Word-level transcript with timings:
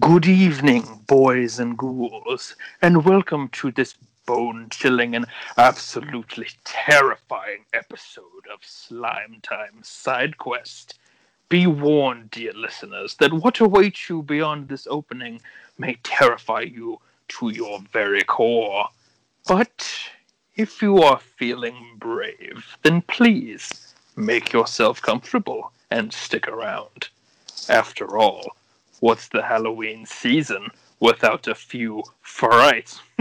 Good 0.00 0.26
evening, 0.26 1.04
boys 1.06 1.60
and 1.60 1.78
ghouls, 1.78 2.56
and 2.82 3.04
welcome 3.04 3.48
to 3.50 3.70
this 3.70 3.94
bone 4.26 4.66
chilling 4.68 5.14
and 5.14 5.26
absolutely 5.56 6.48
terrifying 6.64 7.64
episode 7.72 8.46
of 8.52 8.58
Slime 8.62 9.38
Time 9.42 9.78
Side 9.82 10.38
Quest. 10.38 10.98
Be 11.48 11.68
warned, 11.68 12.32
dear 12.32 12.52
listeners, 12.52 13.14
that 13.20 13.32
what 13.32 13.60
awaits 13.60 14.10
you 14.10 14.22
beyond 14.22 14.68
this 14.68 14.88
opening 14.90 15.40
may 15.78 15.94
terrify 16.02 16.62
you 16.62 17.00
to 17.28 17.50
your 17.50 17.78
very 17.92 18.22
core. 18.22 18.88
But 19.46 19.88
if 20.56 20.82
you 20.82 21.00
are 21.00 21.20
feeling 21.20 21.96
brave, 21.98 22.76
then 22.82 23.02
please 23.02 23.94
make 24.16 24.52
yourself 24.52 25.00
comfortable 25.00 25.72
and 25.92 26.12
stick 26.12 26.48
around. 26.48 27.08
After 27.68 28.18
all, 28.18 28.56
what's 29.00 29.28
the 29.28 29.42
Halloween 29.42 30.06
season 30.06 30.68
without 31.00 31.46
a 31.48 31.54
few 31.54 32.02
frights? 32.20 33.00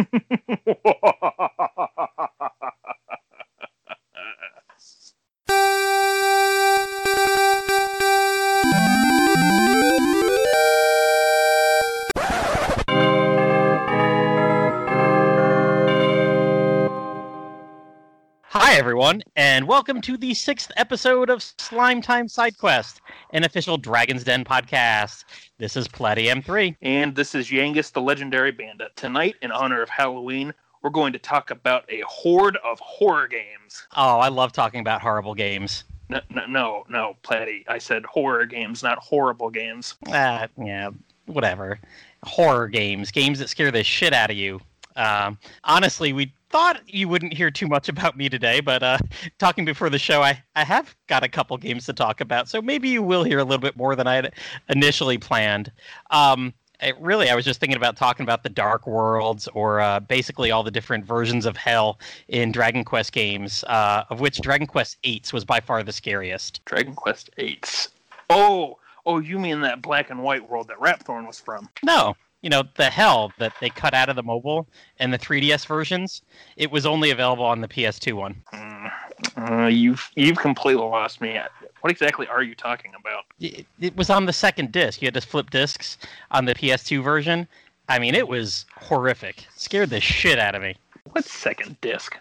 Hi, 18.76 18.80
everyone, 18.80 19.24
and 19.38 19.70
welcome 19.70 20.02
to 20.02 20.18
the 20.18 20.34
sixth 20.34 20.70
episode 20.76 21.30
of 21.30 21.42
Slime 21.42 22.02
Time 22.02 22.28
Side 22.28 22.58
Quest, 22.58 23.00
an 23.32 23.46
official 23.46 23.78
Dragon's 23.78 24.26
Den 24.26 24.44
podcast. 24.44 25.24
This 25.58 25.78
is 25.78 25.88
Platy 25.88 26.26
M3. 26.26 26.76
and 26.82 27.16
this 27.16 27.36
is 27.36 27.48
Yangus 27.48 27.94
the 27.94 28.02
Legendary 28.02 28.52
Bandit. 28.52 28.94
Tonight, 28.98 29.36
in 29.42 29.50
honor 29.54 29.82
of 29.82 29.88
Halloween, 29.88 30.54
we're 30.84 30.90
going 30.90 31.14
to 31.14 31.20
talk 31.20 31.52
about 31.52 31.86
a 31.88 32.02
horde 32.06 32.58
of 32.66 32.78
horror 32.82 33.30
games. 33.30 33.88
Oh, 33.96 34.20
I 34.20 34.28
love 34.28 34.52
talking 34.52 34.82
about 34.82 35.00
horrible 35.00 35.36
games. 35.36 35.86
No, 36.10 36.20
no, 36.30 36.46
no, 36.46 36.84
no, 36.90 37.16
Platty. 37.24 37.64
I 37.70 37.78
said 37.78 38.04
horror 38.04 38.46
games, 38.46 38.84
not 38.84 38.98
horrible 38.98 39.52
games. 39.52 39.96
Ah, 40.10 40.50
yeah, 40.62 40.90
whatever. 41.28 41.80
Horror 42.24 42.68
games, 42.68 43.10
games 43.10 43.40
that 43.40 43.48
scare 43.48 43.72
the 43.72 43.86
shit 43.86 44.12
out 44.12 44.32
of 44.32 44.36
you. 44.36 44.60
Um, 44.98 45.38
honestly, 45.64 46.12
we 46.12 46.34
thought 46.56 46.82
you 46.88 47.10
wouldn't 47.10 47.34
hear 47.34 47.52
too 47.52 47.68
much 47.68 47.90
about 47.90 48.16
me 48.16 48.30
today, 48.30 48.62
but 48.62 48.82
uh, 48.82 48.98
talking 49.40 49.66
before 49.66 49.90
the 49.90 50.00
show, 50.00 50.22
I, 50.22 50.42
I 50.56 50.64
have 50.64 50.96
got 51.08 51.22
a 51.22 51.28
couple 51.28 51.58
games 51.58 51.86
to 51.88 51.92
talk 51.92 52.22
about, 52.22 52.48
so 52.48 52.62
maybe 52.62 52.88
you 52.88 53.04
will 53.04 53.26
hear 53.26 53.40
a 53.40 53.44
little 53.44 53.60
bit 53.60 53.76
more 53.76 53.94
than 53.94 54.08
I 54.08 54.16
had 54.16 54.34
initially 54.70 55.18
planned. 55.18 55.70
Um, 56.12 56.54
it, 56.82 56.96
really, 56.98 57.30
I 57.30 57.36
was 57.36 57.44
just 57.44 57.60
thinking 57.60 57.76
about 57.76 57.98
talking 57.98 58.24
about 58.24 58.44
the 58.44 58.48
Dark 58.48 58.88
Worlds, 58.88 59.50
or 59.50 59.82
uh, 59.82 60.00
basically 60.00 60.52
all 60.52 60.64
the 60.64 60.72
different 60.72 61.04
versions 61.04 61.46
of 61.46 61.58
hell 61.58 62.00
in 62.30 62.54
Dragon 62.54 62.86
Quest 62.86 63.12
games, 63.12 63.66
uh, 63.66 64.06
of 64.10 64.22
which 64.22 64.40
Dragon 64.40 64.66
Quest 64.66 64.96
VIII 65.04 65.24
was 65.34 65.44
by 65.44 65.60
far 65.60 65.84
the 65.84 65.92
scariest. 65.92 66.64
Dragon 66.64 66.96
Quest 66.96 67.32
Eight. 67.38 67.90
Oh, 68.30 68.78
oh, 69.06 69.20
you 69.20 69.40
mean 69.40 69.60
that 69.60 69.82
black 69.82 70.10
and 70.10 70.24
white 70.24 70.50
world 70.50 70.70
that 70.70 70.80
Rapthorn 70.80 71.28
was 71.28 71.38
from? 71.38 71.68
No, 71.84 72.16
you 72.42 72.50
know 72.50 72.64
the 72.76 72.90
hell 72.90 73.32
that 73.40 73.54
they 73.60 73.70
cut 73.70 73.94
out 73.94 74.10
of 74.10 74.16
the 74.16 74.24
mobile 74.24 74.68
and 75.00 75.12
the 75.12 75.18
3DS 75.18 75.66
versions. 75.66 76.22
It 76.58 76.72
was 76.72 76.86
only 76.86 77.12
available 77.12 77.46
on 77.46 77.62
the 77.62 77.68
PS2 77.68 78.14
one. 78.14 78.36
Mm, 78.54 78.92
uh, 79.38 79.68
you've 79.68 80.12
you've 80.16 80.38
completely 80.38 80.84
lost 80.84 81.22
me. 81.22 81.40
What 81.82 81.92
exactly 81.92 82.28
are 82.28 82.44
you 82.44 82.56
talking 82.56 82.92
about? 83.00 83.26
It, 83.40 83.66
it 83.80 83.96
was 83.96 84.10
on 84.10 84.26
the 84.26 84.34
second 84.34 84.72
disc. 84.72 85.02
You 85.02 85.08
had 85.08 85.14
to 85.16 85.22
flip 85.22 85.50
discs 85.50 85.98
on 86.32 86.46
the 86.46 86.56
PS2 86.56 87.04
version. 87.04 87.48
I 87.88 88.00
mean, 88.00 88.16
it 88.16 88.28
was 88.28 88.66
horrific. 88.78 89.46
Scared 89.56 89.92
the 89.92 90.02
shit 90.02 90.40
out 90.40 90.56
of 90.56 90.62
me. 90.62 90.76
What 91.12 91.26
second 91.26 91.80
disc? 91.82 92.18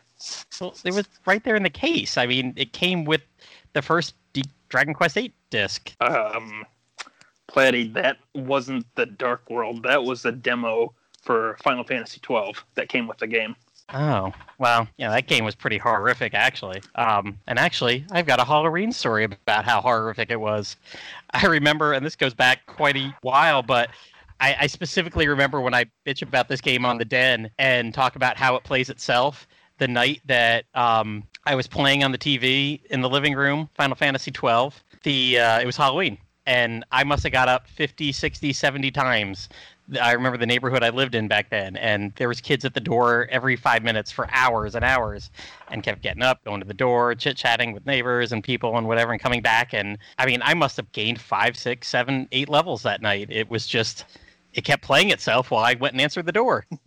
Well, 0.60 0.74
it 0.84 0.94
was 0.94 1.08
right 1.26 1.42
there 1.44 1.56
in 1.56 1.62
the 1.62 1.70
case. 1.70 2.16
I 2.16 2.26
mean, 2.26 2.52
it 2.56 2.72
came 2.72 3.04
with 3.04 3.22
the 3.72 3.82
first 3.82 4.14
D- 4.32 4.44
Dragon 4.68 4.94
Quest 4.94 5.14
VIII 5.14 5.32
disc. 5.50 5.92
Um, 6.00 6.64
Platty, 7.54 7.92
that 7.94 8.18
wasn't 8.34 8.84
the 8.96 9.06
Dark 9.06 9.48
World. 9.48 9.84
That 9.84 10.02
was 10.04 10.24
a 10.24 10.32
demo 10.32 10.92
for 11.22 11.56
Final 11.62 11.84
Fantasy 11.84 12.18
twelve 12.20 12.64
that 12.74 12.88
came 12.88 13.06
with 13.06 13.18
the 13.18 13.26
game. 13.26 13.54
Oh, 13.92 14.32
well, 14.58 14.88
yeah, 14.96 15.10
that 15.10 15.26
game 15.26 15.44
was 15.44 15.54
pretty 15.54 15.78
horrific, 15.78 16.32
actually. 16.34 16.80
Um, 16.94 17.38
and 17.46 17.58
actually, 17.58 18.04
I've 18.10 18.26
got 18.26 18.40
a 18.40 18.44
Halloween 18.44 18.92
story 18.92 19.24
about 19.24 19.64
how 19.64 19.80
horrific 19.80 20.30
it 20.30 20.40
was. 20.40 20.76
I 21.30 21.46
remember, 21.46 21.92
and 21.92 22.04
this 22.04 22.16
goes 22.16 22.34
back 22.34 22.66
quite 22.66 22.96
a 22.96 23.14
while, 23.20 23.62
but 23.62 23.90
I, 24.40 24.56
I 24.60 24.66
specifically 24.66 25.28
remember 25.28 25.60
when 25.60 25.74
I 25.74 25.84
bitch 26.06 26.22
about 26.22 26.48
this 26.48 26.60
game 26.60 26.84
on 26.84 26.98
the 26.98 27.04
Den 27.04 27.50
and 27.58 27.92
talk 27.92 28.16
about 28.16 28.36
how 28.36 28.56
it 28.56 28.64
plays 28.64 28.90
itself. 28.90 29.46
The 29.78 29.88
night 29.88 30.22
that 30.26 30.64
um, 30.74 31.24
I 31.46 31.54
was 31.54 31.66
playing 31.66 32.04
on 32.04 32.12
the 32.12 32.18
TV 32.18 32.80
in 32.90 33.00
the 33.00 33.08
living 33.08 33.34
room, 33.34 33.68
Final 33.74 33.96
Fantasy 33.96 34.30
12, 34.30 34.82
the 35.02 35.38
uh, 35.38 35.60
it 35.60 35.66
was 35.66 35.76
Halloween, 35.76 36.16
and 36.46 36.84
I 36.92 37.04
must 37.04 37.22
have 37.22 37.32
got 37.32 37.48
up 37.48 37.66
50, 37.68 38.12
60, 38.12 38.52
70 38.52 38.90
times 38.90 39.48
I 40.00 40.12
remember 40.12 40.38
the 40.38 40.46
neighborhood 40.46 40.82
I 40.82 40.88
lived 40.88 41.14
in 41.14 41.28
back 41.28 41.50
then, 41.50 41.76
and 41.76 42.12
there 42.16 42.28
was 42.28 42.40
kids 42.40 42.64
at 42.64 42.72
the 42.72 42.80
door 42.80 43.28
every 43.30 43.54
five 43.54 43.82
minutes 43.82 44.10
for 44.10 44.28
hours 44.32 44.74
and 44.74 44.84
hours, 44.84 45.30
and 45.70 45.82
kept 45.82 46.00
getting 46.00 46.22
up, 46.22 46.42
going 46.44 46.60
to 46.60 46.66
the 46.66 46.72
door, 46.72 47.14
chit 47.14 47.36
chatting 47.36 47.72
with 47.72 47.84
neighbors 47.84 48.32
and 48.32 48.42
people 48.42 48.78
and 48.78 48.86
whatever, 48.88 49.12
and 49.12 49.20
coming 49.20 49.42
back. 49.42 49.74
And 49.74 49.98
I 50.18 50.26
mean, 50.26 50.40
I 50.42 50.54
must 50.54 50.76
have 50.78 50.90
gained 50.92 51.20
five, 51.20 51.56
six, 51.56 51.88
seven, 51.88 52.28
eight 52.32 52.48
levels 52.48 52.82
that 52.82 53.02
night. 53.02 53.28
It 53.30 53.50
was 53.50 53.66
just, 53.66 54.06
it 54.54 54.64
kept 54.64 54.82
playing 54.82 55.10
itself 55.10 55.50
while 55.50 55.64
I 55.64 55.74
went 55.74 55.94
and 55.94 56.00
answered 56.00 56.26
the 56.26 56.32
door. 56.32 56.64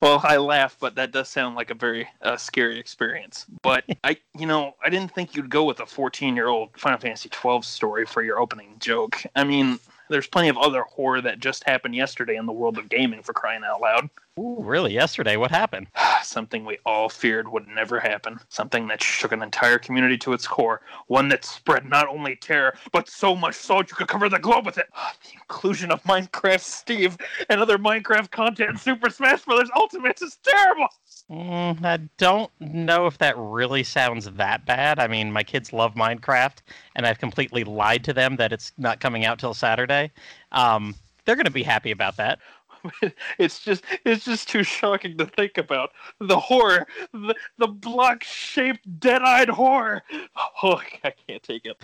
well, 0.00 0.20
I 0.22 0.36
laugh, 0.36 0.76
but 0.78 0.94
that 0.94 1.10
does 1.10 1.28
sound 1.28 1.56
like 1.56 1.70
a 1.70 1.74
very 1.74 2.06
uh, 2.22 2.36
scary 2.36 2.78
experience. 2.78 3.46
But 3.62 3.84
I, 4.04 4.16
you 4.38 4.46
know, 4.46 4.74
I 4.84 4.90
didn't 4.90 5.12
think 5.14 5.34
you'd 5.34 5.50
go 5.50 5.64
with 5.64 5.80
a 5.80 5.84
14-year-old 5.84 6.70
Final 6.76 6.98
Fantasy 6.98 7.30
12 7.30 7.64
story 7.64 8.06
for 8.06 8.22
your 8.22 8.38
opening 8.38 8.76
joke. 8.78 9.22
I 9.34 9.44
mean, 9.44 9.80
there's 10.10 10.26
plenty 10.26 10.48
of 10.48 10.58
other 10.58 10.82
horror 10.82 11.20
that 11.22 11.38
just 11.38 11.64
happened 11.64 11.94
yesterday 11.94 12.36
in 12.36 12.46
the 12.46 12.52
world 12.52 12.76
of 12.76 12.88
gaming 12.88 13.22
for 13.22 13.32
crying 13.32 13.62
out 13.64 13.80
loud. 13.80 14.10
Ooh, 14.38 14.58
really? 14.60 14.92
Yesterday, 14.92 15.36
what 15.36 15.50
happened? 15.50 15.86
Something 16.22 16.64
we 16.64 16.78
all 16.84 17.08
feared 17.08 17.50
would 17.50 17.66
never 17.68 18.00
happen. 18.00 18.38
Something 18.48 18.86
that 18.88 19.02
shook 19.02 19.32
an 19.32 19.42
entire 19.42 19.78
community 19.78 20.16
to 20.18 20.32
its 20.32 20.46
core. 20.46 20.80
One 21.06 21.28
that 21.28 21.44
spread 21.44 21.88
not 21.88 22.08
only 22.08 22.36
terror, 22.36 22.76
but 22.92 23.08
so 23.08 23.34
much 23.34 23.54
so 23.54 23.78
you 23.78 23.84
could 23.84 24.08
cover 24.08 24.28
the 24.28 24.38
globe 24.38 24.66
with 24.66 24.78
it. 24.78 24.88
The 25.22 25.34
inclusion 25.34 25.90
of 25.90 26.02
Minecraft 26.04 26.60
Steve 26.60 27.18
and 27.48 27.60
other 27.60 27.76
Minecraft 27.76 28.30
content 28.30 28.70
in 28.70 28.76
Super 28.76 29.10
Smash 29.10 29.44
Bros. 29.44 29.68
Ultimate 29.76 30.22
is 30.22 30.38
terrible. 30.42 30.86
Mm, 31.30 31.84
I 31.84 31.98
don't 32.18 32.50
know 32.60 33.06
if 33.06 33.18
that 33.18 33.34
really 33.38 33.84
sounds 33.84 34.28
that 34.32 34.66
bad. 34.66 34.98
I 34.98 35.06
mean, 35.06 35.30
my 35.30 35.44
kids 35.44 35.72
love 35.72 35.94
Minecraft, 35.94 36.56
and 36.96 37.06
I've 37.06 37.20
completely 37.20 37.62
lied 37.62 38.02
to 38.04 38.12
them 38.12 38.34
that 38.36 38.52
it's 38.52 38.72
not 38.78 38.98
coming 38.98 39.24
out 39.24 39.38
till 39.38 39.54
Saturday. 39.54 40.10
Um, 40.50 40.96
they're 41.24 41.36
going 41.36 41.44
to 41.44 41.52
be 41.52 41.62
happy 41.62 41.92
about 41.92 42.16
that. 42.16 42.40
it's 43.38 43.60
just 43.60 43.84
it's 44.04 44.24
just 44.24 44.48
too 44.48 44.64
shocking 44.64 45.16
to 45.18 45.26
think 45.26 45.58
about 45.58 45.90
the 46.18 46.38
horror 46.38 46.86
the, 47.12 47.34
the 47.58 47.66
block 47.66 48.24
shaped 48.24 48.80
dead-eyed 48.98 49.50
horror 49.50 50.02
oh 50.62 50.80
i 51.04 51.10
can't 51.10 51.42
take 51.42 51.66
it 51.66 51.76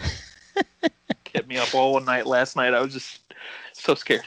kept 1.24 1.46
me 1.48 1.58
up 1.58 1.74
all 1.74 2.00
night 2.00 2.26
last 2.26 2.56
night 2.56 2.72
i 2.72 2.80
was 2.80 2.94
just 2.94 3.34
so 3.74 3.94
scared 3.94 4.22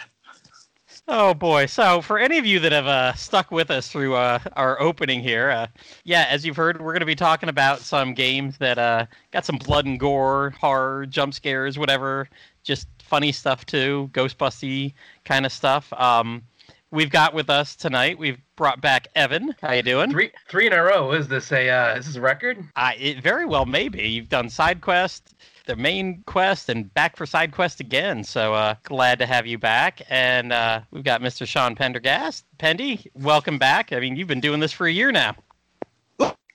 Oh 1.11 1.33
boy! 1.33 1.65
So 1.65 2.03
for 2.03 2.19
any 2.19 2.37
of 2.37 2.45
you 2.45 2.59
that 2.59 2.71
have 2.71 2.85
uh, 2.85 3.13
stuck 3.15 3.49
with 3.49 3.71
us 3.71 3.87
through 3.87 4.13
uh, 4.13 4.37
our 4.55 4.79
opening 4.79 5.21
here, 5.21 5.49
uh, 5.49 5.65
yeah, 6.03 6.27
as 6.29 6.45
you've 6.45 6.55
heard, 6.55 6.79
we're 6.79 6.91
going 6.91 6.99
to 6.99 7.05
be 7.07 7.15
talking 7.15 7.49
about 7.49 7.79
some 7.79 8.13
games 8.13 8.59
that 8.59 8.77
uh, 8.77 9.07
got 9.31 9.43
some 9.43 9.57
blood 9.57 9.87
and 9.87 9.99
gore, 9.99 10.53
horror, 10.61 11.07
jump 11.07 11.33
scares, 11.33 11.79
whatever, 11.79 12.29
just 12.61 12.87
funny 13.01 13.31
stuff 13.31 13.65
too, 13.65 14.11
Ghostbusty 14.13 14.93
kind 15.25 15.47
of 15.47 15.51
stuff. 15.51 15.91
Um, 15.93 16.43
we've 16.91 17.09
got 17.09 17.33
with 17.33 17.49
us 17.49 17.75
tonight. 17.75 18.19
We've 18.19 18.37
brought 18.55 18.79
back 18.79 19.07
Evan. 19.15 19.55
How 19.63 19.71
you 19.71 19.81
doing? 19.81 20.11
Three 20.11 20.29
three 20.47 20.67
in 20.67 20.73
a 20.73 20.83
row. 20.83 21.11
Is 21.13 21.27
this 21.27 21.51
a 21.51 21.71
uh, 21.71 21.95
is 21.95 22.05
this 22.05 22.17
a 22.17 22.21
record? 22.21 22.63
Uh, 22.75 22.91
it 22.99 23.23
very 23.23 23.47
well 23.47 23.65
may 23.65 23.89
be. 23.89 24.07
You've 24.07 24.29
done 24.29 24.47
side 24.47 24.81
quest, 24.81 25.33
the 25.69 25.75
main 25.75 26.23
quest, 26.25 26.67
and 26.67 26.91
back 26.95 27.15
for 27.15 27.27
side 27.27 27.51
quest 27.51 27.79
again. 27.79 28.23
So 28.23 28.55
uh, 28.55 28.73
glad 28.83 29.19
to 29.19 29.27
have 29.27 29.45
you 29.45 29.59
back. 29.59 30.01
And 30.09 30.51
uh, 30.51 30.81
we've 30.89 31.03
got 31.03 31.21
Mr. 31.21 31.47
Sean 31.47 31.75
Pendergast. 31.75 32.43
Pendy, 32.57 33.05
welcome 33.13 33.59
back. 33.59 33.93
I 33.93 33.99
mean, 33.99 34.15
you've 34.15 34.27
been 34.27 34.39
doing 34.39 34.59
this 34.59 34.71
for 34.71 34.87
a 34.87 34.91
year 34.91 35.11
now. 35.11 35.35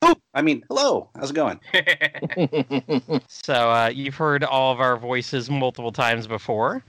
Oh, 0.03 0.17
I 0.35 0.43
mean, 0.43 0.65
hello. 0.69 1.09
How's 1.15 1.31
it 1.31 1.35
going? 1.35 1.61
So 3.29 3.71
uh, 3.71 3.91
you've 3.95 4.17
heard 4.17 4.43
all 4.43 4.73
of 4.73 4.81
our 4.81 4.97
voices 4.97 5.49
multiple 5.49 5.93
times 5.93 6.27
before. 6.27 6.85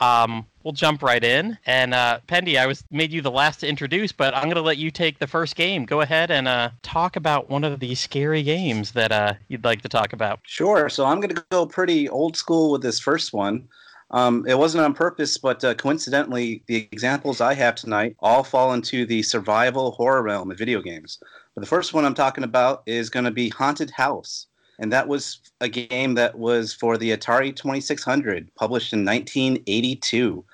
Um, 0.00 0.46
we'll 0.62 0.72
jump 0.72 1.02
right 1.02 1.22
in. 1.22 1.58
And 1.66 1.94
uh, 1.94 2.20
Pendy, 2.26 2.58
I 2.58 2.66
was 2.66 2.84
made 2.90 3.12
you 3.12 3.20
the 3.20 3.30
last 3.30 3.60
to 3.60 3.68
introduce, 3.68 4.12
but 4.12 4.34
I'm 4.34 4.44
going 4.44 4.54
to 4.56 4.62
let 4.62 4.78
you 4.78 4.90
take 4.90 5.18
the 5.18 5.26
first 5.26 5.56
game. 5.56 5.84
Go 5.84 6.00
ahead 6.00 6.30
and 6.30 6.48
uh, 6.48 6.70
talk 6.82 7.16
about 7.16 7.50
one 7.50 7.64
of 7.64 7.80
these 7.80 8.00
scary 8.00 8.42
games 8.42 8.92
that 8.92 9.12
uh, 9.12 9.34
you'd 9.48 9.64
like 9.64 9.82
to 9.82 9.88
talk 9.88 10.12
about. 10.12 10.40
Sure. 10.44 10.88
So 10.88 11.04
I'm 11.04 11.20
going 11.20 11.34
to 11.34 11.44
go 11.50 11.66
pretty 11.66 12.08
old 12.08 12.36
school 12.36 12.72
with 12.72 12.82
this 12.82 13.00
first 13.00 13.32
one. 13.32 13.68
Um, 14.12 14.44
it 14.48 14.58
wasn't 14.58 14.84
on 14.84 14.92
purpose, 14.92 15.38
but 15.38 15.62
uh, 15.62 15.74
coincidentally, 15.74 16.64
the 16.66 16.88
examples 16.90 17.40
I 17.40 17.54
have 17.54 17.76
tonight 17.76 18.16
all 18.18 18.42
fall 18.42 18.72
into 18.72 19.06
the 19.06 19.22
survival 19.22 19.92
horror 19.92 20.22
realm 20.22 20.50
of 20.50 20.58
video 20.58 20.82
games. 20.82 21.18
But 21.54 21.60
the 21.60 21.68
first 21.68 21.94
one 21.94 22.04
I'm 22.04 22.14
talking 22.14 22.42
about 22.42 22.82
is 22.86 23.08
going 23.08 23.24
to 23.24 23.30
be 23.30 23.50
Haunted 23.50 23.90
House. 23.90 24.46
And 24.80 24.90
that 24.92 25.06
was 25.06 25.40
a 25.60 25.68
game 25.68 26.14
that 26.14 26.38
was 26.38 26.72
for 26.72 26.96
the 26.96 27.10
Atari 27.16 27.54
2600, 27.54 28.52
published 28.54 28.92
in 28.92 29.04
1982. 29.04 30.44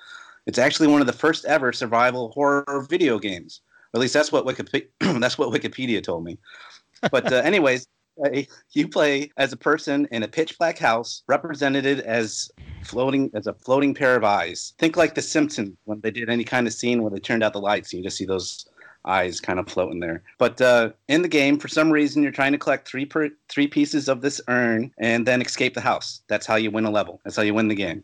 It's 0.45 0.59
actually 0.59 0.87
one 0.87 1.01
of 1.01 1.07
the 1.07 1.13
first 1.13 1.45
ever 1.45 1.71
survival 1.71 2.31
horror 2.31 2.85
video 2.89 3.19
games. 3.19 3.61
Or 3.93 3.97
at 3.97 4.01
least 4.01 4.13
that's 4.13 4.31
what 4.31 4.45
Wikipedia, 4.45 4.87
that's 5.19 5.37
what 5.37 5.49
Wikipedia 5.49 6.03
told 6.03 6.25
me. 6.25 6.37
But 7.09 7.31
uh, 7.31 7.35
anyways, 7.45 7.87
you 8.73 8.87
play 8.89 9.31
as 9.37 9.53
a 9.53 9.57
person 9.57 10.07
in 10.11 10.23
a 10.23 10.27
pitch 10.27 10.57
black 10.57 10.77
house, 10.77 11.23
represented 11.27 11.85
as 12.01 12.51
floating 12.83 13.31
as 13.33 13.47
a 13.47 13.53
floating 13.53 13.93
pair 13.93 14.15
of 14.15 14.25
eyes. 14.25 14.73
Think 14.77 14.97
like 14.97 15.15
The 15.15 15.21
Simpsons 15.21 15.77
when 15.85 16.01
they 16.01 16.11
did 16.11 16.29
any 16.29 16.43
kind 16.43 16.67
of 16.67 16.73
scene 16.73 17.01
where 17.01 17.11
they 17.11 17.19
turned 17.19 17.43
out 17.43 17.53
the 17.53 17.61
lights, 17.61 17.93
and 17.93 17.99
you 17.99 18.03
just 18.03 18.17
see 18.17 18.25
those 18.25 18.67
eyes 19.07 19.39
kind 19.39 19.59
of 19.59 19.67
floating 19.67 19.99
there. 19.99 20.23
But 20.37 20.61
uh, 20.61 20.91
in 21.07 21.21
the 21.21 21.27
game, 21.27 21.57
for 21.57 21.67
some 21.67 21.91
reason, 21.91 22.23
you're 22.23 22.31
trying 22.31 22.51
to 22.51 22.57
collect 22.57 22.87
three 22.87 23.05
per, 23.05 23.29
three 23.49 23.67
pieces 23.67 24.07
of 24.07 24.21
this 24.21 24.41
urn 24.47 24.91
and 24.99 25.25
then 25.25 25.41
escape 25.41 25.73
the 25.73 25.81
house. 25.81 26.21
That's 26.27 26.45
how 26.45 26.55
you 26.55 26.71
win 26.71 26.85
a 26.85 26.91
level. 26.91 27.21
That's 27.23 27.35
how 27.35 27.43
you 27.43 27.53
win 27.53 27.67
the 27.67 27.75
game. 27.75 28.03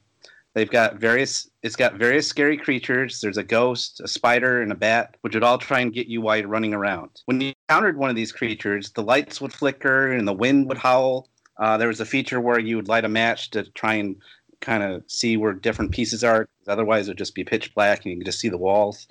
They've 0.53 0.69
got 0.69 0.97
various. 0.97 1.50
It's 1.63 1.75
got 1.75 1.95
various 1.95 2.27
scary 2.27 2.57
creatures. 2.57 3.21
There's 3.21 3.38
a 3.38 3.44
ghost, 3.44 4.01
a 4.03 4.07
spider, 4.07 4.61
and 4.61 4.71
a 4.71 4.75
bat, 4.75 5.17
which 5.21 5.33
would 5.33 5.44
all 5.44 5.57
try 5.57 5.79
and 5.79 5.94
get 5.94 6.07
you 6.07 6.21
while 6.21 6.38
you're 6.38 6.47
running 6.47 6.73
around. 6.73 7.09
When 7.25 7.41
you 7.41 7.53
encountered 7.67 7.97
one 7.97 8.11
of 8.11 8.15
these 8.15 8.31
creatures, 8.31 8.91
the 8.91 9.01
lights 9.01 9.41
would 9.41 9.53
flicker 9.53 10.11
and 10.11 10.27
the 10.27 10.33
wind 10.33 10.67
would 10.69 10.77
howl. 10.77 11.29
Uh, 11.57 11.77
there 11.77 11.88
was 11.88 11.99
a 11.99 12.06
feature 12.06 12.39
where 12.39 12.59
you 12.59 12.75
would 12.75 12.88
light 12.88 13.06
a 13.06 13.09
match 13.09 13.49
to 13.51 13.63
try 13.71 13.95
and 13.95 14.15
kind 14.61 14.83
of 14.83 15.03
see 15.07 15.38
where 15.38 15.53
different 15.53 15.91
pieces 15.91 16.23
are. 16.23 16.47
Otherwise, 16.67 17.07
it 17.07 17.11
would 17.11 17.17
just 17.17 17.35
be 17.35 17.44
pitch 17.44 17.73
black 17.73 18.06
and 18.06 18.11
you 18.11 18.17
could 18.19 18.25
just 18.25 18.39
see 18.39 18.49
the 18.49 18.57
walls. 18.57 19.07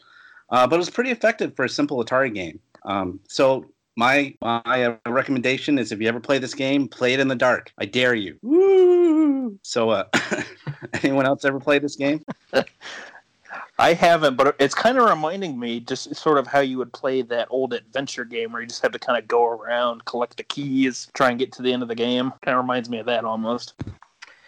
Uh, 0.52 0.66
but 0.66 0.76
it 0.76 0.78
was 0.78 0.90
pretty 0.90 1.10
effective 1.10 1.56
for 1.56 1.64
a 1.64 1.69
simple 1.69 2.02
Atari 2.04 2.32
game. 2.32 2.60
Um, 2.84 3.19
so 3.26 3.66
my 3.96 4.34
my 4.40 4.84
uh, 4.84 4.96
recommendation 5.06 5.78
is 5.78 5.93
if 5.93 6.00
you 6.00 6.08
ever 6.08 6.20
play 6.20 6.38
this 6.38 6.54
game, 6.54 6.87
play 6.87 7.14
it 7.14 7.20
in 7.20 7.28
the 7.28 7.34
dark. 7.34 7.72
I 7.78 7.87
dare 7.87 8.14
you. 8.14 8.38
Woo! 8.43 9.58
So, 9.62 9.90
uh, 9.90 10.04
anyone 11.02 11.26
else 11.26 11.44
ever 11.44 11.58
play 11.58 11.78
this 11.78 11.96
game? 11.96 12.25
I 13.78 13.94
haven't, 13.94 14.37
but 14.37 14.54
it's 14.60 14.75
kind 14.75 14.99
of 14.99 15.08
reminding 15.08 15.58
me 15.58 15.81
just 15.81 16.14
sort 16.14 16.38
of 16.38 16.46
how 16.46 16.60
you 16.60 16.78
would 16.78 16.93
play 16.93 17.22
that 17.22 17.48
old 17.50 17.72
adventure 17.72 18.25
game 18.25 18.52
where 18.52 18.62
you 18.62 18.69
just 18.69 18.82
have 18.82 18.93
to 18.93 18.98
kind 18.98 19.19
of 19.19 19.26
go 19.26 19.46
around, 19.46 20.05
collect 20.05 20.37
the 20.37 20.43
keys, 20.43 21.08
try 21.14 21.31
and 21.31 21.38
get 21.38 21.50
to 21.52 21.62
the 21.62 21.72
end 21.72 21.82
of 21.82 21.88
the 21.88 21.94
game. 21.94 22.32
Kind 22.43 22.56
of 22.56 22.62
reminds 22.62 22.88
me 22.88 22.98
of 22.98 23.06
that 23.06 23.25
almost. 23.25 23.75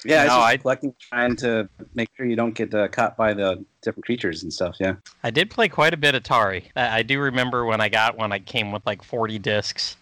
Yeah, 0.04 0.22
No, 0.24 0.28
just 0.28 0.38
I- 0.40 0.56
collecting, 0.58 0.94
trying 1.10 1.36
to 1.36 1.68
make 1.94 2.08
sure 2.16 2.26
you 2.26 2.36
don't 2.36 2.54
get 2.54 2.74
uh, 2.74 2.88
caught 2.88 3.16
by 3.16 3.32
the 3.34 3.64
different 3.82 4.04
creatures 4.04 4.42
and 4.42 4.52
stuff. 4.52 4.76
Yeah. 4.80 4.94
I 5.22 5.30
did 5.30 5.50
play 5.50 5.68
quite 5.68 5.94
a 5.94 5.96
bit 5.96 6.14
Atari. 6.14 6.64
I 6.76 6.98
I 6.98 7.02
do 7.02 7.18
remember 7.20 7.64
when 7.64 7.80
I 7.80 7.88
got 7.88 8.16
one, 8.16 8.32
I 8.32 8.38
came 8.38 8.72
with 8.72 8.84
like 8.86 9.02
40 9.02 9.38
discs. 9.38 9.96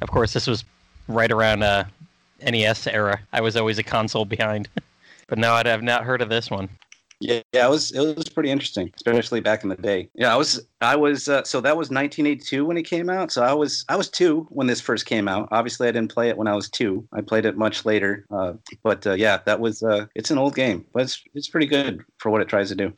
Of 0.00 0.10
course, 0.10 0.32
this 0.32 0.46
was 0.46 0.64
right 1.08 1.30
around 1.30 1.62
uh, 1.62 1.84
NES 2.42 2.86
era. 2.86 3.20
I 3.32 3.40
was 3.40 3.56
always 3.56 3.78
a 3.78 3.82
console 3.82 4.24
behind. 4.24 4.68
but 5.28 5.38
no, 5.38 5.54
I'd 5.54 5.66
have 5.66 5.82
not 5.82 6.04
heard 6.04 6.22
of 6.22 6.28
this 6.28 6.50
one. 6.50 6.68
Yeah, 7.20 7.40
yeah, 7.52 7.66
it 7.66 7.70
was 7.70 7.90
it 7.90 8.16
was 8.16 8.28
pretty 8.28 8.50
interesting, 8.50 8.92
especially 8.94 9.40
back 9.40 9.64
in 9.64 9.68
the 9.68 9.76
day. 9.76 10.08
Yeah, 10.14 10.32
I 10.32 10.36
was 10.36 10.64
I 10.80 10.94
was 10.94 11.28
uh, 11.28 11.42
so 11.42 11.60
that 11.60 11.76
was 11.76 11.90
1982 11.90 12.64
when 12.64 12.76
it 12.76 12.84
came 12.84 13.10
out. 13.10 13.32
So 13.32 13.42
I 13.42 13.52
was 13.52 13.84
I 13.88 13.96
was 13.96 14.08
two 14.08 14.46
when 14.50 14.68
this 14.68 14.80
first 14.80 15.06
came 15.06 15.26
out. 15.26 15.48
Obviously, 15.50 15.88
I 15.88 15.90
didn't 15.90 16.12
play 16.12 16.28
it 16.28 16.36
when 16.36 16.46
I 16.46 16.54
was 16.54 16.70
two. 16.70 17.06
I 17.12 17.22
played 17.22 17.44
it 17.44 17.56
much 17.56 17.84
later. 17.84 18.24
Uh, 18.30 18.52
but 18.84 19.04
uh, 19.04 19.14
yeah, 19.14 19.38
that 19.46 19.58
was 19.58 19.82
uh, 19.82 20.06
it's 20.14 20.30
an 20.30 20.38
old 20.38 20.54
game, 20.54 20.84
but 20.92 21.02
it's 21.02 21.22
it's 21.34 21.48
pretty 21.48 21.66
good 21.66 22.04
for 22.18 22.30
what 22.30 22.40
it 22.40 22.48
tries 22.48 22.68
to 22.68 22.76
do. 22.76 22.92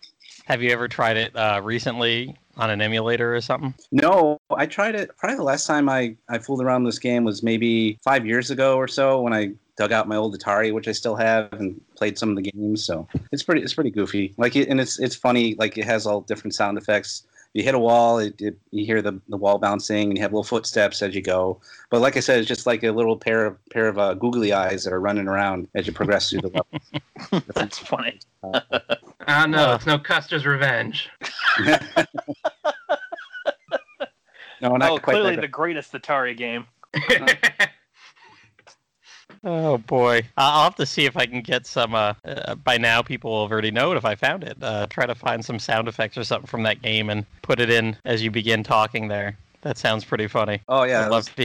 Have 0.45 0.63
you 0.63 0.71
ever 0.71 0.87
tried 0.87 1.17
it 1.17 1.35
uh, 1.35 1.61
recently 1.65 2.37
on 2.57 2.71
an 2.71 2.81
emulator 2.81 3.35
or 3.35 3.41
something? 3.41 3.75
No, 3.93 4.39
I 4.51 4.67
tried 4.67 4.95
it. 4.95 5.17
Probably 5.17 5.37
the 5.37 5.43
last 5.43 5.67
time 5.67 5.89
I, 5.89 6.17
I 6.29 6.39
fooled 6.39 6.63
around 6.63 6.85
with 6.85 6.95
this 6.95 6.99
game 6.99 7.25
was 7.25 7.43
maybe 7.43 7.99
five 8.03 8.27
years 8.27 8.51
ago 8.51 8.77
or 8.77 8.89
so 8.89 9.21
when 9.21 9.33
I 9.33 9.53
dug 9.77 9.93
out 9.93 10.07
my 10.09 10.17
old 10.17 10.39
Atari, 10.39 10.75
which 10.75 10.89
I 10.89 10.93
still 10.93 11.17
have, 11.17 11.53
and 11.55 11.81
played 11.97 12.19
some 12.19 12.29
of 12.29 12.37
the 12.37 12.43
games. 12.43 12.85
So 12.85 13.09
it's 13.33 13.43
pretty 13.43 13.63
it's 13.63 13.75
pretty 13.75 13.91
goofy. 13.91 14.35
Like 14.37 14.55
it, 14.55 14.69
and 14.69 14.81
it's 14.81 14.99
it's 14.99 15.17
funny. 15.17 15.55
Like 15.59 15.79
it 15.79 15.85
has 15.87 16.07
all 16.07 16.21
different 16.21 16.55
sound 16.55 16.77
effects. 16.77 17.25
You 17.55 17.65
hit 17.65 17.75
a 17.75 17.81
wall, 17.81 18.21
it, 18.21 18.41
it, 18.41 18.57
you 18.71 18.87
hear 18.87 19.03
the, 19.03 19.21
the 19.29 19.37
wall 19.37 19.59
bouncing, 19.59 20.11
and 20.11 20.17
you 20.17 20.23
have 20.23 20.33
little 20.33 20.45
footsteps 20.45 21.03
as 21.03 21.17
you 21.17 21.23
go. 21.23 21.61
But 21.91 22.01
like 22.01 22.17
I 22.17 22.21
said, 22.21 22.39
it's 22.39 22.47
just 22.47 22.65
like 22.65 22.85
a 22.85 22.93
little 22.93 23.17
pair 23.17 23.45
of 23.47 23.57
pair 23.71 23.89
of 23.89 23.99
uh, 23.99 24.15
googly 24.15 24.53
eyes 24.53 24.85
that 24.85 24.93
are 24.93 25.01
running 25.01 25.27
around 25.27 25.67
as 25.75 25.87
you 25.87 25.93
progress 25.93 26.31
through 26.31 26.43
the 26.43 26.49
level. 26.49 27.45
That's 27.55 27.79
funny. 27.79 28.21
Ah, 29.33 29.47
no, 29.47 29.71
Uh. 29.71 29.75
it's 29.77 29.87
no 29.87 29.99
Custer's 29.99 30.45
Revenge. 30.45 31.09
no, 34.61 34.77
not 34.77 34.83
oh, 34.91 34.99
quite. 34.99 35.15
clearly 35.15 35.37
the 35.37 35.47
greatest 35.49 35.93
Atari 35.93 36.37
game. 36.37 36.67
Oh 39.43 39.79
boy, 39.79 40.19
I- 40.37 40.51
I'll 40.51 40.65
have 40.65 40.75
to 40.75 40.85
see 40.85 41.07
if 41.07 41.17
I 41.17 41.25
can 41.25 41.41
get 41.41 41.65
some. 41.65 41.95
Uh, 41.95 42.13
uh, 42.27 42.57
by 42.57 42.77
now, 42.77 43.01
people 43.01 43.31
will 43.31 43.45
have 43.47 43.53
already 43.53 43.71
know 43.71 43.91
it 43.93 43.97
if 43.97 44.05
I 44.05 44.15
found 44.15 44.45
it. 44.45 44.59
Uh, 44.61 44.87
try 44.91 45.07
to 45.07 45.15
find 45.15 45.43
some 45.43 45.59
sound 45.59 45.89
effects 45.89 46.19
or 46.19 46.25
something 46.25 46.47
from 46.47 46.63
that 46.65 46.83
game 46.83 47.09
and 47.09 47.25
put 47.41 47.59
it 47.59 47.71
in 47.71 47.97
as 48.05 48.23
you 48.23 48.31
begin 48.31 48.63
talking. 48.63 49.09
There, 49.09 49.39
that 49.63 49.79
sounds 49.79 50.05
pretty 50.05 50.27
funny. 50.27 50.61
oh 50.69 50.83
yeah, 50.83 51.07
I 51.07 51.09
love 51.09 51.35
the 51.37 51.45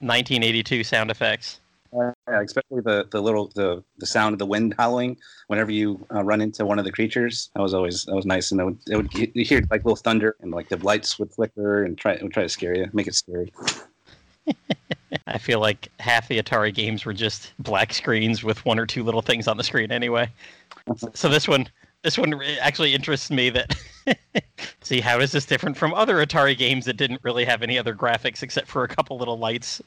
1982 0.00 0.84
sound 0.84 1.10
effects. 1.10 1.60
Yeah, 1.94 2.40
especially 2.40 2.80
the, 2.80 3.06
the 3.10 3.20
little 3.20 3.52
the, 3.54 3.82
the 3.98 4.06
sound 4.06 4.32
of 4.32 4.38
the 4.38 4.46
wind 4.46 4.74
howling 4.78 5.18
whenever 5.48 5.70
you 5.70 6.04
uh, 6.14 6.24
run 6.24 6.40
into 6.40 6.64
one 6.64 6.78
of 6.78 6.86
the 6.86 6.92
creatures. 6.92 7.50
That 7.54 7.60
was 7.60 7.74
always 7.74 8.04
that 8.06 8.14
was 8.14 8.24
nice, 8.24 8.50
and 8.50 8.60
it 8.60 8.64
would, 8.64 8.78
it 8.88 8.96
would 8.96 9.14
you 9.14 9.44
hear 9.44 9.62
like 9.70 9.84
little 9.84 9.96
thunder 9.96 10.36
and 10.40 10.50
like 10.50 10.70
the 10.70 10.78
lights 10.78 11.18
would 11.18 11.30
flicker 11.32 11.84
and 11.84 11.98
try 11.98 12.12
it 12.12 12.22
would 12.22 12.32
try 12.32 12.44
to 12.44 12.48
scare 12.48 12.74
you, 12.74 12.88
make 12.94 13.08
it 13.08 13.14
scary. 13.14 13.52
I 15.26 15.38
feel 15.38 15.60
like 15.60 15.88
half 16.00 16.28
the 16.28 16.42
Atari 16.42 16.72
games 16.72 17.04
were 17.04 17.12
just 17.12 17.52
black 17.58 17.92
screens 17.92 18.42
with 18.42 18.64
one 18.64 18.78
or 18.78 18.86
two 18.86 19.02
little 19.02 19.22
things 19.22 19.46
on 19.46 19.56
the 19.56 19.64
screen 19.64 19.92
anyway. 19.92 20.28
So 21.14 21.28
this 21.28 21.46
one, 21.46 21.68
this 22.02 22.18
one 22.18 22.42
actually 22.60 22.92
interests 22.92 23.30
me. 23.30 23.50
That 23.50 23.76
see 24.82 25.00
how 25.00 25.20
is 25.20 25.30
this 25.30 25.46
different 25.46 25.76
from 25.76 25.94
other 25.94 26.16
Atari 26.16 26.58
games 26.58 26.86
that 26.86 26.96
didn't 26.96 27.20
really 27.22 27.44
have 27.44 27.62
any 27.62 27.78
other 27.78 27.94
graphics 27.94 28.42
except 28.42 28.66
for 28.66 28.82
a 28.82 28.88
couple 28.88 29.16
little 29.16 29.38
lights. 29.38 29.80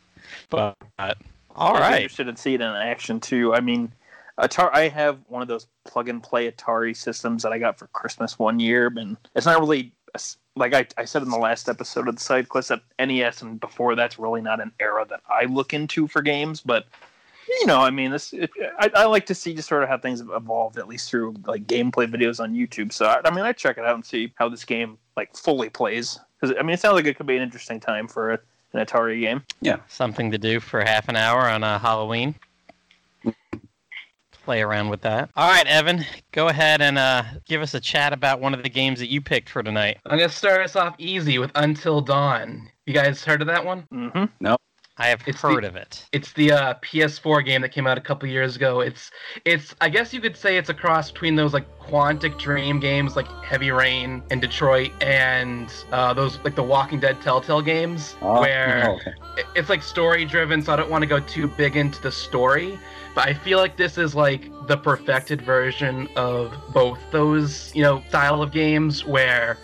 But 0.49 0.77
uh, 0.97 1.15
all 1.55 1.73
right, 1.73 2.03
interested 2.03 2.27
in 2.27 2.35
seeing 2.35 2.61
it 2.61 2.61
in 2.61 2.75
action 2.75 3.19
too. 3.19 3.53
I 3.53 3.61
mean, 3.61 3.91
Atari. 4.39 4.73
I 4.73 4.87
have 4.89 5.19
one 5.27 5.41
of 5.41 5.47
those 5.47 5.67
plug 5.85 6.09
and 6.09 6.21
play 6.21 6.51
Atari 6.51 6.95
systems 6.95 7.43
that 7.43 7.53
I 7.53 7.59
got 7.59 7.77
for 7.77 7.87
Christmas 7.87 8.37
one 8.37 8.59
year, 8.59 8.91
and 8.95 9.17
it's 9.35 9.45
not 9.45 9.59
really 9.59 9.91
like 10.55 10.73
I, 10.73 10.87
I 10.97 11.05
said 11.05 11.21
in 11.21 11.29
the 11.29 11.37
last 11.37 11.67
episode 11.67 12.07
of 12.07 12.15
the 12.15 12.21
side 12.21 12.49
quest 12.49 12.69
that 12.69 12.81
NES 12.99 13.41
and 13.41 13.59
before 13.59 13.95
that's 13.95 14.17
really 14.17 14.41
not 14.41 14.61
an 14.61 14.71
era 14.79 15.05
that 15.09 15.21
I 15.29 15.45
look 15.45 15.73
into 15.73 16.07
for 16.07 16.21
games, 16.21 16.61
but. 16.61 16.85
You 17.59 17.67
know, 17.67 17.79
I 17.79 17.91
mean, 17.91 18.09
this. 18.09 18.33
It, 18.33 18.49
I, 18.79 18.89
I 18.95 19.05
like 19.05 19.27
to 19.27 19.35
see 19.35 19.53
just 19.53 19.69
sort 19.69 19.83
of 19.83 19.87
how 19.87 19.99
things 19.99 20.19
have 20.19 20.31
evolved, 20.33 20.79
at 20.79 20.87
least 20.87 21.11
through 21.11 21.35
like 21.45 21.67
gameplay 21.67 22.11
videos 22.11 22.39
on 22.39 22.55
YouTube. 22.55 22.91
So, 22.91 23.05
I, 23.05 23.21
I 23.23 23.29
mean, 23.29 23.45
I 23.45 23.53
check 23.53 23.77
it 23.77 23.85
out 23.85 23.93
and 23.93 24.03
see 24.03 24.33
how 24.37 24.49
this 24.49 24.65
game 24.65 24.97
like 25.15 25.35
fully 25.37 25.69
plays. 25.69 26.19
Because 26.41 26.55
I 26.59 26.63
mean, 26.63 26.73
it 26.73 26.79
sounds 26.79 26.95
like 26.95 27.05
it 27.05 27.17
could 27.17 27.27
be 27.27 27.37
an 27.37 27.43
interesting 27.43 27.79
time 27.79 28.07
for 28.07 28.33
a, 28.33 28.39
an 28.75 28.85
Atari 28.85 29.21
game. 29.21 29.43
Yeah. 29.61 29.77
Something 29.87 30.31
to 30.31 30.37
do 30.37 30.59
for 30.59 30.81
half 30.81 31.09
an 31.09 31.15
hour 31.15 31.41
on 31.49 31.63
uh, 31.63 31.79
Halloween. 31.79 32.35
Play 34.43 34.61
around 34.61 34.89
with 34.89 35.01
that. 35.01 35.31
All 35.35 35.49
right, 35.49 35.65
Evan, 35.65 36.05
go 36.31 36.49
ahead 36.49 36.79
and 36.79 36.99
uh, 36.99 37.23
give 37.45 37.63
us 37.63 37.73
a 37.73 37.79
chat 37.79 38.13
about 38.13 38.39
one 38.39 38.53
of 38.53 38.61
the 38.61 38.69
games 38.69 38.99
that 38.99 39.09
you 39.09 39.19
picked 39.19 39.49
for 39.49 39.63
tonight. 39.63 39.97
I'm 40.05 40.19
gonna 40.19 40.29
start 40.29 40.61
us 40.61 40.75
off 40.75 40.93
easy 40.99 41.39
with 41.39 41.51
Until 41.55 41.99
Dawn. 41.99 42.69
You 42.85 42.93
guys 42.93 43.25
heard 43.25 43.41
of 43.41 43.47
that 43.47 43.65
one? 43.65 43.87
Mm-hmm. 43.91 44.45
I 44.97 45.07
have 45.07 45.21
It's 45.27 45.41
heard 45.41 45.63
the- 45.63 45.67
of 45.67 45.75
it. 45.75 46.05
It's 46.13 46.31
the 46.33 46.51
uh, 46.53 46.73
PS4 46.75 47.43
game 47.45 47.61
that 47.61 47.69
came 47.69 47.85
out 47.85 47.97
a 47.97 48.01
couple 48.01 48.29
years 48.29 48.55
ago. 48.55 48.79
It's 48.79 49.11
it's 49.43 49.75
I 49.81 49.89
guess 49.89 50.13
you 50.13 50.21
could 50.21 50.37
say 50.37 50.57
it's 50.57 50.69
a 50.69 50.73
cross 50.73 51.11
between 51.11 51.35
those 51.35 51.53
like 51.53 51.65
Quantic 51.79 52.39
Dream 52.39 52.79
games 52.79 53.15
like 53.15 53.27
Heavy 53.43 53.71
Rain 53.71 54.23
and 54.31 54.41
Detroit 54.41 54.91
and 55.01 55.71
uh, 55.91 56.13
those 56.13 56.39
like 56.45 56.55
the 56.55 56.63
Walking 56.63 56.99
Dead 57.01 57.19
Telltale 57.21 57.61
games 57.61 58.15
Oh, 58.21 58.39
where 58.41 58.85
oh, 58.87 58.95
okay. 58.95 59.13
it- 59.37 59.45
it's 59.55 59.69
like 59.69 59.83
story 59.83 60.23
driven. 60.23 60.61
So 60.61 60.71
I 60.71 60.77
don't 60.77 60.89
want 60.89 61.01
to 61.01 61.07
go 61.07 61.19
too 61.19 61.47
big 61.49 61.75
into 61.75 62.01
the 62.01 62.11
story, 62.11 62.79
but 63.15 63.27
I 63.27 63.33
feel 63.33 63.57
like 63.59 63.75
this 63.75 63.97
is 63.97 64.15
like 64.15 64.49
the 64.67 64.77
perfected 64.77 65.41
version 65.41 66.07
of 66.15 66.53
both 66.73 66.99
those 67.11 67.75
you 67.75 67.81
know 67.83 68.01
style 68.07 68.41
of 68.41 68.53
games 68.53 69.03
where 69.03 69.57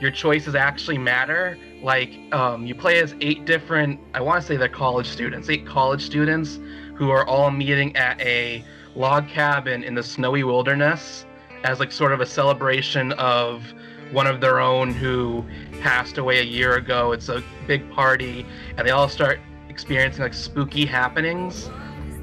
your 0.00 0.10
choices 0.10 0.54
actually 0.56 0.98
matter. 0.98 1.56
Like, 1.82 2.18
um, 2.32 2.66
you 2.66 2.74
play 2.74 3.00
as 3.00 3.14
eight 3.20 3.44
different, 3.44 4.00
I 4.14 4.20
want 4.20 4.40
to 4.40 4.46
say 4.46 4.56
they're 4.56 4.68
college 4.68 5.06
students, 5.06 5.48
eight 5.48 5.66
college 5.66 6.04
students 6.04 6.58
who 6.94 7.10
are 7.10 7.26
all 7.26 7.50
meeting 7.50 7.96
at 7.96 8.20
a 8.20 8.64
log 8.96 9.28
cabin 9.28 9.84
in 9.84 9.94
the 9.94 10.02
snowy 10.02 10.42
wilderness 10.42 11.24
as, 11.64 11.78
like, 11.78 11.92
sort 11.92 12.12
of 12.12 12.20
a 12.20 12.26
celebration 12.26 13.12
of 13.12 13.72
one 14.10 14.26
of 14.26 14.40
their 14.40 14.58
own 14.58 14.90
who 14.92 15.44
passed 15.80 16.18
away 16.18 16.40
a 16.40 16.44
year 16.44 16.74
ago. 16.76 17.12
It's 17.12 17.28
a 17.28 17.42
big 17.66 17.88
party, 17.90 18.44
and 18.76 18.86
they 18.86 18.90
all 18.90 19.08
start 19.08 19.38
experiencing, 19.68 20.22
like, 20.22 20.34
spooky 20.34 20.84
happenings. 20.84 21.70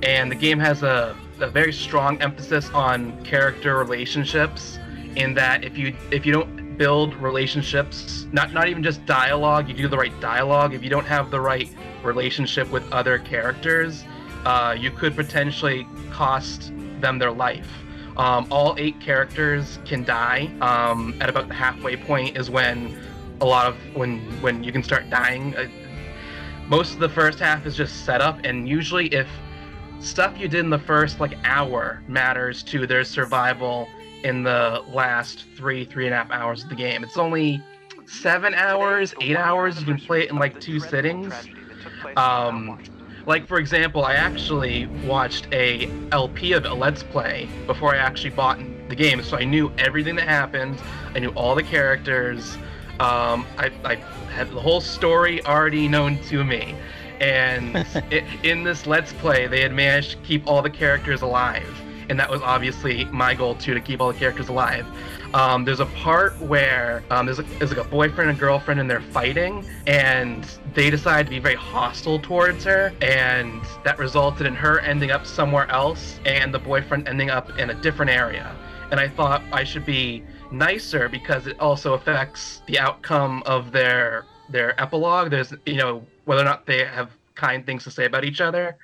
And 0.04 0.30
the 0.32 0.36
game 0.36 0.60
has 0.60 0.84
a 0.84 1.16
a 1.40 1.50
very 1.50 1.74
strong 1.74 2.22
emphasis 2.22 2.70
on 2.70 3.22
character 3.26 3.78
relationships. 3.78 4.80
In 5.16 5.34
that, 5.36 5.64
if 5.64 5.78
you 5.78 5.96
if 6.12 6.26
you 6.26 6.34
don't 6.34 6.65
build 6.78 7.14
relationships, 7.16 8.28
not 8.32 8.54
not 8.54 8.68
even 8.68 8.84
just 8.84 9.06
dialogue, 9.06 9.68
you 9.68 9.74
do 9.74 9.88
the 9.88 9.98
right 9.98 10.18
dialogue. 10.20 10.74
If 10.74 10.84
you 10.84 10.90
don't 10.90 11.06
have 11.06 11.32
the 11.32 11.40
right 11.40 11.70
relationship 12.04 12.70
with 12.72 12.90
other 12.92 13.20
characters, 13.20 14.04
uh, 14.46 14.76
you 14.78 14.92
could 14.92 15.16
potentially 15.16 15.88
cost 16.12 16.72
them 17.00 17.20
their 17.20 17.32
life. 17.32 17.70
Um, 18.18 18.48
all 18.50 18.76
eight 18.78 19.00
characters 19.02 19.80
can 19.86 20.04
die. 20.04 20.50
Um, 20.62 21.16
at 21.20 21.30
about 21.30 21.48
the 21.48 21.54
halfway 21.54 21.98
point 21.98 22.38
is 22.38 22.50
when 22.50 22.98
a 23.42 23.46
lot 23.46 23.68
of 23.68 23.76
when 23.96 24.20
when 24.42 24.64
you 24.64 24.72
can 24.72 24.84
start 24.84 25.10
dying. 25.10 25.56
Uh, 25.56 25.68
most 26.68 26.94
of 26.94 27.00
the 27.00 27.10
first 27.10 27.40
half 27.40 27.66
is 27.66 27.76
just 27.76 28.06
setup, 28.06 28.40
and 28.44 28.68
usually 28.68 29.08
if 29.08 29.28
stuff 30.00 30.38
you 30.38 30.48
did 30.48 30.62
in 30.62 30.70
the 30.70 30.80
first 30.80 31.20
like 31.20 31.38
hour 31.44 32.02
matters 32.08 32.64
to 32.64 32.86
their 32.86 33.04
survival 33.04 33.88
in 34.26 34.42
the 34.42 34.84
last 34.92 35.46
three 35.56 35.86
three 35.86 36.06
and 36.06 36.14
a 36.14 36.18
half 36.18 36.32
hours 36.32 36.64
of 36.64 36.70
the 36.70 36.76
game. 36.76 37.04
It's 37.04 37.18
only 37.18 37.64
seven 38.08 38.56
hours, 38.56 39.14
eight 39.22 39.38
hours. 39.38 39.80
You 39.80 39.86
can 39.86 40.00
play 40.00 40.24
it 40.24 40.32
in 40.32 40.38
like 40.38 40.60
two 40.60 40.80
sittings. 40.80 41.34
Um, 42.18 42.80
like 43.28 43.48
for 43.48 43.60
example, 43.60 44.04
I 44.04 44.14
actually 44.14 44.88
watched 45.06 45.48
a 45.52 45.90
LP 46.12 46.54
of 46.54 46.66
a 46.66 46.74
Let's 46.74 47.04
Play, 47.04 47.48
before 47.68 47.94
I 47.94 47.98
actually 47.98 48.32
bought 48.32 48.60
the 48.90 48.96
game, 48.96 49.22
so 49.24 49.38
I 49.38 49.44
knew 49.44 49.72
everything 49.78 50.16
that 50.16 50.28
happened. 50.28 50.80
I 51.14 51.20
knew 51.20 51.30
all 51.30 51.56
the 51.56 51.64
characters. 51.64 52.58
Um, 53.00 53.46
I, 53.58 53.72
I 53.84 53.96
had 54.32 54.50
the 54.52 54.60
whole 54.60 54.82
story 54.82 55.46
already 55.46 55.88
known 55.88 56.18
to 56.24 56.44
me, 56.44 56.76
and 57.20 57.76
it, 58.12 58.24
in 58.44 58.64
this 58.64 58.88
Let's 58.88 59.14
Play, 59.14 59.48
they 59.48 59.62
had 59.62 59.74
managed 59.74 60.12
to 60.12 60.18
keep 60.18 60.48
all 60.48 60.62
the 60.62 60.70
characters 60.70 61.22
alive, 61.22 61.68
and 62.10 62.20
that 62.20 62.30
was 62.30 62.42
obviously 62.42 63.06
my 63.06 63.34
goal 63.34 63.56
too, 63.56 63.74
to 63.74 63.82
keep 63.82 64.02
all 64.02 64.12
the 64.12 64.18
characters 64.18 64.50
alive. 64.50 64.86
Um, 65.34 65.66
there's 65.66 65.80
a 65.80 65.86
part 65.88 66.40
where 66.40 67.04
um, 67.10 67.26
there's, 67.26 67.40
a, 67.40 67.44
there's 67.44 67.76
like 67.76 67.86
a 67.86 67.90
boyfriend 67.90 68.30
and 68.30 68.40
girlfriend 68.40 68.80
and 68.80 68.90
they're 68.90 69.02
fighting, 69.02 69.66
and 69.88 70.46
they 70.74 70.90
decide 70.90 71.26
to 71.26 71.30
be 71.30 71.40
very 71.40 71.56
hostile 71.56 72.20
towards 72.20 72.64
her, 72.64 72.94
and 73.02 73.62
that 73.84 73.98
resulted 73.98 74.48
in 74.48 74.56
her 74.56 74.80
ending 74.80 75.12
up 75.12 75.26
somewhere 75.26 75.70
else 75.70 76.20
and 76.26 76.54
the 76.54 76.60
boyfriend 76.60 77.08
ending 77.08 77.30
up 77.30 77.58
in 77.60 77.70
a 77.70 77.74
different 77.82 78.12
area. 78.12 78.56
And 78.92 79.00
I 79.00 79.08
thought 79.08 79.44
I 79.52 79.64
should 79.64 79.86
be 79.86 80.24
nicer 80.52 81.10
because 81.10 81.48
it 81.48 81.60
also 81.60 81.94
affects 81.94 82.62
the 82.68 82.80
outcome 82.80 83.44
of 83.46 83.72
their 83.72 84.26
their 84.50 84.80
epilogue. 84.80 85.32
There's 85.32 85.54
you 85.66 85.78
know 85.78 86.06
whether 86.26 86.42
or 86.42 86.46
not 86.46 86.66
they 86.66 86.86
have 86.86 87.10
kind 87.36 87.66
things 87.66 87.84
to 87.84 87.92
say 87.92 88.06
about 88.06 88.24
each 88.24 88.42
other. 88.42 88.78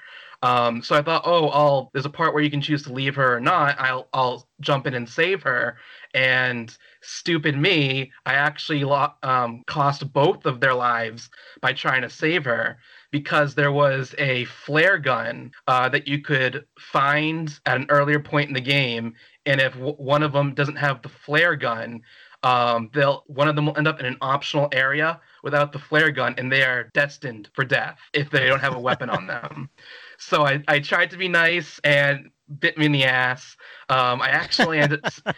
Um, 0.44 0.82
so 0.82 0.96
I 0.96 1.02
thought, 1.04 1.24
oh, 1.26 1.50
I'll 1.50 1.90
there's 1.94 2.06
a 2.06 2.10
part 2.10 2.34
where 2.34 2.44
you 2.44 2.50
can 2.50 2.62
choose 2.62 2.84
to 2.84 2.94
leave 2.94 3.16
her 3.16 3.36
or 3.36 3.40
not. 3.40 3.80
I'll 3.80 4.08
I'll 4.14 4.48
jump 4.60 4.88
in 4.88 4.96
and 4.96 5.08
save 5.08 5.44
her, 5.44 5.78
and 6.14 6.76
stupid 7.02 7.58
me, 7.58 8.12
I 8.26 8.34
actually 8.34 8.84
lo- 8.84 9.14
um, 9.24 9.64
cost 9.68 10.12
both 10.14 10.46
of 10.46 10.60
their 10.60 10.74
lives 10.74 11.30
by 11.62 11.74
trying 11.74 12.02
to 12.02 12.10
save 12.10 12.46
her 12.46 12.78
because 13.12 13.54
there 13.54 13.72
was 13.72 14.16
a 14.18 14.46
flare 14.46 14.98
gun 14.98 15.52
uh, 15.68 15.90
that 15.90 16.08
you 16.08 16.22
could 16.22 16.66
find 16.80 17.60
at 17.66 17.78
an 17.78 17.86
earlier 17.90 18.20
point 18.20 18.48
in 18.48 18.54
the 18.54 18.62
game. 18.62 19.14
And 19.46 19.60
if 19.62 19.74
w- 19.74 19.96
one 19.96 20.24
of 20.24 20.32
them 20.34 20.54
doesn't 20.54 20.78
have 20.78 21.02
the 21.02 21.10
flare 21.10 21.56
gun, 21.56 22.02
um, 22.44 22.90
they'll 22.94 23.24
one 23.28 23.48
of 23.48 23.56
them 23.56 23.68
will 23.68 23.78
end 23.78 23.88
up 23.88 24.00
in 24.00 24.06
an 24.06 24.18
optional 24.22 24.70
area 24.72 25.20
without 25.44 25.72
the 25.72 25.80
flare 25.80 26.12
gun, 26.12 26.34
and 26.38 26.52
they 26.52 26.64
are 26.64 26.90
destined 26.94 27.50
for 27.54 27.64
death 27.64 28.00
if 28.14 28.30
they 28.32 28.48
don't 28.48 28.60
have 28.62 28.76
a 28.76 28.80
weapon 28.80 29.10
on 29.10 29.28
them. 29.28 29.70
So 30.22 30.46
I, 30.46 30.64
I 30.68 30.80
tried 30.80 31.10
to 31.12 31.18
be 31.18 31.28
nice 31.28 31.80
and 31.84 32.30
bit 32.60 32.78
me 32.78 32.86
in 32.86 32.92
the 32.92 33.06
ass. 33.06 33.58
Um, 33.90 34.22
I 34.22 34.30
actually 34.30 34.80
ended 34.80 35.04
I 35.26 35.34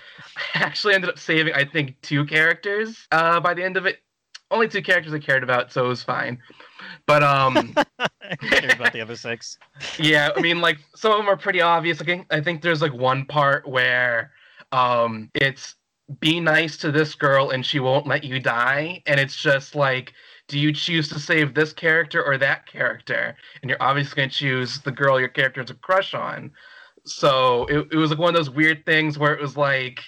actually 0.55 0.93
ended 0.93 1.09
up 1.09 1.17
saving 1.17 1.53
I 1.53 1.65
think 1.65 1.99
two 2.01 2.25
characters 2.25 3.07
uh, 3.11 3.39
by 3.39 3.53
the 3.53 3.63
end 3.63 3.77
of 3.77 3.85
it. 3.85 3.99
Only 4.51 4.67
two 4.67 4.83
characters 4.83 5.13
I 5.13 5.19
cared 5.19 5.41
about, 5.41 5.71
so 5.71 5.85
it 5.85 5.87
was 5.87 6.03
fine. 6.03 6.37
But 7.07 7.23
um, 7.23 7.73
cared 8.41 8.73
about 8.73 8.93
the 8.93 9.01
other 9.01 9.15
six. 9.15 9.57
yeah, 9.97 10.29
I 10.35 10.41
mean, 10.41 10.61
like 10.61 10.77
some 10.95 11.11
of 11.11 11.17
them 11.17 11.27
are 11.27 11.37
pretty 11.37 11.61
obvious. 11.61 12.01
I 12.01 12.05
think 12.05 12.27
I 12.29 12.41
think 12.41 12.61
there's 12.61 12.81
like 12.81 12.93
one 12.93 13.25
part 13.25 13.67
where 13.67 14.31
um, 14.71 15.31
it's 15.33 15.75
be 16.19 16.39
nice 16.39 16.77
to 16.77 16.91
this 16.91 17.15
girl 17.15 17.49
and 17.51 17.65
she 17.65 17.79
won't 17.79 18.05
let 18.05 18.23
you 18.23 18.39
die, 18.39 19.01
and 19.07 19.19
it's 19.19 19.35
just 19.35 19.75
like 19.75 20.13
do 20.47 20.59
you 20.59 20.73
choose 20.73 21.07
to 21.09 21.19
save 21.19 21.53
this 21.53 21.73
character 21.73 22.23
or 22.23 22.37
that 22.37 22.65
character? 22.65 23.35
And 23.61 23.69
you're 23.69 23.81
obviously 23.81 24.15
going 24.15 24.29
to 24.29 24.35
choose 24.35 24.79
the 24.79 24.91
girl 24.91 25.19
your 25.19 25.29
character 25.29 25.61
has 25.61 25.69
a 25.69 25.75
crush 25.75 26.13
on. 26.13 26.51
So 27.05 27.65
it, 27.65 27.87
it 27.91 27.97
was 27.97 28.09
like 28.09 28.19
one 28.19 28.35
of 28.35 28.35
those 28.35 28.49
weird 28.49 28.85
things 28.85 29.17
where 29.17 29.33
it 29.33 29.41
was 29.41 29.57
like, 29.57 29.99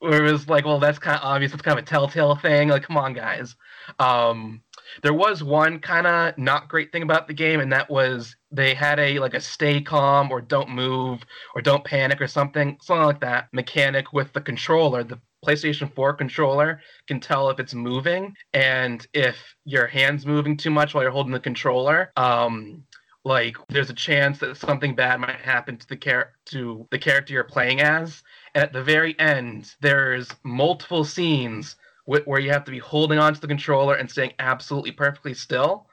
where 0.00 0.24
it 0.24 0.30
was 0.30 0.48
like, 0.48 0.64
well, 0.64 0.78
that's 0.78 0.98
kind 0.98 1.16
of 1.16 1.24
obvious. 1.24 1.52
It's 1.52 1.62
kind 1.62 1.78
of 1.78 1.84
a 1.84 1.86
telltale 1.86 2.36
thing. 2.36 2.68
Like, 2.68 2.82
come 2.82 2.96
on, 2.96 3.14
guys. 3.14 3.56
Um, 3.98 4.60
there 5.02 5.14
was 5.14 5.42
one 5.42 5.78
kind 5.80 6.06
of 6.06 6.36
not 6.38 6.68
great 6.68 6.92
thing 6.92 7.02
about 7.02 7.26
the 7.26 7.34
game, 7.34 7.60
and 7.60 7.72
that 7.72 7.90
was 7.90 8.36
they 8.50 8.74
had 8.74 9.00
a 9.00 9.18
like 9.18 9.34
a 9.34 9.40
stay 9.40 9.80
calm 9.80 10.30
or 10.30 10.40
don't 10.40 10.70
move 10.70 11.22
or 11.54 11.62
don't 11.62 11.84
panic 11.84 12.20
or 12.20 12.26
something, 12.26 12.76
something 12.82 13.06
like 13.06 13.20
that 13.20 13.48
mechanic 13.52 14.12
with 14.12 14.32
the 14.32 14.40
controller. 14.40 15.02
The 15.02 15.18
PlayStation 15.44 15.92
4 15.94 16.14
controller 16.14 16.80
can 17.06 17.20
tell 17.20 17.50
if 17.50 17.58
it's 17.58 17.74
moving 17.74 18.34
and 18.52 19.06
if 19.12 19.36
your 19.64 19.86
hand's 19.86 20.26
moving 20.26 20.56
too 20.56 20.70
much 20.70 20.94
while 20.94 21.02
you're 21.02 21.12
holding 21.12 21.32
the 21.32 21.40
controller. 21.40 22.12
Um, 22.16 22.84
like 23.24 23.56
there's 23.68 23.90
a 23.90 23.94
chance 23.94 24.38
that 24.38 24.56
something 24.56 24.94
bad 24.94 25.18
might 25.18 25.40
happen 25.40 25.76
to 25.78 25.88
the 25.88 25.96
char- 25.96 26.32
to 26.46 26.86
the 26.90 26.98
character 26.98 27.32
you're 27.32 27.44
playing 27.44 27.80
as. 27.80 28.22
And 28.54 28.62
at 28.62 28.72
the 28.72 28.82
very 28.82 29.18
end, 29.18 29.74
there's 29.80 30.28
multiple 30.42 31.04
scenes 31.04 31.76
wh- 32.04 32.26
where 32.26 32.40
you 32.40 32.50
have 32.50 32.64
to 32.64 32.70
be 32.70 32.78
holding 32.78 33.18
onto 33.18 33.40
the 33.40 33.46
controller 33.46 33.94
and 33.94 34.10
staying 34.10 34.32
absolutely 34.38 34.92
perfectly 34.92 35.34
still. 35.34 35.88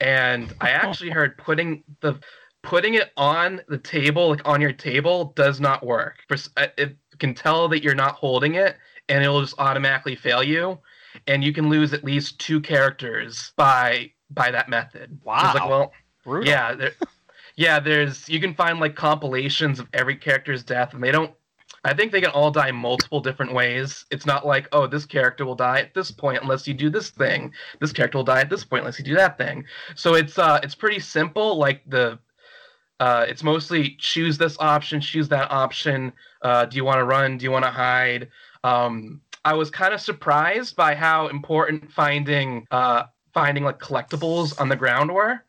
And 0.00 0.54
I 0.60 0.70
actually 0.82 1.10
heard 1.10 1.38
putting 1.38 1.82
the 2.00 2.20
putting 2.62 2.94
it 2.94 3.12
on 3.16 3.60
the 3.68 3.78
table, 3.78 4.28
like 4.28 4.40
on 4.46 4.60
your 4.60 4.72
table, 4.72 5.32
does 5.36 5.60
not 5.60 5.84
work. 5.84 6.16
For, 6.28 6.36
uh, 6.56 6.68
it 6.76 6.96
can 7.18 7.34
tell 7.34 7.68
that 7.68 7.82
you're 7.82 7.94
not 7.94 8.14
holding 8.14 8.54
it, 8.54 8.76
and 9.08 9.22
it'll 9.22 9.40
just 9.40 9.54
automatically 9.58 10.16
fail 10.16 10.42
you, 10.42 10.78
and 11.26 11.44
you 11.44 11.52
can 11.52 11.68
lose 11.68 11.92
at 11.92 12.04
least 12.04 12.38
two 12.38 12.60
characters 12.60 13.52
by 13.56 14.10
by 14.30 14.50
that 14.50 14.68
method. 14.68 15.18
Wow. 15.24 15.52
Like, 15.54 15.68
well, 15.68 15.92
Brutal. 16.24 16.48
yeah, 16.48 16.74
there, 16.74 16.92
yeah. 17.56 17.80
There's 17.80 18.28
you 18.28 18.40
can 18.40 18.54
find 18.54 18.80
like 18.80 18.94
compilations 18.96 19.78
of 19.78 19.88
every 19.92 20.16
character's 20.16 20.64
death, 20.64 20.94
and 20.94 21.02
they 21.02 21.12
don't. 21.12 21.32
I 21.86 21.92
think 21.92 22.12
they 22.12 22.20
can 22.22 22.30
all 22.30 22.50
die 22.50 22.70
multiple 22.70 23.20
different 23.20 23.52
ways. 23.52 24.06
It's 24.10 24.24
not 24.24 24.46
like, 24.46 24.68
oh, 24.72 24.86
this 24.86 25.04
character 25.04 25.44
will 25.44 25.54
die 25.54 25.80
at 25.80 25.92
this 25.92 26.10
point 26.10 26.42
unless 26.42 26.66
you 26.66 26.72
do 26.72 26.88
this 26.88 27.10
thing. 27.10 27.52
This 27.78 27.92
character 27.92 28.16
will 28.16 28.24
die 28.24 28.40
at 28.40 28.48
this 28.48 28.64
point 28.64 28.80
unless 28.80 28.98
you 28.98 29.04
do 29.04 29.14
that 29.16 29.36
thing. 29.36 29.64
So 29.94 30.14
it's 30.14 30.38
uh, 30.38 30.60
it's 30.62 30.74
pretty 30.74 30.98
simple. 30.98 31.58
Like 31.58 31.82
the, 31.86 32.18
uh, 33.00 33.26
it's 33.28 33.42
mostly 33.42 33.96
choose 33.98 34.38
this 34.38 34.56
option, 34.60 35.02
choose 35.02 35.28
that 35.28 35.50
option. 35.50 36.12
Uh, 36.40 36.64
do 36.64 36.76
you 36.76 36.84
want 36.84 37.00
to 37.00 37.04
run? 37.04 37.36
Do 37.36 37.44
you 37.44 37.50
want 37.50 37.66
to 37.66 37.70
hide? 37.70 38.28
Um, 38.64 39.20
I 39.44 39.54
was 39.54 39.70
kind 39.70 39.94
of 39.94 40.00
surprised 40.00 40.74
by 40.74 40.94
how 40.94 41.28
important 41.28 41.92
finding 41.92 42.66
uh, 42.70 43.04
finding 43.32 43.62
like 43.64 43.78
collectibles 43.78 44.58
on 44.60 44.68
the 44.68 44.76
ground 44.76 45.12
were. 45.12 45.44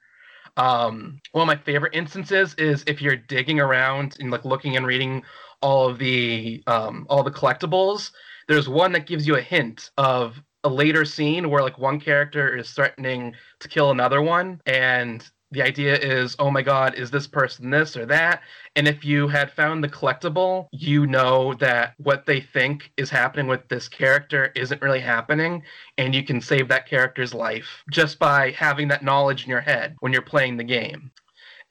Um, 0.57 1.19
one 1.31 1.43
of 1.43 1.47
my 1.47 1.63
favorite 1.63 1.95
instances 1.95 2.53
is 2.55 2.83
if 2.87 3.01
you're 3.01 3.15
digging 3.15 3.59
around 3.59 4.17
and 4.19 4.31
like 4.31 4.45
looking 4.45 4.77
and 4.77 4.85
reading 4.85 5.23
all 5.61 5.89
of 5.89 5.97
the 5.97 6.63
um, 6.67 7.05
all 7.09 7.23
the 7.23 7.31
collectibles. 7.31 8.11
There's 8.47 8.69
one 8.69 8.91
that 8.91 9.07
gives 9.07 9.25
you 9.25 9.37
a 9.37 9.41
hint 9.41 9.89
of 9.97 10.41
a 10.63 10.69
later 10.69 11.05
scene 11.05 11.49
where 11.49 11.63
like 11.63 11.77
one 11.77 11.99
character 11.99 12.55
is 12.55 12.71
threatening 12.71 13.33
to 13.59 13.67
kill 13.67 13.91
another 13.91 14.21
one, 14.21 14.61
and 14.65 15.27
the 15.51 15.61
idea 15.61 15.95
is, 15.95 16.35
oh 16.39 16.51
my 16.51 16.61
god, 16.61 16.95
is 16.95 17.11
this 17.11 17.27
person 17.27 17.69
this 17.69 17.95
or 17.95 18.05
that? 18.07 18.41
And 18.75 18.87
if 18.87 19.05
you 19.05 19.27
had 19.27 19.51
found 19.51 19.83
the 19.83 19.89
collectible, 19.89 20.67
you 20.71 21.05
know 21.05 21.53
that 21.55 21.93
what 21.97 22.25
they 22.25 22.41
think 22.41 22.91
is 22.97 23.09
happening 23.09 23.47
with 23.47 23.67
this 23.69 23.87
character 23.87 24.51
isn't 24.55 24.81
really 24.81 24.99
happening, 24.99 25.63
and 25.97 26.13
you 26.13 26.23
can 26.23 26.41
save 26.41 26.67
that 26.69 26.87
character's 26.87 27.33
life 27.33 27.83
just 27.91 28.19
by 28.19 28.51
having 28.51 28.87
that 28.89 29.03
knowledge 29.03 29.43
in 29.43 29.49
your 29.49 29.61
head 29.61 29.95
when 29.99 30.11
you're 30.11 30.21
playing 30.21 30.57
the 30.57 30.63
game. 30.63 31.11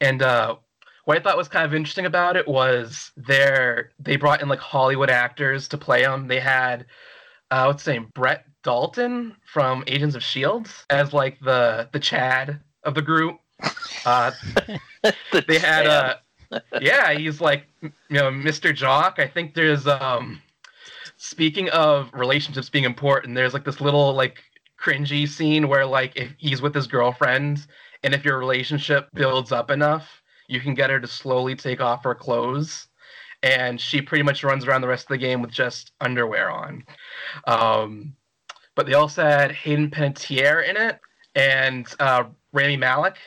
And 0.01 0.21
uh, 0.21 0.55
what 1.05 1.17
I 1.17 1.21
thought 1.21 1.37
was 1.37 1.47
kind 1.47 1.65
of 1.65 1.73
interesting 1.73 2.05
about 2.05 2.35
it 2.35 2.47
was 2.47 3.11
they 3.15 4.15
brought 4.17 4.41
in 4.41 4.49
like 4.49 4.59
Hollywood 4.59 5.09
actors 5.09 5.67
to 5.69 5.77
play 5.77 6.01
them. 6.01 6.27
They 6.27 6.39
had 6.39 6.85
uh, 7.51 7.65
what's 7.65 7.85
his 7.85 7.93
name, 7.93 8.11
Brett 8.13 8.45
Dalton 8.63 9.35
from 9.45 9.83
Agents 9.87 10.15
of 10.15 10.23
Shield 10.23 10.67
as 10.89 11.13
like 11.13 11.39
the 11.41 11.87
the 11.93 11.99
Chad 11.99 12.59
of 12.83 12.95
the 12.95 13.01
group. 13.01 13.39
Uh, 14.05 14.31
The 15.31 15.45
they 15.47 15.59
had 15.59 15.85
uh 15.85 16.15
yeah 16.81 17.13
he's 17.13 17.39
like 17.39 17.67
you 17.81 17.91
know 18.09 18.31
mr 18.31 18.73
jock. 18.73 19.19
I 19.19 19.27
think 19.27 19.53
there's 19.53 19.85
um 19.85 20.41
speaking 21.17 21.69
of 21.69 22.09
relationships 22.13 22.69
being 22.69 22.85
important 22.85 23.35
there's 23.35 23.53
like 23.53 23.63
this 23.63 23.79
little 23.79 24.13
like 24.13 24.43
cringy 24.79 25.27
scene 25.27 25.67
where 25.67 25.85
like 25.85 26.13
if 26.15 26.31
he's 26.37 26.61
with 26.61 26.73
his 26.73 26.87
girlfriend 26.87 27.67
and 28.03 28.13
if 28.13 28.25
your 28.25 28.39
relationship 28.39 29.09
builds 29.13 29.51
up 29.51 29.69
enough 29.69 30.23
you 30.47 30.59
can 30.59 30.73
get 30.73 30.89
her 30.89 30.99
to 30.99 31.07
slowly 31.07 31.55
take 31.55 31.81
off 31.81 32.03
her 32.03 32.15
clothes. 32.15 32.87
And 33.43 33.79
she 33.79 34.01
pretty 34.01 34.23
much 34.23 34.43
runs 34.43 34.65
around 34.65 34.81
the 34.81 34.87
rest 34.87 35.05
of 35.05 35.09
the 35.09 35.17
game 35.17 35.41
with 35.41 35.51
just 35.51 35.91
underwear 36.01 36.49
on. 36.49 36.83
Um, 37.45 38.15
but 38.75 38.85
they 38.85 38.93
also 38.93 39.23
had 39.23 39.51
Hayden 39.51 39.91
Panettiere 39.91 40.67
in 40.67 40.77
it 40.77 40.99
and 41.35 41.87
uh, 41.99 42.23
Rami 42.53 42.77
Malek 42.77 43.17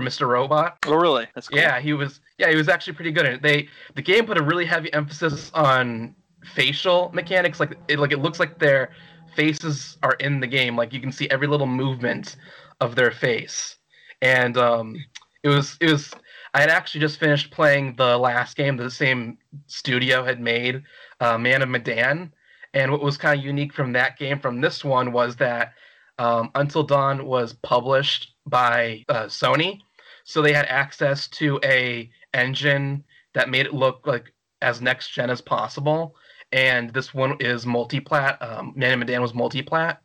Mr. 0.00 0.28
Robot. 0.28 0.78
Oh, 0.86 0.94
really? 0.94 1.26
That's 1.34 1.48
cool. 1.48 1.58
Yeah, 1.58 1.80
he 1.80 1.92
was. 1.92 2.20
Yeah, 2.38 2.50
he 2.50 2.56
was 2.56 2.68
actually 2.68 2.94
pretty 2.94 3.12
good. 3.12 3.42
They 3.42 3.68
the 3.94 4.02
game 4.02 4.26
put 4.26 4.38
a 4.38 4.42
really 4.42 4.64
heavy 4.64 4.92
emphasis 4.92 5.50
on 5.54 6.14
facial 6.54 7.10
mechanics. 7.12 7.60
Like 7.60 7.76
it, 7.88 7.98
like 7.98 8.12
it 8.12 8.18
looks 8.18 8.38
like 8.40 8.58
their 8.58 8.90
faces 9.34 9.98
are 10.02 10.14
in 10.14 10.40
the 10.40 10.46
game. 10.46 10.76
Like 10.76 10.92
you 10.92 11.00
can 11.00 11.12
see 11.12 11.28
every 11.30 11.46
little 11.46 11.66
movement 11.66 12.36
of 12.80 12.94
their 12.94 13.10
face, 13.10 13.76
and 14.22 14.56
um, 14.56 14.96
it 15.42 15.48
was 15.48 15.76
it 15.80 15.90
was. 15.90 16.12
I 16.54 16.60
had 16.60 16.70
actually 16.70 17.02
just 17.02 17.20
finished 17.20 17.50
playing 17.50 17.96
the 17.96 18.16
last 18.16 18.56
game 18.56 18.76
that 18.78 18.82
the 18.82 18.90
same 18.90 19.36
studio 19.66 20.24
had 20.24 20.40
made, 20.40 20.82
uh, 21.20 21.36
Man 21.36 21.60
of 21.60 21.68
Medan, 21.68 22.32
and 22.72 22.90
what 22.90 23.02
was 23.02 23.16
kind 23.18 23.38
of 23.38 23.44
unique 23.44 23.72
from 23.72 23.92
that 23.92 24.18
game 24.18 24.40
from 24.40 24.60
this 24.60 24.84
one 24.84 25.12
was 25.12 25.36
that 25.36 25.74
um, 26.18 26.50
Until 26.54 26.82
Dawn 26.82 27.26
was 27.26 27.52
published 27.62 28.34
by 28.46 29.04
uh, 29.08 29.24
Sony, 29.24 29.80
so 30.28 30.42
they 30.42 30.52
had 30.52 30.66
access 30.66 31.26
to 31.26 31.58
a 31.64 32.10
engine 32.34 33.02
that 33.32 33.48
made 33.48 33.64
it 33.64 33.72
look 33.72 34.06
like 34.06 34.34
as 34.60 34.82
next 34.82 35.08
gen 35.08 35.30
as 35.30 35.40
possible. 35.40 36.16
And 36.52 36.92
this 36.92 37.14
one 37.14 37.38
is 37.40 37.64
multi-plat. 37.64 38.36
Um, 38.42 38.74
Man 38.76 38.92
and 38.92 39.00
Medan 39.00 39.22
was 39.22 39.32
multi-plat, 39.32 40.02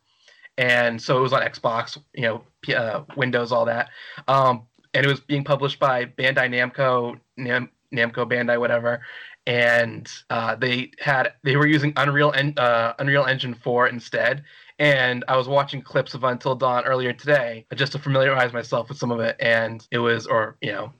and 0.56 1.00
so 1.00 1.18
it 1.18 1.20
was 1.20 1.34
on 1.34 1.42
Xbox, 1.42 1.98
you 2.14 2.22
know, 2.22 2.74
uh, 2.74 3.02
Windows, 3.16 3.52
all 3.52 3.66
that. 3.66 3.90
Um, 4.26 4.62
and 4.94 5.04
it 5.04 5.08
was 5.10 5.20
being 5.20 5.44
published 5.44 5.78
by 5.78 6.06
Bandai 6.06 6.48
Namco, 6.48 7.20
Nam- 7.36 7.70
Namco 7.92 8.26
Bandai, 8.26 8.58
whatever. 8.58 9.02
And 9.46 10.10
uh, 10.30 10.54
they 10.56 10.90
had 11.00 11.34
they 11.42 11.56
were 11.56 11.66
using 11.66 11.92
Unreal 11.96 12.32
en- 12.34 12.54
uh, 12.56 12.94
Unreal 12.98 13.26
Engine 13.26 13.54
4 13.54 13.88
instead. 13.88 14.42
And 14.78 15.24
I 15.28 15.36
was 15.36 15.48
watching 15.48 15.82
clips 15.82 16.14
of 16.14 16.24
Until 16.24 16.54
Dawn 16.54 16.84
earlier 16.84 17.12
today 17.12 17.66
just 17.74 17.92
to 17.92 17.98
familiarize 17.98 18.52
myself 18.52 18.88
with 18.88 18.98
some 18.98 19.10
of 19.12 19.20
it, 19.20 19.36
and 19.38 19.86
it 19.90 19.98
was, 19.98 20.26
or 20.26 20.56
you 20.60 20.72
know, 20.72 20.92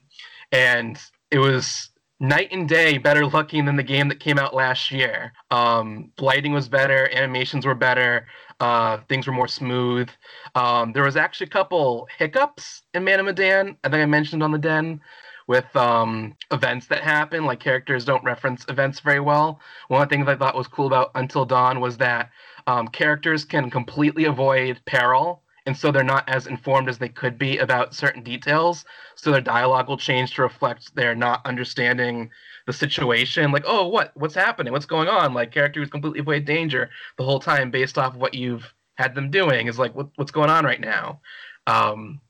and 0.53 0.99
it 1.31 1.39
was 1.39 1.91
night 2.21 2.49
and 2.53 2.69
day 2.69 2.99
better 2.99 3.27
looking 3.27 3.65
than 3.65 3.77
the 3.77 3.83
game 3.83 4.09
that 4.09 4.21
came 4.21 4.39
out 4.39 4.55
last 4.55 4.91
year. 4.91 5.33
Um, 5.51 6.13
lighting 6.21 6.53
was 6.53 6.69
better, 6.69 7.09
animations 7.13 7.67
were 7.67 7.75
better, 7.75 8.27
uh, 8.61 8.99
things 9.09 9.27
were 9.27 9.33
more 9.33 9.49
smooth. 9.49 10.09
Um, 10.55 10.93
there 10.93 11.03
was 11.03 11.17
actually 11.17 11.49
a 11.49 11.51
couple 11.51 12.09
hiccups 12.17 12.83
in 12.95 13.05
Man 13.05 13.21
of 13.21 13.27
Medan. 13.27 13.77
I 13.85 13.89
think 13.89 14.03
I 14.03 14.07
mentioned 14.07 14.43
on 14.43 14.53
the 14.53 14.59
Den 14.59 15.01
with 15.47 15.75
um, 15.77 16.37
events 16.51 16.87
that 16.87 17.03
happen. 17.03 17.45
Like 17.45 17.61
characters 17.61 18.05
don't 18.05 18.25
reference 18.25 18.65
events 18.69 19.01
very 19.01 19.21
well. 19.21 19.61
One 19.89 20.03
of 20.03 20.09
the 20.09 20.15
things 20.15 20.29
I 20.29 20.37
thought 20.37 20.55
was 20.55 20.69
cool 20.69 20.87
about 20.87 21.11
Until 21.15 21.45
Dawn 21.45 21.81
was 21.81 21.97
that 21.99 22.31
um, 22.67 22.89
characters 22.89 23.45
can 23.45 23.71
completely 23.71 24.25
avoid 24.25 24.81
peril 24.87 25.45
and 25.67 25.77
so 25.77 25.91
they're 25.91 26.05
not 26.05 26.29
as 26.29 26.47
informed 26.47 26.89
as 26.89 26.99
they 26.99 27.09
could 27.09 27.39
be 27.39 27.59
about 27.59 27.95
certain 27.95 28.23
details. 28.23 28.85
So 29.15 29.31
their 29.31 29.41
dialogue 29.41 29.89
will 29.89 29.97
change 29.97 30.35
to 30.35 30.43
reflect 30.43 30.95
their 30.95 31.15
not 31.15 31.45
understanding 31.47 32.31
the 32.67 32.73
situation. 32.73 33.51
Like, 33.51 33.65
oh, 33.67 33.89
what 33.89 34.13
what's 34.15 34.35
happening? 34.35 34.73
What's 34.73 34.87
going 34.87 35.09
on? 35.09 35.33
Like 35.33 35.53
characters 35.53 35.89
completely 35.89 36.21
avoid 36.21 36.45
danger 36.45 36.91
the 37.17 37.25
whole 37.25 37.41
time 37.41 37.71
based 37.71 37.97
off 37.99 38.15
of 38.15 38.21
what 38.21 38.35
you've 38.35 38.73
had 38.97 39.15
them 39.15 39.31
doing. 39.31 39.67
Is 39.67 39.79
like, 39.79 39.95
what, 39.95 40.09
what's 40.17 40.31
going 40.31 40.51
on 40.51 40.65
right 40.65 40.81
now? 40.81 41.21
Um, 41.67 42.21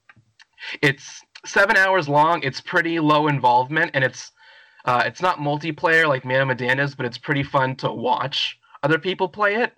it's 0.80 1.22
seven 1.44 1.76
hours 1.76 2.08
long. 2.08 2.42
It's 2.42 2.60
pretty 2.60 3.00
low 3.00 3.26
involvement, 3.26 3.90
and 3.94 4.04
it's 4.04 4.30
uh, 4.84 5.02
it's 5.06 5.22
not 5.22 5.38
multiplayer 5.38 6.06
like 6.06 6.24
Man 6.24 6.42
of 6.42 6.48
Medan 6.48 6.78
is, 6.78 6.94
but 6.94 7.06
it's 7.06 7.18
pretty 7.18 7.42
fun 7.42 7.74
to 7.76 7.90
watch 7.90 8.58
other 8.84 8.98
people 8.98 9.28
play 9.28 9.56
it. 9.56 9.72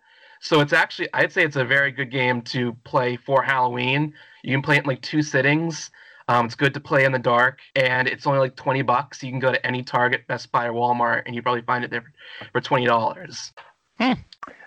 So 0.47 0.61
it's 0.61 0.73
actually, 0.73 1.09
I'd 1.13 1.33
say 1.33 1.43
it's 1.43 1.57
a 1.57 1.65
very 1.65 1.91
good 1.91 2.13
game 2.13 2.41
to 2.43 2.73
play 2.85 3.17
for 3.17 3.43
Halloween. 3.43 4.15
You 4.45 4.53
can 4.53 4.63
play 4.63 4.77
it 4.77 4.85
in 4.85 4.87
like 4.87 5.03
two 5.03 5.21
sittings. 5.21 5.91
Um, 6.29 6.47
it's 6.47 6.55
good 6.55 6.73
to 6.75 6.79
play 6.79 7.05
in 7.05 7.11
the 7.11 7.19
dark, 7.19 7.59
and 7.75 8.07
it's 8.07 8.29
only 8.29 8.39
like 8.39 8.55
twenty 8.55 8.83
bucks. 8.83 9.25
You 9.25 9.33
can 9.33 9.41
go 9.41 9.51
to 9.51 9.67
any 9.67 9.83
Target, 9.83 10.25
Best 10.29 10.53
Buy, 10.53 10.67
or 10.67 10.73
Walmart, 10.73 11.23
and 11.27 11.35
you 11.35 11.43
probably 11.43 11.63
find 11.63 11.83
it 11.85 11.91
there 11.91 12.13
for 12.53 12.61
twenty 12.61 12.87
dollars. 12.87 13.53
Yeah, 13.99 14.15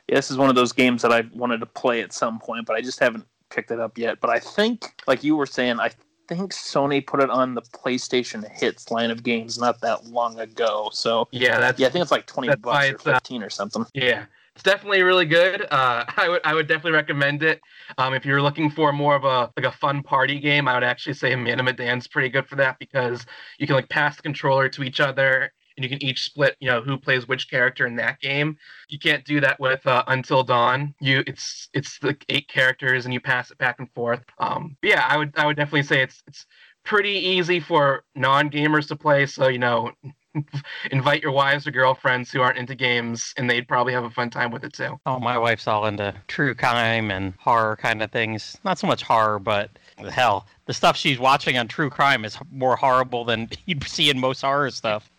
this 0.10 0.30
is 0.30 0.38
one 0.38 0.50
of 0.50 0.56
those 0.56 0.74
games 0.74 1.02
that 1.02 1.14
I 1.14 1.24
wanted 1.34 1.60
to 1.60 1.66
play 1.66 2.02
at 2.02 2.12
some 2.12 2.40
point, 2.40 2.66
but 2.66 2.76
I 2.76 2.82
just 2.82 3.00
haven't 3.00 3.26
picked 3.50 3.72
it 3.72 3.80
up 3.80 3.98
yet. 3.98 4.20
But 4.20 4.32
I 4.32 4.40
think, 4.40 5.02
like 5.08 5.24
you 5.24 5.38
were 5.38 5.46
saying, 5.46 5.80
I 5.80 5.92
think 6.28 6.52
Sony 6.52 7.06
put 7.06 7.22
it 7.22 7.30
on 7.30 7.56
the 7.56 7.62
PlayStation 7.62 8.46
Hits 8.52 8.92
line 8.92 9.12
of 9.12 9.24
games 9.24 9.58
not 9.58 9.80
that 9.80 10.08
long 10.08 10.40
ago. 10.42 10.90
So 10.92 11.30
Yeah, 11.32 11.58
that's 11.58 11.80
yeah, 11.80 11.88
I 11.88 11.90
think 11.90 12.02
it's 12.02 12.12
like 12.12 12.26
twenty 12.26 12.54
bucks 12.54 12.86
or 12.86 12.96
it's, 12.96 13.08
uh, 13.08 13.14
fifteen 13.14 13.44
or 13.44 13.50
something. 13.50 13.86
Yeah, 13.94 14.26
it's 14.56 14.64
definitely 14.64 15.02
really 15.04 15.26
good. 15.26 15.62
Uh, 15.72 16.06
I 16.18 16.30
would 16.30 16.42
I 16.44 16.54
would 16.54 16.68
definitely 16.68 16.92
recommend 16.94 17.44
it. 17.44 17.62
Um, 17.98 18.14
if 18.14 18.26
you're 18.26 18.42
looking 18.42 18.70
for 18.70 18.92
more 18.92 19.16
of 19.16 19.24
a 19.24 19.52
like 19.58 19.66
a 19.66 19.72
fun 19.72 20.04
party 20.04 20.40
game, 20.40 20.68
I 20.68 20.74
would 20.74 20.84
actually 20.84 21.14
say 21.14 21.36
Man 21.36 21.60
of 21.60 21.66
Medan's 21.66 22.08
pretty 22.08 22.30
good 22.30 22.48
for 22.48 22.56
that 22.58 22.78
because 22.80 23.26
you 23.58 23.68
can 23.68 23.76
like 23.76 23.90
pass 23.90 24.16
the 24.16 24.22
controller 24.22 24.70
to 24.70 24.84
each 24.84 25.00
other 25.00 25.52
and 25.78 25.84
you 25.84 25.90
can 25.90 26.04
each 26.04 26.24
split 26.24 26.58
you 26.60 26.70
know 26.70 26.82
who 26.82 26.98
plays 26.98 27.28
which 27.28 27.50
character 27.50 27.88
in 27.88 27.96
that 27.96 28.20
game. 28.20 28.58
You 28.90 29.00
can't 29.00 29.24
do 29.26 29.40
that 29.42 29.60
with 29.60 29.86
uh, 29.88 30.04
Until 30.08 30.44
Dawn. 30.44 30.94
You 31.00 31.24
it's 31.26 31.70
it's 31.74 32.02
like 32.04 32.26
eight 32.30 32.48
characters 32.50 33.06
and 33.06 33.14
you 33.14 33.20
pass 33.22 33.52
it 33.52 33.58
back 33.58 33.80
and 33.80 33.90
forth. 33.94 34.24
Um, 34.40 34.76
yeah, 34.84 35.06
I 35.08 35.18
would 35.18 35.34
I 35.38 35.46
would 35.46 35.56
definitely 35.58 35.84
say 35.84 36.02
it's 36.02 36.22
it's 36.28 36.46
pretty 36.84 37.12
easy 37.12 37.60
for 37.60 38.04
non-gamers 38.16 38.88
to 38.90 38.96
play. 38.96 39.26
So 39.26 39.48
you 39.48 39.60
know 39.60 39.92
invite 40.92 41.22
your 41.22 41.32
wives 41.32 41.66
or 41.68 41.72
girlfriends 41.72 42.32
who 42.32 42.42
aren't 42.42 42.58
into 42.58 42.76
games 42.76 43.34
and 43.38 43.50
they'd 43.50 43.68
probably 43.68 43.94
have 43.94 44.04
a 44.04 44.10
fun 44.10 44.30
time 44.30 44.52
with 44.52 44.64
it 44.64 44.74
too 44.74 45.00
Oh, 45.06 45.20
my 45.20 45.38
wife's 45.38 45.68
all 45.68 45.86
into 45.86 46.14
true 46.28 46.54
crime 46.56 47.12
and 47.12 47.34
horror 47.40 47.76
kind 47.76 48.02
of 48.04 48.12
things. 48.12 48.58
Not 48.64 48.78
so 48.78 48.88
much 48.88 49.04
horror, 49.04 49.40
but 49.40 49.72
hell, 50.12 50.46
the 50.66 50.74
stuff 50.74 50.96
she's 50.96 51.20
watching 51.20 51.58
on 51.58 51.68
true 51.68 51.90
crime 51.90 52.26
is 52.26 52.38
more 52.52 52.76
horrible 52.76 53.26
than 53.26 53.50
you'd 53.66 53.84
see 53.84 54.10
in 54.10 54.20
most 54.20 54.42
horror 54.42 54.70
stuff. 54.72 55.10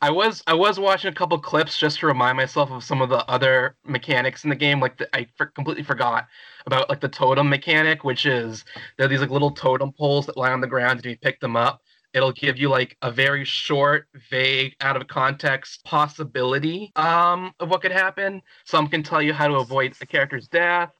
i 0.00 0.10
was 0.10 0.42
i 0.46 0.54
was 0.54 0.78
watching 0.80 1.10
a 1.10 1.14
couple 1.14 1.38
clips 1.38 1.76
just 1.78 1.98
to 2.00 2.06
remind 2.06 2.36
myself 2.36 2.70
of 2.70 2.82
some 2.82 3.02
of 3.02 3.10
the 3.10 3.24
other 3.28 3.76
mechanics 3.84 4.44
in 4.44 4.50
the 4.50 4.56
game 4.56 4.80
like 4.80 4.96
the, 4.96 5.08
i 5.16 5.26
for, 5.36 5.46
completely 5.46 5.82
forgot 5.82 6.26
about 6.66 6.88
like 6.88 7.00
the 7.00 7.08
totem 7.08 7.48
mechanic 7.48 8.02
which 8.04 8.24
is 8.24 8.64
there 8.96 9.04
are 9.06 9.08
these 9.08 9.20
like 9.20 9.30
little 9.30 9.50
totem 9.50 9.92
poles 9.92 10.24
that 10.26 10.36
lie 10.36 10.52
on 10.52 10.60
the 10.60 10.66
ground 10.66 10.98
and 10.98 11.04
you 11.04 11.16
pick 11.18 11.38
them 11.40 11.54
up 11.56 11.82
it'll 12.14 12.32
give 12.32 12.56
you 12.56 12.68
like 12.70 12.96
a 13.02 13.10
very 13.10 13.44
short 13.44 14.06
vague 14.30 14.74
out 14.80 14.96
of 14.96 15.06
context 15.08 15.84
possibility 15.84 16.92
um, 16.96 17.52
of 17.60 17.68
what 17.68 17.82
could 17.82 17.92
happen. 17.92 18.40
Some 18.64 18.88
can 18.88 19.02
tell 19.02 19.20
you 19.20 19.34
how 19.34 19.48
to 19.48 19.56
avoid 19.56 19.94
a 20.00 20.06
character's 20.06 20.48
death 20.48 20.90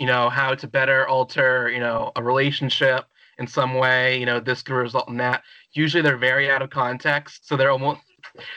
you 0.00 0.06
know 0.06 0.30
how 0.30 0.54
to 0.54 0.66
better 0.66 1.06
alter 1.06 1.70
you 1.70 1.78
know 1.78 2.10
a 2.16 2.22
relationship 2.22 3.04
in 3.38 3.46
some 3.46 3.74
way. 3.74 4.18
You 4.18 4.26
know 4.26 4.40
this 4.40 4.62
could 4.62 4.74
result 4.74 5.08
in 5.08 5.18
that. 5.18 5.42
Usually 5.72 6.02
they're 6.02 6.16
very 6.16 6.50
out 6.50 6.62
of 6.62 6.70
context 6.70 7.46
so 7.46 7.56
they're 7.56 7.70
almost 7.70 8.00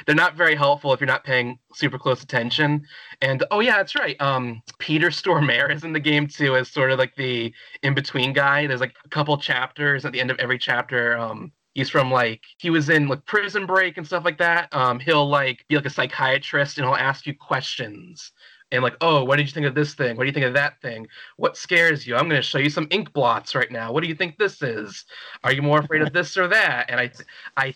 they're 0.06 0.16
not 0.16 0.36
very 0.36 0.56
helpful 0.56 0.94
if 0.94 1.00
you're 1.00 1.08
not 1.08 1.24
paying 1.24 1.60
super 1.74 2.00
close 2.00 2.24
attention. 2.24 2.84
And 3.22 3.44
oh 3.52 3.60
yeah 3.60 3.78
that's 3.78 3.96
right. 3.96 4.20
Um 4.22 4.62
peter 4.80 5.10
stormare 5.10 5.70
is 5.70 5.84
in 5.84 5.94
the 5.94 6.00
game 6.00 6.28
too 6.28 6.56
as 6.56 6.70
sort 6.70 6.92
of 6.92 6.98
like 6.98 7.16
the 7.16 7.54
in-between 7.84 8.34
guy. 8.34 8.66
There's 8.66 8.82
like 8.82 8.96
a 9.06 9.10
couple 9.10 9.38
chapters 9.38 10.06
at 10.06 10.14
the 10.14 10.22
end 10.22 10.32
of 10.32 10.40
every 10.40 10.58
chapter 10.58 11.18
um 11.18 11.52
he's 11.74 11.90
from 11.90 12.12
like 12.12 12.42
he 12.58 12.70
was 12.70 12.90
in 12.90 13.08
like 13.08 13.26
prison 13.26 13.66
break 13.66 13.98
and 13.98 14.06
stuff 14.06 14.26
like 14.26 14.38
that. 14.38 14.74
Um 14.74 15.00
he'll 15.00 15.28
like 15.28 15.66
be 15.68 15.76
like 15.76 15.86
a 15.86 15.90
psychiatrist 15.90 16.78
and 16.78 16.86
he'll 16.86 16.96
ask 16.96 17.26
you 17.26 17.36
questions 17.36 18.32
and 18.72 18.84
like 18.84 18.96
oh 19.02 19.24
what 19.24 19.38
did 19.38 19.48
you 19.48 19.54
think 19.54 19.66
of 19.66 19.76
this 19.76 19.94
thing? 19.94 20.18
What 20.18 20.24
do 20.24 20.28
you 20.28 20.34
think 20.34 20.46
of 20.46 20.54
that 20.54 20.82
thing? 20.82 21.08
What 21.38 21.58
scares 21.58 22.08
you? 22.08 22.16
I'm 22.16 22.30
going 22.30 22.42
to 22.42 22.48
show 22.48 22.60
you 22.60 22.70
some 22.70 22.88
ink 22.92 23.14
blots 23.14 23.56
right 23.56 23.72
now. 23.72 23.92
What 23.92 24.04
do 24.04 24.10
you 24.10 24.16
think 24.16 24.38
this 24.38 24.62
is? 24.62 25.06
Are 25.44 25.54
you 25.54 25.62
more 25.62 25.80
afraid 25.80 26.02
of 26.02 26.14
this 26.14 26.38
or 26.38 26.48
that? 26.48 26.90
And 26.90 27.00
i 27.00 27.12
i 27.58 27.74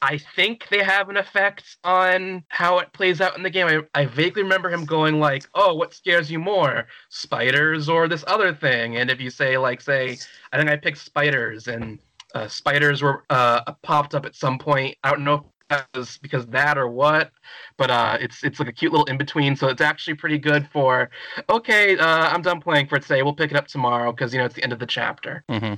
I 0.00 0.18
think 0.18 0.68
they 0.68 0.82
have 0.82 1.08
an 1.08 1.16
effect 1.16 1.76
on 1.84 2.44
how 2.48 2.78
it 2.78 2.92
plays 2.92 3.20
out 3.20 3.36
in 3.36 3.42
the 3.42 3.50
game. 3.50 3.66
I, 3.66 4.00
I 4.00 4.06
vaguely 4.06 4.42
remember 4.42 4.70
him 4.70 4.84
going 4.84 5.18
like, 5.18 5.48
"Oh, 5.54 5.74
what 5.74 5.94
scares 5.94 6.30
you 6.30 6.38
more, 6.38 6.86
spiders 7.08 7.88
or 7.88 8.08
this 8.08 8.24
other 8.26 8.54
thing?" 8.54 8.96
And 8.96 9.10
if 9.10 9.20
you 9.20 9.30
say 9.30 9.58
like, 9.58 9.80
say, 9.80 10.18
I 10.52 10.58
think 10.58 10.70
I 10.70 10.76
picked 10.76 10.98
spiders, 10.98 11.68
and 11.68 11.98
uh, 12.34 12.48
spiders 12.48 13.02
were 13.02 13.24
uh, 13.30 13.72
popped 13.82 14.14
up 14.14 14.24
at 14.26 14.34
some 14.34 14.58
point. 14.58 14.96
I 15.04 15.10
don't 15.10 15.24
know 15.24 15.34
if 15.34 15.42
that 15.68 15.86
was 15.94 16.18
because 16.18 16.44
of 16.44 16.50
that 16.52 16.76
or 16.78 16.88
what, 16.88 17.30
but 17.76 17.90
uh, 17.90 18.18
it's 18.20 18.44
it's 18.44 18.58
like 18.58 18.68
a 18.68 18.72
cute 18.72 18.92
little 18.92 19.06
in 19.06 19.16
between. 19.16 19.56
So 19.56 19.68
it's 19.68 19.80
actually 19.80 20.14
pretty 20.14 20.38
good 20.38 20.68
for. 20.72 21.10
Okay, 21.48 21.96
uh, 21.96 22.06
I'm 22.06 22.42
done 22.42 22.60
playing 22.60 22.86
for 22.88 22.98
today. 22.98 23.22
We'll 23.22 23.34
pick 23.34 23.50
it 23.50 23.56
up 23.56 23.66
tomorrow 23.66 24.12
because 24.12 24.32
you 24.32 24.38
know 24.38 24.46
it's 24.46 24.54
the 24.54 24.62
end 24.62 24.72
of 24.72 24.78
the 24.78 24.86
chapter. 24.86 25.44
hmm 25.48 25.74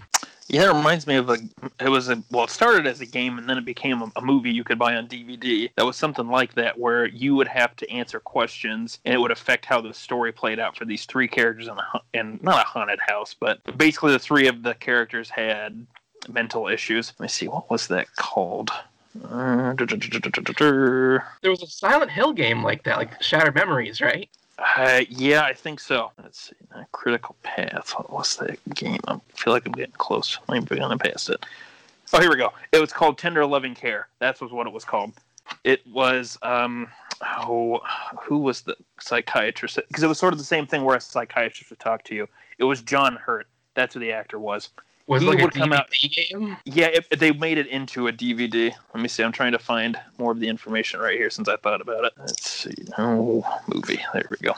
Yeah, 0.49 0.71
it 0.71 0.75
reminds 0.75 1.07
me 1.07 1.17
of 1.17 1.31
a. 1.31 1.39
It 1.81 1.89
was 1.89 2.09
a 2.09 2.23
well, 2.31 2.45
it 2.45 2.51
started 2.51 2.87
as 2.87 3.01
a 3.01 3.07
game 3.07 3.39
and 3.39 3.49
then 3.49 3.57
it 3.57 3.65
became 3.65 4.03
a, 4.03 4.13
a 4.17 4.21
movie 4.23 4.51
you 4.51 4.65
could 4.65 4.79
buy 4.79 4.97
on 4.97 5.07
DVD. 5.07 5.71
That 5.77 5.87
was 5.87 5.97
something 5.97 6.29
like 6.29 6.55
that, 6.55 6.79
where 6.79 7.07
you 7.07 7.35
would 7.37 7.49
have 7.49 7.77
to 7.77 7.91
answer 7.91 8.19
questions 8.21 8.99
and 9.05 9.15
it 9.15 9.19
would 9.19 9.31
affect 9.31 9.65
how 9.65 9.81
the 9.81 9.95
story 9.95 10.33
played 10.33 10.59
out 10.59 10.77
for 10.77 10.85
these 10.85 11.05
three 11.05 11.29
characters 11.29 11.69
in 11.69 11.75
a 11.79 11.85
hu- 11.93 12.19
in 12.19 12.41
not 12.43 12.63
a 12.63 12.67
haunted 12.67 13.01
house, 13.01 13.35
but 13.39 13.61
basically 13.77 14.13
the 14.13 14.19
three 14.19 14.49
of 14.49 14.63
the 14.63 14.75
characters 14.75 15.31
had 15.31 15.87
mental 16.29 16.69
issues. 16.69 17.13
Let 17.19 17.25
me 17.25 17.29
see, 17.29 17.49
what 17.49 17.71
was 17.71 17.89
that 17.89 18.15
called? 18.17 18.71
Uh. 19.25 19.75
There 19.75 21.51
was 21.51 21.63
a 21.63 21.67
Silent 21.67 22.11
Hill 22.11 22.33
game 22.33 22.63
like 22.63 22.83
that, 22.85 22.99
like 22.99 23.23
Shattered 23.23 23.55
Memories, 23.55 24.01
right? 24.01 24.29
Uh, 24.59 25.03
yeah, 25.09 25.43
I 25.43 25.53
think 25.53 25.81
so. 25.81 26.13
Let's 26.23 26.49
see. 26.49 26.57
Uh, 26.75 26.85
Critical 26.93 27.37
Path. 27.43 27.93
What 27.97 28.13
was 28.13 28.37
that 28.37 28.59
game? 28.75 29.01
I 29.09 29.19
feel 29.35 29.53
like 29.53 29.67
I'm 29.67 29.73
getting 29.73 29.95
close. 29.99 30.39
I'm 30.49 30.65
gonna 30.65 30.99
pass 30.99 31.29
it. 31.29 31.45
Oh, 32.13 32.21
here 32.21 32.31
we 32.31 32.37
go. 32.37 32.53
It 32.73 32.81
was 32.81 32.93
called 32.93 33.19
Tender 33.19 33.45
Loving 33.45 33.75
Care. 33.75 34.09
That's 34.21 34.41
was 34.41 34.53
what 34.53 34.67
it 34.67 34.73
was 34.73 34.85
called. 34.85 35.13
It 35.65 35.85
was 35.87 36.39
um 36.43 36.89
oh 37.23 37.81
who 38.23 38.39
was 38.39 38.63
the 38.63 38.77
psychiatrist? 39.01 39.79
Because 39.89 40.05
it 40.05 40.09
was 40.09 40.19
sort 40.19 40.33
of 40.33 40.39
the 40.39 40.45
same 40.45 40.67
thing 40.67 40.85
where 40.85 40.97
a 40.97 41.01
psychiatrist 41.01 41.71
would 41.71 41.81
talk 41.81 42.05
to 42.05 42.15
you. 42.15 42.29
It 42.59 42.65
was 42.65 42.83
John 42.83 43.17
Hurt. 43.17 43.49
That's 43.75 43.95
who 43.95 44.01
the 44.01 44.13
actor 44.13 44.39
was. 44.39 44.71
Was 45.07 45.21
He 45.21 45.29
it 45.29 45.31
like 45.31 45.41
a 45.41 45.43
would 45.45 45.55
come 45.55 45.73
out- 45.73 45.91
game? 45.91 46.57
Yeah, 46.65 46.87
it, 46.87 47.19
they 47.21 47.31
made 47.33 47.59
it 47.59 47.67
into 47.67 48.09
a 48.09 48.13
DVD. 48.13 48.75
Let 48.95 49.03
me 49.03 49.09
see. 49.09 49.23
I'm 49.23 49.33
trying 49.33 49.53
to 49.53 49.59
find 49.59 49.99
more 50.19 50.33
of 50.33 50.41
the 50.41 50.49
information 50.49 50.99
right 51.01 51.17
here 51.19 51.29
since 51.29 51.47
I 51.47 51.57
thought 51.57 51.83
about 51.83 52.05
it. 52.07 52.13
Let's 52.19 52.51
see. 52.51 52.73
Oh, 52.97 53.45
movie. 53.69 54.01
There 54.15 54.27
we 54.31 54.37
go. 54.39 54.55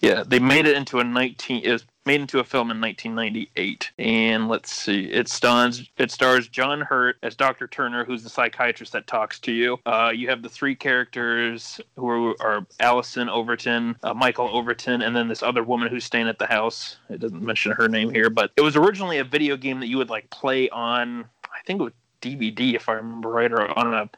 Yeah, 0.00 0.24
they 0.26 0.38
made 0.38 0.66
it 0.66 0.76
into 0.76 0.98
a 1.00 1.04
19. 1.04 1.62
It 1.64 1.72
was 1.72 1.84
made 2.08 2.22
into 2.22 2.38
a 2.40 2.44
film 2.44 2.70
in 2.70 2.80
1998. 2.80 3.92
And 3.98 4.48
let's 4.48 4.72
see. 4.72 5.04
It 5.04 5.28
stars 5.28 5.90
it 5.98 6.10
stars 6.10 6.48
John 6.48 6.80
Hurt 6.80 7.18
as 7.22 7.36
Dr. 7.36 7.68
Turner, 7.68 8.02
who's 8.06 8.22
the 8.22 8.30
psychiatrist 8.30 8.92
that 8.94 9.06
talks 9.06 9.38
to 9.40 9.52
you. 9.52 9.78
Uh, 9.84 10.10
you 10.14 10.26
have 10.30 10.40
the 10.40 10.48
three 10.48 10.74
characters 10.74 11.82
who 11.96 12.34
are 12.40 12.66
Allison 12.80 13.28
Overton, 13.28 13.94
uh, 14.02 14.14
Michael 14.14 14.48
Overton, 14.48 15.02
and 15.02 15.14
then 15.14 15.28
this 15.28 15.42
other 15.42 15.62
woman 15.62 15.88
who's 15.88 16.04
staying 16.04 16.28
at 16.28 16.38
the 16.38 16.46
house. 16.46 16.96
It 17.10 17.20
doesn't 17.20 17.42
mention 17.42 17.72
her 17.72 17.88
name 17.88 18.10
here, 18.10 18.30
but 18.30 18.52
it 18.56 18.62
was 18.62 18.74
originally 18.74 19.18
a 19.18 19.24
video 19.24 19.58
game 19.58 19.78
that 19.80 19.88
you 19.88 19.98
would 19.98 20.10
like 20.10 20.30
play 20.30 20.70
on. 20.70 21.26
I 21.44 21.60
think 21.66 21.80
it 21.80 21.84
was 21.84 21.92
DVD, 22.22 22.74
if 22.74 22.88
I 22.88 22.94
remember 22.94 23.28
right, 23.28 23.52
or 23.52 23.78
on 23.78 23.92
a. 23.92 24.10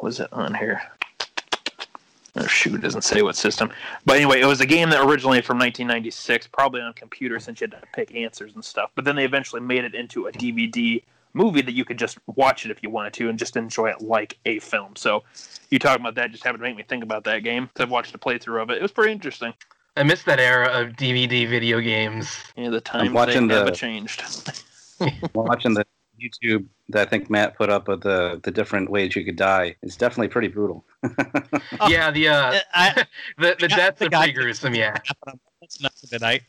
Was 0.00 0.20
it 0.20 0.32
on 0.32 0.54
here? 0.54 0.80
Oh 2.40 2.46
shoot, 2.46 2.74
it 2.74 2.80
doesn't 2.80 3.02
say 3.02 3.22
what 3.22 3.36
system. 3.36 3.70
But 4.06 4.16
anyway, 4.16 4.40
it 4.40 4.46
was 4.46 4.60
a 4.60 4.66
game 4.66 4.88
that 4.90 5.00
originally 5.00 5.42
from 5.42 5.58
1996, 5.58 6.46
probably 6.46 6.80
on 6.80 6.92
computer 6.94 7.38
since 7.38 7.60
you 7.60 7.66
had 7.70 7.80
to 7.80 7.86
pick 7.92 8.14
answers 8.14 8.54
and 8.54 8.64
stuff. 8.64 8.90
But 8.94 9.04
then 9.04 9.14
they 9.16 9.24
eventually 9.24 9.60
made 9.60 9.84
it 9.84 9.94
into 9.94 10.26
a 10.26 10.32
DVD 10.32 11.02
movie 11.34 11.62
that 11.62 11.72
you 11.72 11.84
could 11.84 11.98
just 11.98 12.18
watch 12.26 12.64
it 12.64 12.70
if 12.70 12.82
you 12.82 12.90
wanted 12.90 13.12
to 13.14 13.28
and 13.28 13.38
just 13.38 13.56
enjoy 13.56 13.88
it 13.88 14.00
like 14.00 14.38
a 14.46 14.58
film. 14.60 14.96
So 14.96 15.22
you 15.70 15.78
talking 15.78 16.00
about 16.00 16.14
that 16.14 16.30
just 16.30 16.42
happened 16.44 16.62
to 16.62 16.68
make 16.68 16.76
me 16.76 16.82
think 16.82 17.04
about 17.04 17.24
that 17.24 17.44
game. 17.44 17.68
I've 17.78 17.90
watched 17.90 18.14
a 18.14 18.18
playthrough 18.18 18.62
of 18.62 18.70
it. 18.70 18.78
It 18.78 18.82
was 18.82 18.92
pretty 18.92 19.12
interesting. 19.12 19.52
I 19.96 20.02
missed 20.02 20.24
that 20.26 20.40
era 20.40 20.68
of 20.68 20.94
DVD 20.94 21.48
video 21.48 21.80
games. 21.80 22.34
Yeah, 22.56 22.70
the 22.70 22.80
times 22.80 23.10
watching 23.10 23.48
they 23.48 23.54
have 23.54 23.74
changed. 23.74 24.22
Watching 25.34 25.72
the 25.72 25.86
YouTube 26.20 26.66
that 26.90 27.06
I 27.06 27.10
think 27.10 27.30
Matt 27.30 27.56
put 27.56 27.70
up 27.70 27.88
of 27.88 28.00
the 28.02 28.40
the 28.42 28.50
different 28.50 28.90
ways 28.90 29.16
you 29.16 29.24
could 29.24 29.36
die 29.36 29.76
is 29.82 29.96
definitely 29.96 30.28
pretty 30.28 30.48
brutal. 30.48 30.84
Yeah, 31.80 32.10
the 32.10 32.28
uh, 32.28 32.54
Uh, 32.54 32.60
I, 32.74 33.06
the 33.38 33.56
the 33.58 33.68
Yeah, 33.68 33.76
deaths 33.76 34.02
are 34.02 34.10
pretty 34.10 34.32
gruesome. 34.32 34.74
Yeah, 34.74 35.02
that's 35.60 35.80
nothing 35.80 36.10
tonight. 36.10 36.42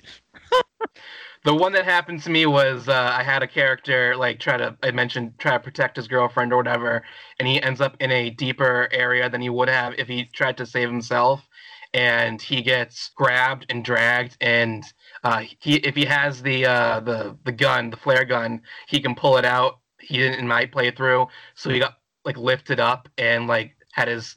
the 1.44 1.54
one 1.56 1.74
that 1.74 1.86
happened 1.86 2.22
to 2.24 2.30
me 2.30 2.46
was 2.46 2.88
uh, 2.88 2.94
I 3.14 3.24
had 3.24 3.44
a 3.44 3.48
character 3.48 4.16
like 4.16 4.40
try 4.40 4.58
to 4.58 4.78
I 4.84 4.92
mentioned 4.92 5.34
try 5.40 5.54
to 5.54 5.60
protect 5.60 5.96
his 5.98 6.08
girlfriend 6.08 6.54
or 6.54 6.58
whatever, 6.58 7.04
and 7.40 7.48
he 7.48 7.62
ends 7.62 7.82
up 7.82 7.98
in 8.00 8.12
a 8.12 8.30
deeper 8.30 8.88
area 8.92 9.30
than 9.30 9.42
he 9.42 9.50
would 9.50 9.70
have 9.70 9.94
if 9.98 10.08
he 10.08 10.26
tried 10.26 10.58
to 10.58 10.66
save 10.66 10.90
himself, 10.90 11.48
and 11.94 12.42
he 12.42 12.62
gets 12.62 13.10
grabbed 13.16 13.66
and 13.70 13.84
dragged 13.86 14.38
and. 14.42 14.84
Uh, 15.24 15.44
he 15.60 15.76
if 15.76 15.96
he 15.96 16.06
has 16.06 16.42
the 16.42 16.66
uh, 16.66 17.00
the 17.00 17.38
the 17.46 17.52
gun, 17.52 17.90
the 17.90 17.98
flare 17.98 18.26
gun, 18.26 18.62
he 18.88 19.00
can 19.00 19.14
pull 19.16 19.38
it 19.38 19.46
out. 19.46 19.80
He 20.00 20.18
didn't 20.18 20.40
in 20.40 20.48
my 20.48 20.66
playthrough, 20.66 21.28
so 21.56 21.70
he 21.70 21.80
got 21.80 21.98
like 22.26 22.38
lifted 22.38 22.80
up 22.80 23.08
and 23.18 23.48
like 23.48 23.76
had 23.94 24.08
his 24.08 24.36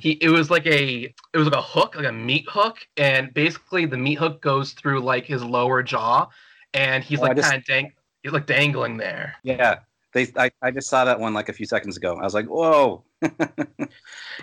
he 0.00 0.12
it 0.20 0.28
was 0.30 0.50
like 0.50 0.66
a 0.66 1.04
it 1.32 1.36
was 1.38 1.46
like 1.46 1.58
a 1.58 1.62
hook 1.62 1.96
like 1.96 2.06
a 2.06 2.12
meat 2.12 2.46
hook 2.48 2.78
and 2.96 3.32
basically 3.34 3.84
the 3.84 3.96
meat 3.96 4.14
hook 4.14 4.40
goes 4.42 4.72
through 4.72 5.00
like 5.00 5.24
his 5.24 5.42
lower 5.42 5.82
jaw 5.82 6.26
and 6.74 7.02
he's 7.04 7.18
Oh, 7.20 7.22
like 7.22 7.38
kind 7.38 7.56
of 7.56 7.64
dang 7.64 7.92
he's 8.22 8.32
like 8.32 8.46
dangling 8.46 8.96
there 8.96 9.34
Yeah, 9.42 9.80
they. 10.12 10.28
I, 10.36 10.50
I 10.62 10.70
just 10.70 10.88
saw 10.88 11.04
that 11.04 11.18
one 11.20 11.34
like 11.34 11.48
a 11.48 11.52
few 11.52 11.66
seconds 11.66 11.96
ago. 11.96 12.16
I 12.16 12.22
was 12.22 12.34
like, 12.34 12.46
whoa. 12.46 13.04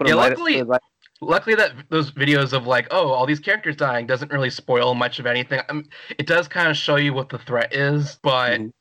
Yeah, 0.05 0.15
luckily- 0.15 0.61
right- 0.61 0.81
luckily 1.21 1.55
that 1.55 1.73
those 1.89 2.11
videos 2.11 2.53
of 2.53 2.67
like 2.67 2.87
oh 2.91 3.09
all 3.09 3.25
these 3.25 3.39
characters 3.39 3.75
dying 3.75 4.05
doesn't 4.05 4.31
really 4.31 4.49
spoil 4.49 4.93
much 4.93 5.19
of 5.19 5.25
anything 5.25 5.59
um, 5.69 5.85
it 6.17 6.27
does 6.27 6.47
kind 6.47 6.67
of 6.67 6.75
show 6.75 6.95
you 6.97 7.13
what 7.13 7.29
the 7.29 7.37
threat 7.39 7.73
is 7.73 8.19
but 8.21 8.59
Mhm. 8.59 8.71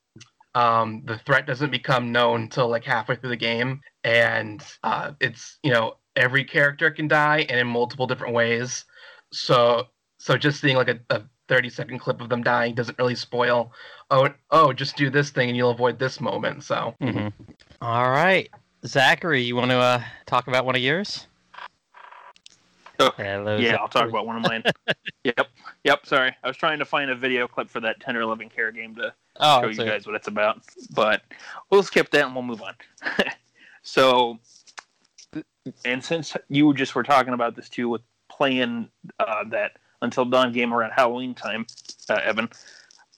um, 0.55 1.03
the 1.05 1.19
threat 1.19 1.47
doesn't 1.47 1.71
become 1.71 2.13
known 2.13 2.43
until 2.43 2.69
like 2.69 2.85
halfway 2.85 3.17
through 3.17 3.31
the 3.31 3.37
game 3.37 3.81
and 4.03 4.65
uh, 4.83 5.13
it's 5.21 5.59
you 5.63 5.73
know 5.73 5.97
every 6.17 6.45
character 6.45 6.91
can 6.91 7.09
die 7.09 7.47
and 7.49 7.59
in 7.59 7.67
multiple 7.67 8.07
different 8.07 8.35
ways 8.35 8.85
so 9.33 9.85
so 10.19 10.37
just 10.37 10.61
seeing 10.61 10.77
like 10.77 10.89
a, 10.89 10.99
a 11.11 11.23
30 11.49 11.69
second 11.71 11.99
clip 11.99 12.21
of 12.21 12.29
them 12.29 12.43
dying 12.43 12.75
doesn't 12.75 12.99
really 12.99 13.15
spoil 13.15 13.73
oh 14.11 14.29
oh 14.51 14.73
just 14.73 14.97
do 14.97 15.11
this 15.11 15.31
thing 15.31 15.49
and 15.49 15.57
you'll 15.57 15.71
avoid 15.71 15.99
this 15.99 16.21
moment 16.21 16.63
so 16.65 16.95
Mhm. 17.03 17.33
All 17.83 18.09
right, 18.11 18.49
Zachary, 18.87 19.43
you 19.43 19.57
want 19.57 19.71
to 19.71 19.77
uh, 19.77 20.03
talk 20.25 20.47
about 20.47 20.65
one 20.65 20.75
of 20.75 20.81
yours? 20.81 21.27
Oh, 23.01 23.11
Hello, 23.17 23.57
Yeah, 23.57 23.77
I'll 23.77 23.89
talk 23.89 24.09
about 24.09 24.27
one 24.27 24.37
of 24.37 24.43
mine. 24.43 24.63
yep. 25.25 25.49
Yep, 25.85 26.07
sorry. 26.07 26.35
I 26.43 26.49
was 26.49 26.57
trying 26.57 26.79
to 26.79 26.85
find 26.85 27.11
a 27.11 27.17
video 27.17 27.49
clip 27.49 27.69
for 27.69 27.81
that 27.81 28.01
Tender 28.01 28.25
Loving 28.25 28.49
Care 28.49 28.71
game 28.73 28.95
to 28.97 29.13
Oh, 29.41 29.63
show 29.63 29.69
you 29.69 29.91
guys 29.91 30.07
what 30.07 30.15
it's 30.15 30.29
about. 30.29 30.63
But 30.95 31.23
we'll 31.71 31.83
skip 31.83 32.11
that 32.11 32.27
and 32.27 32.35
we'll 32.35 32.45
move 32.45 32.63
on. 32.63 32.75
so, 33.83 34.39
and 35.85 36.05
since 36.05 36.37
you 36.49 36.73
just 36.75 36.95
were 36.95 37.03
talking 37.03 37.35
about 37.35 37.57
this 37.57 37.69
too 37.69 37.89
with 37.89 38.03
playing 38.29 38.89
uh, 39.19 39.45
that 39.49 39.73
Until 40.03 40.25
Dawn 40.25 40.53
game 40.53 40.73
around 40.73 40.93
Halloween 40.93 41.35
time, 41.35 41.67
uh, 42.09 42.21
Evan, 42.23 42.49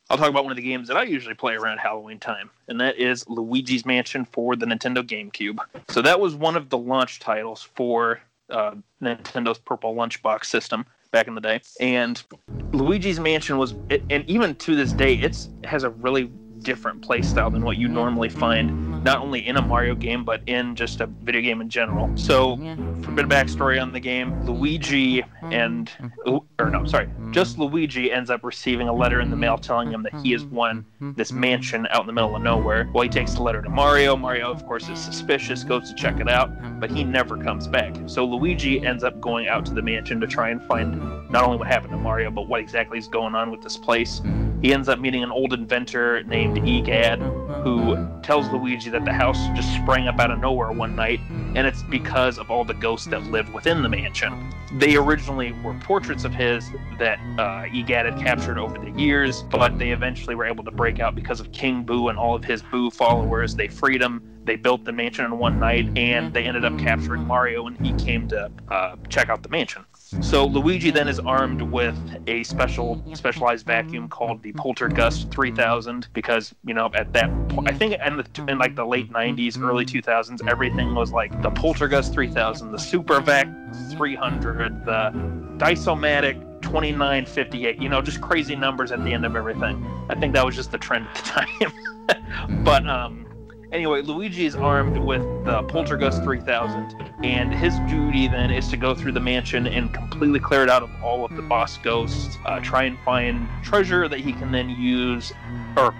I'll 0.08 0.16
talk 0.16 0.30
about 0.30 0.44
one 0.44 0.52
of 0.52 0.56
the 0.56 0.62
games 0.62 0.88
that 0.88 0.96
I 0.96 1.02
usually 1.02 1.34
play 1.34 1.54
around 1.54 1.78
Halloween 1.78 2.18
time, 2.20 2.48
and 2.68 2.80
that 2.80 2.96
is 2.96 3.28
Luigi's 3.28 3.84
Mansion 3.84 4.24
for 4.24 4.54
the 4.54 4.64
Nintendo 4.64 5.02
GameCube. 5.02 5.58
So 5.88 6.00
that 6.00 6.20
was 6.20 6.34
one 6.34 6.56
of 6.56 6.70
the 6.70 6.78
launch 6.78 7.18
titles 7.18 7.68
for 7.74 8.20
uh, 8.50 8.74
Nintendo's 9.02 9.58
Purple 9.58 9.94
Lunchbox 9.94 10.46
system 10.46 10.86
back 11.10 11.28
in 11.28 11.34
the 11.34 11.40
day. 11.40 11.60
And 11.80 12.22
Luigi's 12.72 13.20
Mansion 13.20 13.58
was, 13.58 13.74
and 14.10 14.28
even 14.28 14.54
to 14.56 14.76
this 14.76 14.92
day, 14.92 15.14
it's 15.14 15.48
has 15.64 15.84
a 15.84 15.90
really 15.90 16.30
different 16.60 17.02
play 17.02 17.22
style 17.22 17.50
than 17.50 17.64
what 17.64 17.76
you 17.76 17.88
normally 17.88 18.28
find, 18.28 18.95
not 19.06 19.22
only 19.22 19.46
in 19.46 19.56
a 19.56 19.62
Mario 19.62 19.94
game, 19.94 20.24
but 20.24 20.42
in 20.46 20.74
just 20.74 21.00
a 21.00 21.06
video 21.06 21.40
game 21.40 21.60
in 21.60 21.70
general. 21.70 22.10
So, 22.16 22.56
for 22.56 23.12
a 23.12 23.14
bit 23.14 23.24
of 23.24 23.30
backstory 23.30 23.80
on 23.80 23.92
the 23.92 24.00
game, 24.00 24.44
Luigi 24.44 25.20
hmm. 25.20 25.52
and, 25.52 25.90
or 26.26 26.70
no, 26.70 26.84
sorry, 26.86 27.06
hmm. 27.06 27.30
just 27.30 27.56
Luigi 27.56 28.10
ends 28.10 28.30
up 28.30 28.42
receiving 28.42 28.88
a 28.88 28.92
letter 28.92 29.20
in 29.20 29.30
the 29.30 29.36
mail 29.36 29.58
telling 29.58 29.92
him 29.92 30.02
that 30.02 30.14
he 30.24 30.32
has 30.32 30.42
hmm. 30.42 30.54
won 30.54 30.86
this 31.14 31.30
mansion 31.30 31.86
out 31.90 32.00
in 32.00 32.08
the 32.08 32.12
middle 32.12 32.34
of 32.34 32.42
nowhere. 32.42 32.90
Well, 32.92 33.04
he 33.04 33.08
takes 33.08 33.34
the 33.34 33.42
letter 33.42 33.62
to 33.62 33.68
Mario. 33.68 34.16
Mario, 34.16 34.50
of 34.50 34.66
course, 34.66 34.88
is 34.88 34.98
suspicious, 34.98 35.62
goes 35.62 35.88
to 35.88 35.94
check 35.94 36.18
it 36.18 36.28
out, 36.28 36.50
but 36.80 36.90
he 36.90 37.04
never 37.04 37.36
comes 37.36 37.68
back. 37.68 37.94
So 38.06 38.24
Luigi 38.24 38.84
ends 38.84 39.04
up 39.04 39.20
going 39.20 39.46
out 39.46 39.64
to 39.66 39.72
the 39.72 39.82
mansion 39.82 40.20
to 40.20 40.26
try 40.26 40.50
and 40.50 40.60
find 40.64 41.30
not 41.30 41.44
only 41.44 41.58
what 41.58 41.68
happened 41.68 41.92
to 41.92 41.96
Mario, 41.96 42.32
but 42.32 42.48
what 42.48 42.60
exactly 42.60 42.98
is 42.98 43.06
going 43.06 43.36
on 43.36 43.52
with 43.52 43.62
this 43.62 43.76
place. 43.76 44.20
He 44.62 44.72
ends 44.72 44.88
up 44.88 44.98
meeting 44.98 45.22
an 45.22 45.30
old 45.30 45.52
inventor 45.52 46.22
named 46.24 46.66
Egad, 46.66 47.20
who 47.62 47.96
tells 48.22 48.48
Luigi 48.50 48.90
that 48.90 49.04
the 49.04 49.12
house 49.12 49.38
just 49.54 49.72
sprang 49.74 50.08
up 50.08 50.18
out 50.18 50.30
of 50.30 50.38
nowhere 50.38 50.72
one 50.72 50.96
night, 50.96 51.20
and 51.28 51.66
it's 51.66 51.82
because 51.84 52.38
of 52.38 52.50
all 52.50 52.64
the 52.64 52.74
ghosts 52.74 53.06
that 53.08 53.22
live 53.24 53.52
within 53.52 53.82
the 53.82 53.88
mansion. 53.88 54.52
They 54.78 54.96
originally 54.96 55.52
were 55.62 55.74
portraits 55.74 56.24
of 56.24 56.34
his 56.34 56.68
that 56.98 57.18
uh, 57.38 57.66
Egad 57.72 58.06
had 58.06 58.18
captured 58.18 58.58
over 58.58 58.78
the 58.78 58.90
years, 58.90 59.42
but 59.42 59.78
they 59.78 59.90
eventually 59.90 60.34
were 60.34 60.46
able 60.46 60.64
to 60.64 60.70
break 60.70 61.00
out 61.00 61.14
because 61.14 61.38
of 61.38 61.52
King 61.52 61.84
Boo 61.84 62.08
and 62.08 62.18
all 62.18 62.34
of 62.34 62.44
his 62.44 62.62
Boo 62.62 62.90
followers. 62.90 63.54
They 63.54 63.68
freed 63.68 64.00
him. 64.00 64.22
They 64.44 64.56
built 64.56 64.84
the 64.84 64.92
mansion 64.92 65.24
in 65.24 65.38
one 65.38 65.58
night, 65.60 65.96
and 65.98 66.32
they 66.32 66.44
ended 66.44 66.64
up 66.64 66.78
capturing 66.78 67.26
Mario, 67.26 67.66
and 67.66 67.76
he 67.84 67.92
came 68.04 68.28
to 68.28 68.50
uh, 68.68 68.96
check 69.08 69.28
out 69.28 69.42
the 69.42 69.48
mansion. 69.48 69.84
So 70.20 70.46
Luigi 70.46 70.92
then 70.92 71.08
is 71.08 71.18
armed 71.18 71.60
with 71.60 71.98
a 72.28 72.44
special 72.44 73.02
specialized 73.14 73.66
vacuum 73.66 74.08
called 74.08 74.40
the 74.40 74.52
Poltergust 74.52 75.32
3000 75.32 76.06
because 76.12 76.54
you 76.64 76.74
know 76.74 76.88
at 76.94 77.12
that 77.12 77.28
point 77.48 77.68
I 77.68 77.72
think 77.72 77.96
in 78.04 78.16
the 78.16 78.26
in 78.46 78.56
like 78.56 78.76
the 78.76 78.86
late 78.86 79.12
90s 79.12 79.60
early 79.60 79.84
2000s 79.84 80.46
everything 80.48 80.94
was 80.94 81.10
like 81.10 81.32
the 81.42 81.50
Poltergust 81.50 82.12
3000 82.12 82.70
the 82.70 82.76
Supervac 82.76 83.96
300 83.96 84.84
the 84.84 85.10
Dysomatic 85.56 86.40
2958 86.62 87.82
you 87.82 87.88
know 87.88 88.00
just 88.00 88.20
crazy 88.20 88.54
numbers 88.54 88.92
at 88.92 89.02
the 89.02 89.12
end 89.12 89.26
of 89.26 89.34
everything. 89.34 89.84
I 90.08 90.14
think 90.14 90.34
that 90.34 90.46
was 90.46 90.54
just 90.54 90.70
the 90.70 90.78
trend 90.78 91.08
at 91.08 91.14
the 91.16 91.22
time. 91.22 91.72
But 92.64 92.86
um 92.88 93.25
Anyway, 93.76 94.00
Luigi 94.00 94.46
is 94.46 94.56
armed 94.56 94.96
with 94.96 95.20
the 95.44 95.62
Poltergust 95.64 96.24
3000, 96.24 97.12
and 97.22 97.52
his 97.52 97.78
duty 97.80 98.26
then 98.26 98.50
is 98.50 98.68
to 98.68 98.76
go 98.78 98.94
through 98.94 99.12
the 99.12 99.20
mansion 99.20 99.66
and 99.66 99.92
completely 99.92 100.40
clear 100.40 100.62
it 100.62 100.70
out 100.70 100.82
of 100.82 100.90
all 101.04 101.26
of 101.26 101.36
the 101.36 101.42
boss 101.42 101.76
ghosts. 101.76 102.38
Uh, 102.46 102.58
try 102.60 102.84
and 102.84 102.98
find 103.00 103.46
treasure 103.62 104.08
that 104.08 104.18
he 104.18 104.32
can 104.32 104.50
then 104.50 104.70
use, 104.70 105.30
or 105.76 105.94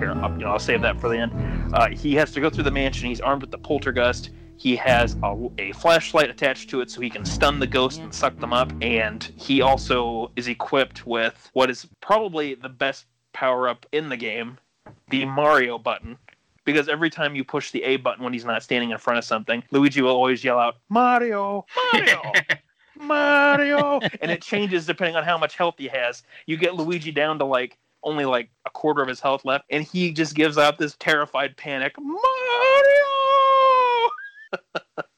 here, 0.00 0.10
I'll, 0.10 0.32
you 0.32 0.38
know, 0.38 0.48
I'll 0.48 0.58
save 0.58 0.82
that 0.82 1.00
for 1.00 1.08
the 1.08 1.18
end. 1.18 1.72
Uh, 1.72 1.90
he 1.90 2.16
has 2.16 2.32
to 2.32 2.40
go 2.40 2.50
through 2.50 2.64
the 2.64 2.72
mansion. 2.72 3.08
He's 3.08 3.20
armed 3.20 3.42
with 3.42 3.52
the 3.52 3.58
Poltergust. 3.58 4.30
He 4.56 4.74
has 4.74 5.16
a, 5.22 5.50
a, 5.58 5.70
flashlight 5.70 6.30
attached 6.30 6.68
to 6.70 6.80
it 6.80 6.90
so 6.90 7.00
he 7.00 7.10
can 7.10 7.24
stun 7.24 7.60
the 7.60 7.66
ghost 7.68 8.00
and 8.00 8.12
suck 8.12 8.36
them 8.40 8.52
up. 8.52 8.72
And 8.82 9.22
he 9.36 9.62
also 9.62 10.32
is 10.34 10.48
equipped 10.48 11.06
with 11.06 11.48
what 11.52 11.70
is 11.70 11.86
probably 12.00 12.54
the 12.54 12.68
best 12.68 13.06
power 13.32 13.68
up 13.68 13.86
in 13.92 14.08
the 14.08 14.16
game 14.16 14.58
the 15.10 15.24
Mario 15.24 15.78
button. 15.78 16.18
Because 16.72 16.88
every 16.88 17.10
time 17.10 17.34
you 17.34 17.44
push 17.44 17.70
the 17.70 17.82
A 17.82 17.96
button 17.96 18.24
when 18.24 18.32
he's 18.32 18.44
not 18.44 18.62
standing 18.62 18.90
in 18.90 18.98
front 18.98 19.18
of 19.18 19.24
something, 19.24 19.62
Luigi 19.70 20.02
will 20.02 20.10
always 20.10 20.44
yell 20.44 20.58
out, 20.58 20.76
Mario, 20.88 21.66
Mario. 21.92 22.22
Mario, 23.00 24.00
and 24.20 24.30
it 24.30 24.42
changes 24.42 24.84
depending 24.84 25.16
on 25.16 25.24
how 25.24 25.38
much 25.38 25.56
health 25.56 25.76
he 25.78 25.88
has. 25.88 26.22
You 26.46 26.56
get 26.56 26.74
Luigi 26.74 27.10
down 27.12 27.38
to 27.38 27.44
like 27.44 27.78
only 28.02 28.24
like 28.24 28.50
a 28.66 28.70
quarter 28.70 29.02
of 29.02 29.08
his 29.08 29.20
health 29.20 29.44
left, 29.44 29.64
and 29.70 29.84
he 29.84 30.12
just 30.12 30.34
gives 30.34 30.58
out 30.58 30.78
this 30.78 30.96
terrified 30.98 31.56
panic, 31.56 31.94
Mario. 31.98 32.20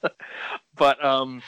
but 0.77 1.05
um, 1.05 1.43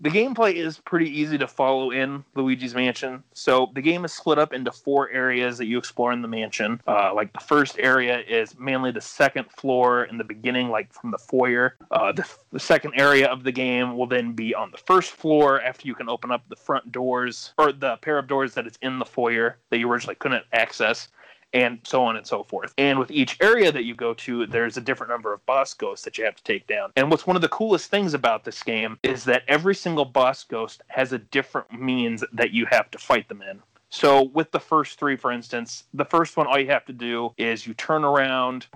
the 0.00 0.10
gameplay 0.10 0.54
is 0.54 0.78
pretty 0.78 1.08
easy 1.08 1.38
to 1.38 1.46
follow 1.46 1.90
in 1.90 2.24
Luigi's 2.34 2.74
Mansion. 2.74 3.22
So 3.32 3.70
the 3.74 3.80
game 3.80 4.04
is 4.04 4.12
split 4.12 4.38
up 4.38 4.52
into 4.52 4.70
four 4.70 5.10
areas 5.10 5.56
that 5.58 5.66
you 5.66 5.78
explore 5.78 6.12
in 6.12 6.20
the 6.20 6.28
mansion. 6.28 6.80
Uh, 6.86 7.14
like 7.14 7.32
the 7.32 7.40
first 7.40 7.78
area 7.78 8.20
is 8.20 8.58
mainly 8.58 8.90
the 8.90 9.00
second 9.00 9.50
floor 9.50 10.04
in 10.04 10.18
the 10.18 10.24
beginning, 10.24 10.68
like 10.68 10.92
from 10.92 11.10
the 11.10 11.18
foyer. 11.18 11.76
Uh, 11.90 12.12
the, 12.12 12.28
the 12.52 12.60
second 12.60 12.92
area 12.96 13.26
of 13.26 13.42
the 13.42 13.52
game 13.52 13.96
will 13.96 14.06
then 14.06 14.32
be 14.32 14.54
on 14.54 14.70
the 14.70 14.78
first 14.78 15.12
floor 15.12 15.62
after 15.62 15.86
you 15.88 15.94
can 15.94 16.08
open 16.08 16.30
up 16.30 16.42
the 16.48 16.56
front 16.56 16.92
doors 16.92 17.54
or 17.56 17.72
the 17.72 17.96
pair 17.98 18.18
of 18.18 18.28
doors 18.28 18.54
that 18.54 18.66
is 18.66 18.78
in 18.82 18.98
the 18.98 19.04
foyer 19.04 19.56
that 19.70 19.78
you 19.78 19.90
originally 19.90 20.16
couldn't 20.16 20.44
access 20.52 21.08
and 21.52 21.78
so 21.84 22.04
on 22.04 22.16
and 22.16 22.26
so 22.26 22.42
forth. 22.42 22.74
And 22.78 22.98
with 22.98 23.10
each 23.10 23.38
area 23.40 23.72
that 23.72 23.84
you 23.84 23.94
go 23.94 24.14
to, 24.14 24.46
there's 24.46 24.76
a 24.76 24.80
different 24.80 25.10
number 25.10 25.32
of 25.32 25.44
boss 25.46 25.74
ghosts 25.74 26.04
that 26.04 26.18
you 26.18 26.24
have 26.24 26.36
to 26.36 26.44
take 26.44 26.66
down. 26.66 26.92
And 26.96 27.10
what's 27.10 27.26
one 27.26 27.36
of 27.36 27.42
the 27.42 27.48
coolest 27.48 27.90
things 27.90 28.14
about 28.14 28.44
this 28.44 28.62
game 28.62 28.98
is 29.02 29.24
that 29.24 29.42
every 29.48 29.74
single 29.74 30.04
boss 30.04 30.44
ghost 30.44 30.82
has 30.88 31.12
a 31.12 31.18
different 31.18 31.72
means 31.72 32.24
that 32.32 32.52
you 32.52 32.66
have 32.70 32.90
to 32.90 32.98
fight 32.98 33.28
them 33.28 33.42
in. 33.42 33.60
So, 33.88 34.24
with 34.24 34.50
the 34.50 34.60
first 34.60 34.98
three, 34.98 35.16
for 35.16 35.30
instance, 35.30 35.84
the 35.94 36.04
first 36.04 36.36
one, 36.36 36.46
all 36.46 36.58
you 36.58 36.66
have 36.66 36.84
to 36.86 36.92
do 36.92 37.32
is 37.38 37.66
you 37.66 37.74
turn 37.74 38.04
around, 38.04 38.66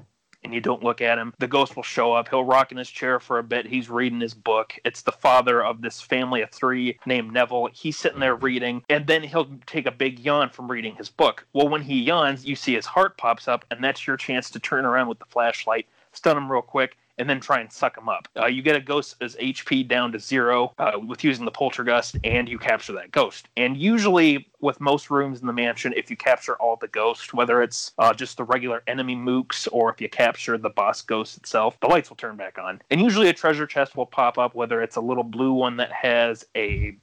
and 0.42 0.54
you 0.54 0.60
don't 0.60 0.82
look 0.82 1.00
at 1.00 1.18
him, 1.18 1.34
the 1.38 1.46
ghost 1.46 1.76
will 1.76 1.82
show 1.82 2.12
up. 2.12 2.28
He'll 2.28 2.44
rock 2.44 2.72
in 2.72 2.78
his 2.78 2.90
chair 2.90 3.20
for 3.20 3.38
a 3.38 3.42
bit. 3.42 3.66
He's 3.66 3.90
reading 3.90 4.20
his 4.20 4.34
book. 4.34 4.74
It's 4.84 5.02
the 5.02 5.12
father 5.12 5.62
of 5.62 5.82
this 5.82 6.00
family 6.00 6.42
of 6.42 6.50
three 6.50 6.98
named 7.06 7.32
Neville. 7.32 7.68
He's 7.72 7.96
sitting 7.96 8.20
there 8.20 8.36
reading, 8.36 8.82
and 8.88 9.06
then 9.06 9.22
he'll 9.22 9.48
take 9.66 9.86
a 9.86 9.92
big 9.92 10.18
yawn 10.18 10.50
from 10.50 10.70
reading 10.70 10.94
his 10.96 11.08
book. 11.08 11.46
Well, 11.52 11.68
when 11.68 11.82
he 11.82 12.00
yawns, 12.00 12.44
you 12.44 12.56
see 12.56 12.74
his 12.74 12.86
heart 12.86 13.16
pops 13.16 13.48
up, 13.48 13.64
and 13.70 13.82
that's 13.82 14.06
your 14.06 14.16
chance 14.16 14.50
to 14.50 14.60
turn 14.60 14.84
around 14.84 15.08
with 15.08 15.18
the 15.18 15.26
flashlight, 15.26 15.86
stun 16.12 16.36
him 16.36 16.50
real 16.50 16.62
quick, 16.62 16.96
and 17.20 17.28
then 17.28 17.38
try 17.38 17.60
and 17.60 17.70
suck 17.70 17.94
them 17.94 18.08
up. 18.08 18.26
Uh, 18.36 18.46
you 18.46 18.62
get 18.62 18.74
a 18.74 18.80
ghost's 18.80 19.36
HP 19.36 19.86
down 19.86 20.10
to 20.10 20.18
zero 20.18 20.72
uh, 20.78 20.92
with 21.06 21.22
using 21.22 21.44
the 21.44 21.50
poltergust, 21.50 22.18
and 22.24 22.48
you 22.48 22.58
capture 22.58 22.94
that 22.94 23.12
ghost. 23.12 23.48
And 23.56 23.76
usually, 23.76 24.48
with 24.60 24.80
most 24.80 25.10
rooms 25.10 25.40
in 25.40 25.46
the 25.46 25.52
mansion, 25.52 25.92
if 25.96 26.10
you 26.10 26.16
capture 26.16 26.56
all 26.56 26.76
the 26.76 26.88
ghosts, 26.88 27.32
whether 27.32 27.62
it's 27.62 27.92
uh, 27.98 28.14
just 28.14 28.38
the 28.38 28.44
regular 28.44 28.82
enemy 28.86 29.14
mooks 29.14 29.68
or 29.70 29.92
if 29.92 30.00
you 30.00 30.08
capture 30.08 30.56
the 30.56 30.70
boss 30.70 31.02
ghost 31.02 31.36
itself, 31.36 31.78
the 31.80 31.86
lights 31.86 32.08
will 32.08 32.16
turn 32.16 32.36
back 32.36 32.58
on. 32.58 32.80
And 32.90 33.00
usually, 33.00 33.28
a 33.28 33.34
treasure 33.34 33.66
chest 33.66 33.96
will 33.96 34.06
pop 34.06 34.38
up, 34.38 34.54
whether 34.54 34.80
it's 34.82 34.96
a 34.96 35.00
little 35.00 35.24
blue 35.24 35.52
one 35.52 35.76
that 35.76 35.92
has 35.92 36.44
a 36.56 36.96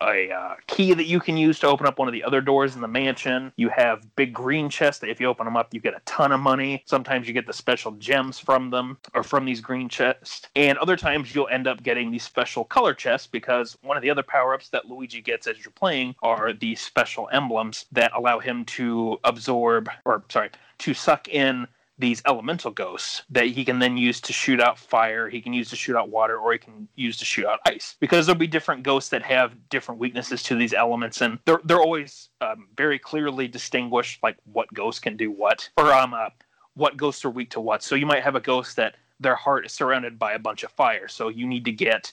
a 0.00 0.30
uh, 0.30 0.54
key 0.66 0.94
that 0.94 1.06
you 1.06 1.20
can 1.20 1.36
use 1.36 1.58
to 1.60 1.66
open 1.66 1.86
up 1.86 1.98
one 1.98 2.08
of 2.08 2.12
the 2.12 2.24
other 2.24 2.40
doors 2.40 2.74
in 2.74 2.80
the 2.80 2.88
mansion. 2.88 3.52
You 3.56 3.68
have 3.70 4.04
big 4.16 4.32
green 4.32 4.68
chests 4.68 5.00
that 5.00 5.10
if 5.10 5.20
you 5.20 5.26
open 5.26 5.44
them 5.44 5.56
up, 5.56 5.72
you 5.72 5.80
get 5.80 5.94
a 5.94 6.00
ton 6.04 6.32
of 6.32 6.40
money. 6.40 6.82
Sometimes 6.86 7.26
you 7.26 7.34
get 7.34 7.46
the 7.46 7.52
special 7.52 7.92
gems 7.92 8.38
from 8.38 8.70
them 8.70 8.98
or 9.14 9.22
from 9.22 9.44
these 9.44 9.60
green 9.60 9.88
chests. 9.88 10.48
And 10.56 10.78
other 10.78 10.96
times 10.96 11.34
you'll 11.34 11.48
end 11.48 11.66
up 11.66 11.82
getting 11.82 12.10
these 12.10 12.24
special 12.24 12.64
color 12.64 12.94
chests 12.94 13.26
because 13.26 13.76
one 13.82 13.96
of 13.96 14.02
the 14.02 14.10
other 14.10 14.22
power 14.22 14.54
ups 14.54 14.68
that 14.70 14.88
Luigi 14.88 15.20
gets 15.20 15.46
as 15.46 15.58
you're 15.64 15.72
playing 15.72 16.14
are 16.22 16.52
these 16.52 16.80
special 16.80 17.28
emblems 17.32 17.86
that 17.92 18.12
allow 18.14 18.38
him 18.38 18.64
to 18.64 19.18
absorb, 19.24 19.88
or 20.04 20.24
sorry, 20.28 20.50
to 20.78 20.94
suck 20.94 21.28
in 21.28 21.66
these 21.98 22.22
elemental 22.26 22.70
ghosts 22.70 23.22
that 23.30 23.46
he 23.46 23.64
can 23.64 23.78
then 23.78 23.96
use 23.96 24.20
to 24.22 24.32
shoot 24.32 24.60
out 24.60 24.78
fire, 24.78 25.28
he 25.28 25.40
can 25.40 25.52
use 25.52 25.70
to 25.70 25.76
shoot 25.76 25.96
out 25.96 26.08
water, 26.08 26.38
or 26.38 26.52
he 26.52 26.58
can 26.58 26.88
use 26.96 27.16
to 27.18 27.24
shoot 27.24 27.46
out 27.46 27.60
ice. 27.66 27.96
Because 28.00 28.26
there'll 28.26 28.38
be 28.38 28.46
different 28.46 28.82
ghosts 28.82 29.10
that 29.10 29.22
have 29.22 29.52
different 29.68 30.00
weaknesses 30.00 30.42
to 30.44 30.56
these 30.56 30.72
elements, 30.72 31.20
and 31.20 31.38
they're 31.44 31.60
they're 31.64 31.80
always 31.80 32.30
um, 32.40 32.68
very 32.76 32.98
clearly 32.98 33.46
distinguished, 33.46 34.22
like 34.22 34.36
what 34.52 34.72
ghosts 34.72 35.00
can 35.00 35.16
do 35.16 35.30
what, 35.30 35.68
or 35.76 35.92
um, 35.92 36.14
uh, 36.14 36.28
what 36.74 36.96
ghosts 36.96 37.24
are 37.24 37.30
weak 37.30 37.50
to 37.50 37.60
what. 37.60 37.82
So 37.82 37.94
you 37.94 38.06
might 38.06 38.22
have 38.22 38.36
a 38.36 38.40
ghost 38.40 38.76
that 38.76 38.96
their 39.20 39.36
heart 39.36 39.66
is 39.66 39.72
surrounded 39.72 40.18
by 40.18 40.32
a 40.32 40.38
bunch 40.38 40.62
of 40.64 40.72
fire, 40.72 41.08
so 41.08 41.28
you 41.28 41.46
need 41.46 41.64
to 41.66 41.72
get 41.72 42.12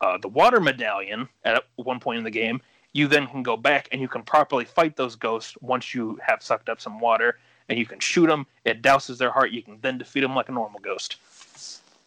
uh, 0.00 0.18
the 0.18 0.28
water 0.28 0.60
medallion 0.60 1.28
at 1.44 1.64
one 1.76 2.00
point 2.00 2.18
in 2.18 2.24
the 2.24 2.30
game. 2.30 2.60
You 2.92 3.06
then 3.06 3.28
can 3.28 3.44
go 3.44 3.56
back 3.56 3.88
and 3.92 4.00
you 4.00 4.08
can 4.08 4.22
properly 4.22 4.64
fight 4.64 4.96
those 4.96 5.14
ghosts 5.14 5.56
once 5.60 5.94
you 5.94 6.18
have 6.20 6.42
sucked 6.42 6.68
up 6.68 6.80
some 6.80 6.98
water 6.98 7.38
and 7.70 7.78
you 7.78 7.86
can 7.86 8.00
shoot 8.00 8.26
them. 8.26 8.46
It 8.64 8.82
douses 8.82 9.16
their 9.16 9.30
heart. 9.30 9.52
You 9.52 9.62
can 9.62 9.78
then 9.80 9.96
defeat 9.96 10.20
them 10.20 10.34
like 10.34 10.50
a 10.50 10.52
normal 10.52 10.80
ghost. 10.80 11.16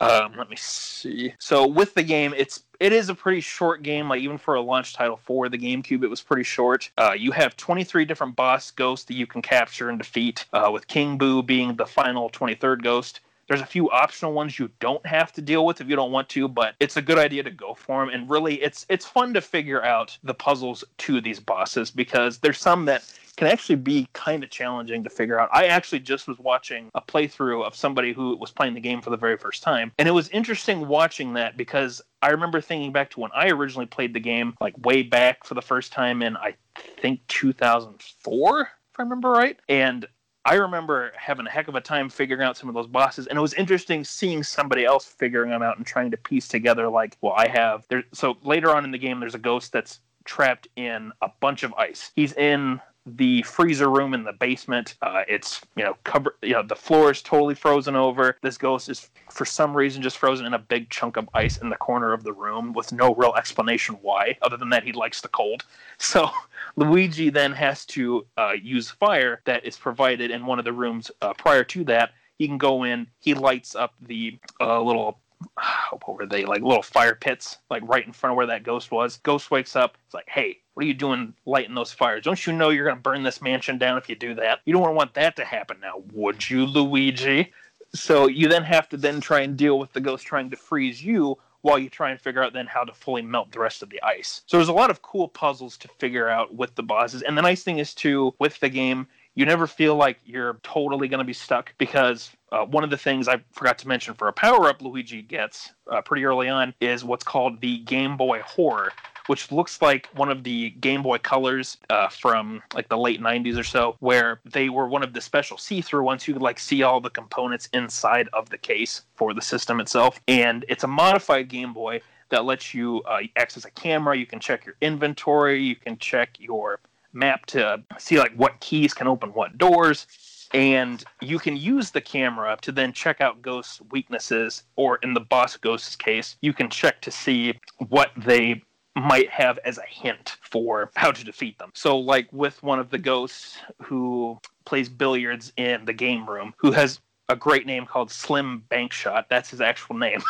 Um, 0.02 0.34
let 0.38 0.50
me 0.50 0.58
see. 0.58 1.34
So 1.40 1.66
with 1.66 1.94
the 1.94 2.04
game, 2.04 2.34
it's 2.36 2.64
it 2.82 2.92
is 2.92 3.08
a 3.08 3.16
pretty 3.16 3.40
short 3.40 3.82
game. 3.82 4.10
Like 4.10 4.22
even 4.22 4.38
for 4.38 4.56
a 4.56 4.62
launch 4.62 4.94
title 4.94 5.16
for 5.16 5.48
the 5.48 5.58
GameCube, 5.58 6.04
it 6.04 6.10
was 6.10 6.22
pretty 6.22 6.44
short. 6.44 6.92
Uh, 6.98 7.14
you 7.18 7.32
have 7.32 7.56
23 7.56 8.04
different 8.04 8.36
boss 8.36 8.70
ghosts 8.72 9.06
that 9.06 9.14
you 9.14 9.26
can 9.26 9.42
capture 9.42 9.90
and 9.90 9.98
defeat. 9.98 10.46
Uh, 10.52 10.70
with 10.74 10.88
King 10.88 11.18
Boo 11.18 11.42
being 11.42 11.76
the 11.76 11.86
final 11.86 12.30
23rd 12.30 12.84
ghost. 12.84 13.22
There's 13.48 13.62
a 13.62 13.66
few 13.66 13.90
optional 13.92 14.34
ones 14.34 14.58
you 14.58 14.70
don't 14.80 15.06
have 15.06 15.32
to 15.34 15.42
deal 15.42 15.66
with 15.66 15.82
if 15.82 15.90
you 15.90 15.96
don't 15.96 16.12
want 16.12 16.30
to, 16.30 16.48
but 16.48 16.76
it's 16.80 16.98
a 16.98 17.02
good 17.02 17.18
idea 17.18 17.44
to 17.44 17.52
go 17.52 17.74
for 17.74 18.00
them. 18.00 18.14
And 18.14 18.30
really, 18.30 18.62
it's 18.62 18.86
it's 18.90 19.06
fun 19.06 19.34
to 19.34 19.42
figure 19.42 19.84
out 19.84 20.18
the 20.24 20.34
puzzles 20.34 20.84
to 21.00 21.20
these 21.22 21.40
bosses 21.40 21.92
because 21.92 22.40
there's 22.40 22.60
some 22.60 22.86
that 22.86 23.04
can 23.36 23.48
actually 23.48 23.76
be 23.76 24.08
kind 24.14 24.44
of 24.44 24.50
challenging 24.50 25.04
to 25.04 25.10
figure 25.10 25.40
out. 25.40 25.50
I 25.52 25.66
actually 25.66 26.00
just 26.00 26.28
was 26.28 26.38
watching 26.40 26.90
a 26.94 27.02
playthrough 27.02 27.66
of 27.66 27.76
somebody 27.76 28.14
who 28.14 28.38
was 28.38 28.52
playing 28.52 28.76
the 28.76 28.80
game 28.80 29.02
for 29.02 29.10
the 29.10 29.18
very 29.18 29.38
first 29.38 29.64
time, 29.64 29.92
and 29.98 30.08
it 30.08 30.12
was 30.12 30.30
interesting 30.30 30.88
watching 30.88 31.34
that 31.34 31.58
because 31.58 32.02
I 32.22 32.30
remember 32.30 32.62
thinking 32.62 32.92
back 32.92 33.10
to 33.12 33.20
when 33.20 33.32
I 33.34 33.50
originally 33.50 33.88
played 33.88 34.14
the 34.14 34.20
game, 34.20 34.56
like 34.62 34.74
way 34.86 35.04
back 35.04 35.44
for 35.44 35.56
the 35.56 35.62
first 35.62 35.92
time 35.92 36.22
in 36.22 36.38
I 36.38 36.56
think 37.02 37.22
2004, 37.28 38.62
if 38.62 39.00
I 39.00 39.04
remember 39.04 39.32
right, 39.32 39.60
and 39.68 40.06
I 40.46 40.56
remember 40.56 41.12
having 41.16 41.48
a 41.48 41.50
heck 41.50 41.70
of 41.70 41.76
a 41.76 41.82
time 41.82 42.10
figuring 42.10 42.44
out 42.44 42.58
some 42.58 42.68
of 42.68 42.76
those 42.76 42.88
bosses, 42.88 43.28
and 43.28 43.38
it 43.38 43.42
was 43.42 43.54
interesting 43.54 44.04
seeing 44.04 44.44
somebody 44.44 44.84
else 44.84 45.06
figuring 45.06 45.52
them 45.52 45.62
out 45.62 45.78
and 45.78 45.86
trying 45.86 46.12
to 46.12 46.18
piece 46.18 46.50
together. 46.50 46.90
Like, 46.90 47.18
well, 47.22 47.34
I 47.34 47.48
have 47.48 47.86
there. 47.88 48.04
So 48.12 48.38
later 48.44 48.70
on 48.76 48.84
in 48.84 48.92
the 48.92 48.98
game, 48.98 49.20
there's 49.20 49.36
a 49.36 49.40
ghost 49.40 49.72
that's 49.72 50.00
trapped 50.26 50.68
in 50.76 51.12
a 51.22 51.30
bunch 51.40 51.64
of 51.64 51.74
ice. 51.76 52.12
He's 52.16 52.34
in 52.34 52.82
the 53.06 53.42
freezer 53.44 53.90
room 53.90 54.14
in 54.14 54.24
the 54.24 54.34
basement. 54.34 54.96
Uh, 55.02 55.24
it's 55.28 55.62
you 55.76 55.84
know 55.84 55.96
covered. 56.04 56.36
You 56.42 56.54
know 56.54 56.64
the 56.64 56.76
floor 56.76 57.12
is 57.12 57.22
totally 57.22 57.56
frozen 57.56 57.96
over. 57.96 58.38
This 58.42 58.58
ghost 58.58 58.90
is 58.90 59.10
for 59.30 59.46
some 59.46 59.76
reason 59.76 60.02
just 60.02 60.18
frozen 60.18 60.46
in 60.46 60.54
a 60.54 60.60
big 60.60 60.90
chunk 60.90 61.18
of 61.18 61.30
ice 61.34 61.58
in 61.58 61.70
the 61.70 61.76
corner 61.76 62.14
of 62.14 62.24
the 62.24 62.34
room 62.34 62.74
with 62.74 62.92
no 62.92 63.14
real 63.16 63.34
explanation 63.36 63.96
why, 64.02 64.38
other 64.42 64.58
than 64.58 64.70
that 64.70 64.84
he 64.84 64.94
likes 64.94 65.22
the 65.22 65.28
cold. 65.30 65.64
So 65.98 66.30
Luigi 66.76 67.30
then 67.30 67.54
has 67.54 67.86
to 67.88 68.26
uh, 68.38 68.54
use 68.62 68.90
fire 68.90 69.42
that 69.46 69.66
is 69.66 69.78
provided 69.78 70.32
in 70.32 70.46
one 70.46 70.60
of 70.60 70.66
the 70.66 70.74
rooms 70.74 71.10
uh, 71.22 71.34
prior 71.34 71.64
to 71.66 71.84
that. 71.86 72.12
He 72.38 72.48
can 72.48 72.58
go 72.58 72.84
in. 72.84 73.08
He 73.20 73.34
lights 73.34 73.74
up 73.74 73.94
the 74.02 74.38
uh, 74.60 74.82
little 74.82 75.20
what 75.92 76.16
were 76.16 76.26
they 76.26 76.46
like 76.46 76.62
little 76.62 76.84
fire 76.84 77.16
pits 77.16 77.58
like 77.70 77.84
right 77.86 78.06
in 78.06 78.14
front 78.14 78.32
of 78.32 78.38
where 78.38 78.46
that 78.48 78.64
ghost 78.64 78.92
was? 78.92 79.18
Ghost 79.24 79.52
wakes 79.52 79.76
up 79.76 79.98
it's 80.06 80.14
like 80.14 80.30
hey 80.30 80.60
what 80.74 80.84
are 80.84 80.88
you 80.88 80.94
doing 80.94 81.34
lighting 81.46 81.76
those 81.76 81.92
fires? 81.92 82.24
Don't 82.24 82.48
you 82.48 82.54
know 82.54 82.70
you're 82.70 82.86
going 82.86 82.98
to 82.98 83.02
burn 83.02 83.22
this 83.22 83.42
mansion 83.42 83.78
down 83.78 83.98
if 83.98 84.10
you 84.10 84.16
do 84.16 84.34
that? 84.36 84.62
You 84.66 84.74
don't 84.74 84.96
want 84.96 85.14
that 85.14 85.36
to 85.36 85.46
happen 85.46 85.78
now 85.82 86.04
would 86.14 86.50
you 86.50 86.66
luigi? 86.66 87.52
So 87.96 88.28
you 88.28 88.48
then 88.48 88.64
have 88.64 88.90
to 88.90 88.98
then 88.98 89.22
try 89.22 89.42
and 89.42 89.56
deal 89.56 89.78
with 89.78 89.94
the 89.94 90.02
ghost 90.02 90.26
trying 90.26 90.50
to 90.50 90.56
freeze 90.56 91.04
you 91.04 91.38
while 91.62 91.80
you 91.80 91.90
try 91.90 92.10
and 92.10 92.20
figure 92.20 92.44
out 92.44 92.54
then 92.54 92.68
how 92.68 92.84
to 92.84 92.94
fully 92.94 93.22
melt 93.22 93.52
the 93.52 93.60
rest 93.60 93.84
of 93.84 93.90
the 93.90 94.02
ice. 94.04 94.42
So 94.48 94.58
there's 94.58 94.68
a 94.68 94.74
lot 94.74 94.90
of 94.90 95.02
cool 95.02 95.30
puzzles 95.30 95.78
to 95.78 95.88
figure 96.00 96.28
out 96.28 96.54
with 96.54 96.76
the 96.76 96.84
bosses 96.84 97.22
and 97.22 97.38
the 97.38 97.42
nice 97.42 97.64
thing 97.64 97.78
is 97.78 97.94
too 97.94 98.34
with 98.40 98.60
the 98.60 98.70
game 98.70 99.08
you 99.36 99.46
never 99.46 99.68
feel 99.68 99.96
like 99.96 100.20
you're 100.26 100.60
totally 100.64 101.08
going 101.08 101.20
to 101.20 101.26
be 101.26 101.34
stuck 101.34 101.74
because 101.78 102.32
uh, 102.54 102.66
one 102.66 102.84
of 102.84 102.92
the 102.92 102.98
things 102.98 103.28
I 103.28 103.42
forgot 103.52 103.80
to 103.80 103.88
mention 103.88 104.14
for 104.14 104.28
a 104.28 104.34
power 104.34 104.70
up 104.70 104.82
Luigi 104.82 105.24
gets 105.24 105.72
uh, 105.92 106.02
pretty 106.02 106.24
early 106.24 106.50
on 106.50 106.74
is 106.80 107.04
what's 107.04 107.24
called 107.24 107.60
the 107.62 107.80
Game 107.80 108.16
Boy 108.16 108.42
Horror, 108.46 108.94
which 109.26 109.52
looks 109.52 109.82
like 109.82 110.08
one 110.14 110.30
of 110.30 110.44
the 110.44 110.70
Game 110.70 111.02
Boy 111.02 111.18
colors 111.18 111.78
uh, 111.90 112.10
from 112.10 112.62
like 112.76 112.90
the 112.90 112.98
late 112.98 113.20
90s 113.20 113.58
or 113.58 113.64
so, 113.64 113.96
where 114.02 114.40
they 114.46 114.70
were 114.70 114.88
one 114.88 115.02
of 115.02 115.14
the 115.14 115.20
special 115.20 115.58
see 115.58 115.82
through 115.82 116.04
ones. 116.04 116.28
You 116.28 116.36
could 116.36 116.44
like 116.44 116.60
see 116.60 116.84
all 116.84 117.02
the 117.02 117.10
components 117.10 117.70
inside 117.74 118.30
of 118.34 118.52
the 118.52 118.58
case 118.60 119.02
for 119.16 119.34
the 119.34 119.42
system 119.42 119.80
itself. 119.80 120.20
And 120.28 120.64
it's 120.70 120.84
a 120.84 120.88
modified 120.88 121.50
Game 121.50 121.74
Boy 121.74 122.02
that 122.30 122.46
lets 122.46 122.72
you 122.72 123.02
uh, 123.08 123.22
access 123.36 123.66
a 123.66 123.72
camera. 123.72 124.16
You 124.16 124.28
can 124.28 124.40
check 124.40 124.64
your 124.64 124.76
inventory. 124.80 125.60
You 125.60 125.76
can 125.76 125.98
check 125.98 126.40
your 126.40 126.80
map 127.14 127.48
to 127.48 127.82
see 127.98 128.20
like 128.20 128.34
what 128.36 128.60
keys 128.60 128.94
can 128.94 129.08
open 129.08 129.30
what 129.30 129.58
doors. 129.58 130.06
And 130.54 131.04
you 131.22 131.40
can 131.40 131.58
use 131.58 131.92
the 131.92 132.02
camera 132.02 132.58
to 132.62 132.72
then 132.72 132.94
check 132.94 133.22
out 133.22 133.42
ghosts' 133.42 133.82
weaknesses, 133.92 134.64
or 134.76 134.98
in 134.98 135.14
the 135.14 135.20
boss 135.20 135.58
ghost's 135.58 135.96
case, 135.96 136.38
you 136.42 136.54
can 136.54 136.70
check 136.70 137.02
to 137.02 137.12
see 137.12 137.60
what 137.90 138.12
they 138.18 138.62
might 138.96 139.30
have 139.30 139.58
as 139.66 139.80
a 139.80 139.86
hint 139.88 140.38
for 140.42 140.92
how 140.96 141.12
to 141.12 141.24
defeat 141.24 141.58
them. 141.58 141.72
So, 141.74 141.98
like 141.98 142.32
with 142.32 142.62
one 142.62 142.80
of 142.80 142.90
the 142.90 143.00
ghosts 143.00 143.58
who 143.82 144.40
plays 144.66 144.90
billiards 144.90 145.52
in 145.58 145.86
the 145.86 145.94
game 145.94 146.30
room, 146.30 146.54
who 146.58 146.72
has 146.72 147.00
a 147.30 147.36
great 147.36 147.66
name 147.66 147.86
called 147.86 148.12
Slim 148.12 148.64
Bankshot. 148.70 149.26
That's 149.30 149.50
his 149.50 149.62
actual 149.62 149.98
name. 149.98 150.22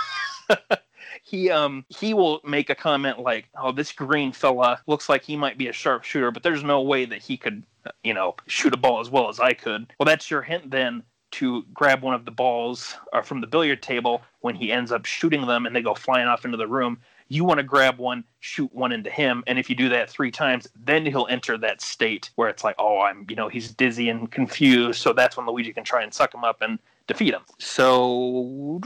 he 1.23 1.49
um 1.49 1.85
he 1.89 2.13
will 2.13 2.39
make 2.43 2.69
a 2.69 2.75
comment 2.75 3.19
like, 3.19 3.49
"Oh, 3.57 3.71
this 3.71 3.91
green 3.91 4.31
fella 4.31 4.81
looks 4.87 5.09
like 5.09 5.23
he 5.23 5.35
might 5.35 5.57
be 5.57 5.67
a 5.67 5.73
sharpshooter, 5.73 6.31
but 6.31 6.43
there's 6.43 6.63
no 6.63 6.81
way 6.81 7.05
that 7.05 7.21
he 7.21 7.37
could, 7.37 7.63
you 8.03 8.13
know, 8.13 8.35
shoot 8.47 8.73
a 8.73 8.77
ball 8.77 8.99
as 8.99 9.09
well 9.09 9.29
as 9.29 9.39
I 9.39 9.53
could." 9.53 9.93
Well, 9.99 10.05
that's 10.05 10.29
your 10.29 10.41
hint 10.41 10.71
then 10.71 11.03
to 11.33 11.63
grab 11.73 12.03
one 12.03 12.13
of 12.13 12.25
the 12.25 12.31
balls 12.31 12.95
uh, 13.11 13.21
from 13.21 13.41
the 13.41 13.47
billiard 13.47 13.81
table 13.81 14.21
when 14.41 14.53
he 14.55 14.71
ends 14.71 14.91
up 14.91 15.03
shooting 15.03 15.47
them 15.47 15.65
and 15.65 15.75
they 15.75 15.81
go 15.81 15.95
flying 15.95 16.27
off 16.27 16.45
into 16.45 16.57
the 16.57 16.67
room. 16.67 16.99
You 17.27 17.43
want 17.43 17.57
to 17.57 17.63
grab 17.63 17.97
one, 17.97 18.23
shoot 18.41 18.71
one 18.71 18.91
into 18.91 19.09
him, 19.09 19.43
and 19.47 19.57
if 19.57 19.67
you 19.67 19.75
do 19.75 19.89
that 19.89 20.11
three 20.11 20.29
times, 20.29 20.67
then 20.75 21.05
he'll 21.05 21.25
enter 21.31 21.57
that 21.57 21.81
state 21.81 22.29
where 22.35 22.49
it's 22.49 22.63
like, 22.63 22.75
oh, 22.77 22.99
I'm, 22.99 23.25
you 23.27 23.35
know, 23.35 23.49
he's 23.49 23.71
dizzy 23.71 24.09
and 24.09 24.31
confused. 24.31 25.01
So 25.01 25.13
that's 25.13 25.35
when 25.35 25.47
Luigi 25.47 25.73
can 25.73 25.83
try 25.83 26.03
and 26.03 26.13
suck 26.13 26.33
him 26.33 26.43
up 26.43 26.61
and 26.61 26.77
defeat 27.07 27.33
him. 27.33 27.41
So, 27.59 28.79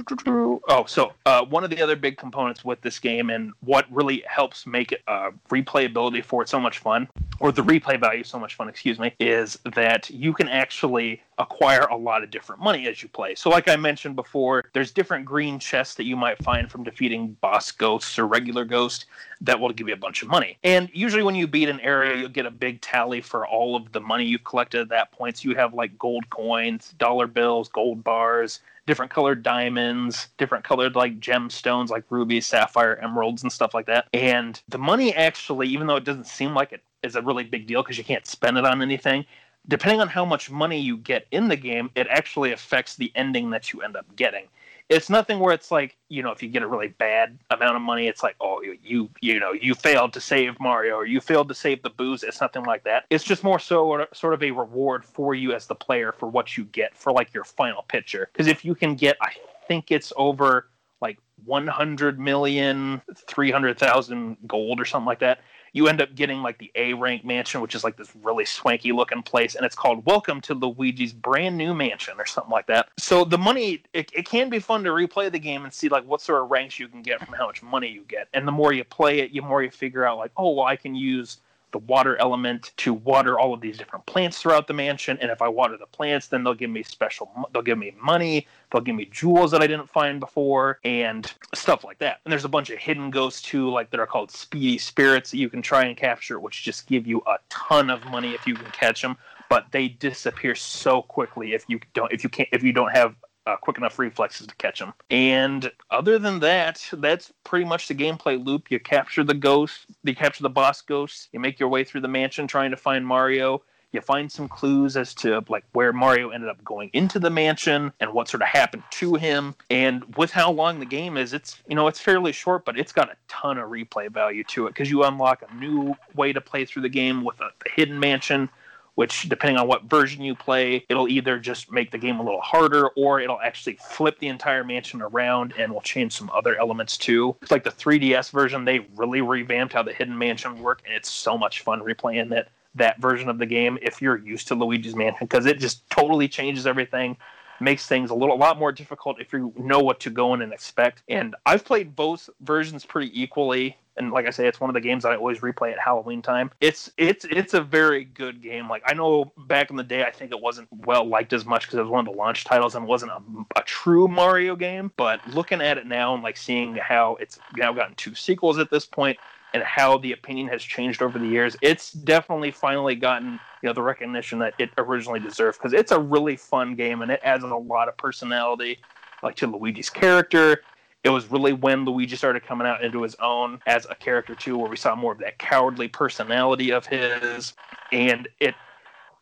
oh, 0.67 0.85
so 0.87 1.13
uh, 1.25 1.45
one 1.45 1.63
of 1.63 1.69
the 1.69 1.81
other 1.81 1.95
big 1.95 2.17
components 2.17 2.65
with 2.65 2.81
this 2.81 2.99
game 2.99 3.29
and 3.29 3.53
what 3.61 3.85
really 3.91 4.23
helps 4.27 4.65
make 4.65 4.91
it 4.91 5.01
uh, 5.07 5.31
replayability 5.49 6.23
for 6.23 6.41
it 6.41 6.49
so 6.49 6.59
much 6.59 6.79
fun, 6.79 7.07
or 7.39 7.51
the 7.51 7.61
replay 7.61 7.99
value 7.99 8.23
so 8.23 8.39
much 8.39 8.55
fun, 8.55 8.67
excuse 8.69 8.97
me, 8.99 9.13
is 9.19 9.59
that 9.75 10.09
you 10.09 10.33
can 10.33 10.47
actually 10.47 11.21
acquire 11.39 11.81
a 11.81 11.95
lot 11.95 12.23
of 12.23 12.31
different 12.31 12.61
money 12.61 12.87
as 12.87 13.01
you 13.01 13.09
play. 13.09 13.35
So, 13.35 13.49
like 13.49 13.67
I 13.67 13.75
mentioned 13.75 14.15
before, 14.15 14.65
there's 14.73 14.91
different 14.91 15.25
green 15.25 15.59
chests 15.59 15.95
that 15.95 16.05
you 16.05 16.15
might 16.15 16.41
find 16.43 16.69
from 16.71 16.83
defeating 16.83 17.37
boss 17.41 17.71
ghosts 17.71 18.17
or 18.17 18.27
regular 18.27 18.65
ghosts 18.65 19.05
that 19.41 19.59
will 19.59 19.71
give 19.71 19.87
you 19.87 19.93
a 19.93 19.97
bunch 19.97 20.23
of 20.23 20.29
money. 20.29 20.57
And 20.63 20.89
usually, 20.93 21.23
when 21.23 21.35
you 21.35 21.47
beat 21.47 21.69
an 21.69 21.79
area, 21.81 22.17
you'll 22.17 22.29
get 22.29 22.45
a 22.45 22.51
big 22.51 22.81
tally 22.81 23.21
for 23.21 23.45
all 23.45 23.75
of 23.75 23.91
the 23.91 23.99
money 23.99 24.25
you've 24.25 24.43
collected 24.43 24.81
at 24.81 24.89
that 24.89 25.11
point. 25.11 25.37
So, 25.37 25.49
you 25.49 25.55
have 25.55 25.73
like 25.73 25.97
gold 25.97 26.29
coins, 26.29 26.93
dollar 26.97 27.27
bills, 27.27 27.69
gold 27.69 28.03
bars, 28.03 28.61
different 28.87 29.11
colored 29.11 29.43
diamonds, 29.43 30.29
different 30.37 30.63
colored 30.63 30.95
like 30.95 31.19
gemstones 31.19 31.89
like 31.89 32.05
rubies, 32.09 32.47
sapphire, 32.47 32.95
emeralds, 32.95 33.43
and 33.43 33.51
stuff 33.51 33.73
like 33.73 33.85
that. 33.85 34.07
And 34.13 34.59
the 34.69 34.77
money 34.79 35.13
actually, 35.13 35.67
even 35.67 35.85
though 35.85 35.97
it 35.97 36.05
doesn't 36.05 36.25
seem 36.25 36.55
like 36.55 36.71
it 36.71 36.81
is 37.03 37.15
a 37.15 37.21
really 37.21 37.43
big 37.43 37.67
deal 37.67 37.83
because 37.83 37.97
you 37.97 38.03
can't 38.03 38.25
spend 38.25 38.57
it 38.57 38.65
on 38.65 38.81
anything, 38.81 39.25
depending 39.67 40.01
on 40.01 40.07
how 40.07 40.25
much 40.25 40.49
money 40.49 40.79
you 40.79 40.97
get 40.97 41.27
in 41.31 41.47
the 41.47 41.55
game, 41.55 41.89
it 41.95 42.07
actually 42.09 42.51
affects 42.51 42.95
the 42.95 43.11
ending 43.15 43.49
that 43.51 43.73
you 43.73 43.81
end 43.81 43.95
up 43.95 44.05
getting. 44.15 44.45
It's 44.89 45.09
nothing 45.09 45.39
where 45.39 45.53
it's 45.53 45.69
like 45.69 45.97
you 46.07 46.23
know 46.23 46.31
if 46.31 46.41
you 46.41 46.47
get 46.47 46.63
a 46.63 46.67
really 46.67 46.87
bad 46.87 47.37
amount 47.49 47.75
of 47.75 47.81
money 47.81 48.07
it's 48.07 48.23
like 48.23 48.37
oh 48.39 48.61
you 48.61 48.77
you, 48.81 49.09
you 49.19 49.37
know 49.37 49.51
you 49.51 49.75
failed 49.75 50.13
to 50.13 50.21
save 50.21 50.57
mario 50.61 50.95
or 50.95 51.05
you 51.05 51.19
failed 51.19 51.49
to 51.49 51.55
save 51.55 51.83
the 51.83 51.89
booze. 51.89 52.23
It's 52.23 52.39
nothing 52.39 52.63
like 52.63 52.85
that. 52.85 53.03
It's 53.09 53.25
just 53.25 53.43
more 53.43 53.59
so 53.59 54.05
sort 54.13 54.33
of 54.33 54.43
a 54.43 54.51
reward 54.51 55.03
for 55.03 55.35
you 55.35 55.53
as 55.53 55.67
the 55.67 55.75
player 55.75 56.13
for 56.13 56.29
what 56.29 56.55
you 56.55 56.63
get 56.63 56.95
for 56.95 57.11
like 57.11 57.33
your 57.33 57.43
final 57.43 57.83
picture. 57.83 58.29
Because 58.31 58.47
if 58.47 58.63
you 58.63 58.75
can 58.75 58.95
get 58.95 59.17
i 59.21 59.31
think 59.67 59.91
it's 59.91 60.13
over 60.15 60.69
like 61.01 61.19
100 61.45 62.19
million 62.19 63.01
300,000 63.15 64.37
gold 64.47 64.79
or 64.79 64.85
something 64.85 65.05
like 65.05 65.19
that 65.19 65.41
you 65.73 65.87
end 65.87 66.01
up 66.01 66.15
getting 66.15 66.41
like 66.41 66.57
the 66.57 66.71
A 66.75 66.93
rank 66.93 67.25
mansion, 67.25 67.61
which 67.61 67.75
is 67.75 67.83
like 67.83 67.97
this 67.97 68.11
really 68.23 68.45
swanky 68.45 68.91
looking 68.91 69.21
place, 69.21 69.55
and 69.55 69.65
it's 69.65 69.75
called 69.75 70.05
Welcome 70.05 70.41
to 70.41 70.53
Luigi's 70.53 71.13
Brand 71.13 71.57
New 71.57 71.73
Mansion 71.73 72.15
or 72.17 72.25
something 72.25 72.51
like 72.51 72.67
that. 72.67 72.89
So 72.97 73.23
the 73.23 73.37
money, 73.37 73.83
it, 73.93 74.11
it 74.13 74.25
can 74.25 74.49
be 74.49 74.59
fun 74.59 74.83
to 74.83 74.89
replay 74.91 75.31
the 75.31 75.39
game 75.39 75.63
and 75.63 75.73
see 75.73 75.89
like 75.89 76.05
what 76.05 76.21
sort 76.21 76.41
of 76.41 76.51
ranks 76.51 76.79
you 76.79 76.87
can 76.87 77.01
get 77.01 77.23
from 77.23 77.33
how 77.33 77.47
much 77.47 77.61
money 77.61 77.89
you 77.89 78.03
get. 78.07 78.27
And 78.33 78.47
the 78.47 78.51
more 78.51 78.73
you 78.73 78.83
play 78.83 79.19
it, 79.19 79.33
the 79.33 79.41
more 79.41 79.63
you 79.63 79.71
figure 79.71 80.05
out 80.05 80.17
like, 80.17 80.31
oh, 80.37 80.51
well, 80.51 80.65
I 80.65 80.75
can 80.75 80.95
use 80.95 81.37
the 81.71 81.79
water 81.79 82.17
element 82.17 82.71
to 82.77 82.93
water 82.93 83.39
all 83.39 83.53
of 83.53 83.61
these 83.61 83.77
different 83.77 84.05
plants 84.05 84.41
throughout 84.41 84.67
the 84.67 84.73
mansion. 84.73 85.17
And 85.21 85.29
if 85.29 85.41
I 85.41 85.47
water 85.47 85.77
the 85.77 85.85
plants, 85.85 86.27
then 86.27 86.43
they'll 86.43 86.53
give 86.53 86.69
me 86.69 86.83
special, 86.83 87.29
they'll 87.53 87.61
give 87.61 87.77
me 87.77 87.93
money, 88.01 88.47
they'll 88.71 88.81
give 88.81 88.95
me 88.95 89.05
jewels 89.11 89.51
that 89.51 89.61
I 89.61 89.67
didn't 89.67 89.89
find 89.89 90.19
before, 90.19 90.79
and 90.83 91.31
stuff 91.53 91.83
like 91.83 91.99
that. 91.99 92.19
And 92.23 92.31
there's 92.31 92.45
a 92.45 92.49
bunch 92.49 92.69
of 92.69 92.77
hidden 92.77 93.09
ghosts 93.09 93.41
too, 93.41 93.69
like 93.69 93.91
that 93.91 93.99
are 93.99 94.07
called 94.07 94.31
speedy 94.31 94.77
spirits 94.77 95.31
that 95.31 95.37
you 95.37 95.49
can 95.49 95.61
try 95.61 95.85
and 95.85 95.97
capture, 95.97 96.39
which 96.39 96.63
just 96.63 96.87
give 96.87 97.05
you 97.05 97.21
a 97.27 97.37
ton 97.49 97.89
of 97.89 98.03
money 98.05 98.33
if 98.33 98.47
you 98.47 98.55
can 98.55 98.71
catch 98.71 99.01
them. 99.01 99.17
But 99.49 99.67
they 99.71 99.87
disappear 99.87 100.55
so 100.55 101.01
quickly 101.01 101.53
if 101.53 101.65
you 101.67 101.79
don't 101.93 102.11
if 102.11 102.23
you 102.23 102.29
can't 102.29 102.49
if 102.51 102.63
you 102.63 102.73
don't 102.73 102.91
have 102.91 103.15
uh, 103.47 103.55
quick 103.55 103.77
enough 103.77 103.97
reflexes 103.97 104.45
to 104.45 104.55
catch 104.55 104.79
them. 104.79 104.93
And 105.09 105.71
other 105.89 106.19
than 106.19 106.39
that, 106.41 106.85
that's 106.93 107.31
pretty 107.45 107.65
much 107.65 107.87
the 107.87 107.95
gameplay 107.95 108.43
loop. 108.43 108.69
You 108.69 108.79
capture 108.79 109.23
the 109.23 109.33
ghost, 109.33 109.85
you 110.03 110.15
capture 110.15 110.43
the 110.43 110.49
boss 110.49 110.81
ghosts, 110.81 111.29
you 111.31 111.39
make 111.39 111.59
your 111.59 111.69
way 111.69 111.85
through 111.85 112.01
the 112.01 112.09
mansion 112.09 112.45
trying 112.45 112.71
to 112.71 112.77
find 112.77 113.07
Mario. 113.07 113.63
You 113.93 114.01
find 114.01 114.29
some 114.29 114.49
clues 114.49 114.97
as 114.97 115.13
to 115.15 115.41
like 115.47 115.63
where 115.71 115.93
Mario 115.93 116.31
ended 116.31 116.49
up 116.49 116.61
going 116.65 116.89
into 116.91 117.19
the 117.19 117.29
mansion 117.29 117.93
and 118.01 118.11
what 118.11 118.27
sort 118.27 118.43
of 118.43 118.49
happened 118.49 118.83
to 118.91 119.15
him. 119.15 119.55
And 119.69 120.03
with 120.17 120.29
how 120.29 120.51
long 120.51 120.79
the 120.79 120.85
game 120.85 121.15
is, 121.15 121.31
it's 121.31 121.63
you 121.69 121.75
know 121.75 121.87
it's 121.87 122.01
fairly 122.01 122.33
short, 122.33 122.65
but 122.65 122.77
it's 122.77 122.91
got 122.91 123.09
a 123.09 123.15
ton 123.29 123.57
of 123.57 123.69
replay 123.69 124.11
value 124.11 124.43
to 124.49 124.67
it 124.67 124.71
because 124.71 124.91
you 124.91 125.03
unlock 125.03 125.41
a 125.49 125.55
new 125.55 125.95
way 126.15 126.33
to 126.33 126.41
play 126.41 126.65
through 126.65 126.81
the 126.81 126.89
game 126.89 127.23
with 127.23 127.39
a, 127.39 127.45
a 127.45 127.69
hidden 127.73 127.97
mansion 127.97 128.49
which 128.97 129.29
depending 129.29 129.57
on 129.57 129.67
what 129.67 129.83
version 129.83 130.23
you 130.23 130.33
play, 130.33 130.83
it'll 130.89 131.07
either 131.07 131.37
just 131.37 131.71
make 131.71 131.91
the 131.91 131.99
game 131.99 132.19
a 132.19 132.23
little 132.23 132.41
harder 132.41 132.87
or 132.89 133.19
it'll 133.19 133.39
actually 133.41 133.77
flip 133.89 134.17
the 134.17 134.27
entire 134.27 134.63
mansion 134.63 135.03
around 135.03 135.53
and 135.55 135.71
will 135.71 135.81
change 135.81 136.13
some 136.13 136.31
other 136.33 136.59
elements 136.59 136.97
too. 136.97 137.35
It's 137.43 137.51
like 137.51 137.63
the 137.63 137.69
3DS 137.69 138.31
version, 138.31 138.65
they 138.65 138.79
really 138.95 139.21
revamped 139.21 139.73
how 139.73 139.83
the 139.83 139.93
hidden 139.93 140.17
mansion 140.17 140.63
work, 140.63 140.81
and 140.83 140.95
it's 140.95 141.11
so 141.11 141.37
much 141.37 141.61
fun 141.61 141.81
replaying 141.81 142.29
that 142.29 142.49
that 142.73 142.99
version 142.99 143.29
of 143.29 143.37
the 143.37 143.45
game 143.45 143.77
if 143.83 144.01
you're 144.01 144.17
used 144.17 144.47
to 144.47 144.55
Luigi's 144.55 144.95
Mansion 144.95 145.25
because 145.25 145.45
it 145.45 145.59
just 145.59 145.87
totally 145.89 146.27
changes 146.27 146.65
everything 146.65 147.17
makes 147.59 147.87
things 147.87 148.09
a 148.09 148.15
little 148.15 148.35
a 148.35 148.37
lot 148.37 148.59
more 148.59 148.71
difficult 148.71 149.19
if 149.19 149.33
you 149.33 149.53
know 149.57 149.79
what 149.79 149.99
to 150.01 150.09
go 150.09 150.33
in 150.33 150.41
and 150.41 150.53
expect. 150.53 151.03
And 151.09 151.35
I've 151.45 151.65
played 151.65 151.95
both 151.95 152.29
versions 152.41 152.85
pretty 152.85 153.19
equally. 153.19 153.77
And 153.97 154.11
like 154.11 154.27
I 154.27 154.29
say, 154.29 154.47
it's 154.47 154.59
one 154.59 154.69
of 154.69 154.75
the 154.75 154.81
games 154.81 155.01
that 155.03 155.11
I 155.11 155.15
always 155.15 155.39
replay 155.39 155.71
at 155.71 155.79
Halloween 155.79 156.21
time. 156.21 156.51
It's 156.61 156.91
it's 156.97 157.25
it's 157.25 157.55
a 157.55 157.61
very 157.61 158.05
good 158.05 158.43
game. 158.43 158.69
Like 158.69 158.83
I 158.85 158.93
know 158.93 159.31
back 159.47 159.71
in 159.71 159.75
the 159.75 159.83
day, 159.83 160.03
I 160.03 160.11
think 160.11 160.31
it 160.31 160.39
wasn't 160.39 160.67
well 160.85 161.03
liked 161.03 161.33
as 161.33 161.45
much 161.45 161.63
because 161.63 161.79
it 161.79 161.81
was 161.81 161.89
one 161.89 162.07
of 162.07 162.13
the 162.13 162.17
launch 162.17 162.43
titles 162.43 162.75
and 162.75 162.85
wasn't 162.85 163.11
a, 163.11 163.21
a 163.55 163.63
true 163.63 164.07
Mario 164.07 164.55
game. 164.55 164.91
But 164.97 165.27
looking 165.27 165.61
at 165.61 165.79
it 165.79 165.87
now 165.87 166.13
and 166.13 166.21
like 166.21 166.37
seeing 166.37 166.75
how 166.75 167.15
it's 167.15 167.39
now 167.55 167.73
gotten 167.73 167.95
two 167.95 168.13
sequels 168.13 168.59
at 168.59 168.69
this 168.69 168.85
point, 168.85 169.17
and 169.53 169.63
how 169.63 169.97
the 169.97 170.11
opinion 170.11 170.47
has 170.49 170.61
changed 170.61 171.01
over 171.01 171.17
the 171.17 171.27
years, 171.27 171.55
it's 171.61 171.91
definitely 171.91 172.51
finally 172.51 172.95
gotten 172.95 173.39
you 173.61 173.67
know 173.67 173.73
the 173.73 173.81
recognition 173.81 174.39
that 174.39 174.53
it 174.59 174.69
originally 174.77 175.19
deserved 175.19 175.57
because 175.57 175.73
it's 175.73 175.91
a 175.91 175.99
really 175.99 176.35
fun 176.35 176.75
game 176.75 177.01
and 177.01 177.11
it 177.11 177.19
adds 177.23 177.43
a 177.43 177.47
lot 177.47 177.87
of 177.87 177.97
personality 177.97 178.77
like 179.23 179.35
to 179.35 179.47
Luigi's 179.47 179.89
character. 179.89 180.61
It 181.03 181.09
was 181.09 181.31
really 181.31 181.53
when 181.53 181.85
Luigi 181.85 182.15
started 182.15 182.43
coming 182.45 182.67
out 182.67 182.83
into 182.83 183.01
his 183.01 183.15
own 183.15 183.59
as 183.65 183.87
a 183.89 183.95
character 183.95 184.35
too, 184.35 184.57
where 184.57 184.69
we 184.69 184.77
saw 184.77 184.95
more 184.95 185.13
of 185.13 185.19
that 185.19 185.37
cowardly 185.37 185.87
personality 185.87 186.71
of 186.71 186.85
his, 186.85 187.53
and 187.91 188.27
it 188.39 188.55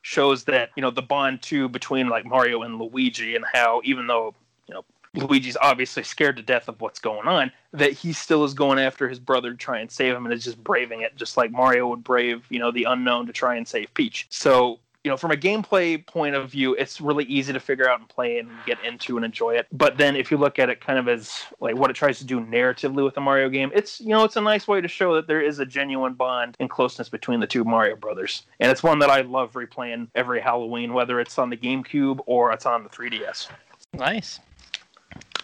shows 0.01 0.43
that 0.45 0.69
you 0.75 0.81
know 0.81 0.91
the 0.91 1.01
bond 1.01 1.41
too 1.41 1.67
between 1.69 2.07
like 2.09 2.25
Mario 2.25 2.63
and 2.63 2.79
Luigi 2.79 3.35
and 3.35 3.45
how 3.53 3.81
even 3.83 4.07
though 4.07 4.33
you 4.67 4.73
know 4.73 4.83
Luigi's 5.15 5.57
obviously 5.57 6.03
scared 6.03 6.37
to 6.37 6.43
death 6.43 6.67
of 6.67 6.79
what's 6.81 6.99
going 6.99 7.27
on, 7.27 7.51
that 7.73 7.91
he 7.91 8.13
still 8.13 8.43
is 8.43 8.53
going 8.53 8.79
after 8.79 9.09
his 9.09 9.19
brother 9.19 9.51
to 9.51 9.57
try 9.57 9.79
and 9.79 9.91
save 9.91 10.15
him 10.15 10.25
and 10.25 10.33
is 10.33 10.43
just 10.43 10.63
braving 10.63 11.01
it, 11.01 11.15
just 11.15 11.37
like 11.37 11.51
Mario 11.51 11.87
would 11.87 12.03
brave, 12.03 12.45
you 12.49 12.59
know, 12.59 12.71
the 12.71 12.83
unknown 12.83 13.27
to 13.27 13.33
try 13.33 13.55
and 13.55 13.67
save 13.67 13.93
Peach. 13.93 14.27
So, 14.29 14.79
you 15.03 15.11
know, 15.11 15.17
from 15.17 15.29
a 15.29 15.35
gameplay 15.35 16.03
point 16.03 16.33
of 16.33 16.49
view, 16.49 16.73
it's 16.73 16.99
really 16.99 17.25
easy 17.25 17.53
to 17.53 17.59
figure 17.59 17.87
out 17.87 17.99
and 17.99 18.09
play 18.09 18.39
and 18.39 18.49
get 18.65 18.83
into 18.83 19.17
and 19.17 19.23
enjoy 19.23 19.51
it. 19.51 19.67
But 19.71 19.99
then 19.99 20.15
if 20.15 20.31
you 20.31 20.37
look 20.37 20.57
at 20.57 20.67
it 20.67 20.81
kind 20.81 20.97
of 20.97 21.07
as 21.07 21.43
like 21.59 21.75
what 21.75 21.91
it 21.91 21.93
tries 21.93 22.17
to 22.17 22.25
do 22.25 22.39
narratively 22.39 23.03
with 23.03 23.15
a 23.17 23.21
Mario 23.21 23.47
game, 23.47 23.71
it's, 23.75 24.01
you 24.01 24.09
know, 24.09 24.23
it's 24.23 24.35
a 24.35 24.41
nice 24.41 24.67
way 24.67 24.81
to 24.81 24.87
show 24.87 25.13
that 25.13 25.27
there 25.27 25.41
is 25.41 25.59
a 25.59 25.65
genuine 25.65 26.13
bond 26.13 26.55
and 26.59 26.71
closeness 26.71 27.07
between 27.07 27.39
the 27.39 27.45
two 27.45 27.63
Mario 27.63 27.95
brothers. 27.95 28.47
And 28.59 28.71
it's 28.71 28.81
one 28.81 28.97
that 28.97 29.11
I 29.11 29.21
love 29.21 29.51
replaying 29.51 30.07
every 30.15 30.41
Halloween, 30.41 30.91
whether 30.91 31.19
it's 31.19 31.37
on 31.37 31.51
the 31.51 31.57
GameCube 31.57 32.21
or 32.25 32.51
it's 32.51 32.65
on 32.65 32.81
the 32.81 32.89
3DS. 32.89 33.47
Nice. 33.93 34.39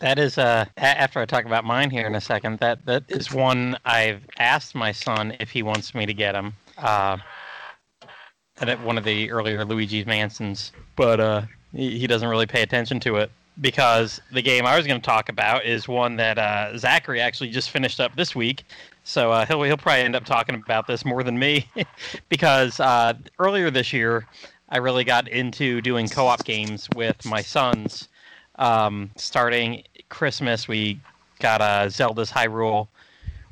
That 0.01 0.19
is 0.19 0.37
uh 0.37 0.65
after 0.77 1.19
I 1.19 1.25
talk 1.25 1.45
about 1.45 1.63
mine 1.63 1.89
here 1.89 2.07
in 2.07 2.15
a 2.15 2.21
second. 2.21 2.59
That 2.59 2.85
that 2.85 3.03
is 3.07 3.31
one 3.31 3.77
I've 3.85 4.23
asked 4.37 4.75
my 4.75 4.91
son 4.91 5.37
if 5.39 5.49
he 5.51 5.63
wants 5.63 5.95
me 5.95 6.05
to 6.05 6.13
get 6.13 6.35
him. 6.35 6.53
Uh, 6.77 7.17
at 8.57 8.81
one 8.81 8.97
of 8.97 9.03
the 9.03 9.31
earlier 9.31 9.65
Luigi's 9.65 10.05
Mansions, 10.05 10.71
but 10.95 11.19
uh, 11.19 11.41
he, 11.73 11.99
he 11.99 12.07
doesn't 12.07 12.27
really 12.27 12.45
pay 12.45 12.61
attention 12.61 12.99
to 13.01 13.15
it 13.15 13.31
because 13.59 14.21
the 14.31 14.41
game 14.41 14.65
I 14.65 14.77
was 14.77 14.87
going 14.87 14.99
to 14.99 15.05
talk 15.05 15.29
about 15.29 15.65
is 15.65 15.87
one 15.87 16.15
that 16.17 16.37
uh, 16.37 16.77
Zachary 16.77 17.19
actually 17.19 17.49
just 17.49 17.69
finished 17.69 17.99
up 17.99 18.15
this 18.15 18.35
week. 18.35 18.63
So 19.03 19.31
uh, 19.31 19.45
he'll 19.45 19.63
he'll 19.63 19.77
probably 19.77 20.03
end 20.03 20.15
up 20.15 20.25
talking 20.25 20.55
about 20.55 20.87
this 20.87 21.03
more 21.03 21.23
than 21.23 21.37
me 21.37 21.67
because 22.29 22.79
uh, 22.79 23.13
earlier 23.39 23.71
this 23.71 23.91
year 23.93 24.27
I 24.69 24.77
really 24.77 25.03
got 25.03 25.27
into 25.27 25.81
doing 25.81 26.07
co-op 26.07 26.43
games 26.43 26.87
with 26.95 27.25
my 27.25 27.41
sons. 27.41 28.07
Um, 28.55 29.09
starting 29.15 29.83
Christmas, 30.11 30.67
we 30.67 30.99
got 31.39 31.61
uh, 31.61 31.89
Zelda's 31.89 32.29
Hyrule 32.29 32.87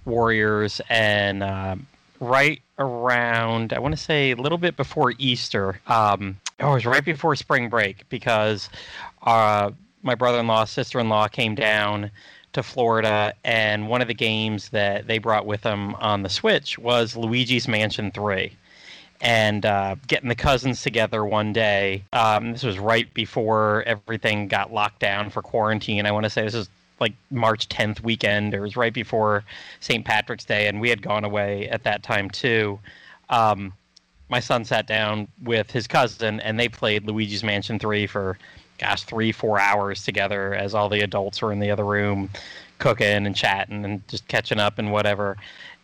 Warriors, 0.05 0.79
and 0.89 1.41
um, 1.41 1.87
right 2.19 2.61
around 2.77 3.73
I 3.73 3.79
want 3.79 3.95
to 3.97 4.01
say 4.01 4.31
a 4.31 4.35
little 4.35 4.57
bit 4.57 4.77
before 4.77 5.13
Easter. 5.17 5.81
Um, 5.87 6.37
oh, 6.59 6.71
it 6.71 6.75
was 6.75 6.85
right 6.85 7.03
before 7.03 7.35
spring 7.35 7.69
break 7.69 8.07
because 8.09 8.69
uh, 9.23 9.71
my 10.03 10.15
brother-in-law, 10.15 10.65
sister-in-law 10.65 11.29
came 11.29 11.55
down 11.55 12.11
to 12.53 12.63
Florida, 12.63 13.33
and 13.43 13.87
one 13.87 14.01
of 14.01 14.07
the 14.07 14.13
games 14.13 14.69
that 14.69 15.07
they 15.07 15.17
brought 15.17 15.45
with 15.45 15.61
them 15.61 15.95
on 15.95 16.23
the 16.23 16.29
Switch 16.29 16.77
was 16.77 17.15
Luigi's 17.15 17.67
Mansion 17.67 18.11
3. 18.11 18.51
And 19.21 19.65
uh, 19.65 19.95
getting 20.07 20.29
the 20.29 20.35
cousins 20.35 20.81
together 20.81 21.25
one 21.25 21.51
day. 21.51 22.03
Um, 22.13 22.53
this 22.53 22.63
was 22.63 22.79
right 22.79 23.13
before 23.13 23.83
everything 23.85 24.47
got 24.47 24.71
locked 24.71 24.99
down 24.99 25.29
for 25.29 25.41
quarantine. 25.41 26.05
I 26.05 26.11
want 26.11 26.23
to 26.23 26.29
say 26.29 26.43
this 26.43 26.53
is 26.53 26.69
like 27.01 27.13
March 27.29 27.67
10th 27.67 28.01
weekend. 28.01 28.53
It 28.53 28.61
was 28.61 28.77
right 28.77 28.93
before 28.93 29.43
St. 29.81 30.05
Patrick's 30.05 30.45
Day, 30.45 30.67
and 30.67 30.79
we 30.79 30.89
had 30.89 31.01
gone 31.01 31.25
away 31.25 31.67
at 31.69 31.83
that 31.83 32.01
time 32.03 32.29
too. 32.29 32.79
Um, 33.29 33.73
my 34.29 34.39
son 34.39 34.63
sat 34.63 34.87
down 34.87 35.27
with 35.43 35.71
his 35.71 35.87
cousin, 35.87 36.39
and 36.39 36.59
they 36.59 36.69
played 36.69 37.05
Luigi's 37.05 37.43
Mansion 37.43 37.79
3 37.79 38.07
for 38.07 38.37
gosh, 38.79 39.03
three, 39.03 39.31
four 39.31 39.59
hours 39.59 40.03
together 40.03 40.55
as 40.55 40.73
all 40.73 40.89
the 40.89 41.01
adults 41.01 41.41
were 41.41 41.51
in 41.51 41.59
the 41.59 41.69
other 41.69 41.85
room 41.85 42.29
cooking 42.79 43.25
and 43.25 43.35
chatting 43.35 43.83
and 43.83 44.07
just 44.07 44.27
catching 44.27 44.59
up 44.59 44.79
and 44.79 44.91
whatever. 44.91 45.35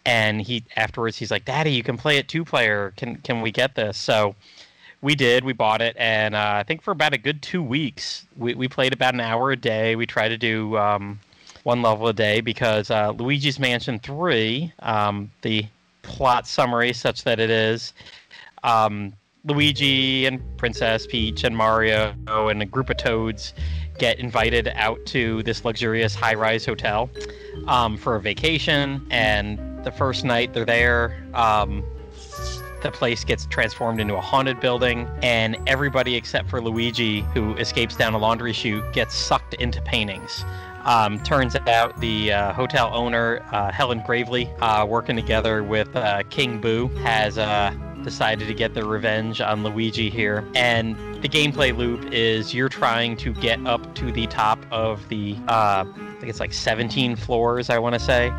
And 0.05 0.41
he 0.41 0.63
afterwards 0.75 1.17
he's 1.17 1.31
like, 1.31 1.45
Daddy, 1.45 1.71
you 1.71 1.83
can 1.83 1.97
play 1.97 2.17
it 2.17 2.27
two 2.27 2.45
player. 2.45 2.93
Can 2.95 3.17
can 3.17 3.41
we 3.41 3.51
get 3.51 3.75
this? 3.75 3.97
So 3.97 4.35
we 5.01 5.15
did. 5.15 5.43
We 5.43 5.53
bought 5.53 5.81
it, 5.81 5.95
and 5.99 6.35
uh, 6.35 6.53
I 6.55 6.63
think 6.63 6.81
for 6.81 6.91
about 6.91 7.13
a 7.13 7.17
good 7.17 7.41
two 7.41 7.61
weeks, 7.61 8.25
we, 8.37 8.55
we 8.55 8.67
played 8.67 8.91
about 8.93 9.13
an 9.13 9.19
hour 9.19 9.51
a 9.51 9.55
day. 9.55 9.95
We 9.95 10.05
tried 10.05 10.29
to 10.29 10.37
do 10.37 10.77
um, 10.77 11.19
one 11.63 11.81
level 11.81 12.07
a 12.07 12.13
day 12.13 12.41
because 12.41 12.89
uh, 12.89 13.11
Luigi's 13.11 13.59
Mansion 13.59 13.99
3, 13.99 14.73
um, 14.79 15.31
the 15.41 15.65
plot 16.01 16.47
summary, 16.47 16.93
such 16.93 17.23
that 17.23 17.39
it 17.39 17.49
is, 17.49 17.93
um, 18.63 19.13
Luigi 19.45 20.25
and 20.25 20.41
Princess 20.57 21.05
Peach 21.05 21.43
and 21.43 21.55
Mario 21.55 22.15
and 22.27 22.61
a 22.61 22.65
group 22.65 22.89
of 22.89 22.97
toads 22.97 23.53
get 23.97 24.19
invited 24.19 24.67
out 24.75 25.05
to 25.07 25.43
this 25.43 25.63
luxurious 25.65 26.15
high 26.15 26.33
rise 26.33 26.65
hotel 26.65 27.09
um, 27.67 27.97
for 27.97 28.15
a 28.15 28.21
vacation. 28.21 29.05
And 29.09 29.59
the 29.83 29.91
first 29.91 30.25
night 30.25 30.53
they're 30.53 30.65
there, 30.65 31.23
um, 31.33 31.83
the 32.81 32.91
place 32.91 33.23
gets 33.23 33.47
transformed 33.47 33.99
into 33.99 34.15
a 34.15 34.21
haunted 34.21 34.59
building, 34.59 35.07
and 35.23 35.57
everybody 35.65 36.15
except 36.15 36.49
for 36.49 36.61
Luigi, 36.61 37.21
who 37.33 37.55
escapes 37.55 37.95
down 37.95 38.13
a 38.13 38.17
laundry 38.17 38.53
chute, 38.53 38.83
gets 38.93 39.15
sucked 39.15 39.55
into 39.55 39.81
paintings. 39.81 40.45
Um, 40.83 41.19
turns 41.23 41.55
out 41.55 41.99
the 41.99 42.31
uh, 42.31 42.53
hotel 42.53 42.91
owner, 42.93 43.43
uh, 43.51 43.71
Helen 43.71 44.03
Gravely, 44.05 44.51
uh, 44.59 44.85
working 44.85 45.15
together 45.15 45.63
with 45.63 45.95
uh, 45.95 46.21
King 46.29 46.61
Boo, 46.61 46.89
has 47.01 47.39
uh, 47.39 47.73
decided 48.05 48.47
to 48.47 48.53
get 48.53 48.73
their 48.73 48.85
revenge 48.85 49.41
on 49.41 49.63
Luigi 49.63 50.09
here. 50.09 50.45
And 50.55 50.95
the 51.21 51.27
gameplay 51.27 51.75
loop 51.75 52.13
is 52.13 52.53
you're 52.53 52.69
trying 52.69 53.17
to 53.17 53.33
get 53.33 53.65
up 53.65 53.95
to 53.95 54.11
the 54.11 54.27
top 54.27 54.63
of 54.71 55.09
the, 55.09 55.35
uh, 55.49 55.83
I 55.85 56.15
think 56.19 56.29
it's 56.29 56.39
like 56.39 56.53
17 56.53 57.17
floors, 57.17 57.69
I 57.69 57.79
want 57.79 57.93
to 57.95 57.99
say. 57.99 58.29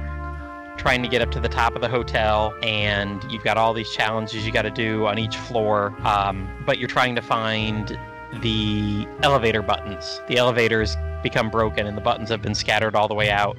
Trying 0.78 1.02
to 1.02 1.08
get 1.08 1.20
up 1.20 1.30
to 1.32 1.40
the 1.40 1.48
top 1.48 1.74
of 1.74 1.80
the 1.80 1.88
hotel, 1.88 2.54
and 2.62 3.22
you've 3.30 3.42
got 3.42 3.56
all 3.56 3.74
these 3.74 3.90
challenges 3.92 4.46
you 4.46 4.52
got 4.52 4.62
to 4.62 4.70
do 4.70 5.06
on 5.06 5.18
each 5.18 5.36
floor. 5.36 5.94
Um, 6.06 6.48
but 6.64 6.78
you're 6.78 6.88
trying 6.88 7.14
to 7.16 7.22
find 7.22 7.98
the 8.42 9.06
elevator 9.22 9.62
buttons. 9.62 10.20
The 10.28 10.36
elevators 10.36 10.96
become 11.22 11.50
broken, 11.50 11.86
and 11.86 11.96
the 11.96 12.02
buttons 12.02 12.28
have 12.28 12.42
been 12.42 12.54
scattered 12.54 12.94
all 12.94 13.08
the 13.08 13.14
way 13.14 13.30
out 13.30 13.56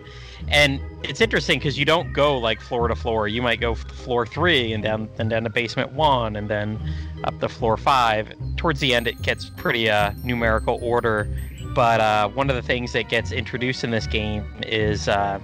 and 0.47 0.79
it's 1.03 1.21
interesting 1.21 1.59
because 1.59 1.77
you 1.77 1.85
don't 1.85 2.13
go 2.13 2.37
like 2.37 2.61
floor 2.61 2.87
to 2.87 2.95
floor. 2.95 3.27
You 3.27 3.41
might 3.41 3.59
go 3.59 3.75
floor 3.75 4.25
three 4.25 4.73
and 4.73 4.83
down 4.83 5.09
and 5.19 5.29
down 5.29 5.43
to 5.43 5.49
basement 5.49 5.91
one 5.93 6.35
and 6.35 6.49
then 6.49 6.79
up 7.23 7.39
to 7.39 7.49
floor 7.49 7.77
five. 7.77 8.31
Towards 8.55 8.79
the 8.79 8.93
end, 8.93 9.07
it 9.07 9.21
gets 9.21 9.49
pretty 9.49 9.89
uh, 9.89 10.13
numerical 10.23 10.79
order. 10.81 11.27
But 11.73 12.01
uh, 12.01 12.29
one 12.29 12.49
of 12.49 12.55
the 12.55 12.61
things 12.61 12.93
that 12.93 13.09
gets 13.09 13.31
introduced 13.31 13.83
in 13.83 13.91
this 13.91 14.07
game 14.07 14.43
is, 14.63 15.07
uh, 15.07 15.39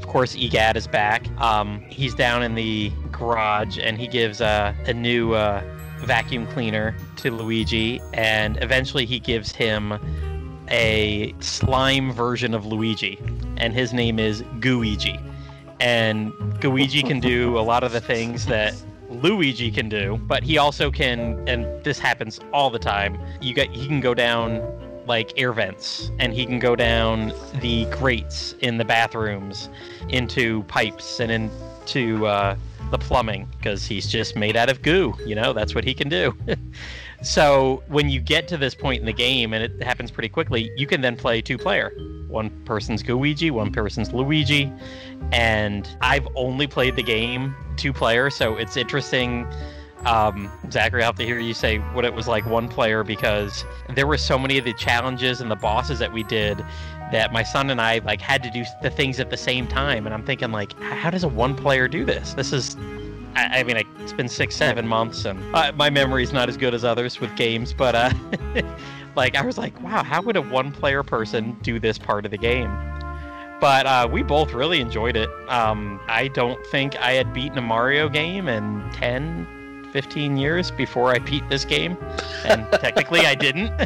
of 0.00 0.06
course, 0.08 0.34
Egad 0.34 0.76
is 0.76 0.86
back. 0.86 1.28
Um, 1.40 1.80
he's 1.88 2.14
down 2.14 2.42
in 2.42 2.54
the 2.54 2.90
garage 3.12 3.78
and 3.78 3.98
he 3.98 4.08
gives 4.08 4.40
a 4.40 4.74
new 4.94 5.34
uh, 5.34 5.62
vacuum 6.00 6.46
cleaner 6.48 6.96
to 7.16 7.30
Luigi, 7.30 8.00
and 8.14 8.62
eventually 8.62 9.04
he 9.04 9.18
gives 9.18 9.52
him 9.52 9.98
a 10.70 11.34
slime 11.40 12.12
version 12.12 12.54
of 12.54 12.66
Luigi, 12.66 13.18
and 13.56 13.72
his 13.72 13.92
name 13.92 14.18
is 14.18 14.42
Gooigi. 14.60 15.20
And 15.80 16.32
Gooigi 16.60 17.06
can 17.06 17.20
do 17.20 17.58
a 17.58 17.60
lot 17.60 17.84
of 17.84 17.92
the 17.92 18.00
things 18.00 18.46
that 18.46 18.74
Luigi 19.08 19.70
can 19.70 19.88
do, 19.88 20.20
but 20.26 20.42
he 20.42 20.58
also 20.58 20.90
can, 20.90 21.48
and 21.48 21.66
this 21.84 21.98
happens 21.98 22.40
all 22.52 22.70
the 22.70 22.78
time. 22.78 23.18
You 23.40 23.54
get 23.54 23.70
he 23.70 23.86
can 23.86 24.00
go 24.00 24.14
down 24.14 24.62
like 25.06 25.32
air 25.38 25.52
vents, 25.52 26.10
and 26.18 26.34
he 26.34 26.44
can 26.44 26.58
go 26.58 26.76
down 26.76 27.32
the 27.60 27.86
grates 27.86 28.54
in 28.60 28.76
the 28.76 28.84
bathrooms, 28.84 29.70
into 30.10 30.62
pipes 30.64 31.20
and 31.20 31.30
into 31.30 32.26
uh, 32.26 32.56
the 32.90 32.98
plumbing 32.98 33.48
because 33.56 33.86
he's 33.86 34.06
just 34.06 34.36
made 34.36 34.56
out 34.56 34.68
of 34.68 34.82
goo. 34.82 35.14
You 35.24 35.34
know, 35.34 35.52
that's 35.52 35.74
what 35.74 35.84
he 35.84 35.94
can 35.94 36.08
do. 36.08 36.36
So 37.22 37.82
when 37.88 38.08
you 38.08 38.20
get 38.20 38.46
to 38.48 38.56
this 38.56 38.74
point 38.74 39.00
in 39.00 39.06
the 39.06 39.12
game, 39.12 39.52
and 39.52 39.64
it 39.64 39.82
happens 39.82 40.10
pretty 40.10 40.28
quickly, 40.28 40.70
you 40.76 40.86
can 40.86 41.00
then 41.00 41.16
play 41.16 41.40
two 41.40 41.58
player. 41.58 41.92
One 42.28 42.50
person's 42.64 43.06
Luigi, 43.08 43.50
one 43.50 43.72
person's 43.72 44.10
Gooigi, 44.10 44.78
and 45.32 45.88
I've 46.00 46.28
only 46.36 46.66
played 46.66 46.94
the 46.94 47.02
game 47.02 47.56
two 47.76 47.92
player, 47.92 48.30
so 48.30 48.56
it's 48.56 48.76
interesting. 48.76 49.46
Um, 50.06 50.50
Zachary, 50.70 51.02
I'll 51.02 51.08
have 51.08 51.16
to 51.16 51.24
hear 51.24 51.40
you 51.40 51.54
say 51.54 51.78
what 51.78 52.04
it 52.04 52.14
was 52.14 52.28
like 52.28 52.46
one 52.46 52.68
player 52.68 53.02
because 53.02 53.64
there 53.96 54.06
were 54.06 54.16
so 54.16 54.38
many 54.38 54.56
of 54.56 54.64
the 54.64 54.72
challenges 54.74 55.40
and 55.40 55.50
the 55.50 55.56
bosses 55.56 55.98
that 55.98 56.12
we 56.12 56.22
did 56.22 56.64
that 57.10 57.32
my 57.32 57.42
son 57.42 57.70
and 57.70 57.80
I 57.80 57.98
like 57.98 58.20
had 58.20 58.42
to 58.44 58.50
do 58.50 58.64
the 58.80 58.90
things 58.90 59.18
at 59.18 59.30
the 59.30 59.36
same 59.36 59.66
time, 59.66 60.06
and 60.06 60.14
I'm 60.14 60.24
thinking 60.24 60.52
like, 60.52 60.78
how 60.80 61.10
does 61.10 61.24
a 61.24 61.28
one 61.28 61.56
player 61.56 61.88
do 61.88 62.04
this? 62.04 62.34
This 62.34 62.52
is 62.52 62.76
I, 63.34 63.60
I 63.60 63.62
mean, 63.62 63.76
it's 64.00 64.12
been 64.12 64.28
six, 64.28 64.56
seven 64.56 64.86
months, 64.86 65.24
and 65.24 65.42
uh, 65.54 65.72
my 65.72 65.90
memory's 65.90 66.32
not 66.32 66.48
as 66.48 66.56
good 66.56 66.74
as 66.74 66.84
others 66.84 67.20
with 67.20 67.34
games. 67.36 67.72
But 67.72 67.94
uh, 67.94 68.12
like, 69.16 69.36
I 69.36 69.44
was 69.44 69.58
like, 69.58 69.80
wow, 69.82 70.02
how 70.02 70.22
would 70.22 70.36
a 70.36 70.42
one-player 70.42 71.02
person 71.02 71.56
do 71.62 71.78
this 71.78 71.98
part 71.98 72.24
of 72.24 72.30
the 72.30 72.38
game? 72.38 72.70
But 73.60 73.86
uh, 73.86 74.08
we 74.10 74.22
both 74.22 74.52
really 74.52 74.80
enjoyed 74.80 75.16
it. 75.16 75.28
Um, 75.48 76.00
I 76.06 76.28
don't 76.28 76.64
think 76.66 76.96
I 76.96 77.12
had 77.12 77.32
beaten 77.32 77.58
a 77.58 77.62
Mario 77.62 78.08
game 78.08 78.48
in 78.48 78.88
10, 78.92 79.90
15 79.92 80.36
years 80.36 80.70
before 80.70 81.10
I 81.10 81.18
beat 81.18 81.48
this 81.48 81.64
game. 81.64 81.96
And 82.44 82.70
technically, 82.72 83.20
I 83.20 83.34
didn't. 83.34 83.70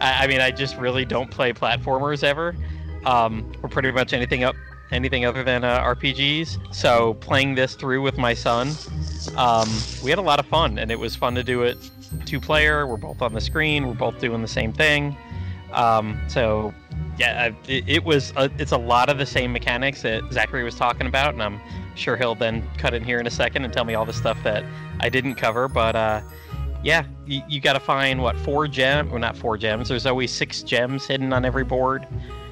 I, 0.00 0.24
I, 0.24 0.26
mean, 0.26 0.40
I 0.40 0.50
just 0.50 0.76
really 0.78 1.04
don't 1.04 1.30
play 1.30 1.52
platformers 1.52 2.24
ever, 2.24 2.56
um, 3.04 3.52
or 3.62 3.68
pretty 3.68 3.90
much 3.90 4.14
anything 4.14 4.44
up 4.44 4.56
anything 4.90 5.24
other 5.24 5.44
than 5.44 5.64
uh, 5.64 5.80
RPGs. 5.82 6.74
So 6.74 7.14
playing 7.14 7.54
this 7.54 7.74
through 7.74 8.02
with 8.02 8.18
my 8.18 8.34
son, 8.34 8.72
um, 9.36 9.68
we 10.02 10.10
had 10.10 10.18
a 10.18 10.22
lot 10.22 10.38
of 10.38 10.46
fun, 10.46 10.78
and 10.78 10.90
it 10.90 10.98
was 10.98 11.14
fun 11.16 11.34
to 11.34 11.44
do 11.44 11.62
it 11.62 11.76
two 12.24 12.40
player. 12.40 12.86
We're 12.86 12.96
both 12.96 13.22
on 13.22 13.32
the 13.32 13.40
screen. 13.40 13.86
We're 13.86 13.94
both 13.94 14.18
doing 14.18 14.42
the 14.42 14.48
same 14.48 14.72
thing. 14.72 15.16
Um, 15.72 16.18
so 16.28 16.72
yeah, 17.18 17.50
it, 17.66 17.84
it 17.86 18.04
was 18.04 18.32
a, 18.36 18.50
it's 18.58 18.72
a 18.72 18.78
lot 18.78 19.10
of 19.10 19.18
the 19.18 19.26
same 19.26 19.52
mechanics 19.52 20.02
that 20.02 20.22
Zachary 20.32 20.64
was 20.64 20.74
talking 20.74 21.06
about, 21.06 21.34
and 21.34 21.42
I'm 21.42 21.60
sure 21.94 22.16
he'll 22.16 22.34
then 22.34 22.68
cut 22.78 22.94
in 22.94 23.04
here 23.04 23.18
in 23.18 23.26
a 23.26 23.30
second 23.30 23.64
and 23.64 23.72
tell 23.72 23.84
me 23.84 23.94
all 23.94 24.06
the 24.06 24.12
stuff 24.12 24.38
that 24.44 24.64
I 25.00 25.08
didn't 25.08 25.34
cover. 25.34 25.68
But 25.68 25.96
uh, 25.96 26.20
yeah, 26.82 27.04
you, 27.26 27.42
you 27.48 27.60
got 27.60 27.74
to 27.74 27.80
find 27.80 28.22
what 28.22 28.36
four 28.36 28.68
gems? 28.68 29.10
Well, 29.10 29.20
not 29.20 29.36
four 29.36 29.58
gems. 29.58 29.88
There's 29.88 30.06
always 30.06 30.32
six 30.32 30.62
gems 30.62 31.06
hidden 31.06 31.32
on 31.32 31.44
every 31.44 31.64
board. 31.64 32.06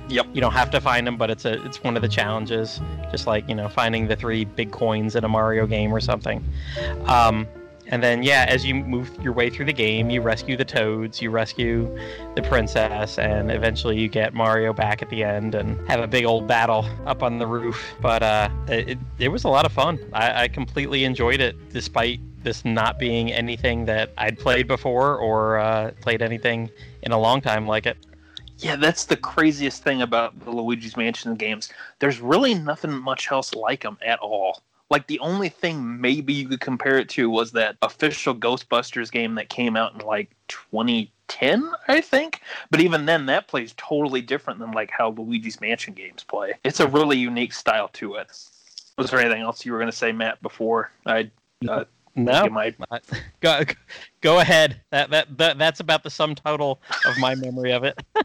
Yep. 0.08 0.26
You 0.34 0.40
don't 0.40 0.52
have 0.52 0.70
to 0.70 0.80
find 0.80 1.06
them, 1.06 1.16
but 1.16 1.30
it's 1.30 1.44
a 1.44 1.64
it's 1.64 1.82
one 1.82 1.96
of 1.96 2.02
the 2.02 2.08
challenges. 2.08 2.80
Just 3.10 3.26
like 3.26 3.48
you 3.48 3.54
know 3.54 3.68
finding 3.68 4.06
the 4.08 4.16
three 4.16 4.44
big 4.44 4.70
coins 4.70 5.16
in 5.16 5.24
a 5.24 5.28
Mario 5.28 5.66
game 5.66 5.92
or 5.92 6.00
something. 6.00 6.44
Um, 7.06 7.46
and 7.88 8.02
then 8.02 8.22
yeah, 8.22 8.46
as 8.48 8.64
you 8.64 8.74
move 8.74 9.10
your 9.22 9.32
way 9.32 9.48
through 9.50 9.66
the 9.66 9.72
game, 9.72 10.10
you 10.10 10.20
rescue 10.20 10.56
the 10.56 10.64
toads, 10.64 11.22
you 11.22 11.30
rescue 11.30 11.96
the 12.34 12.42
princess, 12.42 13.18
and 13.18 13.50
eventually 13.50 13.98
you 13.98 14.08
get 14.08 14.34
Mario 14.34 14.72
back 14.72 15.02
at 15.02 15.10
the 15.10 15.22
end 15.22 15.54
and 15.54 15.78
have 15.88 16.00
a 16.00 16.06
big 16.06 16.24
old 16.24 16.46
battle 16.46 16.84
up 17.06 17.22
on 17.22 17.38
the 17.38 17.46
roof. 17.46 17.94
But 18.00 18.22
uh, 18.22 18.48
it 18.68 18.98
it 19.18 19.28
was 19.28 19.44
a 19.44 19.48
lot 19.48 19.66
of 19.66 19.72
fun. 19.72 19.98
I, 20.12 20.44
I 20.44 20.48
completely 20.48 21.04
enjoyed 21.04 21.40
it, 21.40 21.56
despite 21.72 22.20
this 22.42 22.64
not 22.64 22.98
being 22.98 23.32
anything 23.32 23.84
that 23.86 24.12
I'd 24.18 24.38
played 24.38 24.68
before 24.68 25.16
or 25.16 25.58
uh, 25.58 25.90
played 26.00 26.22
anything 26.22 26.70
in 27.02 27.12
a 27.12 27.18
long 27.18 27.40
time 27.40 27.66
like 27.66 27.86
it. 27.86 27.98
Yeah, 28.58 28.76
that's 28.76 29.04
the 29.04 29.16
craziest 29.16 29.82
thing 29.82 30.02
about 30.02 30.38
the 30.40 30.50
Luigi's 30.50 30.96
Mansion 30.96 31.34
games. 31.34 31.70
There's 31.98 32.20
really 32.20 32.54
nothing 32.54 32.92
much 32.92 33.30
else 33.30 33.54
like 33.54 33.82
them 33.82 33.98
at 34.04 34.18
all. 34.20 34.62
Like 34.88 35.06
the 35.08 35.18
only 35.18 35.48
thing 35.48 36.00
maybe 36.00 36.32
you 36.32 36.48
could 36.48 36.60
compare 36.60 36.98
it 36.98 37.08
to 37.10 37.28
was 37.28 37.52
that 37.52 37.76
official 37.82 38.34
Ghostbusters 38.34 39.10
game 39.10 39.34
that 39.34 39.48
came 39.48 39.76
out 39.76 39.94
in 39.94 40.06
like 40.06 40.30
2010, 40.48 41.70
I 41.88 42.00
think. 42.00 42.40
But 42.70 42.80
even 42.80 43.04
then, 43.04 43.26
that 43.26 43.48
plays 43.48 43.74
totally 43.76 44.22
different 44.22 44.60
than 44.60 44.70
like 44.70 44.90
how 44.90 45.10
Luigi's 45.10 45.60
Mansion 45.60 45.92
games 45.92 46.22
play. 46.22 46.54
It's 46.64 46.80
a 46.80 46.86
really 46.86 47.18
unique 47.18 47.52
style 47.52 47.88
to 47.94 48.14
it. 48.14 48.28
Was 48.96 49.10
there 49.10 49.20
anything 49.20 49.42
else 49.42 49.66
you 49.66 49.72
were 49.72 49.78
going 49.78 49.90
to 49.90 49.96
say, 49.96 50.12
Matt? 50.12 50.40
Before 50.40 50.90
I 51.04 51.30
uh, 51.68 51.84
No, 52.14 52.44
you 52.44 52.50
might 52.50 52.76
go 53.40 53.62
go 54.26 54.40
ahead. 54.40 54.80
That, 54.90 55.10
that 55.10 55.38
that 55.38 55.56
that's 55.56 55.78
about 55.78 56.02
the 56.02 56.10
sum 56.10 56.34
total 56.34 56.80
of 57.06 57.16
my 57.18 57.36
memory 57.36 57.72
of 57.72 57.84
it. 57.84 58.02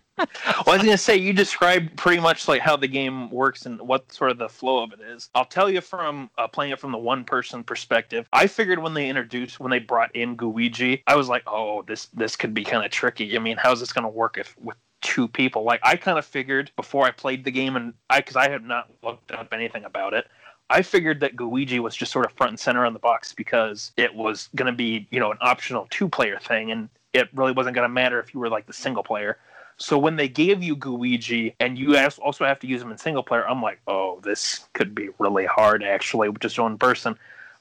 Well, 0.68 0.76
I 0.76 0.78
was 0.78 0.84
gonna 0.84 1.00
say 1.00 1.18
you 1.18 1.34
described 1.34 1.98
pretty 1.98 2.22
much 2.22 2.48
like 2.48 2.62
how 2.62 2.78
the 2.78 2.88
game 2.88 3.32
works 3.32 3.66
and 3.66 3.82
what 3.82 4.12
sort 4.12 4.30
of 4.30 4.38
the 4.38 4.50
flow 4.50 4.84
of 4.84 4.94
it 4.94 5.00
is. 5.00 5.32
I'll 5.34 5.46
tell 5.46 5.68
you 5.68 5.82
from 5.82 6.30
uh, 6.38 6.48
playing 6.48 6.74
it 6.74 6.80
from 6.80 6.92
the 6.92 7.00
one-person 7.00 7.64
perspective. 7.64 8.28
I 8.32 8.46
figured 8.46 8.78
when 8.78 8.94
they 8.94 9.10
introduced, 9.10 9.60
when 9.60 9.72
they 9.72 9.80
brought 9.80 10.16
in 10.16 10.38
Gooigi, 10.38 11.02
I 11.08 11.16
was 11.16 11.28
like, 11.28 11.42
oh, 11.48 11.82
this 11.88 12.06
this 12.14 12.36
could 12.36 12.54
be 12.54 12.64
kind 12.64 12.86
of 12.86 12.92
tricky. 12.92 13.36
I 13.36 13.40
mean, 13.40 13.58
how's 13.58 13.80
this 13.80 13.92
gonna 13.92 14.10
work 14.10 14.38
if 14.38 14.56
with 14.60 14.78
two 15.02 15.28
people? 15.28 15.64
Like, 15.64 15.80
I 15.82 15.96
kind 15.96 16.20
of 16.20 16.26
figured 16.26 16.72
before 16.76 17.08
I 17.08 17.12
played 17.12 17.44
the 17.44 17.52
game, 17.52 17.76
and 17.76 17.96
I 18.12 18.20
because 18.20 18.36
I 18.36 18.48
had 18.48 18.64
not 18.64 18.92
looked 19.02 19.32
up 19.32 19.52
anything 19.52 19.86
about 19.86 20.14
it. 20.14 20.28
I 20.72 20.82
figured 20.82 21.20
that 21.20 21.36
Gooigi 21.36 21.80
was 21.80 21.96
just 21.96 22.14
sort 22.14 22.26
of 22.26 22.32
front 22.32 22.52
and 22.52 22.60
center 22.60 22.86
on 22.86 22.94
the 22.94 23.00
box 23.00 23.34
because 23.34 23.92
it 23.98 24.16
was 24.16 24.48
going 24.56 24.72
to 24.72 24.76
be, 24.76 25.06
you 25.12 25.20
know, 25.20 25.32
an 25.32 25.38
optional 25.42 25.86
two-player 25.90 26.40
thing, 26.40 26.72
and 26.72 26.88
it 27.12 27.28
really 27.34 27.52
wasn't 27.52 27.76
going 27.76 27.84
to 27.84 27.94
matter 27.94 28.22
if 28.22 28.34
you 28.34 28.40
were 28.40 28.50
like 28.50 28.68
the 28.68 28.74
single 28.74 29.04
player. 29.04 29.38
So 29.76 29.98
when 29.98 30.16
they 30.16 30.30
gave 30.30 30.64
you 30.64 30.78
Gooigi 30.78 31.56
and 31.60 31.78
you 31.78 31.98
also 31.98 32.46
have 32.46 32.60
to 32.60 32.68
use 32.68 32.82
him 32.82 32.90
in 32.90 32.98
single 32.98 33.24
player, 33.24 33.46
I'm 33.48 33.62
like, 33.62 33.82
oh, 33.86 34.22
this 34.24 34.66
could 34.74 34.96
be 34.96 35.10
really 35.20 35.46
hard 35.46 35.84
actually, 35.84 36.30
with 36.30 36.42
just 36.42 36.58
one 36.58 36.78
person. 36.78 37.18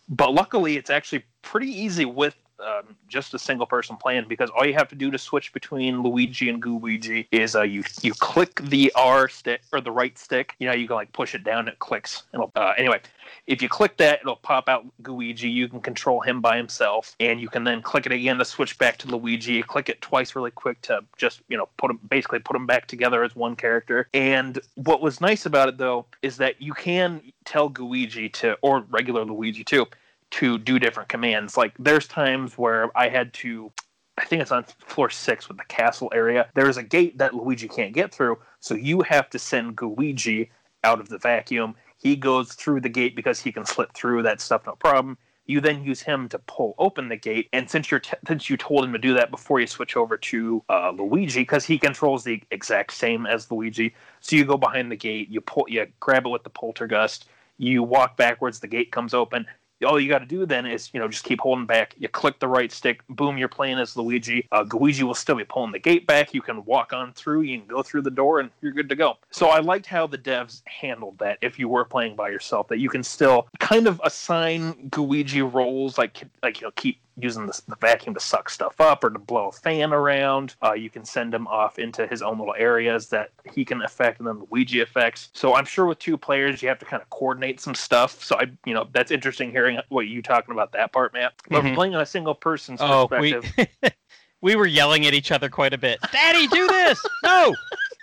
But 0.09 0.33
luckily, 0.33 0.77
it's 0.77 0.91
actually 0.91 1.25
pretty 1.43 1.69
easy 1.69 2.05
with 2.05 2.37
um, 2.61 2.97
just 3.09 3.35
a 3.35 3.39
single 3.39 3.67
person 3.67 3.97
playing 3.97 4.27
because 4.29 4.51
all 4.51 4.65
you 4.65 4.75
have 4.75 4.89
to 4.89 4.95
do 4.95 5.11
to 5.11 5.19
switch 5.19 5.53
between 5.53 6.03
Luigi 6.03 6.49
and 6.49 6.63
Gooigi 6.63 7.27
is 7.31 7.57
uh, 7.57 7.63
you 7.63 7.85
you 8.03 8.13
click 8.15 8.61
the 8.63 8.93
R 8.95 9.29
stick 9.29 9.63
or 9.73 9.81
the 9.81 9.91
right 9.91 10.17
stick. 10.19 10.55
You 10.59 10.69
know, 10.69 10.75
you 10.75 10.87
can 10.87 10.97
like 10.97 11.13
push 11.13 11.35
it 11.35 11.45
down, 11.45 11.69
it 11.69 11.79
clicks. 11.79 12.25
It'll, 12.35 12.53
uh, 12.57 12.75
anyway, 12.77 13.01
if 13.47 13.63
you 13.63 13.69
click 13.69 13.97
that, 13.99 14.21
it'll 14.21 14.37
pop 14.37 14.69
out 14.69 14.85
Gooigi. 15.03 15.53
You 15.53 15.69
can 15.69 15.81
control 15.81 16.21
him 16.21 16.41
by 16.41 16.57
himself, 16.57 17.15
and 17.21 17.41
you 17.41 17.49
can 17.49 17.65
then 17.65 17.83
click 17.83 18.07
it 18.07 18.13
again 18.13 18.39
to 18.39 18.45
switch 18.45 18.79
back 18.79 18.99
to 18.99 19.09
Luigi. 19.09 19.55
You 19.55 19.65
click 19.65 19.89
it 19.89 20.01
twice 20.01 20.35
really 20.35 20.51
quick 20.51 20.81
to 20.83 21.01
just 21.17 21.43
you 21.49 21.57
know 21.57 21.69
put 21.77 21.91
him 21.91 22.01
basically 22.09 22.41
put 22.41 22.55
them 22.55 22.67
back 22.67 22.87
together 22.87 23.25
as 23.25 23.35
one 23.35 23.57
character. 23.57 24.09
And 24.15 24.59
what 24.75 25.01
was 25.01 25.21
nice 25.21 25.47
about 25.47 25.69
it 25.69 25.79
though 25.79 26.07
is 26.23 26.37
that 26.39 26.61
you 26.61 26.75
can 26.75 27.23
tell 27.45 27.73
Luigi 27.79 28.29
to 28.29 28.57
or 28.63 28.81
regular 28.91 29.25
Luigi 29.25 29.65
too 29.65 29.87
to 30.33 30.59
do 30.59 30.79
different 30.79 31.09
commands. 31.09 31.57
Like 31.57 31.75
there's 31.79 32.07
times 32.07 32.57
where 32.57 32.97
I 32.97 33.09
had 33.09 33.33
to 33.35 33.73
I 34.21 34.25
think 34.25 34.43
it's 34.43 34.53
on 34.53 34.65
floor 34.81 35.09
six 35.09 35.49
with 35.49 35.57
the 35.57 35.65
castle 35.65 36.11
area. 36.15 36.49
There's 36.55 36.77
a 36.77 36.83
gate 36.83 37.17
that 37.19 37.35
Luigi 37.35 37.69
can't 37.69 37.95
get 37.95 38.13
through, 38.13 38.39
so 38.61 38.75
you 38.75 39.01
have 39.01 39.31
to 39.31 39.39
send 39.39 39.77
Gooigi 39.77 40.51
out 40.85 41.01
of 41.01 41.09
the 41.09 41.19
vacuum. 41.19 41.75
He 41.97 42.17
goes 42.17 42.53
through 42.53 42.83
the 42.83 42.89
gate 42.89 43.17
because 43.17 43.41
he 43.41 43.51
can 43.51 43.65
slip 43.65 43.93
through 43.95 44.23
that 44.25 44.41
stuff, 44.41 44.67
no 44.67 44.75
problem. 44.75 45.17
You 45.47 45.61
then 45.61 45.83
use 45.83 46.03
him 46.03 46.29
to 46.29 46.39
pull 46.41 46.75
open 46.79 47.09
the 47.09 47.17
gate, 47.17 47.49
and 47.53 47.69
since 47.69 47.91
you're 47.91 48.01
t- 48.01 48.17
since 48.29 48.51
you 48.51 48.57
told 48.57 48.85
him 48.85 48.93
to 48.93 48.99
do 48.99 49.15
that 49.15 49.31
before 49.31 49.59
you 49.59 49.67
switch 49.67 49.97
over 49.97 50.17
to 50.17 50.63
uh, 50.69 50.91
Luigi, 50.91 51.41
because 51.41 51.65
he 51.65 51.79
controls 51.79 52.23
the 52.23 52.43
exact 52.51 52.93
same 52.93 53.27
as 53.27 53.51
Luigi, 53.51 53.95
so 54.21 54.37
you 54.37 54.45
go 54.45 54.57
behind 54.57 54.93
the 54.93 54.97
gate, 54.97 55.29
you 55.29 55.41
pull, 55.41 55.65
you 55.69 55.87
grab 55.99 56.27
it 56.27 56.29
with 56.29 56.45
the 56.45 56.51
poltergust, 56.51 57.25
you 57.59 57.83
walk 57.83 58.17
backwards, 58.17 58.61
the 58.61 58.69
gate 58.69 58.93
comes 58.93 59.13
open, 59.13 59.47
all 59.85 60.01
you 60.01 60.09
got 60.09 60.21
to 60.21 60.27
do 60.27 60.47
then 60.47 60.67
is 60.67 60.91
you 60.93 61.01
know 61.01 61.09
just 61.09 61.25
keep 61.25 61.41
holding 61.41 61.67
back. 61.67 61.95
You 61.99 62.09
click 62.09 62.39
the 62.39 62.49
right 62.49 62.71
stick 62.71 63.03
boom 63.09 63.39
you're 63.39 63.49
playing 63.49 63.79
as 63.79 63.97
luigi. 63.97 64.47
Uh, 64.53 64.65
luigi 64.73 65.03
will 65.03 65.15
still 65.15 65.37
be 65.37 65.45
pulling 65.45 65.73
the 65.73 65.79
gate 65.79 66.07
back. 66.07 66.35
You 66.35 66.43
can 66.43 66.65
walk 66.65 66.93
on 66.93 67.13
through 67.13 67.43
you 67.43 67.59
can 67.59 67.67
go 67.67 67.83
through 67.83 68.03
the 68.03 68.11
door 68.11 68.41
and 68.41 68.51
you're 68.61 68.73
good 68.73 68.89
to 68.89 68.97
go. 68.97 69.17
So 69.31 69.49
i 69.49 69.61
liked 69.61 69.87
how 69.87 70.07
the 70.07 70.19
devs 70.19 70.63
handled 70.67 71.19
that 71.19 71.39
if 71.41 71.59
you 71.59 71.69
were 71.69 71.85
playing 71.85 72.17
by 72.17 72.29
yourself 72.29 72.69
that 72.69 72.79
you 72.79 72.89
can 72.89 73.03
still 73.03 73.49
kind 73.59 73.87
of 73.87 74.01
assign 74.05 74.91
luigi 74.97 75.43
roles 75.43 75.99
like 75.99 76.23
like 76.43 76.61
you 76.61 76.67
know 76.67 76.73
keep 76.77 76.99
using 77.23 77.47
the, 77.47 77.61
the 77.69 77.77
vacuum 77.77 78.15
to 78.15 78.21
suck 78.21 78.49
stuff 78.51 78.81
up 78.81 79.05
or 79.05 79.11
to 79.11 79.19
blow 79.19 79.49
a 79.49 79.53
fan 79.53 79.93
around. 79.93 80.55
Uh, 80.63 80.73
you 80.73 80.91
can 80.91 81.05
send 81.05 81.33
him 81.35 81.47
off 81.47 81.79
into 81.79 82.07
his 82.07 82.23
own 82.23 82.39
little 82.39 82.55
areas 82.59 83.09
that 83.09 83.31
he 83.53 83.65
can 83.65 83.83
affect, 83.83 84.19
and 84.19 84.29
then 84.29 84.39
the 84.39 84.47
Luigi 84.51 84.81
effects. 84.81 85.31
So 85.35 85.55
I'm 85.55 85.65
sure 85.65 85.87
with 85.87 85.99
two 85.99 86.17
players, 86.17 86.63
you 86.63 86.69
have 86.69 86.79
to 86.81 86.85
kind 86.85 87.03
of 87.03 87.11
coordinate 87.11 87.61
some 87.61 87.75
stuff. 87.75 88.23
So 88.23 88.37
I, 88.37 88.47
you 88.65 88.75
know, 88.75 88.89
that's 88.93 89.11
interesting 89.11 89.51
hearing 89.51 89.79
what 89.89 90.07
you 90.09 90.23
talking 90.23 90.53
about 90.53 90.73
that 90.73 90.93
part, 90.93 91.13
Matt. 91.13 91.35
But 91.49 91.65
Mhm. 91.65 91.75
playing 91.75 91.95
on 91.95 92.01
a 92.01 92.07
single 92.07 92.35
person's 92.35 92.81
Oh, 92.83 93.09
we 93.21 93.35
perspective, 93.35 93.93
we 94.41 94.57
were 94.57 94.67
yelling 94.67 95.07
at 95.07 95.15
each 95.15 95.31
other 95.33 95.49
quite 95.49 95.73
a 95.75 95.79
bit. 95.79 96.01
Daddy, 96.13 96.47
do 96.49 96.67
this! 96.69 97.05
No, 97.23 97.55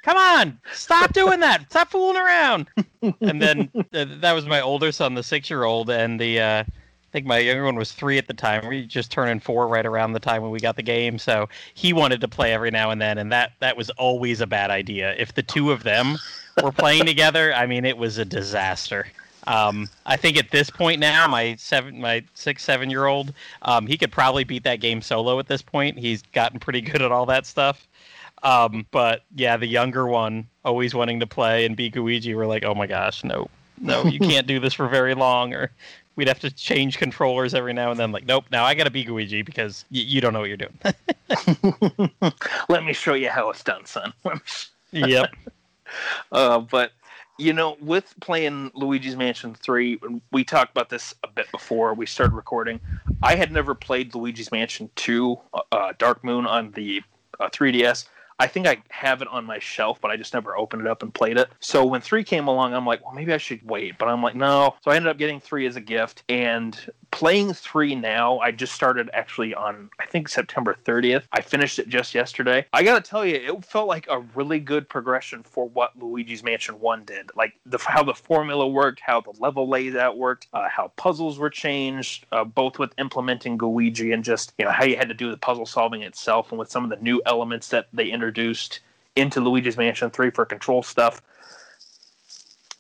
come 0.04 0.18
on, 0.18 0.60
stop 0.74 1.14
doing 1.14 1.40
that! 1.40 1.70
Stop 1.70 1.90
fooling 1.90 2.18
around! 2.18 2.70
And 3.22 3.42
then 3.42 3.70
uh, 3.94 4.06
that 4.20 4.34
was 4.34 4.46
my 4.46 4.62
older 4.62 4.92
son, 4.92 5.14
the 5.14 5.24
six-year-old, 5.24 5.90
and 5.90 6.20
the 6.20 6.40
uh, 6.40 6.64
think 7.12 7.26
my 7.26 7.40
younger 7.40 7.66
one 7.66 7.76
was 7.76 7.92
three 7.92 8.18
at 8.18 8.28
the 8.28 8.34
time. 8.34 8.68
We 8.68 8.86
just 8.86 9.12
turning 9.12 9.40
four 9.40 9.68
right 9.68 9.86
around 9.86 10.14
the 10.14 10.20
time 10.20 10.42
when 10.42 10.52
we 10.52 10.60
got 10.60 10.76
the 10.76 10.84
game, 10.84 11.18
so 11.18 11.50
he 11.74 11.94
wanted 11.94 12.22
to 12.22 12.28
play 12.28 12.54
every 12.54 12.72
now 12.72 12.92
and 12.92 13.02
then, 13.02 13.18
and 13.18 13.32
that 13.32 13.54
that 13.60 13.78
was 13.78 13.90
always 13.92 14.42
a 14.42 14.48
bad 14.48 14.70
idea. 14.70 15.16
If 15.18 15.34
the 15.34 15.44
two 15.44 15.72
of 15.72 15.84
them 15.84 16.18
were 16.62 16.72
playing 16.72 17.06
together, 17.14 17.54
I 17.54 17.66
mean, 17.66 17.86
it 17.86 17.98
was 17.98 18.18
a 18.18 18.26
disaster. 18.26 19.08
Um, 19.48 19.88
I 20.06 20.18
think 20.18 20.38
at 20.38 20.52
this 20.52 20.70
point 20.70 21.00
now, 21.00 21.26
my 21.28 21.56
seven, 21.56 22.02
my 22.02 22.24
six, 22.34 22.64
seven 22.64 22.90
year 22.90 23.06
old, 23.06 23.34
um, 23.62 23.88
he 23.88 23.98
could 23.98 24.12
probably 24.12 24.44
beat 24.44 24.64
that 24.64 24.82
game 24.82 25.02
solo 25.02 25.40
at 25.40 25.48
this 25.48 25.62
point. 25.62 25.98
He's 25.98 26.22
gotten 26.34 26.60
pretty 26.60 26.82
good 26.82 27.02
at 27.02 27.12
all 27.14 27.26
that 27.28 27.46
stuff. 27.46 27.88
Um, 28.44 28.86
but 28.92 29.24
yeah, 29.36 29.58
the 29.58 29.66
younger 29.66 30.06
one, 30.06 30.48
always 30.64 30.94
wanting 30.94 31.20
to 31.22 31.28
play 31.28 31.66
and 31.66 31.76
be 31.76 31.90
Gooigi, 31.90 32.36
we're 32.36 32.46
like, 32.46 32.64
oh 32.64 32.76
my 32.76 32.86
gosh, 32.86 33.24
no, 33.24 33.50
no, 33.80 34.04
you 34.06 34.20
can't 34.20 34.48
do 34.48 34.60
this 34.60 34.74
for 34.74 34.88
very 34.88 35.14
long, 35.14 35.54
or 35.54 35.72
we'd 36.16 36.28
have 36.28 36.40
to 36.40 36.52
change 36.52 36.98
controllers 36.98 37.54
every 37.54 37.74
now 37.74 37.92
and 37.92 38.00
then. 38.00 38.12
Like, 38.12 38.26
nope, 38.26 38.46
now 38.52 38.66
I 38.66 38.74
got 38.74 38.84
to 38.84 38.92
be 38.92 39.06
Gooigi 39.06 39.46
because 39.46 39.86
y- 39.92 40.00
you 40.00 40.20
don't 40.22 40.34
know 40.34 40.40
what 40.40 40.50
you're 40.50 40.58
doing. 40.58 40.78
let 42.70 42.84
me 42.84 42.94
show 42.94 43.14
you 43.14 43.30
how 43.30 43.50
it's 43.50 43.64
done, 43.64 43.86
son. 43.86 44.14
yep. 44.92 45.34
Uh, 46.32 46.60
but 46.60 46.92
you 47.38 47.54
know, 47.54 47.78
with 47.80 48.14
playing 48.20 48.72
Luigi's 48.74 49.16
Mansion 49.16 49.54
3, 49.54 50.00
we 50.32 50.44
talked 50.44 50.72
about 50.72 50.90
this 50.90 51.14
a 51.24 51.28
bit 51.28 51.50
before 51.52 51.94
we 51.94 52.06
started 52.06 52.34
recording. 52.34 52.80
I 53.22 53.36
had 53.36 53.52
never 53.52 53.76
played 53.76 54.14
Luigi's 54.14 54.52
Mansion 54.52 54.90
2 54.96 55.38
uh, 55.72 55.94
Dark 56.00 56.24
Moon 56.24 56.48
on 56.48 56.72
the 56.72 57.04
uh, 57.40 57.50
3DS. 57.50 58.08
I 58.40 58.46
think 58.46 58.68
I 58.68 58.78
have 58.90 59.22
it 59.24 59.28
on 59.30 59.46
my 59.46 59.58
shelf, 59.58 60.00
but 60.00 60.12
I 60.12 60.16
just 60.16 60.34
never 60.34 60.56
opened 60.56 60.84
it 60.84 60.88
up 60.88 61.02
and 61.02 61.12
played 61.12 61.38
it. 61.38 61.50
So 61.60 61.86
when 61.86 62.02
3 62.02 62.24
came 62.24 62.48
along, 62.48 62.74
I'm 62.76 62.86
like, 62.86 63.04
well, 63.04 63.16
maybe 63.16 63.34
I 63.34 63.38
should 63.38 63.68
wait. 63.68 63.98
But 63.98 64.10
I'm 64.10 64.22
like, 64.22 64.36
no. 64.36 64.76
So 64.84 64.92
I 64.92 64.96
ended 64.96 65.10
up 65.10 65.18
getting 65.18 65.40
3 65.40 65.66
as 65.66 65.76
a 65.76 65.82
gift. 65.82 66.24
And 66.30 66.80
playing 67.10 67.54
3 67.54 67.96
now, 67.96 68.38
I 68.40 68.52
just 68.52 68.74
started 68.74 69.10
actually 69.14 69.56
on, 69.56 69.90
I 70.00 70.06
think, 70.06 70.30
September 70.30 70.76
30th. 70.86 71.24
I 71.32 71.42
finished 71.42 71.80
it 71.80 71.90
just 71.90 72.14
yesterday. 72.14 72.66
I 72.74 72.84
got 72.84 73.04
to 73.04 73.10
tell 73.10 73.26
you, 73.26 73.36
it 73.36 73.66
felt 73.66 73.88
like 73.88 74.06
a 74.08 74.20
really 74.36 74.60
good 74.60 74.88
progression 74.88 75.42
for 75.42 75.68
what 75.70 75.98
Luigi's 75.98 76.44
Mansion 76.44 76.80
1 76.80 77.06
did. 77.06 77.32
Like 77.36 77.54
the, 77.66 77.80
how 77.80 78.04
the 78.04 78.14
formula 78.14 78.68
worked, 78.68 79.00
how 79.00 79.20
the 79.20 79.34
level 79.40 79.68
layout 79.68 80.16
worked, 80.16 80.48
uh, 80.54 80.70
how 80.70 80.92
puzzles 80.96 81.40
were 81.40 81.50
changed, 81.50 82.28
uh, 82.32 82.44
both 82.44 82.78
with 82.78 82.94
implementing 83.00 83.58
Luigi 83.58 84.12
and 84.12 84.24
just, 84.24 84.54
you 84.60 84.66
know, 84.66 84.72
how 84.72 84.86
you 84.86 84.96
had 84.96 85.08
to 85.08 85.16
do 85.16 85.32
the 85.32 85.38
puzzle 85.38 85.66
solving 85.66 86.04
itself 86.04 86.52
and 86.52 86.60
with 86.60 86.70
some 86.70 86.84
of 86.84 86.92
the 86.92 86.98
new 86.98 87.20
elements 87.26 87.70
that 87.70 87.88
they 87.94 88.06
introduced 88.10 88.27
into 89.16 89.42
Luigi's 89.42 89.78
Mansion 89.78 90.10
3 90.10 90.30
for 90.32 90.46
control 90.46 90.84
stuff. 90.84 91.22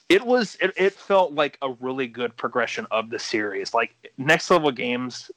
It 0.09 0.25
was 0.25 0.55
it, 0.61 0.71
it 0.77 0.93
felt 0.93 1.33
like 1.33 1.57
a 1.61 1.71
really 1.71 2.07
good 2.07 2.35
progression 2.37 2.87
of 2.91 3.09
the 3.09 3.19
series. 3.19 3.73
Like 3.73 3.95
next 4.17 4.49
level 4.49 4.71
games 4.71 5.29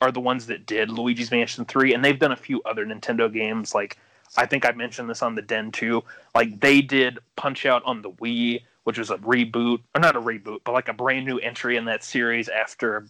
are 0.00 0.10
the 0.10 0.20
ones 0.20 0.46
that 0.46 0.66
did 0.66 0.90
luigi's 0.90 1.30
mansion 1.30 1.64
3 1.64 1.92
and 1.92 2.04
they've 2.04 2.18
done 2.18 2.32
a 2.32 2.36
few 2.36 2.60
other 2.62 2.84
nintendo 2.84 3.32
games. 3.32 3.74
Like 3.74 3.96
i 4.36 4.44
think 4.44 4.66
i 4.66 4.72
mentioned 4.72 5.08
this 5.08 5.22
on 5.22 5.36
the 5.36 5.42
den 5.42 5.70
too. 5.70 6.02
Like 6.34 6.58
they 6.60 6.80
did 6.80 7.18
punch 7.36 7.64
out 7.64 7.82
on 7.84 8.02
the 8.02 8.10
wii 8.10 8.62
which 8.84 8.98
was 8.98 9.10
a 9.10 9.18
reboot 9.18 9.80
or 9.94 10.00
not 10.00 10.16
a 10.16 10.20
reboot 10.20 10.60
but 10.64 10.72
like 10.72 10.88
a 10.88 10.92
brand 10.92 11.26
new 11.26 11.38
entry 11.38 11.76
in 11.76 11.84
that 11.84 12.02
series 12.02 12.48
after 12.48 13.06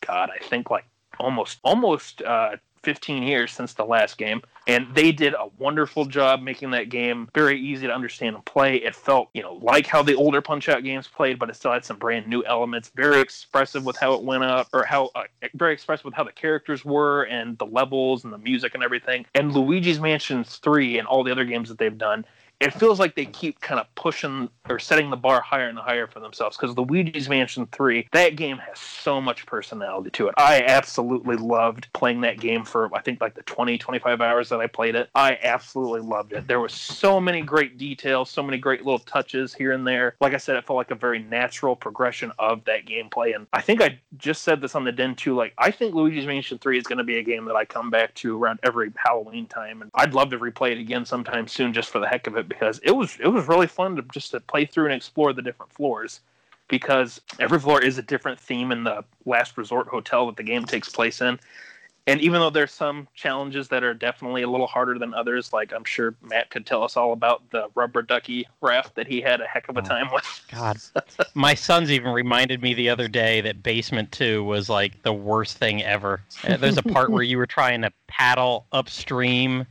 god 0.00 0.28
i 0.28 0.44
think 0.44 0.70
like 0.70 0.84
almost 1.20 1.60
almost 1.62 2.20
uh 2.22 2.56
15 2.82 3.22
years 3.22 3.52
since 3.52 3.74
the 3.74 3.84
last 3.84 4.18
game 4.18 4.42
and 4.66 4.86
they 4.94 5.10
did 5.12 5.34
a 5.34 5.48
wonderful 5.58 6.04
job 6.04 6.42
making 6.42 6.70
that 6.70 6.88
game 6.88 7.28
very 7.34 7.60
easy 7.60 7.86
to 7.86 7.92
understand 7.92 8.36
and 8.36 8.44
play. 8.44 8.76
It 8.76 8.94
felt 8.94 9.28
you 9.34 9.42
know 9.42 9.54
like 9.54 9.86
how 9.86 10.02
the 10.02 10.14
older 10.14 10.40
punch 10.40 10.68
out 10.68 10.84
games 10.84 11.08
played 11.08 11.38
but 11.38 11.50
it 11.50 11.56
still 11.56 11.72
had 11.72 11.84
some 11.84 11.98
brand 11.98 12.26
new 12.26 12.44
elements 12.44 12.90
very 12.94 13.20
expressive 13.20 13.84
with 13.84 13.96
how 13.96 14.14
it 14.14 14.22
went 14.22 14.44
up 14.44 14.68
or 14.72 14.84
how 14.84 15.10
uh, 15.14 15.24
very 15.54 15.72
expressive 15.72 16.04
with 16.04 16.14
how 16.14 16.24
the 16.24 16.32
characters 16.32 16.84
were 16.84 17.24
and 17.24 17.58
the 17.58 17.66
levels 17.66 18.24
and 18.24 18.32
the 18.32 18.38
music 18.38 18.74
and 18.74 18.82
everything. 18.82 19.26
And 19.34 19.52
luigi's 19.52 20.00
mansion 20.00 20.44
3 20.44 20.98
and 20.98 21.08
all 21.08 21.24
the 21.24 21.32
other 21.32 21.44
games 21.44 21.68
that 21.68 21.78
they've 21.78 21.96
done 21.96 22.24
it 22.60 22.74
feels 22.74 23.00
like 23.00 23.14
they 23.14 23.24
keep 23.24 23.60
kind 23.60 23.80
of 23.80 23.92
pushing 23.94 24.48
or 24.68 24.78
setting 24.78 25.08
the 25.10 25.16
bar 25.16 25.40
higher 25.40 25.68
and 25.68 25.78
higher 25.78 26.06
for 26.06 26.20
themselves 26.20 26.56
because 26.56 26.74
The 26.74 26.82
Luigi's 26.82 27.28
Mansion 27.28 27.66
3, 27.72 28.06
that 28.12 28.36
game 28.36 28.58
has 28.58 28.78
so 28.78 29.20
much 29.20 29.46
personality 29.46 30.10
to 30.10 30.28
it. 30.28 30.34
I 30.36 30.62
absolutely 30.66 31.36
loved 31.36 31.88
playing 31.94 32.20
that 32.20 32.38
game 32.38 32.64
for, 32.64 32.94
I 32.94 33.00
think, 33.00 33.20
like 33.20 33.34
the 33.34 33.42
20, 33.42 33.78
25 33.78 34.20
hours 34.20 34.50
that 34.50 34.60
I 34.60 34.66
played 34.66 34.94
it. 34.94 35.08
I 35.14 35.38
absolutely 35.42 36.02
loved 36.02 36.34
it. 36.34 36.46
There 36.46 36.60
was 36.60 36.74
so 36.74 37.18
many 37.18 37.40
great 37.40 37.78
details, 37.78 38.28
so 38.28 38.42
many 38.42 38.58
great 38.58 38.84
little 38.84 38.98
touches 38.98 39.54
here 39.54 39.72
and 39.72 39.86
there. 39.86 40.14
Like 40.20 40.34
I 40.34 40.38
said, 40.38 40.56
it 40.56 40.66
felt 40.66 40.76
like 40.76 40.90
a 40.90 40.94
very 40.96 41.20
natural 41.20 41.74
progression 41.74 42.30
of 42.38 42.62
that 42.66 42.84
gameplay. 42.84 43.34
And 43.34 43.46
I 43.54 43.62
think 43.62 43.80
I 43.80 43.98
just 44.18 44.42
said 44.42 44.60
this 44.60 44.74
on 44.74 44.84
the 44.84 44.92
Den 44.92 45.14
2, 45.14 45.34
like, 45.34 45.54
I 45.56 45.70
think 45.70 45.94
Luigi's 45.94 46.26
Mansion 46.26 46.58
3 46.58 46.76
is 46.76 46.84
going 46.84 46.98
to 46.98 47.04
be 47.04 47.18
a 47.18 47.22
game 47.22 47.46
that 47.46 47.56
I 47.56 47.64
come 47.64 47.88
back 47.88 48.14
to 48.16 48.40
around 48.40 48.60
every 48.62 48.92
Halloween 48.96 49.46
time. 49.46 49.80
And 49.80 49.90
I'd 49.94 50.12
love 50.12 50.28
to 50.30 50.38
replay 50.38 50.72
it 50.72 50.78
again 50.78 51.06
sometime 51.06 51.48
soon 51.48 51.72
just 51.72 51.88
for 51.88 52.00
the 52.00 52.06
heck 52.06 52.26
of 52.26 52.36
it 52.36 52.49
because 52.50 52.78
it 52.82 52.90
was 52.90 53.16
it 53.18 53.28
was 53.28 53.48
really 53.48 53.66
fun 53.66 53.96
to 53.96 54.02
just 54.12 54.32
to 54.32 54.40
play 54.40 54.66
through 54.66 54.84
and 54.86 54.94
explore 54.94 55.32
the 55.32 55.40
different 55.40 55.72
floors 55.72 56.20
because 56.68 57.20
every 57.38 57.58
floor 57.58 57.82
is 57.82 57.96
a 57.98 58.02
different 58.02 58.38
theme 58.38 58.70
in 58.70 58.84
the 58.84 59.02
last 59.24 59.56
resort 59.56 59.88
hotel 59.88 60.26
that 60.26 60.36
the 60.36 60.42
game 60.42 60.64
takes 60.64 60.88
place 60.88 61.20
in. 61.20 61.40
And 62.06 62.20
even 62.20 62.40
though 62.40 62.50
there's 62.50 62.72
some 62.72 63.08
challenges 63.14 63.68
that 63.68 63.84
are 63.84 63.94
definitely 63.94 64.42
a 64.42 64.48
little 64.48 64.66
harder 64.66 64.98
than 64.98 65.14
others 65.14 65.52
like 65.52 65.72
i'm 65.72 65.84
sure 65.84 66.14
matt 66.22 66.50
could 66.50 66.66
tell 66.66 66.82
us 66.82 66.96
all 66.96 67.12
about 67.12 67.48
the 67.50 67.68
rubber 67.74 68.02
ducky 68.02 68.46
raft 68.62 68.94
that 68.94 69.06
he 69.06 69.20
had 69.20 69.40
a 69.40 69.46
heck 69.46 69.68
of 69.68 69.76
a 69.76 69.82
time 69.82 70.08
with. 70.12 70.24
God, 70.50 70.78
my 71.34 71.54
sons 71.54 71.90
even 71.90 72.10
reminded 72.10 72.62
me 72.62 72.74
the 72.74 72.88
other 72.88 73.06
day 73.06 73.40
that 73.42 73.62
Basement 73.62 74.10
Two 74.10 74.42
was 74.44 74.68
like 74.68 75.02
the 75.02 75.12
worst 75.12 75.58
thing 75.58 75.82
ever. 75.82 76.20
Uh, 76.42 76.56
There's 76.56 76.78
a 76.78 76.82
part 76.82 77.10
where 77.12 77.22
you 77.22 77.38
were 77.38 77.46
trying 77.46 77.82
to 77.82 77.92
paddle 78.08 78.66
upstream, 78.72 79.66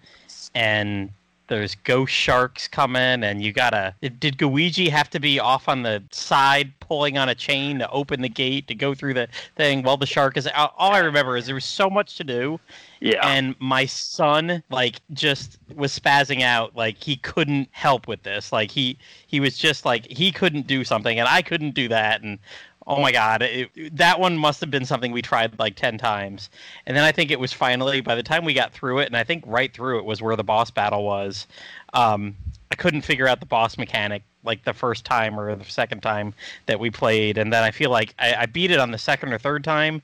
and 0.56 1.10
there's 1.50 1.76
ghost 1.76 2.14
sharks 2.14 2.68
coming, 2.68 3.24
and 3.24 3.44
you 3.44 3.52
gotta. 3.52 3.94
Did 4.02 4.38
Gooigi 4.38 4.90
have 4.90 5.10
to 5.10 5.20
be 5.20 5.40
off 5.40 5.68
on 5.68 5.84
the 5.84 6.02
side 6.12 6.72
pulling 6.80 7.18
on 7.18 7.28
a 7.28 7.36
chain 7.36 7.80
to 7.80 7.90
open 7.90 8.22
the 8.22 8.30
gate 8.30 8.68
to 8.68 8.76
go 8.76 8.96
through 8.96 9.16
the 9.16 9.28
thing 9.56 9.84
while 9.84 9.98
the 9.98 10.06
shark 10.06 10.38
is? 10.38 10.48
All 10.56 10.74
all 10.78 10.92
I 10.94 11.00
remember 11.00 11.36
is 11.36 11.46
there 11.46 11.56
was 11.56 11.66
so 11.66 11.90
much 11.90 12.16
to 12.18 12.24
do, 12.24 12.60
yeah 13.02 13.26
and 13.28 13.56
my 13.60 13.86
son 13.86 14.62
like 14.70 15.00
just 15.14 15.58
was 15.76 15.98
spazzing 15.98 16.42
out 16.42 16.76
like 16.76 17.02
he 17.02 17.16
couldn't 17.18 17.70
help 17.72 18.08
with 18.08 18.22
this 18.24 18.52
like 18.52 18.70
he 18.72 18.98
he 19.28 19.40
was 19.40 19.58
just 19.58 19.86
like 19.86 20.06
he 20.08 20.32
couldn't 20.32 20.68
do 20.68 20.84
something 20.84 21.20
and 21.20 21.28
i 21.28 21.42
couldn't 21.42 21.72
do 21.72 21.88
that 21.88 22.22
and 22.22 22.40
oh 22.90 23.00
my 23.00 23.12
god 23.12 23.42
it, 23.44 23.70
that 23.96 24.20
one 24.20 24.36
must 24.38 24.60
have 24.60 24.72
been 24.72 24.84
something 24.84 25.12
we 25.12 25.22
tried 25.22 25.58
like 25.60 25.76
10 25.76 25.98
times. 25.98 26.50
And 26.86 26.98
then 26.98 27.04
i 27.04 27.12
think 27.12 27.32
it 27.32 27.40
was 27.40 27.54
finally 27.54 28.02
by 28.02 28.16
the 28.16 28.24
time 28.24 28.44
we 28.44 28.54
got 28.54 28.74
through 28.74 29.00
it 29.00 29.06
and 29.06 29.16
i 29.16 29.24
think 29.24 29.44
right 29.48 29.74
through 29.74 30.00
it 30.00 30.06
was 30.06 30.22
where 30.22 30.36
the 30.36 30.44
boss 30.44 30.72
battle 30.72 31.04
was 31.06 31.48
um, 31.94 32.36
i 32.72 32.76
couldn't 32.76 33.04
figure 33.04 33.28
out 33.28 33.40
the 33.40 33.46
boss 33.46 33.78
mechanic 33.78 34.24
like 34.44 34.64
the 34.64 34.74
first 34.74 35.06
time 35.06 35.40
or 35.40 35.56
the 35.56 35.66
second 35.66 36.02
time 36.02 36.34
that 36.66 36.80
we 36.80 36.90
played. 36.90 37.38
And 37.38 37.54
then 37.54 37.64
i 37.64 37.72
feel 37.72 37.92
like 37.92 38.16
i, 38.20 38.34
I 38.40 38.46
beat 38.48 38.72
it 38.72 38.80
on 38.80 38.92
the 38.92 38.98
second 38.98 39.32
or 39.32 39.38
third 39.38 39.64
time 39.64 40.02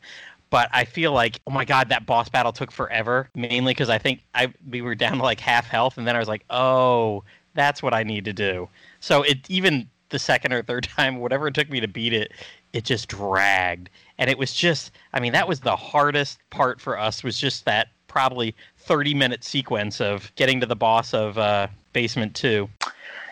but 0.52 0.70
I 0.72 0.86
feel 0.86 1.12
like 1.12 1.42
oh 1.48 1.52
my 1.52 1.66
god 1.66 1.90
that 1.90 2.06
boss 2.06 2.30
battle 2.30 2.54
took 2.54 2.72
forever. 2.72 3.30
Mainly 3.36 3.74
because 3.74 3.90
I 3.90 3.98
think 3.98 4.22
I 4.34 4.54
we 4.70 4.82
were 4.82 4.96
down 4.96 5.18
to 5.18 5.24
like 5.24 5.40
half 5.40 5.68
health 5.68 5.98
and 5.98 6.08
then 6.08 6.16
I 6.16 6.20
was 6.20 6.28
like 6.28 6.46
oh 6.50 7.24
that's 7.56 7.82
what 7.82 7.94
I 7.94 8.04
need 8.04 8.26
to 8.26 8.34
do. 8.34 8.70
So 9.00 9.24
it 9.24 9.50
even 9.50 9.90
the 10.10 10.20
second 10.20 10.54
or 10.54 10.64
third 10.64 10.84
time 10.96 11.18
whatever 11.18 11.48
it 11.48 11.54
took 11.54 11.70
me 11.70 11.80
to 11.80 11.88
beat 11.88 12.14
it 12.14 12.32
it 12.76 12.84
just 12.84 13.08
dragged. 13.08 13.90
And 14.18 14.30
it 14.30 14.38
was 14.38 14.54
just 14.54 14.92
I 15.14 15.20
mean 15.20 15.32
that 15.32 15.48
was 15.48 15.62
the 15.62 15.76
hardest 15.76 16.40
part 16.50 16.80
for 16.80 17.00
us 17.00 17.24
was 17.24 17.40
just 17.40 17.66
that 17.66 17.88
probably 18.08 18.54
30 18.80 19.14
minute 19.14 19.44
sequence 19.44 20.02
of 20.02 20.32
getting 20.36 20.60
to 20.60 20.66
the 20.66 20.76
boss 20.76 21.14
of 21.14 21.38
uh, 21.38 21.68
basement 21.94 22.36
2 22.36 22.70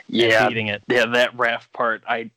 yeah. 0.07 0.47
beating 0.47 0.67
it. 0.67 0.81
Yeah 0.87 1.05
that 1.05 1.37
raft 1.37 1.71
part 1.73 2.03
i 2.07 2.29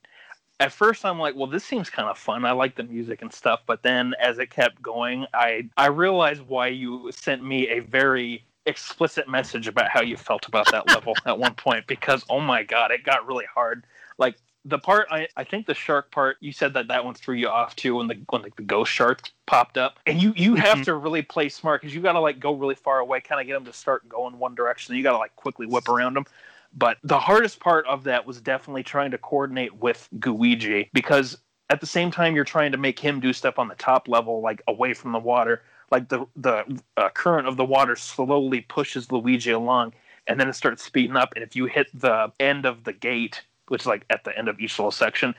at 0.58 0.72
first 0.72 1.04
i'm 1.04 1.18
like 1.18 1.34
well 1.36 1.46
this 1.46 1.64
seems 1.64 1.88
kind 1.90 2.08
of 2.08 2.18
fun. 2.18 2.44
I 2.44 2.52
like 2.52 2.74
the 2.74 2.82
music 2.82 3.22
and 3.22 3.32
stuff 3.32 3.60
but 3.66 3.82
then 3.82 4.14
as 4.20 4.38
it 4.38 4.50
kept 4.50 4.82
going 4.82 5.26
i 5.32 5.68
i 5.76 5.86
realized 5.86 6.42
why 6.42 6.68
you 6.68 7.10
sent 7.12 7.44
me 7.44 7.68
a 7.68 7.80
very 7.80 8.42
explicit 8.66 9.28
message 9.28 9.68
about 9.68 9.88
how 9.88 10.02
you 10.02 10.16
felt 10.16 10.46
about 10.46 10.70
that 10.72 10.88
level 10.88 11.14
at 11.26 11.38
one 11.38 11.54
point 11.54 11.86
because 11.86 12.24
oh 12.28 12.40
my 12.40 12.64
god 12.64 12.90
it 12.90 13.04
got 13.04 13.26
really 13.26 13.44
hard. 13.52 13.84
Like 14.18 14.36
the 14.66 14.78
part 14.78 15.06
I, 15.10 15.28
I 15.36 15.44
think 15.44 15.66
the 15.66 15.74
shark 15.74 16.10
part 16.10 16.36
you 16.40 16.52
said 16.52 16.74
that 16.74 16.88
that 16.88 17.04
one 17.04 17.14
threw 17.14 17.34
you 17.36 17.48
off 17.48 17.76
too 17.76 17.96
when 17.96 18.08
the 18.08 18.18
when 18.30 18.42
the, 18.42 18.50
the 18.56 18.62
ghost 18.62 18.92
shark 18.92 19.30
popped 19.46 19.78
up 19.78 19.98
and 20.06 20.20
you 20.20 20.32
you 20.36 20.54
have 20.56 20.78
Mhm. 20.78 20.84
to 20.84 20.94
really 20.94 21.22
play 21.22 21.48
smart 21.48 21.80
because 21.80 21.94
you 21.94 22.00
got 22.00 22.12
to 22.12 22.20
like 22.20 22.40
go 22.40 22.52
really 22.52 22.74
far 22.74 22.98
away 22.98 23.20
kind 23.20 23.40
of 23.40 23.46
get 23.46 23.54
them 23.54 23.64
to 23.64 23.72
start 23.72 24.08
going 24.08 24.38
one 24.38 24.54
direction 24.54 24.94
you 24.96 25.02
got 25.02 25.12
to 25.12 25.18
like 25.18 25.34
quickly 25.36 25.66
whip 25.66 25.88
around 25.88 26.14
them 26.14 26.26
but 26.74 26.98
the 27.04 27.18
hardest 27.18 27.60
part 27.60 27.86
of 27.86 28.04
that 28.04 28.26
was 28.26 28.40
definitely 28.40 28.82
trying 28.82 29.10
to 29.12 29.18
coordinate 29.18 29.74
with 29.76 30.08
Gooigi 30.18 30.90
because 30.92 31.38
at 31.70 31.80
the 31.80 31.86
same 31.86 32.10
time 32.10 32.34
you're 32.34 32.44
trying 32.44 32.72
to 32.72 32.78
make 32.78 32.98
him 32.98 33.20
do 33.20 33.32
stuff 33.32 33.58
on 33.58 33.68
the 33.68 33.74
top 33.74 34.08
level, 34.08 34.40
like 34.40 34.62
away 34.68 34.94
from 34.94 35.12
the 35.12 35.18
water. 35.18 35.62
Like 35.90 36.08
the 36.08 36.26
the 36.36 36.80
uh, 36.96 37.08
current 37.10 37.48
of 37.48 37.56
the 37.56 37.64
water 37.64 37.96
slowly 37.96 38.60
pushes 38.62 39.10
Luigi 39.10 39.52
along, 39.52 39.94
and 40.26 40.38
then 40.38 40.48
it 40.48 40.54
starts 40.54 40.82
speeding 40.82 41.16
up. 41.16 41.32
And 41.34 41.42
if 41.42 41.54
you 41.56 41.66
hit 41.66 41.86
the 41.94 42.32
end 42.40 42.66
of 42.66 42.84
the 42.84 42.92
gate, 42.92 43.42
which 43.68 43.82
is 43.82 43.86
like 43.86 44.04
at 44.10 44.24
the 44.24 44.36
end 44.36 44.48
of 44.48 44.58
each 44.60 44.78
little 44.78 44.90
section, 44.90 45.34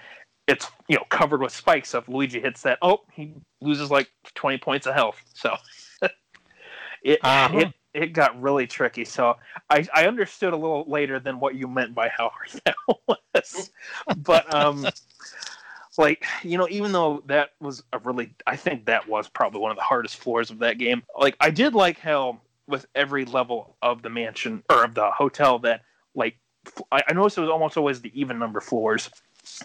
it's 0.47 0.67
you 0.87 0.95
know 0.97 1.03
covered 1.09 1.41
with 1.41 1.53
spikes. 1.53 1.89
So 1.89 1.99
if 1.99 2.07
Luigi 2.07 2.39
hits 2.39 2.61
that, 2.63 2.79
oh, 2.81 3.01
he 3.13 3.33
loses 3.61 3.91
like 3.91 4.09
20 4.35 4.57
points 4.59 4.87
of 4.87 4.93
health. 4.93 5.21
So 5.33 5.55
it 7.03 7.19
Uh-huh. 7.21 7.59
it 7.59 7.73
it 7.93 8.13
got 8.13 8.39
really 8.39 8.67
tricky. 8.67 9.05
So 9.05 9.37
I, 9.69 9.87
I 9.93 10.05
understood 10.07 10.53
a 10.53 10.57
little 10.57 10.85
later 10.87 11.19
than 11.19 11.39
what 11.39 11.55
you 11.55 11.67
meant 11.67 11.95
by 11.95 12.09
how 12.09 12.29
hard 12.29 12.61
that 12.65 12.75
was. 13.07 13.71
but 14.17 14.53
um 14.53 14.87
like, 15.97 16.25
you 16.43 16.59
know, 16.59 16.67
even 16.69 16.91
though 16.91 17.23
that 17.25 17.51
was 17.59 17.83
a 17.91 17.99
really 17.99 18.31
I 18.45 18.55
think 18.55 18.85
that 18.85 19.07
was 19.07 19.27
probably 19.27 19.61
one 19.61 19.71
of 19.71 19.77
the 19.77 19.83
hardest 19.83 20.17
floors 20.17 20.51
of 20.51 20.59
that 20.59 20.77
game. 20.77 21.03
Like 21.17 21.35
I 21.39 21.49
did 21.49 21.73
like 21.73 21.99
how 21.99 22.39
with 22.67 22.85
every 22.95 23.25
level 23.25 23.75
of 23.81 24.01
the 24.01 24.09
mansion 24.09 24.63
or 24.69 24.83
of 24.83 24.93
the 24.93 25.09
hotel 25.09 25.57
that 25.59 25.81
like 26.13 26.37
I, 26.91 27.01
I 27.07 27.13
noticed 27.13 27.37
it 27.37 27.41
was 27.41 27.49
almost 27.49 27.77
always 27.77 28.01
the 28.01 28.11
even 28.19 28.39
number 28.39 28.61
floors 28.61 29.09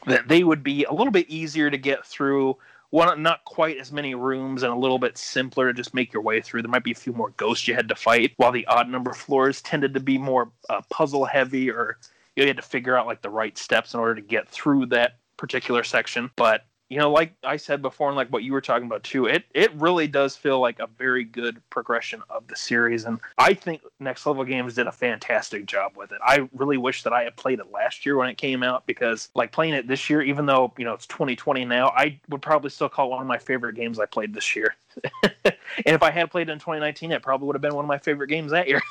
that 0.06 0.28
they 0.28 0.44
would 0.44 0.62
be 0.62 0.84
a 0.84 0.92
little 0.92 1.10
bit 1.10 1.28
easier 1.28 1.70
to 1.70 1.78
get 1.78 2.06
through 2.06 2.56
one 2.92 3.22
not 3.22 3.42
quite 3.46 3.78
as 3.78 3.90
many 3.90 4.14
rooms 4.14 4.62
and 4.62 4.70
a 4.70 4.76
little 4.76 4.98
bit 4.98 5.16
simpler 5.16 5.68
to 5.68 5.72
just 5.72 5.94
make 5.94 6.12
your 6.12 6.22
way 6.22 6.42
through. 6.42 6.60
There 6.60 6.70
might 6.70 6.84
be 6.84 6.92
a 6.92 6.94
few 6.94 7.14
more 7.14 7.30
ghosts 7.38 7.66
you 7.66 7.74
had 7.74 7.88
to 7.88 7.94
fight, 7.94 8.34
while 8.36 8.52
the 8.52 8.66
odd 8.66 8.88
number 8.88 9.14
floors 9.14 9.62
tended 9.62 9.94
to 9.94 10.00
be 10.00 10.18
more 10.18 10.52
uh, 10.68 10.82
puzzle 10.90 11.24
heavy, 11.24 11.70
or 11.70 11.96
you 12.36 12.46
had 12.46 12.56
to 12.56 12.62
figure 12.62 12.96
out 12.96 13.06
like 13.06 13.22
the 13.22 13.30
right 13.30 13.56
steps 13.56 13.94
in 13.94 14.00
order 14.00 14.16
to 14.16 14.20
get 14.20 14.46
through 14.48 14.86
that 14.86 15.16
particular 15.38 15.82
section. 15.84 16.30
But 16.36 16.66
you 16.92 16.98
know, 16.98 17.10
like 17.10 17.32
I 17.42 17.56
said 17.56 17.80
before, 17.80 18.08
and 18.08 18.16
like 18.18 18.28
what 18.28 18.42
you 18.42 18.52
were 18.52 18.60
talking 18.60 18.86
about 18.86 19.02
too, 19.02 19.24
it 19.24 19.44
it 19.54 19.72
really 19.76 20.06
does 20.06 20.36
feel 20.36 20.60
like 20.60 20.78
a 20.78 20.86
very 20.86 21.24
good 21.24 21.62
progression 21.70 22.20
of 22.28 22.46
the 22.48 22.54
series, 22.54 23.06
and 23.06 23.18
I 23.38 23.54
think 23.54 23.80
Next 23.98 24.26
Level 24.26 24.44
Games 24.44 24.74
did 24.74 24.86
a 24.86 24.92
fantastic 24.92 25.64
job 25.64 25.92
with 25.96 26.12
it. 26.12 26.18
I 26.22 26.46
really 26.52 26.76
wish 26.76 27.02
that 27.04 27.14
I 27.14 27.24
had 27.24 27.34
played 27.34 27.60
it 27.60 27.72
last 27.72 28.04
year 28.04 28.18
when 28.18 28.28
it 28.28 28.36
came 28.36 28.62
out 28.62 28.84
because, 28.84 29.30
like, 29.34 29.52
playing 29.52 29.72
it 29.72 29.88
this 29.88 30.10
year, 30.10 30.20
even 30.20 30.44
though 30.44 30.70
you 30.76 30.84
know 30.84 30.92
it's 30.92 31.06
2020 31.06 31.64
now, 31.64 31.88
I 31.96 32.20
would 32.28 32.42
probably 32.42 32.68
still 32.68 32.90
call 32.90 33.06
it 33.06 33.10
one 33.12 33.22
of 33.22 33.26
my 33.26 33.38
favorite 33.38 33.74
games 33.74 33.98
I 33.98 34.04
played 34.04 34.34
this 34.34 34.54
year. 34.54 34.76
and 35.22 35.54
if 35.86 36.02
I 36.02 36.10
had 36.10 36.30
played 36.30 36.50
it 36.50 36.52
in 36.52 36.58
2019, 36.58 37.10
it 37.10 37.22
probably 37.22 37.46
would 37.46 37.56
have 37.56 37.62
been 37.62 37.74
one 37.74 37.86
of 37.86 37.88
my 37.88 37.96
favorite 37.96 38.28
games 38.28 38.50
that 38.50 38.68
year. 38.68 38.82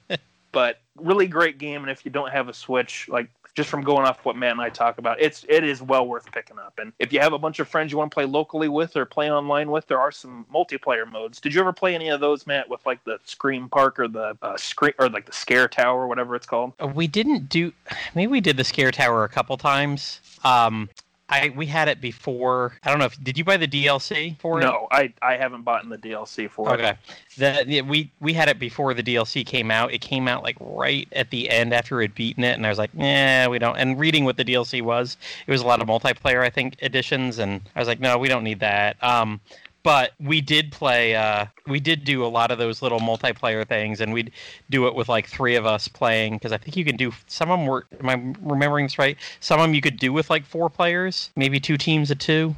but 0.52 0.80
really 0.96 1.26
great 1.26 1.58
game, 1.58 1.82
and 1.82 1.90
if 1.90 2.04
you 2.04 2.12
don't 2.12 2.30
have 2.30 2.48
a 2.48 2.54
Switch, 2.54 3.08
like 3.08 3.28
just 3.54 3.68
from 3.68 3.82
going 3.82 4.06
off 4.06 4.24
what 4.24 4.36
Matt 4.36 4.52
and 4.52 4.60
I 4.60 4.68
talk 4.68 4.98
about, 4.98 5.20
it's 5.20 5.44
it 5.48 5.64
is 5.64 5.80
well 5.80 6.06
worth 6.06 6.30
picking 6.32 6.58
up. 6.58 6.74
And 6.78 6.92
if 6.98 7.12
you 7.12 7.20
have 7.20 7.32
a 7.32 7.38
bunch 7.38 7.60
of 7.60 7.68
friends 7.68 7.92
you 7.92 7.98
want 7.98 8.10
to 8.10 8.14
play 8.14 8.24
locally 8.24 8.68
with 8.68 8.96
or 8.96 9.04
play 9.04 9.30
online 9.30 9.70
with, 9.70 9.86
there 9.86 10.00
are 10.00 10.10
some 10.10 10.46
multiplayer 10.52 11.10
modes. 11.10 11.40
Did 11.40 11.54
you 11.54 11.60
ever 11.60 11.72
play 11.72 11.94
any 11.94 12.08
of 12.08 12.20
those, 12.20 12.46
Matt, 12.46 12.68
with 12.68 12.84
like 12.84 13.02
the 13.04 13.18
Scream 13.24 13.68
Park 13.68 13.98
or 13.98 14.08
the 14.08 14.36
uh, 14.42 14.56
screen 14.56 14.94
or 14.98 15.08
like 15.08 15.26
the 15.26 15.32
Scare 15.32 15.68
Tower 15.68 16.02
or 16.02 16.08
whatever 16.08 16.34
it's 16.34 16.46
called? 16.46 16.72
Uh, 16.80 16.88
We 16.88 17.06
didn't 17.06 17.48
do. 17.48 17.72
Maybe 18.14 18.30
we 18.30 18.40
did 18.40 18.56
the 18.56 18.64
scare 18.64 18.90
tower 18.90 19.24
a 19.24 19.28
couple 19.28 19.56
times. 19.56 20.20
Um, 20.44 20.88
I 21.34 21.48
we 21.56 21.66
had 21.66 21.88
it 21.88 22.00
before. 22.00 22.78
I 22.84 22.90
don't 22.90 22.98
know 22.98 23.06
if 23.06 23.22
did 23.22 23.36
you 23.36 23.44
buy 23.44 23.56
the 23.56 23.66
DLC 23.66 24.38
for 24.38 24.60
it? 24.60 24.64
No, 24.64 24.86
I 24.90 25.12
I 25.20 25.36
haven't 25.36 25.62
bought 25.62 25.82
in 25.82 25.90
the 25.90 25.98
DLC 25.98 26.48
for 26.48 26.72
it. 26.72 26.80
Okay. 26.80 26.94
The, 27.36 27.82
we 27.82 28.10
we 28.20 28.32
had 28.32 28.48
it 28.48 28.58
before 28.58 28.94
the 28.94 29.02
DLC 29.02 29.44
came 29.44 29.70
out. 29.70 29.92
It 29.92 30.00
came 30.00 30.28
out 30.28 30.44
like 30.44 30.56
right 30.60 31.08
at 31.12 31.30
the 31.30 31.50
end 31.50 31.74
after 31.74 31.96
we'd 31.96 32.14
beaten 32.14 32.44
it, 32.44 32.52
and 32.52 32.64
I 32.64 32.68
was 32.68 32.78
like, 32.78 32.90
"Yeah, 32.94 33.48
we 33.48 33.58
don't." 33.58 33.76
And 33.76 33.98
reading 33.98 34.24
what 34.24 34.36
the 34.36 34.44
DLC 34.44 34.80
was, 34.80 35.16
it 35.46 35.50
was 35.50 35.60
a 35.60 35.66
lot 35.66 35.82
of 35.82 35.88
multiplayer, 35.88 36.42
I 36.42 36.50
think, 36.50 36.76
additions, 36.82 37.38
and 37.38 37.60
I 37.74 37.80
was 37.80 37.88
like, 37.88 38.00
"No, 38.00 38.16
we 38.16 38.28
don't 38.28 38.44
need 38.44 38.60
that." 38.60 39.02
Um, 39.02 39.40
but 39.84 40.12
we 40.18 40.40
did 40.40 40.72
play. 40.72 41.14
Uh, 41.14 41.46
we 41.68 41.78
did 41.78 42.04
do 42.04 42.24
a 42.24 42.26
lot 42.26 42.50
of 42.50 42.58
those 42.58 42.82
little 42.82 42.98
multiplayer 42.98 43.68
things, 43.68 44.00
and 44.00 44.12
we'd 44.12 44.32
do 44.70 44.88
it 44.88 44.94
with 44.96 45.08
like 45.08 45.28
three 45.28 45.54
of 45.54 45.66
us 45.66 45.86
playing 45.86 46.34
because 46.34 46.50
I 46.50 46.58
think 46.58 46.76
you 46.76 46.84
can 46.84 46.96
do 46.96 47.12
some 47.28 47.50
of 47.50 47.60
them. 47.60 47.68
Were 47.68 47.86
am 48.00 48.08
I 48.08 48.34
remembering 48.40 48.86
this 48.86 48.98
right? 48.98 49.16
Some 49.38 49.60
of 49.60 49.64
them 49.64 49.74
you 49.74 49.80
could 49.80 49.98
do 49.98 50.12
with 50.12 50.30
like 50.30 50.44
four 50.44 50.68
players, 50.68 51.30
maybe 51.36 51.60
two 51.60 51.76
teams 51.76 52.10
of 52.10 52.18
two. 52.18 52.56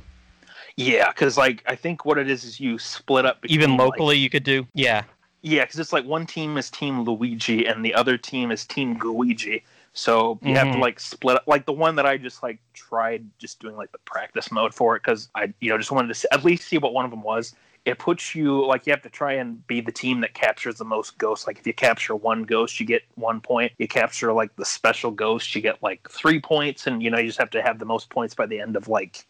Yeah, 0.77 1.11
because 1.11 1.37
like 1.37 1.63
I 1.67 1.75
think 1.75 2.05
what 2.05 2.17
it 2.17 2.31
is 2.31 2.45
is 2.45 2.61
you 2.61 2.79
split 2.79 3.27
up 3.27 3.43
between, 3.43 3.61
Even 3.61 3.71
like, 3.73 3.81
locally, 3.81 4.17
you 4.17 4.31
could 4.31 4.45
do. 4.45 4.67
Yeah. 4.73 5.03
Yeah, 5.43 5.65
because 5.65 5.79
it's 5.79 5.93
like 5.93 6.05
one 6.05 6.27
team 6.27 6.57
is 6.57 6.71
Team 6.71 7.03
Luigi 7.03 7.67
and 7.67 7.85
the 7.85 7.95
other 7.95 8.17
team 8.17 8.51
is 8.51 8.65
Team 8.65 8.99
Gooigi. 8.99 9.63
So 9.97 10.39
you 10.43 10.55
have 10.57 10.71
to 10.73 10.77
Mhm. 10.77 10.81
like 10.81 11.01
split 11.01 11.37
up. 11.37 11.45
Like 11.47 11.65
the 11.65 11.73
one 11.73 11.97
that 11.97 12.05
I 12.07 12.19
just 12.19 12.43
like 12.43 12.59
tried 12.75 13.25
just 13.39 13.61
doing 13.61 13.77
like 13.77 13.93
the 13.93 13.99
practice 13.99 14.53
mode 14.53 14.75
for 14.75 14.95
it 14.95 15.03
because 15.03 15.31
I 15.35 15.55
you 15.61 15.71
know 15.71 15.79
just 15.79 15.91
wanted 15.91 16.09
to 16.09 16.15
see, 16.15 16.29
at 16.33 16.45
least 16.45 16.69
see 16.69 16.77
what 16.79 16.93
one 16.93 17.07
of 17.07 17.11
them 17.11 17.23
was. 17.23 17.55
It 17.87 17.99
puts 17.99 18.35
you 18.35 18.67
like 18.67 18.87
you 18.87 18.93
have 18.93 19.03
to 19.03 19.09
try 19.09 19.33
and 19.33 19.67
be 19.67 19.81
the 19.81 19.93
team 19.93 20.21
that 20.21 20.35
captures 20.35 20.77
the 20.77 20.85
most 20.85 21.17
ghosts. 21.17 21.47
Like 21.47 21.59
if 21.59 21.67
you 21.67 21.73
capture 21.73 22.15
one 22.15 22.43
ghost, 22.43 22.79
you 22.79 22.85
get 22.85 23.03
one 23.15 23.41
point. 23.41 23.73
You 23.79 23.89
capture 23.89 24.33
like 24.35 24.55
the 24.57 24.65
special 24.67 25.11
ghost, 25.11 25.55
you 25.55 25.63
get 25.63 25.83
like 25.83 26.09
three 26.11 26.41
points, 26.41 26.87
and 26.87 27.03
you 27.03 27.11
know 27.11 27.19
you 27.19 27.29
just 27.29 27.39
have 27.39 27.51
to 27.51 27.63
have 27.63 27.79
the 27.79 27.87
most 27.87 28.11
points 28.11 28.35
by 28.35 28.45
the 28.47 28.61
end 28.61 28.77
of 28.77 28.89
like 28.89 29.25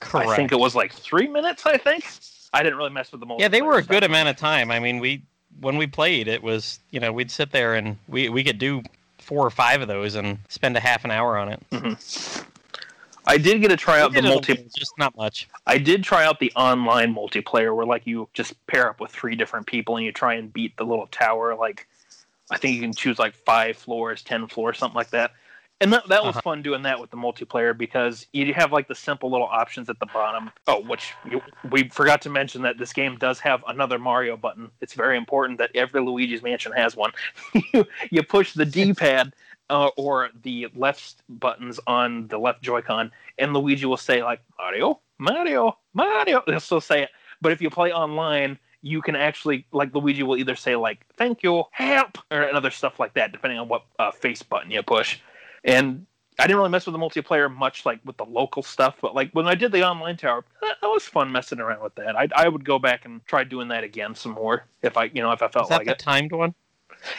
Correct. 0.00 0.30
I 0.30 0.36
think 0.36 0.52
it 0.52 0.58
was 0.58 0.74
like 0.74 0.92
three 0.94 1.28
minutes. 1.28 1.66
I 1.66 1.76
think 1.76 2.06
I 2.54 2.62
didn't 2.62 2.78
really 2.78 2.90
mess 2.90 3.12
with 3.12 3.20
the 3.20 3.26
multiplayer. 3.26 3.40
yeah, 3.40 3.48
they 3.48 3.60
were 3.60 3.76
a 3.76 3.82
stuff. 3.82 3.88
good 3.88 4.04
amount 4.04 4.30
of 4.30 4.36
time. 4.36 4.70
I 4.70 4.78
mean, 4.78 4.98
we 4.98 5.24
when 5.60 5.76
we 5.76 5.86
played, 5.86 6.26
it 6.28 6.42
was 6.42 6.80
you 6.90 7.00
know 7.00 7.12
we'd 7.12 7.30
sit 7.30 7.52
there 7.52 7.74
and 7.74 7.98
we 8.08 8.28
we 8.30 8.42
could 8.44 8.58
do 8.58 8.82
four 9.30 9.46
or 9.46 9.50
five 9.50 9.80
of 9.80 9.86
those 9.86 10.16
and 10.16 10.40
spend 10.48 10.76
a 10.76 10.80
half 10.80 11.04
an 11.04 11.12
hour 11.12 11.38
on 11.38 11.52
it. 11.52 11.62
Mm-hmm. 11.70 12.42
I 13.26 13.38
did 13.38 13.60
get 13.60 13.68
to 13.68 13.76
try 13.76 14.00
out 14.00 14.12
the 14.12 14.22
multi. 14.22 14.68
just 14.76 14.92
not 14.98 15.16
much. 15.16 15.48
I 15.68 15.78
did 15.78 16.02
try 16.02 16.24
out 16.24 16.40
the 16.40 16.50
online 16.56 17.14
multiplayer 17.14 17.74
where 17.76 17.86
like 17.86 18.08
you 18.08 18.28
just 18.32 18.54
pair 18.66 18.90
up 18.90 18.98
with 18.98 19.12
three 19.12 19.36
different 19.36 19.68
people 19.68 19.96
and 19.96 20.04
you 20.04 20.10
try 20.10 20.34
and 20.34 20.52
beat 20.52 20.76
the 20.76 20.84
little 20.84 21.06
tower. 21.06 21.54
Like 21.54 21.86
I 22.50 22.58
think 22.58 22.74
you 22.74 22.80
can 22.80 22.92
choose 22.92 23.20
like 23.20 23.36
five 23.36 23.76
floors, 23.76 24.22
ten 24.22 24.48
floors, 24.48 24.78
something 24.78 24.96
like 24.96 25.10
that. 25.10 25.30
And 25.82 25.92
that, 25.92 26.06
that 26.08 26.22
was 26.22 26.36
Uh-huh. 26.36 26.42
fun 26.42 26.62
doing 26.62 26.82
that 26.82 27.00
with 27.00 27.10
the 27.10 27.16
multiplayer 27.16 27.76
because 27.76 28.26
you 28.32 28.52
have 28.54 28.70
like 28.72 28.86
the 28.86 28.94
simple 28.94 29.30
little 29.30 29.46
options 29.46 29.88
at 29.88 29.98
the 29.98 30.06
bottom. 30.06 30.50
Oh, 30.66 30.80
which 30.82 31.12
you, 31.30 31.40
we 31.70 31.88
forgot 31.88 32.20
to 32.22 32.30
mention 32.30 32.60
that 32.62 32.76
this 32.78 32.92
game 32.92 33.16
does 33.16 33.40
have 33.40 33.64
another 33.66 33.98
Mario 33.98 34.36
button. 34.36 34.70
It's 34.82 34.92
very 34.94 35.16
important 35.16 35.58
that 35.58 35.70
every 35.74 36.02
Luigi's 36.02 36.42
Mansion 36.42 36.72
has 36.72 36.96
one. 36.96 37.12
you, 37.72 37.86
you 38.10 38.22
push 38.22 38.52
the 38.52 38.66
D-pad 38.66 39.32
uh, 39.70 39.88
or 39.96 40.28
the 40.42 40.68
left 40.74 41.22
buttons 41.28 41.80
on 41.86 42.26
the 42.28 42.38
left 42.38 42.60
Joy-Con, 42.62 43.10
and 43.38 43.54
Luigi 43.54 43.86
will 43.86 43.96
say 43.96 44.22
like 44.22 44.40
Mario, 44.58 45.00
Mario, 45.18 45.78
Mario. 45.94 46.42
He'll 46.46 46.60
still 46.60 46.80
say 46.80 47.02
it. 47.04 47.10
But 47.40 47.52
if 47.52 47.62
you 47.62 47.70
play 47.70 47.90
online, 47.92 48.58
you 48.82 49.00
can 49.00 49.14
actually 49.16 49.66
like 49.72 49.94
Luigi 49.94 50.22
will 50.24 50.36
either 50.36 50.56
say 50.56 50.74
like 50.76 51.06
"Thank 51.16 51.42
you, 51.42 51.64
help" 51.72 52.18
or 52.30 52.52
other 52.52 52.70
stuff 52.70 52.98
like 53.00 53.14
that, 53.14 53.32
depending 53.32 53.58
on 53.58 53.68
what 53.68 53.84
uh, 53.98 54.10
face 54.10 54.42
button 54.42 54.70
you 54.70 54.82
push. 54.82 55.18
And 55.64 56.06
I 56.38 56.44
didn't 56.44 56.56
really 56.56 56.70
mess 56.70 56.86
with 56.86 56.94
the 56.94 56.98
multiplayer 56.98 57.54
much, 57.54 57.84
like 57.84 58.00
with 58.04 58.16
the 58.16 58.24
local 58.24 58.62
stuff. 58.62 58.96
But 59.02 59.14
like 59.14 59.30
when 59.32 59.46
I 59.46 59.54
did 59.54 59.72
the 59.72 59.86
online 59.86 60.16
tower, 60.16 60.44
that, 60.62 60.76
that 60.80 60.88
was 60.88 61.04
fun 61.04 61.30
messing 61.30 61.60
around 61.60 61.82
with 61.82 61.94
that. 61.96 62.16
I 62.16 62.28
I 62.34 62.48
would 62.48 62.64
go 62.64 62.78
back 62.78 63.04
and 63.04 63.24
try 63.26 63.44
doing 63.44 63.68
that 63.68 63.84
again 63.84 64.14
some 64.14 64.32
more 64.32 64.64
if 64.82 64.96
I 64.96 65.04
you 65.04 65.22
know 65.22 65.32
if 65.32 65.42
I 65.42 65.48
felt 65.48 65.66
Is 65.66 65.68
that 65.70 65.78
like 65.78 65.86
the 65.86 65.92
it. 65.92 65.98
timed 65.98 66.32
one? 66.32 66.54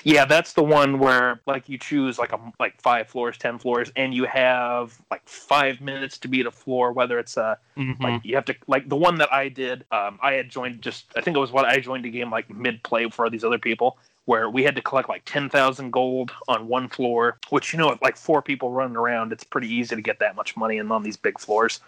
Yeah, 0.04 0.26
that's 0.26 0.54
the 0.54 0.64
one 0.64 1.00
where 1.00 1.42
like 1.48 1.68
you 1.68 1.78
choose 1.78 2.20
like 2.20 2.34
a 2.34 2.40
like 2.60 2.80
five 2.82 3.08
floors, 3.10 3.38
ten 3.38 3.58
floors, 3.58 3.92
and 3.96 4.14
you 4.14 4.26
have 4.26 5.00
like 5.10 5.28
five 5.28 5.82
minutes 5.82 6.18
to 6.20 6.28
beat 6.28 6.46
a 6.46 6.52
floor. 6.52 6.92
Whether 6.94 7.20
it's 7.20 7.38
a 7.38 7.58
Mhm. 7.78 8.00
like 8.02 8.26
you 8.26 8.36
have 8.36 8.46
to 8.46 8.56
like 8.68 8.90
the 8.90 8.96
one 8.96 9.16
that 9.18 9.32
I 9.34 9.50
did. 9.50 9.86
Um, 9.92 10.20
I 10.22 10.34
had 10.34 10.50
joined 10.50 10.82
just 10.82 11.06
I 11.16 11.22
think 11.22 11.36
it 11.38 11.40
was 11.40 11.52
what 11.52 11.66
I 11.66 11.80
joined 11.80 12.06
a 12.06 12.10
game 12.10 12.30
like 12.32 12.50
mid 12.50 12.84
play 12.84 13.10
for 13.10 13.30
these 13.30 13.44
other 13.44 13.60
people 13.60 13.98
where 14.26 14.50
we 14.50 14.64
had 14.64 14.76
to 14.76 14.82
collect 14.82 15.10
like 15.10 15.24
ten 15.26 15.50
thousand 15.50 15.92
gold 15.92 16.32
on 16.48 16.68
one 16.68 16.88
floor. 16.88 17.38
Which 17.50 17.74
you 17.74 17.80
know, 17.80 17.98
like 18.02 18.18
four 18.18 18.42
people 18.42 18.72
running 18.72 18.98
around, 18.98 19.32
it's 19.32 19.44
pretty 19.44 19.74
easy 19.74 19.96
to 19.96 20.02
get 20.02 20.20
that 20.20 20.36
much 20.36 20.56
money 20.56 20.78
in 20.78 20.92
on 20.92 21.04
these 21.04 21.18
big 21.18 21.40
floors. 21.40 21.80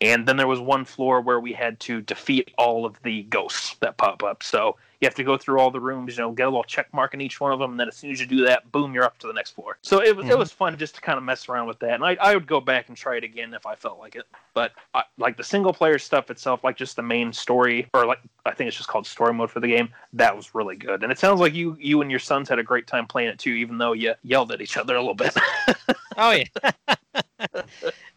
And 0.00 0.26
then 0.28 0.36
there 0.36 0.46
was 0.46 0.60
one 0.60 0.84
floor 0.84 1.20
where 1.22 1.40
we 1.40 1.52
had 1.54 1.80
to 1.80 2.02
defeat 2.02 2.52
all 2.58 2.84
of 2.84 3.00
the 3.02 3.22
ghosts 3.24 3.76
that 3.80 3.96
pop 3.96 4.22
up. 4.22 4.42
So 4.42 4.76
you 5.00 5.06
have 5.06 5.14
to 5.14 5.24
go 5.24 5.36
through 5.38 5.58
all 5.58 5.70
the 5.70 5.80
rooms, 5.80 6.16
you 6.16 6.22
know, 6.22 6.32
get 6.32 6.44
a 6.46 6.50
little 6.50 6.64
check 6.64 6.92
mark 6.92 7.12
in 7.14 7.20
each 7.20 7.38
one 7.40 7.52
of 7.52 7.58
them, 7.58 7.72
and 7.72 7.80
then 7.80 7.88
as 7.88 7.96
soon 7.96 8.10
as 8.10 8.18
you 8.20 8.26
do 8.26 8.44
that, 8.46 8.70
boom, 8.72 8.94
you're 8.94 9.04
up 9.04 9.18
to 9.18 9.26
the 9.26 9.32
next 9.34 9.50
floor. 9.50 9.76
So 9.82 10.02
it 10.02 10.16
was 10.16 10.26
it 10.26 10.30
Mhm. 10.32 10.38
was 10.38 10.52
fun 10.52 10.76
just 10.78 10.94
to 10.96 11.00
kind 11.02 11.18
of 11.18 11.24
mess 11.24 11.48
around 11.50 11.66
with 11.66 11.78
that, 11.80 11.92
and 11.92 12.04
I, 12.04 12.16
I 12.20 12.34
would 12.34 12.46
go 12.46 12.60
back 12.62 12.88
and 12.88 12.96
try 12.96 13.16
it 13.16 13.24
again 13.24 13.52
if 13.52 13.66
I 13.66 13.74
felt 13.74 13.98
like 13.98 14.16
it. 14.16 14.26
But 14.54 14.72
I, 14.94 15.02
like 15.18 15.36
the 15.36 15.44
single 15.44 15.74
player 15.74 15.98
stuff 15.98 16.30
itself, 16.30 16.64
like 16.64 16.76
just 16.76 16.96
the 16.96 17.02
main 17.02 17.30
story, 17.32 17.88
or 17.92 18.06
like 18.06 18.20
I 18.46 18.52
think 18.52 18.68
it's 18.68 18.76
just 18.76 18.88
called 18.88 19.06
story 19.06 19.34
mode 19.34 19.50
for 19.50 19.60
the 19.60 19.68
game, 19.68 19.90
that 20.14 20.34
was 20.34 20.54
really 20.54 20.76
good. 20.76 21.02
And 21.02 21.12
it 21.12 21.18
sounds 21.18 21.40
like 21.40 21.52
you 21.54 21.76
you 21.78 22.00
and 22.00 22.10
your 22.10 22.20
sons 22.20 22.48
had 22.48 22.58
a 22.58 22.62
great 22.62 22.86
time 22.86 23.06
playing 23.06 23.28
it 23.28 23.38
too, 23.38 23.50
even 23.52 23.76
though 23.76 23.92
you 23.92 24.14
yelled 24.22 24.50
at 24.52 24.62
each 24.62 24.76
other 24.78 24.96
a 24.96 25.00
little 25.00 25.14
bit. 25.14 25.34
Oh 26.16 26.32
yeah. 26.32 26.72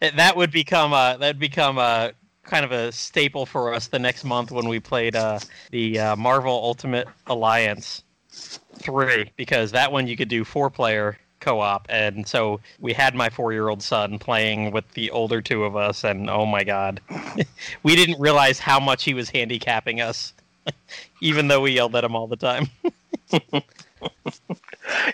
that 0.00 0.36
would 0.36 0.50
become 0.50 0.92
uh 0.92 1.16
that 1.18 1.38
become 1.38 1.78
uh 1.78 2.10
kind 2.44 2.64
of 2.64 2.72
a 2.72 2.90
staple 2.90 3.46
for 3.46 3.72
us 3.74 3.88
the 3.88 3.98
next 3.98 4.24
month 4.24 4.50
when 4.50 4.68
we 4.68 4.80
played 4.80 5.14
uh 5.14 5.38
the 5.70 5.98
uh, 5.98 6.16
Marvel 6.16 6.52
Ultimate 6.52 7.06
Alliance 7.26 8.02
3 8.30 9.30
because 9.36 9.70
that 9.72 9.92
one 9.92 10.06
you 10.06 10.16
could 10.16 10.28
do 10.28 10.44
four 10.44 10.70
player 10.70 11.18
co-op 11.40 11.86
and 11.88 12.26
so 12.26 12.60
we 12.80 12.92
had 12.92 13.14
my 13.14 13.28
4-year-old 13.28 13.82
son 13.82 14.18
playing 14.18 14.72
with 14.72 14.90
the 14.92 15.10
older 15.10 15.40
two 15.40 15.64
of 15.64 15.76
us 15.76 16.04
and 16.04 16.28
oh 16.28 16.46
my 16.46 16.64
god. 16.64 17.00
we 17.82 17.96
didn't 17.96 18.20
realize 18.20 18.58
how 18.58 18.80
much 18.80 19.04
he 19.04 19.14
was 19.14 19.30
handicapping 19.30 20.00
us 20.00 20.32
even 21.20 21.48
though 21.48 21.60
we 21.60 21.72
yelled 21.72 21.94
at 21.96 22.04
him 22.04 22.14
all 22.16 22.26
the 22.26 22.36
time. 22.36 22.68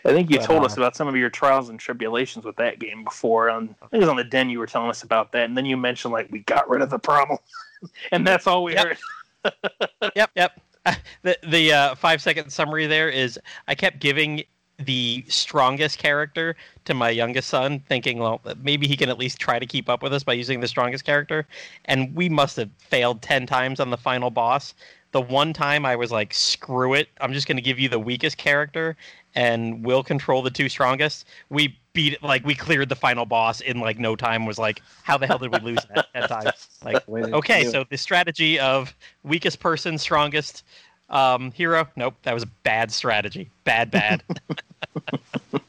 I 0.05 0.13
think 0.13 0.31
you 0.31 0.39
But, 0.39 0.47
told 0.47 0.63
uh, 0.63 0.67
us 0.67 0.77
about 0.77 0.97
some 0.97 1.09
of 1.09 1.17
your 1.17 1.31
trials 1.31 1.69
and 1.69 1.79
tribulations 1.79 2.45
with 2.45 2.57
that 2.57 2.79
game 2.79 3.05
before. 3.05 3.51
On 3.51 3.75
I 3.83 3.87
think 3.87 3.95
it 3.95 3.99
was 4.01 4.09
on 4.09 4.17
the 4.17 4.25
den 4.25 4.51
you 4.51 4.59
were 4.59 4.67
telling 4.67 4.91
us 4.91 5.03
about 5.03 5.33
that, 5.33 5.45
and 5.45 5.57
then 5.57 5.67
you 5.67 5.77
mentioned 5.77 6.13
like 6.13 6.31
we 6.31 6.41
got 6.41 6.69
rid 6.69 6.83
of 6.83 6.91
the 6.91 6.99
problem, 6.99 7.39
and 8.13 8.27
that's 8.27 8.47
all 8.47 8.65
we 8.65 8.75
Yep. 8.75 8.77
heard. 8.77 8.99
yep, 10.15 10.31
yep. 10.37 10.61
The 11.23 11.37
the 11.47 11.73
uh, 11.73 11.95
five 11.97 12.23
second 12.23 12.51
summary 12.51 12.87
there 12.87 13.09
is 13.09 13.39
I 13.67 13.75
kept 13.75 13.99
giving 14.01 14.45
the 14.79 15.25
strongest 15.29 15.99
character 15.99 16.55
to 16.85 16.95
my 16.95 17.11
youngest 17.11 17.49
son, 17.49 17.81
thinking, 17.89 18.19
well, 18.19 18.41
maybe 18.63 18.87
he 18.87 18.97
can 18.97 19.09
at 19.09 19.19
least 19.19 19.39
try 19.39 19.59
to 19.59 19.67
keep 19.67 19.89
up 19.89 20.03
with 20.03 20.13
us 20.13 20.23
by 20.23 20.35
using 20.35 20.61
the 20.61 20.69
strongest 20.69 21.05
character. 21.05 21.47
And 21.87 22.15
we 22.15 22.29
must 22.29 22.57
have 22.57 22.71
failed 22.79 23.23
ten 23.23 23.47
times 23.47 23.81
on 23.81 23.91
the 23.91 23.97
final 23.97 24.31
boss. 24.31 24.75
The 25.17 25.23
one 25.23 25.55
time 25.55 25.87
I 25.87 25.97
was 25.97 26.13
like, 26.13 26.35
screw 26.35 26.93
it, 26.93 27.09
I'm 27.23 27.33
just 27.33 27.49
going 27.49 27.57
to 27.57 27.63
give 27.63 27.79
you 27.79 27.89
the 27.89 27.99
weakest 27.99 28.37
character, 28.37 28.99
and 29.35 29.83
we'll 29.83 30.03
control 30.03 30.43
the 30.43 30.51
two 30.51 30.69
strongest. 30.69 31.27
We 31.49 31.75
beat 31.95 32.13
it, 32.13 32.23
like 32.23 32.45
we 32.45 32.55
cleared 32.55 32.91
the 32.91 32.97
final 32.97 33.25
boss 33.25 33.63
in 33.63 33.81
like 33.81 33.99
no 33.99 34.15
time. 34.15 34.45
Was 34.45 34.59
like, 34.59 34.83
how 35.05 35.17
the 35.17 35.27
hell 35.27 35.39
did 35.39 35.55
we 35.55 35.59
lose 35.61 35.79
that 35.95 36.13
ten 36.13 36.29
times? 36.29 36.69
Like, 36.85 37.09
Okay, 37.09 37.65
so 37.65 37.87
the 37.89 37.97
strategy 37.97 38.61
of 38.61 38.95
weakest 39.23 39.59
person, 39.59 39.97
strongest 39.97 40.65
um, 41.09 41.51
hero. 41.53 41.89
Nope, 41.97 42.17
that 42.25 42.35
was 42.35 42.43
a 42.43 42.51
bad 42.63 42.93
strategy. 42.93 43.49
Bad, 43.65 43.91
bad. 43.91 44.23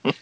All 0.03 0.13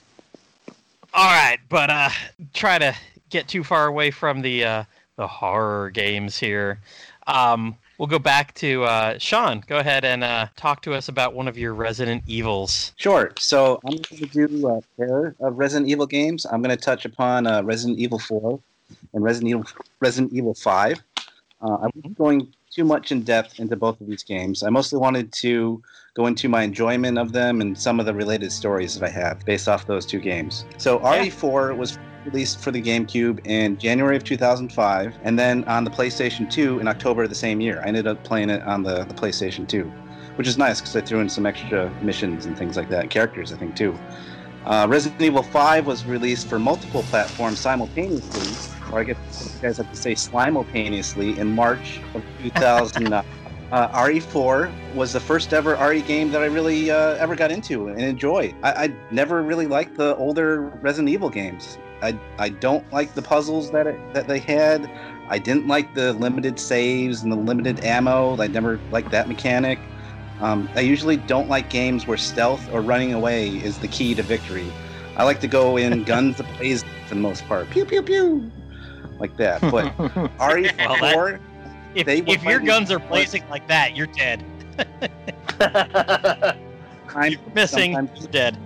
right, 1.16 1.58
but 1.68 1.90
uh, 1.90 2.10
try 2.54 2.78
to 2.78 2.96
get 3.32 3.48
too 3.48 3.64
far 3.64 3.88
away 3.88 4.12
from 4.12 4.44
the 4.44 4.64
uh, 4.64 4.84
the 5.16 5.26
horror 5.26 5.90
games 5.90 6.38
here. 6.38 6.80
Um, 7.26 7.76
we'll 7.98 8.08
go 8.08 8.20
back 8.20 8.54
to 8.56 8.84
uh, 8.84 9.18
Sean. 9.18 9.64
Go 9.68 9.78
ahead 9.78 10.06
and 10.06 10.24
uh, 10.24 10.48
talk 10.56 10.82
to 10.84 10.94
us 10.94 11.08
about 11.08 11.34
one 11.34 11.48
of 11.48 11.58
your 11.58 11.74
Resident 11.74 12.24
Evils. 12.28 12.94
Sure. 12.98 13.32
So 13.38 13.80
I'm 13.86 13.98
going 13.98 14.30
to 14.30 14.48
do 14.48 14.68
a 14.68 14.82
pair 14.98 15.36
of 15.40 15.58
Resident 15.58 15.90
Evil 15.90 16.06
games. 16.06 16.46
I'm 16.46 16.62
going 16.62 16.76
to 16.76 16.82
touch 16.82 17.06
upon 17.06 17.48
uh, 17.48 17.64
Resident 17.64 18.00
Evil 18.00 18.20
4 18.20 18.60
and 19.14 19.24
Resident 19.24 19.50
Evil 19.50 19.66
Resident 20.00 20.34
Evil 20.34 20.54
5. 20.54 21.02
Uh, 21.62 21.68
I 21.68 21.88
wasn't 21.96 22.18
going 22.18 22.54
too 22.70 22.84
much 22.84 23.12
in 23.12 23.24
depth 23.24 23.60
into 23.60 23.76
both 23.76 24.00
of 24.02 24.08
these 24.08 24.24
games. 24.24 24.62
I 24.62 24.70
mostly 24.70 25.00
wanted 25.00 25.32
to 25.34 25.82
go 26.14 26.28
into 26.28 26.50
my 26.50 26.64
enjoyment 26.64 27.18
of 27.18 27.32
them 27.32 27.62
and 27.62 27.78
some 27.78 28.00
of 28.00 28.06
the 28.06 28.14
related 28.14 28.52
stories 28.52 28.98
that 29.00 29.06
I 29.06 29.12
have 29.12 29.46
based 29.46 29.68
off 29.68 29.88
those 29.88 30.06
two 30.06 30.20
games. 30.20 30.66
So 30.78 31.00
RE4 31.00 31.78
was 31.78 31.98
released 32.26 32.60
for 32.60 32.72
the 32.72 32.82
GameCube 32.82 33.46
in 33.46 33.78
January 33.78 34.16
of 34.16 34.24
2005, 34.24 35.18
and 35.24 35.40
then 35.40 35.64
on 35.66 35.84
the 35.84 35.92
PlayStation 35.92 36.50
2 36.50 36.80
in 36.80 36.88
October 36.88 37.24
of 37.24 37.30
the 37.30 37.36
same 37.36 37.62
year. 37.62 37.82
I 37.84 37.88
ended 37.88 38.08
up 38.08 38.24
playing 38.24 38.50
it 38.50 38.62
on 38.64 38.84
the, 38.84 39.06
the 39.06 39.14
PlayStation 39.14 39.68
2 39.68 39.92
which 40.36 40.48
is 40.48 40.58
nice 40.58 40.82
because 40.82 40.96
I 40.96 41.02
threw 41.02 41.20
in 41.20 41.30
some 41.30 41.46
extra 41.46 41.90
missions 42.02 42.46
and 42.46 42.58
things 42.58 42.78
like 42.78 42.90
that, 42.90 43.02
and 43.02 43.10
characters 43.10 43.54
I 43.54 43.58
think 43.58 43.76
too. 43.76 43.98
Uh, 44.66 44.88
Resident 44.90 45.22
Evil 45.22 45.44
5 45.44 45.86
was 45.86 46.06
released 46.06 46.48
for 46.48 46.58
multiple 46.58 47.04
platforms 47.04 47.60
simultaneously, 47.60 48.58
or 48.92 49.00
I 49.00 49.04
guess 49.04 49.18
you 49.56 49.62
guys 49.62 49.78
have 49.78 49.90
to 49.92 49.96
say 49.96 50.16
simultaneously, 50.16 51.38
in 51.38 51.54
March 51.54 52.02
of 52.14 52.24
2009. 52.44 53.24
Uh, 53.72 53.88
RE4 53.90 54.72
was 54.94 55.12
the 55.12 55.20
first 55.20 55.54
ever 55.54 55.76
RE 55.76 56.02
game 56.02 56.32
that 56.32 56.42
I 56.42 56.46
really 56.46 56.92
uh, 56.92 57.16
ever 57.16 57.36
got 57.36 57.52
into 57.52 57.88
and 57.88 58.02
enjoyed. 58.02 58.56
I, 58.64 58.86
I 58.86 58.94
never 59.12 59.42
really 59.42 59.66
liked 59.66 59.98
the 59.98 60.16
older 60.18 60.62
Resident 60.82 61.10
Evil 61.10 61.30
games. 61.30 61.78
I, 62.02 62.18
I 62.38 62.50
don't 62.50 62.92
like 62.92 63.14
the 63.14 63.22
puzzles 63.22 63.72
that 63.72 63.88
it, 63.88 64.14
that 64.14 64.28
they 64.28 64.40
had. 64.40 64.90
I 65.28 65.40
didn't 65.40 65.68
like 65.68 65.94
the 65.94 66.14
limited 66.14 66.60
saves 66.60 67.24
and 67.24 67.32
the 67.32 67.38
limited 67.38 67.84
ammo. 67.84 68.40
I 68.40 68.48
never 68.48 68.80
liked 68.92 69.12
that 69.12 69.28
mechanic. 69.28 69.80
Um, 70.40 70.70
I 70.76 70.82
usually 70.82 71.18
don't 71.18 71.50
like 71.50 71.70
games 71.70 72.06
where 72.06 72.18
stealth 72.18 72.72
or 72.72 72.82
running 72.82 73.14
away 73.14 73.50
is 73.50 73.80
the 73.80 73.88
key 73.88 74.14
to 74.16 74.24
victory. 74.24 74.72
I 75.16 75.24
like 75.24 75.40
to 75.42 75.48
go 75.48 75.78
in 75.78 76.04
guns 76.06 76.42
blazing 76.58 76.90
for 77.08 77.16
the 77.16 77.22
most 77.22 77.46
part. 77.48 77.70
Pew 77.70 77.86
pew 77.86 78.02
pew, 78.02 78.52
like 79.20 79.36
that. 79.38 79.62
But 79.62 79.96
RE4, 79.98 81.40
If, 81.96 82.06
They 82.06 82.20
if 82.20 82.44
your 82.44 82.60
guns 82.60 82.92
are 82.92 83.00
blazing 83.00 83.48
like 83.50 83.68
that, 83.68 83.96
you're 83.96 84.08
dead. 84.08 84.44
I'm 87.16 87.32
You're 87.32 87.40
missing. 87.54 87.94
You're 87.94 88.28
dead. 88.28 88.58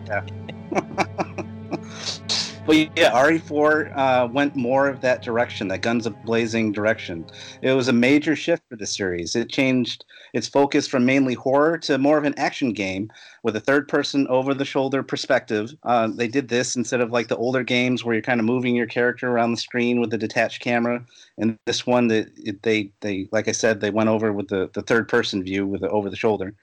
But 2.69 2.77
yeah, 2.95 3.09
RE4 3.13 3.97
uh, 3.97 4.27
went 4.31 4.55
more 4.55 4.87
of 4.87 5.01
that 5.01 5.23
direction, 5.23 5.69
that 5.69 5.81
guns 5.81 6.05
a 6.05 6.11
blazing 6.11 6.71
direction. 6.71 7.25
It 7.63 7.73
was 7.73 7.87
a 7.87 7.93
major 7.93 8.35
shift 8.35 8.61
for 8.69 8.75
the 8.75 8.85
series. 8.85 9.35
It 9.35 9.49
changed 9.49 10.05
its 10.33 10.47
focus 10.47 10.87
from 10.87 11.03
mainly 11.03 11.33
horror 11.33 11.79
to 11.79 11.97
more 11.97 12.19
of 12.19 12.25
an 12.25 12.35
action 12.37 12.73
game 12.73 13.09
with 13.41 13.55
a 13.55 13.59
third-person, 13.59 14.27
over-the-shoulder 14.27 15.01
perspective. 15.01 15.71
Uh, 15.81 16.09
they 16.13 16.27
did 16.27 16.49
this 16.49 16.75
instead 16.75 17.01
of 17.01 17.09
like 17.09 17.27
the 17.27 17.37
older 17.37 17.63
games 17.63 18.05
where 18.05 18.13
you're 18.13 18.21
kind 18.21 18.39
of 18.39 18.45
moving 18.45 18.75
your 18.75 18.85
character 18.85 19.29
around 19.29 19.49
the 19.49 19.57
screen 19.57 19.99
with 19.99 20.13
a 20.13 20.17
detached 20.19 20.61
camera. 20.61 21.03
And 21.39 21.57
this 21.65 21.87
one, 21.87 22.07
that 22.09 22.59
they 22.61 22.91
they 23.01 23.27
like 23.31 23.47
I 23.47 23.51
said, 23.51 23.81
they 23.81 23.89
went 23.89 24.09
over 24.09 24.31
with 24.31 24.49
the 24.49 24.69
the 24.73 24.83
third-person 24.83 25.43
view 25.43 25.65
with 25.65 25.81
the 25.81 25.89
over-the-shoulder. 25.89 26.53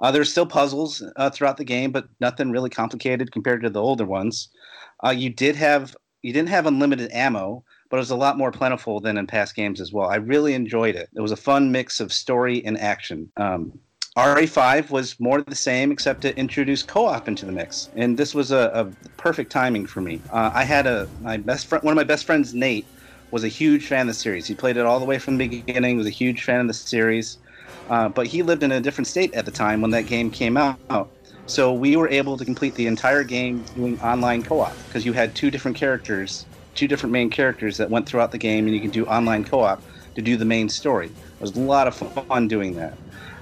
Uh, 0.00 0.10
there's 0.10 0.30
still 0.30 0.46
puzzles 0.46 1.02
uh, 1.16 1.28
throughout 1.28 1.58
the 1.58 1.64
game, 1.64 1.92
but 1.92 2.08
nothing 2.20 2.50
really 2.50 2.70
complicated 2.70 3.32
compared 3.32 3.62
to 3.62 3.68
the 3.68 3.82
older 3.82 4.06
ones. 4.06 4.48
Uh, 5.04 5.10
you 5.10 5.30
did 5.30 5.56
have 5.56 5.96
you 6.22 6.32
didn't 6.32 6.50
have 6.50 6.66
unlimited 6.66 7.10
ammo, 7.12 7.64
but 7.88 7.96
it 7.96 8.00
was 8.00 8.10
a 8.10 8.16
lot 8.16 8.36
more 8.36 8.52
plentiful 8.52 9.00
than 9.00 9.16
in 9.16 9.26
past 9.26 9.54
games 9.54 9.80
as 9.80 9.92
well. 9.92 10.08
I 10.08 10.16
really 10.16 10.54
enjoyed 10.54 10.94
it. 10.94 11.08
It 11.14 11.20
was 11.20 11.32
a 11.32 11.36
fun 11.36 11.72
mix 11.72 11.98
of 11.98 12.12
story 12.12 12.64
and 12.64 12.78
action. 12.78 13.30
Um, 13.38 13.72
RE5 14.18 14.90
was 14.90 15.18
more 15.20 15.40
the 15.40 15.54
same, 15.54 15.92
except 15.92 16.24
it 16.24 16.36
introduced 16.36 16.88
co-op 16.88 17.28
into 17.28 17.46
the 17.46 17.52
mix, 17.52 17.88
and 17.94 18.18
this 18.18 18.34
was 18.34 18.50
a, 18.50 18.70
a 18.74 19.06
perfect 19.16 19.52
timing 19.52 19.86
for 19.86 20.00
me. 20.00 20.20
Uh, 20.30 20.50
I 20.52 20.64
had 20.64 20.86
a 20.86 21.08
my 21.20 21.36
best 21.36 21.66
friend, 21.66 21.84
one 21.84 21.92
of 21.92 21.96
my 21.96 22.04
best 22.04 22.26
friends, 22.26 22.52
Nate, 22.52 22.86
was 23.30 23.44
a 23.44 23.48
huge 23.48 23.86
fan 23.86 24.02
of 24.02 24.08
the 24.08 24.14
series. 24.14 24.46
He 24.46 24.54
played 24.54 24.76
it 24.76 24.84
all 24.84 24.98
the 24.98 25.06
way 25.06 25.18
from 25.18 25.38
the 25.38 25.48
beginning. 25.48 25.96
Was 25.96 26.06
a 26.06 26.10
huge 26.10 26.42
fan 26.42 26.60
of 26.60 26.66
the 26.66 26.74
series, 26.74 27.38
uh, 27.88 28.08
but 28.08 28.26
he 28.26 28.42
lived 28.42 28.62
in 28.64 28.72
a 28.72 28.80
different 28.80 29.06
state 29.06 29.32
at 29.34 29.46
the 29.46 29.52
time 29.52 29.80
when 29.80 29.92
that 29.92 30.06
game 30.06 30.30
came 30.30 30.56
out. 30.56 31.12
So 31.50 31.72
we 31.72 31.96
were 31.96 32.08
able 32.08 32.36
to 32.36 32.44
complete 32.44 32.76
the 32.76 32.86
entire 32.86 33.24
game 33.24 33.64
doing 33.74 34.00
online 34.02 34.44
co-op 34.44 34.72
because 34.86 35.04
you 35.04 35.12
had 35.12 35.34
two 35.34 35.50
different 35.50 35.76
characters, 35.76 36.46
two 36.76 36.86
different 36.86 37.12
main 37.12 37.28
characters 37.28 37.76
that 37.78 37.90
went 37.90 38.08
throughout 38.08 38.30
the 38.30 38.38
game, 38.38 38.66
and 38.66 38.74
you 38.74 38.80
could 38.80 38.92
do 38.92 39.04
online 39.06 39.44
co-op 39.44 39.82
to 40.14 40.22
do 40.22 40.36
the 40.36 40.44
main 40.44 40.68
story. 40.68 41.06
It 41.06 41.40
was 41.40 41.56
a 41.56 41.60
lot 41.60 41.88
of 41.88 41.96
fun 41.96 42.46
doing 42.46 42.76
that. 42.76 42.96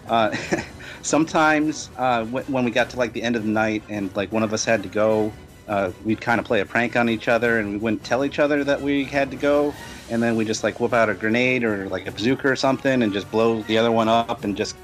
Uh, 0.07 0.35
sometimes 1.03 1.91
uh, 1.99 2.25
when 2.25 2.65
we 2.65 2.71
got 2.71 2.89
to 2.89 2.97
like 2.97 3.13
the 3.13 3.23
end 3.23 3.37
of 3.37 3.43
the 3.43 3.51
night 3.51 3.83
and 3.91 4.11
like 4.17 4.33
one 4.33 4.43
of 4.43 4.55
us 4.55 4.65
had 4.65 4.83
to 4.85 4.89
go, 4.89 5.31
uh, 5.69 5.93
we'd 6.03 6.23
kind 6.23 6.41
of 6.41 6.47
play 6.47 6.61
a 6.61 6.65
prank 6.65 6.97
on 6.97 7.11
each 7.11 7.29
other 7.29 7.59
and 7.59 7.73
we 7.73 7.77
wouldn't 7.77 8.05
tell 8.05 8.25
each 8.25 8.39
other 8.39 8.65
that 8.65 8.81
we 8.81 9.05
had 9.05 9.31
to 9.31 9.37
go, 9.37 9.75
and 10.09 10.23
then 10.23 10.35
we 10.35 10.47
just 10.47 10.65
like 10.65 10.81
whip 10.81 10.95
out 10.95 11.11
a 11.11 11.15
grenade 11.15 11.63
or 11.63 11.91
like 11.91 12.07
a 12.07 12.11
bazooka 12.11 12.49
or 12.49 12.57
something 12.57 13.03
and 13.03 13.13
just 13.13 13.31
blow 13.31 13.61
the 13.65 13.77
other 13.77 13.93
one 13.93 14.09
up 14.09 14.45
and 14.45 14.57
just 14.57 14.79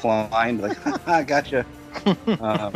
blind 0.00 0.62
like, 0.62 0.78
I 1.06 1.22
gotcha. 1.22 1.66
Um, 2.40 2.74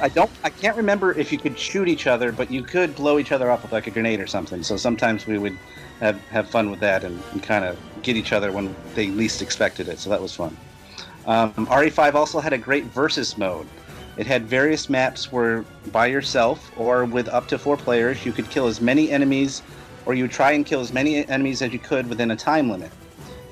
I 0.00 0.08
don't, 0.08 0.30
I 0.44 0.50
can't 0.50 0.76
remember 0.76 1.12
if 1.18 1.32
you 1.32 1.38
could 1.38 1.58
shoot 1.58 1.88
each 1.88 2.06
other, 2.06 2.32
but 2.32 2.50
you 2.50 2.62
could 2.62 2.94
blow 2.94 3.18
each 3.18 3.32
other 3.32 3.50
up 3.50 3.62
with 3.62 3.72
like 3.72 3.86
a 3.86 3.90
grenade 3.90 4.20
or 4.20 4.26
something. 4.26 4.62
So 4.62 4.76
sometimes 4.76 5.26
we 5.26 5.38
would 5.38 5.56
have 6.00 6.18
have 6.28 6.48
fun 6.48 6.70
with 6.70 6.80
that 6.80 7.04
and, 7.04 7.20
and 7.32 7.42
kind 7.42 7.64
of 7.64 7.78
get 8.02 8.16
each 8.16 8.32
other 8.32 8.52
when 8.52 8.74
they 8.94 9.08
least 9.08 9.42
expected 9.42 9.88
it. 9.88 9.98
So 9.98 10.10
that 10.10 10.20
was 10.20 10.34
fun. 10.34 10.56
Um, 11.26 11.52
RE5 11.66 12.14
also 12.14 12.40
had 12.40 12.52
a 12.52 12.58
great 12.58 12.84
versus 12.84 13.36
mode. 13.36 13.66
It 14.16 14.26
had 14.26 14.46
various 14.46 14.90
maps 14.90 15.30
where 15.30 15.64
by 15.92 16.06
yourself 16.06 16.72
or 16.78 17.04
with 17.04 17.28
up 17.28 17.46
to 17.48 17.58
four 17.58 17.76
players, 17.76 18.24
you 18.26 18.32
could 18.32 18.50
kill 18.50 18.66
as 18.66 18.80
many 18.80 19.10
enemies, 19.10 19.62
or 20.04 20.14
you 20.14 20.28
try 20.28 20.52
and 20.52 20.66
kill 20.66 20.80
as 20.80 20.92
many 20.92 21.26
enemies 21.28 21.62
as 21.62 21.72
you 21.72 21.78
could 21.78 22.08
within 22.08 22.30
a 22.30 22.36
time 22.36 22.70
limit. 22.70 22.90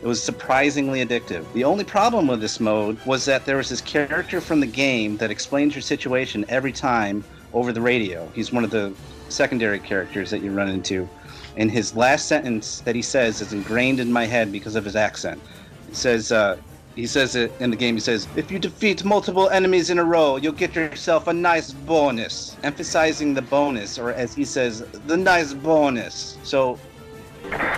It 0.01 0.07
was 0.07 0.22
surprisingly 0.22 1.05
addictive. 1.05 1.44
The 1.55 1.64
only 1.64 1.84
problem 1.84 2.28
with 2.28 2.40
this 2.40 2.61
mode 2.61 3.05
was 3.05 3.24
that 3.24 3.44
there 3.44 3.57
was 3.57 3.68
this 3.68 3.80
character 3.80 4.40
from 4.40 4.61
the 4.61 4.66
game 4.66 5.16
that 5.16 5.30
explains 5.30 5.74
your 5.74 5.82
situation 5.82 6.44
every 6.49 6.72
time 6.72 7.24
over 7.53 7.72
the 7.72 7.80
radio. 7.80 8.30
He's 8.34 8.53
one 8.53 8.62
of 8.62 8.70
the 8.70 8.94
secondary 9.28 9.80
characters 9.80 10.30
that 10.30 10.40
you 10.40 10.53
run 10.53 10.68
into. 10.68 11.09
And 11.57 11.70
his 11.70 11.96
last 11.96 12.28
sentence 12.28 12.80
that 12.82 12.94
he 12.94 13.03
says 13.03 13.40
is 13.40 13.53
ingrained 13.53 13.99
in 13.99 14.12
my 14.12 14.24
head 14.24 14.53
because 14.53 14.76
of 14.76 14.84
his 14.84 14.94
accent. 14.94 15.40
It 15.88 15.96
says, 15.96 16.30
uh, 16.30 16.59
he 16.94 17.07
says 17.07 17.34
it 17.34 17.53
in 17.59 17.70
the 17.70 17.76
game, 17.76 17.94
he 17.94 18.01
says, 18.01 18.28
if 18.36 18.51
you 18.51 18.59
defeat 18.59 19.05
multiple 19.05 19.49
enemies 19.51 19.90
in 19.90 19.99
a 19.99 20.05
row, 20.05 20.36
you'll 20.36 20.53
get 20.53 20.74
yourself 20.74 21.26
a 21.26 21.32
nice 21.32 21.72
bonus. 21.72 22.57
Emphasizing 22.62 23.34
the 23.34 23.42
bonus, 23.42 23.99
or 23.99 24.12
as 24.12 24.34
he 24.34 24.44
says, 24.44 24.80
the 25.07 25.16
nice 25.16 25.53
bonus. 25.53 26.38
So 26.42 26.78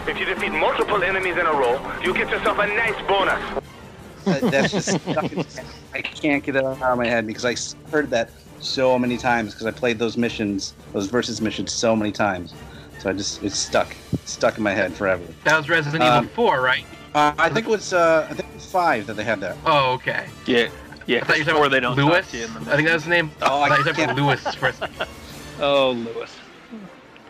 If 0.09 0.19
you 0.19 0.25
defeat 0.25 0.51
multiple 0.51 1.03
enemies 1.03 1.37
in 1.37 1.47
a 1.47 1.53
row, 1.53 1.81
you 2.03 2.13
get 2.13 2.29
yourself 2.31 2.59
a 2.59 2.67
nice 2.67 3.01
bonus. 3.07 3.63
Uh, 4.27 4.51
that's 4.51 4.73
just 4.73 5.61
I 5.95 6.03
can't 6.03 6.43
get 6.45 6.57
it 6.57 6.65
out 6.65 6.81
of 6.83 6.99
my 6.99 7.07
head 7.07 7.27
because 7.27 7.45
I 7.45 7.55
heard 7.91 8.11
that 8.11 8.31
so 8.61 8.99
many 8.99 9.17
times 9.17 9.55
because 9.55 9.67
I 9.67 9.71
played 9.71 9.99
those 9.99 10.17
missions, 10.17 10.75
those 10.93 11.07
versus 11.07 11.41
missions 11.41 11.73
so 11.73 11.95
many 11.97 12.13
times. 12.13 12.53
So 12.99 13.09
I 13.11 13.13
just 13.15 13.43
it's 13.43 13.57
stuck, 13.59 13.97
stuck 14.25 14.59
in 14.59 14.63
my 14.63 14.73
head 14.73 14.93
forever. 14.93 15.23
That 15.45 15.57
was 15.57 15.69
Resident 15.69 16.03
Um, 16.03 16.25
Evil 16.25 16.35
4, 16.35 16.61
right? 16.61 16.85
Uh, 17.15 17.33
I 17.39 17.49
think 17.49 17.67
it 17.67 17.71
was 17.71 17.93
uh, 17.93 18.27
I 18.31 18.35
think 18.35 18.49
it 18.49 18.55
was 18.55 18.67
five 18.71 19.07
that 19.07 19.15
they 19.15 19.25
had 19.25 19.41
that. 19.41 19.57
Oh, 19.65 19.93
okay. 19.95 20.27
Yeah, 20.47 20.69
yeah. 21.07 21.19
I 21.19 21.25
thought 21.25 21.39
you 21.39 21.45
were 21.45 21.53
Or 21.53 21.55
talking 21.55 21.71
they 21.71 21.79
about 21.79 21.97
don't 21.97 22.07
Luis. 22.07 22.21
talk 22.25 22.31
to 22.33 22.37
you 22.39 22.45
in 22.45 22.53
the 22.65 22.73
I 22.73 22.77
think 22.77 22.89
that 22.89 22.95
was 22.95 23.05
the 23.05 23.11
name. 23.11 23.31
Oh, 23.43 23.61
I 23.61 23.65
I 23.65 23.69
thought 23.69 23.79
you 23.79 23.85
were 23.85 23.91
talking 23.93 24.05
about 24.05 24.17
Luis 24.17 24.55
for 24.55 24.67
a 24.69 24.73
second. 24.73 25.09
Oh, 25.61 25.91
Luis. 25.93 26.31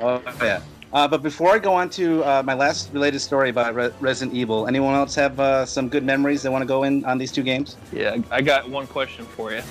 Oh 0.01 0.22
yeah. 0.43 0.61
Uh, 0.93 1.07
but 1.07 1.22
before 1.22 1.53
I 1.55 1.59
go 1.59 1.72
on 1.72 1.88
to 1.91 2.24
uh, 2.24 2.43
my 2.43 2.55
last 2.55 2.93
related 2.93 3.20
story 3.20 3.49
about 3.51 3.74
Re- 3.74 3.93
Resident 4.01 4.36
Evil, 4.36 4.66
anyone 4.66 4.95
else 4.95 5.14
have 5.14 5.38
uh, 5.38 5.64
some 5.64 5.88
good 5.88 6.05
memories 6.05 6.43
they 6.43 6.49
want 6.49 6.62
to 6.62 6.66
go 6.66 6.82
in 6.82 7.05
on 7.05 7.16
these 7.16 7.30
two 7.30 7.45
games? 7.45 7.76
Yeah, 7.93 8.16
I 8.30 8.43
got 8.43 8.68
one 8.68 8.88
question 8.88 9.24
for 9.24 9.53
you. 9.53 9.62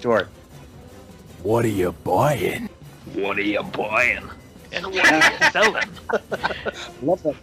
Sure. 0.00 0.28
What 1.42 1.66
are 1.66 1.68
you 1.68 1.92
buying? 1.92 2.70
What 3.12 3.36
are 3.36 3.42
you 3.42 3.62
buying? 3.62 4.24
And 4.72 4.86
what 4.86 5.12
are 5.12 5.16
you 5.44 5.50
selling? 5.52 5.88
Love 7.02 7.22
that. 7.22 7.36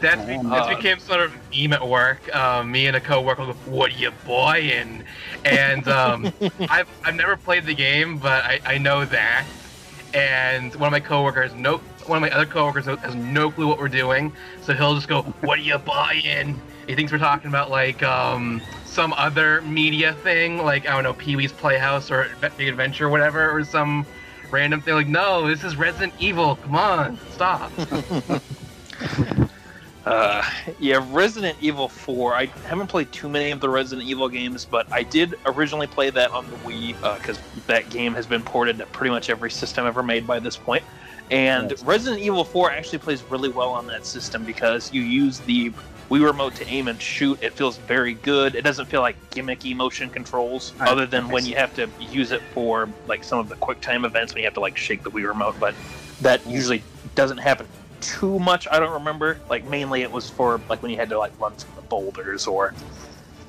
That's, 0.00 0.24
be- 0.26 0.36
that's 0.36 0.66
uh, 0.68 0.76
became 0.76 0.98
sort 0.98 1.20
of 1.20 1.32
a 1.34 1.62
meme 1.68 1.72
at 1.72 1.88
work. 1.88 2.34
Um, 2.36 2.70
me 2.70 2.86
and 2.86 2.96
a 2.96 3.00
coworker 3.00 3.46
go, 3.46 3.52
"What 3.64 3.90
are 3.92 3.96
you 3.96 4.12
buying?" 4.26 5.02
And 5.44 5.88
um, 5.88 6.32
I've 6.68 6.86
I've 7.02 7.14
never 7.14 7.36
played 7.36 7.64
the 7.64 7.74
game, 7.74 8.18
but 8.18 8.44
I, 8.44 8.60
I 8.66 8.78
know 8.78 9.04
that. 9.06 9.46
And 10.12 10.72
one 10.76 10.86
of 10.86 10.92
my 10.92 11.00
coworkers, 11.00 11.54
no, 11.54 11.80
one 12.06 12.16
of 12.16 12.22
my 12.22 12.30
other 12.30 12.46
coworkers 12.46 12.86
has 12.86 13.14
no 13.14 13.50
clue 13.50 13.66
what 13.66 13.78
we're 13.78 13.88
doing, 13.88 14.32
so 14.62 14.74
he'll 14.74 14.94
just 14.94 15.08
go, 15.08 15.22
"What 15.40 15.58
are 15.58 15.62
you 15.62 15.78
buying?" 15.78 16.60
He 16.86 16.94
thinks 16.94 17.12
we're 17.12 17.18
talking 17.18 17.48
about 17.48 17.70
like 17.70 18.02
um, 18.02 18.60
some 18.84 19.12
other 19.14 19.62
media 19.62 20.14
thing, 20.22 20.58
like 20.58 20.86
I 20.88 20.92
don't 20.92 21.04
know, 21.04 21.14
Pee 21.14 21.36
Wee's 21.36 21.52
Playhouse 21.52 22.10
or 22.10 22.28
Big 22.56 22.68
Adventure, 22.68 23.06
or 23.06 23.10
whatever, 23.10 23.50
or 23.50 23.64
some 23.64 24.06
random 24.50 24.80
thing. 24.80 24.94
Like, 24.94 25.08
no, 25.08 25.46
this 25.46 25.64
is 25.64 25.76
Resident 25.76 26.12
Evil. 26.18 26.56
Come 26.56 26.76
on, 26.76 27.18
stop. 27.32 27.72
Uh, 30.04 30.44
yeah, 30.78 31.04
Resident 31.12 31.56
Evil 31.60 31.88
4. 31.88 32.34
I 32.34 32.46
haven't 32.66 32.88
played 32.88 33.10
too 33.10 33.28
many 33.28 33.50
of 33.52 33.60
the 33.60 33.70
Resident 33.70 34.06
Evil 34.06 34.28
games, 34.28 34.66
but 34.66 34.86
I 34.92 35.02
did 35.02 35.34
originally 35.46 35.86
play 35.86 36.10
that 36.10 36.30
on 36.30 36.48
the 36.50 36.56
Wii 36.56 36.94
because 37.18 37.38
that 37.66 37.88
game 37.88 38.12
has 38.14 38.26
been 38.26 38.42
ported 38.42 38.78
to 38.78 38.86
pretty 38.86 39.10
much 39.10 39.30
every 39.30 39.50
system 39.50 39.86
ever 39.86 40.02
made 40.02 40.26
by 40.26 40.40
this 40.40 40.56
point. 40.56 40.84
And 41.30 41.70
Yes. 41.70 41.82
Resident 41.82 42.22
Evil 42.22 42.44
4 42.44 42.70
actually 42.70 42.98
plays 42.98 43.22
really 43.30 43.48
well 43.48 43.70
on 43.70 43.86
that 43.88 44.06
system 44.06 44.44
because 44.44 44.92
you 44.92 45.02
use 45.02 45.40
the 45.40 45.72
Wii 46.10 46.24
remote 46.24 46.54
to 46.56 46.66
aim 46.66 46.88
and 46.88 47.00
shoot. 47.00 47.42
It 47.42 47.54
feels 47.54 47.78
very 47.78 48.14
good. 48.14 48.54
It 48.54 48.62
doesn't 48.62 48.86
feel 48.86 49.00
like 49.00 49.16
gimmicky 49.30 49.74
motion 49.74 50.10
controls, 50.10 50.74
Right. 50.78 50.88
other 50.88 51.06
than 51.06 51.28
when 51.28 51.46
you 51.46 51.56
have 51.56 51.74
to 51.76 51.88
use 51.98 52.30
it 52.30 52.42
for 52.52 52.88
like 53.08 53.24
some 53.24 53.38
of 53.38 53.48
the 53.48 53.56
quick 53.56 53.80
time 53.80 54.04
events 54.04 54.34
when 54.34 54.42
you 54.42 54.46
have 54.46 54.54
to 54.54 54.60
like 54.60 54.76
shake 54.76 55.02
the 55.02 55.10
Wii 55.10 55.26
remote. 55.26 55.56
But 55.58 55.74
that 56.20 56.44
mm. 56.44 56.52
usually 56.52 56.82
doesn't 57.14 57.38
happen 57.38 57.66
too 58.02 58.38
much. 58.38 58.68
I 58.70 58.78
don't 58.78 58.92
remember. 58.92 59.38
Like 59.48 59.64
mainly 59.64 60.02
it 60.02 60.12
was 60.12 60.28
for 60.28 60.60
like 60.68 60.82
when 60.82 60.90
you 60.90 60.98
had 60.98 61.08
to 61.08 61.18
like 61.18 61.32
run 61.40 61.52
from 61.54 61.74
the 61.74 61.82
boulders, 61.82 62.46
or 62.46 62.74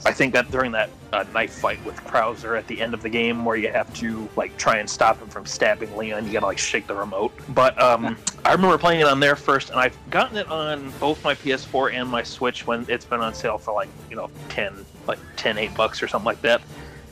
I 0.06 0.12
think 0.12 0.34
that 0.34 0.51
during 0.51 0.72
that 0.74 0.89
uh, 1.12 1.26
knife 1.34 1.53
fight 1.53 1.84
with 1.84 1.95
Krauser 1.97 2.58
at 2.58 2.68
the 2.68 2.80
end 2.80 2.93
of 2.93 3.01
the 3.01 3.10
game, 3.10 3.43
where 3.43 3.58
you 3.58 3.72
have 3.72 3.91
to 3.95 4.30
like 4.36 4.56
try 4.58 4.78
and 4.78 4.89
stop 4.89 5.20
him 5.20 5.28
from 5.28 5.45
stabbing 5.45 5.95
Leon, 5.97 6.26
you 6.26 6.34
gotta 6.34 6.45
like 6.45 6.60
shake 6.60 6.88
the 6.88 6.95
remote. 6.95 7.34
But 7.49 7.82
um, 7.82 8.18
I 8.43 8.51
remember 8.51 8.78
playing 8.78 9.01
it 9.01 9.08
on 9.08 9.20
there 9.20 9.36
first, 9.36 9.72
and 9.72 9.80
I've 9.80 9.97
gotten 10.12 10.38
it 10.38 10.47
on 10.47 10.91
both 10.99 11.24
my 11.24 11.34
PS4 11.34 11.93
and 11.93 12.08
my 12.10 12.22
Switch 12.22 12.68
when 12.68 12.86
it's 12.88 13.06
been 13.06 13.20
on 13.20 13.34
sale 13.34 13.58
for 13.58 13.74
like 13.74 13.89
you 14.10 14.16
know 14.16 14.30
ten 14.49 14.86
like 15.08 15.20
10 15.36 15.58
8 15.58 15.74
bucks 15.76 16.01
or 16.01 16.08
something 16.08 16.26
like 16.26 16.41
that 16.41 16.62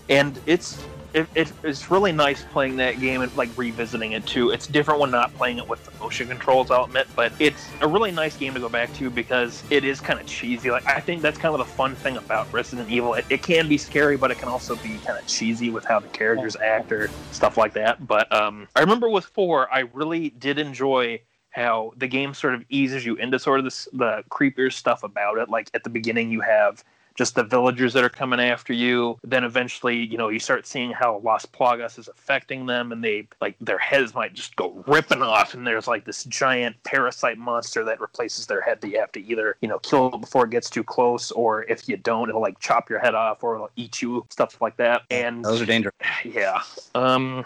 and 0.10 0.40
it's 0.46 0.84
it, 1.14 1.28
it, 1.36 1.52
it's 1.64 1.92
really 1.92 2.12
nice 2.12 2.44
playing 2.44 2.78
that 2.78 3.00
game 3.00 3.22
and 3.22 3.36
like 3.38 3.50
revisiting 3.58 4.14
it 4.14 4.26
too. 4.26 4.50
It's 4.50 4.68
different 4.68 5.00
when 5.00 5.12
not 5.12 5.34
playing 5.36 5.60
it 5.60 5.68
with 5.68 5.84
the 5.86 5.92
motion 6.00 6.28
controls, 6.28 6.72
I'll 6.72 6.86
admit, 6.86 7.08
but 7.16 7.32
it's 7.40 7.70
a 7.82 7.88
really 7.88 8.12
nice 8.12 8.36
game 8.36 8.54
to 8.54 8.60
go 8.60 8.70
back 8.70 8.94
to 8.96 9.10
because 9.10 9.64
it 9.70 9.84
is 9.84 10.02
kind 10.02 10.20
of 10.20 10.26
cheesy. 10.26 10.72
Like 10.72 10.86
I 10.88 11.00
think 11.00 11.22
that's 11.22 11.38
kind 11.38 11.54
of 11.54 11.60
the 11.60 11.74
fun 11.74 11.96
thing 11.96 12.18
about 12.18 12.52
Resident 12.52 12.90
Evil. 12.90 13.14
It, 13.14 13.26
it 13.30 13.44
can 13.44 13.70
be 13.70 13.78
scary, 13.78 14.18
but 14.18 14.32
it 14.32 14.40
can 14.40 14.50
also 14.50 14.76
be 14.78 14.98
kind 15.06 15.20
of 15.20 15.26
cheesy 15.28 15.70
with 15.70 15.86
how 15.86 16.00
the 16.00 16.08
characters 16.10 16.56
act 16.56 16.92
or 16.92 17.10
stuff 17.32 17.58
like 17.58 17.74
that. 17.74 18.06
But 18.08 18.32
um, 18.32 18.68
I 18.76 18.80
remember 18.80 19.10
with 19.10 19.26
four, 19.26 19.72
I 19.74 19.82
really 19.94 20.30
did 20.32 20.58
enjoy 20.58 21.22
how 21.52 21.94
the 21.98 22.08
game 22.08 22.34
sort 22.34 22.56
of 22.56 22.66
eases 22.70 23.06
you 23.06 23.16
into 23.16 23.38
sort 23.38 23.60
of 23.60 23.66
this, 23.66 23.88
the 23.94 24.24
creepier 24.30 24.74
stuff 24.74 25.04
about 25.04 25.38
it. 25.38 25.50
Like 25.50 25.70
at 25.76 25.84
the 25.84 25.90
beginning, 25.90 26.32
you 26.32 26.42
have 26.42 26.84
just 27.16 27.36
the 27.36 27.44
villagers 27.44 27.94
that 27.94 28.04
are 28.04 28.10
coming 28.10 28.40
after 28.40 28.74
you. 28.74 29.18
Then 29.24 29.44
eventually, 29.44 29.98
you 29.98 30.18
know, 30.18 30.30
you 30.30 30.40
start 30.40 30.66
seeing 30.66 30.92
how 30.92 31.20
Las 31.24 31.46
Plagas 31.46 32.00
is 32.00 32.08
affecting 32.08 32.66
them, 32.66 32.92
and 32.92 33.04
they 33.04 33.28
like 33.42 33.56
their 33.62 33.78
heads 33.78 34.14
might 34.14 34.34
just 34.34 34.56
go 34.56 34.84
ripping 34.88 35.22
off, 35.22 35.54
and 35.54 35.66
there's 35.66 35.88
like 35.88 36.06
this 36.06 36.24
giant 36.26 36.76
parasite 36.84 37.38
monster 37.38 37.84
that 37.86 38.00
replaces 38.00 38.48
their 38.48 38.62
head 38.62 38.82
that 38.82 38.90
you 38.90 39.00
have 39.00 39.12
to 39.14 39.22
either 39.24 39.58
you 39.62 39.68
know 39.68 39.80
kill 39.80 40.14
it 40.14 40.22
before 40.22 40.46
it 40.46 40.52
gets 40.52 40.70
too 40.70 40.84
close, 40.84 41.32
or 41.32 41.64
if 41.64 41.88
you 41.88 41.98
don't, 41.98 42.30
it'll 42.30 42.42
like 42.42 42.60
chop 42.60 42.90
your 42.90 43.00
head 43.00 43.16
off 43.16 43.44
or 43.44 43.56
it'll 43.56 43.72
eat 43.76 44.02
you, 44.02 44.26
stuff 44.30 44.62
like 44.62 44.78
that. 44.78 45.04
And 45.10 45.44
Those 45.44 45.62
are 45.62 45.66
dangerous. 45.66 45.96
yeah. 46.24 46.62
Um, 46.96 47.46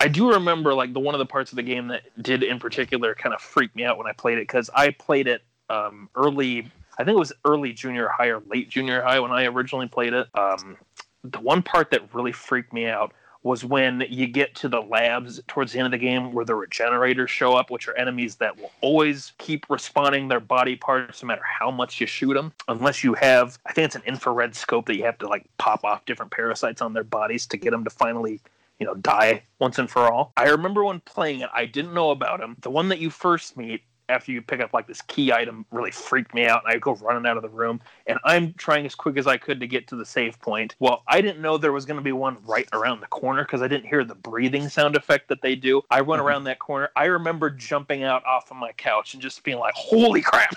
I 0.00 0.08
do 0.08 0.32
remember 0.32 0.74
like 0.74 0.92
the 0.92 1.00
one 1.00 1.14
of 1.14 1.18
the 1.18 1.26
parts 1.26 1.52
of 1.52 1.56
the 1.56 1.62
game 1.62 1.88
that 1.88 2.02
did 2.22 2.42
in 2.42 2.58
particular 2.58 3.14
kind 3.14 3.34
of 3.34 3.40
freak 3.40 3.74
me 3.74 3.84
out 3.84 3.98
when 3.98 4.06
I 4.06 4.12
played 4.12 4.38
it 4.38 4.42
because 4.42 4.70
I 4.74 4.90
played 4.90 5.26
it 5.26 5.42
um, 5.70 6.08
early. 6.14 6.70
I 6.98 7.04
think 7.04 7.16
it 7.16 7.18
was 7.18 7.32
early 7.44 7.72
junior 7.72 8.08
high 8.08 8.28
or 8.28 8.42
late 8.46 8.68
junior 8.68 9.02
high 9.02 9.20
when 9.20 9.32
I 9.32 9.44
originally 9.46 9.88
played 9.88 10.12
it. 10.12 10.28
Um, 10.34 10.76
the 11.24 11.40
one 11.40 11.62
part 11.62 11.90
that 11.90 12.14
really 12.14 12.32
freaked 12.32 12.72
me 12.72 12.86
out 12.86 13.12
was 13.42 13.64
when 13.64 14.04
you 14.10 14.26
get 14.26 14.54
to 14.56 14.68
the 14.68 14.80
labs 14.80 15.40
towards 15.46 15.72
the 15.72 15.78
end 15.78 15.86
of 15.86 15.92
the 15.92 16.04
game 16.04 16.32
where 16.32 16.44
the 16.44 16.54
regenerators 16.54 17.30
show 17.30 17.54
up, 17.54 17.70
which 17.70 17.86
are 17.86 17.96
enemies 17.96 18.34
that 18.36 18.56
will 18.58 18.72
always 18.80 19.34
keep 19.38 19.68
respawning 19.68 20.28
their 20.28 20.40
body 20.40 20.74
parts 20.74 21.22
no 21.22 21.28
matter 21.28 21.44
how 21.44 21.70
much 21.70 22.00
you 22.00 22.08
shoot 22.08 22.34
them, 22.34 22.52
unless 22.66 23.04
you 23.04 23.14
have, 23.14 23.56
I 23.64 23.72
think 23.72 23.86
it's 23.86 23.94
an 23.94 24.02
infrared 24.04 24.56
scope 24.56 24.86
that 24.86 24.96
you 24.96 25.04
have 25.04 25.18
to 25.18 25.28
like 25.28 25.44
pop 25.58 25.84
off 25.84 26.04
different 26.06 26.32
parasites 26.32 26.82
on 26.82 26.92
their 26.92 27.04
bodies 27.04 27.46
to 27.46 27.56
get 27.56 27.70
them 27.70 27.84
to 27.84 27.90
finally 27.90 28.40
you 28.78 28.86
know, 28.86 28.94
die 28.94 29.42
once 29.58 29.78
and 29.78 29.90
for 29.90 30.12
all. 30.12 30.32
I 30.36 30.48
remember 30.48 30.84
when 30.84 31.00
playing 31.00 31.40
it, 31.40 31.50
I 31.54 31.66
didn't 31.66 31.94
know 31.94 32.10
about 32.10 32.40
him. 32.40 32.56
The 32.60 32.70
one 32.70 32.88
that 32.88 32.98
you 32.98 33.10
first 33.10 33.56
meet 33.56 33.82
after 34.08 34.32
you 34.32 34.42
pick 34.42 34.60
up 34.60 34.72
like 34.72 34.86
this 34.86 35.02
key 35.02 35.32
item 35.32 35.66
really 35.70 35.90
freaked 35.90 36.34
me 36.34 36.46
out 36.46 36.62
and 36.64 36.72
I 36.72 36.78
go 36.78 36.94
running 36.96 37.26
out 37.26 37.36
of 37.36 37.42
the 37.42 37.48
room 37.48 37.80
and 38.06 38.18
I'm 38.24 38.52
trying 38.54 38.86
as 38.86 38.94
quick 38.94 39.16
as 39.16 39.26
I 39.26 39.36
could 39.36 39.60
to 39.60 39.66
get 39.66 39.88
to 39.88 39.96
the 39.96 40.04
save 40.04 40.40
point. 40.40 40.76
Well, 40.78 41.02
I 41.08 41.20
didn't 41.20 41.40
know 41.40 41.58
there 41.58 41.72
was 41.72 41.84
going 41.84 41.98
to 41.98 42.02
be 42.02 42.12
one 42.12 42.36
right 42.44 42.68
around 42.72 43.00
the 43.00 43.06
corner 43.06 43.44
because 43.44 43.62
I 43.62 43.68
didn't 43.68 43.86
hear 43.86 44.04
the 44.04 44.14
breathing 44.14 44.68
sound 44.68 44.96
effect 44.96 45.28
that 45.28 45.42
they 45.42 45.56
do. 45.56 45.82
I 45.90 46.00
run 46.00 46.18
mm-hmm. 46.18 46.28
around 46.28 46.44
that 46.44 46.58
corner. 46.58 46.90
I 46.96 47.04
remember 47.04 47.50
jumping 47.50 48.04
out 48.04 48.24
off 48.24 48.50
of 48.50 48.56
my 48.56 48.72
couch 48.72 49.14
and 49.14 49.22
just 49.22 49.42
being 49.42 49.58
like, 49.58 49.74
"Holy 49.74 50.22
crap." 50.22 50.54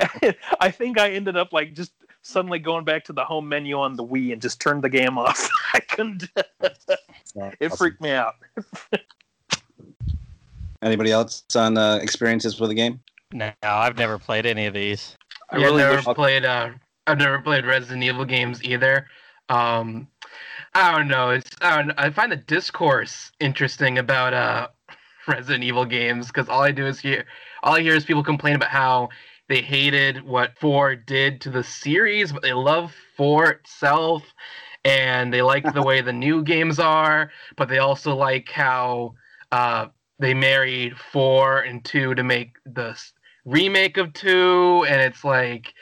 I 0.60 0.70
think 0.70 0.98
I 0.98 1.10
ended 1.10 1.36
up 1.36 1.52
like 1.52 1.74
just 1.74 1.92
suddenly 2.22 2.58
going 2.58 2.84
back 2.84 3.04
to 3.04 3.12
the 3.12 3.24
home 3.24 3.48
menu 3.48 3.78
on 3.78 3.96
the 3.96 4.04
Wii 4.04 4.32
and 4.32 4.42
just 4.42 4.60
turned 4.60 4.82
the 4.82 4.88
game 4.88 5.18
off. 5.18 5.48
I 5.74 5.80
couldn't. 5.80 6.28
it 7.60 7.76
freaked 7.76 8.00
me 8.00 8.10
out. 8.12 8.34
Anybody 10.82 11.10
else 11.10 11.44
on 11.56 11.76
uh, 11.76 11.96
experiences 11.96 12.60
with 12.60 12.70
the 12.70 12.74
game? 12.74 13.00
No, 13.32 13.52
I've 13.62 13.98
never 13.98 14.18
played 14.18 14.46
any 14.46 14.66
of 14.66 14.74
these. 14.74 15.16
I 15.50 15.58
yeah, 15.58 15.64
really 15.66 15.82
never 15.82 15.96
wish. 15.96 16.04
played. 16.04 16.44
Uh, 16.44 16.70
I've 17.06 17.18
never 17.18 17.40
played 17.40 17.66
Resident 17.66 18.02
Evil 18.04 18.24
games 18.24 18.62
either. 18.62 19.06
Um, 19.48 20.08
I 20.74 20.96
don't 20.96 21.08
know. 21.08 21.30
It's 21.30 21.50
I, 21.60 21.76
don't 21.76 21.88
know. 21.88 21.94
I 21.96 22.10
find 22.10 22.30
the 22.30 22.36
discourse 22.36 23.32
interesting 23.40 23.98
about 23.98 24.34
uh, 24.34 24.68
Resident 25.28 25.64
Evil 25.64 25.84
games 25.84 26.28
because 26.28 26.48
all 26.48 26.62
I 26.62 26.70
do 26.70 26.86
is 26.86 27.00
hear 27.00 27.24
all 27.62 27.74
I 27.74 27.80
hear 27.80 27.94
is 27.94 28.04
people 28.04 28.22
complain 28.22 28.54
about 28.54 28.70
how 28.70 29.08
they 29.48 29.62
hated 29.62 30.22
what 30.24 30.58
four 30.58 30.94
did 30.94 31.40
to 31.42 31.50
the 31.50 31.64
series, 31.64 32.32
but 32.32 32.42
they 32.42 32.52
love 32.52 32.94
four 33.16 33.50
itself, 33.50 34.22
and 34.84 35.32
they 35.32 35.42
like 35.42 35.72
the 35.74 35.82
way 35.82 36.00
the 36.02 36.12
new 36.12 36.42
games 36.42 36.78
are, 36.78 37.30
but 37.56 37.68
they 37.68 37.78
also 37.78 38.14
like 38.14 38.50
how 38.50 39.14
uh, 39.50 39.86
they 40.18 40.34
married 40.34 40.96
four 40.98 41.60
and 41.60 41.84
two 41.84 42.14
to 42.14 42.22
make 42.22 42.56
the 42.64 42.98
remake 43.44 43.96
of 43.96 44.12
two, 44.12 44.84
and 44.88 45.00
it's 45.00 45.24
like. 45.24 45.74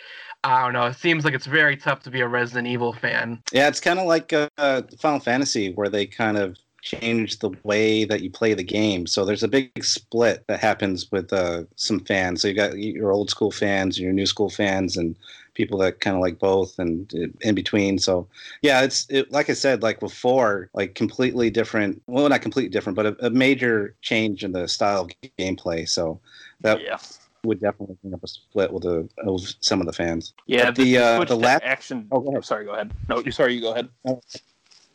I 0.45 0.63
don't 0.63 0.75
know. 0.75 0.87
It 0.87 0.95
seems 0.95 1.25
like 1.25 1.35
it's 1.35 1.47
very 1.47 1.77
tough 1.77 2.05
to 2.05 2.11
be 2.11 2.21
a 2.21 2.29
Resident 2.29 2.69
Evil 2.69 2.93
fan. 2.93 3.43
Yeah, 3.51 3.67
it's 3.67 3.81
kind 3.81 3.99
of 3.99 4.07
like 4.07 4.33
uh, 4.33 4.83
Final 5.01 5.19
Fantasy, 5.19 5.73
where 5.73 5.89
they 5.89 6.07
kind 6.07 6.37
of 6.37 6.57
change 6.83 7.41
the 7.41 7.51
way 7.65 8.05
that 8.05 8.21
you 8.21 8.31
play 8.31 8.55
the 8.55 8.63
game. 8.63 9.09
So 9.09 9.25
there's 9.25 9.43
a 9.43 9.49
big 9.49 9.73
split 9.83 10.45
that 10.47 10.61
happens 10.61 11.11
with 11.11 11.33
uh, 11.33 11.65
some 11.75 11.99
fans. 11.99 12.43
So 12.43 12.49
you 12.49 12.55
got 12.55 12.79
your 12.79 13.11
old 13.11 13.29
school 13.29 13.51
fans, 13.51 13.97
and 13.97 14.05
your 14.05 14.13
new 14.13 14.27
school 14.27 14.49
fans, 14.49 14.97
and 14.97 15.17
people 15.57 15.79
that 15.79 16.01
kind 16.01 16.15
of 16.15 16.23
like 16.23 16.39
both 16.39 16.79
and 16.79 17.13
uh, 17.15 17.27
in 17.41 17.55
between. 17.55 17.99
So 17.99 18.29
yeah, 18.63 18.83
it's 18.83 19.07
it, 19.11 19.33
like 19.33 19.51
I 19.51 19.55
said, 19.55 19.83
like 19.83 19.99
before, 19.99 20.71
like 20.75 20.95
completely 20.95 21.51
different. 21.51 22.01
Well, 22.07 22.29
not 22.29 22.43
completely 22.43 22.69
different, 22.71 22.95
but 22.95 23.07
a, 23.07 23.27
a 23.27 23.31
major 23.31 23.97
change 24.03 24.45
in 24.45 24.53
the 24.53 24.69
style 24.69 25.03
of 25.03 25.11
gameplay. 25.39 25.89
So 25.89 26.21
that 26.61 26.81
Yeah. 26.81 26.99
would 27.45 27.61
definitely 27.61 27.97
bring 28.03 28.15
up 28.15 28.23
a 28.23 28.29
split 28.29 28.73
with 28.73 28.83
the 28.85 29.09
of 29.19 29.41
some 29.61 29.81
of 29.81 29.87
the 29.87 29.93
fans. 29.93 30.35
Yeah, 30.47 30.67
But 30.67 30.77
the, 30.77 30.99
uh, 30.99 31.19
the 31.21 31.27
to 31.27 31.35
lap- 31.37 31.63
action. 31.65 32.07
Oh, 32.11 32.21
go 32.21 32.31
ahead. 32.31 32.45
sorry, 32.45 32.65
go 32.65 32.73
ahead. 32.73 32.93
No, 33.09 33.19
you 33.21 33.33
sorry, 33.33 33.55
you 33.55 33.61
go 33.61 33.73
ahead. 33.73 33.89
No, 34.05 34.21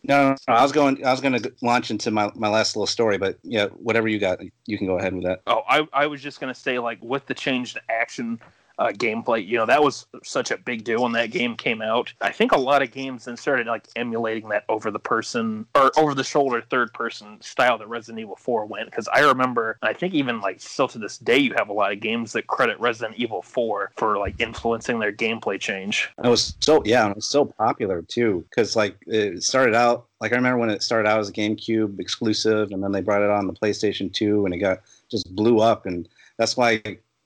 no, 0.04 0.30
no, 0.48 0.54
I 0.54 0.62
was 0.64 0.72
going. 0.72 1.06
I 1.06 1.12
was 1.12 1.22
going 1.22 1.40
to 1.40 1.54
launch 1.62 1.92
into 1.92 2.12
my, 2.12 2.32
my 2.36 2.50
last 2.50 2.76
little 2.76 2.88
story, 2.88 3.18
but 3.18 3.38
yeah, 3.44 3.68
whatever 3.68 4.08
you 4.08 4.20
got, 4.20 4.40
you 4.66 4.78
can 4.78 4.88
go 4.88 4.98
ahead 4.98 5.14
with 5.14 5.24
that. 5.24 5.42
Oh, 5.48 5.62
I, 5.68 5.88
I 5.94 6.08
was 6.08 6.22
just 6.22 6.40
gonna 6.40 6.56
say 6.56 6.80
like 6.80 6.98
with 7.02 7.26
the 7.28 7.34
changed 7.36 7.80
action 7.90 8.40
uh, 8.82 8.92
gameplay, 8.92 9.46
you 9.46 9.58
know, 9.58 9.66
that 9.68 9.84
was 9.84 10.08
such 10.24 10.50
a 10.50 10.58
big 10.58 10.84
deal 10.84 11.04
when 11.04 11.12
that 11.12 11.30
game 11.30 11.56
came 11.56 11.84
out. 11.84 12.12
I 12.20 12.32
think 12.32 12.52
a 12.52 12.58
lot 12.58 12.82
of 12.82 12.92
games 12.92 13.26
then 13.26 13.38
started 13.38 13.68
like 13.68 13.88
emulating 13.96 14.50
that 14.50 14.64
over 14.70 14.90
the 14.90 15.00
person 15.00 15.68
or 15.76 15.92
over 16.00 16.16
the 16.16 16.24
shoulder 16.24 16.62
third 16.62 16.92
person 16.94 17.40
style 17.42 17.78
that 17.78 17.88
Resident 17.88 18.20
Evil 18.20 18.36
4 18.36 18.66
went. 18.66 18.86
Because 18.86 19.08
I 19.10 19.20
remember, 19.20 19.78
I 19.84 19.94
think 19.94 20.16
even 20.16 20.42
like 20.42 20.60
still 20.60 20.88
to 20.88 20.98
this 20.98 21.20
day, 21.20 21.38
you 21.38 21.54
have 21.58 21.70
a 21.70 21.74
lot 21.74 21.92
of 21.92 22.00
games 22.00 22.34
that 22.34 22.48
credit 22.48 22.80
Resident 22.80 23.20
Evil 23.20 23.44
4 23.44 23.92
for 23.98 24.18
like 24.18 24.42
influencing 24.42 24.98
their 24.98 25.14
gameplay 25.14 25.60
change. 25.60 26.10
It 26.24 26.28
was 26.28 26.56
so 26.60 26.82
yeah, 26.84 27.08
it 27.08 27.16
was 27.16 27.28
so 27.28 27.46
popular 27.46 28.02
too, 28.02 28.44
because 28.50 28.76
like 28.76 28.98
it 29.06 29.44
started 29.44 29.76
out 29.76 30.08
like 30.22 30.34
I 30.34 30.36
remember 30.36 30.58
when 30.58 30.72
it 30.72 30.82
started 30.82 31.08
out 31.08 31.20
as 31.20 31.30
a 31.30 31.34
GameCube 31.34 32.00
exclusive, 32.00 32.72
and 32.72 32.84
then 32.84 32.92
they 32.92 33.02
brought 33.02 33.22
it 33.22 33.30
on 33.30 33.46
the 33.46 33.54
PlayStation 33.54 34.12
Two, 34.12 34.46
and 34.46 34.56
it 34.56 34.58
got 34.58 34.80
just 35.10 35.36
blew 35.36 35.60
up, 35.60 35.86
and 35.86 36.10
that's 36.38 36.58
why 36.58 36.82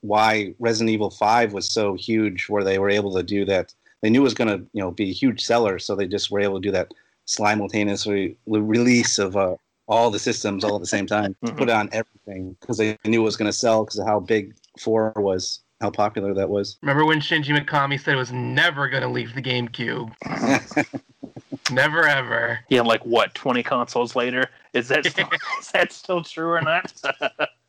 why 0.05 0.53
Resident 0.59 0.91
Evil 0.91 1.09
Five 1.09 1.53
was 1.53 1.71
so 1.71 1.95
huge, 1.95 2.47
where 2.49 2.63
they 2.63 2.79
were 2.79 2.89
able 2.89 3.13
to 3.15 3.23
do 3.23 3.45
that. 3.45 3.73
They 4.01 4.09
knew 4.09 4.21
it 4.21 4.23
was 4.23 4.33
going 4.33 4.49
to 4.49 4.65
you 4.73 4.81
know 4.81 4.91
be 4.91 5.09
a 5.09 5.13
huge 5.13 5.41
seller, 5.43 5.79
so 5.79 5.95
they 5.95 6.07
just 6.07 6.31
were 6.31 6.41
able 6.41 6.61
to 6.61 6.67
do 6.67 6.71
that 6.71 6.91
simultaneous 7.25 8.05
re- 8.05 8.37
release 8.45 9.17
of 9.17 9.35
uh, 9.35 9.55
all 9.87 10.11
the 10.11 10.19
systems 10.19 10.63
all 10.63 10.75
at 10.75 10.81
the 10.81 10.87
same 10.87 11.07
time, 11.07 11.35
Mhm. 11.43 11.57
put 11.57 11.69
it 11.69 11.75
on 11.75 11.89
everything 11.91 12.55
because 12.59 12.77
they 12.77 12.97
knew 13.05 13.21
it 13.21 13.25
was 13.25 13.37
going 13.37 13.49
to 13.51 13.57
sell 13.57 13.83
because 13.83 13.99
of 13.99 14.07
how 14.07 14.19
big 14.19 14.53
Four 14.79 15.13
was, 15.15 15.61
how 15.81 15.89
popular 15.89 16.33
that 16.33 16.49
was. 16.49 16.77
Remember 16.81 17.05
when 17.05 17.19
Shinji 17.19 17.57
Mikami 17.57 17.99
said 17.99 18.13
it 18.13 18.17
was 18.17 18.31
never 18.31 18.89
going 18.89 19.03
to 19.03 19.09
leave 19.09 19.33
the 19.33 19.41
GameCube? 19.41 20.11
never 21.71 22.07
ever. 22.07 22.59
Yeah, 22.69 22.81
like 22.81 23.05
what, 23.05 23.33
20 23.35 23.63
consoles 23.63 24.15
later? 24.15 24.45
Is 24.73 24.87
that 24.89 25.05
still, 25.05 25.29
is 25.59 25.71
that 25.71 25.91
still 25.91 26.23
true 26.23 26.49
or 26.49 26.61
not? 26.61 26.91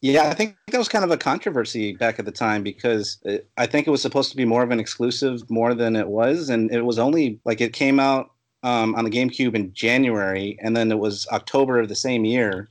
Yeah, 0.00 0.28
I 0.28 0.34
think 0.34 0.56
that 0.70 0.78
was 0.78 0.88
kind 0.88 1.04
of 1.04 1.10
a 1.10 1.16
controversy 1.16 1.94
back 1.94 2.18
at 2.18 2.24
the 2.24 2.32
time 2.32 2.62
because 2.62 3.18
it, 3.24 3.48
I 3.56 3.66
think 3.66 3.86
it 3.86 3.90
was 3.90 4.02
supposed 4.02 4.30
to 4.30 4.36
be 4.36 4.44
more 4.44 4.62
of 4.62 4.70
an 4.70 4.80
exclusive 4.80 5.48
more 5.50 5.74
than 5.74 5.96
it 5.96 6.08
was, 6.08 6.48
and 6.48 6.70
it 6.72 6.82
was 6.84 6.98
only 6.98 7.40
like 7.44 7.60
it 7.60 7.72
came 7.72 7.98
out 8.00 8.30
um, 8.62 8.94
on 8.94 9.04
the 9.04 9.10
GameCube 9.10 9.54
in 9.54 9.72
January, 9.72 10.58
and 10.62 10.76
then 10.76 10.90
it 10.90 10.98
was 10.98 11.26
October 11.32 11.78
of 11.80 11.88
the 11.88 11.94
same 11.94 12.24
year 12.24 12.68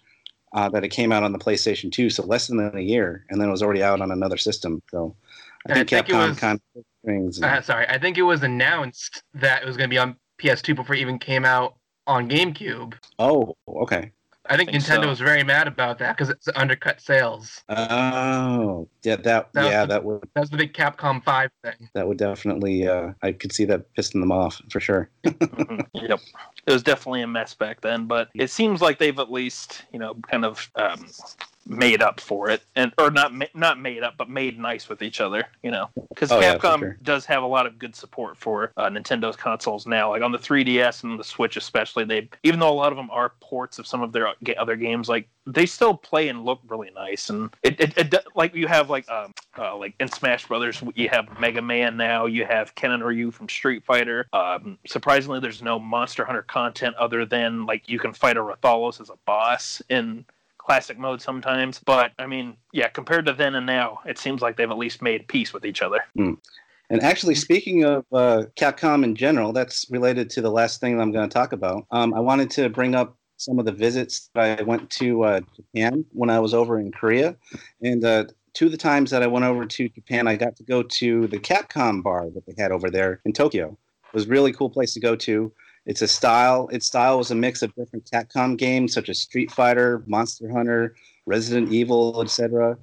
uh, 0.53 0.69
that 0.69 0.83
it 0.83 0.89
came 0.89 1.11
out 1.11 1.23
on 1.23 1.31
the 1.31 1.39
PlayStation 1.39 1.91
2, 1.91 2.09
so 2.09 2.23
less 2.25 2.47
than 2.47 2.59
a 2.77 2.81
year, 2.81 3.25
and 3.29 3.39
then 3.39 3.47
it 3.47 3.51
was 3.51 3.63
already 3.63 3.83
out 3.83 4.01
on 4.01 4.11
another 4.11 4.37
system. 4.37 4.81
So 4.91 5.15
I 5.67 5.71
And 5.71 5.71
I 5.71 5.75
think 5.75 5.89
think 5.89 6.09
it 6.09 6.11
Capcom 6.13 6.29
was- 6.29 6.39
kind 6.39 6.61
of 6.75 6.83
strings. 7.03 7.41
Uh, 7.41 7.61
sorry, 7.61 7.87
I 7.87 7.97
think 7.99 8.17
it 8.17 8.23
was 8.23 8.43
announced 8.43 9.23
that 9.35 9.61
it 9.61 9.65
was 9.65 9.77
going 9.77 9.89
to 9.89 9.93
be 9.93 9.97
on 9.99 10.15
PS2 10.41 10.75
before 10.75 10.95
it 10.95 10.99
even 10.99 11.19
came 11.19 11.45
out 11.45 11.75
on 12.07 12.29
GameCube. 12.29 12.93
oh, 13.19 13.55
okay. 13.67 14.11
I 14.47 14.57
think, 14.57 14.69
Think 14.71 14.83
Nintendo 14.83 15.03
so. 15.03 15.09
was 15.09 15.19
very 15.19 15.43
mad 15.43 15.67
about 15.67 15.97
that 15.99 16.15
because 16.15 16.29
it's 16.29 16.47
undercut 16.55 17.01
sales. 17.01 17.63
Oh, 17.69 18.87
yeah, 19.03 19.15
that 19.17 19.51
That 19.53 19.63
was 19.63 19.71
yeah, 19.71 19.81
the- 19.81 19.87
that 19.87 20.03
would 20.03 20.21
That 20.35 20.41
was 20.41 20.49
the 20.49 20.57
big 20.57 20.73
Capcom 20.73 21.23
5 21.23 21.49
thing. 21.63 21.89
that 21.93 22.07
would 22.07 22.17
definitely. 22.17 22.87
Uh, 22.87 23.13
I 23.23 23.31
could 23.31 23.51
see 23.51 23.65
that 23.65 23.85
pissing 23.95 24.19
them 24.21 24.31
off 24.31 24.61
for 24.69 24.79
sure. 24.79 25.09
Mhm. 25.25 25.85
yep. 25.93 26.19
It 26.67 26.71
was 26.71 26.83
definitely 26.83 27.21
a 27.21 27.27
mess 27.27 27.53
back 27.53 27.81
then, 27.81 28.05
but 28.07 28.29
it 28.35 28.49
seems 28.49 28.81
like 28.81 28.97
they've 28.99 29.17
at 29.19 29.31
least, 29.31 29.83
you 29.93 29.99
know, 29.99 30.15
kind 30.29 30.45
of 30.45 30.69
um, 30.75 31.05
made 31.67 32.01
up 32.01 32.19
for 32.19 32.49
it, 32.49 32.63
and 32.75 32.93
or 32.97 33.09
not 33.09 33.33
not 33.55 33.79
made 33.79 34.03
up, 34.03 34.15
but 34.17 34.29
made 34.29 34.59
nice 34.59 34.87
with 34.89 35.01
each 35.01 35.19
other, 35.21 35.45
you 35.63 35.71
know, 35.71 35.89
because 36.09 36.31
Oh, 36.31 36.39
yeah, 36.39 36.57
Capcom 36.57 36.79
sure. 36.79 36.97
does 37.03 37.25
have 37.25 37.43
a 37.43 37.47
lot 37.47 37.65
of 37.65 37.79
good 37.79 37.95
support 37.95 38.37
for 38.37 38.71
uh, 38.77 38.89
Nintendo's 38.89 39.35
consoles 39.35 39.87
now, 39.87 40.09
like 40.11 40.21
on 40.21 40.31
the 40.31 40.37
3DS 40.37 41.03
and 41.03 41.19
the 41.19 41.23
Switch 41.23 41.57
especially. 41.57 42.03
They 42.05 42.29
even 42.43 42.59
though 42.59 42.69
a 42.69 42.73
lot 42.73 42.91
of 42.91 42.97
them 42.97 43.09
are 43.11 43.33
ports 43.39 43.79
of 43.79 43.87
some 43.87 44.01
of 44.01 44.11
their 44.11 44.29
other 44.57 44.75
games, 44.75 45.09
like 45.09 45.27
they 45.47 45.65
still 45.65 45.95
play 45.95 46.27
and 46.29 46.43
look 46.45 46.59
really 46.67 46.91
nice, 46.95 47.29
and 47.29 47.49
it, 47.63 47.79
it, 47.79 47.97
it 47.97 48.15
like 48.35 48.53
you 48.55 48.67
have 48.67 48.89
like 48.89 49.09
um 49.09 49.33
uh, 49.57 49.75
like 49.75 49.95
in 49.99 50.07
Smash 50.07 50.47
Brothers, 50.47 50.83
you 50.95 51.09
have 51.09 51.39
Mega 51.39 51.61
Man 51.61 51.97
now, 51.97 52.25
you 52.25 52.45
have 52.45 52.75
Ken 52.75 52.91
and 52.91 53.03
Ryu 53.03 53.31
from 53.31 53.47
Street 53.49 53.83
Fighter. 53.85 54.27
Um, 54.33 54.77
surprisingly, 54.85 55.39
there's 55.39 55.61
no 55.61 55.79
Monster 55.79 56.25
Hunter 56.25 56.41
content 56.43 56.95
other 56.97 57.25
than 57.25 57.65
like 57.65 57.87
you 57.87 57.99
can 57.99 58.13
fight 58.13 58.37
a 58.37 58.41
Rathalos 58.41 58.99
as 59.01 59.09
a 59.09 59.17
boss 59.25 59.81
in 59.89 60.25
classic 60.65 60.97
mode 60.97 61.21
sometimes. 61.21 61.79
But 61.85 62.11
I 62.19 62.25
mean, 62.25 62.57
yeah, 62.73 62.89
compared 62.89 63.25
to 63.27 63.33
then 63.33 63.55
and 63.55 63.65
now, 63.65 63.99
it 64.05 64.17
seems 64.17 64.41
like 64.41 64.57
they've 64.57 64.69
at 64.69 64.77
least 64.77 65.01
made 65.01 65.27
peace 65.27 65.53
with 65.53 65.65
each 65.65 65.81
other. 65.81 65.99
And 66.89 67.01
actually, 67.01 67.35
speaking 67.35 67.83
of 67.83 68.05
uh, 68.11 68.43
Capcom 68.55 69.03
in 69.03 69.15
general, 69.15 69.53
that's 69.53 69.85
related 69.89 70.29
to 70.31 70.41
the 70.41 70.51
last 70.51 70.79
thing 70.79 70.95
that 70.95 71.01
I'm 71.01 71.11
going 71.11 71.27
to 71.27 71.33
talk 71.33 71.51
about. 71.51 71.85
Um, 71.91 72.13
I 72.13 72.19
wanted 72.19 72.51
to 72.51 72.69
bring 72.69 72.93
up 72.93 73.17
some 73.37 73.59
of 73.59 73.65
the 73.65 73.71
visits 73.71 74.29
that 74.33 74.59
I 74.59 74.63
went 74.63 74.89
to 74.91 75.23
uh, 75.23 75.41
Japan 75.55 76.05
when 76.11 76.29
I 76.29 76.39
was 76.39 76.53
over 76.53 76.79
in 76.79 76.91
Korea. 76.91 77.35
And 77.81 78.05
uh, 78.05 78.25
two 78.53 78.67
of 78.67 78.71
the 78.71 78.77
times 78.77 79.11
that 79.11 79.23
I 79.23 79.27
went 79.27 79.45
over 79.45 79.65
to 79.65 79.89
Japan, 79.89 80.27
I 80.27 80.35
got 80.35 80.55
to 80.57 80.63
go 80.63 80.83
to 80.83 81.27
the 81.27 81.39
Capcom 81.39 82.03
bar 82.03 82.29
that 82.29 82.45
they 82.45 82.53
had 82.57 82.71
over 82.71 82.89
there 82.89 83.21
in 83.25 83.33
Tokyo. 83.33 83.77
It 84.05 84.13
was 84.13 84.27
really 84.27 84.53
cool 84.53 84.69
place 84.69 84.93
to 84.93 84.99
go 84.99 85.15
to. 85.15 85.51
It's 85.85 86.01
a 86.01 86.07
style. 86.07 86.67
Its 86.71 86.87
style 86.87 87.19
was 87.19 87.31
a 87.31 87.35
mix 87.35 87.61
of 87.61 87.73
different 87.75 88.09
Capcom 88.11 88.57
games 88.57 88.93
such 88.93 89.09
as 89.09 89.21
Street 89.21 89.51
Fighter, 89.51 90.03
Monster 90.07 90.51
Hunter, 90.51 90.95
Resident 91.25 91.71
Evil, 91.71 92.21
etc. 92.21 92.77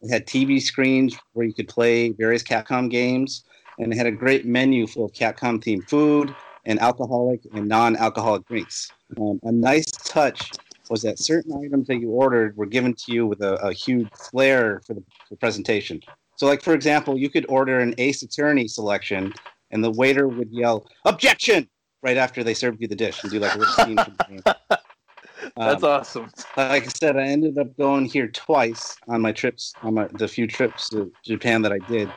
It 0.00 0.10
had 0.10 0.26
TV 0.26 0.60
screens 0.60 1.16
where 1.32 1.46
you 1.46 1.52
could 1.52 1.68
play 1.68 2.10
various 2.10 2.42
Capcom 2.42 2.90
games, 2.90 3.44
and 3.78 3.92
it 3.92 3.96
had 3.96 4.06
a 4.06 4.12
great 4.12 4.46
menu 4.46 4.86
full 4.86 5.04
of 5.04 5.12
Capcom 5.12 5.62
themed 5.62 5.88
food 5.88 6.34
and 6.64 6.80
alcoholic 6.80 7.40
and 7.54 7.68
non 7.68 7.94
alcoholic 7.96 8.46
drinks. 8.46 8.90
Um, 9.20 9.38
a 9.42 9.52
nice 9.52 9.90
touch 9.90 10.50
was 10.88 11.02
that 11.02 11.18
certain 11.18 11.52
items 11.62 11.88
that 11.88 11.96
you 11.96 12.10
ordered 12.10 12.56
were 12.56 12.66
given 12.66 12.94
to 12.94 13.12
you 13.12 13.26
with 13.26 13.42
a, 13.42 13.54
a 13.56 13.72
huge 13.72 14.08
flair 14.30 14.80
for 14.86 14.94
the, 14.94 15.00
for 15.00 15.34
the 15.34 15.36
presentation. 15.36 16.00
So, 16.36 16.46
like 16.46 16.62
for 16.62 16.74
example, 16.74 17.18
you 17.18 17.28
could 17.28 17.46
order 17.48 17.80
an 17.80 17.94
Ace 17.98 18.22
Attorney 18.22 18.68
selection, 18.68 19.34
and 19.70 19.82
the 19.82 19.90
waiter 19.90 20.28
would 20.28 20.50
yell 20.50 20.86
"Objection!" 21.04 21.68
Right 22.06 22.16
after 22.16 22.44
they 22.44 22.54
served 22.54 22.80
you 22.80 22.86
the 22.86 22.94
dish 22.94 23.20
and 23.24 23.32
do 23.32 23.40
like 23.40 23.54
a 23.56 23.58
little 23.58 23.74
scene. 23.74 23.96
game. 23.96 24.40
That's 25.56 25.82
Um, 25.82 25.90
awesome. 25.90 26.30
like 26.56 26.84
I 26.84 26.88
said, 26.88 27.16
I 27.16 27.24
ended 27.24 27.58
up 27.58 27.76
going 27.76 28.04
here 28.04 28.28
twice 28.28 28.96
on 29.08 29.20
my 29.20 29.32
trips, 29.32 29.74
on 29.82 29.94
my 29.94 30.06
the 30.12 30.28
few 30.28 30.46
trips 30.46 30.88
to 30.90 31.10
Japan 31.24 31.62
that 31.62 31.72
I 31.72 31.78
did, 31.94 32.08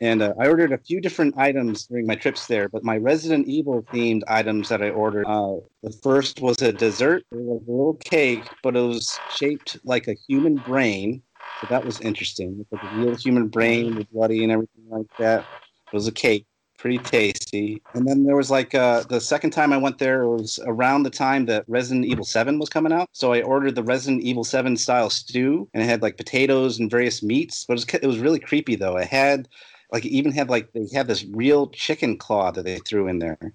and 0.00 0.22
uh, 0.22 0.32
I 0.40 0.48
ordered 0.48 0.72
a 0.72 0.78
few 0.78 1.00
different 1.00 1.36
items 1.36 1.86
during 1.86 2.06
my 2.06 2.14
trips 2.14 2.46
there. 2.46 2.68
But 2.68 2.82
my 2.82 2.96
Resident 2.96 3.46
Evil 3.46 3.82
themed 3.92 4.22
items 4.28 4.68
that 4.70 4.82
I 4.82 4.90
ordered, 4.90 5.26
uh, 5.26 5.56
the 5.82 5.92
first 6.02 6.40
was 6.40 6.60
a 6.62 6.72
dessert. 6.72 7.24
It 7.30 7.36
was 7.38 7.62
a 7.66 7.70
little 7.70 7.98
cake, 8.04 8.44
but 8.62 8.74
it 8.74 8.80
was 8.80 9.18
shaped 9.34 9.78
like 9.84 10.08
a 10.08 10.16
human 10.28 10.56
brain. 10.56 11.22
So 11.60 11.66
that 11.68 11.84
was 11.84 12.00
interesting. 12.00 12.58
It's 12.60 12.72
like 12.72 12.90
a 12.90 12.96
real 12.96 13.14
human 13.16 13.48
brain 13.48 13.96
with 13.96 14.10
bloody 14.12 14.42
and 14.44 14.52
everything 14.52 14.86
like 14.88 15.10
that. 15.18 15.40
It 15.40 15.96
was 15.96 16.06
a 16.06 16.12
cake 16.12 16.46
pretty 16.76 16.98
tasty. 16.98 17.82
And 17.94 18.06
then 18.06 18.24
there 18.24 18.36
was 18.36 18.50
like 18.50 18.74
uh, 18.74 19.02
the 19.08 19.20
second 19.20 19.50
time 19.50 19.72
I 19.72 19.76
went 19.76 19.98
there 19.98 20.28
was 20.28 20.58
around 20.66 21.02
the 21.02 21.10
time 21.10 21.46
that 21.46 21.64
Resident 21.68 22.06
Evil 22.06 22.24
7 22.24 22.58
was 22.58 22.68
coming 22.68 22.92
out. 22.92 23.08
So 23.12 23.32
I 23.32 23.42
ordered 23.42 23.74
the 23.74 23.82
Resident 23.82 24.22
Evil 24.22 24.44
7 24.44 24.76
style 24.76 25.10
stew, 25.10 25.68
and 25.74 25.82
it 25.82 25.86
had 25.86 26.02
like 26.02 26.16
potatoes 26.16 26.78
and 26.78 26.90
various 26.90 27.22
meats. 27.22 27.64
But 27.66 27.74
it 27.74 27.76
was, 27.76 28.00
it 28.02 28.06
was 28.06 28.18
really 28.18 28.38
creepy 28.38 28.76
though. 28.76 28.96
It 28.96 29.08
had 29.08 29.48
like 29.92 30.04
it 30.04 30.10
even 30.10 30.32
had 30.32 30.50
like 30.50 30.72
they 30.72 30.86
had 30.92 31.06
this 31.06 31.24
real 31.24 31.68
chicken 31.68 32.16
claw 32.16 32.50
that 32.50 32.64
they 32.64 32.78
threw 32.78 33.08
in 33.08 33.18
there. 33.18 33.38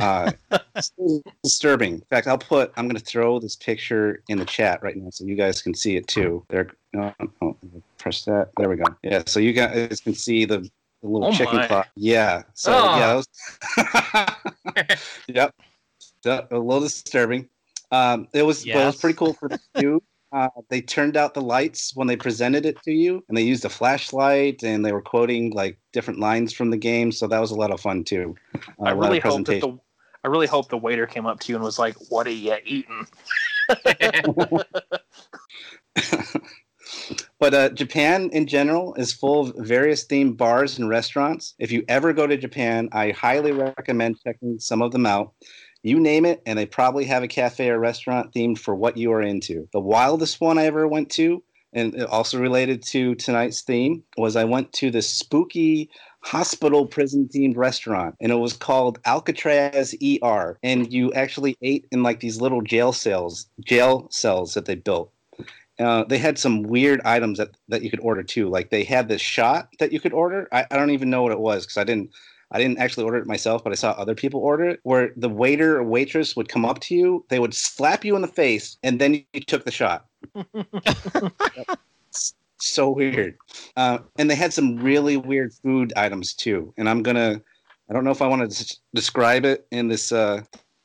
Uh, 0.00 0.32
disturbing. 1.44 1.94
In 1.94 2.00
fact, 2.10 2.26
I'll 2.26 2.38
put. 2.38 2.72
I'm 2.76 2.86
going 2.86 2.96
to 2.96 3.04
throw 3.04 3.38
this 3.38 3.54
picture 3.54 4.22
in 4.28 4.38
the 4.38 4.44
chat 4.44 4.82
right 4.82 4.96
now 4.96 5.10
so 5.10 5.24
you 5.24 5.36
guys 5.36 5.62
can 5.62 5.74
see 5.74 5.94
it 5.96 6.08
too. 6.08 6.44
There. 6.48 6.70
No, 6.92 7.14
oh, 7.40 7.56
press 7.98 8.24
that. 8.24 8.48
There 8.56 8.68
we 8.68 8.76
go. 8.76 8.84
Yeah. 9.04 9.22
So 9.26 9.38
you 9.38 9.52
guys 9.52 10.00
can 10.00 10.14
see 10.14 10.44
the, 10.44 10.68
the 11.02 11.08
little 11.08 11.28
Oh 11.28 11.32
chicken 11.32 11.56
my. 11.56 11.66
claw. 11.66 11.84
Yeah. 11.96 12.42
So 12.54 12.72
Oh. 12.72 12.98
yeah. 12.98 13.14
Was, 13.14 13.26
yep. 15.28 15.54
So, 16.22 16.46
a 16.50 16.58
little 16.58 16.80
disturbing. 16.80 17.48
Um, 17.90 18.28
it 18.32 18.42
was. 18.42 18.64
But 18.64 18.76
it 18.76 18.86
was 18.86 18.96
pretty 18.96 19.16
cool 19.16 19.34
for 19.34 19.48
the 19.48 19.58
stew. 19.58 20.02
Uh, 20.32 20.46
they 20.68 20.80
turned 20.80 21.16
out 21.16 21.34
the 21.34 21.40
lights 21.40 21.90
when 21.96 22.06
they 22.06 22.14
presented 22.14 22.64
it 22.64 22.80
to 22.84 22.92
you, 22.92 23.20
and 23.28 23.36
they 23.36 23.42
used 23.42 23.64
a 23.64 23.68
flashlight, 23.68 24.62
and 24.62 24.86
they 24.86 24.92
were 24.92 25.02
quoting 25.02 25.50
like 25.54 25.76
different 25.92 26.20
lines 26.20 26.52
from 26.52 26.70
the 26.70 26.76
game. 26.76 27.10
So 27.10 27.26
that 27.26 27.40
was 27.40 27.50
a 27.50 27.56
lot 27.56 27.72
of 27.72 27.80
fun 27.80 28.04
too. 28.04 28.36
Uh, 28.54 28.58
I 28.84 28.90
a 28.92 28.94
really 28.94 29.18
hope 29.18 29.44
that 29.46 29.60
the 29.60 29.76
I 30.22 30.28
really 30.28 30.46
hope 30.46 30.68
the 30.68 30.78
waiter 30.78 31.08
came 31.08 31.26
up 31.26 31.40
to 31.40 31.50
you 31.50 31.56
and 31.56 31.64
was 31.64 31.80
like, 31.80 31.96
"What 32.10 32.28
are 32.28 32.30
you 32.30 32.54
eating?" 32.64 33.08
But 37.40 37.54
uh, 37.54 37.70
Japan 37.70 38.28
in 38.34 38.46
general 38.46 38.92
is 38.96 39.14
full 39.14 39.40
of 39.40 39.66
various 39.66 40.06
themed 40.06 40.36
bars 40.36 40.78
and 40.78 40.90
restaurants. 40.90 41.54
If 41.58 41.72
you 41.72 41.82
ever 41.88 42.12
go 42.12 42.26
to 42.26 42.36
Japan, 42.36 42.90
I 42.92 43.12
highly 43.12 43.50
recommend 43.50 44.22
checking 44.22 44.58
some 44.58 44.82
of 44.82 44.92
them 44.92 45.06
out. 45.06 45.32
You 45.82 45.98
name 45.98 46.26
it, 46.26 46.42
and 46.44 46.58
they 46.58 46.66
probably 46.66 47.06
have 47.06 47.22
a 47.22 47.28
cafe 47.28 47.70
or 47.70 47.78
restaurant 47.78 48.34
themed 48.34 48.58
for 48.58 48.74
what 48.74 48.98
you 48.98 49.10
are 49.12 49.22
into. 49.22 49.66
The 49.72 49.80
wildest 49.80 50.42
one 50.42 50.58
I 50.58 50.66
ever 50.66 50.86
went 50.86 51.08
to, 51.12 51.42
and 51.72 52.04
also 52.04 52.38
related 52.38 52.82
to 52.88 53.14
tonight's 53.14 53.62
theme, 53.62 54.02
was 54.18 54.36
I 54.36 54.44
went 54.44 54.74
to 54.74 54.90
this 54.90 55.08
spooky 55.08 55.88
hospital 56.22 56.84
prison 56.84 57.26
themed 57.34 57.56
restaurant, 57.56 58.16
and 58.20 58.30
it 58.30 58.36
was 58.36 58.52
called 58.52 58.98
Alcatraz 59.06 59.94
ER. 60.04 60.58
And 60.62 60.92
you 60.92 61.10
actually 61.14 61.56
ate 61.62 61.86
in 61.90 62.02
like 62.02 62.20
these 62.20 62.38
little 62.38 62.60
jail 62.60 62.92
cells, 62.92 63.46
jail 63.64 64.08
cells 64.10 64.52
that 64.52 64.66
they 64.66 64.74
built 64.74 65.10
uh, 65.80 66.04
they 66.04 66.18
had 66.18 66.38
some 66.38 66.62
weird 66.62 67.00
items 67.04 67.38
that, 67.38 67.56
that 67.68 67.82
you 67.82 67.90
could 67.90 68.00
order 68.00 68.22
too. 68.22 68.48
Like 68.48 68.70
they 68.70 68.84
had 68.84 69.08
this 69.08 69.20
shot 69.20 69.68
that 69.78 69.92
you 69.92 70.00
could 70.00 70.12
order. 70.12 70.48
I, 70.52 70.66
I 70.70 70.76
don't 70.76 70.90
even 70.90 71.10
know 71.10 71.22
what 71.22 71.32
it 71.32 71.40
was 71.40 71.64
because 71.64 71.78
I 71.78 71.84
didn't 71.84 72.10
I 72.52 72.58
didn't 72.58 72.78
actually 72.78 73.04
order 73.04 73.18
it 73.18 73.26
myself, 73.26 73.62
but 73.62 73.72
I 73.72 73.76
saw 73.76 73.92
other 73.92 74.14
people 74.14 74.40
order 74.40 74.64
it. 74.70 74.80
Where 74.82 75.10
the 75.16 75.28
waiter 75.28 75.78
or 75.78 75.84
waitress 75.84 76.36
would 76.36 76.48
come 76.48 76.64
up 76.64 76.80
to 76.80 76.94
you, 76.94 77.24
they 77.28 77.38
would 77.38 77.54
slap 77.54 78.04
you 78.04 78.16
in 78.16 78.22
the 78.22 78.28
face, 78.28 78.76
and 78.82 79.00
then 79.00 79.24
you 79.32 79.40
took 79.40 79.64
the 79.64 79.70
shot. 79.70 80.06
So 82.62 82.90
weird. 82.90 83.38
Uh, 83.74 84.00
and 84.18 84.28
they 84.28 84.34
had 84.34 84.52
some 84.52 84.76
really 84.76 85.16
weird 85.16 85.54
food 85.62 85.94
items 85.96 86.34
too. 86.34 86.74
And 86.76 86.90
I'm 86.90 87.02
gonna 87.02 87.40
I 87.88 87.92
don't 87.92 88.04
know 88.04 88.10
if 88.10 88.20
I 88.20 88.26
want 88.26 88.48
to 88.50 88.64
des- 88.64 88.74
describe 88.94 89.46
it 89.46 89.66
in 89.70 89.88
this 89.88 90.12
uh, 90.12 90.42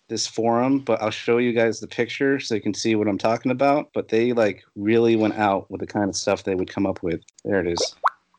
this 0.07 0.27
forum, 0.27 0.79
but 0.79 1.01
I'll 1.01 1.09
show 1.11 1.37
you 1.39 1.51
guys 1.53 1.79
the 1.79 1.87
picture 1.87 2.39
so 2.39 2.55
you 2.55 2.61
can 2.61 2.73
see 2.73 2.95
what 2.95 3.07
I'm 3.07 3.17
talking 3.17 3.51
about. 3.51 3.89
But 3.93 4.07
they 4.09 4.33
like 4.33 4.63
really 4.75 5.15
went 5.15 5.35
out 5.35 5.69
with 5.71 5.81
the 5.81 5.87
kind 5.87 6.09
of 6.09 6.15
stuff 6.15 6.43
they 6.43 6.55
would 6.55 6.69
come 6.69 6.85
up 6.85 7.01
with. 7.03 7.21
There 7.43 7.59
it 7.59 7.67
is. 7.67 7.95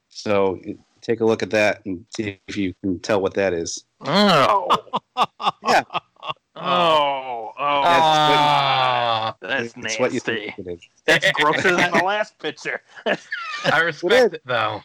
So 0.09 0.59
it- 0.63 0.79
take 1.03 1.21
a 1.21 1.25
look 1.25 1.41
at 1.43 1.51
that 1.51 1.83
and 1.87 2.05
see 2.17 2.37
if 2.49 2.57
you 2.57 2.75
can 2.83 2.99
tell 2.99 3.21
what 3.21 3.35
that 3.35 3.53
is. 3.53 3.85
Oh, 4.01 4.67
Yeah. 5.63 5.83
oh, 5.93 6.33
oh, 6.57 7.53
Ah, 7.59 9.37
that's 9.41 9.67
it's 9.67 9.77
nasty. 9.77 10.03
what 10.03 10.13
you 10.13 10.19
think 10.21 10.59
it 10.59 10.67
is. 10.67 10.81
That's 11.05 11.31
grosser 11.33 11.77
than 11.77 11.93
the 11.93 11.99
last 12.05 12.37
picture. 12.41 12.83
I 13.65 13.81
respect 13.83 14.35
it 14.35 14.43
though. 14.47 14.83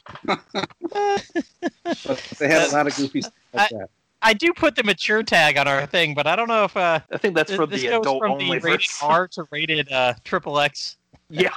They 2.39 2.47
had 2.47 2.69
a 2.69 2.71
lot 2.71 2.86
of 2.88 2.95
goofy 2.95 3.21
stuff 3.21 3.34
like 3.53 3.69
that. 3.71 3.89
I 4.22 4.34
do 4.34 4.53
put 4.53 4.76
the 4.76 4.84
mature 4.84 5.24
tag 5.24 5.57
on 5.57 5.67
our 5.67 5.86
thing, 5.86 6.13
but 6.13 6.28
I 6.28 6.36
don't 6.36 6.47
know 6.47 6.65
if 6.65 6.78
uh, 6.78 6.99
I 7.11 7.17
think 7.17 7.36
that's 7.36 7.53
for 7.53 7.65
this 7.65 7.82
the 7.82 7.88
goes 7.89 8.01
adult 8.01 8.22
from 8.22 8.32
only 8.34 8.59
the 8.59 8.65
rated 8.65 8.82
version. 8.82 9.07
R 9.07 9.28
to 9.30 9.47
rated 9.51 9.91
uh, 9.91 10.13
triple 10.24 10.59
X. 10.59 10.97
Yeah. 11.30 11.49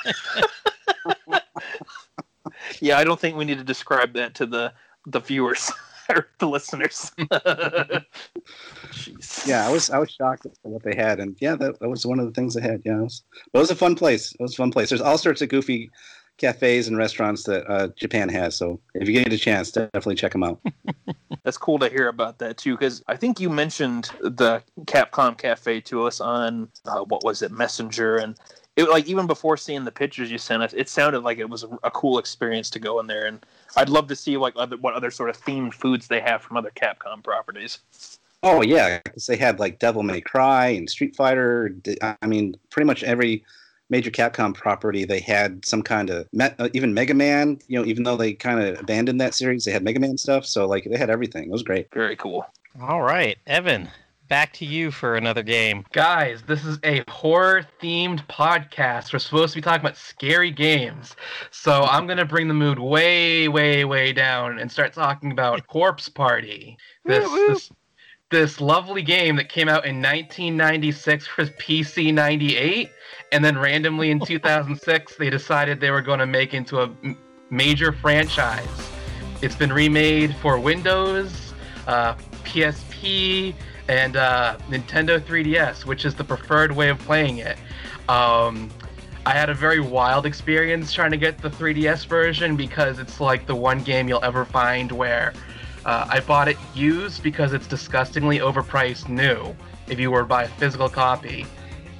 yeah, 2.80 2.98
I 2.98 3.04
don't 3.04 3.20
think 3.20 3.36
we 3.36 3.44
need 3.44 3.58
to 3.58 3.64
describe 3.64 4.14
that 4.14 4.34
to 4.36 4.46
the 4.46 4.72
the 5.06 5.20
viewers 5.20 5.70
or 6.08 6.28
the 6.38 6.48
listeners. 6.48 7.12
Jeez. 8.92 9.46
Yeah, 9.46 9.66
I 9.66 9.70
was 9.70 9.90
I 9.90 9.98
was 9.98 10.10
shocked 10.10 10.46
at 10.46 10.52
what 10.62 10.82
they 10.82 10.94
had, 10.94 11.20
and 11.20 11.36
yeah, 11.40 11.56
that, 11.56 11.78
that 11.80 11.88
was 11.88 12.06
one 12.06 12.18
of 12.18 12.26
the 12.26 12.32
things 12.32 12.54
they 12.54 12.62
had. 12.62 12.80
Yeah, 12.84 13.00
it 13.00 13.02
was, 13.02 13.22
but 13.52 13.58
it 13.58 13.62
was 13.62 13.70
a 13.70 13.76
fun 13.76 13.94
place. 13.94 14.32
It 14.32 14.40
was 14.40 14.54
a 14.54 14.56
fun 14.56 14.70
place. 14.70 14.88
There's 14.88 15.02
all 15.02 15.18
sorts 15.18 15.42
of 15.42 15.50
goofy 15.50 15.90
cafes 16.38 16.88
and 16.88 16.96
restaurants 16.96 17.44
that 17.44 17.68
uh, 17.70 17.88
Japan 17.96 18.28
has. 18.28 18.56
So 18.56 18.80
if 18.94 19.08
you 19.08 19.14
get 19.14 19.32
a 19.32 19.38
chance, 19.38 19.70
definitely 19.70 20.16
check 20.16 20.32
them 20.32 20.42
out. 20.42 20.60
That's 21.44 21.58
cool 21.58 21.78
to 21.78 21.88
hear 21.88 22.08
about 22.08 22.38
that 22.38 22.56
too, 22.56 22.74
because 22.74 23.02
I 23.06 23.16
think 23.16 23.38
you 23.38 23.50
mentioned 23.50 24.10
the 24.20 24.62
Capcom 24.82 25.36
Cafe 25.36 25.80
to 25.82 26.06
us 26.06 26.20
on 26.20 26.68
uh, 26.86 27.00
what 27.04 27.22
was 27.22 27.42
it, 27.42 27.52
Messenger, 27.52 28.16
and 28.16 28.36
it 28.76 28.88
like 28.88 29.06
even 29.06 29.26
before 29.26 29.56
seeing 29.56 29.84
the 29.84 29.92
pictures 29.92 30.30
you 30.30 30.38
sent 30.38 30.62
us, 30.62 30.72
it 30.72 30.88
sounded 30.88 31.20
like 31.20 31.38
it 31.38 31.48
was 31.48 31.64
a, 31.64 31.68
a 31.84 31.90
cool 31.90 32.18
experience 32.18 32.70
to 32.70 32.78
go 32.78 32.98
in 32.98 33.06
there, 33.06 33.26
and 33.26 33.44
I'd 33.76 33.90
love 33.90 34.08
to 34.08 34.16
see 34.16 34.36
like 34.36 34.54
other 34.56 34.76
what 34.78 34.94
other 34.94 35.10
sort 35.10 35.30
of 35.30 35.40
themed 35.40 35.74
foods 35.74 36.08
they 36.08 36.20
have 36.20 36.42
from 36.42 36.56
other 36.56 36.72
Capcom 36.74 37.22
properties. 37.22 37.80
Oh 38.42 38.62
yeah, 38.62 39.00
because 39.04 39.26
they 39.26 39.36
had 39.36 39.60
like 39.60 39.78
Devil 39.78 40.02
May 40.02 40.20
Cry 40.20 40.68
and 40.68 40.88
Street 40.88 41.14
Fighter. 41.14 41.74
I 42.00 42.26
mean, 42.26 42.56
pretty 42.70 42.86
much 42.86 43.02
every 43.04 43.44
major 43.94 44.10
Capcom 44.10 44.52
property 44.52 45.04
they 45.04 45.20
had 45.20 45.64
some 45.64 45.80
kind 45.80 46.10
of 46.10 46.26
me- 46.32 46.50
uh, 46.58 46.68
even 46.72 46.92
Mega 46.92 47.14
Man. 47.14 47.58
You 47.68 47.78
know, 47.78 47.86
even 47.86 48.02
though 48.02 48.16
they 48.16 48.32
kind 48.32 48.58
of 48.60 48.80
abandoned 48.80 49.20
that 49.20 49.34
series, 49.34 49.64
they 49.64 49.70
had 49.70 49.84
Mega 49.84 50.00
Man 50.00 50.18
stuff. 50.18 50.44
So 50.44 50.66
like 50.66 50.84
they 50.90 50.98
had 50.98 51.10
everything. 51.10 51.44
It 51.44 51.50
was 51.50 51.62
great. 51.62 51.86
Very 51.94 52.16
cool. 52.16 52.44
All 52.82 53.02
right, 53.02 53.38
Evan, 53.46 53.88
back 54.28 54.52
to 54.54 54.64
you 54.64 54.90
for 54.90 55.14
another 55.14 55.44
game. 55.44 55.84
Guys, 55.92 56.42
this 56.48 56.64
is 56.64 56.76
a 56.82 57.04
horror 57.08 57.64
themed 57.80 58.26
podcast. 58.26 59.12
We're 59.12 59.20
supposed 59.20 59.52
to 59.52 59.58
be 59.58 59.62
talking 59.62 59.80
about 59.86 59.96
scary 59.96 60.50
games. 60.50 61.14
So 61.52 61.84
I'm 61.84 62.06
going 62.06 62.18
to 62.18 62.24
bring 62.24 62.48
the 62.48 62.54
mood 62.54 62.80
way, 62.80 63.46
way, 63.46 63.84
way 63.84 64.12
down 64.12 64.58
and 64.58 64.72
start 64.72 64.92
talking 64.92 65.30
about 65.30 65.64
Corpse 65.68 66.08
Party. 66.08 66.76
This, 67.04 67.24
Woo, 67.28 67.32
woo. 67.32 67.48
this, 67.54 67.70
this 68.30 68.60
lovely 68.60 69.02
game 69.02 69.36
that 69.36 69.48
came 69.48 69.68
out 69.68 69.84
in 69.86 70.02
1996 70.02 71.28
for 71.28 71.44
PC 71.44 72.12
98. 72.12 72.90
And 73.34 73.44
then 73.44 73.58
randomly 73.58 74.10
in 74.10 74.20
2006, 74.20 75.16
they 75.16 75.28
decided 75.28 75.80
they 75.80 75.90
were 75.90 76.00
going 76.00 76.20
to 76.20 76.26
make 76.26 76.54
into 76.54 76.78
a 76.78 76.84
m- 76.84 77.18
major 77.50 77.92
franchise 77.92 78.68
it's 79.44 79.54
been 79.54 79.72
remade 79.72 80.34
for 80.36 80.58
Windows, 80.58 81.52
uh, 81.86 82.14
PSP, 82.44 83.54
and 83.88 84.16
uh, 84.16 84.56
Nintendo 84.70 85.20
3DS, 85.20 85.84
which 85.84 86.06
is 86.06 86.14
the 86.14 86.24
preferred 86.24 86.72
way 86.72 86.88
of 86.88 86.98
playing 87.00 87.38
it. 87.38 87.58
Um, 88.08 88.70
I 89.26 89.32
had 89.32 89.50
a 89.50 89.54
very 89.54 89.80
wild 89.80 90.24
experience 90.24 90.94
trying 90.94 91.10
to 91.10 91.18
get 91.18 91.42
the 91.42 91.50
3DS 91.50 92.06
version 92.06 92.56
because 92.56 92.98
it's 92.98 93.20
like 93.20 93.46
the 93.46 93.54
one 93.54 93.82
game 93.82 94.08
you'll 94.08 94.24
ever 94.24 94.46
find 94.46 94.90
where 94.90 95.34
uh, 95.84 96.06
I 96.08 96.20
bought 96.20 96.48
it 96.48 96.56
used 96.74 97.22
because 97.22 97.52
it's 97.52 97.66
disgustingly 97.66 98.38
overpriced 98.38 99.10
new 99.10 99.54
if 99.88 100.00
you 100.00 100.10
were 100.10 100.20
to 100.20 100.26
buy 100.26 100.44
a 100.44 100.48
physical 100.48 100.88
copy. 100.88 101.44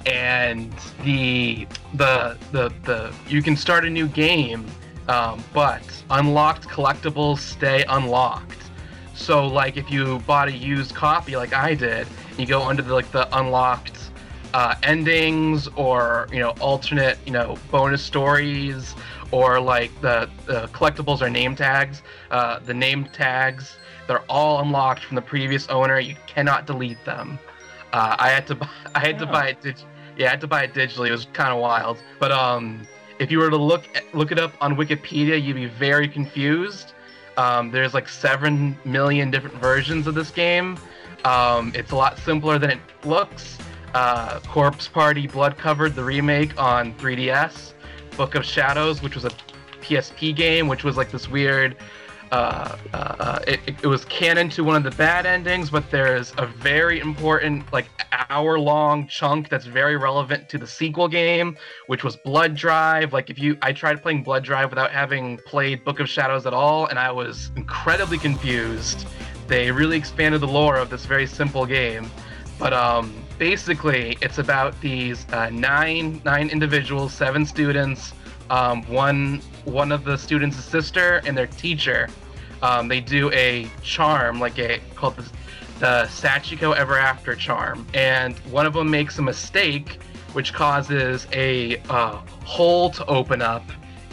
And 0.05 0.71
the 1.03 1.67
the 1.95 2.37
the 2.51 2.71
the 2.83 3.13
you 3.27 3.41
can 3.41 3.55
start 3.55 3.85
a 3.85 3.89
new 3.89 4.07
game, 4.07 4.65
um, 5.07 5.43
but 5.53 5.81
unlocked 6.09 6.67
collectibles 6.67 7.39
stay 7.39 7.83
unlocked. 7.89 8.69
So 9.15 9.47
like 9.47 9.77
if 9.77 9.89
you 9.89 10.19
bought 10.19 10.47
a 10.47 10.51
used 10.51 10.93
copy 10.93 11.35
like 11.35 11.53
I 11.53 11.73
did, 11.73 12.07
you 12.37 12.45
go 12.45 12.61
under 12.61 12.81
the 12.81 12.93
like 12.93 13.11
the 13.11 13.27
unlocked 13.37 13.97
uh, 14.53 14.75
endings 14.83 15.67
or 15.75 16.27
you 16.31 16.39
know 16.39 16.51
alternate 16.59 17.17
you 17.25 17.31
know 17.31 17.57
bonus 17.71 18.03
stories 18.03 18.93
or 19.31 19.59
like 19.59 19.89
the, 20.01 20.29
the 20.45 20.67
collectibles 20.67 21.21
or 21.21 21.29
name 21.29 21.55
tags. 21.55 22.03
Uh, 22.29 22.59
the 22.59 22.73
name 22.73 23.05
tags 23.05 23.77
they're 24.07 24.23
all 24.29 24.61
unlocked 24.61 25.03
from 25.03 25.15
the 25.15 25.21
previous 25.21 25.67
owner. 25.67 25.99
You 25.99 26.15
cannot 26.27 26.67
delete 26.67 27.03
them. 27.05 27.39
Uh, 27.91 28.15
I 28.19 28.29
had 28.29 28.47
to 28.47 28.55
buy, 28.55 28.69
I 28.95 28.99
had 28.99 29.19
to 29.19 29.25
buy 29.25 29.49
it. 29.49 29.61
Dig- 29.61 29.77
yeah, 30.17 30.27
I 30.27 30.29
had 30.31 30.41
to 30.41 30.47
buy 30.47 30.63
it 30.63 30.73
digitally. 30.73 31.07
It 31.07 31.11
was 31.11 31.27
kind 31.33 31.51
of 31.51 31.59
wild. 31.59 32.01
But 32.19 32.31
um, 32.31 32.87
if 33.19 33.31
you 33.31 33.39
were 33.39 33.49
to 33.49 33.57
look 33.57 33.83
look 34.13 34.31
it 34.31 34.39
up 34.39 34.53
on 34.61 34.75
Wikipedia, 34.75 35.41
you'd 35.41 35.55
be 35.55 35.65
very 35.65 36.07
confused. 36.07 36.93
Um, 37.37 37.71
there's 37.71 37.93
like 37.93 38.07
seven 38.07 38.77
million 38.85 39.29
different 39.29 39.55
versions 39.57 40.07
of 40.07 40.15
this 40.15 40.31
game. 40.31 40.77
Um, 41.25 41.71
it's 41.75 41.91
a 41.91 41.95
lot 41.95 42.17
simpler 42.19 42.59
than 42.59 42.71
it 42.71 42.79
looks. 43.03 43.57
Uh, 43.93 44.39
Corpse 44.41 44.87
Party 44.87 45.27
Blood 45.27 45.57
Covered, 45.57 45.95
the 45.95 46.03
remake 46.03 46.59
on 46.61 46.93
3DS. 46.95 47.73
Book 48.17 48.35
of 48.35 48.45
Shadows, 48.45 49.01
which 49.01 49.15
was 49.15 49.25
a 49.25 49.31
PSP 49.81 50.35
game, 50.35 50.67
which 50.67 50.83
was 50.83 50.97
like 50.97 51.11
this 51.11 51.29
weird. 51.29 51.75
Uh, 52.35 52.77
uh, 52.93 52.97
uh, 52.97 53.39
it, 53.47 53.61
it 53.81 53.87
was 53.87 54.03
canon 54.03 54.49
to 54.49 54.61
one 54.61 54.75
of 54.75 54.83
the 54.83 54.91
bad 54.97 55.25
endings, 55.25 55.69
but 55.69 55.89
there's 55.89 56.33
a 56.37 56.45
very 56.45 56.99
important, 56.99 57.63
like, 57.71 57.85
hour 58.29 58.59
long 58.59 59.07
chunk 59.07 59.47
that's 59.47 59.65
very 59.65 59.95
relevant 59.95 60.49
to 60.49 60.57
the 60.57 60.67
sequel 60.67 61.07
game, 61.07 61.55
which 61.87 62.03
was 62.03 62.17
Blood 62.17 62.53
Drive. 62.53 63.13
Like, 63.13 63.29
if 63.29 63.39
you, 63.39 63.57
I 63.61 63.71
tried 63.71 64.01
playing 64.03 64.23
Blood 64.23 64.43
Drive 64.43 64.69
without 64.69 64.91
having 64.91 65.37
played 65.45 65.85
Book 65.85 66.01
of 66.01 66.09
Shadows 66.09 66.45
at 66.45 66.53
all, 66.53 66.87
and 66.87 66.99
I 66.99 67.09
was 67.09 67.51
incredibly 67.55 68.17
confused. 68.17 69.07
They 69.47 69.71
really 69.71 69.95
expanded 69.95 70.41
the 70.41 70.47
lore 70.47 70.75
of 70.75 70.89
this 70.89 71.05
very 71.05 71.27
simple 71.27 71.65
game. 71.65 72.11
But 72.59 72.73
um, 72.73 73.15
basically, 73.39 74.17
it's 74.21 74.39
about 74.39 74.79
these 74.81 75.25
uh, 75.31 75.49
nine 75.51 76.21
nine 76.25 76.49
individuals, 76.49 77.13
seven 77.13 77.45
students. 77.45 78.13
Um, 78.49 78.83
one 78.83 79.41
one 79.63 79.93
of 79.93 80.03
the 80.03 80.17
students' 80.17 80.57
sister 80.57 81.21
and 81.25 81.37
their 81.37 81.47
teacher. 81.47 82.09
Um, 82.65 82.87
they 82.87 82.99
do 82.99 83.31
a 83.31 83.69
charm, 83.83 84.39
like 84.39 84.57
a 84.57 84.81
called 84.95 85.17
the, 85.17 85.29
the 85.79 86.03
Sachiko 86.09 86.75
Ever 86.75 86.97
After 86.97 87.35
charm, 87.35 87.85
and 87.93 88.35
one 88.49 88.65
of 88.65 88.73
them 88.73 88.89
makes 88.89 89.19
a 89.19 89.21
mistake, 89.21 89.99
which 90.33 90.51
causes 90.51 91.27
a 91.31 91.77
uh, 91.89 92.21
hole 92.43 92.89
to 92.89 93.05
open 93.05 93.43
up 93.43 93.63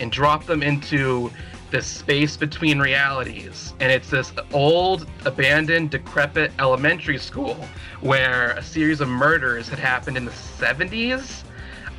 and 0.01 0.13
drop 0.13 0.45
them 0.45 0.63
into 0.63 1.31
this 1.71 1.87
space 1.87 2.37
between 2.37 2.79
realities. 2.79 3.73
And 3.81 3.91
it's 3.91 4.11
this 4.11 4.31
old, 4.53 5.09
abandoned, 5.25 5.91
decrepit 5.91 6.53
elementary 6.59 7.17
school 7.17 7.57
where 8.03 8.51
a 8.51 8.63
series 8.63 9.01
of 9.01 9.09
murders 9.09 9.67
had 9.67 9.79
happened 9.79 10.19
in 10.19 10.27
the 10.27 10.31
70s. 10.31 11.43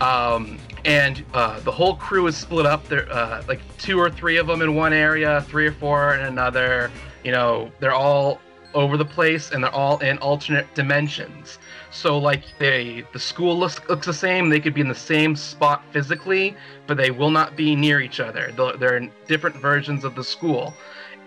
Um, 0.03 0.57
and 0.83 1.23
uh, 1.33 1.61
the 1.61 1.71
whole 1.71 1.95
crew 1.95 2.27
is 2.27 2.35
split 2.35 2.65
up. 2.65 2.85
There, 2.89 3.09
uh, 3.11 3.41
like 3.47 3.61
two 3.77 3.97
or 3.97 4.09
three 4.09 4.35
of 4.35 4.47
them 4.47 4.61
in 4.61 4.75
one 4.75 4.91
area, 4.91 5.45
three 5.47 5.65
or 5.65 5.71
four 5.71 6.15
in 6.15 6.25
another. 6.25 6.91
You 7.23 7.31
know, 7.31 7.71
they're 7.79 7.93
all 7.93 8.41
over 8.73 8.97
the 8.97 9.05
place, 9.05 9.51
and 9.51 9.63
they're 9.63 9.71
all 9.71 9.99
in 9.99 10.17
alternate 10.17 10.67
dimensions. 10.75 11.57
So, 11.91 12.17
like, 12.17 12.43
they 12.59 13.05
the 13.13 13.19
school 13.19 13.57
looks 13.57 13.79
looks 13.87 14.05
the 14.05 14.13
same. 14.13 14.49
They 14.49 14.59
could 14.59 14.73
be 14.73 14.81
in 14.81 14.89
the 14.89 14.95
same 14.95 15.37
spot 15.37 15.83
physically, 15.91 16.57
but 16.85 16.97
they 16.97 17.11
will 17.11 17.31
not 17.31 17.55
be 17.55 17.73
near 17.73 18.01
each 18.01 18.19
other. 18.19 18.51
They're, 18.57 18.75
they're 18.75 18.97
in 18.97 19.09
different 19.27 19.55
versions 19.55 20.03
of 20.03 20.15
the 20.15 20.23
school, 20.23 20.73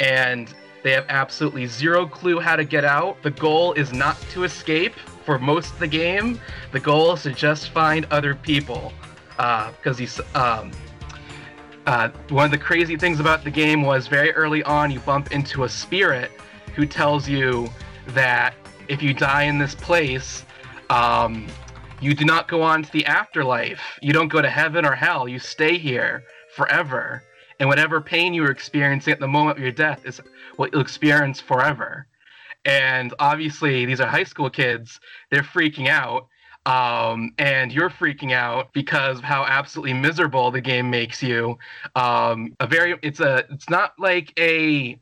and 0.01 0.53
they 0.83 0.91
have 0.91 1.07
absolutely 1.09 1.67
zero 1.67 2.07
clue 2.07 2.41
how 2.41 2.57
to 2.57 2.65
get 2.65 2.85
out. 2.85 3.23
The 3.23 3.31
goal 3.31 3.73
is 3.73 3.95
not 3.95 4.21
to 4.33 4.45
escape 4.45 4.95
for 5.27 5.39
most 5.39 5.75
of 5.75 5.79
the 5.81 5.89
game. 5.89 6.41
The 6.73 6.81
goal 6.81 7.13
is 7.13 7.25
to 7.25 7.33
just 7.33 7.71
find 7.71 8.07
other 8.07 8.35
people, 8.35 8.93
because 9.37 9.99
he's 9.99 10.19
um, 10.35 10.71
uh, 11.87 12.09
one 12.31 12.47
of 12.47 12.51
the 12.51 12.59
crazy 12.59 12.97
things 12.97 13.21
about 13.21 13.45
the 13.45 13.51
game 13.51 13.83
was 13.83 14.07
very 14.07 14.33
early 14.33 14.63
on 14.63 14.91
you 14.91 15.01
bump 15.01 15.33
into 15.33 15.65
a 15.65 15.69
spirit 15.69 16.31
who 16.75 16.87
tells 16.87 17.29
you 17.29 17.69
that 18.09 18.55
if 18.89 19.03
you 19.03 19.13
die 19.13 19.45
in 19.45 19.59
this 19.59 19.75
place, 19.75 20.45
um, 20.91 21.47
you 22.01 22.15
do 22.15 22.25
not 22.25 22.49
go 22.49 22.63
on 22.63 22.83
to 22.83 22.93
the 22.93 23.05
afterlife. 23.07 23.81
You 24.03 24.13
don't 24.13 24.29
go 24.29 24.43
to 24.43 24.51
heaven 24.51 24.85
or 24.85 24.95
hell. 24.95 25.27
You 25.29 25.39
stay 25.39 25.79
here 25.79 26.25
forever. 26.55 27.23
And 27.59 27.69
whatever 27.69 28.01
pain 28.01 28.35
you 28.35 28.43
were 28.43 28.51
experiencing 28.51 29.13
at 29.13 29.21
the 29.21 29.29
moment 29.29 29.59
of 29.59 29.63
your 29.63 29.73
death 29.73 30.05
is 30.05 30.21
what 30.57 30.73
you'll 30.73 30.83
experience 30.83 31.41
forever. 31.41 32.07
And 32.67 33.15
obviously, 33.21 33.87
these 33.87 34.01
are 34.01 34.09
high 34.09 34.25
school 34.25 34.51
kids. 34.51 35.01
They're 35.31 35.43
freaking 35.43 35.89
out. 35.89 36.29
Um, 36.67 37.31
and 37.39 37.73
you're 37.73 37.91
freaking 37.91 38.33
out 38.33 38.73
because 38.73 39.19
of 39.19 39.25
how 39.25 39.45
absolutely 39.45 39.95
miserable 39.95 40.51
the 40.51 40.61
game 40.61 40.91
makes 40.91 41.23
you. 41.23 41.59
Um, 41.95 42.55
a 42.59 42.67
very, 42.67 42.99
it's 43.03 43.21
a, 43.21 43.45
it's 43.51 43.71
not 43.71 43.93
like 44.01 44.33
a, 44.37 45.01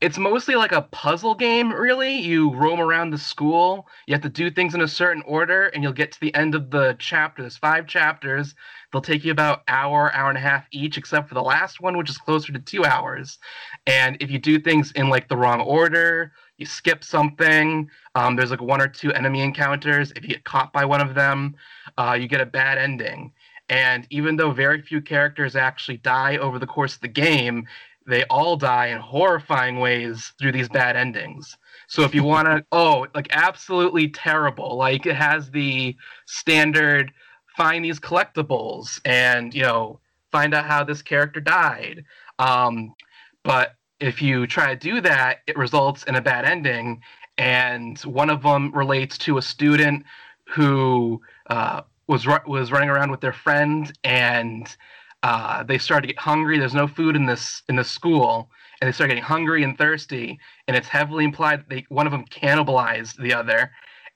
it's 0.00 0.16
mostly 0.16 0.54
like 0.54 0.70
a 0.70 0.82
puzzle 0.82 1.34
game, 1.34 1.72
really. 1.72 2.18
You 2.18 2.54
roam 2.54 2.80
around 2.80 3.10
the 3.10 3.18
school, 3.18 3.88
you 4.06 4.14
have 4.14 4.22
to 4.22 4.28
do 4.28 4.48
things 4.48 4.74
in 4.74 4.80
a 4.80 4.88
certain 4.88 5.22
order, 5.26 5.66
and 5.68 5.82
you'll 5.82 5.92
get 5.92 6.12
to 6.12 6.20
the 6.20 6.34
end 6.36 6.54
of 6.54 6.70
the 6.70 6.94
chapter. 7.00 7.42
There's 7.42 7.56
five 7.56 7.88
chapters. 7.88 8.54
They'll 8.92 9.02
take 9.02 9.24
you 9.24 9.32
about 9.32 9.62
hour, 9.68 10.12
hour 10.14 10.28
and 10.28 10.38
a 10.38 10.40
half 10.40 10.66
each, 10.70 10.98
except 10.98 11.28
for 11.28 11.34
the 11.34 11.42
last 11.42 11.80
one, 11.80 11.96
which 11.96 12.10
is 12.10 12.18
closer 12.18 12.52
to 12.52 12.58
two 12.58 12.84
hours. 12.84 13.38
And 13.86 14.16
if 14.20 14.30
you 14.30 14.38
do 14.38 14.60
things 14.60 14.92
in 14.92 15.08
like 15.08 15.28
the 15.28 15.36
wrong 15.36 15.60
order, 15.60 16.32
you 16.62 16.66
skip 16.66 17.02
something. 17.02 17.90
Um, 18.14 18.36
there's 18.36 18.50
like 18.50 18.62
one 18.62 18.80
or 18.80 18.88
two 18.88 19.12
enemy 19.12 19.40
encounters. 19.40 20.12
If 20.12 20.22
you 20.22 20.28
get 20.28 20.44
caught 20.44 20.72
by 20.72 20.84
one 20.84 21.00
of 21.00 21.14
them, 21.14 21.56
uh, 21.98 22.16
you 22.18 22.28
get 22.28 22.40
a 22.40 22.46
bad 22.46 22.78
ending. 22.78 23.32
And 23.68 24.06
even 24.10 24.36
though 24.36 24.52
very 24.52 24.80
few 24.80 25.00
characters 25.00 25.56
actually 25.56 25.96
die 25.98 26.36
over 26.36 26.58
the 26.58 26.66
course 26.66 26.94
of 26.94 27.00
the 27.00 27.08
game, 27.08 27.66
they 28.06 28.24
all 28.24 28.56
die 28.56 28.86
in 28.86 28.98
horrifying 28.98 29.80
ways 29.80 30.32
through 30.38 30.52
these 30.52 30.68
bad 30.68 30.96
endings. 30.96 31.56
So 31.88 32.02
if 32.02 32.14
you 32.14 32.22
want 32.22 32.46
to, 32.46 32.64
oh, 32.72 33.06
like 33.14 33.28
absolutely 33.30 34.08
terrible. 34.08 34.76
Like 34.76 35.06
it 35.06 35.16
has 35.16 35.50
the 35.50 35.96
standard 36.26 37.12
find 37.56 37.84
these 37.84 38.00
collectibles 38.00 39.00
and 39.04 39.52
you 39.52 39.62
know 39.62 40.00
find 40.30 40.54
out 40.54 40.64
how 40.64 40.84
this 40.84 41.02
character 41.02 41.40
died. 41.40 42.04
Um, 42.38 42.94
but 43.42 43.74
if 44.02 44.20
you 44.20 44.46
try 44.46 44.74
to 44.74 44.76
do 44.76 45.00
that, 45.00 45.38
it 45.46 45.56
results 45.56 46.02
in 46.04 46.16
a 46.16 46.20
bad 46.20 46.44
ending. 46.44 47.00
And 47.38 47.98
one 48.00 48.30
of 48.30 48.42
them 48.42 48.72
relates 48.72 49.16
to 49.18 49.38
a 49.38 49.42
student 49.42 50.04
who 50.48 51.22
uh, 51.48 51.82
was 52.08 52.26
ru- 52.26 52.46
was 52.46 52.72
running 52.72 52.90
around 52.90 53.10
with 53.10 53.20
their 53.20 53.32
friend, 53.32 53.90
and 54.04 54.76
uh, 55.22 55.62
they 55.62 55.78
started 55.78 56.08
to 56.08 56.12
get 56.12 56.20
hungry. 56.20 56.58
There's 56.58 56.74
no 56.74 56.88
food 56.88 57.16
in 57.16 57.26
this 57.26 57.62
in 57.68 57.76
the 57.76 57.84
school, 57.84 58.50
and 58.80 58.88
they 58.88 58.92
start 58.92 59.08
getting 59.08 59.24
hungry 59.24 59.62
and 59.62 59.78
thirsty. 59.78 60.38
And 60.66 60.76
it's 60.76 60.88
heavily 60.88 61.24
implied 61.24 61.60
that 61.60 61.68
they, 61.70 61.86
one 61.88 62.06
of 62.06 62.12
them 62.12 62.24
cannibalized 62.26 63.16
the 63.16 63.32
other. 63.32 63.70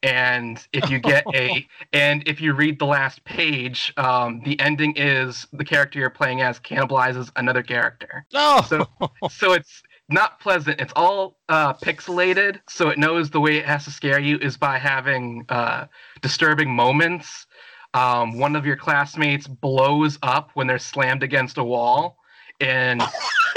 And 0.07 0.65
if 0.73 0.89
you 0.91 0.99
get 0.99 1.25
a, 1.35 1.67
and 1.93 2.23
if 2.27 2.41
you 2.41 2.53
read 2.55 2.79
the 2.79 2.87
last 2.87 3.25
page, 3.25 3.93
um, 3.97 4.41
the 4.45 4.59
ending 4.61 4.95
is 4.97 5.47
the 5.53 5.65
character 5.65 5.99
you're 5.99 6.11
playing 6.11 6.43
as 6.43 6.61
cannibalizes 6.61 7.31
another 7.37 7.63
character 7.63 8.25
No. 8.33 8.61
So- 8.69 8.89
so 9.31 9.53
it's 9.53 9.83
not 10.09 10.39
pleasant. 10.41 10.81
It's 10.81 10.93
all 10.95 11.37
uh, 11.49 11.75
pixelated, 11.75 12.61
so 12.69 12.89
it 12.91 12.99
knows 12.99 13.31
the 13.31 13.41
way 13.41 13.57
it 13.57 13.65
has 13.67 13.85
to 13.85 13.91
scare 13.91 14.21
you 14.21 14.39
is 14.39 14.57
by 14.57 14.79
having 14.79 15.45
uh, 15.49 15.87
disturbing 16.23 16.71
moments. 16.71 17.47
Um, 17.95 18.39
one 18.39 18.55
of 18.55 18.65
your 18.67 18.77
classmates 18.77 19.47
blows 19.49 20.19
up 20.23 20.51
when 20.55 20.67
they're 20.69 20.79
slammed 20.79 21.23
against 21.25 21.59
a 21.59 21.65
wall, 21.65 22.19
and 22.61 23.03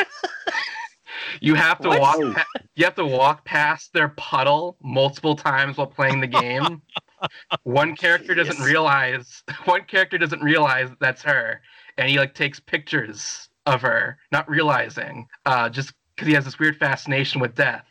you 1.41 1.55
have 1.55 1.79
to 1.81 1.89
What? 1.89 1.99
walk. 1.99 2.17
Pa- 2.35 2.45
you 2.75 2.85
have 2.85 2.95
to 2.95 3.05
walk 3.05 3.45
past 3.45 3.93
their 3.93 4.09
puddle 4.09 4.77
multiple 4.81 5.35
times 5.35 5.77
while 5.77 5.87
playing 5.87 6.21
the 6.21 6.27
game. 6.27 6.81
one 7.63 7.95
character 7.95 8.33
doesn't 8.33 8.61
realize. 8.63 9.43
One 9.65 9.83
character 9.83 10.17
doesn't 10.17 10.41
realize 10.41 10.89
that's 10.99 11.21
her, 11.23 11.61
and 11.97 12.09
he 12.09 12.17
like 12.17 12.33
takes 12.33 12.59
pictures 12.59 13.49
of 13.65 13.81
her, 13.81 14.17
not 14.31 14.49
realizing. 14.49 15.27
Uh, 15.45 15.69
just 15.69 15.93
because 16.15 16.27
he 16.27 16.33
has 16.33 16.45
this 16.45 16.59
weird 16.59 16.77
fascination 16.77 17.41
with 17.41 17.55
death. 17.55 17.85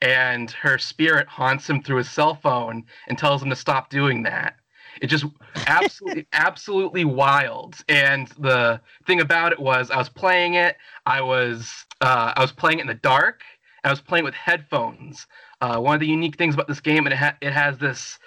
And 0.00 0.50
her 0.50 0.78
spirit 0.78 1.28
haunts 1.28 1.70
him 1.70 1.80
through 1.80 1.98
his 1.98 2.10
cell 2.10 2.34
phone 2.34 2.84
and 3.06 3.16
tells 3.16 3.40
him 3.42 3.50
to 3.50 3.56
stop 3.56 3.88
doing 3.88 4.24
that. 4.24 4.56
It 5.02 5.08
just 5.08 5.26
absolutely, 5.66 6.26
absolutely 6.32 7.04
wild. 7.04 7.76
And 7.88 8.28
the 8.38 8.80
thing 9.06 9.20
about 9.20 9.52
it 9.52 9.60
was, 9.60 9.90
I 9.90 9.98
was 9.98 10.08
playing 10.08 10.54
it. 10.54 10.76
I 11.06 11.20
was, 11.20 11.70
uh, 12.00 12.32
I 12.36 12.40
was 12.40 12.52
playing 12.52 12.78
it 12.78 12.82
in 12.82 12.86
the 12.88 12.94
dark. 12.94 13.42
I 13.84 13.90
was 13.90 14.00
playing 14.00 14.24
with 14.24 14.34
headphones. 14.34 15.26
Uh, 15.60 15.78
one 15.78 15.94
of 15.94 16.00
the 16.00 16.06
unique 16.06 16.36
things 16.38 16.54
about 16.54 16.68
this 16.68 16.80
game, 16.80 17.06
and 17.06 17.12
it, 17.12 17.16
ha- 17.18 17.36
it 17.42 17.52
has 17.52 17.78
this 17.78 18.18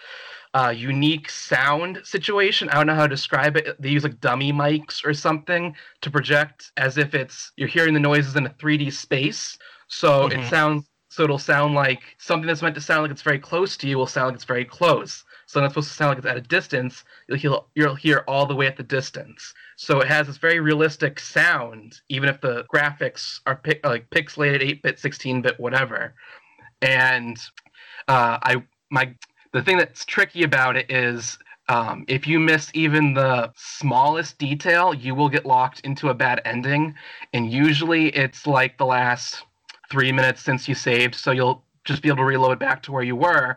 uh, 0.54 0.74
unique 0.76 1.30
sound 1.30 2.02
situation. 2.04 2.70
I 2.70 2.76
don't 2.76 2.88
know 2.88 2.96
how 2.96 3.04
to 3.08 3.16
describe 3.16 3.58
it. 3.58 3.82
They 3.82 3.90
use 3.90 4.04
like 4.04 4.20
dummy 4.22 4.54
mics 4.54 5.06
or 5.06 5.14
something 5.14 5.76
to 6.02 6.12
project 6.12 6.72
as 6.78 6.98
if 6.98 7.14
it's 7.14 7.52
you're 7.58 7.68
hearing 7.70 7.94
the 7.94 8.00
noises 8.00 8.36
in 8.36 8.46
a 8.46 8.50
3D 8.50 8.92
space. 8.92 9.58
So 9.88 10.28
Mhm. 10.28 10.32
it 10.32 10.46
sounds 10.46 10.90
so 11.10 11.24
it'll 11.24 11.40
sound 11.40 11.76
like 11.76 12.02
something 12.18 12.48
that's 12.48 12.62
meant 12.62 12.76
to 12.76 12.82
sound 12.82 13.04
like 13.04 13.12
it's 13.12 13.22
very 13.22 13.40
close 13.40 13.78
to 13.78 13.88
you 13.88 13.98
will 13.98 14.08
sound 14.08 14.28
like 14.28 14.36
it's 14.36 14.44
very 14.46 14.66
close. 14.66 15.24
So 15.56 15.62
that's 15.62 15.72
supposed 15.72 15.88
to 15.88 15.94
sound 15.94 16.10
like 16.10 16.18
it's 16.18 16.28
at 16.28 16.36
a 16.36 16.42
distance. 16.42 17.06
You'll 17.30 17.38
hear, 17.38 17.56
you'll 17.76 17.96
hear 17.96 18.26
all 18.28 18.46
the 18.46 18.54
way 18.54 18.68
at 18.68 18.76
the 18.76 18.84
distance. 18.84 19.54
So 19.78 20.02
it 20.02 20.08
has 20.10 20.28
this 20.28 20.36
very 20.36 20.60
realistic 20.60 21.18
sound, 21.18 22.02
even 22.10 22.28
if 22.28 22.42
the 22.42 22.66
graphics 22.66 23.40
are 23.46 23.56
pic- 23.56 23.86
like 23.86 24.10
pixelated, 24.10 24.62
8-bit, 24.62 24.98
16-bit, 24.98 25.58
whatever. 25.58 26.14
And 26.82 27.38
uh, 28.10 28.38
I 28.44 28.64
my 28.92 29.16
the 29.54 29.62
thing 29.62 29.78
that's 29.78 30.04
tricky 30.04 30.44
about 30.44 30.76
it 30.76 30.92
is 30.92 31.38
um, 31.70 32.04
if 32.10 32.28
you 32.28 32.38
miss 32.38 32.70
even 32.74 33.14
the 33.14 33.50
smallest 33.56 34.38
detail, 34.38 34.94
you 34.94 35.16
will 35.16 35.30
get 35.30 35.46
locked 35.46 35.80
into 35.86 36.10
a 36.10 36.14
bad 36.14 36.42
ending. 36.44 36.94
And 37.32 37.50
usually 37.50 38.10
it's 38.10 38.46
like 38.46 38.78
the 38.78 38.86
last 38.86 39.42
three 39.90 40.12
minutes 40.12 40.42
since 40.42 40.68
you 40.68 40.76
saved, 40.76 41.16
so 41.16 41.32
you'll 41.32 41.64
just 41.86 42.02
be 42.02 42.10
able 42.10 42.18
to 42.18 42.26
reload 42.26 42.60
back 42.60 42.84
to 42.84 42.92
where 42.92 43.04
you 43.04 43.16
were. 43.16 43.56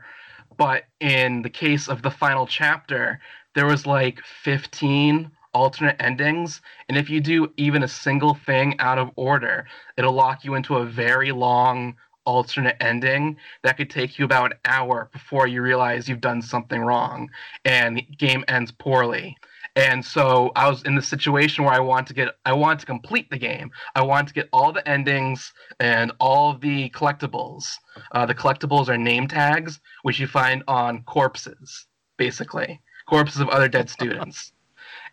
But 0.58 0.84
in 1.00 1.42
the 1.42 1.50
case 1.50 1.88
of 1.88 2.02
the 2.02 2.10
final 2.10 2.46
chapter, 2.46 3.20
there 3.54 3.66
was 3.66 3.86
like 3.86 4.20
15 4.42 5.30
alternate 5.54 5.96
endings. 6.00 6.60
And 6.88 6.98
if 6.98 7.08
you 7.08 7.20
do 7.20 7.52
even 7.56 7.82
a 7.82 7.88
single 7.88 8.34
thing 8.34 8.78
out 8.80 8.98
of 8.98 9.10
order, 9.16 9.66
it'll 9.96 10.12
lock 10.12 10.44
you 10.44 10.54
into 10.54 10.76
a 10.76 10.84
very 10.84 11.32
long 11.32 11.96
alternate 12.26 12.76
ending 12.80 13.36
that 13.62 13.78
could 13.78 13.88
take 13.88 14.18
you 14.18 14.24
about 14.26 14.52
an 14.52 14.58
hour 14.66 15.08
before 15.12 15.46
you 15.46 15.62
realize 15.62 16.08
you've 16.08 16.20
done 16.20 16.42
something 16.42 16.82
wrong 16.82 17.30
and 17.64 17.96
the 17.96 18.02
game 18.02 18.44
ends 18.48 18.70
poorly. 18.70 19.34
And 19.78 20.04
so 20.04 20.50
I 20.56 20.68
was 20.68 20.82
in 20.82 20.96
the 20.96 21.02
situation 21.02 21.62
where 21.62 21.72
I 21.72 21.78
want 21.78 22.08
to 22.08 22.12
get 22.12 22.30
I 22.44 22.52
want 22.52 22.80
to 22.80 22.86
complete 22.86 23.30
the 23.30 23.38
game. 23.38 23.70
I 23.94 24.02
want 24.02 24.26
to 24.26 24.34
get 24.34 24.48
all 24.52 24.72
the 24.72 24.86
endings 24.88 25.52
and 25.78 26.10
all 26.18 26.58
the 26.58 26.90
collectibles. 26.90 27.74
Uh, 28.10 28.26
the 28.26 28.34
collectibles 28.34 28.88
are 28.88 28.98
name 28.98 29.28
tags, 29.28 29.78
which 30.02 30.18
you 30.18 30.26
find 30.26 30.64
on 30.66 31.04
corpses, 31.04 31.86
basically 32.16 32.80
corpses 33.08 33.40
of 33.40 33.48
other 33.50 33.68
dead 33.68 33.88
students. 33.88 34.52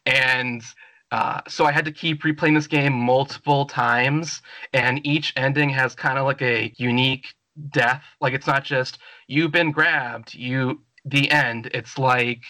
And 0.08 0.64
uh, 1.12 1.42
so 1.48 1.66
I 1.66 1.72
had 1.72 1.86
to 1.86 1.92
keep 1.92 2.24
replaying 2.24 2.56
this 2.56 2.66
game 2.66 2.94
multiple 2.94 3.68
times, 3.68 4.42
and 4.74 5.06
each 5.06 5.32
ending 5.38 5.70
has 5.70 5.94
kind 5.94 6.18
of 6.18 6.26
like 6.26 6.42
a 6.42 6.74
unique 6.78 7.36
death. 7.70 8.04
Like 8.20 8.34
it's 8.34 8.48
not 8.48 8.64
just 8.64 8.98
you've 9.28 9.52
been 9.52 9.72
grabbed, 9.72 10.34
you 10.34 10.82
the 11.06 11.30
end. 11.30 11.70
It's 11.74 11.98
like 11.98 12.42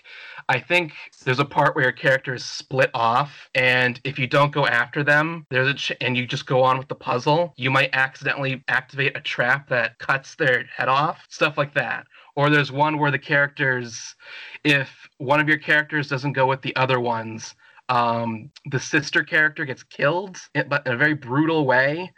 I 0.48 0.60
think 0.60 0.94
there's 1.24 1.40
a 1.40 1.46
part 1.46 1.76
where 1.76 1.86
your 1.86 1.92
character 1.92 2.34
is 2.34 2.46
split 2.46 2.90
off, 2.94 3.50
and 3.56 4.00
if 4.04 4.20
you 4.20 4.28
don't 4.28 4.52
go 4.52 4.66
after 4.68 5.04
them, 5.04 5.46
there's 5.50 5.68
a 5.68 5.74
ch- 5.74 5.92
and 6.02 6.16
you 6.18 6.26
just 6.28 6.46
go 6.46 6.62
on 6.64 6.78
with 6.78 6.88
the 6.88 6.96
puzzle, 6.96 7.54
you 7.58 7.72
might 7.72 7.90
accidentally 7.94 8.64
activate 8.68 9.18
a 9.18 9.22
trap 9.22 9.68
that 9.70 9.98
cuts 10.00 10.36
their 10.36 10.66
head 10.76 10.88
off, 10.88 11.26
stuff 11.30 11.58
like 11.58 11.74
that. 11.74 12.06
Or 12.36 12.50
there's 12.50 12.72
one 12.72 12.98
where 12.98 13.12
the 13.12 13.20
characters, 13.20 14.16
if 14.64 15.08
one 15.18 15.40
of 15.40 15.48
your 15.48 15.58
characters 15.58 16.10
doesn't 16.10 16.34
go 16.34 16.46
with 16.46 16.62
the 16.62 16.76
other 16.76 17.00
ones, 17.00 17.56
um, 17.90 18.52
the 18.72 18.80
sister 18.80 19.24
character 19.24 19.66
gets 19.66 19.84
killed, 19.84 20.38
but 20.68 20.86
in 20.86 20.94
a 20.94 20.98
very 20.98 21.14
brutal 21.14 21.66
way. 21.66 22.12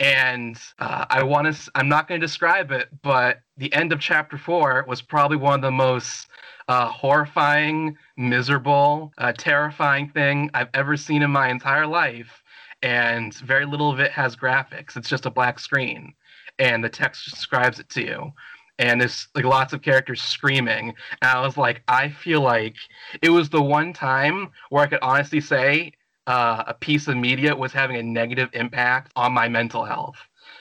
And 0.00 0.58
uh, 0.80 1.06
I 1.08 1.22
want 1.22 1.54
to, 1.54 1.70
I'm 1.76 1.88
not 1.88 2.08
going 2.08 2.20
to 2.20 2.26
describe 2.26 2.72
it, 2.72 2.88
but 3.02 3.38
the 3.56 3.72
end 3.72 3.92
of 3.92 4.00
chapter 4.00 4.36
four 4.36 4.84
was 4.88 5.02
probably 5.02 5.36
one 5.36 5.54
of 5.54 5.62
the 5.62 5.70
most 5.70 6.26
uh, 6.68 6.86
horrifying, 6.86 7.96
miserable, 8.16 9.12
uh, 9.18 9.32
terrifying 9.32 10.08
thing 10.08 10.50
I've 10.54 10.70
ever 10.74 10.96
seen 10.96 11.22
in 11.22 11.30
my 11.30 11.48
entire 11.48 11.86
life. 11.86 12.42
And 12.82 13.32
very 13.34 13.64
little 13.64 13.90
of 13.90 14.00
it 14.00 14.10
has 14.12 14.36
graphics. 14.36 14.96
It's 14.96 15.08
just 15.08 15.26
a 15.26 15.30
black 15.30 15.58
screen, 15.58 16.12
and 16.58 16.84
the 16.84 16.88
text 16.88 17.30
describes 17.30 17.78
it 17.78 17.88
to 17.90 18.02
you. 18.02 18.32
And 18.78 19.00
there's 19.00 19.28
like 19.34 19.44
lots 19.44 19.72
of 19.72 19.82
characters 19.82 20.20
screaming. 20.20 20.94
And 21.22 21.30
I 21.30 21.40
was 21.40 21.56
like, 21.56 21.82
I 21.86 22.10
feel 22.10 22.40
like 22.40 22.74
it 23.22 23.30
was 23.30 23.48
the 23.48 23.62
one 23.62 23.92
time 23.92 24.50
where 24.68 24.82
I 24.82 24.88
could 24.88 24.98
honestly 25.00 25.40
say 25.40 25.92
uh, 26.26 26.64
a 26.66 26.74
piece 26.74 27.06
of 27.06 27.16
media 27.16 27.54
was 27.54 27.72
having 27.72 27.96
a 27.96 28.02
negative 28.02 28.50
impact 28.52 29.12
on 29.16 29.32
my 29.32 29.48
mental 29.48 29.84
health. 29.84 30.16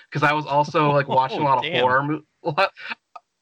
Because 0.09 0.23
I 0.23 0.33
was 0.33 0.45
also 0.45 0.91
like 0.91 1.07
watching 1.07 1.41
a 1.41 1.43
lot 1.45 1.57
of 1.57 1.63
Damn. 1.63 1.81
horror. 1.81 2.03
Mo- 2.03 2.21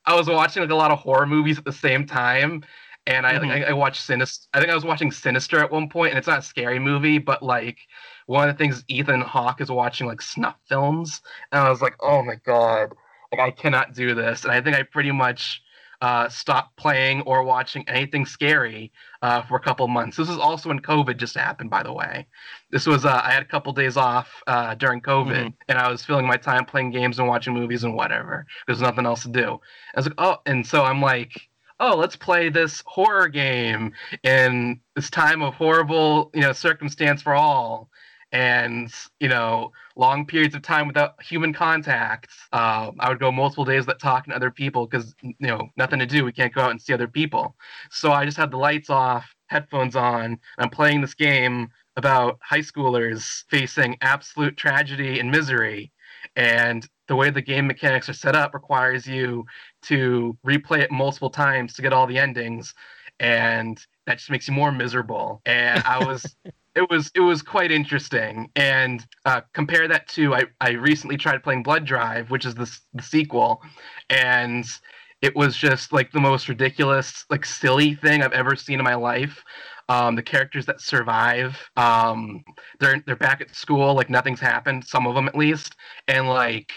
I 0.05 0.15
was 0.15 0.27
watching 0.27 0.61
like 0.61 0.71
a 0.71 0.75
lot 0.75 0.91
of 0.91 0.99
horror 0.99 1.25
movies 1.27 1.57
at 1.57 1.65
the 1.65 1.71
same 1.71 2.05
time, 2.05 2.63
and 3.07 3.25
I 3.25 3.33
Mhm. 3.33 3.65
I, 3.65 3.69
I 3.69 3.73
watched 3.73 4.01
Sinister. 4.01 4.47
I 4.53 4.59
think 4.59 4.71
I 4.71 4.75
was 4.75 4.85
watching 4.85 5.11
Sinister 5.11 5.59
at 5.59 5.71
one 5.71 5.89
point, 5.89 6.11
and 6.11 6.17
it's 6.17 6.27
not 6.27 6.39
a 6.39 6.43
scary 6.43 6.79
movie, 6.79 7.17
but 7.17 7.43
like 7.43 7.79
one 8.27 8.47
of 8.49 8.55
the 8.55 8.63
things 8.63 8.83
Ethan 8.87 9.21
Hawke 9.21 9.61
is 9.61 9.71
watching 9.71 10.07
like 10.07 10.21
snuff 10.21 10.55
films, 10.67 11.21
and 11.51 11.61
I 11.61 11.69
was 11.69 11.81
like, 11.81 11.95
oh 12.01 12.21
my 12.23 12.35
god, 12.35 12.93
like 13.31 13.41
I 13.41 13.51
cannot 13.51 13.93
do 13.93 14.13
this, 14.15 14.43
and 14.43 14.51
I 14.51 14.61
think 14.61 14.75
I 14.75 14.83
pretty 14.83 15.11
much 15.11 15.61
uh, 16.01 16.27
stopped 16.29 16.75
playing 16.77 17.21
or 17.21 17.43
watching 17.43 17.87
anything 17.87 18.25
scary 18.25 18.91
uh, 19.21 19.41
for 19.43 19.55
a 19.55 19.59
couple 19.59 19.87
months. 19.87 20.17
This 20.17 20.29
is 20.29 20.37
also 20.37 20.69
when 20.69 20.79
COVID 20.79 21.17
just 21.17 21.35
happened, 21.37 21.69
by 21.69 21.83
the 21.83 21.93
way. 21.93 22.25
This 22.71 22.87
was 22.87 23.05
uh, 23.05 23.21
I 23.23 23.31
had 23.31 23.43
a 23.43 23.45
couple 23.45 23.71
days 23.73 23.97
off 23.97 24.29
uh, 24.47 24.73
during 24.75 25.01
COVID, 25.01 25.45
Mhm. 25.45 25.53
and 25.69 25.77
I 25.77 25.91
was 25.91 26.03
filling 26.03 26.25
my 26.25 26.37
time 26.37 26.65
playing 26.65 26.91
games 26.91 27.19
and 27.19 27.27
watching 27.27 27.53
movies 27.53 27.83
and 27.83 27.93
whatever. 27.95 28.47
There's 28.65 28.81
nothing 28.81 29.05
else 29.05 29.21
to 29.23 29.29
do. 29.29 29.59
I 29.95 29.99
was 29.99 30.05
like, 30.07 30.15
oh, 30.17 30.37
and 30.47 30.65
so 30.65 30.83
I'm 30.83 31.01
like, 31.01 31.49
oh, 31.79 31.95
let's 31.95 32.15
play 32.15 32.49
this 32.49 32.81
horror 32.85 33.27
game 33.27 33.91
in 34.23 34.79
this 34.95 35.09
time 35.11 35.41
of 35.43 35.53
horrible, 35.55 36.31
you 36.33 36.41
know, 36.41 36.51
circumstance 36.53 37.21
for 37.21 37.33
all, 37.35 37.89
and 38.31 38.93
you 39.19 39.27
know, 39.27 39.71
long 39.95 40.25
periods 40.25 40.55
of 40.55 40.61
time 40.61 40.87
without 40.87 41.21
human 41.21 41.53
contact. 41.53 42.29
Um, 42.53 42.95
I 42.99 43.09
would 43.09 43.19
go 43.19 43.31
multiple 43.31 43.65
days 43.65 43.81
without 43.81 43.99
talking 43.99 44.31
to 44.31 44.35
other 44.35 44.51
people 44.51 44.87
because 44.87 45.15
you 45.21 45.35
know, 45.39 45.69
nothing 45.77 45.99
to 45.99 46.05
do. 46.05 46.23
We 46.23 46.31
can't 46.31 46.53
go 46.53 46.61
out 46.61 46.71
and 46.71 46.81
see 46.81 46.93
other 46.93 47.07
people. 47.07 47.55
So 47.89 48.11
I 48.11 48.25
just 48.25 48.37
had 48.37 48.51
the 48.51 48.57
lights 48.57 48.89
off, 48.89 49.33
headphones 49.47 49.95
on. 49.95 50.39
I'm 50.57 50.69
playing 50.69 51.01
this 51.01 51.13
game 51.13 51.69
about 51.97 52.39
high 52.41 52.59
schoolers 52.59 53.43
facing 53.49 53.97
absolute 54.01 54.55
tragedy 54.57 55.19
and 55.19 55.29
misery. 55.29 55.91
And 56.35 56.87
the 57.07 57.15
way 57.15 57.29
the 57.29 57.41
game 57.41 57.67
mechanics 57.67 58.07
are 58.07 58.13
set 58.13 58.35
up 58.35 58.53
requires 58.53 59.05
you 59.05 59.45
to 59.83 60.37
replay 60.45 60.79
it 60.79 60.91
multiple 60.91 61.29
times 61.29 61.73
to 61.73 61.81
get 61.81 61.91
all 61.91 62.07
the 62.07 62.17
endings. 62.17 62.73
And 63.19 63.83
that 64.05 64.19
just 64.19 64.31
makes 64.31 64.47
you 64.47 64.53
more 64.53 64.71
miserable. 64.71 65.41
And 65.45 65.83
I 65.83 66.03
was 66.05 66.35
it 66.75 66.89
was 66.89 67.11
it 67.15 67.19
was 67.19 67.41
quite 67.41 67.71
interesting. 67.71 68.49
And 68.55 69.05
uh, 69.25 69.41
compare 69.53 69.87
that 69.87 70.07
to 70.09 70.33
I, 70.33 70.43
I 70.59 70.71
recently 70.71 71.17
tried 71.17 71.43
playing 71.43 71.63
Blood 71.63 71.85
Drive, 71.85 72.31
which 72.31 72.45
is 72.45 72.55
the, 72.55 72.71
the 72.93 73.03
sequel, 73.03 73.61
and 74.09 74.65
it 75.21 75.35
was 75.35 75.55
just 75.55 75.93
like 75.93 76.11
the 76.11 76.19
most 76.19 76.49
ridiculous, 76.49 77.25
like 77.29 77.45
silly 77.45 77.95
thing 77.95 78.23
I've 78.23 78.33
ever 78.33 78.55
seen 78.55 78.79
in 78.79 78.85
my 78.85 78.95
life. 78.95 79.43
Um, 79.89 80.15
the 80.15 80.23
characters 80.23 80.65
that 80.67 80.79
survive, 80.79 81.57
um, 81.75 82.43
they're 82.79 83.03
they're 83.05 83.15
back 83.15 83.41
at 83.41 83.53
school, 83.53 83.93
like 83.93 84.09
nothing's 84.09 84.39
happened. 84.39 84.85
Some 84.85 85.05
of 85.05 85.15
them 85.15 85.27
at 85.27 85.35
least, 85.35 85.75
and 86.07 86.29
like 86.29 86.71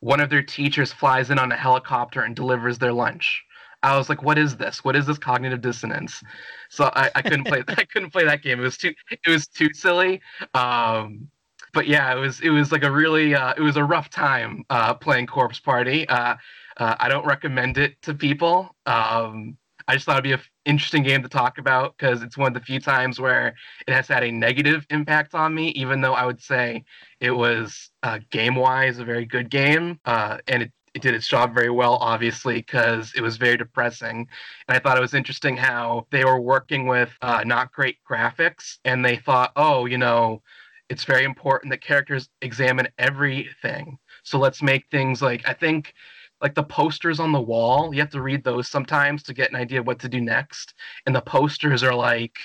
one 0.00 0.20
of 0.20 0.30
their 0.30 0.42
teachers 0.42 0.92
flies 0.92 1.30
in 1.30 1.38
on 1.38 1.52
a 1.52 1.56
helicopter 1.56 2.22
and 2.22 2.34
delivers 2.36 2.78
their 2.78 2.92
lunch. 2.92 3.42
I 3.82 3.96
was 3.96 4.08
like, 4.08 4.22
"What 4.22 4.38
is 4.38 4.56
this? 4.56 4.84
What 4.84 4.96
is 4.96 5.06
this 5.06 5.18
cognitive 5.18 5.60
dissonance?" 5.60 6.22
So 6.68 6.90
I, 6.94 7.10
I 7.14 7.22
couldn't 7.22 7.44
play. 7.44 7.62
I 7.68 7.84
couldn't 7.84 8.10
play 8.10 8.24
that 8.24 8.42
game. 8.42 8.60
It 8.60 8.62
was 8.62 8.76
too. 8.76 8.94
It 9.10 9.28
was 9.28 9.46
too 9.46 9.72
silly. 9.72 10.20
Um, 10.54 11.28
but 11.72 11.86
yeah, 11.86 12.14
it 12.14 12.18
was. 12.18 12.40
It 12.40 12.50
was 12.50 12.72
like 12.72 12.84
a 12.84 12.90
really. 12.90 13.34
Uh, 13.34 13.54
it 13.56 13.62
was 13.62 13.76
a 13.76 13.84
rough 13.84 14.10
time 14.10 14.64
uh, 14.70 14.94
playing 14.94 15.26
Corpse 15.26 15.60
Party. 15.60 16.08
Uh, 16.08 16.36
uh, 16.76 16.96
I 16.98 17.08
don't 17.08 17.26
recommend 17.26 17.78
it 17.78 18.00
to 18.02 18.14
people. 18.14 18.74
Um, 18.86 19.56
I 19.90 19.94
just 19.94 20.06
thought 20.06 20.12
it'd 20.12 20.24
be 20.24 20.32
an 20.32 20.40
interesting 20.66 21.02
game 21.02 21.22
to 21.22 21.28
talk 21.28 21.58
about 21.58 21.96
because 21.96 22.22
it's 22.22 22.38
one 22.38 22.48
of 22.48 22.54
the 22.54 22.60
few 22.64 22.78
times 22.78 23.18
where 23.18 23.54
it 23.88 23.92
has 23.92 24.06
had 24.06 24.22
a 24.22 24.30
negative 24.30 24.86
impact 24.90 25.34
on 25.34 25.52
me, 25.54 25.70
even 25.70 26.00
though 26.00 26.12
I 26.12 26.26
would 26.26 26.40
say 26.40 26.84
it 27.18 27.32
was 27.32 27.90
uh, 28.04 28.20
game 28.30 28.54
wise 28.54 29.00
a 29.00 29.04
very 29.04 29.26
good 29.26 29.50
game. 29.50 29.98
Uh, 30.04 30.38
and 30.46 30.62
it, 30.64 30.72
it 30.94 31.02
did 31.02 31.14
its 31.14 31.28
job 31.28 31.54
very 31.54 31.70
well, 31.70 31.96
obviously, 31.96 32.56
because 32.56 33.12
it 33.14 33.20
was 33.20 33.36
very 33.36 33.56
depressing. 33.56 34.26
And 34.68 34.76
I 34.76 34.80
thought 34.80 34.96
it 34.96 35.02
was 35.02 35.14
interesting 35.14 35.56
how 35.56 36.06
they 36.10 36.24
were 36.24 36.40
working 36.40 36.86
with 36.86 37.10
uh, 37.22 37.42
not 37.46 37.72
great 37.72 37.98
graphics 38.08 38.78
and 38.84 39.04
they 39.04 39.16
thought, 39.16 39.52
oh, 39.56 39.86
you 39.86 39.98
know, 39.98 40.42
it's 40.88 41.04
very 41.04 41.24
important 41.24 41.70
that 41.70 41.80
characters 41.80 42.28
examine 42.42 42.88
everything. 42.98 43.98
So 44.24 44.38
let's 44.38 44.62
make 44.62 44.84
things 44.90 45.22
like 45.22 45.46
I 45.48 45.52
think 45.52 45.94
like 46.42 46.54
the 46.54 46.64
posters 46.64 47.20
on 47.20 47.32
the 47.32 47.40
wall, 47.40 47.94
you 47.94 48.00
have 48.00 48.10
to 48.10 48.22
read 48.22 48.42
those 48.42 48.68
sometimes 48.68 49.22
to 49.24 49.34
get 49.34 49.50
an 49.50 49.56
idea 49.56 49.80
of 49.80 49.86
what 49.86 50.00
to 50.00 50.08
do 50.08 50.20
next. 50.20 50.74
And 51.06 51.14
the 51.14 51.20
posters 51.20 51.82
are 51.82 51.94
like 51.94 52.38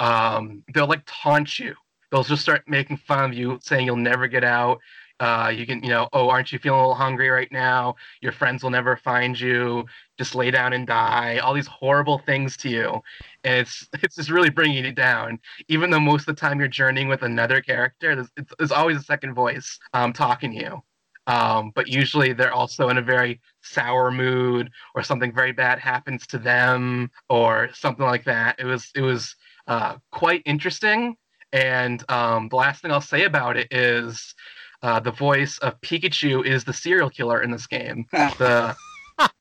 um, 0.00 0.64
they'll 0.74 0.88
like 0.88 1.02
taunt 1.06 1.58
you. 1.58 1.74
They'll 2.10 2.24
just 2.24 2.42
start 2.42 2.64
making 2.66 2.96
fun 2.96 3.30
of 3.30 3.34
you, 3.34 3.60
saying 3.62 3.86
you'll 3.86 3.96
never 3.96 4.26
get 4.26 4.42
out. 4.42 4.80
Uh, 5.20 5.52
you 5.54 5.66
can, 5.66 5.82
you 5.82 5.90
know, 5.90 6.08
oh, 6.14 6.30
aren't 6.30 6.50
you 6.50 6.58
feeling 6.58 6.78
a 6.78 6.82
little 6.82 6.94
hungry 6.94 7.28
right 7.28 7.52
now? 7.52 7.94
Your 8.22 8.32
friends 8.32 8.62
will 8.62 8.70
never 8.70 8.96
find 8.96 9.38
you. 9.38 9.84
Just 10.18 10.34
lay 10.34 10.50
down 10.50 10.72
and 10.72 10.86
die. 10.86 11.38
All 11.38 11.52
these 11.52 11.66
horrible 11.66 12.18
things 12.18 12.56
to 12.58 12.70
you, 12.70 13.02
and 13.44 13.60
it's 13.60 13.86
it's 14.02 14.16
just 14.16 14.30
really 14.30 14.50
bringing 14.50 14.84
you 14.84 14.92
down. 14.92 15.38
Even 15.68 15.90
though 15.90 16.00
most 16.00 16.22
of 16.22 16.34
the 16.34 16.40
time 16.40 16.58
you're 16.58 16.68
journeying 16.68 17.08
with 17.08 17.22
another 17.22 17.60
character, 17.60 18.14
there's, 18.16 18.28
it's, 18.38 18.52
there's 18.58 18.72
always 18.72 18.96
a 18.96 19.02
second 19.02 19.34
voice 19.34 19.78
um, 19.92 20.12
talking 20.12 20.52
to 20.52 20.56
you. 20.56 20.82
Um, 21.26 21.70
but 21.74 21.86
usually 21.86 22.32
they're 22.32 22.52
also 22.52 22.88
in 22.88 22.98
a 22.98 23.02
very 23.02 23.40
sour 23.62 24.10
mood, 24.10 24.70
or 24.94 25.02
something 25.02 25.34
very 25.34 25.52
bad 25.52 25.78
happens 25.78 26.26
to 26.28 26.38
them, 26.38 27.10
or 27.28 27.68
something 27.74 28.06
like 28.06 28.24
that. 28.24 28.58
It 28.58 28.64
was 28.64 28.90
it 28.94 29.02
was 29.02 29.36
uh, 29.66 29.96
quite 30.12 30.42
interesting. 30.46 31.16
And 31.52 32.02
um, 32.10 32.48
the 32.48 32.56
last 32.56 32.80
thing 32.80 32.92
I'll 32.92 33.00
say 33.00 33.24
about 33.24 33.56
it 33.56 33.68
is 33.70 34.34
uh, 34.82 35.00
the 35.00 35.12
voice 35.12 35.58
of 35.58 35.80
Pikachu 35.80 36.44
is 36.44 36.64
the 36.64 36.72
serial 36.72 37.10
killer 37.10 37.42
in 37.42 37.50
this 37.50 37.66
game. 37.66 38.06
the 38.12 38.76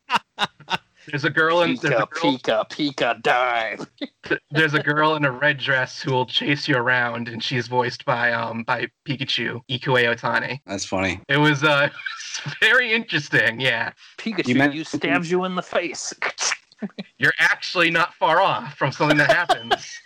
there's 1.07 1.25
a 1.25 1.29
girl 1.29 1.61
in 1.61 1.75
there's 1.75 1.93
a 1.93 2.05
Pika, 2.05 2.43
girl, 2.45 2.65
Pika, 2.65 3.15
Pika, 3.15 3.21
dive. 3.21 3.87
there's 4.51 4.73
a 4.73 4.81
girl 4.83 5.15
in 5.15 5.25
a 5.25 5.31
red 5.31 5.57
dress 5.57 6.01
who 6.01 6.11
will 6.11 6.25
chase 6.25 6.67
you 6.67 6.75
around, 6.75 7.27
and 7.29 7.43
she's 7.43 7.67
voiced 7.67 8.05
by 8.05 8.31
um 8.31 8.63
by 8.63 8.87
Pikachu 9.07 9.61
Ikue 9.69 10.15
Otani. 10.15 10.59
That's 10.65 10.85
funny. 10.85 11.21
It 11.27 11.37
was 11.37 11.63
uh 11.63 11.89
very 12.59 12.91
interesting. 12.93 13.59
Yeah, 13.59 13.91
Pikachu, 14.17 14.47
You 14.71 14.79
you, 14.79 14.83
stabs 14.83 15.31
you 15.31 15.45
in 15.45 15.55
the 15.55 15.63
face. 15.63 16.13
you're 17.17 17.33
actually 17.39 17.89
not 17.91 18.13
far 18.13 18.41
off 18.41 18.75
from 18.75 18.91
something 18.91 19.17
that 19.17 19.31
happens. 19.31 19.99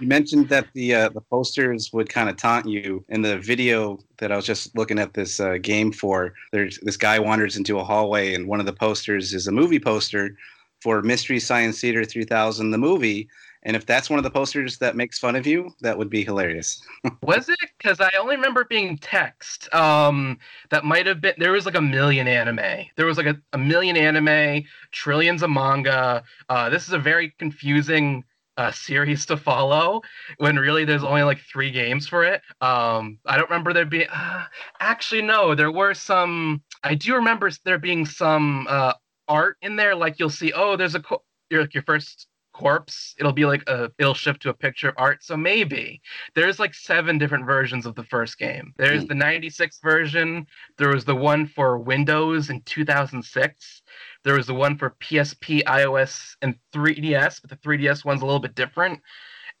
You 0.00 0.06
mentioned 0.06 0.48
that 0.50 0.68
the 0.74 0.94
uh, 0.94 1.08
the 1.08 1.20
posters 1.20 1.92
would 1.92 2.08
kind 2.08 2.28
of 2.28 2.36
taunt 2.36 2.68
you. 2.68 3.04
In 3.08 3.22
the 3.22 3.38
video 3.38 3.98
that 4.18 4.30
I 4.30 4.36
was 4.36 4.46
just 4.46 4.76
looking 4.76 4.98
at 4.98 5.14
this 5.14 5.40
uh, 5.40 5.58
game 5.60 5.90
for, 5.90 6.34
there's 6.52 6.78
this 6.82 6.96
guy 6.96 7.18
wanders 7.18 7.56
into 7.56 7.78
a 7.78 7.84
hallway, 7.84 8.34
and 8.34 8.46
one 8.46 8.60
of 8.60 8.66
the 8.66 8.72
posters 8.72 9.34
is 9.34 9.48
a 9.48 9.52
movie 9.52 9.80
poster 9.80 10.36
for 10.80 11.02
Mystery 11.02 11.40
Science 11.40 11.80
Theater 11.80 12.04
3000, 12.04 12.70
the 12.70 12.78
movie. 12.78 13.28
And 13.64 13.74
if 13.74 13.86
that's 13.86 14.08
one 14.08 14.20
of 14.20 14.22
the 14.22 14.30
posters 14.30 14.78
that 14.78 14.94
makes 14.94 15.18
fun 15.18 15.34
of 15.34 15.44
you, 15.44 15.70
that 15.80 15.98
would 15.98 16.08
be 16.08 16.24
hilarious. 16.24 16.80
was 17.22 17.48
it? 17.48 17.58
Because 17.76 18.00
I 18.00 18.10
only 18.20 18.36
remember 18.36 18.64
being 18.64 18.96
text. 18.98 19.72
Um, 19.74 20.38
that 20.70 20.84
might 20.84 21.06
have 21.06 21.20
been. 21.20 21.34
There 21.38 21.50
was 21.50 21.66
like 21.66 21.74
a 21.74 21.80
million 21.80 22.28
anime. 22.28 22.86
There 22.94 23.06
was 23.06 23.16
like 23.16 23.26
a, 23.26 23.36
a 23.52 23.58
million 23.58 23.96
anime, 23.96 24.62
trillions 24.92 25.42
of 25.42 25.50
manga. 25.50 26.22
Uh, 26.48 26.70
this 26.70 26.86
is 26.86 26.92
a 26.92 26.98
very 27.00 27.34
confusing 27.40 28.22
uh, 28.58 28.72
series 28.72 29.26
to 29.26 29.38
follow. 29.38 30.02
When 30.38 30.56
really 30.56 30.84
there's 30.84 31.04
only 31.04 31.22
like 31.22 31.40
three 31.40 31.70
games 31.70 32.08
for 32.08 32.24
it. 32.24 32.42
Um, 32.60 33.18
I 33.26 33.36
don't 33.38 33.48
remember 33.50 33.72
there 33.72 33.86
being. 33.86 34.08
Uh, 34.12 34.44
actually, 34.80 35.22
no. 35.22 35.54
There 35.54 35.72
were 35.72 35.94
some. 35.94 36.62
I 36.84 36.94
do 36.96 37.14
remember 37.14 37.50
there 37.64 37.78
being 37.78 38.06
some 38.06 38.66
uh, 38.68 38.94
art 39.28 39.56
in 39.62 39.76
there. 39.76 39.94
Like 39.94 40.18
you'll 40.18 40.30
see. 40.30 40.52
Oh, 40.54 40.76
there's 40.76 40.94
a. 40.96 41.00
Co- 41.00 41.24
your 41.50 41.62
like 41.62 41.74
your 41.74 41.84
first 41.84 42.26
corpse 42.54 43.14
it'll 43.20 43.32
be 43.32 43.46
like 43.46 43.62
a 43.68 43.90
it'll 43.98 44.14
shift 44.14 44.42
to 44.42 44.48
a 44.50 44.54
picture 44.54 44.88
of 44.88 44.94
art 44.98 45.22
so 45.22 45.36
maybe 45.36 46.00
there's 46.34 46.58
like 46.58 46.74
seven 46.74 47.16
different 47.16 47.46
versions 47.46 47.86
of 47.86 47.94
the 47.94 48.02
first 48.04 48.38
game 48.38 48.74
there's 48.78 49.02
Hmm. 49.02 49.08
the 49.08 49.14
96 49.14 49.78
version 49.80 50.46
there 50.76 50.88
was 50.88 51.04
the 51.04 51.14
one 51.14 51.46
for 51.46 51.78
windows 51.78 52.50
in 52.50 52.60
2006 52.62 53.82
there 54.24 54.34
was 54.34 54.46
the 54.46 54.54
one 54.54 54.76
for 54.76 54.96
psp 55.00 55.62
ios 55.64 56.36
and 56.42 56.54
3ds 56.74 57.40
but 57.40 57.50
the 57.50 57.56
3ds 57.56 58.04
one's 58.04 58.22
a 58.22 58.26
little 58.26 58.40
bit 58.40 58.54
different 58.54 59.00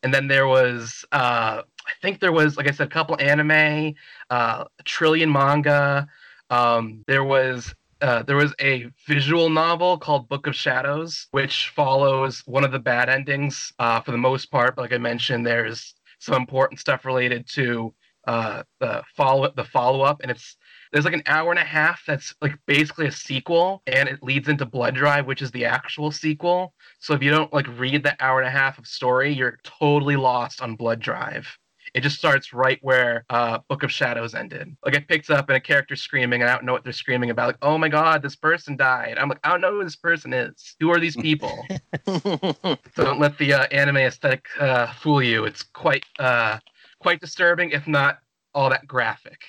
and 0.02 0.12
then 0.12 0.28
there 0.28 0.46
was 0.46 1.04
uh 1.12 1.62
i 1.86 1.92
think 2.02 2.20
there 2.20 2.32
was 2.32 2.56
like 2.56 2.68
i 2.68 2.70
said 2.70 2.86
a 2.86 2.90
couple 2.90 3.16
anime 3.20 3.94
uh 4.30 4.64
a 4.78 4.82
trillion 4.84 5.30
manga 5.30 6.06
um 6.50 7.04
there 7.06 7.24
was 7.24 7.74
uh, 8.00 8.22
there 8.22 8.36
was 8.36 8.54
a 8.60 8.86
visual 9.06 9.50
novel 9.50 9.98
called 9.98 10.28
Book 10.28 10.46
of 10.46 10.54
Shadows, 10.54 11.26
which 11.32 11.70
follows 11.70 12.42
one 12.46 12.64
of 12.64 12.70
the 12.70 12.78
bad 12.78 13.08
endings 13.08 13.72
uh, 13.78 14.00
for 14.00 14.12
the 14.12 14.18
most 14.18 14.50
part. 14.50 14.76
But 14.76 14.82
like 14.82 14.92
I 14.92 14.98
mentioned, 14.98 15.44
there's 15.46 15.94
some 16.20 16.34
important 16.36 16.80
stuff 16.80 17.04
related 17.04 17.48
to 17.54 17.92
uh, 18.26 18.62
the 18.80 19.02
follow 19.16 19.50
the 19.54 19.64
follow 19.64 20.02
up, 20.02 20.20
and 20.22 20.30
it's 20.30 20.56
there's 20.92 21.04
like 21.04 21.14
an 21.14 21.22
hour 21.26 21.50
and 21.50 21.58
a 21.58 21.64
half 21.64 22.02
that's 22.06 22.34
like 22.40 22.58
basically 22.66 23.06
a 23.06 23.12
sequel, 23.12 23.82
and 23.86 24.08
it 24.08 24.22
leads 24.22 24.48
into 24.48 24.66
Blood 24.66 24.94
Drive, 24.94 25.26
which 25.26 25.42
is 25.42 25.50
the 25.50 25.64
actual 25.64 26.10
sequel. 26.10 26.74
So 27.00 27.14
if 27.14 27.22
you 27.22 27.30
don't 27.30 27.52
like 27.52 27.66
read 27.78 28.02
the 28.02 28.16
hour 28.20 28.40
and 28.40 28.48
a 28.48 28.50
half 28.50 28.78
of 28.78 28.86
story, 28.86 29.32
you're 29.32 29.58
totally 29.64 30.16
lost 30.16 30.60
on 30.62 30.76
Blood 30.76 31.00
Drive. 31.00 31.46
It 31.94 32.02
just 32.02 32.18
starts 32.18 32.52
right 32.52 32.78
where 32.82 33.24
uh, 33.30 33.58
Book 33.68 33.82
of 33.82 33.90
Shadows 33.90 34.34
ended. 34.34 34.76
Like 34.84 34.94
it 34.94 35.08
picks 35.08 35.30
up 35.30 35.48
and 35.48 35.56
a 35.56 35.60
character's 35.60 36.02
screaming, 36.02 36.42
and 36.42 36.50
I 36.50 36.54
don't 36.54 36.64
know 36.64 36.72
what 36.72 36.84
they're 36.84 36.92
screaming 36.92 37.30
about. 37.30 37.46
Like, 37.46 37.58
oh 37.62 37.78
my 37.78 37.88
god, 37.88 38.22
this 38.22 38.36
person 38.36 38.76
died. 38.76 39.16
I'm 39.18 39.28
like, 39.28 39.40
I 39.44 39.50
don't 39.50 39.60
know 39.60 39.72
who 39.72 39.84
this 39.84 39.96
person 39.96 40.32
is. 40.32 40.76
Who 40.80 40.90
are 40.90 41.00
these 41.00 41.16
people? 41.16 41.66
so 42.06 42.78
don't 42.96 43.20
let 43.20 43.38
the 43.38 43.54
uh, 43.54 43.66
anime 43.70 43.98
aesthetic 43.98 44.46
uh, 44.60 44.92
fool 44.94 45.22
you. 45.22 45.44
It's 45.44 45.62
quite 45.62 46.04
uh, 46.18 46.58
quite 47.00 47.20
disturbing, 47.20 47.70
if 47.70 47.86
not 47.86 48.18
all 48.54 48.70
that 48.70 48.86
graphic. 48.86 49.40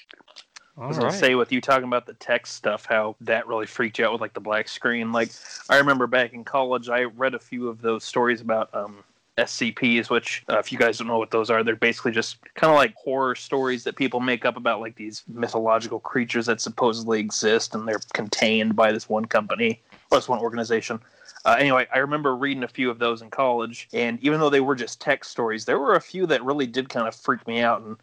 I 0.80 0.88
was 0.88 0.98
gonna 0.98 1.12
say 1.12 1.36
with 1.36 1.52
you 1.52 1.60
talking 1.60 1.88
about 1.88 2.06
the 2.06 2.14
text 2.14 2.56
stuff, 2.56 2.86
how 2.86 3.16
that 3.22 3.48
really 3.48 3.66
freaked 3.66 4.00
you 4.00 4.06
out 4.06 4.14
with 4.14 4.22
like 4.22 4.34
the 4.34 4.40
black 4.40 4.68
screen. 4.70 5.12
Like 5.12 5.30
I 5.70 5.78
remember 5.78 6.08
back 6.08 6.34
in 6.34 6.44
college, 6.44 6.90
I 6.90 7.04
read 7.04 7.36
a 7.36 7.40
few 7.40 7.68
of 7.68 7.82
those 7.82 8.04
stories 8.04 8.40
about 8.40 8.74
um, 8.74 9.04
SCPs, 9.38 10.10
which 10.10 10.44
uh, 10.50 10.58
if 10.58 10.72
you 10.72 10.78
guys 10.78 10.98
don't 10.98 11.08
know 11.08 11.18
what 11.18 11.32
those 11.32 11.50
are, 11.50 11.64
they're 11.64 11.76
basically 11.76 12.12
just 12.12 12.38
kind 12.56 12.72
of 12.72 12.78
like 12.78 12.94
horror 12.96 13.36
stories 13.36 13.84
that 13.84 13.96
people 13.96 14.20
make 14.20 14.46
up 14.46 14.58
about 14.58 14.80
like 14.80 14.96
these 14.96 15.24
mythological 15.28 16.00
creatures 16.00 16.46
that 16.46 16.62
supposedly 16.62 17.20
exist 17.20 17.76
and 17.76 17.88
they're 17.88 18.02
contained 18.14 18.76
by 18.76 18.92
this 18.92 19.10
one 19.10 19.26
company 19.26 19.82
or 20.12 20.18
this 20.18 20.30
one 20.30 20.40
organization. 20.40 21.00
Uh, 21.46 21.56
anyway, 21.58 21.88
I 21.94 22.00
remember 22.00 22.36
reading 22.36 22.64
a 22.64 22.68
few 22.68 22.90
of 22.90 23.00
those 23.00 23.22
in 23.22 23.30
college, 23.30 23.88
and 23.94 24.20
even 24.22 24.40
though 24.40 24.50
they 24.50 24.60
were 24.60 24.76
just 24.76 25.00
text 25.00 25.32
stories, 25.32 25.64
there 25.66 25.80
were 25.80 25.96
a 25.96 26.02
few 26.02 26.26
that 26.28 26.44
really 26.44 26.68
did 26.68 26.90
kind 26.90 27.08
of 27.08 27.16
freak 27.16 27.48
me 27.48 27.62
out 27.62 27.82
and 27.82 27.98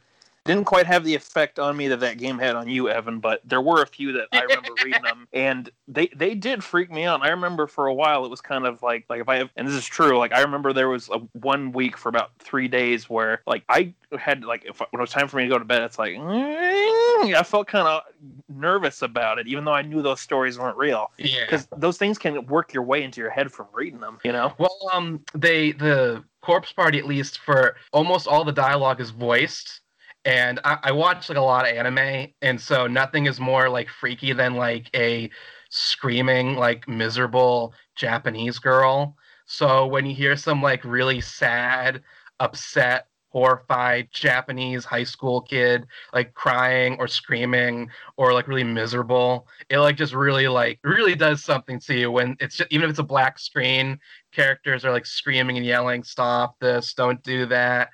didn't 0.47 0.65
quite 0.65 0.87
have 0.87 1.05
the 1.05 1.15
effect 1.15 1.59
on 1.59 1.77
me 1.77 1.89
that 1.89 2.01
that 2.01 2.19
game 2.19 2.39
had 2.39 2.57
on 2.57 2.69
you, 2.69 2.89
Evan. 2.89 3.19
But 3.21 3.41
there 3.45 3.61
were 3.61 3.83
a 3.83 3.87
few 3.87 4.13
that 4.13 4.29
I 4.33 4.43
remember 4.43 4.71
reading 4.85 5.03
them, 5.03 5.29
and 5.33 5.71
they 5.89 6.09
they 6.09 6.35
did 6.35 6.63
freak 6.65 6.91
me 6.91 7.05
out. 7.05 7.23
I 7.23 7.29
remember 7.29 7.67
for 7.67 7.87
a 7.87 7.95
while 7.95 8.25
it 8.25 8.29
was 8.31 8.41
kind 8.41 8.67
of 8.67 8.83
like 8.83 9.05
like 9.09 9.21
if 9.21 9.29
I 9.29 9.37
have, 9.37 9.51
and 9.57 9.67
this 9.67 9.75
is 9.75 9.87
true. 9.87 10.19
Like 10.19 10.33
I 10.33 10.41
remember 10.41 10.73
there 10.73 10.89
was 10.89 11.09
a 11.11 11.19
one 11.39 11.73
week 11.73 11.97
for 11.97 12.09
about 12.09 12.31
three 12.39 12.69
days 12.69 13.09
where 13.11 13.43
like 13.47 13.65
I 13.69 13.93
had 14.19 14.45
like 14.45 14.65
if 14.65 14.79
when 14.79 14.89
it 14.95 15.01
was 15.01 15.11
time 15.11 15.29
for 15.29 15.37
me 15.37 15.45
to 15.45 15.49
go 15.49 15.59
to 15.59 15.65
bed, 15.65 15.83
it's 15.83 15.99
like 15.99 16.17
I 16.19 17.43
felt 17.45 17.67
kind 17.67 17.87
of 17.89 18.03
nervous 18.49 19.03
about 19.03 19.39
it, 19.39 19.47
even 19.47 19.65
though 19.65 19.73
I 19.75 19.83
knew 19.83 20.03
those 20.03 20.21
stories 20.21 20.59
weren't 20.59 20.77
real 20.77 21.11
Yeah. 21.19 21.45
because 21.45 21.67
those 21.77 21.99
things 21.99 22.19
can 22.19 22.47
work 22.47 22.73
your 22.73 22.83
way 22.83 23.03
into 23.03 23.21
your 23.21 23.31
head 23.31 23.51
from 23.53 23.67
reading 23.73 24.01
them. 24.01 24.19
You 24.25 24.33
know. 24.33 24.53
Well, 24.59 24.91
um, 24.93 25.23
they 25.35 25.73
the 25.73 26.23
corpse 26.43 26.73
party 26.73 26.99
at 26.99 27.07
least 27.07 27.39
for 27.41 27.77
almost 27.93 28.29
all 28.29 28.45
the 28.45 28.53
dialogue 28.53 29.01
is 29.01 29.11
voiced, 29.11 29.81
and 30.27 30.59
I, 30.65 30.79
I 30.83 30.93
watch 30.93 31.29
like 31.29 31.39
a 31.39 31.41
lot 31.41 31.67
of 31.67 31.75
anime, 31.75 32.33
and 32.43 32.61
so 32.61 32.87
nothing 32.89 33.27
is 33.27 33.41
more 33.41 33.69
like 33.71 33.89
freaky 33.89 34.33
than 34.33 34.57
like 34.57 34.91
a 34.95 35.31
screaming 35.71 36.57
like 36.57 36.89
miserable 36.89 37.73
Japanese 37.95 38.59
girl. 38.59 39.17
So 39.47 39.87
when 39.87 40.05
you 40.05 40.15
hear 40.15 40.37
some 40.37 40.61
like 40.61 40.85
really 40.85 41.21
sad, 41.21 42.03
upset, 42.41 43.07
horrified 43.29 44.09
Japanese 44.13 44.85
high 44.85 45.05
school 45.05 45.43
kid 45.43 45.87
like 46.15 46.33
crying 46.35 46.97
or 46.99 47.07
screaming 47.07 47.89
or 48.17 48.33
like 48.33 48.49
really 48.49 48.65
miserable, 48.65 49.47
it 49.69 49.79
like 49.79 49.97
just 49.97 50.13
really 50.13 50.49
like 50.49 50.81
really 50.83 51.15
does 51.15 51.45
something 51.45 51.79
to 51.81 51.95
you 51.95 52.11
when 52.11 52.37
it's 52.41 52.57
just 52.57 52.73
even 52.73 52.85
if 52.85 52.91
it's 52.91 52.99
a 52.99 53.05
black 53.05 53.39
screen 53.39 53.99
characters 54.33 54.85
are 54.85 54.93
like 54.93 55.07
screaming 55.07 55.57
and 55.57 55.67
yelling, 55.67 56.03
"Stop 56.03 56.57
this! 56.61 56.95
Don't 56.95 57.23
do 57.23 57.47
that!" 57.47 57.91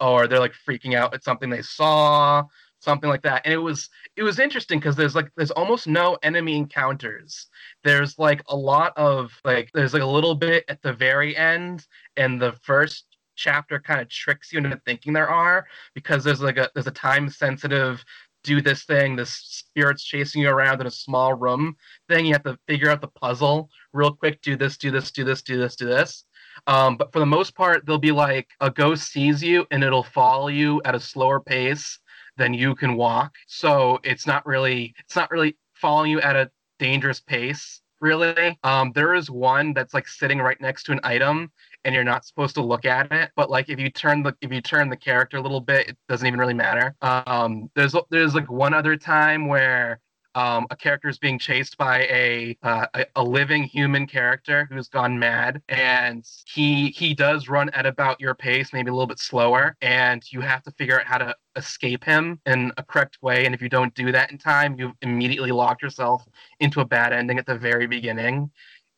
Or 0.00 0.26
they're 0.26 0.38
like 0.38 0.54
freaking 0.68 0.94
out 0.94 1.14
at 1.14 1.24
something 1.24 1.50
they 1.50 1.62
saw, 1.62 2.44
something 2.80 3.08
like 3.08 3.22
that. 3.22 3.42
And 3.44 3.54
it 3.54 3.58
was 3.58 3.88
it 4.16 4.22
was 4.22 4.38
interesting 4.38 4.78
because 4.78 4.96
there's 4.96 5.14
like 5.14 5.30
there's 5.36 5.50
almost 5.50 5.86
no 5.86 6.16
enemy 6.22 6.56
encounters. 6.56 7.46
There's 7.84 8.18
like 8.18 8.42
a 8.48 8.56
lot 8.56 8.92
of 8.96 9.32
like 9.44 9.70
there's 9.72 9.94
like 9.94 10.02
a 10.02 10.06
little 10.06 10.34
bit 10.34 10.64
at 10.68 10.82
the 10.82 10.92
very 10.92 11.36
end, 11.36 11.86
and 12.16 12.40
the 12.40 12.52
first 12.62 13.04
chapter 13.36 13.78
kind 13.78 14.00
of 14.00 14.08
tricks 14.08 14.52
you 14.52 14.58
into 14.58 14.80
thinking 14.84 15.12
there 15.12 15.28
are 15.28 15.66
because 15.94 16.22
there's 16.22 16.42
like 16.42 16.58
a 16.58 16.70
there's 16.74 16.86
a 16.86 16.92
time 16.92 17.28
sensitive 17.28 18.04
do 18.42 18.60
this 18.60 18.84
thing 18.84 19.16
this 19.16 19.30
spirit's 19.30 20.04
chasing 20.04 20.42
you 20.42 20.48
around 20.48 20.80
in 20.80 20.86
a 20.86 20.90
small 20.90 21.32
room 21.32 21.74
thing 22.08 22.26
you 22.26 22.32
have 22.32 22.42
to 22.42 22.58
figure 22.66 22.90
out 22.90 23.00
the 23.00 23.08
puzzle 23.08 23.70
real 23.94 24.12
quick 24.12 24.40
do 24.42 24.56
this 24.56 24.76
do 24.76 24.90
this 24.90 25.10
do 25.10 25.24
this 25.24 25.42
do 25.42 25.56
this 25.58 25.74
do 25.74 25.86
this 25.86 26.24
Um, 26.66 26.96
but 26.96 27.12
for 27.12 27.18
the 27.18 27.26
most 27.26 27.54
part, 27.54 27.86
they'll 27.86 27.98
be 27.98 28.12
like 28.12 28.48
a 28.60 28.70
ghost 28.70 29.10
sees 29.10 29.42
you 29.42 29.66
and 29.70 29.82
it'll 29.82 30.02
follow 30.02 30.48
you 30.48 30.80
at 30.84 30.94
a 30.94 31.00
slower 31.00 31.40
pace 31.40 31.98
than 32.36 32.54
you 32.54 32.74
can 32.74 32.94
walk. 32.94 33.34
So 33.46 33.98
it's 34.02 34.26
not 34.26 34.44
really 34.46 34.94
it's 34.98 35.16
not 35.16 35.30
really 35.30 35.56
following 35.74 36.10
you 36.10 36.20
at 36.20 36.36
a 36.36 36.50
dangerous 36.78 37.20
pace. 37.20 37.80
Really, 38.00 38.58
um, 38.64 38.92
there 38.94 39.14
is 39.14 39.30
one 39.30 39.74
that's 39.74 39.92
like 39.92 40.08
sitting 40.08 40.38
right 40.38 40.58
next 40.58 40.84
to 40.84 40.92
an 40.92 41.00
item, 41.02 41.52
and 41.84 41.94
you're 41.94 42.02
not 42.02 42.24
supposed 42.24 42.54
to 42.54 42.62
look 42.62 42.86
at 42.86 43.12
it. 43.12 43.30
But 43.36 43.50
like 43.50 43.68
if 43.68 43.78
you 43.78 43.90
turn 43.90 44.22
the 44.22 44.34
if 44.40 44.50
you 44.50 44.62
turn 44.62 44.88
the 44.88 44.96
character 44.96 45.36
a 45.36 45.42
little 45.42 45.60
bit, 45.60 45.90
it 45.90 45.98
doesn't 46.08 46.26
even 46.26 46.40
really 46.40 46.54
matter. 46.54 46.96
Um, 47.02 47.70
there's 47.74 47.94
there's 48.10 48.34
like 48.34 48.50
one 48.50 48.72
other 48.72 48.96
time 48.96 49.46
where 49.46 50.00
um, 50.40 50.66
a 50.70 50.76
character 50.76 51.08
is 51.08 51.18
being 51.18 51.38
chased 51.38 51.76
by 51.76 51.98
a, 52.04 52.56
uh, 52.62 52.86
a 53.14 53.22
living 53.22 53.62
human 53.62 54.06
character 54.06 54.66
who's 54.70 54.88
gone 54.88 55.18
mad, 55.18 55.60
and 55.68 56.26
he 56.46 56.88
he 56.90 57.12
does 57.12 57.48
run 57.48 57.68
at 57.70 57.84
about 57.84 58.18
your 58.20 58.34
pace, 58.34 58.72
maybe 58.72 58.88
a 58.88 58.92
little 58.92 59.06
bit 59.06 59.18
slower, 59.18 59.76
and 59.82 60.22
you 60.32 60.40
have 60.40 60.62
to 60.62 60.70
figure 60.72 60.98
out 60.98 61.06
how 61.06 61.18
to 61.18 61.34
escape 61.56 62.02
him 62.04 62.40
in 62.46 62.72
a 62.78 62.82
correct 62.82 63.18
way. 63.20 63.44
And 63.44 63.54
if 63.54 63.60
you 63.60 63.68
don't 63.68 63.94
do 63.94 64.10
that 64.12 64.30
in 64.30 64.38
time, 64.38 64.76
you've 64.78 64.94
immediately 65.02 65.52
lock 65.52 65.82
yourself 65.82 66.26
into 66.58 66.80
a 66.80 66.86
bad 66.86 67.12
ending 67.12 67.38
at 67.38 67.44
the 67.44 67.58
very 67.58 67.86
beginning. 67.86 68.50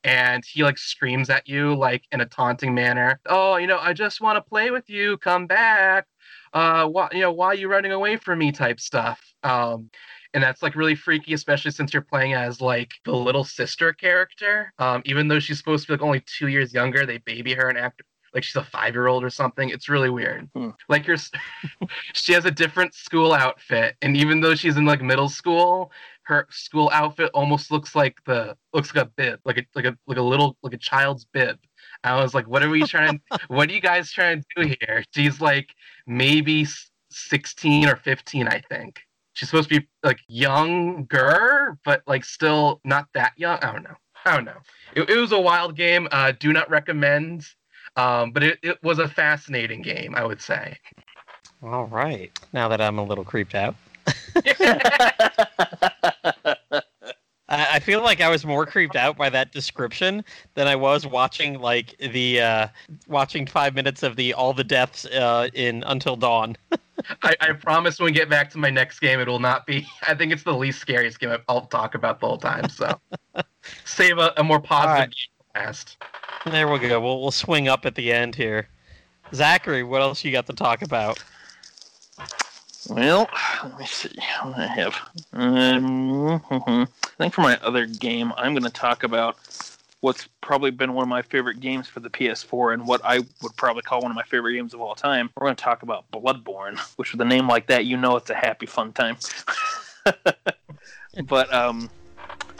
And 0.04 0.44
he 0.44 0.62
like 0.62 0.78
screams 0.78 1.28
at 1.28 1.48
you 1.48 1.74
like 1.74 2.04
in 2.12 2.20
a 2.20 2.26
taunting 2.26 2.72
manner. 2.74 3.20
Oh, 3.26 3.56
you 3.56 3.66
know, 3.66 3.78
I 3.78 3.92
just 3.94 4.20
want 4.20 4.36
to 4.36 4.42
play 4.42 4.70
with 4.70 4.88
you. 4.88 5.16
Come 5.18 5.46
back. 5.48 6.06
Uh, 6.52 6.86
why, 6.86 7.08
you 7.12 7.20
know, 7.20 7.32
why 7.32 7.46
are 7.48 7.54
you 7.54 7.68
running 7.68 7.92
away 7.92 8.16
from 8.16 8.38
me? 8.38 8.52
Type 8.52 8.78
stuff. 8.78 9.20
Um, 9.42 9.90
and 10.34 10.42
that's 10.42 10.62
like 10.62 10.74
really 10.74 10.94
freaky 10.94 11.34
especially 11.34 11.70
since 11.70 11.92
you're 11.92 12.02
playing 12.02 12.34
as 12.34 12.60
like 12.60 12.92
the 13.04 13.12
little 13.12 13.44
sister 13.44 13.92
character. 13.92 14.72
Um, 14.78 15.02
even 15.04 15.28
though 15.28 15.40
she's 15.40 15.58
supposed 15.58 15.86
to 15.86 15.92
be 15.92 15.94
like 15.94 16.02
only 16.02 16.20
two 16.20 16.48
years 16.48 16.72
younger 16.72 17.06
they 17.06 17.18
baby 17.18 17.54
her 17.54 17.68
and 17.68 17.78
act 17.78 18.02
like 18.34 18.44
she's 18.44 18.56
a 18.56 18.64
five 18.64 18.94
year 18.94 19.08
old 19.08 19.24
or 19.24 19.30
something. 19.30 19.68
It's 19.68 19.88
really 19.88 20.10
weird. 20.10 20.48
Hmm. 20.54 20.70
like 20.88 21.06
you're 21.06 21.18
she 22.14 22.32
has 22.32 22.44
a 22.44 22.50
different 22.50 22.94
school 22.94 23.32
outfit 23.32 23.96
and 24.02 24.16
even 24.16 24.40
though 24.40 24.54
she's 24.54 24.76
in 24.76 24.84
like 24.84 25.02
middle 25.02 25.28
school 25.28 25.92
her 26.24 26.46
school 26.50 26.88
outfit 26.92 27.30
almost 27.34 27.70
looks 27.72 27.96
like 27.96 28.16
the 28.26 28.56
looks 28.72 28.94
like 28.94 29.06
a 29.06 29.10
bib 29.16 29.40
like 29.44 29.58
a 29.58 29.66
like 29.74 29.84
a 29.84 29.98
like 30.06 30.18
a 30.18 30.22
little 30.22 30.56
like 30.62 30.74
a 30.74 30.78
child's 30.78 31.24
bib. 31.24 31.58
I 32.04 32.20
was 32.22 32.34
like 32.34 32.46
what 32.46 32.62
are 32.62 32.70
we 32.70 32.82
trying 32.86 33.20
what 33.48 33.68
are 33.68 33.72
you 33.72 33.80
guys 33.80 34.10
trying 34.10 34.42
to 34.42 34.46
do 34.56 34.76
here? 34.80 35.04
She's 35.14 35.40
like 35.40 35.74
maybe 36.06 36.66
16 37.12 37.88
or 37.88 37.96
15 37.96 38.48
i 38.48 38.60
think 38.70 39.02
she's 39.32 39.48
supposed 39.48 39.68
to 39.68 39.80
be 39.80 39.88
like 40.02 40.18
younger, 40.28 41.78
but 41.84 42.02
like 42.06 42.24
still 42.24 42.80
not 42.84 43.06
that 43.14 43.32
young. 43.36 43.58
I 43.62 43.72
don't 43.72 43.84
know. 43.84 43.96
I 44.24 44.34
don't 44.34 44.44
know. 44.44 44.58
It, 44.94 45.10
it 45.10 45.16
was 45.16 45.32
a 45.32 45.40
wild 45.40 45.76
game. 45.76 46.08
Uh, 46.10 46.32
do 46.38 46.52
not 46.52 46.70
recommend. 46.70 47.46
Um, 47.96 48.30
but 48.30 48.42
it, 48.42 48.58
it 48.62 48.82
was 48.82 48.98
a 48.98 49.08
fascinating 49.08 49.82
game, 49.82 50.14
I 50.14 50.24
would 50.24 50.40
say. 50.40 50.78
All 51.62 51.86
right. 51.86 52.36
Now 52.52 52.68
that 52.68 52.80
I'm 52.80 52.98
a 52.98 53.04
little 53.04 53.24
creeped 53.24 53.54
out, 53.54 53.76
I, 57.52 57.74
I 57.74 57.78
feel 57.80 58.02
like 58.02 58.20
I 58.20 58.28
was 58.28 58.44
more 58.44 58.64
creeped 58.64 58.96
out 58.96 59.16
by 59.16 59.28
that 59.30 59.52
description 59.52 60.24
than 60.54 60.66
I 60.66 60.74
was 60.74 61.06
watching 61.06 61.60
like 61.60 61.96
the 61.98 62.40
uh, 62.40 62.68
watching 63.06 63.46
five 63.46 63.74
minutes 63.74 64.02
of 64.02 64.16
the 64.16 64.32
all 64.32 64.52
the 64.54 64.64
deaths 64.64 65.04
uh, 65.04 65.48
in 65.52 65.84
Until 65.86 66.16
Dawn. 66.16 66.56
I, 67.22 67.36
I 67.40 67.52
promise 67.52 67.98
when 67.98 68.06
we 68.06 68.12
get 68.12 68.28
back 68.28 68.50
to 68.50 68.58
my 68.58 68.70
next 68.70 69.00
game, 69.00 69.20
it 69.20 69.28
will 69.28 69.38
not 69.38 69.66
be. 69.66 69.86
I 70.06 70.14
think 70.14 70.32
it's 70.32 70.42
the 70.42 70.54
least 70.54 70.80
scariest 70.80 71.18
game 71.18 71.36
I'll 71.48 71.66
talk 71.66 71.94
about 71.94 72.20
the 72.20 72.26
whole 72.26 72.38
time. 72.38 72.68
So 72.68 73.00
save 73.84 74.18
a, 74.18 74.32
a 74.36 74.44
more 74.44 74.60
positive 74.60 74.98
right. 74.98 75.08
game 75.10 75.64
last. 75.64 75.96
There 76.46 76.68
we 76.68 76.78
go. 76.78 77.00
We'll 77.00 77.20
we'll 77.20 77.30
swing 77.30 77.68
up 77.68 77.86
at 77.86 77.94
the 77.94 78.12
end 78.12 78.34
here. 78.34 78.68
Zachary, 79.34 79.82
what 79.82 80.02
else 80.02 80.24
you 80.24 80.32
got 80.32 80.46
to 80.46 80.52
talk 80.52 80.82
about? 80.82 81.22
Well, 82.88 83.28
let 83.62 83.78
me 83.78 83.86
see 83.86 84.10
what 84.42 84.58
I 84.58 84.66
have. 84.66 84.96
Um, 85.32 86.42
I 86.50 86.86
think 87.16 87.32
for 87.32 87.42
my 87.42 87.56
other 87.62 87.86
game, 87.86 88.32
I'm 88.36 88.52
going 88.52 88.64
to 88.64 88.70
talk 88.70 89.04
about 89.04 89.38
what's 90.02 90.28
probably 90.40 90.72
been 90.72 90.92
one 90.94 91.04
of 91.04 91.08
my 91.08 91.22
favorite 91.22 91.60
games 91.60 91.88
for 91.88 92.00
the 92.00 92.10
PS4 92.10 92.74
and 92.74 92.86
what 92.86 93.00
I 93.04 93.18
would 93.18 93.56
probably 93.56 93.82
call 93.82 94.02
one 94.02 94.10
of 94.10 94.16
my 94.16 94.24
favorite 94.24 94.54
games 94.54 94.74
of 94.74 94.80
all 94.80 94.96
time. 94.96 95.30
We're 95.36 95.46
going 95.46 95.56
to 95.56 95.62
talk 95.62 95.84
about 95.84 96.10
Bloodborne, 96.10 96.76
which 96.96 97.12
with 97.12 97.20
a 97.20 97.24
name 97.24 97.48
like 97.48 97.68
that, 97.68 97.86
you 97.86 97.96
know 97.96 98.16
it's 98.16 98.28
a 98.28 98.34
happy, 98.34 98.66
fun 98.66 98.92
time. 98.92 99.16
but 101.24 101.54
um, 101.54 101.88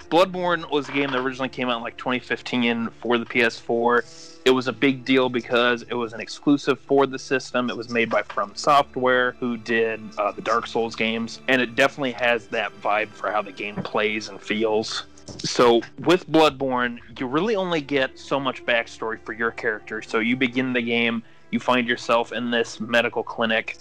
Bloodborne 0.09 0.71
was 0.71 0.89
a 0.89 0.93
game 0.93 1.11
that 1.11 1.19
originally 1.19 1.49
came 1.49 1.69
out 1.69 1.79
in 1.79 1.83
like 1.83 1.97
2015 1.97 2.91
for 3.01 3.19
the 3.19 3.25
PS4. 3.25 4.39
It 4.45 4.51
was 4.51 4.69
a 4.69 4.73
big 4.73 5.05
deal 5.05 5.29
because 5.29 5.83
it 5.83 5.95
was 5.95 6.13
an 6.13 6.21
exclusive 6.21 6.79
for 6.79 7.07
the 7.09 7.19
system. 7.19 7.71
It 7.71 7.77
was 7.77 7.89
made 7.89 8.09
by 8.09 8.23
From 8.23 8.55
Software, 8.55 9.33
who 9.41 9.57
did 9.57 10.01
uh, 10.17 10.31
the 10.31 10.43
Dark 10.43 10.69
Souls 10.69 10.95
games, 10.95 11.41
and 11.49 11.61
it 11.61 11.75
definitely 11.75 12.13
has 12.13 12.47
that 12.49 12.73
vibe 12.81 13.09
for 13.09 13.33
how 13.33 13.43
the 13.43 13.51
game 13.51 13.77
plays 13.77 14.29
and 14.29 14.41
feels. 14.41 15.07
So 15.39 15.83
with 16.01 16.31
Bloodborne, 16.31 16.99
you 17.19 17.27
really 17.27 17.57
only 17.57 17.81
get 17.81 18.19
so 18.19 18.39
much 18.39 18.65
backstory 18.65 19.21
for 19.21 19.33
your 19.33 19.51
character. 19.51 20.03
So 20.03 20.19
you 20.19 20.37
begin 20.37 20.73
the 20.73 20.83
game, 20.83 21.23
you 21.51 21.61
find 21.61 21.87
yourself 21.87 22.33
in 22.33 22.51
this 22.51 22.81
medical 22.81 23.23
clinic, 23.23 23.77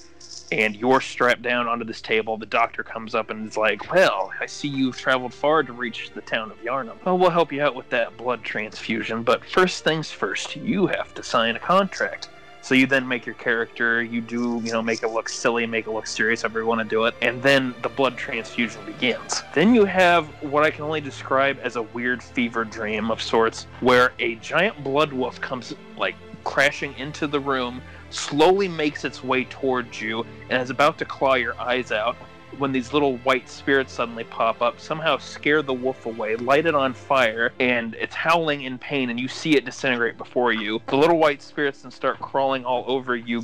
and 0.52 0.76
you're 0.76 1.00
strapped 1.00 1.42
down 1.42 1.68
onto 1.68 1.86
this 1.86 2.02
table. 2.02 2.38
The 2.38 2.46
doctor 2.46 2.84
comes 2.84 3.16
up 3.16 3.30
and 3.30 3.48
is 3.48 3.58
like, 3.58 3.92
Well, 3.92 4.32
I 4.40 4.46
see 4.46 4.68
you've 4.68 4.98
traveled 4.98 5.34
far 5.34 5.64
to 5.64 5.74
reach 5.74 6.12
the 6.14 6.22
town 6.22 6.52
of 6.52 6.58
Yharnam. 6.62 6.98
Well, 7.06 7.18
we'll 7.18 7.30
help 7.30 7.52
you 7.52 7.62
out 7.62 7.76
with 7.76 7.90
that 7.90 8.18
blood 8.18 8.44
transfusion, 8.44 9.24
but 9.24 9.46
first 9.46 9.84
things 9.84 10.12
first, 10.12 10.56
you 10.56 10.88
have 10.88 11.14
to 11.16 11.24
sign 11.24 11.56
a 11.56 11.60
contract. 11.60 12.30
So 12.64 12.76
you 12.76 12.86
then 12.86 13.08
make 13.08 13.26
your 13.26 13.36
character, 13.36 14.04
you 14.04 14.22
do, 14.22 14.62
you 14.64 14.72
know, 14.72 14.82
make 14.82 15.02
it 15.02 15.10
look 15.10 15.30
silly, 15.30 15.66
make 15.66 15.88
it 15.88 15.92
look 15.92 16.06
serious, 16.06 16.44
however 16.44 16.60
you 16.60 16.68
want 16.68 16.80
to 16.80 16.88
do 16.88 17.06
it, 17.06 17.16
and 17.22 17.42
then 17.42 17.74
the 17.82 17.90
blood 17.90 18.18
transfusion 18.18 18.86
begins. 18.86 19.42
Then 19.54 19.74
you 19.74 19.84
have 19.86 20.28
what 20.44 20.64
I 20.64 20.70
can 20.70 20.84
only 20.84 21.02
describe 21.02 21.58
as 21.64 21.76
a 21.76 21.82
weird 21.82 22.22
fever 22.22 22.64
dream 22.64 23.10
of 23.10 23.22
sorts, 23.22 23.66
where 23.80 24.14
a 24.20 24.36
giant 24.36 24.84
blood 24.84 25.12
wolf 25.12 25.42
comes, 25.42 25.74
like, 25.98 26.16
crashing 26.44 26.94
into 26.98 27.28
the 27.28 27.40
room, 27.40 27.82
slowly 28.12 28.68
makes 28.68 29.06
its 29.06 29.24
way 29.24 29.46
towards 29.46 30.00
you, 30.00 30.26
and 30.50 30.62
is 30.62 30.70
about 30.70 30.98
to 31.00 31.06
claw 31.06 31.34
your 31.34 31.60
eyes 31.60 31.92
out. 31.92 32.16
When 32.58 32.72
these 32.72 32.94
little 32.94 33.18
white 33.18 33.50
spirits 33.50 33.94
suddenly 33.94 34.24
pop 34.24 34.62
up, 34.62 34.80
somehow 34.80 35.18
scare 35.18 35.62
the 35.62 35.74
wolf 35.74 36.06
away, 36.06 36.36
light 36.36 36.66
it 36.66 36.76
on 36.76 36.94
fire, 36.94 37.54
and 37.60 37.96
it's 37.96 38.14
howling 38.14 38.64
in 38.64 38.78
pain, 38.78 39.10
and 39.10 39.20
you 39.20 39.28
see 39.28 39.56
it 39.56 39.66
disintegrate 39.66 40.18
before 40.18 40.52
you. 40.54 40.82
The 40.88 40.98
little 40.98 41.18
white 41.18 41.42
spirits 41.42 41.82
then 41.82 41.92
start 41.92 42.20
crawling 42.20 42.66
all 42.66 42.84
over 42.88 43.16
you, 43.16 43.44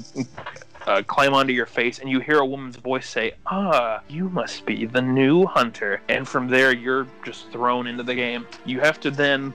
uh, 0.86 1.04
climb 1.08 1.34
onto 1.34 1.54
your 1.54 1.66
face, 1.66 2.00
and 2.00 2.10
you 2.10 2.20
hear 2.20 2.40
a 2.40 2.46
woman's 2.46 2.76
voice 2.78 3.10
say, 3.10 3.34
Ah, 3.48 4.02
you 4.08 4.30
must 4.30 4.66
be 4.66 4.86
the 4.86 5.02
new 5.02 5.46
hunter. 5.46 6.02
And 6.10 6.28
from 6.28 6.48
there, 6.48 6.74
you're 6.74 7.08
just 7.24 7.50
thrown 7.52 7.88
into 7.88 8.04
the 8.04 8.16
game. 8.16 8.46
You 8.66 8.80
have 8.82 9.00
to 9.02 9.12
then 9.12 9.54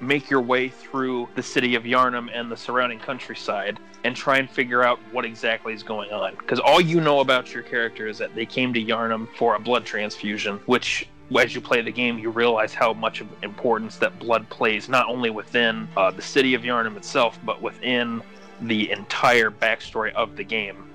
make 0.00 0.30
your 0.30 0.40
way 0.40 0.68
through 0.68 1.28
the 1.34 1.42
city 1.42 1.74
of 1.74 1.84
Yharnam 1.84 2.28
and 2.32 2.50
the 2.50 2.56
surrounding 2.56 2.98
countryside 2.98 3.78
and 4.04 4.16
try 4.16 4.38
and 4.38 4.48
figure 4.48 4.82
out 4.82 4.98
what 5.12 5.24
exactly 5.24 5.74
is 5.74 5.82
going 5.82 6.10
on. 6.10 6.34
Because 6.36 6.58
all 6.58 6.80
you 6.80 7.00
know 7.00 7.20
about 7.20 7.52
your 7.52 7.62
character 7.62 8.06
is 8.08 8.18
that 8.18 8.34
they 8.34 8.46
came 8.46 8.72
to 8.72 8.82
Yharnam 8.82 9.28
for 9.36 9.56
a 9.56 9.60
blood 9.60 9.84
transfusion, 9.84 10.58
which 10.66 11.06
as 11.38 11.54
you 11.54 11.60
play 11.60 11.80
the 11.80 11.92
game, 11.92 12.18
you 12.18 12.30
realize 12.30 12.74
how 12.74 12.92
much 12.92 13.20
of 13.20 13.28
importance 13.42 13.96
that 13.96 14.18
blood 14.18 14.48
plays, 14.48 14.88
not 14.88 15.06
only 15.06 15.30
within 15.30 15.86
uh, 15.96 16.10
the 16.10 16.22
city 16.22 16.54
of 16.54 16.62
Yharnam 16.62 16.96
itself, 16.96 17.38
but 17.44 17.62
within 17.62 18.22
the 18.62 18.90
entire 18.90 19.50
backstory 19.50 20.12
of 20.14 20.36
the 20.36 20.44
game. 20.44 20.90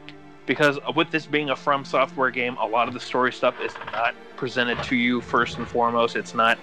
Because 0.46 0.78
with 0.96 1.10
this 1.10 1.26
being 1.26 1.50
a 1.52 1.56
From 1.56 1.86
Software 1.86 2.30
game, 2.30 2.58
a 2.58 2.66
lot 2.66 2.88
of 2.88 2.94
the 2.94 3.00
story 3.00 3.32
stuff 3.32 3.56
is 3.62 3.74
not 3.92 4.14
presented 4.36 4.82
to 4.84 4.96
you 4.96 5.22
first 5.22 5.58
and 5.58 5.68
foremost. 5.68 6.16
It's 6.16 6.36
not 6.36 6.60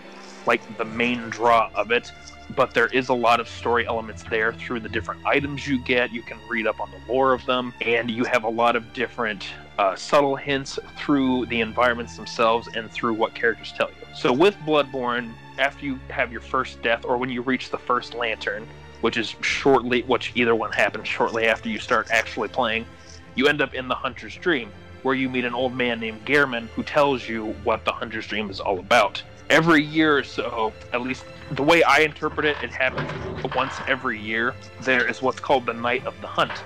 like 0.47 0.61
the 0.77 0.85
main 0.85 1.31
draw 1.31 1.71
of 1.75 1.91
it 1.91 2.13
but 2.57 2.75
there 2.75 2.87
is 2.89 3.09
a 3.09 3.15
lot 3.15 3.41
of 3.41 3.49
story 3.49 3.87
elements 3.87 4.23
there 4.25 4.53
through 4.53 4.81
the 4.81 4.89
different 4.89 5.25
items 5.27 5.67
you 5.67 5.79
get. 5.79 6.13
You 6.13 6.23
can 6.23 6.39
read 6.49 6.67
up 6.67 6.81
on 6.81 6.91
the 6.91 7.13
lore 7.13 7.33
of 7.33 7.45
them, 7.47 7.73
and 7.81 8.11
you 8.11 8.25
have 8.25 8.45
a 8.45 8.49
lot 8.49 8.77
of 8.77 8.93
different 8.93 9.47
uh, 9.79 9.97
subtle 9.97 10.37
hints 10.37 10.79
through 10.99 11.47
the 11.47 11.61
environments 11.61 12.17
themselves 12.17 12.69
and 12.75 12.91
through 12.91 13.15
what 13.15 13.35
characters 13.35 13.73
tell 13.73 13.89
you. 13.89 14.07
So, 14.15 14.33
with 14.33 14.55
Bloodborne, 14.67 15.33
after 15.59 15.87
you 15.87 15.99
have 16.09 16.33
your 16.33 16.41
first 16.41 16.83
death, 16.83 17.05
or 17.05 17.17
when 17.17 17.31
you 17.31 17.43
reach 17.43 17.71
the 17.71 17.79
first 17.79 18.15
lantern, 18.15 18.67
which 19.01 19.17
is 19.17 19.35
shortly, 19.41 20.03
which 20.03 20.33
either 20.35 20.55
one 20.55 20.73
happens 20.73 21.09
shortly 21.09 21.47
after 21.47 21.69
you 21.69 21.79
start 21.79 22.09
actually 22.11 22.49
playing, 22.49 22.87
you 23.35 23.49
end 23.49 23.61
up 23.61 23.75
in 23.75 23.89
the 23.89 23.95
Hunter's 23.95 24.37
Dream, 24.37 24.71
where 25.03 25.15
you 25.15 25.29
meet 25.29 25.45
an 25.45 25.55
old 25.55 25.75
man 25.75 26.01
named 26.01 26.25
Gehrman 26.25 26.69
who 26.69 26.83
tells 26.83 27.29
you 27.29 27.53
what 27.65 27.85
the 27.85 27.93
Hunter's 27.93 28.27
Dream 28.27 28.51
is 28.51 28.61
all 28.61 28.79
about. 28.79 29.23
Every 29.53 29.85
year 29.85 30.17
or 30.17 30.25
so, 30.25 30.73
at 30.95 31.03
least 31.03 31.25
the 31.51 31.63
way 31.63 31.83
I 31.83 31.99
interpret 31.99 32.47
it, 32.47 32.57
it 32.63 32.71
happens 32.71 33.11
once 33.55 33.75
every 33.87 34.19
year. 34.19 34.55
There 34.81 35.07
is 35.07 35.21
what's 35.21 35.41
called 35.41 35.67
the 35.67 35.75
Night 35.75 36.07
of 36.07 36.19
the 36.23 36.27
Hunt, 36.27 36.59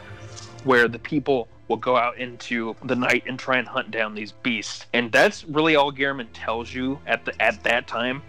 where 0.63 0.87
the 0.87 1.01
people 1.01 1.49
will 1.67 1.79
go 1.79 1.97
out 1.97 2.17
into 2.17 2.77
the 2.85 2.95
night 2.95 3.25
and 3.27 3.37
try 3.37 3.59
and 3.59 3.67
hunt 3.67 3.91
down 3.91 4.15
these 4.15 4.31
beasts. 4.31 4.87
And 4.93 5.11
that's 5.11 5.43
really 5.47 5.75
all 5.75 5.91
Gehrman 5.93 6.29
tells 6.33 6.73
you 6.73 7.01
at 7.09 7.25
the 7.25 7.33
at 7.43 7.61
that 7.65 7.89
time. 7.89 8.23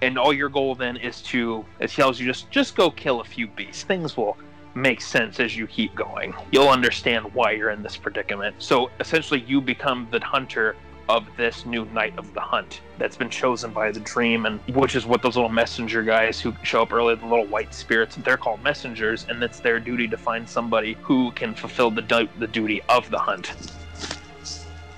and 0.00 0.18
all 0.18 0.32
your 0.32 0.48
goal 0.48 0.74
then 0.74 0.96
is 0.96 1.22
to 1.22 1.64
it 1.78 1.90
tells 1.90 2.20
you 2.20 2.26
just 2.26 2.50
just 2.50 2.74
go 2.74 2.90
kill 2.90 3.20
a 3.20 3.24
few 3.24 3.46
beasts. 3.46 3.84
Things 3.84 4.16
will 4.16 4.36
make 4.74 5.00
sense 5.00 5.38
as 5.38 5.56
you 5.56 5.66
keep 5.66 5.94
going. 5.94 6.34
You'll 6.50 6.68
understand 6.68 7.32
why 7.34 7.52
you're 7.52 7.70
in 7.70 7.82
this 7.82 7.96
predicament. 7.96 8.56
So 8.58 8.90
essentially, 9.00 9.40
you 9.46 9.60
become 9.60 10.08
the 10.10 10.20
hunter 10.20 10.76
of 11.12 11.26
this 11.36 11.66
new 11.66 11.84
night 11.86 12.14
of 12.16 12.32
the 12.32 12.40
hunt 12.40 12.80
that's 12.96 13.16
been 13.16 13.28
chosen 13.28 13.70
by 13.70 13.90
the 13.90 14.00
dream 14.00 14.46
and 14.46 14.58
which 14.74 14.96
is 14.96 15.04
what 15.04 15.20
those 15.20 15.36
little 15.36 15.50
messenger 15.50 16.02
guys 16.02 16.40
who 16.40 16.54
show 16.62 16.80
up 16.80 16.90
early 16.90 17.14
the 17.14 17.26
little 17.26 17.46
white 17.46 17.74
spirits 17.74 18.16
they're 18.16 18.38
called 18.38 18.62
messengers 18.62 19.26
and 19.28 19.42
it's 19.42 19.60
their 19.60 19.78
duty 19.78 20.08
to 20.08 20.16
find 20.16 20.48
somebody 20.48 20.94
who 21.02 21.30
can 21.32 21.54
fulfill 21.54 21.90
the, 21.90 22.00
du- 22.00 22.28
the 22.38 22.46
duty 22.46 22.80
of 22.88 23.10
the 23.10 23.18
hunt. 23.18 23.52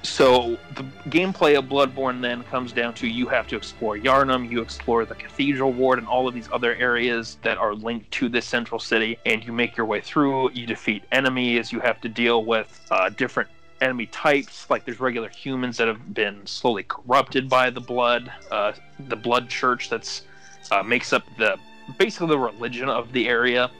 So 0.03 0.59
the 0.77 0.85
gameplay 1.09 1.59
of 1.59 1.65
bloodborne 1.65 2.21
then 2.21 2.45
comes 2.45 2.73
down 2.73 2.95
to 2.95 3.09
you 3.09 3.27
have 3.27 3.49
to 3.49 3.57
explore 3.57 3.97
Yharnam 3.97 4.49
you 4.49 4.61
explore 4.61 5.05
the 5.05 5.15
cathedral 5.17 5.73
ward 5.73 5.99
and 5.99 6.07
all 6.07 6.29
of 6.29 6.35
these 6.35 6.49
other 6.53 6.77
areas 6.77 7.39
that 7.43 7.59
are 7.59 7.75
linked 7.75 8.09
to 8.13 8.29
this 8.29 8.47
central 8.47 8.79
city 8.79 9.19
and 9.27 9.43
you 9.43 9.53
make 9.53 9.77
your 9.77 9.87
way 9.87 10.01
through 10.01 10.51
you 10.53 10.67
defeat 10.67 11.03
enemies 11.11 11.73
you 11.73 11.81
have 11.81 12.01
to 12.03 12.09
deal 12.09 12.45
with 12.45 12.81
uh, 12.93 13.09
different 13.09 13.49
enemy 13.81 14.07
types. 14.07 14.69
Like 14.71 14.85
there's 14.85 15.01
regular 15.01 15.29
humans 15.29 15.77
that 15.79 15.89
have 15.89 16.15
been 16.15 16.47
slowly 16.47 16.85
corrupted 16.85 17.49
by 17.49 17.71
the 17.71 17.81
blood, 17.81 18.33
uh, 18.51 18.73
the 19.09 19.17
blood 19.17 19.49
church 19.49 19.91
that's 19.91 20.23
uh, 20.71 20.83
makes 20.83 21.13
up 21.13 21.25
the 21.39 21.59
basically 21.99 22.29
the 22.29 22.39
religion 22.39 22.89
of 22.89 23.13
the 23.13 23.29
area. 23.29 23.71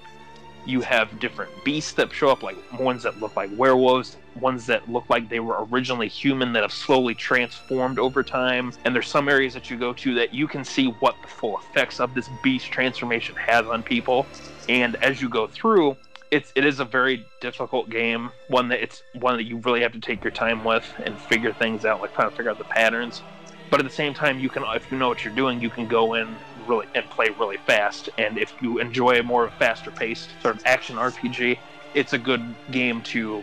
You 0.67 0.81
have 0.81 1.21
different 1.21 1.53
beasts 1.63 1.93
that 1.93 2.11
show 2.13 2.31
up, 2.31 2.43
like 2.43 2.57
ones 2.81 3.03
that 3.03 3.21
look 3.21 3.37
like 3.37 3.51
werewolves, 3.55 4.17
ones 4.41 4.65
that 4.67 4.89
look 4.91 5.09
like 5.11 5.29
they 5.29 5.41
were 5.41 5.67
originally 5.67 6.09
human 6.09 6.55
that 6.55 6.63
have 6.63 6.73
slowly 6.73 7.15
transformed 7.15 7.99
over 7.99 8.23
time. 8.23 8.73
And 8.85 8.95
there's 8.95 9.09
some 9.09 9.29
areas 9.29 9.53
that 9.55 9.71
you 9.71 9.77
go 9.77 9.93
to 9.93 10.15
that 10.15 10.33
you 10.33 10.49
can 10.49 10.65
see 10.65 10.87
what 11.01 11.17
the 11.21 11.29
full 11.29 11.59
effects 11.59 12.01
of 12.01 12.15
this 12.15 12.31
beast 12.43 12.67
transformation 12.73 13.35
has 13.37 13.67
on 13.67 13.83
people. 13.83 14.27
And 14.69 14.97
as 14.97 15.21
you 15.21 15.29
go 15.29 15.47
through, 15.47 15.97
it's 16.31 16.53
it 16.55 16.65
is 16.65 16.81
a 16.81 16.85
very 16.85 17.27
difficult 17.41 17.91
game. 17.91 18.31
One 18.49 18.69
that 18.69 18.83
it's 18.83 19.03
one 19.15 19.37
that 19.37 19.45
you 19.45 19.59
really 19.59 19.83
have 19.83 19.93
to 19.93 20.01
take 20.01 20.25
your 20.25 20.31
time 20.31 20.65
with 20.65 20.85
and 21.05 21.19
figure 21.19 21.53
things 21.53 21.85
out, 21.85 22.01
like 22.01 22.15
trying 22.15 22.31
to 22.31 22.37
figure 22.37 22.51
out 22.51 22.59
the 22.59 22.65
patterns. 22.65 23.23
But 23.71 23.81
at 23.81 23.87
the 23.87 23.93
same 23.93 24.15
time, 24.15 24.39
you 24.39 24.49
can 24.49 24.65
if 24.75 24.91
you 24.91 24.99
know 24.99 25.09
what 25.09 25.25
you're 25.25 25.35
doing, 25.35 25.61
you 25.61 25.71
can 25.71 25.87
go 25.87 26.15
in 26.15 26.35
really 26.67 26.87
and 26.95 27.09
play 27.11 27.29
really 27.39 27.59
fast. 27.67 28.09
And 28.19 28.39
if 28.39 28.53
you 28.61 28.79
enjoy 28.79 29.21
a 29.21 29.23
more 29.23 29.51
faster 29.59 29.91
paced 29.91 30.31
sort 30.43 30.57
of 30.57 30.63
action 30.67 30.97
RPG, 30.97 31.59
it's 31.95 32.13
a 32.13 32.19
good 32.19 32.43
game 32.71 33.03
to 33.03 33.43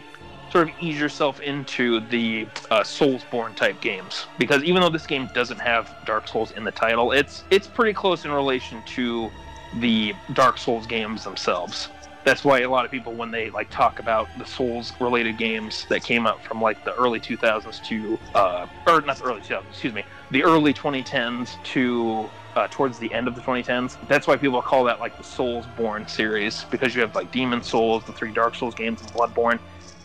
sort 0.52 0.68
of 0.68 0.74
ease 0.82 1.00
yourself 1.00 1.40
into 1.40 2.02
the 2.10 2.46
uh, 2.70 2.82
Soulsborne 2.82 3.56
type 3.56 3.80
games 3.80 4.26
because 4.38 4.64
even 4.64 4.82
though 4.82 4.90
this 4.90 5.08
game 5.08 5.30
doesn't 5.34 5.60
have 5.60 5.96
Dark 6.06 6.28
Souls 6.28 6.52
in 6.52 6.66
the 6.66 6.72
title, 6.72 7.14
it's 7.14 7.46
it's 7.52 7.68
pretty 7.68 7.94
close 7.94 8.26
in 8.26 8.32
relation 8.32 8.84
to 8.88 9.32
the 9.80 10.14
Dark 10.34 10.58
Souls 10.58 10.86
games 10.86 11.24
themselves 11.24 11.88
that's 12.24 12.44
why 12.44 12.60
a 12.60 12.70
lot 12.70 12.86
of 12.86 12.92
people 12.92 13.16
when 13.16 13.32
they 13.32 13.50
like 13.50 13.70
talk 13.70 14.00
about 14.00 14.30
the 14.38 14.46
souls 14.46 14.94
related 15.00 15.38
games 15.38 15.86
that 15.90 16.04
came 16.04 16.28
out 16.28 16.42
from 16.44 16.62
like 16.62 16.84
the 16.84 16.94
early 16.94 17.20
2000s 17.20 17.82
to 17.82 18.20
uh 18.36 18.68
or 18.88 19.02
not 19.02 19.18
the 19.18 19.24
early 19.24 19.42
2000s 19.42 19.68
excuse 19.70 19.94
me 19.94 20.04
the 20.32 20.44
early 20.44 20.74
2010s 20.74 21.62
to 21.64 22.30
uh, 22.56 22.68
towards 22.70 23.00
the 23.00 23.12
end 23.14 23.28
of 23.28 23.36
the 23.36 23.42
2010s 23.42 23.98
that's 24.08 24.28
why 24.28 24.36
people 24.36 24.62
call 24.62 24.84
that 24.84 25.00
like 25.00 25.16
the 25.18 25.24
soulsborne 25.24 26.10
series 26.10 26.66
because 26.70 26.94
you 26.94 27.02
have 27.02 27.16
like 27.16 27.32
demon 27.32 27.62
souls 27.62 28.04
the 28.06 28.14
three 28.14 28.32
dark 28.32 28.56
souls 28.56 28.76
games 28.76 29.00
and 29.02 29.12
bloodborne. 29.14 29.60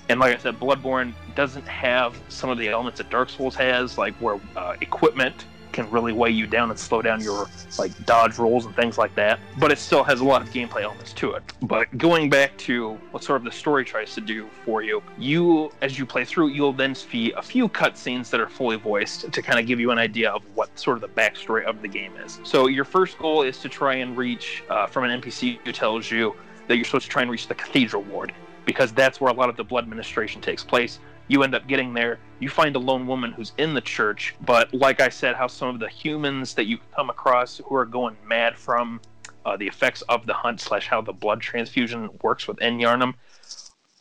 And 0.08 0.20
like 0.20 0.34
i 0.34 0.38
said 0.38 0.60
bloodborne 0.60 1.14
doesn't 1.34 1.66
have 1.66 2.20
some 2.28 2.48
of 2.48 2.56
the 2.58 2.68
elements 2.68 2.98
that 2.98 3.10
dark 3.10 3.30
souls 3.30 3.56
has 3.56 3.98
like 3.98 4.14
where 4.20 4.38
uh, 4.54 4.74
equipment 4.80 5.46
can 5.76 5.88
really 5.90 6.12
weigh 6.12 6.30
you 6.30 6.46
down 6.46 6.70
and 6.70 6.78
slow 6.78 7.02
down 7.02 7.20
your 7.20 7.46
like 7.78 7.92
dodge 8.06 8.38
rolls 8.38 8.64
and 8.64 8.74
things 8.74 8.96
like 8.96 9.14
that. 9.14 9.38
But 9.58 9.70
it 9.70 9.78
still 9.78 10.02
has 10.02 10.20
a 10.20 10.24
lot 10.24 10.40
of 10.40 10.48
gameplay 10.48 10.82
elements 10.82 11.12
to 11.14 11.32
it. 11.32 11.42
But 11.62 11.96
going 11.98 12.30
back 12.30 12.56
to 12.58 12.94
what 13.10 13.22
sort 13.22 13.36
of 13.36 13.44
the 13.44 13.52
story 13.52 13.84
tries 13.84 14.14
to 14.14 14.22
do 14.22 14.48
for 14.64 14.82
you, 14.82 15.02
you 15.18 15.70
as 15.82 15.98
you 15.98 16.06
play 16.06 16.24
through, 16.24 16.48
you'll 16.48 16.72
then 16.72 16.94
see 16.94 17.32
a 17.32 17.42
few 17.42 17.68
cutscenes 17.68 18.30
that 18.30 18.40
are 18.40 18.48
fully 18.48 18.76
voiced 18.76 19.30
to 19.30 19.42
kind 19.42 19.60
of 19.60 19.66
give 19.66 19.78
you 19.78 19.90
an 19.90 19.98
idea 19.98 20.30
of 20.30 20.42
what 20.54 20.76
sort 20.78 20.96
of 20.96 21.02
the 21.02 21.20
backstory 21.20 21.64
of 21.64 21.82
the 21.82 21.88
game 21.88 22.16
is. 22.24 22.40
So 22.42 22.68
your 22.68 22.86
first 22.86 23.18
goal 23.18 23.42
is 23.42 23.58
to 23.58 23.68
try 23.68 23.96
and 23.96 24.16
reach 24.16 24.64
uh, 24.70 24.86
from 24.86 25.04
an 25.04 25.20
NPC 25.20 25.58
who 25.62 25.72
tells 25.72 26.10
you 26.10 26.34
that 26.68 26.76
you're 26.76 26.86
supposed 26.86 27.04
to 27.04 27.10
try 27.10 27.22
and 27.22 27.30
reach 27.30 27.48
the 27.48 27.54
cathedral 27.54 28.02
ward 28.02 28.32
because 28.64 28.92
that's 28.92 29.20
where 29.20 29.30
a 29.30 29.34
lot 29.34 29.48
of 29.48 29.56
the 29.56 29.62
blood 29.62 29.84
administration 29.84 30.40
takes 30.40 30.64
place 30.64 30.98
you 31.28 31.42
end 31.42 31.54
up 31.54 31.66
getting 31.66 31.94
there. 31.94 32.18
You 32.40 32.48
find 32.48 32.76
a 32.76 32.78
lone 32.78 33.06
woman 33.06 33.32
who's 33.32 33.52
in 33.58 33.74
the 33.74 33.80
church 33.80 34.34
but 34.44 34.72
like 34.74 35.00
i 35.00 35.08
said 35.08 35.34
how 35.36 35.46
some 35.46 35.68
of 35.68 35.80
the 35.80 35.88
humans 35.88 36.54
that 36.54 36.66
you 36.66 36.78
come 36.94 37.10
across 37.10 37.58
who 37.64 37.74
are 37.74 37.86
going 37.86 38.16
mad 38.26 38.56
from 38.56 39.00
uh, 39.44 39.56
the 39.56 39.66
effects 39.66 40.02
of 40.02 40.26
the 40.26 40.34
hunt 40.34 40.60
slash 40.60 40.88
how 40.88 41.00
the 41.00 41.12
blood 41.12 41.40
transfusion 41.40 42.10
works 42.22 42.48
within 42.48 42.78
Yharnam 42.78 43.14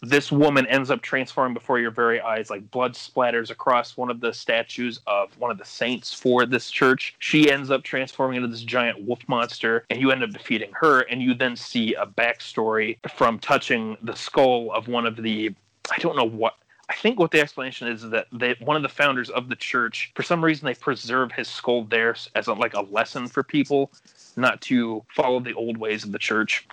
this 0.01 0.31
woman 0.31 0.67
ends 0.67 0.91
up 0.91 1.01
transforming 1.01 1.53
before 1.53 1.79
your 1.79 1.91
very 1.91 2.19
eyes 2.21 2.49
like 2.49 2.69
blood 2.71 2.93
splatters 2.93 3.49
across 3.49 3.97
one 3.97 4.11
of 4.11 4.19
the 4.19 4.33
statues 4.33 4.99
of 5.07 5.37
one 5.39 5.49
of 5.49 5.57
the 5.57 5.65
saints 5.65 6.13
for 6.13 6.45
this 6.45 6.69
church. 6.69 7.15
She 7.19 7.49
ends 7.51 7.71
up 7.71 7.83
transforming 7.83 8.37
into 8.37 8.49
this 8.49 8.61
giant 8.61 9.03
wolf 9.05 9.19
monster 9.27 9.85
and 9.89 9.99
you 9.99 10.11
end 10.11 10.23
up 10.23 10.31
defeating 10.31 10.69
her 10.73 11.01
and 11.01 11.21
you 11.21 11.33
then 11.33 11.55
see 11.55 11.95
a 11.95 12.05
backstory 12.05 12.97
from 13.15 13.39
touching 13.39 13.97
the 14.03 14.15
skull 14.15 14.71
of 14.73 14.87
one 14.87 15.05
of 15.05 15.15
the 15.15 15.53
i 15.91 15.97
don't 15.99 16.15
know 16.15 16.27
what 16.27 16.55
I 16.87 16.93
think 16.93 17.19
what 17.19 17.31
the 17.31 17.39
explanation 17.39 17.87
is, 17.87 18.03
is 18.03 18.11
that 18.11 18.27
they, 18.31 18.55
one 18.59 18.77
of 18.77 18.83
the 18.83 18.89
founders 18.89 19.29
of 19.29 19.49
the 19.49 19.55
church, 19.55 20.11
for 20.15 20.23
some 20.23 20.43
reason, 20.43 20.65
they 20.65 20.75
preserve 20.75 21.31
his 21.31 21.47
skull 21.47 21.85
there 21.85 22.15
as 22.35 22.47
a, 22.47 22.53
like 22.53 22.75
a 22.75 22.81
lesson 22.81 23.27
for 23.27 23.43
people 23.43 23.91
not 24.35 24.61
to 24.61 25.03
follow 25.09 25.39
the 25.39 25.53
old 25.53 25.77
ways 25.77 26.03
of 26.03 26.11
the 26.11 26.19
church. 26.19 26.67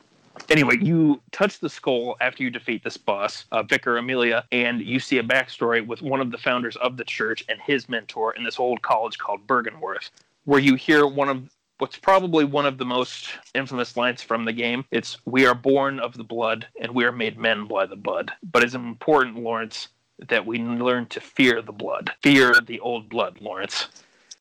Anyway, 0.48 0.76
you 0.80 1.20
touch 1.30 1.60
the 1.60 1.68
skull 1.68 2.16
after 2.20 2.42
you 2.42 2.50
defeat 2.50 2.82
this 2.82 2.96
boss, 2.96 3.44
uh, 3.52 3.62
Vicar 3.62 3.98
Amelia, 3.98 4.44
and 4.50 4.80
you 4.80 4.98
see 4.98 5.18
a 5.18 5.22
backstory 5.22 5.86
with 5.86 6.02
one 6.02 6.20
of 6.20 6.30
the 6.30 6.38
founders 6.38 6.76
of 6.76 6.96
the 6.96 7.04
church 7.04 7.44
and 7.48 7.60
his 7.60 7.88
mentor 7.88 8.34
in 8.34 8.42
this 8.44 8.58
old 8.58 8.80
college 8.82 9.18
called 9.18 9.46
Byrgenwerth, 9.46 10.10
where 10.44 10.60
you 10.60 10.74
hear 10.74 11.06
one 11.06 11.28
of 11.28 11.50
what's 11.78 11.96
probably 11.96 12.44
one 12.44 12.64
of 12.64 12.78
the 12.78 12.84
most 12.84 13.30
infamous 13.54 13.96
lines 13.96 14.22
from 14.22 14.44
the 14.44 14.52
game. 14.52 14.84
It's 14.90 15.18
"We 15.26 15.46
are 15.46 15.54
born 15.54 16.00
of 16.00 16.16
the 16.16 16.24
blood, 16.24 16.66
and 16.80 16.92
we 16.92 17.04
are 17.04 17.12
made 17.12 17.38
men 17.38 17.66
by 17.66 17.86
the 17.86 17.96
blood." 17.96 18.32
But 18.42 18.62
it's 18.62 18.74
important, 18.74 19.38
Lawrence, 19.38 19.88
that 20.28 20.44
we 20.46 20.58
learn 20.58 21.06
to 21.06 21.20
fear 21.20 21.62
the 21.62 21.72
blood, 21.72 22.12
fear 22.22 22.54
the 22.66 22.80
old 22.80 23.08
blood, 23.08 23.40
Lawrence. 23.40 23.88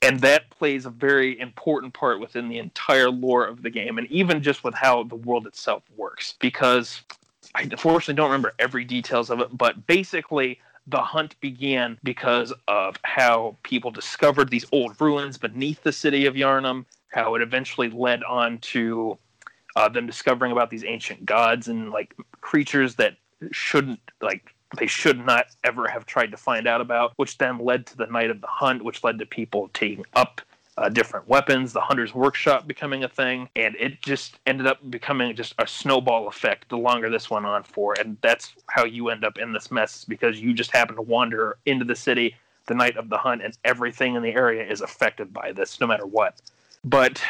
And 0.01 0.19
that 0.21 0.49
plays 0.49 0.85
a 0.85 0.89
very 0.89 1.39
important 1.39 1.93
part 1.93 2.19
within 2.19 2.49
the 2.49 2.57
entire 2.57 3.09
lore 3.09 3.45
of 3.45 3.61
the 3.61 3.69
game, 3.69 3.97
and 3.97 4.07
even 4.07 4.41
just 4.41 4.63
with 4.63 4.73
how 4.73 5.03
the 5.03 5.15
world 5.15 5.45
itself 5.45 5.83
works. 5.95 6.33
Because 6.39 7.01
I 7.53 7.63
unfortunately 7.63 8.15
don't 8.15 8.29
remember 8.29 8.53
every 8.57 8.83
details 8.83 9.29
of 9.29 9.39
it, 9.41 9.55
but 9.55 9.85
basically 9.85 10.59
the 10.87 11.01
hunt 11.01 11.39
began 11.39 11.97
because 12.03 12.51
of 12.67 12.97
how 13.03 13.55
people 13.63 13.91
discovered 13.91 14.49
these 14.49 14.65
old 14.71 14.99
ruins 14.99 15.37
beneath 15.37 15.83
the 15.83 15.91
city 15.91 16.25
of 16.25 16.33
Yharnam, 16.33 16.85
how 17.09 17.35
it 17.35 17.41
eventually 17.41 17.89
led 17.89 18.23
on 18.23 18.57
to 18.59 19.17
uh, 19.75 19.89
them 19.89 20.07
discovering 20.07 20.51
about 20.51 20.69
these 20.69 20.83
ancient 20.83 21.25
gods 21.25 21.67
and 21.67 21.91
like 21.91 22.15
creatures 22.41 22.95
that 22.95 23.15
shouldn't 23.51 23.99
like 24.21 24.53
they 24.77 24.87
should 24.87 25.25
not 25.25 25.47
ever 25.63 25.87
have 25.87 26.05
tried 26.05 26.31
to 26.31 26.37
find 26.37 26.67
out 26.67 26.81
about, 26.81 27.13
which 27.17 27.37
then 27.37 27.59
led 27.59 27.85
to 27.87 27.97
the 27.97 28.07
night 28.07 28.29
of 28.29 28.41
the 28.41 28.47
hunt, 28.47 28.83
which 28.83 29.03
led 29.03 29.19
to 29.19 29.25
people 29.25 29.69
taking 29.73 30.05
up 30.13 30.41
uh, 30.77 30.89
different 30.89 31.27
weapons, 31.27 31.73
the 31.73 31.81
hunter's 31.81 32.15
workshop 32.15 32.67
becoming 32.67 33.03
a 33.03 33.09
thing, 33.09 33.49
and 33.55 33.75
it 33.77 34.01
just 34.01 34.39
ended 34.47 34.65
up 34.65 34.77
becoming 34.89 35.35
just 35.35 35.53
a 35.59 35.67
snowball 35.67 36.27
effect 36.27 36.69
the 36.69 36.77
longer 36.77 37.09
this 37.09 37.29
went 37.29 37.45
on 37.45 37.63
for. 37.63 37.93
And 37.99 38.17
that's 38.21 38.53
how 38.67 38.85
you 38.85 39.09
end 39.09 39.25
up 39.25 39.37
in 39.37 39.51
this 39.51 39.69
mess 39.69 40.05
because 40.05 40.39
you 40.39 40.53
just 40.53 40.71
happen 40.71 40.95
to 40.95 41.01
wander 41.01 41.57
into 41.65 41.85
the 41.85 41.95
city 41.95 42.35
the 42.67 42.73
night 42.73 42.95
of 42.95 43.09
the 43.09 43.17
hunt, 43.17 43.41
and 43.43 43.57
everything 43.65 44.15
in 44.15 44.23
the 44.23 44.31
area 44.31 44.65
is 44.65 44.81
affected 44.81 45.33
by 45.33 45.51
this, 45.51 45.79
no 45.79 45.87
matter 45.87 46.05
what. 46.05 46.39
But 46.85 47.21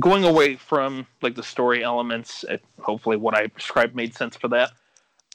going 0.00 0.24
away 0.24 0.56
from 0.56 1.06
like 1.22 1.34
the 1.34 1.42
story 1.42 1.84
elements, 1.84 2.44
hopefully 2.80 3.16
what 3.16 3.34
I 3.34 3.48
described 3.48 3.94
made 3.94 4.14
sense 4.14 4.36
for 4.36 4.48
that. 4.48 4.72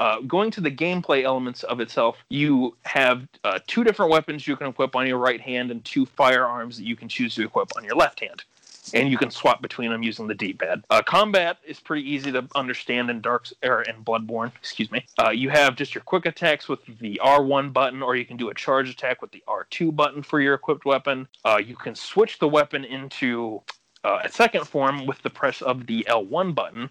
Uh, 0.02 0.20
going 0.22 0.50
to 0.50 0.62
the 0.62 0.72
gameplay 0.72 1.22
elements 1.22 1.62
of 1.62 1.80
itself, 1.80 2.18
you 2.30 2.76
have 2.86 3.28
uh, 3.44 3.60
two 3.68 3.84
different 3.84 4.12
weapons 4.12 4.48
you 4.48 4.56
can 4.56 4.66
equip 4.66 4.96
on 4.96 5.06
your 5.06 5.20
right 5.20 5.40
hand 5.40 5.70
and 5.70 5.86
two 5.86 6.08
firearms 6.08 6.76
that 6.76 6.86
you 6.86 6.96
can 6.96 7.08
choose 7.08 7.36
to 7.36 7.44
equip 7.44 7.70
on 7.78 7.84
your 7.84 7.94
left 7.94 8.20
hand. 8.20 8.44
And 8.96 9.12
you 9.12 9.18
can 9.20 9.30
swap 9.30 9.62
between 9.62 9.92
them 9.92 10.02
using 10.02 10.26
the 10.26 10.34
D-pad. 10.34 10.84
Uh, 10.90 11.04
combat 11.04 11.58
is 11.64 11.80
pretty 11.80 12.10
easy 12.10 12.32
to 12.32 12.48
understand 12.56 13.12
in 13.12 13.22
Dark 13.22 13.46
or 13.64 13.84
in 13.84 14.04
Bloodborne. 14.04 14.52
Excuse 14.56 14.92
me. 14.92 15.06
Uh, 15.24 15.30
you 15.30 15.50
have 15.50 15.76
just 15.76 15.94
your 15.94 16.04
quick 16.04 16.26
attacks 16.26 16.68
with 16.68 16.80
the 16.98 17.22
R1 17.24 17.72
button, 17.72 18.02
or 18.02 18.16
you 18.16 18.26
can 18.26 18.38
do 18.38 18.50
a 18.50 18.56
charge 18.56 18.90
attack 18.90 19.22
with 19.22 19.30
the 19.30 19.44
R2 19.48 19.96
button 19.96 20.24
for 20.24 20.42
your 20.42 20.56
equipped 20.56 20.84
weapon. 20.84 21.28
Uh, 21.46 21.62
you 21.64 21.76
can 21.76 21.94
switch 21.94 22.40
the 22.40 22.48
weapon 22.48 22.86
into 22.86 23.62
a 24.04 24.28
second 24.32 24.68
form 24.68 25.06
with 25.06 25.22
the 25.22 25.30
press 25.30 25.62
of 25.62 25.86
the 25.86 26.04
L1 26.10 26.56
button, 26.56 26.90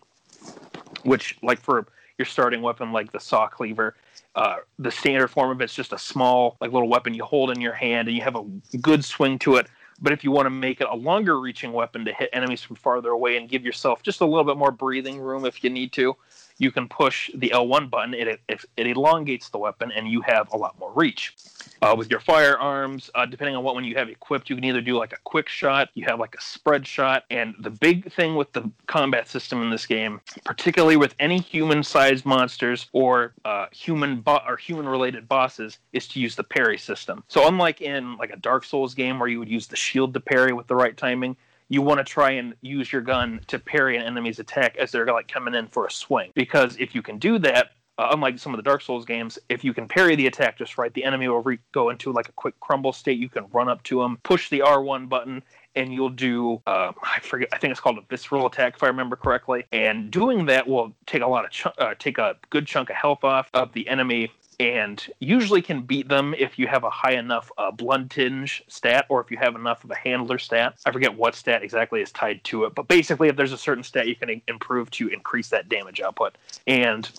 which, 1.03 1.37
like 1.43 1.59
for 1.59 1.89
your 2.21 2.27
starting 2.27 2.61
weapon, 2.61 2.93
like 2.93 3.11
the 3.13 3.19
saw 3.19 3.49
cleaver. 3.49 3.97
Uh, 4.35 4.57
the 4.79 4.91
standard 4.91 5.29
form 5.29 5.51
of 5.51 5.61
it's 5.63 5.75
just 5.75 5.95
a 5.95 5.99
small, 5.99 6.59
like 6.61 6.71
little 6.71 6.89
weapon 6.89 7.15
you 7.15 7.25
hold 7.25 7.51
in 7.51 7.63
your 7.63 7.73
hand, 7.73 8.09
and 8.09 8.17
you 8.17 8.23
have 8.23 8.37
a 8.37 8.45
good 8.77 9.03
swing 9.03 9.39
to 9.39 9.57
it. 9.57 9.67
But 10.03 10.13
if 10.13 10.23
you 10.23 10.31
want 10.31 10.45
to 10.47 10.51
make 10.51 10.83
it 10.83 10.87
a 10.91 10.95
longer 10.95 11.41
reaching 11.41 11.73
weapon 11.73 12.05
to 12.05 12.13
hit 12.13 12.29
enemies 12.35 12.63
from 12.63 12.77
farther 12.77 13.11
away 13.11 13.39
and 13.39 13.49
give 13.49 13.65
yourself 13.65 14.03
just 14.03 14.21
a 14.21 14.27
little 14.27 14.45
bit 14.45 14.59
more 14.59 14.71
breathing 14.71 15.19
room 15.19 15.47
if 15.47 15.65
you 15.65 15.71
need 15.71 15.93
to, 15.93 16.15
you 16.61 16.71
can 16.71 16.87
push 16.89 17.31
the 17.35 17.51
L1 17.55 17.91
button. 17.91 18.13
It, 18.13 18.29
it, 18.49 18.65
it 18.77 18.87
elongates 18.87 19.49
the 19.49 19.59
weapon, 19.59 19.91
and 19.93 20.07
you 20.07 20.21
have 20.21 20.53
a 20.53 20.57
lot 20.57 20.79
more 20.79 20.93
reach. 20.93 21.35
Uh, 21.83 21.95
with 21.97 22.11
your 22.11 22.21
firearms, 22.21 23.11
uh, 23.15 23.25
depending 23.25 23.57
on 23.57 23.65
what 23.65 23.75
one 23.75 23.85
you 23.85 23.97
have 23.97 24.11
equipped, 24.11 24.51
you 24.51 24.57
can 24.57 24.65
either 24.65 24.83
do 24.83 24.99
like 24.99 25.15
a 25.15 25.19
quick 25.25 25.49
shot, 25.49 25.89
you 25.95 26.05
have 26.05 26.21
like 26.21 26.35
a 26.35 26.41
spread 26.41 26.87
shot, 26.87 27.25
and 27.31 27.55
the 27.61 27.71
big 27.71 28.13
thing 28.13 28.37
with 28.37 28.53
the 28.53 28.71
combat 28.87 29.27
system 29.27 29.63
in 29.63 29.71
this 29.71 29.87
game, 29.87 30.21
particularly 30.45 30.97
with 30.97 31.15
any 31.19 31.39
human-sized 31.39 32.27
monsters 32.27 32.89
or 32.93 33.33
uh, 33.47 33.67
human 33.73 34.21
bo- 34.21 34.43
or 34.47 34.59
human-related 34.59 35.27
bosses, 35.27 35.79
is 35.95 36.07
to 36.07 36.21
use 36.21 36.37
the 36.37 36.45
parry 36.45 36.77
system. 36.77 37.25
So 37.29 37.49
unlike 37.49 37.81
in 37.81 38.19
like 38.19 38.31
a 38.31 38.37
Dark 38.37 38.65
Souls 38.65 38.93
game 38.93 39.19
where 39.19 39.29
you 39.31 39.39
would 39.39 39.49
use 39.49 39.67
the 39.67 39.77
shield 39.77 40.13
to 40.13 40.21
parry 40.21 40.53
with 40.53 40.67
the 40.67 40.77
right 40.77 40.97
timing, 40.97 41.37
you 41.71 41.81
want 41.81 41.99
to 41.99 42.05
try 42.05 42.33
and 42.33 42.55
use 42.61 42.93
your 42.93 43.01
gun 43.01 43.41
to 43.47 43.59
parry 43.59 43.97
an 43.97 44.03
enemy's 44.03 44.41
attack 44.41 44.77
as 44.77 44.91
they're 44.91 45.07
like 45.07 45.29
coming 45.29 45.55
in 45.55 45.69
for 45.69 45.87
a 45.87 45.91
swing. 45.91 46.33
Because 46.35 46.77
if 46.79 46.95
you 46.95 47.01
can 47.01 47.19
do 47.19 47.39
that, 47.39 47.71
uh, 47.97 48.09
unlike 48.13 48.39
some 48.39 48.53
of 48.53 48.57
the 48.59 48.63
Dark 48.63 48.83
Souls 48.83 49.05
games, 49.05 49.39
if 49.49 49.63
you 49.63 49.73
can 49.73 49.87
parry 49.87 50.17
the 50.17 50.27
attack 50.27 50.59
just 50.59 50.79
right, 50.79 50.93
the 50.95 51.05
enemy 51.05 51.29
will 51.29 51.43
re- 51.43 51.59
go 51.73 51.91
into 51.91 52.13
like 52.13 52.29
a 52.29 52.33
quick 52.33 52.59
crumble 52.59 52.93
state. 52.93 53.19
You 53.19 53.29
can 53.29 53.47
run 53.53 53.69
up 53.69 53.83
to 53.85 54.01
them, 54.01 54.19
push 54.25 54.51
the 54.51 54.61
R1 54.61 55.09
button, 55.09 55.43
and 55.77 55.93
you'll 55.93 56.09
do 56.09 56.61
uh, 56.67 56.93
I 57.03 57.21
forget 57.21 57.49
I 57.53 57.59
think 57.59 57.71
it's 57.71 57.81
called 57.81 57.99
a 57.99 58.05
visceral 58.09 58.47
attack 58.47 58.75
if 58.75 58.83
I 58.83 58.89
remember 58.89 59.15
correctly. 59.17 59.65
And 59.71 60.11
doing 60.11 60.47
that 60.47 60.67
will 60.67 60.93
take 61.07 61.23
a 61.23 61.27
lot 61.27 61.45
of 61.45 61.51
ch- 61.53 61.67
uh, 61.79 61.95
take 61.99 62.19
a 62.19 62.37
good 62.51 62.67
chunk 62.67 62.91
of 62.91 62.97
health 62.97 63.23
off 63.23 63.49
of 63.55 63.73
the 63.75 63.87
enemy 63.89 64.33
and 64.61 65.11
usually 65.21 65.63
can 65.63 65.81
beat 65.81 66.07
them 66.07 66.35
if 66.39 66.59
you 66.59 66.67
have 66.67 66.85
a 66.85 66.91
high 66.91 67.15
enough 67.15 67.51
uh, 67.57 67.71
blood 67.71 68.11
tinge 68.11 68.63
stat 68.69 69.07
or 69.09 69.19
if 69.23 69.31
you 69.31 69.39
have 69.39 69.57
enough 69.57 69.83
of 69.85 69.91
a 69.91 69.95
handler 69.95 70.39
stat. 70.39 70.75
I 70.85 70.93
forget 70.93 71.15
what 71.15 71.35
stat 71.35 71.63
exactly 71.63 72.03
is 72.03 72.13
tied 72.13 72.45
to 72.45 72.65
it, 72.65 72.75
but 72.75 72.87
basically, 72.87 73.29
if 73.29 73.37
there's 73.37 73.53
a 73.53 73.59
certain 73.59 73.83
stat 73.83 74.07
you 74.07 74.15
can 74.15 74.43
improve 74.49 74.91
to 74.93 75.09
increase 75.09 75.49
that 75.49 75.71
damage 75.71 76.03
output. 76.03 76.37
And 76.67 77.11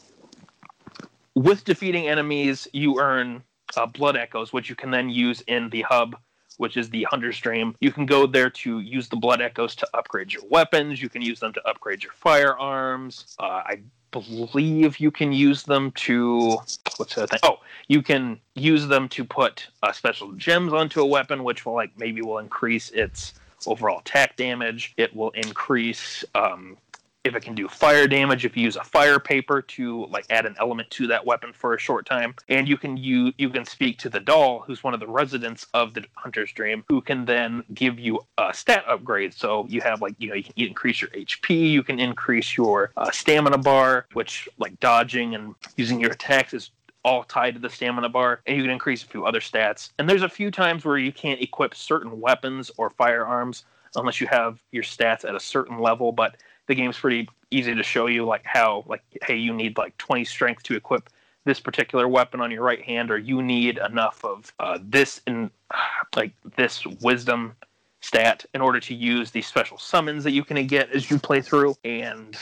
with 1.34 1.66
defeating 1.66 2.08
enemies, 2.08 2.68
you 2.74 3.00
earn 3.00 3.42
uh, 3.76 3.88
blood 3.88 4.16
echoes, 4.16 4.54
which 4.54 4.70
you 4.70 4.76
can 4.76 4.92
then 4.92 5.10
use 5.10 5.42
in 5.42 5.70
the 5.70 5.82
hub. 5.82 6.16
Which 6.58 6.78
is 6.78 6.92
the 6.92 7.08
Hunter's 7.10 7.40
Dream. 7.40 7.76
You 7.80 7.92
can 7.92 8.06
go 8.06 8.28
there 8.28 8.52
to 8.52 8.82
use 8.82 9.08
the 9.10 9.16
Blood 9.16 9.42
Echoes 9.42 9.74
to 9.78 9.88
upgrade 9.96 10.32
your 10.32 10.44
weapons. 10.48 11.02
You 11.02 11.10
can 11.10 11.24
use 11.24 11.40
them 11.40 11.54
to 11.54 11.68
upgrade 11.68 12.04
your 12.04 12.12
firearms. 12.12 13.36
Uh, 13.40 13.64
I 13.66 13.82
believe 14.12 15.00
you 15.00 15.12
can 15.12 15.32
use 15.32 15.64
them 15.64 15.92
to 15.92 16.58
what's 16.98 17.16
the 17.16 17.28
thing? 17.28 17.40
Oh, 17.44 17.60
you 17.88 18.02
can 18.02 18.40
use 18.56 18.88
them 18.88 19.10
to 19.10 19.24
put 19.24 19.68
uh, 19.84 19.92
special 19.92 20.32
gems 20.34 20.74
onto 20.74 21.02
a 21.02 21.06
weapon, 21.06 21.44
which 21.44 21.66
will 21.66 21.74
like 21.74 21.92
maybe 21.98 22.22
will 22.22 22.38
increase 22.40 22.90
its 22.92 23.34
overall 23.66 24.00
attack 24.00 24.36
damage. 24.36 24.94
It 24.98 25.16
will 25.16 25.32
increase 25.32 26.24
um, 26.36 26.78
if 27.24 27.36
it 27.36 27.44
can 27.44 27.54
do 27.54 27.68
fire 27.68 28.08
damage 28.08 28.46
if 28.46 28.58
you 28.58 28.64
use 28.64 28.76
a 28.76 28.84
fire 28.84 29.20
paper 29.20 29.62
to 29.62 30.06
like 30.08 30.26
add 30.30 30.46
an 30.46 30.56
element 30.60 30.90
to 30.90 31.08
that 31.08 31.26
weapon 31.26 31.54
for 31.54 31.74
a 31.74 31.80
short 31.80 32.06
time. 32.06 32.34
And 32.50 32.68
you 32.68 32.78
can 32.78 32.98
you 32.98 33.32
you 33.38 33.50
can 33.50 33.66
speak 33.66 34.00
to 34.00 34.10
the 34.10 34.20
doll 34.20 34.64
who's 34.66 34.84
one 34.84 34.94
of 34.94 35.00
the 35.00 35.08
residents 35.08 35.68
of 35.74 35.94
the 35.94 36.04
hunter's 36.16 36.52
dream 36.52 36.84
who 36.88 37.02
can 37.02 37.26
then 37.26 37.64
give 37.74 38.00
you 38.00 38.20
a 38.38 38.54
stat 38.54 38.84
upgrade. 38.88 39.34
So 39.34 39.66
you 39.70 39.82
have 39.82 40.02
like 40.02 40.16
you 40.18 40.30
know 40.30 40.36
you 40.36 40.44
can 40.44 40.54
increase 40.56 41.02
your 41.02 41.10
hp 41.12 41.72
you 41.72 41.84
can 41.84 42.00
increase 42.00 42.58
your 42.58 42.92
uh, 42.98 43.12
stamina 43.12 43.58
bar 43.58 44.08
which 44.14 44.50
like 44.58 44.80
dodging 44.80 45.36
and 45.36 45.56
using 45.78 46.00
your 46.00 46.12
attacks 46.12 46.54
is 46.54 46.72
all 47.04 47.24
tied 47.24 47.56
to 47.56 47.60
the 47.60 47.70
stamina 47.70 48.10
bar, 48.10 48.42
and 48.46 48.56
you 48.56 48.64
can 48.64 48.72
increase 48.72 49.04
a 49.04 49.08
few 49.08 49.26
other 49.26 49.40
stats. 49.40 49.90
And 49.98 50.08
there's 50.08 50.22
a 50.22 50.30
few 50.30 50.52
times 50.52 50.86
where 50.86 51.00
you 51.00 51.12
can't 51.12 51.42
equip 51.42 51.74
certain 51.74 52.20
weapons 52.22 52.70
or 52.78 52.92
firearms 52.92 53.66
unless 53.96 54.22
you 54.22 54.28
have 54.28 54.62
your 54.72 54.84
stats 54.84 55.26
at 55.26 55.36
a 55.36 55.40
certain 55.40 55.80
level, 55.80 56.12
but 56.12 56.38
the 56.72 56.76
game's 56.76 56.98
pretty 56.98 57.28
easy 57.52 57.76
to 57.76 57.84
show 57.84 58.08
you 58.08 58.26
like 58.26 58.46
how 58.46 58.86
like 58.88 59.04
hey 59.24 59.36
you 59.36 59.54
need 59.54 59.78
like 59.78 59.98
20 59.98 60.24
strength 60.24 60.64
to 60.64 60.74
equip 60.74 61.10
this 61.44 61.60
particular 61.60 62.08
weapon 62.08 62.40
on 62.40 62.50
your 62.50 62.64
right 62.64 62.82
hand 62.82 63.12
or 63.12 63.18
you 63.18 63.42
need 63.42 63.78
enough 63.90 64.24
of 64.24 64.54
uh, 64.60 64.80
this 64.82 65.20
and 65.28 65.52
like 66.16 66.32
this 66.56 66.86
wisdom 67.02 67.54
stat 68.00 68.46
in 68.54 68.62
order 68.62 68.80
to 68.80 68.96
use 68.96 69.32
these 69.32 69.48
special 69.48 69.78
summons 69.78 70.24
that 70.24 70.32
you 70.32 70.46
can 70.46 70.66
get 70.66 70.90
as 70.92 71.12
you 71.12 71.20
play 71.20 71.42
through. 71.42 71.76
And 71.84 72.38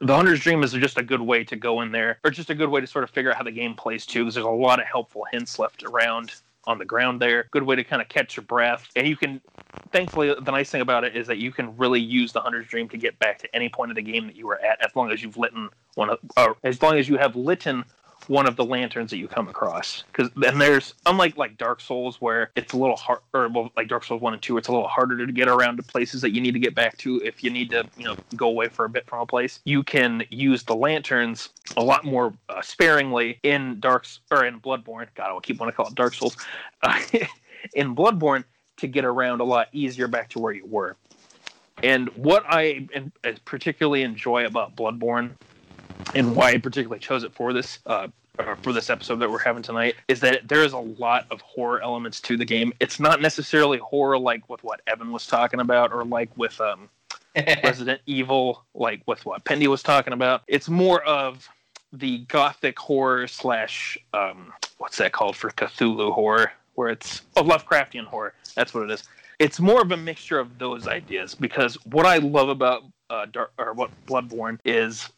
the 0.00 0.14
hunter's 0.14 0.40
dream 0.40 0.62
is 0.62 0.72
just 0.72 0.98
a 0.98 1.02
good 1.02 1.20
way 1.20 1.44
to 1.44 1.56
go 1.56 1.80
in 1.80 1.92
there 1.92 2.18
or 2.24 2.30
just 2.30 2.50
a 2.50 2.54
good 2.54 2.68
way 2.68 2.80
to 2.80 2.86
sort 2.86 3.04
of 3.04 3.10
figure 3.10 3.30
out 3.30 3.36
how 3.36 3.44
the 3.44 3.52
game 3.52 3.74
plays 3.74 4.04
too 4.04 4.24
because 4.24 4.34
there's 4.34 4.46
a 4.46 4.50
lot 4.50 4.80
of 4.80 4.86
helpful 4.86 5.24
hints 5.30 5.58
left 5.58 5.84
around 5.84 6.34
on 6.66 6.78
the 6.78 6.84
ground 6.84 7.20
there. 7.20 7.48
Good 7.50 7.62
way 7.62 7.76
to 7.76 7.84
kind 7.84 8.00
of 8.02 8.08
catch 8.08 8.36
your 8.36 8.44
breath. 8.44 8.88
And 8.96 9.06
you 9.06 9.16
can, 9.16 9.40
thankfully, 9.92 10.34
the 10.34 10.50
nice 10.50 10.70
thing 10.70 10.80
about 10.80 11.04
it 11.04 11.16
is 11.16 11.26
that 11.26 11.38
you 11.38 11.52
can 11.52 11.76
really 11.76 12.00
use 12.00 12.32
the 12.32 12.40
Hunter's 12.40 12.66
Dream 12.66 12.88
to 12.90 12.96
get 12.96 13.18
back 13.18 13.38
to 13.40 13.56
any 13.56 13.68
point 13.68 13.90
of 13.90 13.96
the 13.96 14.02
game 14.02 14.26
that 14.26 14.36
you 14.36 14.46
were 14.46 14.60
at, 14.60 14.84
as 14.84 14.94
long 14.96 15.10
as 15.10 15.22
you've 15.22 15.36
lit 15.36 15.52
one 15.94 16.10
of, 16.10 16.18
or 16.36 16.56
as 16.64 16.82
long 16.82 16.98
as 16.98 17.08
you 17.08 17.16
have 17.16 17.36
lit 17.36 17.66
one 18.28 18.46
of 18.46 18.56
the 18.56 18.64
lanterns 18.64 19.10
that 19.10 19.18
you 19.18 19.28
come 19.28 19.48
across. 19.48 20.04
Because 20.08 20.30
then 20.36 20.58
there's 20.58 20.94
unlike 21.06 21.36
like 21.36 21.56
Dark 21.58 21.80
Souls 21.80 22.20
where 22.20 22.50
it's 22.56 22.72
a 22.72 22.76
little 22.76 22.96
hard, 22.96 23.20
or 23.32 23.48
well, 23.48 23.70
like 23.76 23.88
Dark 23.88 24.04
Souls 24.04 24.20
one 24.20 24.32
and 24.32 24.42
two, 24.42 24.56
it's 24.58 24.68
a 24.68 24.72
little 24.72 24.88
harder 24.88 25.26
to 25.26 25.32
get 25.32 25.48
around 25.48 25.76
to 25.76 25.82
places 25.82 26.20
that 26.22 26.32
you 26.32 26.40
need 26.40 26.52
to 26.52 26.58
get 26.58 26.74
back 26.74 26.96
to 26.98 27.20
if 27.24 27.42
you 27.42 27.50
need 27.50 27.70
to, 27.70 27.84
you 27.96 28.04
know, 28.04 28.16
go 28.36 28.48
away 28.48 28.68
for 28.68 28.84
a 28.84 28.88
bit 28.88 29.06
from 29.06 29.20
a 29.20 29.26
place. 29.26 29.60
You 29.64 29.82
can 29.82 30.24
use 30.30 30.62
the 30.62 30.76
lanterns 30.76 31.50
a 31.76 31.82
lot 31.82 32.04
more 32.04 32.34
uh, 32.48 32.62
sparingly 32.62 33.38
in 33.42 33.80
Dark 33.80 34.06
or 34.30 34.44
in 34.44 34.60
Bloodborne. 34.60 35.06
God, 35.14 35.36
I 35.36 35.40
keep 35.40 35.60
wanting 35.60 35.72
to 35.72 35.76
call 35.76 35.88
it 35.88 35.94
Dark 35.94 36.14
Souls. 36.14 36.36
Uh, 36.82 37.00
in 37.74 37.94
Bloodborne 37.94 38.44
to 38.76 38.86
get 38.86 39.04
around 39.04 39.40
a 39.40 39.44
lot 39.44 39.68
easier 39.72 40.08
back 40.08 40.30
to 40.30 40.38
where 40.38 40.52
you 40.52 40.66
were. 40.66 40.96
And 41.82 42.08
what 42.10 42.44
I 42.48 42.86
particularly 43.44 44.02
enjoy 44.02 44.46
about 44.46 44.76
Bloodborne 44.76 45.32
and 46.14 46.34
why 46.34 46.50
I 46.50 46.58
particularly 46.58 47.00
chose 47.00 47.24
it 47.24 47.32
for 47.32 47.52
this 47.52 47.78
uh, 47.86 48.08
for 48.62 48.72
this 48.72 48.90
episode 48.90 49.16
that 49.16 49.30
we're 49.30 49.38
having 49.38 49.62
tonight 49.62 49.94
is 50.08 50.20
that 50.20 50.48
there 50.48 50.64
is 50.64 50.72
a 50.72 50.78
lot 50.78 51.26
of 51.30 51.40
horror 51.40 51.80
elements 51.82 52.20
to 52.22 52.36
the 52.36 52.44
game. 52.44 52.72
It's 52.80 52.98
not 52.98 53.20
necessarily 53.20 53.78
horror 53.78 54.18
like 54.18 54.48
with 54.48 54.62
what 54.64 54.80
Evan 54.86 55.12
was 55.12 55.26
talking 55.26 55.60
about, 55.60 55.92
or 55.92 56.04
like 56.04 56.30
with 56.36 56.60
um, 56.60 56.88
Resident 57.36 58.00
Evil, 58.06 58.64
like 58.74 59.02
with 59.06 59.24
what 59.24 59.44
Pendy 59.44 59.66
was 59.68 59.82
talking 59.82 60.12
about. 60.12 60.42
It's 60.48 60.68
more 60.68 61.02
of 61.04 61.48
the 61.92 62.18
gothic 62.26 62.78
horror 62.78 63.28
slash 63.28 63.96
um, 64.12 64.52
what's 64.78 64.98
that 64.98 65.12
called 65.12 65.36
for 65.36 65.50
Cthulhu 65.50 66.12
horror, 66.12 66.52
where 66.74 66.88
it's 66.88 67.22
a 67.36 67.40
oh, 67.40 67.44
Lovecraftian 67.44 68.04
horror. 68.04 68.34
That's 68.56 68.74
what 68.74 68.84
it 68.84 68.90
is. 68.90 69.04
It's 69.38 69.60
more 69.60 69.82
of 69.82 69.92
a 69.92 69.96
mixture 69.96 70.38
of 70.38 70.58
those 70.58 70.86
ideas 70.86 71.34
because 71.34 71.74
what 71.86 72.06
I 72.06 72.18
love 72.18 72.48
about 72.48 72.82
uh, 73.10 73.26
Dark, 73.26 73.52
or 73.58 73.74
what 73.74 73.90
Bloodborne 74.06 74.58
is 74.64 75.08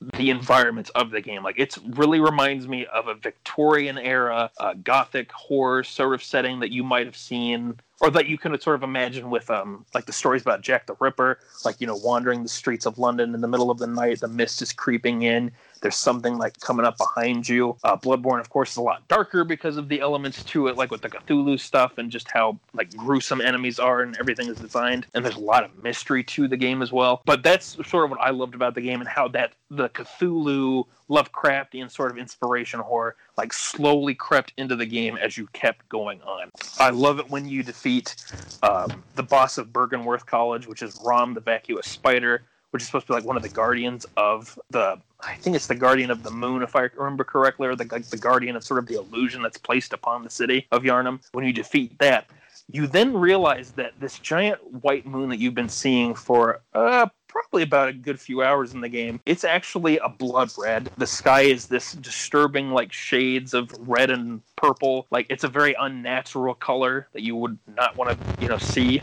the 0.00 0.30
environments 0.30 0.90
of 0.90 1.10
the 1.10 1.20
game. 1.20 1.42
Like 1.42 1.58
it 1.58 1.76
really 1.90 2.20
reminds 2.20 2.68
me 2.68 2.86
of 2.86 3.08
a 3.08 3.14
Victorian 3.14 3.98
era 3.98 4.50
uh, 4.58 4.74
gothic 4.74 5.32
horror 5.32 5.82
sort 5.82 6.14
of 6.14 6.22
setting 6.22 6.60
that 6.60 6.70
you 6.70 6.84
might 6.84 7.06
have 7.06 7.16
seen 7.16 7.80
or 8.00 8.10
that 8.10 8.26
you 8.26 8.36
can 8.36 8.58
sort 8.60 8.76
of 8.76 8.82
imagine 8.82 9.30
with 9.30 9.50
um 9.50 9.86
like 9.94 10.04
the 10.04 10.12
stories 10.12 10.42
about 10.42 10.60
Jack 10.60 10.86
the 10.86 10.96
Ripper, 11.00 11.38
like 11.64 11.80
you 11.80 11.86
know 11.86 11.96
wandering 11.96 12.42
the 12.42 12.48
streets 12.48 12.84
of 12.84 12.98
London 12.98 13.34
in 13.34 13.40
the 13.40 13.48
middle 13.48 13.70
of 13.70 13.78
the 13.78 13.86
night, 13.86 14.20
the 14.20 14.28
mist 14.28 14.60
is 14.60 14.72
creeping 14.72 15.22
in, 15.22 15.50
there's 15.80 15.96
something 15.96 16.38
like 16.38 16.58
coming 16.60 16.86
up 16.86 16.96
behind 16.98 17.48
you. 17.48 17.76
Uh, 17.84 17.96
Bloodborne, 17.96 18.40
of 18.40 18.50
course, 18.50 18.72
is 18.72 18.76
a 18.76 18.82
lot 18.82 19.06
darker 19.08 19.44
because 19.44 19.76
of 19.76 19.88
the 19.88 20.00
elements 20.00 20.42
to 20.44 20.68
it, 20.68 20.76
like 20.76 20.90
with 20.90 21.02
the 21.02 21.08
Cthulhu 21.08 21.58
stuff 21.58 21.98
and 21.98 22.10
just 22.10 22.30
how 22.30 22.58
like 22.74 22.94
gruesome 22.96 23.40
enemies 23.40 23.78
are 23.78 24.02
and 24.02 24.16
everything 24.18 24.48
is 24.48 24.58
designed. 24.58 25.06
And 25.14 25.24
there's 25.24 25.36
a 25.36 25.40
lot 25.40 25.64
of 25.64 25.82
mystery 25.82 26.24
to 26.24 26.48
the 26.48 26.56
game 26.56 26.82
as 26.82 26.92
well. 26.92 27.22
But 27.24 27.42
that's 27.42 27.76
sort 27.88 28.04
of 28.04 28.10
what 28.10 28.20
I 28.20 28.30
loved 28.30 28.54
about 28.54 28.74
the 28.74 28.80
game 28.80 29.00
and 29.00 29.08
how 29.08 29.28
that 29.28 29.52
the 29.70 29.88
Cthulhu 29.88 30.84
Lovecraftian 31.08 31.90
sort 31.90 32.10
of 32.10 32.18
inspiration 32.18 32.80
horror 32.80 33.16
like 33.36 33.52
slowly 33.52 34.14
crept 34.14 34.52
into 34.56 34.74
the 34.76 34.86
game 34.86 35.16
as 35.16 35.36
you 35.36 35.46
kept 35.52 35.88
going 35.88 36.20
on. 36.22 36.50
I 36.78 36.90
love 36.90 37.18
it 37.18 37.30
when 37.30 37.48
you 37.48 37.62
defeat 37.62 38.16
um, 38.62 39.02
the 39.14 39.22
boss 39.22 39.58
of 39.58 39.68
Byrgenwerth 39.68 40.26
College, 40.26 40.66
which 40.66 40.82
is 40.82 41.00
Rom 41.04 41.34
the 41.34 41.40
vacuous 41.40 41.86
spider 41.86 42.42
which 42.76 42.82
is 42.82 42.88
supposed 42.88 43.06
to 43.06 43.12
be 43.12 43.14
like 43.14 43.24
one 43.24 43.38
of 43.38 43.42
the 43.42 43.48
guardians 43.48 44.04
of 44.18 44.58
the 44.68 45.00
I 45.20 45.34
think 45.36 45.56
it's 45.56 45.66
the 45.66 45.74
guardian 45.74 46.10
of 46.10 46.22
the 46.22 46.30
moon 46.30 46.62
if 46.62 46.76
I 46.76 46.90
remember 46.94 47.24
correctly, 47.24 47.68
or 47.68 47.74
the 47.74 47.88
like 47.90 48.04
the 48.04 48.18
guardian 48.18 48.54
of 48.54 48.64
sort 48.64 48.78
of 48.78 48.86
the 48.86 48.96
illusion 48.96 49.40
that's 49.40 49.56
placed 49.56 49.94
upon 49.94 50.22
the 50.22 50.28
city 50.28 50.66
of 50.72 50.82
Yharnam. 50.82 51.20
When 51.32 51.46
you 51.46 51.54
defeat 51.54 51.98
that, 52.00 52.28
you 52.70 52.86
then 52.86 53.16
realize 53.16 53.70
that 53.72 53.98
this 53.98 54.18
giant 54.18 54.62
white 54.82 55.06
moon 55.06 55.30
that 55.30 55.38
you've 55.38 55.54
been 55.54 55.70
seeing 55.70 56.14
for 56.14 56.60
uh, 56.74 57.06
probably 57.28 57.62
about 57.62 57.88
a 57.88 57.94
good 57.94 58.20
few 58.20 58.42
hours 58.42 58.74
in 58.74 58.82
the 58.82 58.90
game, 58.90 59.20
it's 59.24 59.44
actually 59.44 59.96
a 60.00 60.10
blood 60.10 60.50
red. 60.58 60.90
The 60.98 61.06
sky 61.06 61.42
is 61.42 61.68
this 61.68 61.92
disturbing 61.92 62.72
like 62.72 62.92
shades 62.92 63.54
of 63.54 63.70
red 63.88 64.10
and 64.10 64.42
purple. 64.56 65.06
Like 65.10 65.24
it's 65.30 65.44
a 65.44 65.48
very 65.48 65.74
unnatural 65.80 66.52
color 66.52 67.08
that 67.14 67.22
you 67.22 67.36
would 67.36 67.58
not 67.74 67.96
want 67.96 68.10
to, 68.10 68.42
you 68.42 68.50
know, 68.50 68.58
see. 68.58 69.00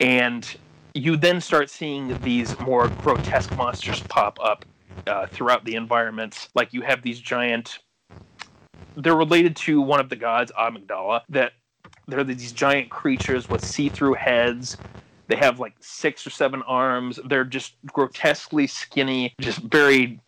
And 0.00 0.48
you 0.94 1.16
then 1.16 1.40
start 1.40 1.70
seeing 1.70 2.18
these 2.22 2.58
more 2.60 2.88
grotesque 2.88 3.54
monsters 3.56 4.00
pop 4.02 4.38
up 4.42 4.64
uh, 5.06 5.26
throughout 5.26 5.64
the 5.64 5.74
environments. 5.74 6.48
Like 6.54 6.72
you 6.72 6.82
have 6.82 7.02
these 7.02 7.20
giant. 7.20 7.78
They're 8.96 9.16
related 9.16 9.56
to 9.56 9.80
one 9.80 10.00
of 10.00 10.08
the 10.08 10.16
gods, 10.16 10.50
Amygdala, 10.58 11.22
that 11.28 11.52
they're 12.08 12.24
these 12.24 12.52
giant 12.52 12.90
creatures 12.90 13.48
with 13.48 13.64
see-through 13.64 14.14
heads. 14.14 14.76
They 15.28 15.36
have 15.36 15.60
like 15.60 15.74
six 15.80 16.26
or 16.26 16.30
seven 16.30 16.62
arms. 16.62 17.20
They're 17.24 17.44
just 17.44 17.74
grotesquely 17.92 18.66
skinny, 18.66 19.32
just 19.40 19.60
very 19.60 20.20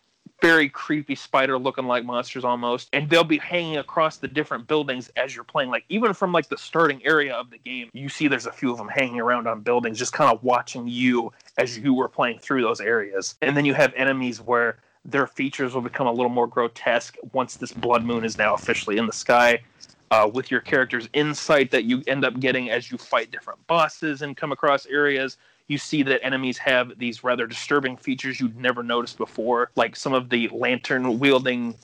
very 0.43 0.67
creepy 0.67 1.15
spider 1.15 1.57
looking 1.57 1.85
like 1.85 2.03
monsters 2.03 2.43
almost 2.43 2.89
and 2.91 3.09
they'll 3.09 3.23
be 3.23 3.37
hanging 3.37 3.77
across 3.77 4.17
the 4.17 4.27
different 4.27 4.67
buildings 4.67 5.09
as 5.15 5.33
you're 5.33 5.45
playing. 5.45 5.69
Like 5.69 5.85
even 5.87 6.13
from 6.13 6.33
like 6.33 6.49
the 6.49 6.57
starting 6.57 7.01
area 7.05 7.33
of 7.33 7.49
the 7.49 7.57
game 7.57 7.89
you 7.93 8.09
see 8.09 8.27
there's 8.27 8.45
a 8.45 8.51
few 8.51 8.69
of 8.69 8.77
them 8.77 8.89
hanging 8.89 9.21
around 9.21 9.47
on 9.47 9.61
buildings 9.61 9.97
just 9.97 10.11
kind 10.11 10.29
of 10.29 10.43
watching 10.43 10.85
you 10.85 11.31
as 11.57 11.77
you 11.77 11.93
were 11.93 12.09
playing 12.09 12.39
through 12.39 12.61
those 12.61 12.81
areas. 12.81 13.35
And 13.41 13.55
then 13.55 13.63
you 13.63 13.73
have 13.73 13.93
enemies 13.95 14.41
where 14.41 14.79
their 15.05 15.27
features 15.27 15.73
will 15.73 15.81
become 15.81 16.07
a 16.07 16.11
little 16.11 16.27
more 16.27 16.47
grotesque 16.47 17.15
once 17.31 17.55
this 17.55 17.71
blood 17.71 18.03
moon 18.03 18.25
is 18.25 18.37
now 18.37 18.53
officially 18.53 18.97
in 18.97 19.05
the 19.05 19.13
sky 19.13 19.61
uh, 20.11 20.29
with 20.33 20.51
your 20.51 20.59
character's 20.59 21.07
insight 21.13 21.71
that 21.71 21.85
you 21.85 22.03
end 22.05 22.25
up 22.25 22.37
getting 22.41 22.69
as 22.69 22.91
you 22.91 22.97
fight 22.97 23.31
different 23.31 23.65
bosses 23.67 24.21
and 24.21 24.35
come 24.35 24.51
across 24.51 24.85
areas 24.87 25.37
you 25.73 25.77
see 25.79 26.03
that 26.03 26.23
enemies 26.23 26.57
have 26.59 26.97
these 26.97 27.23
rather 27.23 27.47
disturbing 27.47 27.97
features 27.97 28.39
you'd 28.39 28.55
never 28.55 28.83
noticed 28.83 29.17
before, 29.17 29.71
like 29.75 29.95
some 29.95 30.13
of 30.13 30.29
the 30.29 30.47
lantern 30.49 31.19
wielding 31.19 31.75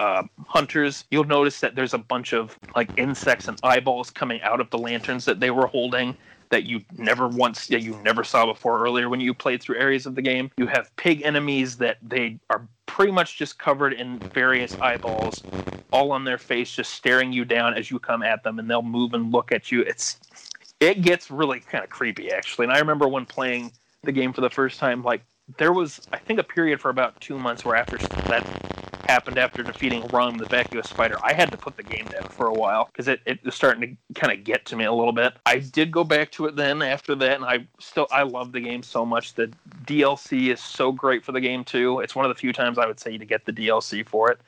uh, 0.00 0.22
hunters. 0.46 1.04
You'll 1.10 1.24
notice 1.24 1.60
that 1.60 1.76
there's 1.76 1.94
a 1.94 1.98
bunch 1.98 2.32
of 2.32 2.58
like 2.74 2.90
insects 2.96 3.46
and 3.46 3.58
eyeballs 3.62 4.10
coming 4.10 4.40
out 4.42 4.60
of 4.60 4.70
the 4.70 4.78
lanterns 4.78 5.26
that 5.26 5.38
they 5.38 5.50
were 5.50 5.66
holding 5.66 6.16
that 6.50 6.64
you 6.64 6.80
never 6.96 7.28
once 7.28 7.66
that 7.68 7.82
you 7.82 7.96
never 8.02 8.22
saw 8.24 8.46
before 8.46 8.82
earlier 8.82 9.08
when 9.08 9.20
you 9.20 9.34
played 9.34 9.60
through 9.60 9.76
areas 9.76 10.06
of 10.06 10.14
the 10.14 10.22
game. 10.22 10.50
You 10.56 10.66
have 10.66 10.94
pig 10.96 11.22
enemies 11.22 11.76
that 11.76 11.98
they 12.02 12.38
are 12.50 12.66
pretty 12.86 13.12
much 13.12 13.36
just 13.36 13.58
covered 13.58 13.92
in 13.92 14.18
various 14.32 14.76
eyeballs 14.80 15.42
all 15.92 16.12
on 16.12 16.24
their 16.24 16.38
face 16.38 16.70
just 16.74 16.94
staring 16.94 17.32
you 17.32 17.44
down 17.44 17.74
as 17.74 17.90
you 17.90 17.98
come 17.98 18.22
at 18.22 18.42
them 18.42 18.58
and 18.58 18.68
they'll 18.68 18.82
move 18.82 19.14
and 19.14 19.32
look 19.32 19.52
at 19.52 19.70
you. 19.70 19.82
It's 19.82 20.18
it 20.80 21.02
gets 21.02 21.30
really 21.30 21.60
kind 21.60 21.84
of 21.84 21.90
creepy 21.90 22.30
actually. 22.32 22.64
And 22.64 22.72
I 22.72 22.78
remember 22.78 23.08
when 23.08 23.26
playing 23.26 23.72
the 24.02 24.12
game 24.12 24.32
for 24.32 24.40
the 24.40 24.50
first 24.50 24.78
time, 24.78 25.02
like 25.02 25.22
there 25.58 25.72
was 25.72 26.00
I 26.12 26.18
think 26.18 26.38
a 26.38 26.44
period 26.44 26.80
for 26.80 26.90
about 26.90 27.20
two 27.20 27.38
months 27.38 27.64
where 27.64 27.76
after 27.76 27.98
that 27.98 28.44
happened 29.08 29.36
after 29.36 29.62
defeating 29.62 30.06
Rom 30.08 30.38
the 30.38 30.46
vacuous 30.46 30.88
spider, 30.88 31.18
I 31.22 31.34
had 31.34 31.50
to 31.52 31.58
put 31.58 31.76
the 31.76 31.82
game 31.82 32.06
down 32.06 32.28
for 32.28 32.46
a 32.46 32.52
while 32.52 32.86
because 32.86 33.08
it, 33.08 33.20
it 33.26 33.44
was 33.44 33.54
starting 33.54 33.98
to 34.14 34.20
kind 34.20 34.32
of 34.32 34.44
get 34.44 34.64
to 34.66 34.76
me 34.76 34.84
a 34.84 34.92
little 34.92 35.12
bit. 35.12 35.34
I 35.44 35.58
did 35.58 35.90
go 35.90 36.04
back 36.04 36.30
to 36.32 36.46
it 36.46 36.56
then 36.56 36.80
after 36.80 37.14
that, 37.16 37.36
and 37.36 37.44
I 37.44 37.66
still 37.78 38.06
I 38.10 38.22
love 38.22 38.52
the 38.52 38.60
game 38.60 38.82
so 38.82 39.04
much. 39.04 39.34
The 39.34 39.52
DLC 39.84 40.52
is 40.52 40.60
so 40.60 40.92
great 40.92 41.24
for 41.24 41.32
the 41.32 41.40
game 41.40 41.64
too. 41.64 42.00
It's 42.00 42.14
one 42.14 42.24
of 42.24 42.30
the 42.30 42.38
few 42.38 42.52
times 42.52 42.78
I 42.78 42.86
would 42.86 43.00
say 43.00 43.18
to 43.18 43.24
get 43.24 43.44
the 43.44 43.52
DLC 43.52 44.06
for 44.06 44.30
it 44.30 44.40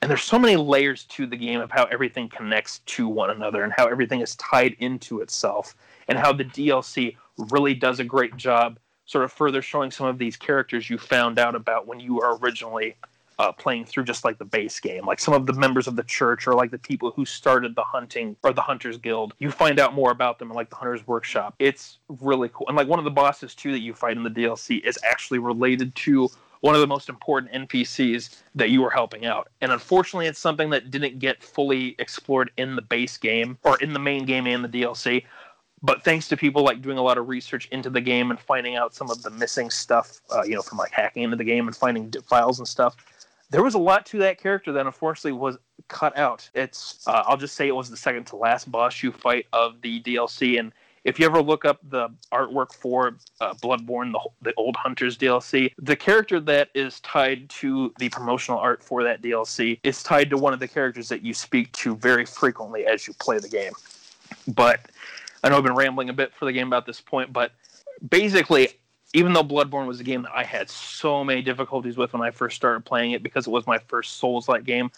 and 0.00 0.10
there's 0.10 0.22
so 0.22 0.38
many 0.38 0.56
layers 0.56 1.04
to 1.04 1.26
the 1.26 1.36
game 1.36 1.60
of 1.60 1.70
how 1.70 1.84
everything 1.84 2.28
connects 2.28 2.80
to 2.86 3.08
one 3.08 3.30
another 3.30 3.64
and 3.64 3.72
how 3.76 3.86
everything 3.86 4.20
is 4.20 4.36
tied 4.36 4.76
into 4.78 5.20
itself 5.20 5.74
and 6.08 6.18
how 6.18 6.32
the 6.32 6.44
DLC 6.44 7.16
really 7.50 7.74
does 7.74 8.00
a 8.00 8.04
great 8.04 8.36
job 8.36 8.78
sort 9.06 9.24
of 9.24 9.32
further 9.32 9.62
showing 9.62 9.90
some 9.90 10.06
of 10.06 10.18
these 10.18 10.36
characters 10.36 10.88
you 10.88 10.98
found 10.98 11.38
out 11.38 11.54
about 11.54 11.86
when 11.86 11.98
you 11.98 12.16
were 12.16 12.36
originally 12.38 12.94
uh, 13.38 13.52
playing 13.52 13.84
through 13.84 14.04
just 14.04 14.24
like 14.24 14.38
the 14.38 14.44
base 14.44 14.80
game. 14.80 15.06
Like 15.06 15.20
some 15.20 15.32
of 15.32 15.46
the 15.46 15.52
members 15.52 15.86
of 15.86 15.96
the 15.96 16.02
church 16.02 16.46
or 16.46 16.54
like 16.54 16.70
the 16.70 16.78
people 16.78 17.12
who 17.12 17.24
started 17.24 17.74
the 17.74 17.84
hunting 17.84 18.36
or 18.42 18.52
the 18.52 18.60
hunters 18.60 18.98
guild 18.98 19.34
you 19.38 19.50
find 19.50 19.78
out 19.78 19.94
more 19.94 20.10
about 20.10 20.38
them 20.38 20.50
in 20.50 20.56
like 20.56 20.70
the 20.70 20.76
hunters 20.76 21.06
workshop. 21.06 21.54
It's 21.58 21.98
really 22.20 22.50
cool. 22.52 22.66
And 22.68 22.76
like 22.76 22.88
one 22.88 22.98
of 22.98 23.04
the 23.04 23.10
bosses 23.10 23.54
too 23.54 23.72
that 23.72 23.80
you 23.80 23.94
fight 23.94 24.16
in 24.16 24.22
the 24.22 24.30
dlc 24.30 24.84
is 24.84 24.98
actually 25.04 25.38
related 25.38 25.94
to 25.96 26.28
one 26.60 26.74
of 26.74 26.80
the 26.80 26.86
most 26.86 27.08
important 27.08 27.52
NPCs 27.52 28.42
that 28.54 28.70
you 28.70 28.82
were 28.82 28.90
helping 28.90 29.26
out. 29.26 29.48
And 29.60 29.72
unfortunately, 29.72 30.26
it's 30.26 30.38
something 30.38 30.70
that 30.70 30.90
didn't 30.90 31.18
get 31.18 31.42
fully 31.42 31.94
explored 31.98 32.50
in 32.56 32.76
the 32.76 32.82
base 32.82 33.16
game 33.16 33.58
or 33.64 33.78
in 33.78 33.92
the 33.92 33.98
main 33.98 34.24
game 34.24 34.46
and 34.46 34.64
the 34.64 34.68
DLC. 34.68 35.24
But 35.80 36.02
thanks 36.02 36.26
to 36.28 36.36
people 36.36 36.64
like 36.64 36.82
doing 36.82 36.98
a 36.98 37.02
lot 37.02 37.18
of 37.18 37.28
research 37.28 37.68
into 37.70 37.88
the 37.88 38.00
game 38.00 38.30
and 38.30 38.40
finding 38.40 38.76
out 38.76 38.94
some 38.94 39.10
of 39.10 39.22
the 39.22 39.30
missing 39.30 39.70
stuff, 39.70 40.20
uh, 40.30 40.42
you 40.42 40.54
know, 40.56 40.62
from 40.62 40.78
like 40.78 40.90
hacking 40.90 41.22
into 41.22 41.36
the 41.36 41.44
game 41.44 41.68
and 41.68 41.76
finding 41.76 42.10
files 42.28 42.58
and 42.58 42.66
stuff, 42.66 42.96
there 43.50 43.62
was 43.62 43.74
a 43.74 43.78
lot 43.78 44.04
to 44.06 44.18
that 44.18 44.38
character 44.38 44.72
that 44.72 44.86
unfortunately 44.86 45.38
was 45.38 45.56
cut 45.86 46.16
out. 46.18 46.48
It's 46.54 47.06
uh, 47.06 47.22
I'll 47.26 47.36
just 47.36 47.54
say 47.54 47.68
it 47.68 47.76
was 47.76 47.90
the 47.90 47.96
second 47.96 48.26
to 48.26 48.36
last 48.36 48.70
boss 48.70 49.02
you 49.02 49.12
fight 49.12 49.46
of 49.52 49.80
the 49.80 50.02
DLC, 50.02 50.58
and 50.58 50.72
if 51.04 51.18
you 51.18 51.26
ever 51.26 51.40
look 51.40 51.64
up 51.64 51.78
the 51.90 52.08
artwork 52.32 52.72
for 52.72 53.16
uh, 53.40 53.54
Bloodborne, 53.54 54.12
the, 54.12 54.20
the 54.42 54.54
old 54.54 54.76
Hunters 54.76 55.16
DLC, 55.16 55.72
the 55.78 55.96
character 55.96 56.40
that 56.40 56.70
is 56.74 57.00
tied 57.00 57.48
to 57.50 57.92
the 57.98 58.08
promotional 58.08 58.58
art 58.58 58.82
for 58.82 59.02
that 59.02 59.22
DLC 59.22 59.80
is 59.82 60.02
tied 60.02 60.30
to 60.30 60.36
one 60.36 60.52
of 60.52 60.60
the 60.60 60.68
characters 60.68 61.08
that 61.08 61.22
you 61.22 61.34
speak 61.34 61.72
to 61.72 61.96
very 61.96 62.24
frequently 62.24 62.86
as 62.86 63.06
you 63.06 63.14
play 63.14 63.38
the 63.38 63.48
game. 63.48 63.72
But 64.46 64.80
I 65.42 65.48
know 65.48 65.58
I've 65.58 65.64
been 65.64 65.74
rambling 65.74 66.10
a 66.10 66.12
bit 66.12 66.34
for 66.34 66.44
the 66.44 66.52
game 66.52 66.66
about 66.66 66.86
this 66.86 67.00
point, 67.00 67.32
but 67.32 67.52
basically, 68.10 68.70
even 69.14 69.32
though 69.32 69.44
Bloodborne 69.44 69.86
was 69.86 70.00
a 70.00 70.04
game 70.04 70.22
that 70.22 70.32
I 70.34 70.44
had 70.44 70.68
so 70.68 71.24
many 71.24 71.42
difficulties 71.42 71.96
with 71.96 72.12
when 72.12 72.22
I 72.22 72.30
first 72.30 72.56
started 72.56 72.84
playing 72.84 73.12
it 73.12 73.22
because 73.22 73.46
it 73.46 73.50
was 73.50 73.66
my 73.66 73.78
first 73.78 74.18
Souls 74.18 74.48
like 74.48 74.64
game, 74.64 74.90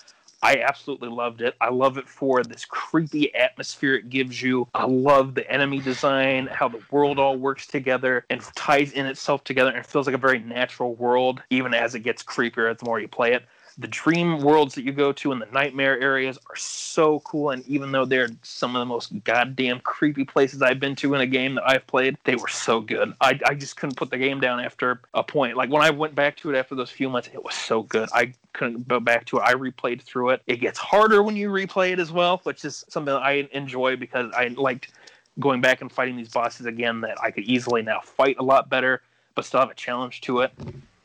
I 0.43 0.59
absolutely 0.67 1.11
loved 1.11 1.43
it. 1.43 1.55
I 1.61 1.69
love 1.69 1.99
it 1.99 2.09
for 2.09 2.43
this 2.43 2.65
creepy 2.65 3.35
atmosphere 3.35 3.97
it 3.97 4.09
gives 4.09 4.41
you. 4.41 4.69
I 4.75 4.87
love 4.87 5.35
the 5.35 5.51
enemy 5.51 5.81
design, 5.81 6.47
how 6.47 6.69
the 6.69 6.81
world 6.91 7.19
all 7.19 7.37
works 7.37 7.67
together 7.67 8.25
and 8.31 8.41
ties 8.55 8.93
in 8.93 9.07
itself 9.07 9.45
together 9.45 9.71
and 9.71 9.85
feels 9.85 10.07
like 10.07 10.15
a 10.15 10.19
very 10.19 10.39
natural 10.39 10.95
world, 10.95 11.43
even 11.51 11.75
as 11.75 11.95
it 11.95 12.01
gets 12.01 12.23
creepier 12.23 12.77
the 12.77 12.85
more 12.87 13.01
you 13.01 13.09
play 13.09 13.35
it 13.35 13.45
the 13.81 13.89
dream 13.89 14.41
worlds 14.41 14.75
that 14.75 14.85
you 14.85 14.93
go 14.93 15.11
to 15.11 15.33
and 15.33 15.41
the 15.41 15.47
nightmare 15.47 15.99
areas 15.99 16.39
are 16.51 16.57
so 16.57 17.21
cool. 17.21 17.51
And 17.51 17.67
even 17.67 17.91
though 17.91 18.05
they're 18.05 18.29
some 18.43 18.77
of 18.77 18.81
the 18.81 18.87
most 18.87 19.25
goddamn 19.25 19.81
creepy 19.81 20.25
places 20.25 20.61
I've 20.61 20.79
been 20.79 20.95
to 20.97 21.15
in 21.15 21.23
a 21.23 21.27
game 21.27 21.55
that 21.55 21.67
I've 21.67 21.87
played, 21.87 22.19
they 22.25 22.37
were 22.37 22.49
so 22.49 22.81
good. 22.81 23.15
I, 23.23 23.41
I 23.47 23.55
just 23.55 23.77
couldn't 23.77 23.97
put 23.97 24.11
the 24.11 24.19
game 24.19 24.39
down 24.39 24.61
after 24.61 25.01
a 25.15 25.25
point. 25.25 25.57
Like 25.57 25.71
when 25.71 25.83
I 25.83 25.89
went 25.91 26.15
back 26.15 26.37
to 26.39 26.51
it 26.51 26.59
after 26.59 26.75
those 26.75 26.91
few 26.91 27.09
months, 27.09 27.31
it 27.33 27.43
was 27.43 27.55
so 27.55 27.83
good. 27.85 28.11
I 28.13 28.35
couldn't 28.53 28.87
go 28.87 29.01
back 29.01 29.25
to 29.27 29.39
it. 29.39 29.45
I 29.45 29.55
replayed 29.55 30.03
through 30.03 30.31
it. 30.31 30.43
It 30.47 30.57
gets 30.57 30.79
harder 30.79 31.23
when 31.23 31.37
you 31.37 31.49
replay 31.49 31.93
it 31.93 31.99
as 31.99 32.13
well, 32.13 32.41
which 32.43 32.67
is 32.67 32.85
something 32.89 33.15
I 33.15 33.49
enjoy 33.53 33.97
because 33.97 34.31
I 34.37 34.49
liked 34.49 34.93
going 35.39 35.63
back 35.63 35.81
and 35.81 35.91
fighting 35.91 36.17
these 36.17 36.29
bosses 36.29 36.67
again 36.67 37.01
that 37.01 37.17
I 37.23 37.31
could 37.31 37.45
easily 37.45 37.81
now 37.81 38.01
fight 38.01 38.37
a 38.39 38.43
lot 38.43 38.69
better, 38.69 39.01
but 39.35 39.47
still 39.47 39.61
have 39.61 39.71
a 39.71 39.75
challenge 39.75 40.21
to 40.23 40.41
it 40.41 40.53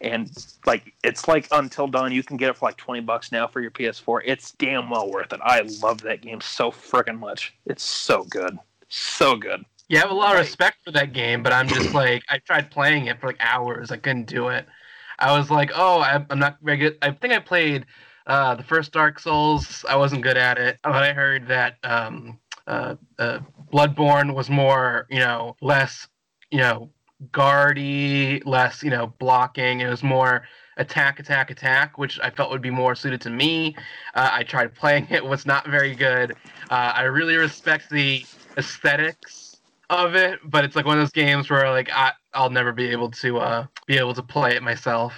and 0.02 0.30
like 0.66 0.94
it's 1.04 1.28
like 1.28 1.48
Until 1.52 1.88
Dawn. 1.88 2.12
You 2.12 2.24
can 2.24 2.38
get 2.38 2.50
it 2.50 2.58
for 2.58 2.66
like 2.66 2.78
twenty 2.78 3.02
bucks 3.02 3.32
now 3.32 3.48
for 3.48 3.62
your 3.62 3.72
PS4. 3.72 4.22
It's 4.26 4.52
damn 4.54 4.90
well 4.90 5.10
worth 5.10 5.34
it. 5.34 5.40
I 5.44 5.62
love 5.82 6.02
that 6.02 6.22
game 6.22 6.42
so 6.42 6.72
freaking 6.72 7.20
much. 7.20 7.54
It's 7.66 7.84
so 7.84 8.24
good, 8.24 8.58
so 8.90 9.36
good. 9.36 9.64
Yeah, 9.88 10.00
I 10.00 10.02
have 10.02 10.12
a 10.12 10.16
lot 10.16 10.34
of 10.34 10.40
respect 10.40 10.78
for 10.84 10.92
that 10.92 11.14
game, 11.14 11.44
but 11.44 11.54
I'm 11.54 11.68
just 11.68 11.94
like 11.94 12.24
I 12.30 12.40
tried 12.40 12.72
playing 12.72 13.08
it 13.08 13.20
for 13.20 13.28
like 13.28 13.38
hours. 13.40 13.92
I 13.92 13.98
couldn't 13.98 14.28
do 14.28 14.50
it. 14.50 14.66
I 15.20 15.38
was 15.38 15.50
like, 15.50 15.72
oh, 15.76 16.02
I'm 16.02 16.40
not 16.40 16.58
very 16.62 16.78
good. 16.78 16.98
I 17.02 17.12
think 17.12 17.34
I 17.34 17.40
played 17.40 17.86
uh, 18.28 18.56
the 18.56 18.64
first 18.64 18.92
Dark 18.92 19.20
Souls. 19.20 19.86
I 19.88 19.96
wasn't 19.96 20.24
good 20.24 20.38
at 20.38 20.58
it, 20.58 20.80
but 20.84 20.92
I 20.92 21.14
heard 21.14 21.48
that 21.48 21.78
um, 21.84 22.40
uh, 22.68 22.96
uh, 23.20 23.40
Bloodborne 23.72 24.34
was 24.34 24.50
more, 24.50 25.08
you 25.10 25.20
know, 25.20 25.56
less, 25.62 26.08
you 26.52 26.60
know, 26.60 26.90
guardy, 27.32 28.42
less, 28.46 28.84
you 28.84 28.90
know, 28.90 29.14
blocking. 29.20 29.80
It 29.80 29.90
was 29.90 30.04
more 30.04 30.44
attack, 30.78 31.20
attack, 31.20 31.52
attack, 31.52 31.98
which 31.98 32.20
I 32.22 32.30
felt 32.30 32.52
would 32.52 32.62
be 32.62 32.70
more 32.70 32.96
suited 32.96 33.22
to 33.22 33.30
me. 33.30 33.76
Uh, 34.14 34.30
I 34.32 34.44
tried 34.44 34.76
playing 34.76 35.08
it, 35.10 35.24
was 35.24 35.46
not 35.46 35.68
very 35.68 35.96
good. 35.96 36.34
Uh, 36.70 36.94
I 36.96 37.04
really 37.04 37.38
respect 37.38 37.90
the 37.90 38.26
aesthetics 38.58 39.58
of 39.90 40.16
it, 40.16 40.40
but 40.44 40.66
it's 40.66 40.76
like 40.76 40.86
one 40.86 40.98
of 40.98 41.02
those 41.02 41.12
games 41.12 41.50
where 41.50 41.70
like 41.70 41.90
I, 41.94 42.12
I'll 42.34 42.50
never 42.50 42.72
be 42.72 42.90
able 42.90 43.12
to 43.12 43.38
uh, 43.38 43.66
be 43.86 43.98
able 43.98 44.14
to 44.14 44.24
play 44.24 44.56
it 44.56 44.64
myself. 44.64 45.14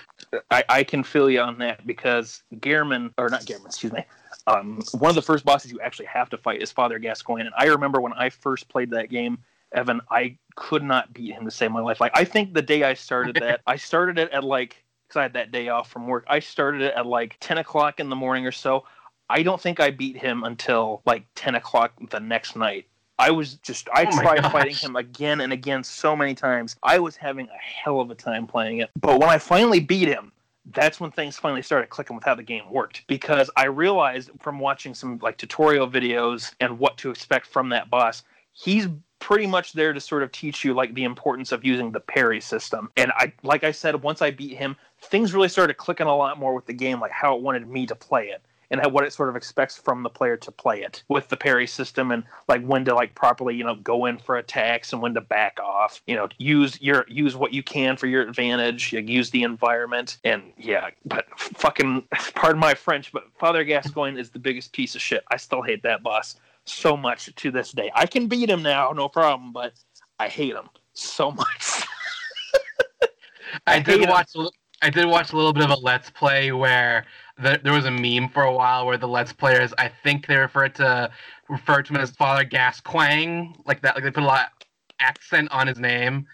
I, 0.52 0.64
I 0.70 0.84
can 0.84 1.04
feel 1.04 1.30
you 1.30 1.40
on 1.40 1.58
that 1.60 1.88
because 1.88 2.44
Gehrman, 2.56 3.14
or 3.18 3.30
not 3.30 3.42
Gehrman, 3.46 3.68
excuse 3.68 3.94
me. 3.94 4.04
Um, 4.46 4.82
one 4.92 5.10
of 5.10 5.16
the 5.16 5.22
first 5.22 5.46
bosses 5.46 5.72
you 5.72 5.80
actually 5.82 6.06
have 6.06 6.30
to 6.30 6.38
fight 6.38 6.62
is 6.62 6.72
Father 6.72 7.00
Gascoigne, 7.00 7.46
and 7.46 7.54
I 7.58 7.66
remember 7.66 8.02
when 8.02 8.14
I 8.14 8.30
first 8.30 8.68
played 8.70 8.92
that 8.92 9.10
game 9.10 9.40
Evan, 9.74 10.02
I 10.10 10.38
could 10.56 10.84
not 10.84 11.14
beat 11.14 11.34
him 11.34 11.46
to 11.46 11.52
save 11.52 11.72
my 11.72 11.82
life. 11.82 12.00
Like 12.00 12.12
I 12.16 12.24
think 12.24 12.54
the 12.54 12.62
day 12.62 12.84
I 12.84 12.94
started 12.94 13.36
that, 13.38 13.62
I 13.68 13.76
started 13.76 14.18
it 14.18 14.32
at 14.32 14.44
like 14.44 14.84
because 15.08 15.20
I 15.20 15.24
had 15.24 15.34
that 15.34 15.52
day 15.52 15.70
off 15.70 15.90
from 15.90 16.08
work. 16.08 16.26
I 16.28 16.40
started 16.40 16.82
it 16.82 16.94
at 16.96 17.06
like 17.06 17.38
ten 17.40 17.58
o'clock 17.58 18.00
in 18.00 18.10
the 18.10 18.16
morning 18.16 18.46
or 18.46 18.52
so. 18.52 18.86
I 19.30 19.44
don't 19.44 19.62
think 19.62 19.80
I 19.80 19.92
beat 19.92 20.18
him 20.18 20.44
until 20.44 21.02
like 21.06 21.26
ten 21.36 21.56
o'clock 21.56 21.94
the 22.10 22.20
next 22.20 22.56
night. 22.56 22.88
I 23.20 23.32
was 23.32 23.56
just 23.56 23.90
I 23.94 24.06
oh 24.08 24.22
tried 24.22 24.42
gosh. 24.42 24.52
fighting 24.52 24.76
him 24.76 24.96
again 24.96 25.42
and 25.42 25.52
again 25.52 25.84
so 25.84 26.16
many 26.16 26.36
times. 26.36 26.76
I 26.84 27.00
was 27.00 27.16
having 27.16 27.48
a 27.48 27.58
hell 27.58 28.00
of 28.00 28.12
a 28.12 28.16
time 28.16 28.48
playing 28.48 28.80
it. 28.80 28.90
But 29.00 29.20
when 29.20 29.30
I 29.30 29.38
finally 29.38 29.80
beat 29.80 30.08
him, 30.08 30.32
that's 30.74 31.00
when 31.00 31.12
things 31.12 31.38
finally 31.38 31.62
started 31.62 31.90
clicking 31.90 32.16
with 32.16 32.26
how 32.26 32.36
the 32.36 32.44
game 32.44 32.70
worked 32.70 33.06
because 33.08 33.50
I 33.56 33.66
realized 33.66 34.30
from 34.40 34.60
watching 34.60 34.94
some 34.94 35.20
like 35.22 35.38
tutorial 35.38 35.90
videos 35.90 36.54
and 36.60 36.78
what 36.78 36.98
to 36.98 37.10
expect 37.10 37.48
from 37.48 37.70
that 37.70 37.90
boss, 37.90 38.24
he's 38.52 38.88
pretty 39.20 39.48
much 39.48 39.74
there 39.74 39.94
to 39.94 40.00
sort 40.00 40.24
of 40.24 40.32
teach 40.32 40.64
you 40.64 40.74
like 40.74 40.94
the 40.94 41.04
importance 41.04 41.52
of 41.52 41.66
using 41.66 41.92
the 41.92 42.00
parry 42.00 42.42
system. 42.42 42.90
And 42.98 43.12
I 43.16 43.34
like 43.44 43.64
I 43.64 43.72
said, 43.72 44.02
once 44.04 44.22
I 44.22 44.32
beat 44.32 44.58
him, 44.58 44.76
things 45.02 45.34
really 45.34 45.50
started 45.50 45.76
clicking 45.78 46.08
a 46.08 46.16
lot 46.16 46.40
more 46.40 46.54
with 46.54 46.66
the 46.66 46.74
game, 46.74 47.00
like 47.00 47.12
how 47.12 47.36
it 47.36 47.42
wanted 47.42 47.68
me 47.68 47.86
to 47.88 47.96
play 47.96 48.28
it. 48.28 48.42
and 48.70 48.82
what 48.92 49.04
it 49.04 49.14
sort 49.14 49.30
of 49.30 49.36
expects 49.36 49.78
from 49.78 50.04
the 50.04 50.10
player 50.10 50.36
to 50.38 50.52
play 50.52 50.82
it 50.82 51.04
with 51.08 51.28
the 51.30 51.38
parry 51.38 51.68
system 51.68 52.12
and 52.12 52.24
like 52.48 52.64
when 52.66 52.84
to 52.86 52.94
like 52.94 53.16
properly 53.16 53.56
you 53.56 53.64
know 53.64 53.76
go 53.76 54.06
in 54.06 54.18
for 54.18 54.38
attacks 54.38 54.92
and 54.92 55.02
when 55.02 55.14
to 55.14 55.22
back 55.22 55.58
off 55.60 56.02
you 56.06 56.16
know 56.16 56.28
use 56.38 56.82
your 56.82 57.06
use 57.08 57.36
what 57.36 57.54
you 57.54 57.64
can 57.64 57.96
for 57.96 58.08
your 58.08 58.22
advantage 58.22 58.92
use 58.94 59.30
the 59.30 59.44
environment 59.44 60.18
and 60.24 60.44
yeah 60.58 60.90
but 61.06 61.28
fucking 61.40 62.04
pardon 62.36 62.60
my 62.60 62.74
french 62.74 63.12
but 63.12 63.24
father 63.40 63.64
gascoigne 63.64 64.20
is 64.20 64.30
the 64.32 64.40
biggest 64.40 64.74
piece 64.74 64.96
of 64.96 65.02
shit 65.02 65.24
i 65.30 65.38
still 65.38 65.62
hate 65.62 65.84
that 65.84 66.04
boss 66.04 66.36
so 66.68 66.98
much 66.98 67.34
to 67.36 67.52
this 67.52 67.72
day 67.72 67.92
i 67.96 68.06
can 68.06 68.28
beat 68.28 68.50
him 68.50 68.62
now 68.62 68.92
no 68.92 69.08
problem 69.08 69.52
but 69.52 69.74
i 70.20 70.28
hate 70.28 70.54
him 70.54 70.70
so 70.94 71.32
much 71.32 71.84
I, 73.68 73.76
I 73.76 73.80
did 73.80 74.08
watch. 74.08 74.36
a 74.36 74.42
li- 74.42 74.52
I 74.82 74.90
did 74.92 75.06
watch 75.08 75.34
a 75.34 75.36
little 75.36 75.54
bit 75.54 75.64
of 75.64 75.72
a 75.72 75.76
let's 75.82 76.10
play 76.12 76.52
where 76.52 77.06
the, 77.40 77.60
there 77.64 77.74
was 77.74 77.86
a 77.86 77.92
meme 77.92 78.30
for 78.30 78.44
a 78.44 78.54
while 78.54 78.86
where 78.86 78.98
the 78.98 79.08
let's 79.08 79.34
players, 79.34 79.74
I 79.80 79.88
think 79.88 80.28
they 80.28 80.38
refer 80.38 80.70
to 80.70 81.10
refer 81.50 81.82
to 81.82 81.94
him 81.94 82.00
as 82.00 82.12
Father 82.12 82.44
Gasquang, 82.44 83.56
like 83.66 83.82
that. 83.82 83.96
Like 83.96 84.04
they 84.04 84.12
put 84.12 84.24
a 84.24 84.28
lot 84.28 84.52
of 84.62 84.68
accent 85.00 85.50
on 85.52 85.66
his 85.66 85.80
name. 85.80 86.28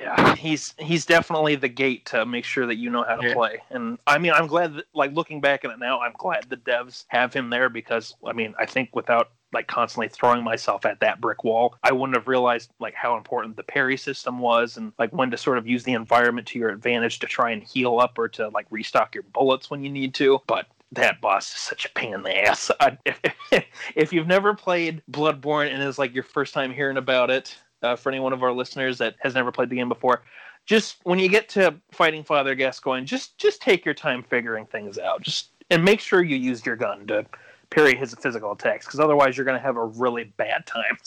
Yeah, 0.00 0.34
he's 0.34 0.74
he's 0.78 1.04
definitely 1.04 1.56
the 1.56 1.68
gate 1.68 2.06
to 2.06 2.24
make 2.24 2.44
sure 2.46 2.66
that 2.66 2.76
you 2.76 2.88
know 2.88 3.02
how 3.02 3.16
to 3.16 3.22
Yeah. 3.22 3.34
play. 3.34 3.62
And 3.70 3.98
I 4.06 4.16
mean, 4.16 4.32
I'm 4.32 4.46
glad 4.46 4.74
that, 4.76 4.86
like 4.94 5.12
looking 5.12 5.42
back 5.42 5.64
at 5.66 5.70
it 5.70 5.78
now, 5.78 6.00
I'm 6.00 6.14
glad 6.16 6.48
the 6.48 6.56
devs 6.56 7.04
have 7.08 7.34
him 7.34 7.50
there 7.50 7.68
because 7.68 8.14
I 8.26 8.32
mean, 8.32 8.54
I 8.58 8.64
think 8.64 8.90
without 8.94 9.32
like 9.52 9.66
constantly 9.66 10.08
throwing 10.08 10.44
myself 10.44 10.84
at 10.84 11.00
that 11.00 11.20
brick 11.20 11.44
wall, 11.44 11.74
I 11.82 11.92
wouldn't 11.92 12.16
have 12.16 12.28
realized 12.28 12.70
like 12.78 12.94
how 12.94 13.16
important 13.16 13.56
the 13.56 13.62
parry 13.62 13.96
system 13.96 14.38
was 14.38 14.76
and 14.76 14.92
like 14.98 15.12
when 15.12 15.30
to 15.30 15.36
sort 15.36 15.58
of 15.58 15.66
use 15.66 15.84
the 15.84 15.92
environment 15.92 16.46
to 16.48 16.58
your 16.58 16.70
advantage 16.70 17.18
to 17.20 17.26
try 17.26 17.50
and 17.50 17.62
heal 17.62 17.98
up 17.98 18.18
or 18.18 18.28
to 18.28 18.48
like 18.48 18.66
restock 18.70 19.14
your 19.14 19.24
bullets 19.24 19.70
when 19.70 19.82
you 19.82 19.90
need 19.90 20.14
to. 20.14 20.40
But 20.46 20.66
that 20.92 21.20
boss 21.20 21.54
is 21.54 21.60
such 21.60 21.84
a 21.84 21.90
pain 21.90 22.14
in 22.14 22.22
the 22.22 22.36
ass. 22.48 22.70
I, 22.80 22.98
if, 23.04 23.64
if 23.94 24.12
you've 24.12 24.26
never 24.26 24.54
played 24.54 25.02
Bloodborne 25.10 25.72
and 25.72 25.82
is 25.82 25.98
like 25.98 26.14
your 26.14 26.24
first 26.24 26.54
time 26.54 26.72
hearing 26.72 26.96
about 26.96 27.30
it, 27.30 27.56
uh, 27.82 27.96
for 27.96 28.10
any 28.10 28.20
one 28.20 28.32
of 28.32 28.42
our 28.42 28.52
listeners 28.52 28.98
that 28.98 29.16
has 29.20 29.34
never 29.34 29.50
played 29.50 29.70
the 29.70 29.76
game 29.76 29.88
before, 29.88 30.22
just 30.66 30.98
when 31.04 31.18
you 31.18 31.28
get 31.28 31.48
to 31.48 31.74
fighting 31.90 32.22
Father 32.22 32.54
Gascoigne, 32.54 33.04
just 33.04 33.38
just 33.38 33.62
take 33.62 33.84
your 33.84 33.94
time 33.94 34.22
figuring 34.22 34.66
things 34.66 34.98
out. 34.98 35.22
Just 35.22 35.50
and 35.70 35.84
make 35.84 36.00
sure 36.00 36.22
you 36.22 36.36
use 36.36 36.64
your 36.66 36.76
gun 36.76 37.06
to 37.06 37.24
parry 37.70 37.94
his 37.94 38.14
physical 38.14 38.52
attacks, 38.52 38.86
because 38.86 39.00
otherwise 39.00 39.36
you're 39.36 39.46
going 39.46 39.58
to 39.58 39.62
have 39.62 39.76
a 39.76 39.84
really 39.84 40.24
bad 40.36 40.66
time. 40.66 40.98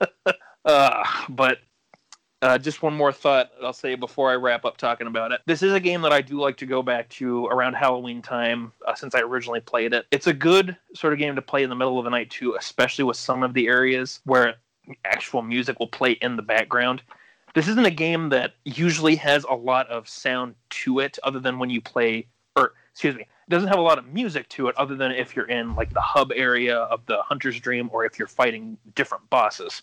uh, 0.64 1.04
but 1.28 1.58
uh, 2.42 2.58
just 2.58 2.82
one 2.82 2.92
more 2.92 3.12
thought 3.12 3.50
I'll 3.62 3.72
say 3.72 3.94
before 3.94 4.30
I 4.30 4.34
wrap 4.34 4.64
up 4.64 4.76
talking 4.76 5.06
about 5.06 5.30
it. 5.30 5.40
This 5.46 5.62
is 5.62 5.72
a 5.72 5.80
game 5.80 6.02
that 6.02 6.12
I 6.12 6.20
do 6.20 6.40
like 6.40 6.56
to 6.56 6.66
go 6.66 6.82
back 6.82 7.08
to 7.10 7.46
around 7.46 7.74
Halloween 7.74 8.20
time 8.20 8.72
uh, 8.86 8.96
since 8.96 9.14
I 9.14 9.20
originally 9.20 9.60
played 9.60 9.92
it. 9.92 10.06
It's 10.10 10.26
a 10.26 10.32
good 10.32 10.76
sort 10.94 11.12
of 11.12 11.20
game 11.20 11.36
to 11.36 11.42
play 11.42 11.62
in 11.62 11.70
the 11.70 11.76
middle 11.76 11.98
of 11.98 12.04
the 12.04 12.10
night 12.10 12.30
too, 12.30 12.56
especially 12.58 13.04
with 13.04 13.16
some 13.16 13.44
of 13.44 13.54
the 13.54 13.68
areas 13.68 14.20
where 14.24 14.56
actual 15.04 15.42
music 15.42 15.78
will 15.78 15.86
play 15.86 16.12
in 16.12 16.34
the 16.34 16.42
background. 16.42 17.02
This 17.54 17.68
isn't 17.68 17.86
a 17.86 17.90
game 17.90 18.30
that 18.30 18.54
usually 18.64 19.14
has 19.16 19.44
a 19.44 19.54
lot 19.54 19.88
of 19.88 20.08
sound 20.08 20.56
to 20.70 20.98
it, 20.98 21.18
other 21.22 21.38
than 21.38 21.60
when 21.60 21.70
you 21.70 21.80
play, 21.80 22.26
or 22.56 22.72
excuse 22.90 23.14
me, 23.14 23.26
it 23.46 23.50
doesn't 23.50 23.68
have 23.68 23.78
a 23.78 23.82
lot 23.82 23.98
of 23.98 24.06
music 24.06 24.48
to 24.50 24.68
it, 24.68 24.76
other 24.76 24.96
than 24.96 25.12
if 25.12 25.34
you're 25.34 25.48
in 25.48 25.74
like 25.74 25.92
the 25.92 26.00
hub 26.00 26.32
area 26.34 26.76
of 26.76 27.04
the 27.06 27.22
Hunter's 27.22 27.58
Dream 27.58 27.90
or 27.92 28.04
if 28.04 28.18
you're 28.18 28.28
fighting 28.28 28.76
different 28.94 29.28
bosses. 29.30 29.82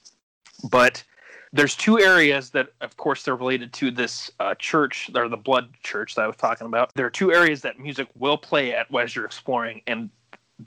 But 0.70 1.04
there's 1.52 1.76
two 1.76 2.00
areas 2.00 2.52
that, 2.52 2.70
of 2.82 2.96
course, 2.98 3.24
they're 3.24 3.36
related 3.36 3.74
to 3.74 3.92
this 3.92 4.30
uh, 4.40 4.56
church, 4.56 5.10
or 5.16 5.28
the 5.28 5.38
Blood 5.38 5.70
Church 5.84 6.16
that 6.16 6.22
I 6.22 6.28
was 6.28 6.36
talking 6.36 6.68
about. 6.68 6.94
There 6.94 7.06
are 7.06 7.12
two 7.12 7.34
areas 7.34 7.62
that 7.62 7.80
music 7.80 8.08
will 8.16 8.38
play 8.38 8.74
at 8.74 8.94
as 8.96 9.16
you're 9.16 9.26
exploring, 9.26 9.82
and 9.88 10.10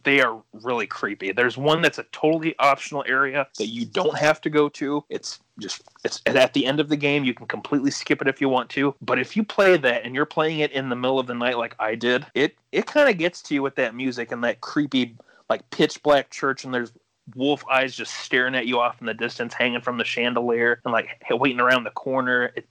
they 0.05 0.21
are 0.21 0.43
really 0.53 0.87
creepy. 0.87 1.33
There's 1.33 1.57
one 1.57 1.83
that's 1.83 1.99
a 1.99 2.05
totally 2.05 2.55
optional 2.59 3.05
area 3.07 3.47
that 3.59 3.67
you 3.67 3.85
don't 3.85 4.17
have 4.17 4.41
to 4.41 4.51
go 4.51 4.69
to. 4.71 5.05
It's 5.09 5.41
just 5.59 5.83
it's 6.05 6.23
at 6.27 6.53
the 6.55 6.67
end 6.67 6.81
of 6.81 6.89
the 6.89 6.97
game. 6.97 7.25
You 7.25 7.35
can 7.35 7.47
completely 7.47 7.91
skip 7.91 8.23
it 8.23 8.29
if 8.29 8.41
you 8.41 8.49
want 8.49 8.71
to. 8.71 8.95
But 9.01 9.19
if 9.19 9.37
you 9.37 9.45
play 9.45 9.77
that 9.77 10.05
and 10.05 10.15
you're 10.15 10.27
playing 10.27 10.61
it 10.61 10.73
in 10.73 10.89
the 10.89 10.97
middle 10.97 11.19
of 11.19 11.27
the 11.27 11.35
night 11.35 11.59
like 11.59 11.77
I 11.79 11.95
did, 11.95 12.27
it 12.35 12.57
it 12.73 12.87
kind 12.87 13.09
of 13.09 13.19
gets 13.19 13.43
to 13.43 13.55
you 13.55 13.63
with 13.63 13.77
that 13.77 13.95
music 13.95 14.33
and 14.33 14.43
that 14.45 14.61
creepy 14.61 15.17
like 15.49 15.69
pitch 15.71 16.03
black 16.03 16.31
church 16.31 16.65
and 16.65 16.73
there's 16.73 16.93
wolf 17.37 17.65
eyes 17.71 17.95
just 17.95 18.15
staring 18.15 18.55
at 18.55 18.67
you 18.67 18.81
off 18.81 19.01
in 19.01 19.07
the 19.07 19.15
distance 19.15 19.55
hanging 19.55 19.81
from 19.81 19.99
the 19.99 20.05
chandelier 20.05 20.81
and 20.85 20.93
like 20.93 21.23
waiting 21.31 21.61
around 21.61 21.85
the 21.85 21.91
corner. 21.91 22.53
It 22.57 22.67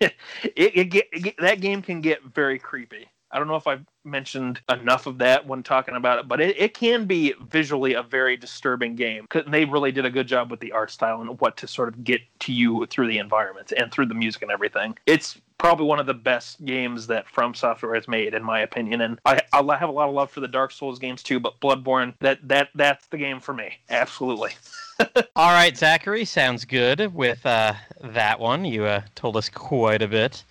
it, 0.00 0.14
it, 0.56 0.84
get, 0.84 1.06
it 1.12 1.20
get 1.20 1.36
that 1.38 1.60
game 1.60 1.82
can 1.82 2.00
get 2.00 2.22
very 2.22 2.58
creepy. 2.58 3.08
I 3.30 3.38
don't 3.38 3.48
know 3.48 3.56
if 3.56 3.66
I've 3.66 3.84
mentioned 4.04 4.60
enough 4.70 5.06
of 5.06 5.18
that 5.18 5.46
when 5.46 5.62
talking 5.62 5.96
about 5.96 6.18
it, 6.18 6.28
but 6.28 6.40
it, 6.40 6.56
it 6.58 6.74
can 6.74 7.06
be 7.06 7.34
visually 7.48 7.94
a 7.94 8.02
very 8.02 8.36
disturbing 8.36 8.94
game. 8.94 9.26
They 9.48 9.64
really 9.64 9.92
did 9.92 10.04
a 10.04 10.10
good 10.10 10.28
job 10.28 10.50
with 10.50 10.60
the 10.60 10.72
art 10.72 10.90
style 10.90 11.20
and 11.20 11.38
what 11.40 11.56
to 11.58 11.66
sort 11.66 11.88
of 11.88 12.04
get 12.04 12.20
to 12.40 12.52
you 12.52 12.86
through 12.86 13.08
the 13.08 13.18
environments 13.18 13.72
and 13.72 13.90
through 13.90 14.06
the 14.06 14.14
music 14.14 14.42
and 14.42 14.50
everything. 14.50 14.96
It's 15.06 15.38
probably 15.58 15.86
one 15.86 15.98
of 15.98 16.06
the 16.06 16.14
best 16.14 16.64
games 16.64 17.06
that 17.08 17.28
From 17.28 17.54
Software 17.54 17.94
has 17.94 18.06
made, 18.06 18.34
in 18.34 18.42
my 18.42 18.60
opinion. 18.60 19.00
And 19.00 19.18
I, 19.24 19.40
I 19.52 19.76
have 19.76 19.88
a 19.88 19.92
lot 19.92 20.08
of 20.08 20.14
love 20.14 20.30
for 20.30 20.40
the 20.40 20.48
Dark 20.48 20.70
Souls 20.70 20.98
games 20.98 21.22
too, 21.22 21.40
but 21.40 21.58
Bloodborne, 21.60 22.14
that 22.20 22.46
that 22.46 22.68
that's 22.74 23.06
the 23.08 23.18
game 23.18 23.40
for 23.40 23.54
me. 23.54 23.78
Absolutely. 23.90 24.52
All 25.36 25.52
right, 25.52 25.76
Zachary, 25.76 26.24
sounds 26.24 26.64
good 26.64 27.14
with 27.14 27.44
uh, 27.44 27.74
that 28.02 28.38
one. 28.38 28.64
You 28.64 28.84
uh, 28.84 29.02
told 29.14 29.36
us 29.36 29.48
quite 29.48 30.02
a 30.02 30.08
bit 30.08 30.44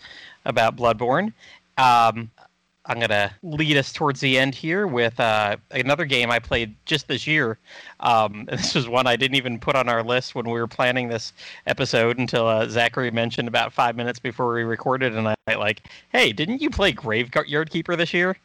about 0.46 0.76
Bloodborne. 0.76 1.34
Um, 1.78 2.32
I'm 2.88 3.00
to 3.00 3.32
lead 3.42 3.78
us 3.78 3.92
towards 3.92 4.20
the 4.20 4.38
end 4.38 4.54
here 4.54 4.86
with 4.86 5.20
uh, 5.20 5.58
another 5.72 6.06
game 6.06 6.30
I 6.30 6.40
played 6.40 6.76
just 6.86 7.08
this 7.08 7.26
year. 7.26 7.58
Um, 8.00 8.46
this 8.52 8.76
was 8.76 8.88
one 8.88 9.08
I 9.08 9.16
didn't 9.16 9.36
even 9.36 9.60
put 9.60 9.76
on 9.76 9.90
our 9.90 10.04
list 10.04 10.36
when 10.36 10.46
we 10.46 10.54
were 10.54 10.68
planning 10.68 11.08
this 11.08 11.34
episode 11.68 12.18
until 12.18 12.48
uh, 12.48 12.68
Zachary 12.68 13.12
mentioned 13.12 13.48
about 13.48 13.74
five 13.74 13.96
minutes 13.96 14.20
before 14.20 14.54
we 14.54 14.64
recorded, 14.64 15.16
and 15.16 15.28
I 15.28 15.56
like, 15.56 15.84
hey, 16.12 16.32
didn't 16.32 16.62
you 16.62 16.70
play 16.70 16.92
Graveyard 16.92 17.70
Keeper 17.70 17.96
this 17.96 18.14
year? 18.14 18.38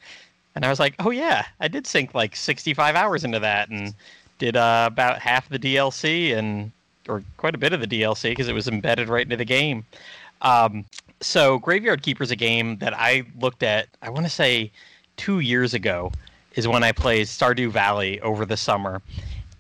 And 0.55 0.65
I 0.65 0.69
was 0.69 0.81
like, 0.81 0.95
oh 0.99 1.11
yeah, 1.11 1.47
I 1.61 1.69
did 1.69 1.87
sink 1.87 2.15
like 2.15 2.35
65 2.35 2.97
hours 2.97 3.25
into 3.25 3.39
that 3.41 3.69
and 3.69 3.95
did 4.39 4.57
uh, 4.57 4.89
about 4.91 5.21
half 5.21 5.49
the 5.49 5.59
DLC 5.59 6.37
and 6.37 6.73
or 7.09 7.23
quite 7.37 7.55
a 7.55 7.59
bit 7.59 7.73
of 7.73 7.81
the 7.81 7.87
DLC 7.87 8.31
because 8.31 8.49
it 8.49 8.53
was 8.53 8.69
embedded 8.69 9.09
right 9.09 9.23
into 9.25 9.37
the 9.37 9.45
game. 9.45 9.85
Um, 10.43 10.85
so 11.21 11.59
Graveyard 11.59 12.03
Keeper 12.03 12.23
is 12.23 12.31
a 12.31 12.37
game 12.37 12.79
that 12.79 12.95
I 12.95 13.25
looked 13.39 13.63
at. 13.63 13.89
I 14.03 14.11
want 14.11 14.27
to 14.27 14.31
say 14.31 14.73
two 15.17 15.41
years 15.41 15.75
ago 15.75 16.13
is 16.55 16.67
when 16.67 16.83
I 16.83 16.93
played 16.93 17.27
Stardew 17.27 17.71
Valley 17.71 18.21
over 18.21 18.45
the 18.45 18.57
summer, 18.57 19.03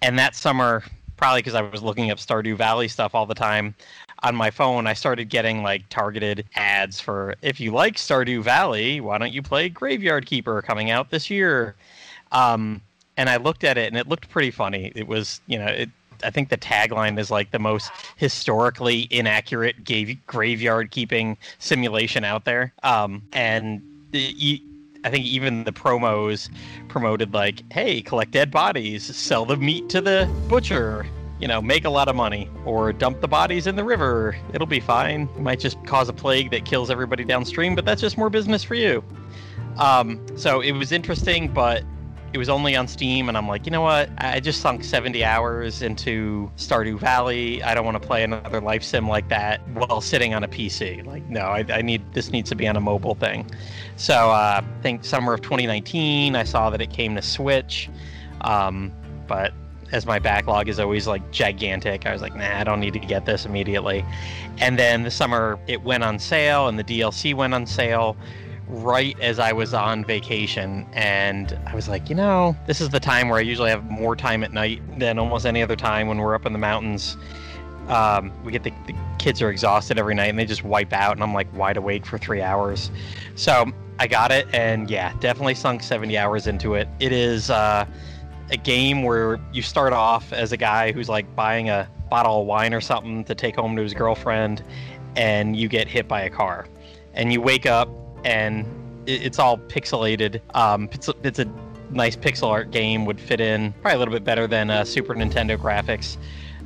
and 0.02 0.18
that 0.18 0.34
summer, 0.34 0.82
probably 1.16 1.40
because 1.40 1.54
I 1.54 1.62
was 1.62 1.82
looking 1.82 2.10
up 2.10 2.18
Stardew 2.18 2.56
Valley 2.56 2.88
stuff 2.88 3.14
all 3.14 3.26
the 3.26 3.34
time 3.34 3.74
on 4.22 4.34
my 4.34 4.50
phone, 4.50 4.86
I 4.86 4.92
started 4.92 5.28
getting 5.28 5.62
like 5.62 5.88
targeted 5.88 6.44
ads 6.54 7.00
for 7.00 7.34
if 7.42 7.60
you 7.60 7.72
like 7.72 7.96
Stardew 7.96 8.42
Valley, 8.42 9.00
why 9.00 9.18
don't 9.18 9.32
you 9.32 9.42
play 9.42 9.68
Graveyard 9.68 10.26
Keeper 10.26 10.60
coming 10.62 10.90
out 10.90 11.10
this 11.10 11.30
year? 11.30 11.74
Um, 12.32 12.80
and 13.16 13.28
I 13.28 13.36
looked 13.36 13.64
at 13.64 13.78
it 13.78 13.88
and 13.88 13.96
it 13.96 14.08
looked 14.08 14.28
pretty 14.28 14.50
funny. 14.50 14.92
It 14.94 15.06
was, 15.06 15.40
you 15.46 15.58
know, 15.58 15.66
it, 15.66 15.90
I 16.22 16.30
think 16.30 16.48
the 16.48 16.56
tagline 16.56 17.18
is 17.18 17.30
like 17.30 17.50
the 17.50 17.58
most 17.58 17.90
historically 18.16 19.08
inaccurate 19.10 19.84
graveyard 20.26 20.90
keeping 20.90 21.36
simulation 21.58 22.24
out 22.24 22.44
there. 22.44 22.72
Um, 22.82 23.22
and 23.32 23.82
I 24.12 25.10
think 25.10 25.24
even 25.24 25.64
the 25.64 25.72
promos 25.72 26.50
promoted 26.88 27.32
like, 27.32 27.62
"Hey, 27.72 28.02
collect 28.02 28.32
dead 28.32 28.50
bodies, 28.50 29.04
sell 29.16 29.44
the 29.44 29.56
meat 29.56 29.88
to 29.90 30.00
the 30.00 30.28
butcher." 30.48 31.06
You 31.38 31.48
know, 31.48 31.62
make 31.62 31.86
a 31.86 31.90
lot 31.90 32.08
of 32.08 32.16
money, 32.16 32.50
or 32.66 32.92
dump 32.92 33.22
the 33.22 33.28
bodies 33.28 33.66
in 33.66 33.74
the 33.74 33.84
river. 33.84 34.36
It'll 34.52 34.66
be 34.66 34.80
fine. 34.80 35.22
It 35.36 35.40
might 35.40 35.58
just 35.58 35.82
cause 35.86 36.10
a 36.10 36.12
plague 36.12 36.50
that 36.50 36.66
kills 36.66 36.90
everybody 36.90 37.24
downstream, 37.24 37.74
but 37.74 37.86
that's 37.86 38.02
just 38.02 38.18
more 38.18 38.28
business 38.28 38.62
for 38.62 38.74
you. 38.74 39.02
Um, 39.78 40.20
so 40.36 40.60
it 40.60 40.72
was 40.72 40.92
interesting, 40.92 41.48
but 41.48 41.82
it 42.32 42.38
was 42.38 42.48
only 42.48 42.76
on 42.76 42.86
Steam, 42.86 43.28
and 43.28 43.36
I'm 43.36 43.48
like, 43.48 43.66
you 43.66 43.72
know 43.72 43.80
what? 43.80 44.08
I 44.18 44.38
just 44.38 44.60
sunk 44.60 44.84
70 44.84 45.24
hours 45.24 45.82
into 45.82 46.50
Stardew 46.56 46.98
Valley. 46.98 47.60
I 47.62 47.74
don't 47.74 47.84
want 47.84 48.00
to 48.00 48.06
play 48.06 48.22
another 48.22 48.60
life 48.60 48.84
sim 48.84 49.08
like 49.08 49.28
that 49.30 49.66
while 49.70 50.00
sitting 50.00 50.32
on 50.32 50.44
a 50.44 50.48
PC. 50.48 51.04
Like, 51.04 51.28
no, 51.28 51.40
I, 51.40 51.64
I 51.68 51.82
need 51.82 52.12
this 52.12 52.30
needs 52.30 52.48
to 52.50 52.54
be 52.54 52.68
on 52.68 52.76
a 52.76 52.80
mobile 52.80 53.16
thing. 53.16 53.50
So 53.96 54.14
uh, 54.14 54.62
I 54.62 54.82
think 54.82 55.04
summer 55.04 55.34
of 55.34 55.42
2019, 55.42 56.36
I 56.36 56.44
saw 56.44 56.70
that 56.70 56.80
it 56.80 56.90
came 56.90 57.16
to 57.16 57.22
Switch, 57.22 57.90
um, 58.42 58.92
but 59.26 59.52
as 59.90 60.06
my 60.06 60.20
backlog 60.20 60.68
is 60.68 60.78
always 60.78 61.08
like 61.08 61.32
gigantic, 61.32 62.06
I 62.06 62.12
was 62.12 62.22
like, 62.22 62.36
nah, 62.36 62.60
I 62.60 62.62
don't 62.62 62.78
need 62.78 62.92
to 62.92 63.00
get 63.00 63.26
this 63.26 63.44
immediately. 63.44 64.04
And 64.58 64.78
then 64.78 65.02
the 65.02 65.10
summer, 65.10 65.58
it 65.66 65.82
went 65.82 66.04
on 66.04 66.20
sale, 66.20 66.68
and 66.68 66.78
the 66.78 66.84
DLC 66.84 67.34
went 67.34 67.54
on 67.54 67.66
sale 67.66 68.16
right 68.70 69.18
as 69.20 69.38
I 69.38 69.52
was 69.52 69.74
on 69.74 70.04
vacation, 70.04 70.86
and 70.92 71.58
I 71.66 71.74
was 71.74 71.88
like, 71.88 72.08
you 72.08 72.14
know, 72.14 72.56
this 72.66 72.80
is 72.80 72.88
the 72.90 73.00
time 73.00 73.28
where 73.28 73.38
I 73.38 73.42
usually 73.42 73.70
have 73.70 73.84
more 73.90 74.14
time 74.16 74.44
at 74.44 74.52
night 74.52 74.80
than 74.98 75.18
almost 75.18 75.44
any 75.44 75.62
other 75.62 75.76
time 75.76 76.06
when 76.06 76.18
we're 76.18 76.34
up 76.34 76.46
in 76.46 76.52
the 76.52 76.58
mountains. 76.58 77.16
Um, 77.88 78.32
we 78.44 78.52
get 78.52 78.62
the, 78.62 78.72
the 78.86 78.94
kids 79.18 79.42
are 79.42 79.50
exhausted 79.50 79.98
every 79.98 80.14
night 80.14 80.26
and 80.26 80.38
they 80.38 80.44
just 80.44 80.62
wipe 80.64 80.92
out, 80.92 81.12
and 81.12 81.22
I'm 81.22 81.34
like 81.34 81.52
wide 81.54 81.76
awake 81.76 82.06
for 82.06 82.18
three 82.18 82.40
hours. 82.40 82.90
So 83.34 83.66
I 83.98 84.06
got 84.06 84.30
it, 84.30 84.46
and 84.54 84.88
yeah, 84.88 85.12
definitely 85.20 85.54
sunk 85.54 85.82
70 85.82 86.16
hours 86.16 86.46
into 86.46 86.74
it. 86.74 86.88
It 87.00 87.12
is 87.12 87.50
uh, 87.50 87.84
a 88.50 88.56
game 88.56 89.02
where 89.02 89.40
you 89.52 89.62
start 89.62 89.92
off 89.92 90.32
as 90.32 90.52
a 90.52 90.56
guy 90.56 90.92
who's 90.92 91.08
like 91.08 91.34
buying 91.34 91.68
a 91.68 91.88
bottle 92.08 92.40
of 92.40 92.46
wine 92.46 92.74
or 92.74 92.80
something 92.80 93.24
to 93.24 93.34
take 93.34 93.56
home 93.56 93.76
to 93.76 93.82
his 93.82 93.94
girlfriend, 93.94 94.62
and 95.16 95.56
you 95.56 95.68
get 95.68 95.88
hit 95.88 96.06
by 96.06 96.22
a 96.22 96.30
car, 96.30 96.66
and 97.14 97.32
you 97.32 97.40
wake 97.40 97.66
up 97.66 97.88
and 98.24 98.66
it- 99.06 99.22
it's 99.22 99.38
all 99.38 99.58
pixelated. 99.58 100.40
Um, 100.54 100.88
it's, 100.92 101.08
a- 101.08 101.14
it's 101.22 101.38
a 101.38 101.46
nice 101.90 102.16
pixel 102.16 102.48
art 102.48 102.70
game, 102.70 103.04
would 103.06 103.20
fit 103.20 103.40
in 103.40 103.72
probably 103.82 103.96
a 103.96 103.98
little 103.98 104.14
bit 104.14 104.24
better 104.24 104.46
than 104.46 104.70
uh, 104.70 104.84
Super 104.84 105.14
Nintendo 105.14 105.56
graphics. 105.58 106.16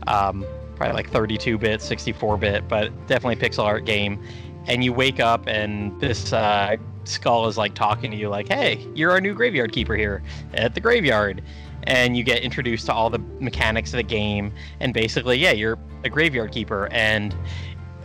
Um, 0.07 0.45
probably 0.77 0.95
like 0.95 1.11
32 1.11 1.57
bit, 1.57 1.81
64 1.81 2.37
bit, 2.37 2.69
but 2.69 2.91
definitely 3.07 3.37
pixel 3.37 3.65
art 3.65 3.85
game. 3.85 4.23
And 4.67 4.83
you 4.83 4.93
wake 4.93 5.21
up 5.21 5.47
and 5.47 5.99
this 6.01 6.33
uh, 6.33 6.77
skull 7.05 7.47
is 7.49 7.57
like 7.57 7.75
talking 7.75 8.11
to 8.11 8.17
you, 8.17 8.29
like, 8.31 8.49
"Hey, 8.49 8.87
you're 8.95 9.11
our 9.13 9.21
new 9.21 9.35
graveyard 9.35 9.73
keeper 9.73 9.95
here 9.95 10.23
at 10.55 10.75
the 10.75 10.81
graveyard." 10.81 11.43
And 11.87 12.17
you 12.17 12.25
get 12.25 12.43
introduced 12.43 12.87
to 12.87 12.95
all 12.95 13.11
the 13.11 13.19
mechanics 13.41 13.93
of 13.93 13.99
the 13.99 14.03
game, 14.05 14.53
and 14.81 14.95
basically, 14.95 15.37
yeah, 15.37 15.51
you're 15.53 15.79
a 16.03 16.09
graveyard 16.09 16.51
keeper, 16.51 16.89
and 16.91 17.35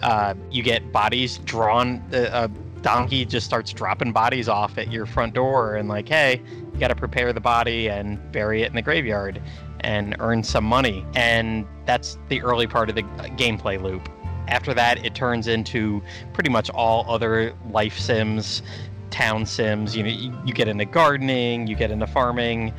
uh, 0.01 0.33
you 0.51 0.63
get 0.63 0.91
bodies 0.91 1.37
drawn. 1.39 2.03
Uh, 2.13 2.47
a 2.47 2.68
donkey 2.81 3.25
just 3.25 3.45
starts 3.45 3.71
dropping 3.73 4.11
bodies 4.11 4.47
off 4.49 4.77
at 4.77 4.91
your 4.91 5.05
front 5.05 5.33
door, 5.33 5.75
and 5.75 5.89
like, 5.89 6.07
hey, 6.07 6.41
you 6.73 6.79
got 6.79 6.89
to 6.89 6.95
prepare 6.95 7.33
the 7.33 7.41
body 7.41 7.89
and 7.89 8.31
bury 8.31 8.63
it 8.63 8.67
in 8.67 8.75
the 8.75 8.81
graveyard 8.81 9.41
and 9.81 10.15
earn 10.19 10.43
some 10.43 10.63
money. 10.63 11.05
And 11.15 11.65
that's 11.85 12.17
the 12.27 12.41
early 12.41 12.67
part 12.67 12.89
of 12.89 12.95
the 12.95 13.03
gameplay 13.03 13.81
loop. 13.81 14.09
After 14.47 14.73
that, 14.73 15.05
it 15.05 15.15
turns 15.15 15.47
into 15.47 16.01
pretty 16.33 16.49
much 16.49 16.69
all 16.71 17.05
other 17.07 17.53
life 17.71 17.97
sims, 17.97 18.61
town 19.11 19.45
sims. 19.45 19.95
You 19.95 20.03
know, 20.03 20.41
you 20.45 20.53
get 20.53 20.67
into 20.67 20.85
gardening, 20.85 21.67
you 21.67 21.75
get 21.75 21.91
into 21.91 22.07
farming. 22.07 22.73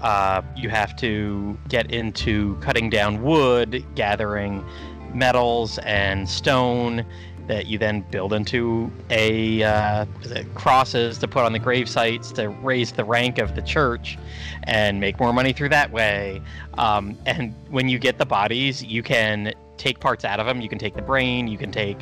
Uh, 0.00 0.40
you 0.56 0.70
have 0.70 0.96
to 0.96 1.58
get 1.68 1.90
into 1.90 2.56
cutting 2.56 2.88
down 2.88 3.22
wood, 3.22 3.84
gathering 3.94 4.64
metals 5.12 5.78
and 5.78 6.28
stone 6.28 7.04
that 7.50 7.66
you 7.66 7.78
then 7.78 8.02
build 8.12 8.32
into 8.32 8.88
a 9.10 9.60
uh, 9.64 10.06
crosses 10.54 11.18
to 11.18 11.26
put 11.26 11.44
on 11.44 11.52
the 11.52 11.58
grave 11.58 11.88
sites 11.88 12.30
to 12.30 12.48
raise 12.48 12.92
the 12.92 13.04
rank 13.04 13.38
of 13.38 13.56
the 13.56 13.62
church 13.62 14.16
and 14.64 15.00
make 15.00 15.18
more 15.18 15.32
money 15.32 15.52
through 15.52 15.68
that 15.68 15.90
way. 15.90 16.40
Um, 16.78 17.18
and 17.26 17.52
when 17.68 17.88
you 17.88 17.98
get 17.98 18.18
the 18.18 18.24
bodies, 18.24 18.84
you 18.84 19.02
can 19.02 19.52
take 19.78 19.98
parts 19.98 20.24
out 20.24 20.38
of 20.38 20.46
them. 20.46 20.60
You 20.60 20.68
can 20.68 20.78
take 20.78 20.94
the 20.94 21.02
brain, 21.02 21.48
you 21.48 21.58
can 21.58 21.72
take 21.72 21.98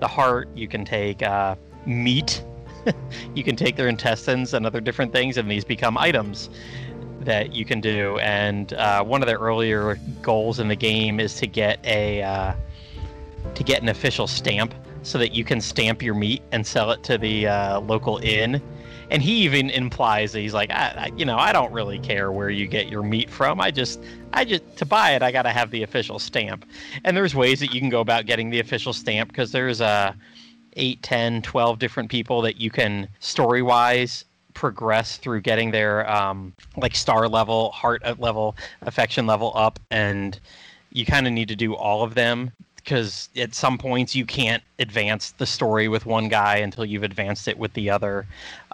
the 0.00 0.06
heart, 0.06 0.50
you 0.54 0.68
can 0.68 0.84
take 0.84 1.22
uh, 1.22 1.54
meat, 1.86 2.44
you 3.34 3.42
can 3.42 3.56
take 3.56 3.76
their 3.76 3.88
intestines 3.88 4.52
and 4.52 4.66
other 4.66 4.82
different 4.82 5.14
things, 5.14 5.38
and 5.38 5.50
these 5.50 5.64
become 5.64 5.96
items 5.96 6.50
that 7.20 7.54
you 7.54 7.64
can 7.64 7.80
do. 7.80 8.18
And 8.18 8.74
uh, 8.74 9.02
one 9.02 9.22
of 9.22 9.28
the 9.28 9.38
earlier 9.38 9.98
goals 10.20 10.60
in 10.60 10.68
the 10.68 10.76
game 10.76 11.20
is 11.20 11.36
to 11.36 11.46
get 11.46 11.82
a 11.86 12.22
uh, 12.22 12.52
to 13.54 13.64
get 13.64 13.80
an 13.80 13.88
official 13.88 14.26
stamp 14.26 14.74
so 15.02 15.18
that 15.18 15.32
you 15.32 15.44
can 15.44 15.60
stamp 15.60 16.02
your 16.02 16.14
meat 16.14 16.42
and 16.52 16.66
sell 16.66 16.90
it 16.90 17.02
to 17.04 17.18
the 17.18 17.46
uh, 17.46 17.80
local 17.80 18.18
inn. 18.18 18.60
And 19.10 19.22
he 19.22 19.42
even 19.42 19.70
implies 19.70 20.32
that 20.32 20.40
he's 20.40 20.54
like, 20.54 20.70
I, 20.70 20.94
I, 20.96 21.12
you 21.16 21.24
know, 21.24 21.36
I 21.36 21.52
don't 21.52 21.72
really 21.72 21.98
care 21.98 22.30
where 22.30 22.50
you 22.50 22.66
get 22.66 22.88
your 22.88 23.02
meat 23.02 23.28
from. 23.28 23.60
I 23.60 23.70
just, 23.70 24.00
I 24.32 24.44
just 24.44 24.76
to 24.76 24.86
buy 24.86 25.12
it, 25.12 25.22
I 25.22 25.32
got 25.32 25.42
to 25.42 25.50
have 25.50 25.70
the 25.70 25.82
official 25.82 26.18
stamp. 26.18 26.64
And 27.04 27.16
there's 27.16 27.34
ways 27.34 27.58
that 27.60 27.74
you 27.74 27.80
can 27.80 27.88
go 27.88 28.00
about 28.00 28.26
getting 28.26 28.50
the 28.50 28.60
official 28.60 28.92
stamp 28.92 29.30
because 29.30 29.50
there's 29.50 29.80
uh, 29.80 30.12
8, 30.74 31.02
10, 31.02 31.42
12 31.42 31.78
different 31.78 32.10
people 32.10 32.40
that 32.42 32.60
you 32.60 32.70
can 32.70 33.08
story 33.18 33.62
wise 33.62 34.24
progress 34.54 35.16
through 35.16 35.40
getting 35.40 35.70
their 35.70 36.10
um, 36.10 36.52
like 36.76 36.94
star 36.94 37.28
level, 37.28 37.70
heart 37.70 38.02
level, 38.20 38.56
affection 38.82 39.26
level 39.26 39.52
up, 39.54 39.78
and 39.90 40.38
you 40.92 41.06
kind 41.06 41.26
of 41.26 41.32
need 41.32 41.48
to 41.48 41.56
do 41.56 41.74
all 41.74 42.02
of 42.02 42.14
them 42.14 42.50
because 42.90 43.28
at 43.36 43.54
some 43.54 43.78
points 43.78 44.16
you 44.16 44.26
can't 44.26 44.64
advance 44.80 45.30
the 45.38 45.46
story 45.46 45.86
with 45.86 46.06
one 46.06 46.28
guy 46.28 46.56
until 46.56 46.84
you've 46.84 47.04
advanced 47.04 47.46
it 47.46 47.56
with 47.56 47.72
the 47.74 47.88
other. 47.88 48.26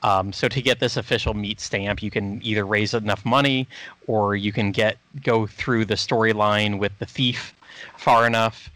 Um, 0.02 0.32
so 0.32 0.48
to 0.48 0.62
get 0.62 0.80
this 0.80 0.96
official 0.96 1.34
meat 1.34 1.60
stamp, 1.60 2.02
you 2.02 2.10
can 2.10 2.40
either 2.42 2.64
raise 2.64 2.94
enough 2.94 3.26
money 3.26 3.68
or 4.06 4.34
you 4.34 4.52
can 4.52 4.72
get 4.72 4.96
go 5.22 5.46
through 5.46 5.84
the 5.84 5.96
storyline 5.96 6.78
with 6.78 6.98
the 6.98 7.04
thief 7.04 7.52
far 7.98 8.26
enough 8.26 8.70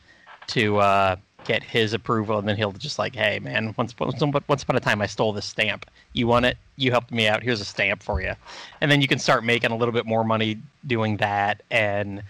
to 0.49 0.77
uh, 0.77 1.17
get 1.47 1.63
his 1.63 1.95
approval, 1.95 2.39
and 2.39 2.47
then 2.47 2.59
he'll 2.59 2.73
just 2.73 2.99
like, 2.99 3.15
"Hey, 3.15 3.39
man, 3.39 3.75
once 3.79 3.95
once 3.99 4.63
upon 4.63 4.77
a 4.77 4.81
time 4.81 5.01
I 5.01 5.07
stole 5.07 5.33
this 5.33 5.47
stamp. 5.47 5.87
You 6.13 6.27
want 6.27 6.45
it? 6.45 6.59
You 6.77 6.91
helped 6.91 7.13
me 7.13 7.29
out. 7.29 7.43
Here's 7.43 7.63
a 7.63 7.65
stamp 7.65 8.03
for 8.03 8.21
you." 8.21 8.35
And 8.83 8.91
then 8.91 9.01
you 9.01 9.09
can 9.09 9.19
start 9.19 9.43
making 9.43 9.71
a 9.71 9.77
little 9.77 9.95
bit 9.95 10.05
more 10.05 10.23
money 10.23 10.59
doing 10.87 11.17
that. 11.17 11.63
And 11.71 12.23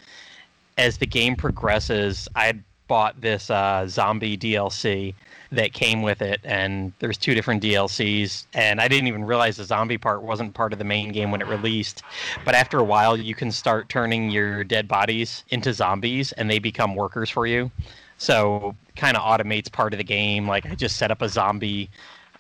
as 0.78 0.98
the 0.98 1.06
game 1.06 1.34
progresses, 1.34 2.28
I 2.36 2.54
bought 2.90 3.20
this 3.20 3.48
uh, 3.50 3.86
zombie 3.86 4.36
DLC 4.36 5.14
that 5.52 5.72
came 5.72 6.02
with 6.02 6.20
it, 6.20 6.40
and 6.42 6.92
there's 6.98 7.16
two 7.16 7.34
different 7.34 7.62
DLCs. 7.62 8.46
And 8.52 8.80
I 8.80 8.88
didn't 8.88 9.06
even 9.06 9.24
realize 9.24 9.56
the 9.58 9.64
zombie 9.64 9.96
part 9.96 10.22
wasn't 10.22 10.54
part 10.54 10.72
of 10.72 10.80
the 10.80 10.84
main 10.84 11.12
game 11.12 11.30
when 11.30 11.40
it 11.40 11.46
released. 11.46 12.02
But 12.44 12.56
after 12.56 12.80
a 12.80 12.84
while, 12.84 13.16
you 13.16 13.32
can 13.32 13.52
start 13.52 13.88
turning 13.88 14.32
your 14.32 14.64
dead 14.64 14.88
bodies 14.88 15.44
into 15.50 15.72
zombies, 15.72 16.32
and 16.32 16.50
they 16.50 16.58
become 16.58 16.96
workers 16.96 17.30
for 17.30 17.46
you. 17.46 17.70
So 18.18 18.74
kind 18.96 19.16
of 19.16 19.22
automates 19.22 19.70
part 19.70 19.94
of 19.94 19.98
the 19.98 20.04
game. 20.04 20.48
Like 20.48 20.66
I 20.66 20.74
just 20.74 20.96
set 20.96 21.12
up 21.12 21.22
a 21.22 21.28
zombie 21.28 21.90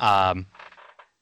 um, 0.00 0.46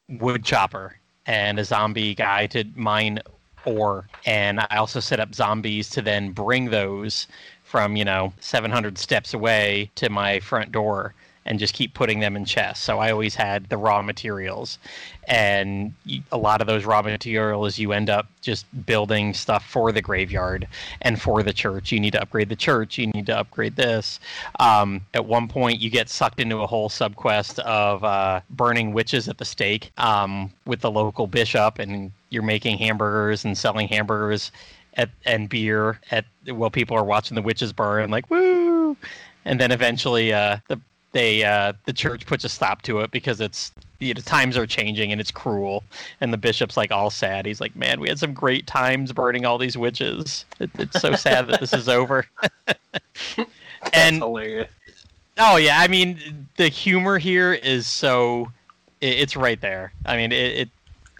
wood 0.09 0.43
chopper 0.43 0.97
and 1.27 1.59
a 1.59 1.65
zombie 1.67 2.15
guy 2.15 2.47
to 2.47 2.65
mine 2.75 3.21
ore, 3.67 4.09
and 4.25 4.61
I 4.71 4.77
also 4.79 5.01
set 5.01 5.21
up 5.21 5.35
zombies 5.35 5.91
to 5.91 6.01
then 6.01 6.33
bring 6.33 6.71
those 6.71 7.27
from 7.69 7.97
you 7.97 8.05
know 8.05 8.33
700 8.41 8.97
steps 8.97 9.35
away 9.35 9.91
to 9.97 10.09
my 10.09 10.41
front 10.41 10.73
door 10.73 11.15
and 11.49 11.59
just 11.59 11.73
keep 11.73 11.95
putting 11.95 12.21
them 12.21 12.37
in 12.37 12.45
chests. 12.45 12.85
So 12.85 12.99
I 12.99 13.11
always 13.11 13.35
had 13.35 13.71
the 13.71 13.79
raw 13.79 14.03
materials, 14.03 14.79
and 15.27 15.95
a 16.31 16.37
lot 16.37 16.61
of 16.61 16.67
those 16.67 16.85
raw 16.85 17.01
materials 17.01 17.79
you 17.79 17.93
end 17.93 18.11
up 18.11 18.27
just 18.43 18.67
building 18.85 19.33
stuff 19.33 19.65
for 19.65 19.91
the 19.91 20.03
graveyard 20.03 20.69
and 21.01 21.21
for 21.21 21.43
the 21.43 21.55
church. 21.55 21.91
You 21.91 22.01
need 22.01 22.13
to 22.13 22.21
upgrade 22.21 22.51
the 22.51 22.57
church. 22.57 22.99
You 22.99 23.07
need 23.07 23.27
to 23.27 23.39
upgrade 23.39 23.77
this. 23.77 24.21
Um, 24.61 25.01
at 25.15 25.25
one 25.25 25.49
point, 25.49 25.81
you 25.81 25.89
get 25.89 26.11
sucked 26.11 26.39
into 26.39 26.59
a 26.59 26.67
whole 26.67 26.91
subquest 26.91 27.59
of 27.61 28.05
uh, 28.05 28.43
burning 28.51 28.93
witches 28.93 29.27
at 29.27 29.39
the 29.39 29.47
stake 29.47 29.91
um, 29.97 30.51
with 30.67 30.81
the 30.81 30.91
local 30.91 31.27
bishop, 31.27 31.79
and 31.79 32.13
you're 32.29 32.43
making 32.43 32.77
hamburgers 32.77 33.47
and 33.47 33.57
selling 33.57 33.89
hamburgers. 33.89 34.53
At, 34.99 35.11
and 35.25 35.49
beer 35.49 36.01
at 36.11 36.25
while 36.47 36.71
people 36.71 36.97
are 36.97 37.05
watching 37.05 37.37
the 37.37 37.43
witches 37.43 37.73
burn 37.73 38.11
like 38.11 38.29
woo 38.31 38.97
and 39.45 39.61
then 39.61 39.73
eventually 39.73 40.33
uh, 40.33 40.59
the 40.69 40.79
they 41.13 41.43
uh, 41.43 41.73
the 41.87 41.93
church 41.93 42.27
puts 42.27 42.45
a 42.45 42.49
stop 42.49 42.83
to 42.83 43.01
it 43.01 43.11
because 43.11 43.41
it's 43.41 43.73
you 43.99 44.15
know, 44.15 44.21
times 44.21 44.57
are 44.57 44.67
changing 44.67 45.11
and 45.11 45.21
it's 45.21 45.31
cruel. 45.31 45.83
And 46.21 46.33
the 46.33 46.37
bishop's 46.37 46.77
like 46.77 46.93
all 46.93 47.11
sad. 47.11 47.47
He's 47.47 47.61
like, 47.61 47.75
"Man, 47.75 48.01
we 48.01 48.09
had 48.09 48.19
some 48.19 48.35
great 48.35 48.67
times 48.67 49.13
burning 49.13 49.45
all 49.45 49.59
these 49.59 49.77
witches. 49.77 50.45
It, 50.61 50.71
it's 50.79 51.01
so 51.01 51.15
sad 51.15 51.49
that 51.49 51.61
this 51.61 51.73
is 51.73 51.89
over." 51.89 52.27
and 53.93 54.17
hilarious. 54.17 54.69
oh 55.39 55.57
yeah, 55.57 55.81
I 55.81 55.89
mean 55.89 56.47
the 56.57 56.69
humor 56.69 57.19
here 57.19 57.55
is 57.55 57.87
so 57.87 58.53
it, 59.01 59.19
it's 59.19 59.37
right 59.37 59.61
there. 59.61 59.93
I 60.05 60.17
mean 60.17 60.33
it, 60.33 60.57
it 60.57 60.69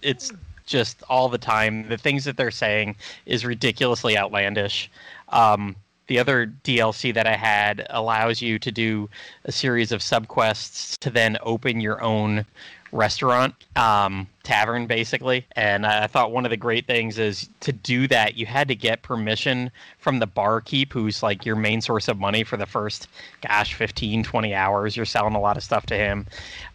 it's 0.01 0.31
just 0.69 1.03
all 1.09 1.27
the 1.27 1.37
time. 1.37 1.89
The 1.89 1.97
things 1.97 2.23
that 2.25 2.37
they're 2.37 2.51
saying 2.51 2.95
is 3.25 3.45
ridiculously 3.45 4.17
outlandish. 4.17 4.89
Um, 5.29 5.75
the 6.07 6.19
other 6.19 6.47
DLC 6.63 7.13
that 7.13 7.27
I 7.27 7.35
had 7.35 7.85
allows 7.89 8.41
you 8.41 8.57
to 8.59 8.71
do 8.71 9.09
a 9.45 9.51
series 9.51 9.91
of 9.91 10.01
subquests 10.01 10.97
to 10.99 11.09
then 11.09 11.37
open 11.43 11.81
your 11.81 12.01
own 12.01 12.45
restaurant, 12.91 13.53
um, 13.75 14.27
tavern, 14.49 14.87
basically. 14.87 15.45
And 15.55 15.85
I 15.85 16.07
thought 16.07 16.31
one 16.31 16.43
of 16.43 16.49
the 16.49 16.57
great 16.57 16.87
things 16.87 17.19
is 17.19 17.47
to 17.59 17.71
do 17.71 18.07
that, 18.07 18.35
you 18.35 18.47
had 18.47 18.67
to 18.69 18.75
get 18.75 19.03
permission 19.03 19.69
from 19.99 20.17
the 20.17 20.25
barkeep, 20.25 20.91
who's 20.91 21.21
like 21.21 21.45
your 21.45 21.55
main 21.55 21.81
source 21.81 22.07
of 22.07 22.17
money 22.17 22.43
for 22.43 22.57
the 22.57 22.65
first, 22.65 23.09
gosh, 23.47 23.75
15, 23.75 24.23
20 24.23 24.53
hours. 24.55 24.97
You're 24.97 25.05
selling 25.05 25.35
a 25.35 25.39
lot 25.39 25.55
of 25.55 25.61
stuff 25.61 25.85
to 25.85 25.95
him 25.95 26.25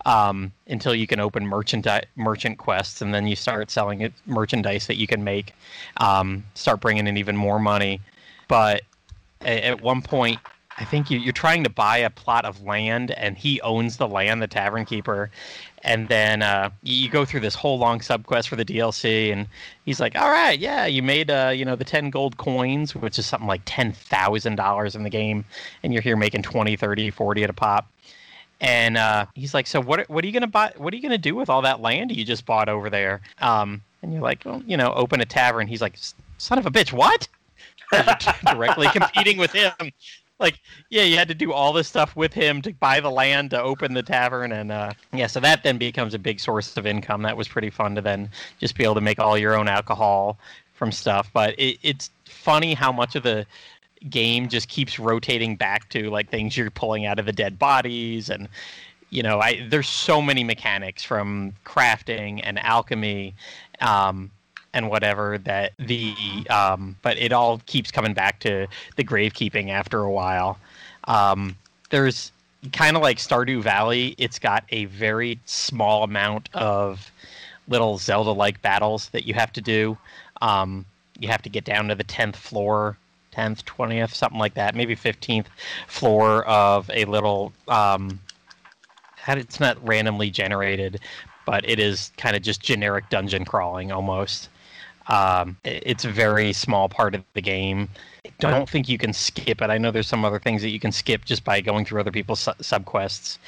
um, 0.07 0.53
until 0.69 0.95
you 0.95 1.09
can 1.09 1.19
open 1.19 1.45
merchant 1.45 1.85
merchant 2.15 2.59
quests, 2.59 3.03
and 3.03 3.13
then 3.13 3.27
you 3.27 3.35
start 3.35 3.73
selling 3.73 4.03
it, 4.03 4.13
merchandise 4.25 4.87
that 4.87 4.97
you 4.97 5.09
can 5.09 5.25
make, 5.25 5.53
um, 5.97 6.45
start 6.55 6.81
bringing 6.81 7.09
in 7.09 7.17
even 7.17 7.37
more 7.37 7.59
money. 7.59 8.01
But 8.47 8.83
at 9.41 9.81
one 9.81 10.01
point 10.01 10.39
I 10.77 10.85
think 10.85 11.11
you, 11.11 11.29
are 11.29 11.33
trying 11.33 11.63
to 11.65 11.71
buy 11.71 11.99
a 11.99 12.11
plot 12.11 12.45
of 12.45 12.63
land, 12.63 13.13
and 13.13 13.39
he 13.39 13.61
owns 13.61 13.97
the 13.97 14.09
land, 14.09 14.43
the 14.43 14.49
tavern 14.49 14.85
keeper. 14.85 15.31
And 15.83 16.09
then 16.09 16.43
uh, 16.43 16.71
you 16.83 17.09
go 17.09 17.25
through 17.25 17.41
this 17.41 17.55
whole 17.55 17.79
long 17.79 18.01
subquest 18.01 18.49
for 18.49 18.57
the 18.57 18.65
DLC, 18.65 19.33
and 19.33 19.47
he's 19.85 20.01
like, 20.01 20.17
"All 20.17 20.31
right, 20.31 20.59
yeah, 20.59 20.87
you 20.87 21.03
made 21.03 21.31
uh, 21.31 21.53
you 21.55 21.65
know 21.65 21.77
the 21.77 21.85
ten 21.85 22.11
gold 22.11 22.39
coins, 22.39 22.95
which 22.95 23.19
is 23.19 23.27
something 23.27 23.47
like 23.47 23.63
ten 23.67 23.93
thousand 23.93 24.57
dollars 24.57 24.97
in 24.97 25.03
the 25.05 25.11
game, 25.11 25.45
and 25.83 25.93
you're 25.93 26.03
here 26.03 26.17
making 26.17 26.43
20, 26.43 26.75
30, 26.77 27.11
40 27.11 27.45
at 27.45 27.51
a 27.51 27.53
pop." 27.53 27.89
and 28.61 28.97
uh, 28.97 29.27
he's 29.35 29.53
like, 29.53 29.67
"So 29.67 29.81
what? 29.81 30.09
What 30.09 30.25
are 30.25 30.27
you 30.27 30.33
gonna 30.33 30.47
buy? 30.47 30.73
What 30.77 30.93
are 30.93 30.97
you 30.97 31.03
gonna 31.03 31.19
do 31.19 31.35
with 31.35 31.51
all 31.51 31.63
that 31.63 31.81
land 31.81 32.15
you 32.15 32.25
just 32.25 32.47
bought 32.47 32.69
over 32.69 32.89
there?" 32.89 33.21
Um, 33.41 33.83
and 34.03 34.13
you're 34.13 34.23
like, 34.23 34.43
"Well, 34.45 34.63
you 34.67 34.77
know, 34.77 34.93
open 34.95 35.21
a 35.21 35.27
tavern." 35.27 35.67
He's 35.67 35.83
like, 35.83 35.99
"Son 36.39 36.59
of 36.59 36.67
a 36.67 36.71
bitch, 36.71 36.93
what?" 36.93 37.29
directly 38.47 38.89
competing 38.89 39.37
with 39.37 39.53
him. 39.53 39.73
Like, 40.41 40.61
yeah, 40.91 41.05
you 41.05 41.17
had 41.17 41.29
to 41.29 41.35
do 41.35 41.53
all 41.53 41.73
this 41.73 41.87
stuff 41.87 42.17
with 42.17 42.33
him 42.33 42.61
to 42.63 42.73
buy 42.75 43.01
the 43.01 43.11
land 43.11 43.51
to 43.51 43.63
open 43.63 43.95
the 43.95 44.03
tavern, 44.03 44.53
and 44.53 44.73
uh, 44.73 44.93
yeah, 45.13 45.29
so 45.29 45.41
that 45.41 45.63
then 45.63 45.79
becomes 45.79 46.13
a 46.13 46.19
big 46.19 46.41
source 46.41 46.77
of 46.77 46.87
income. 46.87 47.23
That 47.23 47.37
was 47.37 47.47
pretty 47.47 47.71
fun 47.71 47.95
to 47.95 48.01
then 48.01 48.29
just 48.59 48.77
be 48.77 48.85
able 48.85 48.97
to 48.97 49.01
make 49.01 49.21
all 49.21 49.39
your 49.39 49.57
own 49.57 49.69
alcohol 49.69 50.39
from 50.75 50.91
stuff. 50.91 51.31
But 51.33 51.59
it, 51.59 51.79
it's 51.83 52.11
funny 52.25 52.75
how 52.75 52.91
much 52.91 53.15
of 53.15 53.23
the 53.23 53.47
game 54.11 54.49
just 54.49 54.69
keeps 54.69 54.99
rotating 54.99 55.57
back 55.57 55.89
to 55.91 56.11
like 56.11 56.29
things 56.31 56.57
you're 56.57 56.71
pulling 56.71 57.07
out 57.07 57.19
of 57.19 57.27
the 57.27 57.33
dead 57.33 57.59
bodies 57.59 58.29
and 58.29 58.49
you 59.09 59.23
know 59.23 59.41
i 59.41 59.67
there's 59.71 59.89
so 59.89 60.21
many 60.21 60.45
mechanics 60.45 61.03
from 61.03 61.55
crafting 61.65 62.41
and 62.43 62.59
alchemy 62.59 63.35
um, 63.81 64.31
and 64.75 64.91
whatever 64.91 65.39
that 65.39 65.73
the 65.79 66.15
um, 66.51 66.97
but 67.01 67.17
it 67.17 67.33
all 67.33 67.63
keeps 67.65 67.91
coming 67.91 68.13
back 68.13 68.41
to 68.41 68.67
the 68.97 69.05
gravekeeping 69.05 69.71
after 69.71 70.01
a 70.01 70.11
while. 70.11 70.59
Um, 71.05 71.57
there's 71.91 72.33
kind 72.73 72.97
of 72.97 73.03
like 73.03 73.19
stardew 73.19 73.63
valley 73.63 74.15
it's 74.19 74.39
got 74.39 74.65
a 74.71 74.87
very 74.87 75.39
small 75.45 76.03
amount 76.03 76.49
of 76.55 77.11
little 77.69 77.99
zelda 77.99 78.31
like 78.31 78.61
battles 78.63 79.09
that 79.11 79.25
you 79.27 79.33
have 79.33 79.53
to 79.53 79.61
do. 79.61 79.97
Um, 80.43 80.85
you 81.19 81.29
have 81.29 81.43
to 81.43 81.49
get 81.49 81.65
down 81.65 81.89
to 81.89 81.95
the 81.95 82.05
10th 82.05 82.37
floor 82.37 82.99
10th 83.33 83.65
20th 83.65 84.13
something 84.13 84.39
like 84.39 84.55
that 84.55 84.75
maybe 84.75 84.97
15th 84.97 85.47
floor 85.87 86.45
of 86.47 86.91
a 86.93 87.05
little 87.05 87.53
um, 87.69 88.19
it's 89.29 89.61
not 89.61 89.77
randomly 89.87 90.31
generated 90.31 91.01
but 91.47 91.69
it 91.69 91.79
is 91.79 92.11
kind 92.17 92.35
of 92.35 92.43
just 92.43 92.63
generic 92.63 93.09
dungeon 93.11 93.45
crawling 93.45 93.93
almost 93.93 94.49
um, 95.09 95.57
it's 95.65 96.05
a 96.05 96.11
very 96.11 96.53
small 96.53 96.89
part 96.89 97.15
of 97.15 97.23
the 97.35 97.43
game. 97.43 97.89
I 98.43 98.51
don't 98.51 98.69
think 98.69 98.89
you 98.89 98.99
can 98.99 99.13
skip 99.13 99.61
it. 99.63 99.71
I 99.71 99.79
know 99.79 99.91
there's 99.91 100.09
some 100.09 100.25
other 100.25 100.39
things 100.39 100.63
that 100.63 100.71
you 100.71 100.81
can 100.81 100.93
skip 100.93 101.25
just 101.25 101.45
by 101.45 101.61
going 101.61 101.85
through 101.85 102.01
other 102.01 102.11
people's 102.11 102.41
su- 102.41 102.53
subquests 102.61 103.39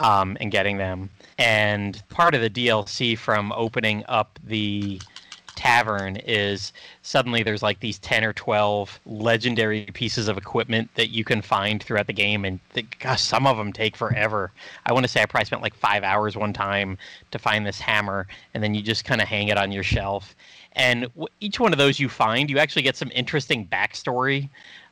um, 0.00 0.36
and 0.40 0.50
getting 0.50 0.78
them. 0.78 1.10
And 1.38 2.02
part 2.08 2.34
of 2.34 2.40
the 2.40 2.50
DLC 2.50 3.16
from 3.16 3.52
opening 3.52 4.04
up 4.08 4.38
the 4.44 5.00
tavern 5.54 6.16
is 6.16 6.72
suddenly 7.02 7.42
there's 7.42 7.62
like 7.62 7.78
these 7.80 7.98
10 7.98 8.24
or 8.24 8.32
12 8.32 8.98
legendary 9.04 9.84
pieces 9.92 10.26
of 10.26 10.38
equipment 10.38 10.90
that 10.94 11.10
you 11.10 11.24
can 11.24 11.42
find 11.42 11.82
throughout 11.82 12.06
the 12.06 12.12
game 12.12 12.44
and 12.44 12.58
the, 12.72 12.82
gosh 13.00 13.20
some 13.20 13.46
of 13.46 13.56
them 13.58 13.72
take 13.72 13.94
forever 13.96 14.50
i 14.86 14.92
want 14.92 15.04
to 15.04 15.08
say 15.08 15.20
i 15.20 15.26
probably 15.26 15.44
spent 15.44 15.62
like 15.62 15.74
five 15.74 16.02
hours 16.02 16.36
one 16.36 16.52
time 16.52 16.96
to 17.30 17.38
find 17.38 17.66
this 17.66 17.78
hammer 17.78 18.26
and 18.54 18.62
then 18.62 18.74
you 18.74 18.82
just 18.82 19.04
kind 19.04 19.20
of 19.20 19.28
hang 19.28 19.48
it 19.48 19.58
on 19.58 19.70
your 19.70 19.82
shelf 19.82 20.34
and 20.72 21.02
w- 21.02 21.28
each 21.40 21.60
one 21.60 21.72
of 21.72 21.78
those 21.78 22.00
you 22.00 22.08
find, 22.08 22.50
you 22.50 22.58
actually 22.58 22.82
get 22.82 22.96
some 22.96 23.10
interesting 23.14 23.66
backstory 23.66 24.48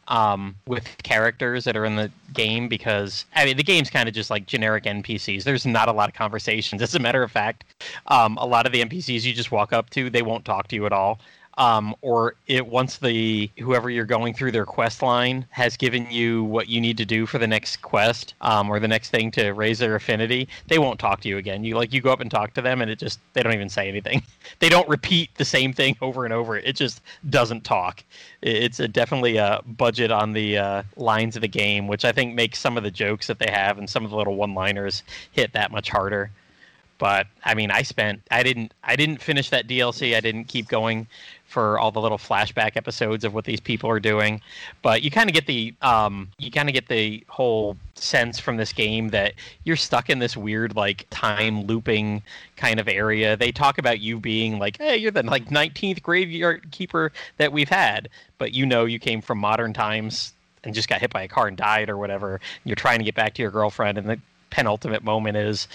um, 0.08 0.56
with 0.66 0.86
characters 1.02 1.64
that 1.64 1.76
are 1.76 1.84
in 1.84 1.96
the 1.96 2.10
game 2.32 2.68
because 2.68 3.24
I 3.34 3.44
mean 3.44 3.56
the 3.56 3.62
game's 3.62 3.90
kind 3.90 4.08
of 4.08 4.14
just 4.14 4.30
like 4.30 4.46
generic 4.46 4.84
NPCs. 4.84 5.44
There's 5.44 5.64
not 5.64 5.88
a 5.88 5.92
lot 5.92 6.08
of 6.08 6.14
conversations. 6.14 6.82
As 6.82 6.94
a 6.94 6.98
matter 6.98 7.22
of 7.22 7.30
fact, 7.30 7.64
um, 8.08 8.36
a 8.38 8.46
lot 8.46 8.66
of 8.66 8.72
the 8.72 8.84
NPCs 8.84 9.22
you 9.24 9.32
just 9.32 9.52
walk 9.52 9.72
up 9.72 9.90
to, 9.90 10.10
they 10.10 10.22
won't 10.22 10.44
talk 10.44 10.68
to 10.68 10.76
you 10.76 10.86
at 10.86 10.92
all 10.92 11.20
um, 11.60 11.94
or 12.00 12.36
it 12.46 12.66
once 12.66 12.96
the 12.96 13.50
whoever 13.58 13.90
you're 13.90 14.06
going 14.06 14.32
through 14.32 14.50
their 14.50 14.64
quest 14.64 15.02
line 15.02 15.46
has 15.50 15.76
given 15.76 16.10
you 16.10 16.42
what 16.44 16.70
you 16.70 16.80
need 16.80 16.96
to 16.96 17.04
do 17.04 17.26
for 17.26 17.36
the 17.36 17.46
next 17.46 17.82
quest 17.82 18.32
um, 18.40 18.70
or 18.70 18.80
the 18.80 18.88
next 18.88 19.10
thing 19.10 19.30
to 19.30 19.50
raise 19.50 19.78
their 19.78 19.94
affinity, 19.94 20.48
they 20.68 20.78
won't 20.78 20.98
talk 20.98 21.20
to 21.20 21.28
you 21.28 21.36
again. 21.36 21.62
You 21.62 21.76
like 21.76 21.92
you 21.92 22.00
go 22.00 22.10
up 22.10 22.20
and 22.20 22.30
talk 22.30 22.54
to 22.54 22.62
them, 22.62 22.80
and 22.80 22.90
it 22.90 22.98
just 22.98 23.20
they 23.34 23.42
don't 23.42 23.52
even 23.52 23.68
say 23.68 23.88
anything. 23.88 24.22
they 24.58 24.70
don't 24.70 24.88
repeat 24.88 25.28
the 25.36 25.44
same 25.44 25.74
thing 25.74 25.98
over 26.02 26.24
and 26.24 26.32
over. 26.32 26.56
It 26.56 26.76
just 26.76 27.02
doesn't 27.28 27.62
talk. 27.62 28.02
It's 28.40 28.80
a, 28.80 28.88
definitely 28.88 29.36
a 29.36 29.60
budget 29.66 30.10
on 30.10 30.32
the 30.32 30.56
uh, 30.56 30.82
lines 30.96 31.36
of 31.36 31.42
the 31.42 31.48
game, 31.48 31.88
which 31.88 32.06
I 32.06 32.12
think 32.12 32.34
makes 32.34 32.58
some 32.58 32.78
of 32.78 32.84
the 32.84 32.90
jokes 32.90 33.26
that 33.26 33.38
they 33.38 33.50
have 33.50 33.76
and 33.76 33.88
some 33.88 34.02
of 34.02 34.10
the 34.10 34.16
little 34.16 34.36
one-liners 34.36 35.02
hit 35.32 35.52
that 35.52 35.70
much 35.70 35.90
harder 35.90 36.30
but 37.00 37.26
I 37.46 37.54
mean, 37.54 37.70
I 37.70 37.80
spent 37.80 38.20
I 38.30 38.42
didn't 38.42 38.74
I 38.84 38.94
didn't 38.94 39.22
finish 39.22 39.48
that 39.50 39.66
DLC. 39.66 40.14
I 40.14 40.20
didn't 40.20 40.44
keep 40.44 40.68
going 40.68 41.08
for 41.46 41.80
all 41.80 41.90
the 41.90 42.00
little 42.00 42.18
flashback 42.18 42.76
episodes 42.76 43.24
of 43.24 43.32
what 43.32 43.46
these 43.46 43.58
people 43.58 43.88
are 43.88 43.98
doing. 43.98 44.40
But 44.82 45.02
you 45.02 45.10
kind 45.10 45.28
of 45.28 45.34
get 45.34 45.46
the 45.46 45.74
um, 45.80 46.28
you 46.38 46.50
kind 46.50 46.68
of 46.68 46.74
get 46.74 46.88
the 46.88 47.24
whole 47.28 47.78
sense 47.94 48.38
from 48.38 48.58
this 48.58 48.74
game 48.74 49.08
that 49.08 49.32
you're 49.64 49.76
stuck 49.76 50.10
in 50.10 50.18
this 50.18 50.36
weird 50.36 50.76
like 50.76 51.06
time 51.08 51.62
looping 51.62 52.22
kind 52.56 52.78
of 52.78 52.86
area. 52.86 53.34
They 53.34 53.50
talk 53.50 53.78
about 53.78 54.00
you 54.00 54.20
being 54.20 54.58
like, 54.58 54.76
hey, 54.76 54.98
you're 54.98 55.10
the 55.10 55.22
like 55.22 55.46
19th 55.46 56.02
graveyard 56.02 56.70
keeper 56.70 57.12
that 57.38 57.50
we've 57.50 57.70
had, 57.70 58.10
but 58.36 58.52
you 58.52 58.66
know 58.66 58.84
you 58.84 58.98
came 58.98 59.22
from 59.22 59.38
modern 59.38 59.72
times 59.72 60.34
and 60.64 60.74
just 60.74 60.90
got 60.90 61.00
hit 61.00 61.10
by 61.10 61.22
a 61.22 61.28
car 61.28 61.48
and 61.48 61.56
died 61.56 61.88
or 61.88 61.96
whatever. 61.96 62.42
You're 62.64 62.76
trying 62.76 62.98
to 62.98 63.04
get 63.06 63.14
back 63.14 63.32
to 63.34 63.42
your 63.42 63.50
girlfriend, 63.50 63.96
and 63.96 64.06
the 64.06 64.20
penultimate 64.50 65.02
moment 65.02 65.36
is 65.36 65.66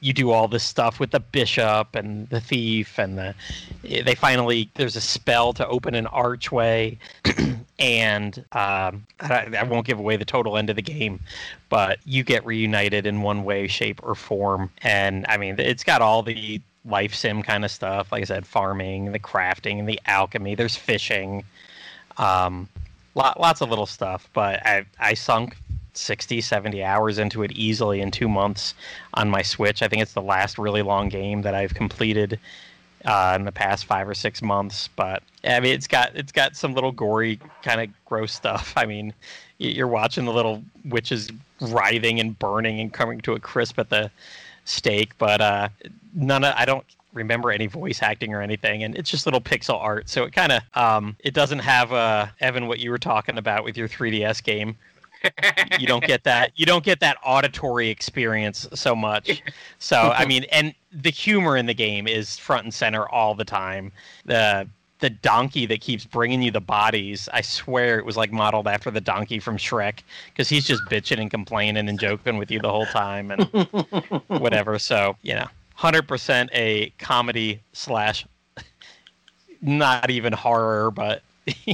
you 0.00 0.12
do 0.12 0.30
all 0.30 0.48
this 0.48 0.62
stuff 0.62 1.00
with 1.00 1.10
the 1.10 1.20
bishop 1.20 1.94
and 1.94 2.28
the 2.28 2.40
thief 2.40 2.98
and 2.98 3.16
the 3.16 3.34
they 3.82 4.14
finally 4.14 4.70
there's 4.74 4.96
a 4.96 5.00
spell 5.00 5.52
to 5.52 5.66
open 5.68 5.94
an 5.94 6.06
archway. 6.08 6.98
And 7.78 8.38
um, 8.52 9.06
I, 9.20 9.54
I, 9.58 9.62
won't 9.64 9.86
give 9.86 9.98
away 9.98 10.16
the 10.16 10.24
total 10.24 10.56
end 10.56 10.70
of 10.70 10.76
the 10.76 10.82
game 10.82 11.20
but 11.68 11.98
you 12.06 12.24
get 12.24 12.46
reunited 12.46 13.06
in 13.06 13.20
one 13.20 13.44
way 13.44 13.66
shape 13.66 14.00
or 14.02 14.14
form. 14.14 14.70
And 14.80 15.26
i 15.28 15.36
mean 15.36 15.56
it's 15.58 15.84
got 15.84 16.00
all 16.00 16.22
the 16.22 16.62
life 16.86 17.14
sim 17.14 17.42
kind 17.42 17.66
of 17.66 17.70
stuff. 17.70 18.10
Like 18.12 18.22
i 18.22 18.24
said 18.24 18.46
farming 18.46 19.12
the 19.12 19.18
crafting 19.18 19.78
and 19.78 19.86
the 19.86 20.00
alchemy 20.06 20.54
there's 20.54 20.74
fishing 20.74 21.44
um, 22.16 22.66
lot, 23.14 23.38
lots 23.38 23.60
of 23.60 23.68
little 23.68 23.84
stuff. 23.84 24.30
But 24.32 24.64
i 24.64 24.86
i 24.98 25.12
sunk 25.12 25.58
60, 25.96 26.40
70 26.40 26.82
hours 26.82 27.18
into 27.18 27.42
it 27.42 27.52
easily 27.52 28.00
in 28.00 28.10
two 28.10 28.28
months 28.28 28.74
on 29.14 29.28
my 29.28 29.42
Switch. 29.42 29.82
I 29.82 29.88
think 29.88 30.02
it's 30.02 30.12
the 30.12 30.22
last 30.22 30.58
really 30.58 30.82
long 30.82 31.08
game 31.08 31.42
that 31.42 31.54
I've 31.54 31.74
completed 31.74 32.38
uh, 33.04 33.34
in 33.38 33.44
the 33.44 33.52
past 33.52 33.84
five 33.84 34.08
or 34.08 34.14
six 34.14 34.42
months. 34.42 34.88
But 34.88 35.22
I 35.44 35.60
mean, 35.60 35.72
it's 35.72 35.86
got 35.86 36.14
it's 36.14 36.32
got 36.32 36.56
some 36.56 36.74
little 36.74 36.92
gory 36.92 37.38
kind 37.62 37.80
of 37.80 38.04
gross 38.04 38.32
stuff. 38.32 38.72
I 38.76 38.86
mean, 38.86 39.12
you're 39.58 39.88
watching 39.88 40.24
the 40.24 40.32
little 40.32 40.62
witches 40.84 41.30
writhing 41.60 42.20
and 42.20 42.38
burning 42.38 42.80
and 42.80 42.92
coming 42.92 43.20
to 43.22 43.32
a 43.32 43.40
crisp 43.40 43.78
at 43.78 43.88
the 43.88 44.10
stake, 44.64 45.16
but 45.18 45.40
uh, 45.40 45.68
none 46.14 46.44
of 46.44 46.54
I 46.56 46.64
don't 46.64 46.84
remember 47.12 47.50
any 47.50 47.66
voice 47.66 48.02
acting 48.02 48.34
or 48.34 48.42
anything, 48.42 48.84
and 48.84 48.94
it's 48.96 49.10
just 49.10 49.26
little 49.26 49.40
pixel 49.40 49.80
art. 49.80 50.08
So 50.08 50.24
it 50.24 50.32
kind 50.32 50.52
of 50.52 50.62
um, 50.74 51.16
it 51.20 51.32
doesn't 51.34 51.60
have 51.60 51.92
uh, 51.92 52.26
Evan 52.40 52.66
what 52.66 52.80
you 52.80 52.90
were 52.90 52.98
talking 52.98 53.38
about 53.38 53.64
with 53.64 53.76
your 53.76 53.88
3DS 53.88 54.42
game 54.42 54.76
you 55.78 55.86
don't 55.86 56.04
get 56.04 56.24
that 56.24 56.52
you 56.56 56.66
don't 56.66 56.84
get 56.84 57.00
that 57.00 57.16
auditory 57.24 57.88
experience 57.88 58.68
so 58.74 58.94
much. 58.94 59.42
So 59.78 60.12
i 60.16 60.24
mean 60.24 60.44
and 60.52 60.74
the 60.92 61.10
humor 61.10 61.56
in 61.56 61.66
the 61.66 61.74
game 61.74 62.06
is 62.06 62.38
front 62.38 62.64
and 62.64 62.72
center 62.72 63.08
all 63.08 63.34
the 63.34 63.44
time. 63.44 63.92
The 64.24 64.68
the 64.98 65.10
donkey 65.10 65.66
that 65.66 65.80
keeps 65.80 66.06
bringing 66.06 66.40
you 66.40 66.50
the 66.50 66.60
bodies 66.60 67.28
i 67.34 67.42
swear 67.42 67.98
it 67.98 68.06
was 68.06 68.16
like 68.16 68.32
modeled 68.32 68.66
after 68.66 68.90
the 68.90 69.00
donkey 69.00 69.38
from 69.38 69.58
shrek 69.58 69.98
because 70.28 70.48
he's 70.48 70.66
just 70.66 70.82
bitching 70.86 71.20
and 71.20 71.30
complaining 71.30 71.88
and 71.88 72.00
joking 72.00 72.38
with 72.38 72.50
you 72.50 72.58
the 72.60 72.70
whole 72.70 72.86
time 72.86 73.30
and 73.30 73.44
whatever. 74.28 74.78
So 74.78 75.16
you 75.22 75.34
know 75.34 75.46
100% 75.78 76.48
a 76.52 76.90
comedy 76.98 77.60
slash 77.72 78.26
not 79.60 80.10
even 80.10 80.32
horror 80.32 80.90
but 80.90 81.22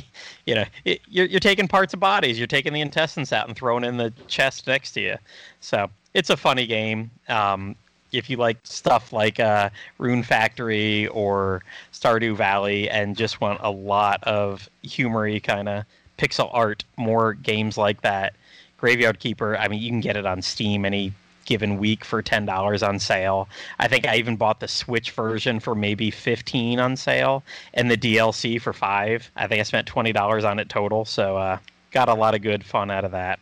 you 0.47 0.55
know, 0.55 0.65
it, 0.85 1.01
you're, 1.09 1.27
you're 1.27 1.41
taking 1.41 1.69
parts 1.69 1.95
of 1.95 2.01
bodies, 2.01 2.39
you're 2.39 2.47
taking 2.47 2.73
the 2.73 2.81
intestines 2.81 3.33
out 3.33 3.49
and 3.49 3.57
throwing 3.57 3.85
in 3.85 3.97
the 3.97 4.13
chest 4.29 4.67
next 4.67 4.93
to 4.93 5.01
you. 5.01 5.17
So 5.61 5.91
it's 6.15 6.31
a 6.31 6.37
funny 6.37 6.67
game. 6.67 7.11
Um, 7.29 7.77
if 8.13 8.29
you 8.29 8.37
like 8.37 8.59
stuff 8.65 9.13
like 9.13 9.41
uh, 9.41 9.71
Rune 9.99 10.23
Factory 10.23 11.07
or 11.09 11.63
Stardew 11.93 12.37
Valley 12.37 12.89
and 12.91 13.17
just 13.17 13.41
want 13.41 13.59
a 13.63 13.71
lot 13.71 14.23
of 14.25 14.69
humory 14.83 15.41
kind 15.41 15.69
of 15.69 15.85
pixel 16.19 16.51
art, 16.53 16.85
more 16.97 17.33
games 17.33 17.79
like 17.79 18.03
that, 18.03 18.35
Graveyard 18.77 19.19
Keeper, 19.19 19.57
I 19.57 19.69
mean, 19.69 19.81
you 19.81 19.89
can 19.89 20.01
get 20.01 20.17
it 20.17 20.27
on 20.27 20.43
Steam 20.43 20.85
any 20.85 21.13
given 21.45 21.79
week 21.79 22.05
for 22.05 22.23
ten 22.23 22.45
dollars 22.45 22.83
on 22.83 22.99
sale. 22.99 23.49
I 23.79 23.89
think 23.89 24.07
I 24.07 24.17
even 24.17 24.37
bought 24.37 24.61
the 24.61 24.69
Switch 24.69 25.11
version 25.11 25.61
for 25.61 25.75
maybe 25.75 26.11
fifteen 26.11 26.79
on 26.79 26.97
sale, 26.97 27.43
and 27.75 27.91
the 27.91 27.97
DLC 27.97 28.61
for 28.61 28.73
five. 28.73 29.31
I 29.37 29.47
think 29.47 29.61
I 29.61 29.65
spent 29.65 29.87
twenty 29.87 30.13
dollars 30.13 30.45
on 30.45 30.59
it 30.59 30.69
total, 30.69 31.05
so 31.05 31.37
uh, 31.37 31.59
got 31.91 32.09
a 32.09 32.15
lot 32.15 32.35
of 32.35 32.43
good 32.43 32.65
fun 32.65 32.91
out 32.91 33.05
of 33.05 33.13
that. 33.13 33.39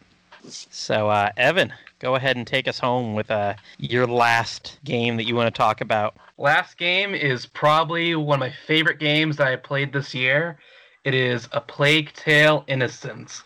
So, 0.48 1.08
uh, 1.10 1.30
Evan, 1.36 1.72
go 1.98 2.14
ahead 2.14 2.36
and 2.36 2.46
take 2.46 2.66
us 2.66 2.78
home 2.78 3.14
with 3.14 3.30
uh, 3.30 3.54
your 3.78 4.06
last 4.06 4.78
game 4.84 5.16
that 5.16 5.24
you 5.24 5.34
want 5.34 5.54
to 5.54 5.58
talk 5.58 5.80
about. 5.80 6.16
Last 6.38 6.78
game 6.78 7.14
is 7.14 7.44
probably 7.44 8.14
one 8.14 8.36
of 8.36 8.40
my 8.40 8.54
favorite 8.66 8.98
games 8.98 9.36
that 9.36 9.48
I 9.48 9.56
played 9.56 9.92
this 9.92 10.14
year. 10.14 10.58
It 11.04 11.14
is 11.14 11.48
A 11.52 11.60
Plague 11.60 12.12
Tale 12.14 12.64
Innocence. 12.66 13.42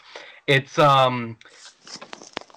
It's 0.46 0.78
um 0.78 1.36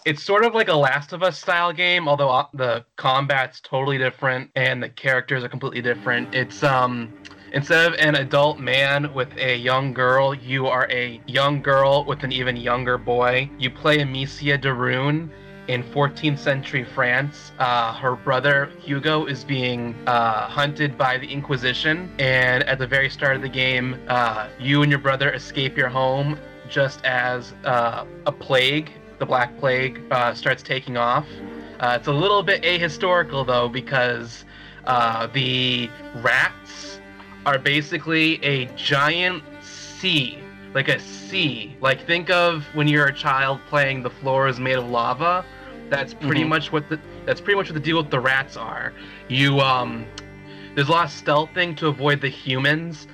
it's 0.07 0.23
sort 0.23 0.45
of 0.45 0.55
like 0.55 0.69
a 0.69 0.73
Last 0.73 1.11
of 1.11 1.21
Us 1.21 1.37
style 1.37 1.73
game, 1.73 2.07
although 2.07 2.29
uh, 2.29 2.45
the 2.53 2.85
combat's 2.95 3.59
totally 3.59 3.97
different 3.97 4.49
and 4.55 4.81
the 4.81 4.87
characters 4.87 5.43
are 5.43 5.49
completely 5.49 5.81
different. 5.81 6.33
It's 6.33 6.63
um 6.63 7.11
instead 7.51 7.91
of 7.91 7.99
an 7.99 8.15
adult 8.15 8.57
man 8.57 9.13
with 9.13 9.27
a 9.35 9.57
young 9.57 9.93
girl, 9.93 10.33
you 10.33 10.65
are 10.67 10.89
a 10.89 11.21
young 11.27 11.61
girl 11.61 12.05
with 12.05 12.23
an 12.23 12.31
even 12.31 12.55
younger 12.55 12.97
boy. 12.97 13.49
You 13.59 13.69
play 13.69 13.99
Amicia 13.99 14.57
de 14.57 14.73
Rune 14.73 15.29
in 15.67 15.83
14th 15.83 16.39
century 16.39 16.85
France. 16.85 17.51
Uh, 17.59 17.93
her 17.95 18.15
brother 18.15 18.71
Hugo 18.79 19.25
is 19.25 19.43
being 19.43 19.93
uh, 20.07 20.47
hunted 20.47 20.97
by 20.97 21.17
the 21.17 21.27
Inquisition, 21.27 22.09
and 22.17 22.63
at 22.63 22.79
the 22.79 22.87
very 22.87 23.09
start 23.09 23.35
of 23.35 23.41
the 23.41 23.49
game, 23.49 23.99
uh, 24.07 24.47
you 24.57 24.83
and 24.83 24.89
your 24.89 25.01
brother 25.01 25.33
escape 25.33 25.75
your 25.75 25.89
home 25.89 26.39
just 26.69 27.03
as 27.03 27.53
uh, 27.65 28.05
a 28.25 28.31
plague, 28.31 28.89
the 29.19 29.25
Black 29.25 29.57
Plague, 29.59 30.01
uh, 30.11 30.33
starts 30.33 30.61
taking 30.63 30.97
off. 30.97 31.25
Uh, 31.79 31.97
it's 31.99 32.07
a 32.07 32.11
little 32.13 32.43
bit 32.43 32.61
ahistorical 32.63 33.45
though 33.45 33.69
because 33.69 34.45
the 35.33 35.89
rats 36.15 36.99
are 37.45 37.59
basically 37.59 38.43
a 38.43 38.65
giant 38.75 39.43
sea 39.61 40.39
like 40.73 40.89
a 40.89 40.99
sea. 40.99 41.75
Like 41.81 42.05
think 42.05 42.29
of 42.29 42.63
when 42.75 42.87
you're 42.87 43.07
a 43.07 43.13
child 43.13 43.59
playing 43.67 44.03
the 44.03 44.09
floor 44.09 44.47
is 44.47 44.59
made 44.59 44.75
of 44.77 44.87
lava. 44.87 45.43
That's 45.89 46.13
pretty 46.13 46.43
Mhm. 46.43 46.49
much 46.49 46.71
what 46.71 46.87
the 46.89 46.99
that's 47.25 47.41
pretty 47.41 47.57
much 47.57 47.67
what 47.69 47.73
the 47.73 47.79
deal 47.79 47.97
with 47.97 48.11
the 48.11 48.19
rats 48.19 48.57
are. 48.57 48.93
You 49.27 49.59
um 49.59 50.05
there's 50.75 50.89
a 50.89 50.91
lot 50.91 51.05
of 51.05 51.11
stealthing 51.11 51.75
to 51.77 51.87
avoid 51.87 52.21
the 52.21 52.29
humans, 52.29 53.07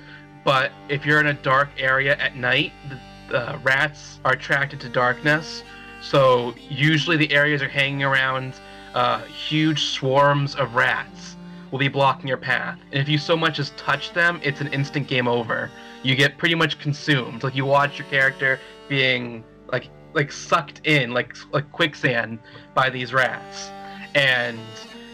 but 0.44 0.72
if 0.90 1.06
you're 1.06 1.20
in 1.20 1.28
a 1.28 1.34
dark 1.34 1.70
area 1.78 2.16
at 2.16 2.36
night, 2.36 2.72
the, 2.90 2.98
the 3.30 3.58
rats 3.62 4.20
are 4.24 4.32
attracted 4.32 4.80
to 4.80 4.88
darkness. 4.90 5.62
So 6.04 6.54
usually 6.68 7.16
the 7.16 7.32
areas 7.32 7.62
are 7.62 7.68
hanging 7.68 8.02
around 8.02 8.54
uh, 8.94 9.22
huge 9.22 9.84
swarms 9.84 10.54
of 10.54 10.74
rats 10.74 11.36
will 11.70 11.78
be 11.78 11.88
blocking 11.88 12.28
your 12.28 12.36
path. 12.36 12.78
And 12.92 13.00
if 13.00 13.08
you 13.08 13.18
so 13.18 13.36
much 13.36 13.58
as 13.58 13.70
touch 13.70 14.12
them, 14.12 14.38
it's 14.42 14.60
an 14.60 14.68
instant 14.68 15.08
game 15.08 15.26
over. 15.26 15.70
You 16.02 16.14
get 16.14 16.38
pretty 16.38 16.54
much 16.54 16.78
consumed. 16.78 17.42
Like 17.42 17.56
you 17.56 17.64
watch 17.64 17.98
your 17.98 18.06
character 18.08 18.60
being 18.88 19.42
like 19.72 19.88
like 20.12 20.30
sucked 20.30 20.86
in 20.86 21.12
like 21.12 21.34
like 21.52 21.70
quicksand 21.72 22.38
by 22.74 22.90
these 22.90 23.12
rats. 23.12 23.70
And 24.14 24.58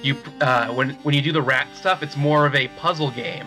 you 0.03 0.17
uh, 0.41 0.75
when 0.75 0.91
when 1.05 1.15
you 1.15 1.23
do 1.23 1.33
the 1.33 1.41
rat 1.41 1.69
stuff, 1.75 2.03
it's 2.03 2.17
more 2.17 2.45
of 2.47 2.55
a 2.55 2.69
puzzle 2.77 3.11
game 3.13 3.47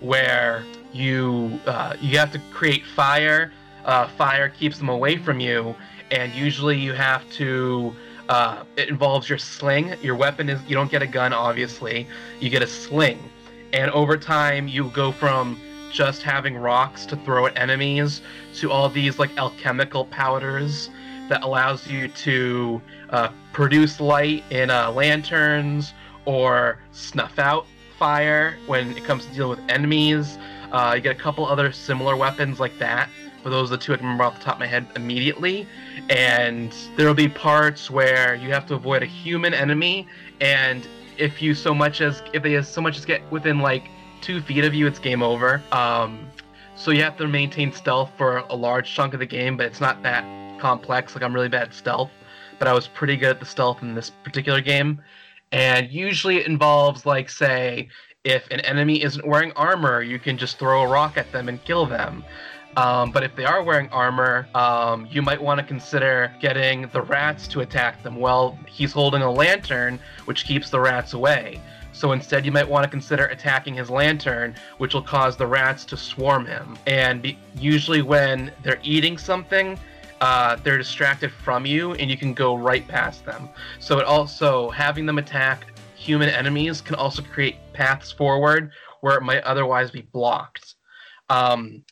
where 0.00 0.64
you 0.92 1.58
uh, 1.66 1.96
you 2.00 2.18
have 2.18 2.30
to 2.32 2.38
create 2.52 2.84
fire. 2.84 3.52
Uh, 3.84 4.06
fire 4.06 4.48
keeps 4.48 4.78
them 4.78 4.88
away 4.88 5.16
from 5.16 5.40
you, 5.40 5.74
and 6.12 6.32
usually 6.32 6.78
you 6.78 6.92
have 6.92 7.28
to. 7.32 7.94
Uh, 8.28 8.62
it 8.76 8.88
involves 8.88 9.28
your 9.28 9.38
sling. 9.38 9.94
Your 10.00 10.14
weapon 10.14 10.48
is 10.48 10.60
you 10.68 10.76
don't 10.76 10.90
get 10.90 11.02
a 11.02 11.06
gun, 11.06 11.32
obviously. 11.32 12.06
You 12.38 12.50
get 12.50 12.62
a 12.62 12.66
sling, 12.66 13.18
and 13.72 13.90
over 13.90 14.16
time 14.16 14.68
you 14.68 14.90
go 14.90 15.10
from 15.10 15.60
just 15.90 16.22
having 16.22 16.56
rocks 16.56 17.04
to 17.06 17.16
throw 17.16 17.46
at 17.46 17.58
enemies 17.58 18.22
to 18.54 18.70
all 18.70 18.88
these 18.88 19.18
like 19.18 19.36
alchemical 19.36 20.06
powders 20.06 20.88
that 21.28 21.42
allows 21.42 21.86
you 21.86 22.08
to 22.08 22.80
uh, 23.10 23.28
produce 23.52 24.00
light 24.00 24.44
in 24.50 24.70
uh, 24.70 24.90
lanterns 24.90 25.92
or 26.24 26.78
snuff 26.92 27.38
out 27.38 27.66
fire 27.98 28.56
when 28.66 28.96
it 28.96 29.04
comes 29.04 29.26
to 29.26 29.34
dealing 29.34 29.58
with 29.60 29.70
enemies. 29.70 30.38
Uh, 30.72 30.92
you 30.96 31.02
get 31.02 31.14
a 31.14 31.18
couple 31.18 31.44
other 31.46 31.70
similar 31.72 32.16
weapons 32.16 32.58
like 32.58 32.76
that. 32.78 33.08
But 33.42 33.50
those 33.50 33.70
are 33.70 33.76
the 33.76 33.82
two 33.82 33.92
I 33.92 33.96
can 33.96 34.06
remember 34.06 34.24
off 34.24 34.38
the 34.38 34.44
top 34.44 34.54
of 34.54 34.60
my 34.60 34.66
head 34.66 34.86
immediately. 34.96 35.66
And 36.10 36.74
there 36.96 37.06
will 37.06 37.14
be 37.14 37.28
parts 37.28 37.90
where 37.90 38.34
you 38.34 38.50
have 38.50 38.66
to 38.66 38.74
avoid 38.74 39.02
a 39.02 39.06
human 39.06 39.54
enemy, 39.54 40.06
and 40.40 40.86
if 41.18 41.42
you 41.42 41.54
so 41.54 41.74
much 41.74 42.00
as 42.00 42.22
if 42.32 42.42
they 42.42 42.60
so 42.62 42.80
much 42.80 42.96
as 42.98 43.04
get 43.04 43.22
within 43.30 43.60
like 43.60 43.88
two 44.20 44.40
feet 44.40 44.64
of 44.64 44.74
you, 44.74 44.86
it's 44.86 44.98
game 44.98 45.22
over. 45.22 45.62
Um, 45.72 46.26
so 46.76 46.90
you 46.90 47.02
have 47.02 47.16
to 47.18 47.28
maintain 47.28 47.72
stealth 47.72 48.10
for 48.16 48.38
a 48.38 48.54
large 48.56 48.92
chunk 48.92 49.14
of 49.14 49.20
the 49.20 49.26
game, 49.26 49.56
but 49.56 49.66
it's 49.66 49.80
not 49.80 50.02
that 50.02 50.24
complex. 50.60 51.14
Like 51.14 51.22
I'm 51.22 51.34
really 51.34 51.48
bad 51.48 51.68
at 51.68 51.74
stealth, 51.74 52.10
but 52.58 52.66
I 52.66 52.72
was 52.72 52.88
pretty 52.88 53.16
good 53.16 53.30
at 53.30 53.40
the 53.40 53.46
stealth 53.46 53.82
in 53.82 53.94
this 53.94 54.10
particular 54.10 54.60
game. 54.60 55.00
And 55.52 55.90
usually 55.90 56.38
it 56.38 56.46
involves 56.46 57.04
like 57.04 57.28
say 57.28 57.88
if 58.24 58.48
an 58.50 58.60
enemy 58.60 59.02
isn't 59.02 59.26
wearing 59.26 59.52
armor, 59.52 60.00
you 60.00 60.18
can 60.18 60.38
just 60.38 60.58
throw 60.58 60.82
a 60.82 60.86
rock 60.86 61.16
at 61.16 61.30
them 61.32 61.48
and 61.48 61.62
kill 61.64 61.86
them. 61.86 62.24
Um, 62.76 63.10
but 63.10 63.22
if 63.22 63.36
they 63.36 63.44
are 63.44 63.62
wearing 63.62 63.88
armor, 63.90 64.48
um, 64.54 65.06
you 65.10 65.20
might 65.20 65.40
want 65.40 65.60
to 65.60 65.66
consider 65.66 66.32
getting 66.40 66.88
the 66.88 67.02
rats 67.02 67.46
to 67.48 67.60
attack 67.60 68.02
them. 68.02 68.16
Well, 68.16 68.58
he's 68.66 68.92
holding 68.92 69.22
a 69.22 69.30
lantern, 69.30 69.98
which 70.24 70.46
keeps 70.46 70.70
the 70.70 70.80
rats 70.80 71.12
away. 71.12 71.60
So 71.92 72.12
instead, 72.12 72.46
you 72.46 72.52
might 72.52 72.66
want 72.66 72.84
to 72.84 72.90
consider 72.90 73.26
attacking 73.26 73.74
his 73.74 73.90
lantern, 73.90 74.54
which 74.78 74.94
will 74.94 75.02
cause 75.02 75.36
the 75.36 75.46
rats 75.46 75.84
to 75.86 75.96
swarm 75.96 76.46
him. 76.46 76.78
And 76.86 77.20
be- 77.20 77.38
usually, 77.54 78.00
when 78.00 78.50
they're 78.62 78.80
eating 78.82 79.18
something, 79.18 79.78
uh, 80.22 80.56
they're 80.56 80.78
distracted 80.78 81.30
from 81.30 81.66
you, 81.66 81.92
and 81.94 82.10
you 82.10 82.16
can 82.16 82.32
go 82.32 82.56
right 82.56 82.86
past 82.88 83.26
them. 83.26 83.48
So 83.80 83.98
it 83.98 84.06
also 84.06 84.70
having 84.70 85.04
them 85.04 85.18
attack 85.18 85.66
human 85.94 86.30
enemies 86.30 86.80
can 86.80 86.94
also 86.94 87.22
create 87.22 87.56
paths 87.72 88.10
forward 88.10 88.72
where 89.02 89.16
it 89.16 89.22
might 89.22 89.42
otherwise 89.44 89.90
be 89.90 90.00
blocked. 90.00 90.76
Um, 91.28 91.84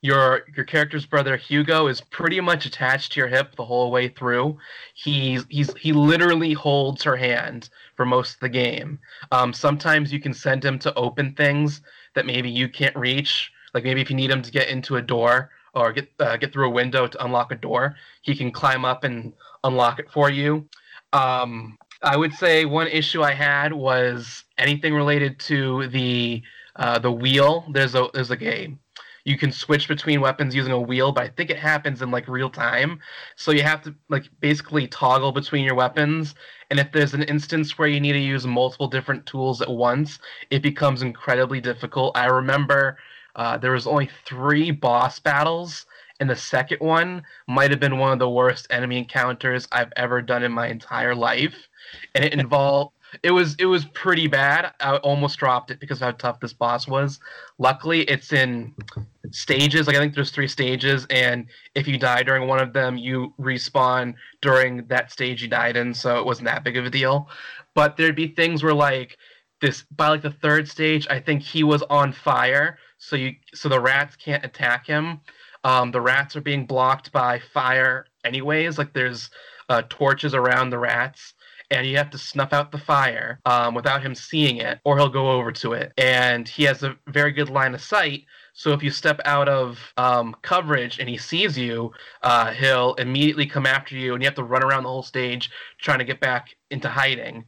your 0.00 0.42
your 0.54 0.64
character's 0.64 1.06
brother 1.06 1.36
Hugo 1.36 1.88
is 1.88 2.00
pretty 2.00 2.40
much 2.40 2.66
attached 2.66 3.12
to 3.12 3.20
your 3.20 3.28
hip 3.28 3.56
the 3.56 3.64
whole 3.64 3.90
way 3.90 4.08
through. 4.08 4.56
He's 4.94 5.44
he's 5.48 5.72
he 5.74 5.92
literally 5.92 6.52
holds 6.52 7.02
her 7.02 7.16
hand 7.16 7.68
for 7.96 8.06
most 8.06 8.34
of 8.34 8.40
the 8.40 8.48
game. 8.48 8.98
Um, 9.32 9.52
sometimes 9.52 10.12
you 10.12 10.20
can 10.20 10.32
send 10.32 10.64
him 10.64 10.78
to 10.80 10.94
open 10.94 11.34
things 11.34 11.80
that 12.14 12.26
maybe 12.26 12.50
you 12.50 12.68
can't 12.68 12.96
reach. 12.96 13.50
Like 13.74 13.84
maybe 13.84 14.00
if 14.00 14.08
you 14.08 14.16
need 14.16 14.30
him 14.30 14.42
to 14.42 14.50
get 14.50 14.68
into 14.68 14.96
a 14.96 15.02
door 15.02 15.50
or 15.74 15.92
get 15.92 16.08
uh, 16.20 16.36
get 16.36 16.52
through 16.52 16.68
a 16.68 16.72
window 16.72 17.06
to 17.06 17.24
unlock 17.24 17.50
a 17.50 17.56
door, 17.56 17.96
he 18.22 18.36
can 18.36 18.52
climb 18.52 18.84
up 18.84 19.02
and 19.04 19.32
unlock 19.64 19.98
it 19.98 20.10
for 20.10 20.30
you. 20.30 20.68
Um, 21.12 21.76
I 22.02 22.16
would 22.16 22.32
say 22.34 22.64
one 22.64 22.86
issue 22.86 23.22
I 23.22 23.32
had 23.32 23.72
was 23.72 24.44
anything 24.56 24.94
related 24.94 25.40
to 25.40 25.88
the 25.88 26.42
uh, 26.76 26.98
the 27.00 27.10
wheel. 27.10 27.66
There's 27.72 27.96
a 27.96 28.08
there's 28.14 28.30
a 28.30 28.36
you 29.28 29.36
can 29.36 29.52
switch 29.52 29.88
between 29.88 30.22
weapons 30.22 30.54
using 30.54 30.72
a 30.72 30.80
wheel, 30.80 31.12
but 31.12 31.24
I 31.24 31.28
think 31.28 31.50
it 31.50 31.58
happens 31.58 32.00
in 32.00 32.10
like 32.10 32.26
real 32.26 32.48
time. 32.48 32.98
So 33.36 33.50
you 33.50 33.62
have 33.62 33.82
to 33.82 33.94
like 34.08 34.24
basically 34.40 34.88
toggle 34.88 35.32
between 35.32 35.64
your 35.64 35.74
weapons. 35.74 36.34
And 36.70 36.80
if 36.80 36.90
there's 36.92 37.12
an 37.12 37.24
instance 37.24 37.78
where 37.78 37.88
you 37.88 38.00
need 38.00 38.14
to 38.14 38.18
use 38.18 38.46
multiple 38.46 38.88
different 38.88 39.26
tools 39.26 39.60
at 39.60 39.68
once, 39.68 40.18
it 40.50 40.62
becomes 40.62 41.02
incredibly 41.02 41.60
difficult. 41.60 42.16
I 42.16 42.26
remember 42.26 42.96
uh, 43.36 43.58
there 43.58 43.72
was 43.72 43.86
only 43.86 44.08
three 44.24 44.70
boss 44.70 45.18
battles, 45.18 45.84
and 46.20 46.28
the 46.28 46.34
second 46.34 46.80
one 46.80 47.22
might 47.46 47.70
have 47.70 47.80
been 47.80 47.98
one 47.98 48.12
of 48.12 48.18
the 48.18 48.30
worst 48.30 48.66
enemy 48.70 48.96
encounters 48.96 49.68
I've 49.70 49.92
ever 49.96 50.22
done 50.22 50.42
in 50.42 50.52
my 50.52 50.68
entire 50.68 51.14
life. 51.14 51.54
And 52.14 52.24
it 52.24 52.32
involved 52.40 52.94
it 53.22 53.30
was 53.30 53.54
it 53.58 53.66
was 53.66 53.84
pretty 53.86 54.26
bad. 54.26 54.72
I 54.80 54.96
almost 54.96 55.38
dropped 55.38 55.70
it 55.70 55.80
because 55.80 55.98
of 55.98 56.06
how 56.06 56.10
tough 56.12 56.40
this 56.40 56.52
boss 56.52 56.86
was. 56.86 57.20
Luckily, 57.58 58.02
it's 58.02 58.32
in 58.32 58.74
stages. 59.30 59.86
Like 59.86 59.96
I 59.96 59.98
think 59.98 60.14
there's 60.14 60.30
three 60.30 60.48
stages, 60.48 61.06
and 61.10 61.46
if 61.74 61.88
you 61.88 61.98
die 61.98 62.22
during 62.22 62.48
one 62.48 62.60
of 62.60 62.72
them, 62.72 62.96
you 62.96 63.32
respawn 63.40 64.14
during 64.40 64.86
that 64.88 65.10
stage 65.10 65.42
you 65.42 65.48
died 65.48 65.76
in. 65.76 65.94
So 65.94 66.18
it 66.18 66.26
wasn't 66.26 66.46
that 66.46 66.64
big 66.64 66.76
of 66.76 66.84
a 66.84 66.90
deal. 66.90 67.28
But 67.74 67.96
there'd 67.96 68.16
be 68.16 68.28
things 68.28 68.62
where 68.62 68.74
like 68.74 69.16
this 69.60 69.84
by 69.96 70.08
like 70.08 70.22
the 70.22 70.30
third 70.30 70.68
stage, 70.68 71.06
I 71.08 71.20
think 71.20 71.42
he 71.42 71.64
was 71.64 71.82
on 71.84 72.12
fire. 72.12 72.78
So 72.98 73.16
you 73.16 73.34
so 73.54 73.68
the 73.68 73.80
rats 73.80 74.16
can't 74.16 74.44
attack 74.44 74.86
him. 74.86 75.20
Um, 75.64 75.90
the 75.90 76.00
rats 76.00 76.36
are 76.36 76.40
being 76.40 76.66
blocked 76.66 77.10
by 77.12 77.38
fire 77.38 78.06
anyways. 78.24 78.78
Like 78.78 78.92
there's 78.92 79.30
uh, 79.68 79.82
torches 79.88 80.34
around 80.34 80.70
the 80.70 80.78
rats 80.78 81.34
and 81.70 81.86
you 81.86 81.96
have 81.96 82.10
to 82.10 82.18
snuff 82.18 82.52
out 82.52 82.72
the 82.72 82.78
fire 82.78 83.40
um, 83.44 83.74
without 83.74 84.02
him 84.02 84.14
seeing 84.14 84.56
it, 84.58 84.78
or 84.84 84.96
he'll 84.96 85.08
go 85.08 85.30
over 85.30 85.52
to 85.52 85.72
it. 85.74 85.92
And 85.98 86.48
he 86.48 86.64
has 86.64 86.82
a 86.82 86.96
very 87.08 87.32
good 87.32 87.50
line 87.50 87.74
of 87.74 87.80
sight. 87.80 88.24
So 88.54 88.72
if 88.72 88.82
you 88.82 88.90
step 88.90 89.20
out 89.24 89.48
of 89.48 89.78
um, 89.96 90.34
coverage 90.42 90.98
and 90.98 91.08
he 91.08 91.16
sees 91.16 91.56
you, 91.56 91.92
uh, 92.22 92.52
he'll 92.52 92.94
immediately 92.94 93.46
come 93.46 93.66
after 93.66 93.96
you, 93.96 94.14
and 94.14 94.22
you 94.22 94.26
have 94.26 94.34
to 94.36 94.42
run 94.42 94.64
around 94.64 94.82
the 94.82 94.88
whole 94.88 95.02
stage 95.02 95.50
trying 95.78 95.98
to 95.98 96.04
get 96.04 96.20
back 96.20 96.56
into 96.70 96.88
hiding. 96.88 97.44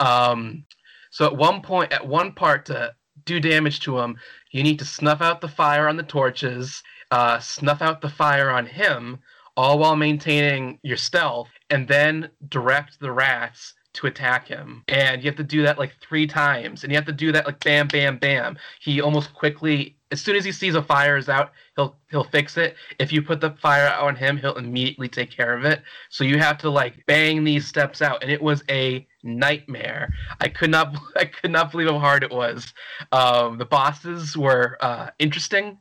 Um, 0.00 0.64
so 1.10 1.24
at 1.26 1.36
one 1.36 1.62
point, 1.62 1.92
at 1.92 2.06
one 2.06 2.32
part 2.32 2.66
to 2.66 2.94
do 3.24 3.40
damage 3.40 3.80
to 3.80 3.98
him, 3.98 4.16
you 4.50 4.62
need 4.62 4.78
to 4.80 4.84
snuff 4.84 5.20
out 5.20 5.40
the 5.40 5.48
fire 5.48 5.88
on 5.88 5.96
the 5.96 6.02
torches, 6.02 6.82
uh, 7.10 7.38
snuff 7.38 7.82
out 7.82 8.00
the 8.00 8.08
fire 8.08 8.50
on 8.50 8.66
him, 8.66 9.18
all 9.60 9.78
while 9.78 9.94
maintaining 9.94 10.78
your 10.82 10.96
stealth, 10.96 11.50
and 11.68 11.86
then 11.86 12.30
direct 12.48 12.98
the 12.98 13.12
rats 13.12 13.74
to 13.92 14.06
attack 14.06 14.48
him. 14.48 14.82
And 14.88 15.22
you 15.22 15.28
have 15.28 15.36
to 15.36 15.44
do 15.44 15.62
that 15.64 15.78
like 15.78 15.92
three 16.00 16.26
times. 16.26 16.82
And 16.82 16.90
you 16.90 16.96
have 16.96 17.04
to 17.04 17.12
do 17.12 17.30
that 17.32 17.44
like 17.44 17.62
bam, 17.62 17.86
bam, 17.88 18.16
bam. 18.16 18.56
He 18.80 19.02
almost 19.02 19.34
quickly 19.34 19.96
as 20.12 20.20
soon 20.20 20.34
as 20.34 20.44
he 20.44 20.50
sees 20.50 20.74
a 20.74 20.82
fire 20.82 21.16
is 21.16 21.28
out, 21.28 21.52
he'll 21.76 21.96
he'll 22.10 22.24
fix 22.24 22.56
it. 22.56 22.74
If 22.98 23.12
you 23.12 23.22
put 23.22 23.40
the 23.40 23.50
fire 23.62 23.94
on 23.94 24.16
him, 24.16 24.36
he'll 24.36 24.56
immediately 24.56 25.08
take 25.08 25.30
care 25.30 25.56
of 25.56 25.64
it. 25.64 25.82
So 26.08 26.24
you 26.24 26.38
have 26.38 26.58
to 26.58 26.70
like 26.70 27.06
bang 27.06 27.44
these 27.44 27.66
steps 27.66 28.02
out, 28.02 28.22
and 28.22 28.30
it 28.30 28.42
was 28.42 28.64
a 28.68 29.06
nightmare. 29.22 30.12
I 30.40 30.48
could 30.48 30.70
not 30.70 30.96
I 31.16 31.26
could 31.26 31.50
not 31.50 31.70
believe 31.70 31.88
how 31.88 31.98
hard 31.98 32.24
it 32.24 32.32
was. 32.32 32.72
Um, 33.12 33.58
the 33.58 33.64
bosses 33.64 34.36
were 34.36 34.76
uh, 34.80 35.10
interesting. 35.18 35.78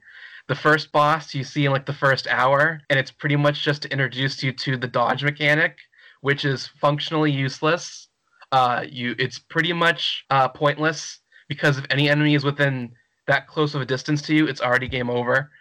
The 0.49 0.55
first 0.55 0.91
boss 0.91 1.35
you 1.35 1.43
see 1.43 1.65
in 1.65 1.71
like 1.71 1.85
the 1.85 1.93
first 1.93 2.25
hour, 2.27 2.81
and 2.89 2.97
it's 2.97 3.11
pretty 3.11 3.35
much 3.35 3.63
just 3.63 3.83
to 3.83 3.91
introduce 3.91 4.41
you 4.41 4.51
to 4.51 4.77
the 4.77 4.87
dodge 4.87 5.23
mechanic, 5.23 5.77
which 6.21 6.43
is 6.43 6.65
functionally 6.65 7.31
useless. 7.31 8.07
Uh, 8.51 8.83
you 8.89 9.15
it's 9.19 9.37
pretty 9.37 9.73
much 9.73 10.25
uh, 10.31 10.47
pointless 10.47 11.19
because 11.49 11.77
if 11.77 11.85
any 11.91 12.09
enemy 12.09 12.33
is 12.33 12.43
within 12.43 12.91
that 13.27 13.47
close 13.47 13.75
of 13.75 13.81
a 13.81 13.85
distance 13.85 14.23
to 14.23 14.33
you, 14.33 14.47
it's 14.47 14.59
already 14.59 14.87
game 14.87 15.11
over. 15.11 15.51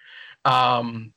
Um, 0.46 1.12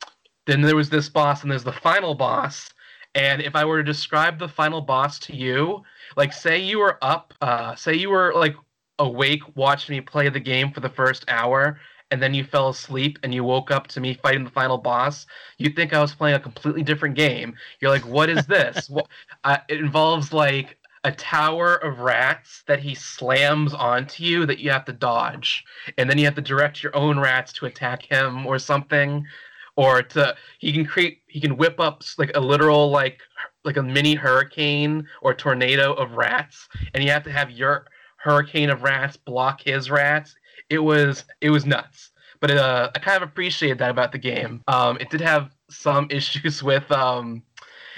then 0.46 0.60
there 0.60 0.76
was 0.76 0.90
this 0.90 1.08
boss, 1.08 1.40
and 1.42 1.50
there's 1.50 1.64
the 1.64 1.72
final 1.72 2.14
boss. 2.14 2.68
And 3.14 3.40
if 3.40 3.56
I 3.56 3.64
were 3.64 3.78
to 3.78 3.84
describe 3.84 4.38
the 4.38 4.48
final 4.48 4.82
boss 4.82 5.18
to 5.20 5.34
you, 5.34 5.82
like 6.14 6.34
say 6.34 6.58
you 6.58 6.78
were 6.78 6.98
up, 7.02 7.32
uh, 7.40 7.74
say 7.74 7.94
you 7.94 8.10
were 8.10 8.34
like 8.34 8.54
awake 8.98 9.42
watching 9.54 9.96
me 9.96 10.02
play 10.02 10.28
the 10.28 10.40
game 10.40 10.72
for 10.72 10.80
the 10.80 10.90
first 10.90 11.24
hour, 11.28 11.78
and 12.12 12.22
then 12.22 12.34
you 12.34 12.44
fell 12.44 12.68
asleep 12.68 13.18
and 13.22 13.34
you 13.34 13.42
woke 13.42 13.70
up 13.70 13.86
to 13.88 13.98
me 13.98 14.12
fighting 14.12 14.44
the 14.44 14.50
final 14.50 14.76
boss, 14.76 15.26
you'd 15.56 15.74
think 15.74 15.94
I 15.94 16.00
was 16.00 16.14
playing 16.14 16.36
a 16.36 16.40
completely 16.40 16.82
different 16.82 17.16
game. 17.16 17.54
You're 17.80 17.90
like, 17.90 18.06
what 18.06 18.28
is 18.28 18.46
this? 18.46 18.90
well, 18.90 19.08
uh, 19.44 19.56
it 19.68 19.80
involves 19.80 20.30
like 20.30 20.76
a 21.04 21.12
tower 21.12 21.76
of 21.76 22.00
rats 22.00 22.64
that 22.66 22.80
he 22.80 22.94
slams 22.94 23.72
onto 23.72 24.22
you 24.22 24.44
that 24.44 24.58
you 24.58 24.70
have 24.70 24.84
to 24.84 24.92
dodge 24.92 25.64
and 25.96 26.08
then 26.08 26.18
you 26.18 26.26
have 26.26 26.34
to 26.34 26.42
direct 26.42 26.82
your 26.82 26.94
own 26.94 27.18
rats 27.18 27.50
to 27.54 27.66
attack 27.66 28.02
him 28.02 28.46
or 28.46 28.58
something 28.58 29.26
or 29.74 30.02
to 30.02 30.36
he 30.58 30.70
can 30.70 30.84
create 30.84 31.22
he 31.26 31.40
can 31.40 31.56
whip 31.56 31.80
up 31.80 32.02
like 32.18 32.30
a 32.36 32.40
literal 32.40 32.90
like 32.90 33.20
like 33.64 33.78
a 33.78 33.82
mini 33.82 34.14
hurricane 34.14 35.04
or 35.22 35.34
tornado 35.34 35.92
of 35.94 36.12
rats 36.12 36.68
and 36.94 37.02
you 37.02 37.10
have 37.10 37.24
to 37.24 37.32
have 37.32 37.50
your 37.50 37.86
hurricane 38.18 38.70
of 38.70 38.84
rats 38.84 39.16
block 39.16 39.60
his 39.60 39.90
rats 39.90 40.36
it 40.70 40.78
was 40.78 41.24
it 41.40 41.50
was 41.50 41.64
nuts 41.66 42.10
but 42.40 42.50
uh, 42.50 42.90
i 42.94 42.98
kind 42.98 43.22
of 43.22 43.28
appreciated 43.28 43.78
that 43.78 43.90
about 43.90 44.12
the 44.12 44.18
game 44.18 44.62
um, 44.68 44.96
it 45.00 45.10
did 45.10 45.20
have 45.20 45.50
some 45.70 46.06
issues 46.10 46.62
with 46.62 46.90
um, 46.92 47.42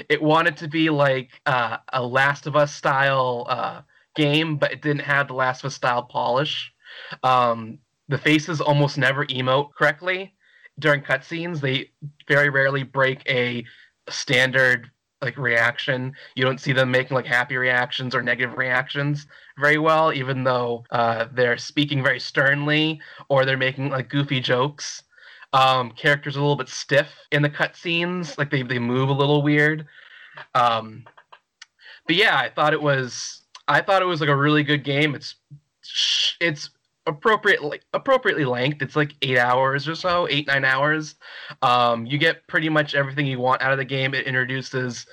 it 0.09 0.22
wanted 0.22 0.56
to 0.59 0.68
be 0.68 0.90
like 0.90 1.31
uh, 1.47 1.78
a 1.93 2.05
Last 2.05 2.47
of 2.47 2.56
Us 2.56 2.74
style 2.74 3.47
uh, 3.48 3.82
game, 4.14 4.56
but 4.56 4.72
it 4.72 4.82
didn't 4.82 5.02
have 5.02 5.28
the 5.28 5.35
Last 5.35 5.62
of 5.62 5.66
Us 5.66 5.74
style 5.74 6.02
polish. 6.02 6.72
Um, 7.22 7.78
the 8.09 8.18
faces 8.18 8.60
almost 8.60 8.98
never 8.98 9.24
emote 9.26 9.72
correctly 9.74 10.35
during 10.78 11.02
cutscenes. 11.02 11.60
They 11.60 11.90
very 12.28 12.51
rarely 12.51 12.82
break 12.82 13.22
a 13.28 13.64
standard 14.09 14.90
like 15.25 15.37
reaction. 15.37 16.15
You 16.37 16.45
don't 16.45 16.61
see 16.61 16.73
them 16.73 16.91
making 16.91 17.15
like 17.15 17.27
happy 17.27 17.57
reactions 17.57 18.15
or 18.15 18.23
negative 18.23 18.57
reactions 18.57 19.27
very 19.59 19.79
well, 19.79 20.13
even 20.13 20.45
though 20.45 20.85
uh, 20.91 21.27
they're 21.33 21.59
speaking 21.59 22.03
very 22.03 22.21
sternly 22.21 23.01
or 23.29 23.45
they're 23.45 23.57
making 23.57 23.91
like 23.91 24.09
goofy 24.09 24.41
jokes. 24.41 25.03
Um, 25.53 25.93
characters 25.93 26.37
are 26.37 26.41
a 26.41 26.43
little 26.43 26.57
bit 26.57 26.69
stiff 26.69 27.09
in 27.31 27.43
the 27.43 27.51
cutscenes, 27.51 28.37
like 28.39 28.51
they, 28.51 28.63
they 28.63 28.79
move 28.79 29.09
a 29.09 29.13
little 29.13 29.43
weird. 29.43 29.87
Um, 30.55 31.05
but 32.07 32.17
yeah, 32.17 32.37
I 32.37 32.51
thought 32.51 32.73
it 32.73 32.83
was 32.83 33.43
I 33.69 33.81
thought 33.81 34.03
it 34.03 34.07
was 34.07 34.21
like 34.21 34.31
a 34.31 34.37
really 34.37 34.63
good 34.63 34.85
game. 34.85 35.15
It's 35.15 35.37
it's 36.41 36.71
appropriately 37.06 37.81
appropriately 37.93 38.44
length. 38.44 38.82
It's 38.82 38.97
like 38.97 39.14
eight 39.22 39.39
hours 39.39 39.89
or 39.89 39.94
so, 39.94 40.26
eight 40.31 40.47
nine 40.47 40.64
hours. 40.64 41.16
Um, 41.62 42.06
you 42.06 42.18
get 42.18 42.47
pretty 42.47 42.68
much 42.68 42.94
everything 42.94 43.26
you 43.26 43.39
want 43.39 43.62
out 43.62 43.72
of 43.72 43.78
the 43.78 43.85
game. 43.85 44.14
It 44.14 44.26
introduces 44.26 45.06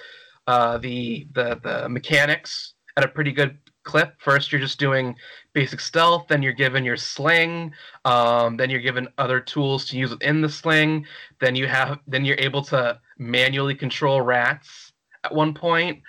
uh, 0.48 0.78
the 0.78 1.28
the 1.34 1.60
the 1.64 1.90
mechanics 1.90 2.74
at 2.98 3.04
a 3.04 3.08
pretty 3.08 3.32
good 3.32 3.58
clip. 3.84 4.14
First, 4.20 4.52
you're 4.52 4.62
just 4.62 4.80
doing 4.80 5.16
basic 5.54 5.80
stealth. 5.80 6.28
Then 6.28 6.42
you're 6.42 6.54
given 6.54 6.86
your 6.86 6.98
sling. 6.98 7.74
Um, 8.06 8.58
then 8.58 8.70
you're 8.70 8.82
given 8.82 9.08
other 9.18 9.40
tools 9.40 9.86
to 9.90 9.98
use 9.98 10.12
within 10.12 10.42
the 10.42 10.50
sling. 10.50 11.06
Then 11.40 11.56
you 11.56 11.68
have 11.68 12.00
then 12.08 12.26
you're 12.26 12.40
able 12.40 12.64
to 12.66 13.00
manually 13.18 13.76
control 13.76 14.22
rats 14.22 14.94
at 15.24 15.34
one 15.34 15.54
point. 15.54 16.02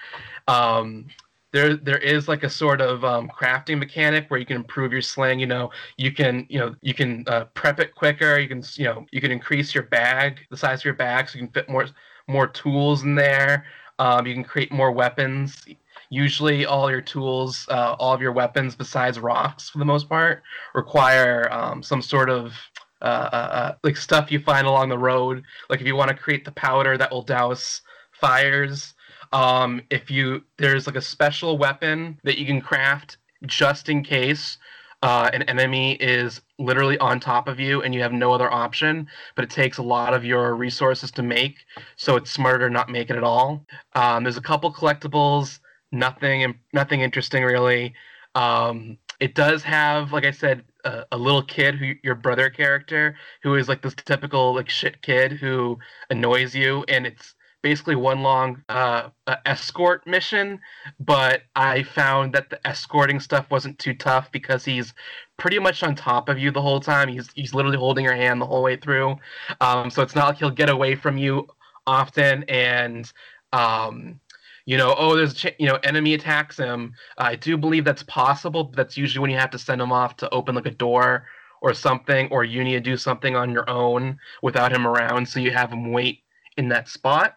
Um, 0.49 1.07
there 1.53 1.77
there 1.77 1.99
is 1.99 2.29
like 2.29 2.43
a 2.43 2.51
sort 2.51 2.81
of 2.81 3.05
um, 3.05 3.29
crafting 3.29 3.79
mechanic 3.79 4.27
where 4.29 4.41
you 4.41 4.47
can 4.47 4.57
improve 4.57 4.93
your 4.93 5.03
sling. 5.03 5.39
You 5.39 5.47
know, 5.47 5.71
you 5.97 6.13
can 6.13 6.47
you 6.49 6.59
know 6.59 6.75
you 6.81 6.95
can 6.95 7.25
uh, 7.27 7.45
prep 7.55 7.81
it 7.81 7.95
quicker. 7.95 8.39
You 8.39 8.49
can 8.49 8.63
you 8.75 8.85
know 8.85 9.07
you 9.13 9.21
can 9.21 9.31
increase 9.31 9.75
your 9.75 9.85
bag, 9.85 10.41
the 10.51 10.57
size 10.57 10.81
of 10.81 10.85
your 10.85 10.95
bag, 10.95 11.29
so 11.29 11.39
you 11.39 11.45
can 11.47 11.53
fit 11.53 11.69
more 11.69 11.87
more 12.29 12.47
tools 12.47 13.03
in 13.03 13.15
there. 13.15 13.67
Um, 13.99 14.27
you 14.27 14.35
can 14.35 14.45
create 14.45 14.73
more 14.73 14.91
weapons 14.93 15.65
usually 16.13 16.67
all 16.67 16.91
your 16.91 17.01
tools, 17.01 17.67
uh, 17.71 17.97
all 17.99 18.13
of 18.13 18.21
your 18.21 18.33
weapons, 18.33 18.77
besides 18.77 19.19
rocks 19.19 19.71
for 19.71 19.79
the 19.79 19.85
most 19.85 20.11
part, 20.11 20.43
require 20.75 21.51
um, 21.51 21.83
some 21.83 22.03
sort 22.03 22.29
of 22.29 22.53
uh, 23.01 23.29
uh, 23.33 23.37
uh, 23.37 23.75
like 23.83 23.97
stuff 23.97 24.31
you 24.31 24.39
find 24.39 24.67
along 24.67 24.91
the 24.91 24.99
road. 24.99 25.43
Like 25.71 25.81
if 25.81 25.87
you 25.87 25.97
want 25.97 26.11
to 26.11 26.17
create 26.17 26.45
the 26.45 26.53
powder 26.53 26.99
that 26.99 27.11
will 27.11 27.23
douse 27.23 27.81
fires, 28.13 28.95
um, 29.33 29.81
if 29.91 30.11
you 30.11 30.43
there's 30.59 30.87
like 30.87 30.97
a 30.97 31.03
special 31.03 31.59
weapon 31.59 32.19
that 32.25 32.39
you 32.39 32.47
can 32.47 32.61
craft 32.61 33.19
just 33.47 33.89
in 33.89 34.05
case 34.05 34.59
uh, 35.03 35.29
an 35.33 35.43
enemy 35.45 35.95
is 35.95 36.41
literally 36.59 36.97
on 36.99 37.19
top 37.19 37.49
of 37.49 37.59
you 37.59 37.83
and 37.83 37.93
you 37.93 38.01
have 38.01 38.13
no 38.13 38.33
other 38.33 38.53
option, 38.53 39.09
but 39.35 39.45
it 39.45 39.51
takes 39.51 39.79
a 39.79 39.83
lot 39.83 40.15
of 40.15 40.25
your 40.25 40.55
resources 40.55 41.11
to 41.11 41.23
make, 41.23 41.57
so 41.97 42.15
it's 42.15 42.31
smarter 42.31 42.71
not 42.71 42.89
make 42.89 43.11
it 43.11 43.17
at 43.17 43.25
all. 43.25 43.67
Um, 43.95 44.23
there's 44.23 44.37
a 44.37 44.43
couple 44.43 44.73
collectibles 44.73 45.59
nothing 45.93 46.43
and 46.43 46.55
nothing 46.73 47.01
interesting 47.01 47.45
really. 47.45 47.95
Um, 48.35 48.99
it 49.21 49.35
does 49.35 49.63
have, 49.63 50.13
like 50.13 50.25
I 50.25 50.31
said, 50.31 50.65
a, 50.85 51.05
a, 51.13 51.19
little 51.19 51.43
kid 51.43 51.77
who 51.77 51.93
your 52.03 52.15
brother 52.15 52.51
character 52.51 53.15
who 53.43 53.55
is 53.55 53.69
like 53.69 53.83
this 53.83 53.95
typical 53.95 54.55
like 54.55 54.69
shit 54.69 55.01
kid 55.03 55.33
who 55.33 55.79
annoys 56.11 56.55
you, 56.55 56.85
and 56.89 57.07
it's 57.07 57.35
basically 57.63 57.97
one 57.97 58.23
long 58.23 58.63
uh, 58.69 59.09
escort 59.47 60.07
mission. 60.07 60.61
But 61.01 61.43
I 61.57 61.83
found 61.83 62.33
that 62.35 62.51
the 62.51 62.65
escorting 62.67 63.21
stuff 63.21 63.51
wasn't 63.51 63.79
too 63.79 63.95
tough 63.95 64.31
because 64.33 64.65
he's 64.65 64.93
pretty 65.39 65.59
much 65.59 65.83
on 65.83 65.95
top 65.95 66.29
of 66.29 66.39
you 66.39 66.51
the 66.51 66.63
whole 66.63 66.81
time. 66.81 67.09
He's 67.09 67.31
he's 67.35 67.55
literally 67.55 67.79
holding 67.79 68.05
your 68.05 68.15
hand 68.15 68.41
the 68.41 68.47
whole 68.47 68.63
way 68.63 68.77
through. 68.77 69.17
Um, 69.61 69.91
so 69.91 70.03
it's 70.03 70.15
not 70.15 70.29
like 70.29 70.39
he'll 70.39 70.51
get 70.51 70.69
away 70.69 70.95
from 70.95 71.19
you 71.19 71.47
often 71.87 72.45
and 72.45 73.11
um, 73.53 74.21
you 74.65 74.77
know, 74.77 74.95
oh, 74.97 75.17
there's 75.17 75.35
ch- 75.35 75.57
you 75.59 75.67
know, 75.67 75.79
enemy 75.83 76.15
attacks 76.15 76.57
him. 76.57 76.95
I 77.19 77.35
do 77.37 77.57
believe 77.57 77.85
that's 77.85 78.05
possible. 78.05 78.65
But 78.65 78.77
that's 78.77 78.97
usually 78.97 79.21
when 79.21 79.31
you 79.31 79.39
have 79.39 79.51
to 79.51 79.59
send 79.59 79.81
him 79.81 79.93
off 79.93 80.17
to 80.19 80.31
open 80.31 80.55
like 80.55 80.67
a 80.67 80.71
door 80.71 81.27
or 81.61 81.75
something, 81.75 82.29
or 82.31 82.45
you 82.45 82.65
need 82.65 82.73
to 82.73 82.81
do 82.81 82.97
something 82.97 83.37
on 83.37 83.51
your 83.51 83.69
own 83.71 84.19
without 84.43 84.73
him 84.73 84.87
around, 84.87 85.29
so 85.29 85.39
you 85.39 85.53
have 85.53 85.73
him 85.73 85.93
wait 85.93 86.23
in 86.57 86.69
that 86.69 86.89
spot. 86.89 87.37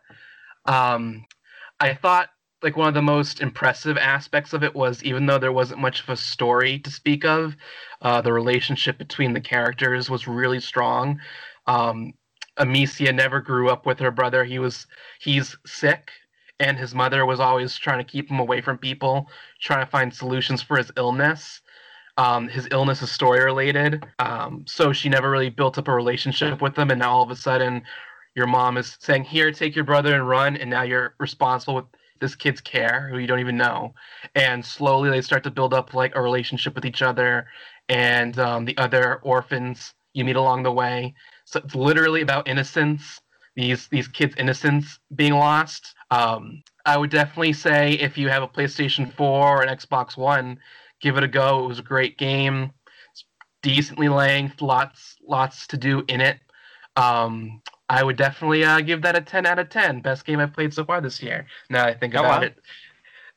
Um, 0.65 1.25
I 1.79 1.93
thought 1.93 2.29
like 2.63 2.77
one 2.77 2.87
of 2.87 2.93
the 2.93 3.01
most 3.01 3.41
impressive 3.41 3.97
aspects 3.97 4.53
of 4.53 4.63
it 4.63 4.73
was 4.73 5.03
even 5.03 5.25
though 5.25 5.37
there 5.37 5.51
wasn't 5.51 5.79
much 5.79 6.01
of 6.01 6.09
a 6.09 6.17
story 6.17 6.79
to 6.79 6.89
speak 6.89 7.23
of, 7.23 7.55
uh, 8.01 8.21
the 8.21 8.33
relationship 8.33 8.97
between 8.97 9.33
the 9.33 9.41
characters 9.41 10.09
was 10.09 10.27
really 10.27 10.59
strong. 10.59 11.19
Um, 11.67 12.13
Amicia 12.57 13.11
never 13.11 13.41
grew 13.41 13.69
up 13.69 13.85
with 13.85 13.99
her 13.99 14.11
brother. 14.11 14.43
He 14.43 14.59
was 14.59 14.87
he's 15.19 15.55
sick 15.65 16.11
and 16.59 16.77
his 16.77 16.95
mother 16.95 17.25
was 17.25 17.39
always 17.39 17.77
trying 17.77 17.99
to 17.99 18.11
keep 18.11 18.29
him 18.29 18.39
away 18.39 18.61
from 18.61 18.77
people, 18.77 19.29
trying 19.61 19.85
to 19.85 19.91
find 19.91 20.13
solutions 20.13 20.61
for 20.61 20.77
his 20.77 20.91
illness. 20.97 21.61
Um, 22.17 22.47
his 22.47 22.67
illness 22.71 23.01
is 23.01 23.11
story 23.11 23.43
related, 23.43 24.05
um, 24.19 24.63
so 24.65 24.93
she 24.93 25.09
never 25.09 25.29
really 25.29 25.49
built 25.49 25.77
up 25.77 25.89
a 25.89 25.93
relationship 25.93 26.61
with 26.61 26.77
him. 26.77 26.89
And 26.89 26.99
now 26.99 27.11
all 27.11 27.23
of 27.23 27.29
a 27.29 27.35
sudden, 27.35 27.83
your 28.35 28.47
mom 28.47 28.77
is 28.77 28.97
saying, 28.99 29.25
"Here, 29.25 29.51
take 29.51 29.75
your 29.75 29.85
brother 29.85 30.13
and 30.13 30.27
run," 30.27 30.57
and 30.57 30.69
now 30.69 30.83
you're 30.83 31.15
responsible 31.19 31.75
with 31.75 31.85
this 32.19 32.35
kid's 32.35 32.61
care, 32.61 33.09
who 33.09 33.17
you 33.17 33.27
don't 33.27 33.39
even 33.39 33.57
know. 33.57 33.93
And 34.35 34.65
slowly, 34.65 35.09
they 35.09 35.21
start 35.21 35.43
to 35.43 35.51
build 35.51 35.73
up 35.73 35.93
like 35.93 36.15
a 36.15 36.21
relationship 36.21 36.75
with 36.75 36.85
each 36.85 37.01
other 37.01 37.47
and 37.89 38.37
um, 38.39 38.65
the 38.65 38.77
other 38.77 39.15
orphans 39.23 39.93
you 40.13 40.25
meet 40.25 40.35
along 40.35 40.63
the 40.63 40.71
way. 40.71 41.13
So 41.45 41.59
it's 41.63 41.75
literally 41.75 42.21
about 42.21 42.47
innocence 42.47 43.21
these 43.55 43.87
these 43.87 44.07
kids' 44.07 44.35
innocence 44.37 44.99
being 45.15 45.33
lost. 45.33 45.95
Um, 46.11 46.63
I 46.85 46.97
would 46.97 47.09
definitely 47.09 47.53
say 47.53 47.93
if 47.93 48.17
you 48.17 48.29
have 48.29 48.43
a 48.43 48.47
PlayStation 48.47 49.11
4 49.13 49.27
or 49.27 49.61
an 49.63 49.75
Xbox 49.75 50.17
One, 50.17 50.59
give 51.01 51.17
it 51.17 51.23
a 51.23 51.27
go. 51.27 51.63
It 51.63 51.67
was 51.67 51.79
a 51.79 51.83
great 51.83 52.17
game. 52.17 52.71
It's 53.11 53.25
decently 53.63 54.09
length, 54.09 54.61
lots 54.61 55.15
lots 55.25 55.67
to 55.67 55.77
do 55.77 56.03
in 56.07 56.21
it. 56.21 56.39
Um, 56.97 57.61
I 57.89 58.03
would 58.03 58.17
definitely 58.17 58.63
uh, 58.65 58.81
give 58.81 59.01
that 59.03 59.15
a 59.15 59.21
10 59.21 59.45
out 59.45 59.59
of 59.59 59.69
10. 59.69 60.01
Best 60.01 60.25
game 60.25 60.39
I've 60.39 60.53
played 60.53 60.73
so 60.73 60.83
far 60.85 61.01
this 61.01 61.21
year. 61.21 61.45
Now 61.69 61.85
I 61.85 61.93
think 61.93 62.15
Oh, 62.15 62.19
about 62.21 62.41
wow. 62.41 62.47
it. 62.47 62.57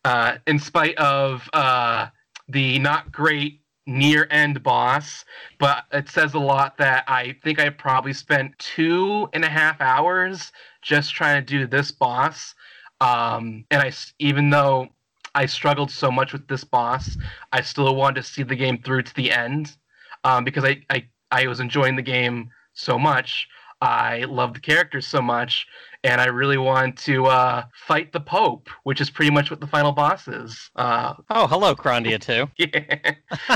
uh, 0.04 0.38
in 0.46 0.58
spite 0.58 0.96
of 0.96 1.48
uh, 1.52 2.06
the 2.48 2.78
not 2.78 3.12
great 3.12 3.60
near 3.86 4.26
end 4.30 4.62
boss. 4.62 5.24
But 5.58 5.84
it 5.92 6.08
says 6.08 6.34
a 6.34 6.38
lot 6.38 6.76
that 6.78 7.04
I 7.08 7.36
think 7.42 7.58
I 7.60 7.68
probably 7.70 8.12
spent 8.12 8.58
two 8.58 9.28
and 9.32 9.44
a 9.44 9.48
half 9.48 9.80
hours 9.80 10.52
just 10.82 11.14
trying 11.14 11.44
to 11.44 11.46
do 11.58 11.66
this 11.66 11.90
boss. 11.90 12.54
Um, 13.00 13.64
and 13.70 13.82
I, 13.82 13.92
even 14.18 14.50
though 14.50 14.88
I 15.34 15.46
struggled 15.46 15.90
so 15.90 16.10
much 16.10 16.32
with 16.32 16.48
this 16.48 16.64
boss, 16.64 17.16
I 17.52 17.60
still 17.60 17.94
wanted 17.96 18.22
to 18.22 18.28
see 18.28 18.42
the 18.42 18.56
game 18.56 18.82
through 18.82 19.02
to 19.02 19.14
the 19.14 19.30
end 19.30 19.76
um, 20.24 20.44
because 20.44 20.64
I, 20.64 20.82
I 20.90 21.06
I 21.30 21.46
was 21.46 21.60
enjoying 21.60 21.96
the 21.96 22.02
game 22.02 22.50
so 22.74 22.98
much. 22.98 23.48
I 23.80 24.24
love 24.24 24.54
the 24.54 24.60
characters 24.60 25.06
so 25.06 25.22
much, 25.22 25.66
and 26.04 26.20
I 26.20 26.26
really 26.26 26.58
want 26.58 26.96
to 27.00 27.26
uh, 27.26 27.64
fight 27.86 28.12
the 28.12 28.20
Pope, 28.20 28.68
which 28.84 29.00
is 29.00 29.10
pretty 29.10 29.30
much 29.30 29.50
what 29.50 29.60
the 29.60 29.66
final 29.66 29.92
boss 29.92 30.26
is. 30.28 30.70
Uh, 30.76 31.14
Oh, 31.30 31.46
hello, 31.46 31.74
Grandia 31.74 32.18
2. 32.20 32.48
yeah. 32.58 33.14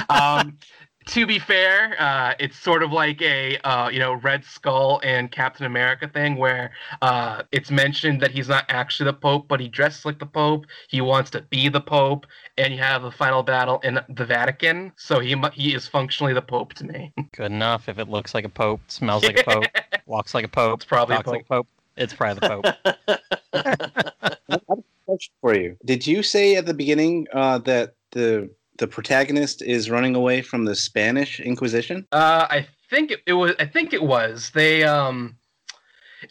um, 0.08 0.58
to 1.06 1.26
be 1.26 1.38
fair, 1.38 1.96
uh, 2.00 2.34
it's 2.38 2.56
sort 2.56 2.82
of 2.82 2.92
like 2.92 3.20
a 3.22 3.58
uh, 3.64 3.88
you 3.88 3.98
know 3.98 4.12
Red 4.14 4.44
Skull 4.44 5.00
and 5.02 5.30
Captain 5.32 5.66
America 5.66 6.08
thing 6.08 6.36
where 6.36 6.70
uh, 7.00 7.42
it's 7.50 7.70
mentioned 7.72 8.20
that 8.20 8.30
he's 8.30 8.48
not 8.48 8.64
actually 8.68 9.06
the 9.06 9.12
Pope, 9.14 9.48
but 9.48 9.58
he 9.58 9.66
dresses 9.68 10.04
like 10.04 10.20
the 10.20 10.26
Pope. 10.26 10.66
He 10.88 11.00
wants 11.00 11.30
to 11.30 11.42
be 11.42 11.68
the 11.68 11.80
Pope, 11.80 12.26
and 12.56 12.72
you 12.72 12.78
have 12.78 13.02
a 13.04 13.10
final 13.10 13.42
battle 13.42 13.80
in 13.82 13.98
the 14.08 14.24
Vatican, 14.24 14.92
so 14.96 15.18
he 15.18 15.34
he 15.54 15.74
is 15.74 15.88
functionally 15.88 16.34
the 16.34 16.42
Pope 16.42 16.74
to 16.74 16.84
me. 16.84 17.12
Good 17.36 17.50
enough. 17.50 17.88
If 17.88 17.98
it 17.98 18.08
looks 18.08 18.32
like 18.32 18.44
a 18.44 18.48
pope, 18.48 18.80
smells 18.86 19.24
like 19.24 19.40
a 19.40 19.44
pope, 19.44 19.64
walks 20.06 20.34
like 20.34 20.44
a 20.44 20.48
pope, 20.48 20.80
It's 20.80 20.84
probably 20.84 21.14
a 21.14 21.18
talks 21.18 21.28
like 21.28 21.42
a 21.42 21.44
pope, 21.44 21.68
it's 21.96 22.14
probably 22.14 22.40
the 22.40 22.62
pope. 23.52 24.38
Question 25.06 25.34
for 25.40 25.54
you. 25.54 25.76
Did 25.84 26.06
you 26.06 26.22
say 26.22 26.56
at 26.56 26.66
the 26.66 26.74
beginning 26.74 27.26
uh, 27.32 27.58
that 27.58 27.94
the 28.12 28.50
the 28.78 28.86
protagonist 28.86 29.62
is 29.62 29.90
running 29.90 30.14
away 30.14 30.42
from 30.42 30.64
the 30.64 30.74
Spanish 30.74 31.38
Inquisition? 31.40 32.06
Uh, 32.12 32.46
I 32.48 32.66
think 32.88 33.10
it, 33.10 33.20
it 33.26 33.34
was. 33.34 33.54
I 33.58 33.66
think 33.66 33.92
it 33.92 34.02
was. 34.02 34.50
They 34.54 34.84
um, 34.84 35.36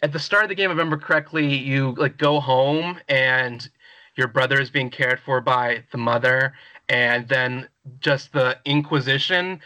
at 0.02 0.12
the 0.12 0.18
start 0.18 0.44
of 0.44 0.48
the 0.48 0.54
game, 0.54 0.70
if 0.70 0.74
I 0.74 0.78
remember 0.78 0.96
correctly, 0.96 1.54
you 1.54 1.94
like 1.98 2.16
go 2.16 2.40
home 2.40 2.98
and 3.08 3.68
your 4.16 4.28
brother 4.28 4.60
is 4.60 4.70
being 4.70 4.90
cared 4.90 5.20
for 5.20 5.40
by 5.40 5.84
the 5.92 5.98
mother, 5.98 6.54
and 6.88 7.28
then 7.28 7.68
just 8.00 8.32
the 8.32 8.58
Inquisition 8.64 9.60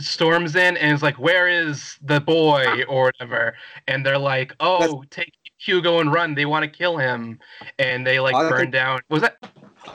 storms 0.00 0.56
in 0.56 0.76
and 0.76 0.94
is 0.94 1.02
like, 1.02 1.18
"Where 1.18 1.48
is 1.48 1.96
the 2.02 2.20
boy?" 2.20 2.82
or 2.88 3.06
whatever, 3.06 3.54
and 3.88 4.04
they're 4.04 4.18
like, 4.18 4.54
"Oh, 4.60 5.04
take 5.10 5.32
Hugo 5.58 6.00
and 6.00 6.12
run! 6.12 6.34
They 6.34 6.46
want 6.46 6.64
to 6.64 6.68
kill 6.70 6.96
him," 6.98 7.38
and 7.78 8.06
they 8.06 8.20
like 8.20 8.34
I 8.34 8.48
burn 8.48 8.60
think- 8.60 8.72
down. 8.72 9.00
Was 9.08 9.22
that? 9.22 9.36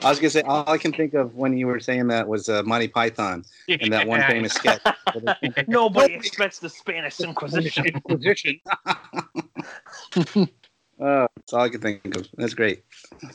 I 0.02 0.08
was 0.08 0.18
gonna 0.18 0.30
say 0.30 0.40
all 0.42 0.68
I 0.68 0.78
can 0.78 0.92
think 0.92 1.12
of 1.12 1.34
when 1.34 1.56
you 1.56 1.66
were 1.66 1.78
saying 1.78 2.08
that 2.08 2.26
was 2.26 2.48
uh, 2.48 2.62
Monty 2.62 2.88
Python 2.88 3.44
and 3.68 3.92
that 3.92 4.06
one 4.08 4.22
famous 4.26 4.52
sketch. 4.54 4.80
Nobody 5.68 6.14
expects 6.14 6.58
the 6.58 6.70
Spanish 6.70 7.20
Inquisition. 7.20 7.86
Inquisition. 7.86 8.58
uh, 10.16 11.26
that's 11.36 11.52
all 11.52 11.60
I 11.60 11.68
can 11.68 11.80
think 11.80 12.16
of. 12.16 12.26
That's 12.36 12.54
great. 12.54 12.84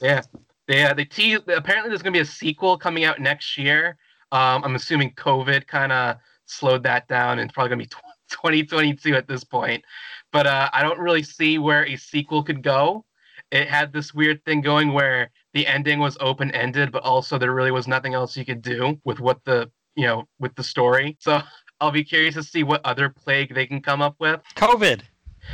Yeah, 0.01 0.21
they 0.67 0.83
uh, 0.83 0.93
they 0.93 1.05
tease. 1.05 1.39
Apparently, 1.47 1.89
there's 1.89 2.01
gonna 2.01 2.11
be 2.13 2.19
a 2.19 2.25
sequel 2.25 2.77
coming 2.77 3.03
out 3.03 3.19
next 3.19 3.57
year. 3.57 3.97
Um, 4.31 4.63
I'm 4.63 4.75
assuming 4.75 5.11
COVID 5.13 5.67
kind 5.67 5.91
of 5.91 6.17
slowed 6.47 6.83
that 6.83 7.07
down, 7.07 7.39
and 7.39 7.47
it's 7.47 7.53
probably 7.53 7.69
gonna 7.69 7.83
be 7.83 7.89
2022 8.29 9.15
at 9.15 9.27
this 9.27 9.43
point. 9.43 9.83
But 10.31 10.47
uh, 10.47 10.69
I 10.73 10.83
don't 10.83 10.99
really 10.99 11.23
see 11.23 11.57
where 11.57 11.85
a 11.85 11.95
sequel 11.95 12.43
could 12.43 12.61
go. 12.63 13.05
It 13.51 13.69
had 13.69 13.93
this 13.93 14.13
weird 14.13 14.43
thing 14.43 14.61
going 14.61 14.91
where 14.91 15.29
the 15.53 15.65
ending 15.65 15.99
was 15.99 16.17
open 16.19 16.51
ended, 16.51 16.91
but 16.91 17.03
also 17.03 17.37
there 17.37 17.53
really 17.53 17.71
was 17.71 17.87
nothing 17.87 18.13
else 18.13 18.35
you 18.35 18.43
could 18.43 18.61
do 18.61 18.99
with 19.05 19.19
what 19.19 19.43
the 19.45 19.71
you 19.95 20.05
know 20.05 20.27
with 20.39 20.55
the 20.55 20.63
story. 20.63 21.17
So 21.19 21.41
I'll 21.81 21.91
be 21.91 22.03
curious 22.03 22.35
to 22.35 22.43
see 22.43 22.63
what 22.63 22.81
other 22.83 23.09
plague 23.09 23.53
they 23.53 23.67
can 23.67 23.81
come 23.81 24.01
up 24.01 24.15
with. 24.19 24.41
COVID, 24.55 25.01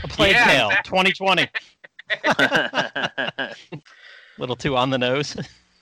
a 0.04 0.08
plague 0.08 0.32
Yeah, 0.32 0.46
tale, 0.46 0.70
exactly. 0.70 1.12
2020. 1.14 1.50
little 4.38 4.56
too 4.56 4.76
on 4.76 4.90
the 4.90 4.98
nose. 4.98 5.36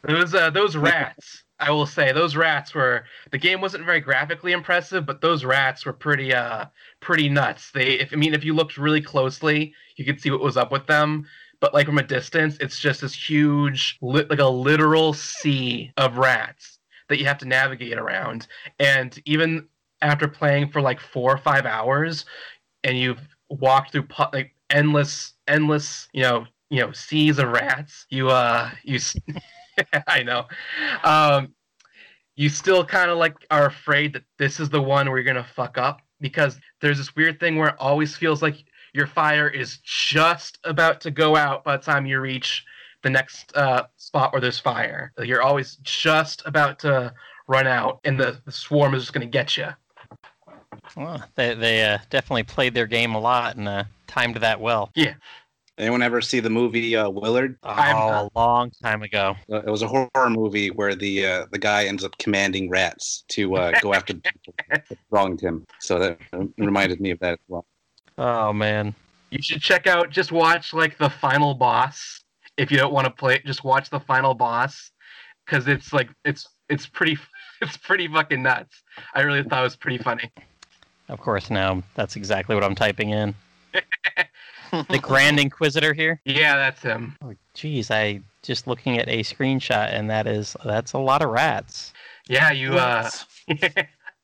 Those 0.04 0.34
uh, 0.34 0.50
those 0.50 0.76
rats, 0.76 1.44
I 1.62 1.72
will 1.72 1.86
say, 1.86 2.12
those 2.12 2.36
rats 2.36 2.74
were 2.74 3.06
the 3.32 3.38
game 3.38 3.62
wasn't 3.62 3.86
very 3.86 4.02
graphically 4.02 4.52
impressive, 4.52 5.06
but 5.06 5.22
those 5.22 5.46
rats 5.46 5.86
were 5.86 5.94
pretty 5.94 6.34
uh 6.34 6.66
pretty 7.00 7.30
nuts. 7.30 7.72
They, 7.72 8.00
if 8.00 8.12
I 8.12 8.16
mean, 8.16 8.34
if 8.34 8.44
you 8.44 8.54
looked 8.54 8.78
really 8.78 9.02
closely, 9.02 9.74
you 9.96 10.04
could 10.04 10.20
see 10.20 10.32
what 10.32 10.42
was 10.42 10.58
up 10.58 10.72
with 10.72 10.88
them. 10.88 11.28
But 11.60 11.74
like 11.74 11.86
from 11.86 12.00
a 12.00 12.04
distance, 12.04 12.58
it's 12.60 12.80
just 12.80 13.02
this 13.02 13.14
huge, 13.14 13.98
li- 14.02 14.26
like 14.30 14.40
a 14.40 14.48
literal 14.48 15.14
sea 15.14 15.92
of 15.98 16.18
rats 16.18 16.80
that 17.08 17.20
you 17.20 17.26
have 17.26 17.38
to 17.38 17.48
navigate 17.48 18.00
around. 18.00 18.48
And 18.80 19.22
even 19.26 19.68
after 20.02 20.28
playing 20.28 20.70
for 20.72 20.82
like 20.82 21.00
four 21.00 21.32
or 21.32 21.38
five 21.38 21.68
hours, 21.68 22.26
and 22.84 22.98
you've 22.98 23.22
walked 23.50 23.92
through 23.92 24.04
pu- 24.08 24.32
like 24.34 24.56
endless, 24.72 25.34
endless, 25.48 26.08
you 26.14 26.24
know, 26.24 26.48
you 26.72 26.80
know, 26.80 26.92
seas 26.94 27.38
of 27.38 27.50
rats, 27.50 28.08
you 28.10 28.30
uh, 28.30 28.72
you. 28.84 29.00
I 30.08 30.24
know. 30.24 30.46
Um, 31.04 31.54
you 32.36 32.50
still 32.50 32.86
kind 32.86 33.12
of 33.12 33.18
like 33.18 33.36
are 33.52 33.66
afraid 33.66 34.14
that 34.14 34.24
this 34.38 34.60
is 34.60 34.70
the 34.70 34.82
one 34.82 35.08
where 35.08 35.18
you're 35.18 35.34
gonna 35.34 35.44
fuck 35.44 35.78
up 35.78 36.02
because 36.20 36.60
there's 36.80 36.98
this 36.98 37.16
weird 37.16 37.40
thing 37.40 37.58
where 37.58 37.70
it 37.70 37.76
always 37.80 38.16
feels 38.16 38.42
like 38.42 38.64
your 38.94 39.08
fire 39.08 39.48
is 39.48 39.80
just 39.84 40.60
about 40.64 41.02
to 41.02 41.12
go 41.12 41.36
out 41.36 41.64
by 41.64 41.78
the 41.78 41.84
time 41.84 42.06
you 42.06 42.20
reach 42.20 42.66
the 43.04 43.10
next 43.10 43.56
uh, 43.56 43.84
spot 43.98 44.32
where 44.32 44.42
there's 44.42 44.60
fire. 44.60 45.12
You're 45.18 45.42
always 45.42 45.78
just 45.78 46.44
about 46.46 46.80
to 46.80 47.14
run 47.48 47.68
out, 47.68 48.00
and 48.04 48.20
the, 48.20 48.40
the 48.46 48.52
swarm 48.52 48.94
is 48.94 49.04
just 49.04 49.14
gonna 49.14 49.26
get 49.26 49.58
you. 49.58 49.68
Well, 50.96 51.24
they 51.36 51.54
they 51.54 51.84
uh, 51.84 52.00
definitely 52.10 52.44
played 52.44 52.74
their 52.74 52.88
game 52.88 53.16
a 53.16 53.20
lot 53.20 53.56
and 53.56 53.68
uh, 53.68 53.84
timed 54.08 54.38
that 54.38 54.60
well. 54.60 54.92
Anyone 55.82 56.04
ever 56.04 56.22
see 56.22 56.40
the 56.40 56.50
movie 56.50 56.96
uh, 56.96 57.10
Willard? 57.10 57.58
Oh, 57.64 57.72
a 57.72 58.30
long 58.36 58.70
time 58.84 59.02
ago. 59.02 59.36
Uh, 59.52 59.64
it 59.64 59.66
was 59.66 59.82
a 59.82 59.88
horror 59.88 60.30
movie 60.30 60.70
where 60.70 60.94
the 60.94 61.26
uh, 61.26 61.46
the 61.52 61.58
guy 61.58 61.86
ends 61.86 62.04
up 62.04 62.16
commanding 62.20 62.70
rats 62.70 63.24
to 63.30 63.56
uh, 63.56 63.72
go 63.82 63.92
after 63.96 64.14
wronged 65.10 65.42
him. 65.42 65.66
So 65.80 65.98
that 65.98 66.20
reminded 66.60 67.02
me 67.02 67.10
of 67.10 67.20
that 67.22 67.34
as 67.34 67.40
well. 67.48 67.66
Oh 68.20 68.54
man, 68.54 68.94
You 69.32 69.42
should 69.42 69.60
check 69.60 69.88
out. 69.88 70.12
Just 70.12 70.32
watch 70.32 70.72
like 70.72 71.00
the 71.00 71.10
final 71.10 71.56
boss. 71.56 72.22
If 72.58 72.70
you 72.70 72.78
don't 72.78 72.94
want 72.94 73.06
to 73.06 73.12
play 73.12 73.34
it, 73.34 73.46
just 73.48 73.64
watch 73.64 73.90
the 73.90 74.00
final 74.00 74.36
boss 74.36 74.92
because 75.48 75.68
it's 75.68 75.92
like 75.92 76.10
it's 76.24 76.48
it's 76.70 76.86
pretty 76.86 77.18
it's 77.62 77.78
pretty 77.78 78.08
fucking 78.08 78.44
nuts. 78.44 78.84
I 79.16 79.22
really 79.22 79.42
thought 79.42 79.62
it 79.62 79.64
was 79.64 79.78
pretty 79.78 79.98
funny. 79.98 80.30
of 81.10 81.20
course 81.20 81.50
now 81.50 81.82
that's 81.96 82.16
exactly 82.16 82.54
what 82.54 82.64
I'm 82.64 82.76
typing 82.76 83.10
in. 83.10 83.34
The 84.72 85.00
Grand 85.02 85.40
Inquisitor 85.40 85.94
here. 85.94 86.22
Yeah, 86.26 86.56
that's 86.56 86.82
him. 86.82 87.16
Oh, 87.24 87.34
geez, 87.54 87.92
I 87.92 88.22
just 88.44 88.68
looking 88.68 88.98
at 88.98 89.08
a 89.08 89.22
screenshot 89.24 89.94
and 89.94 90.10
that 90.10 90.28
is 90.28 90.56
that's 90.66 90.94
a 90.94 91.00
lot 91.00 91.22
of 91.22 91.30
rats. 91.30 91.94
Yeah, 92.28 92.52
you 92.52 92.74
uh. 92.74 93.10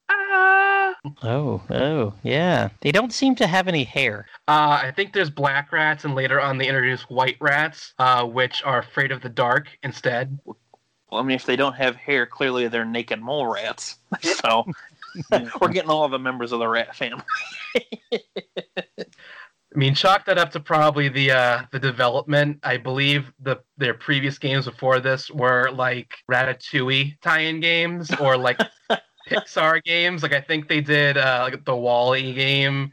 Ah. 0.09 0.95
Oh, 1.23 1.61
oh, 1.69 2.13
yeah. 2.23 2.69
They 2.81 2.91
don't 2.91 3.11
seem 3.11 3.35
to 3.35 3.47
have 3.47 3.67
any 3.67 3.83
hair. 3.83 4.25
Uh, 4.47 4.79
I 4.83 4.91
think 4.95 5.13
there's 5.13 5.29
black 5.29 5.71
rats, 5.71 6.05
and 6.05 6.15
later 6.15 6.39
on 6.39 6.57
they 6.57 6.67
introduce 6.67 7.01
white 7.09 7.37
rats, 7.41 7.93
uh, 7.99 8.25
which 8.25 8.63
are 8.63 8.79
afraid 8.79 9.11
of 9.11 9.21
the 9.21 9.29
dark 9.29 9.67
instead. 9.83 10.39
Well, 10.45 11.21
I 11.21 11.23
mean, 11.23 11.35
if 11.35 11.45
they 11.45 11.55
don't 11.55 11.75
have 11.75 11.95
hair, 11.95 12.25
clearly 12.25 12.67
they're 12.67 12.85
naked 12.85 13.21
mole 13.21 13.47
rats. 13.47 13.97
So 14.21 14.65
we're 15.59 15.69
getting 15.69 15.89
all 15.89 16.07
the 16.09 16.19
members 16.19 16.51
of 16.51 16.59
the 16.59 16.67
rat 16.67 16.95
family. 16.95 17.23
I 19.75 19.77
mean, 19.77 19.93
chalk 19.93 20.25
that 20.25 20.37
up 20.37 20.51
to 20.51 20.59
probably 20.59 21.09
the 21.09 21.31
uh, 21.31 21.61
the 21.71 21.79
development. 21.79 22.59
I 22.63 22.77
believe 22.77 23.31
the 23.41 23.57
their 23.77 23.93
previous 23.93 24.37
games 24.39 24.65
before 24.65 24.99
this 24.99 25.29
were 25.29 25.69
like 25.71 26.15
Ratatouille 26.31 27.19
tie-in 27.21 27.59
games 27.59 28.09
or 28.19 28.37
like 28.37 28.59
Pixar 29.29 29.83
games. 29.83 30.23
Like 30.23 30.33
I 30.33 30.41
think 30.41 30.67
they 30.69 30.79
did 30.79 31.17
uh, 31.17 31.41
like 31.43 31.65
the 31.65 31.75
Wall-E 31.75 32.33
game, 32.33 32.91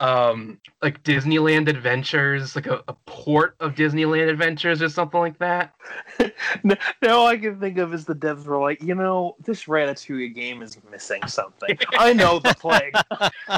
um, 0.00 0.60
like 0.80 1.02
Disneyland 1.02 1.68
Adventures, 1.68 2.54
like 2.54 2.66
a, 2.66 2.82
a 2.86 2.92
port 3.06 3.56
of 3.58 3.74
Disneyland 3.74 4.28
Adventures 4.30 4.80
or 4.80 4.88
something 4.88 5.18
like 5.18 5.38
that. 5.38 5.74
now 7.02 7.18
all 7.18 7.26
I 7.26 7.36
can 7.36 7.58
think 7.58 7.78
of 7.78 7.92
is 7.92 8.04
the 8.04 8.14
devs 8.14 8.44
were 8.44 8.60
like, 8.60 8.80
you 8.82 8.94
know, 8.94 9.34
this 9.44 9.64
Ratatouille 9.64 10.34
game 10.34 10.62
is 10.62 10.78
missing 10.90 11.26
something. 11.26 11.76
I 11.98 12.12
know 12.12 12.38
the 12.38 12.54
plague. 12.54 12.94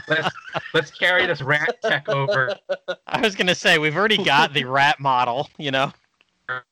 Let's 0.09 0.35
let's 0.73 0.91
carry 0.91 1.27
this 1.27 1.43
rat 1.43 1.77
tech 1.83 2.09
over 2.09 2.57
I 3.07 3.21
was 3.21 3.37
gonna 3.37 3.55
say 3.55 3.79
we've 3.79 3.97
already 3.97 4.23
got 4.23 4.55
the 4.55 4.65
rat 4.65 4.99
model, 4.99 5.51
you 5.59 5.71
know. 5.71 5.93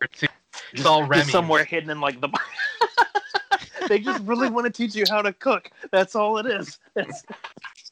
it's 0.01 0.87
all 0.87 1.01
Just 1.01 1.11
Remy. 1.11 1.31
somewhere 1.31 1.65
hidden 1.65 1.91
in 1.91 2.01
like 2.01 2.21
the. 2.21 2.31
they 3.89 3.99
just 3.99 4.23
really 4.25 4.49
want 4.49 4.65
to 4.65 4.73
teach 4.73 4.95
you 4.95 5.05
how 5.11 5.21
to 5.21 5.33
cook. 5.33 5.71
That's 5.93 6.15
all 6.15 6.39
it 6.39 6.47
is. 6.47 6.79
It's, 6.97 7.25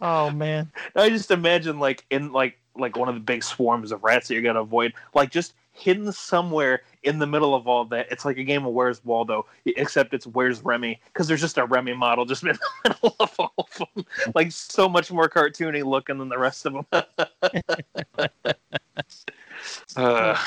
Oh 0.00 0.30
man. 0.30 0.70
I 0.96 1.08
just 1.08 1.30
imagine 1.30 1.78
like 1.78 2.04
in 2.10 2.32
like 2.32 2.58
like 2.76 2.96
one 2.96 3.08
of 3.08 3.14
the 3.14 3.20
big 3.20 3.42
swarms 3.42 3.92
of 3.92 4.04
rats 4.04 4.28
that 4.28 4.34
you're 4.34 4.42
gonna 4.42 4.60
avoid, 4.60 4.92
like 5.14 5.30
just 5.30 5.54
hidden 5.72 6.10
somewhere 6.10 6.82
in 7.02 7.18
the 7.18 7.26
middle 7.26 7.54
of 7.54 7.68
all 7.68 7.84
that. 7.84 8.06
It's 8.10 8.24
like 8.24 8.38
a 8.38 8.44
game 8.44 8.64
of 8.66 8.72
Where's 8.72 9.04
Waldo, 9.04 9.46
except 9.64 10.14
it's 10.14 10.26
Where's 10.26 10.62
Remy 10.62 11.00
because 11.06 11.28
there's 11.28 11.40
just 11.40 11.58
a 11.58 11.64
Remy 11.64 11.94
model 11.94 12.24
just 12.24 12.42
in 12.44 12.48
the 12.48 12.58
middle 12.84 13.16
of 13.20 13.34
all 13.38 13.54
of 13.58 13.70
them, 13.78 14.04
like 14.34 14.52
so 14.52 14.88
much 14.88 15.10
more 15.12 15.28
cartoony 15.28 15.84
looking 15.84 16.18
than 16.18 16.28
the 16.28 16.38
rest 16.38 16.66
of 16.66 16.72
them. 16.74 16.86
uh, 19.96 20.38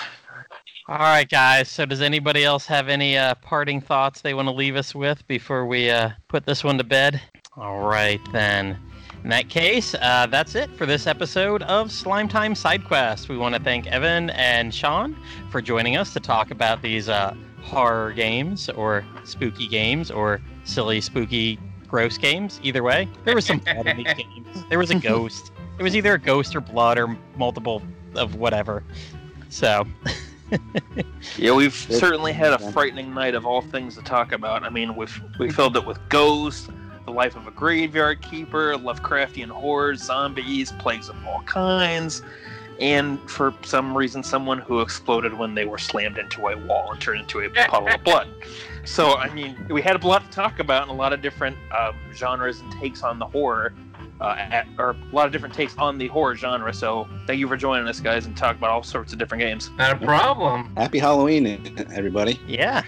All 0.88 0.98
right, 0.98 1.30
guys. 1.30 1.70
So, 1.70 1.86
does 1.86 2.02
anybody 2.02 2.44
else 2.44 2.66
have 2.66 2.90
any 2.90 3.18
uh, 3.18 3.36
parting 3.36 3.80
thoughts 3.82 4.22
they 4.22 4.34
want 4.34 4.48
to 4.48 4.54
leave 4.54 4.76
us 4.76 4.96
with 4.96 5.26
before 5.28 5.66
we 5.68 5.90
uh, 5.90 6.10
put 6.28 6.46
this 6.46 6.64
one 6.64 6.78
to 6.80 6.84
bed? 6.84 7.22
All 7.56 7.88
right, 7.88 8.22
then. 8.32 8.89
In 9.24 9.30
that 9.32 9.50
case, 9.50 9.96
uh, 9.96 10.28
that's 10.28 10.56
it 10.56 10.72
for 10.78 10.86
this 10.86 11.06
episode 11.06 11.62
of 11.64 11.91
Slime 11.91 12.30
Time 12.30 12.56
Side 12.56 12.86
Quest. 12.86 13.28
We 13.28 13.38
want 13.38 13.54
to 13.54 13.62
thank 13.62 13.86
Evan 13.88 14.30
and 14.30 14.74
Sean 14.74 15.16
for 15.52 15.62
joining 15.62 15.98
us 15.98 16.14
to 16.14 16.22
talk 16.22 16.52
about 16.52 16.82
these 16.82 17.10
uh, 17.10 17.36
horror 17.62 18.14
games 18.14 18.70
or 18.70 19.06
spooky 19.26 19.68
games 19.68 20.10
or 20.10 20.40
silly, 20.64 21.02
spooky, 21.02 21.60
gross 21.86 22.18
games. 22.18 22.62
Either 22.64 22.82
way, 22.82 23.10
there 23.26 23.36
was 23.36 23.46
some 23.46 23.60
blood 23.60 23.88
in 23.88 23.98
these 23.98 24.14
games. 24.18 24.64
There 24.70 24.80
was 24.80 24.90
a 24.90 24.96
ghost. 24.96 25.52
It 25.78 25.84
was 25.84 25.98
either 25.98 26.14
a 26.14 26.20
ghost 26.20 26.56
or 26.56 26.62
blood 26.62 26.98
or 26.98 27.18
multiple 27.36 27.82
of 28.16 28.36
whatever. 28.36 28.84
So. 29.50 29.86
yeah, 31.38 31.52
we've 31.52 31.76
certainly 31.76 32.32
had 32.32 32.54
a 32.54 32.72
frightening 32.72 33.14
night 33.14 33.36
of 33.36 33.46
all 33.46 33.62
things 33.62 33.96
to 33.96 34.02
talk 34.02 34.32
about. 34.32 34.64
I 34.64 34.70
mean, 34.70 34.96
we've 34.96 35.22
we 35.38 35.52
filled 35.52 35.78
it 35.78 35.86
with 35.86 36.00
ghosts, 36.10 36.70
the 37.06 37.12
life 37.12 37.36
of 37.36 37.48
a 37.48 37.52
graveyard 37.52 38.22
keeper, 38.22 38.76
Lovecraftian 38.76 39.50
horrors, 39.50 40.04
zombies, 40.04 40.72
plagues 40.74 41.10
of 41.10 41.16
all 41.26 41.42
kinds, 41.44 42.22
and 42.80 43.20
for 43.30 43.54
some 43.64 43.98
reason, 43.98 44.24
someone 44.24 44.60
who 44.60 44.82
exploded 44.82 45.38
when 45.38 45.54
they 45.54 45.66
were 45.66 45.78
slammed 45.78 46.18
into 46.18 46.48
a 46.48 46.58
wall 46.66 46.92
and 46.92 47.02
turned 47.02 47.22
into 47.22 47.42
a 47.42 47.50
puddle 47.50 47.88
of 47.88 48.04
blood. 48.04 48.28
So, 48.86 49.16
I 49.18 49.32
mean, 49.34 49.56
we 49.70 49.82
had 49.82 50.02
a 50.02 50.08
lot 50.08 50.24
to 50.24 50.32
talk 50.32 50.60
about 50.60 50.84
and 50.84 50.92
a 50.92 50.94
lot 50.96 51.14
of 51.14 51.22
different 51.22 51.56
um, 51.78 51.96
genres 52.14 52.62
and 52.62 52.72
takes 52.80 53.04
on 53.04 53.20
the 53.20 53.26
horror. 53.26 53.74
Uh, 54.22 54.36
at, 54.38 54.68
or 54.78 54.92
a 54.92 55.16
lot 55.16 55.26
of 55.28 55.32
different 55.32 55.54
takes 55.54 55.78
on 55.78 55.98
the 55.98 56.08
horror 56.08 56.36
genre. 56.36 56.74
So 56.74 57.08
thank 57.28 57.40
you 57.40 57.48
for 57.48 57.56
joining 57.56 57.88
us, 57.88 58.00
guys, 58.00 58.26
and 58.26 58.36
talk 58.36 58.58
about 58.58 58.70
all 58.70 58.84
sorts 58.84 59.14
of 59.14 59.20
different 59.20 59.42
games. 59.42 59.70
Not 59.78 60.02
a 60.02 60.06
problem. 60.06 60.76
Happy 60.76 60.98
Halloween, 60.98 61.74
everybody. 61.94 62.40
Yeah, 62.48 62.84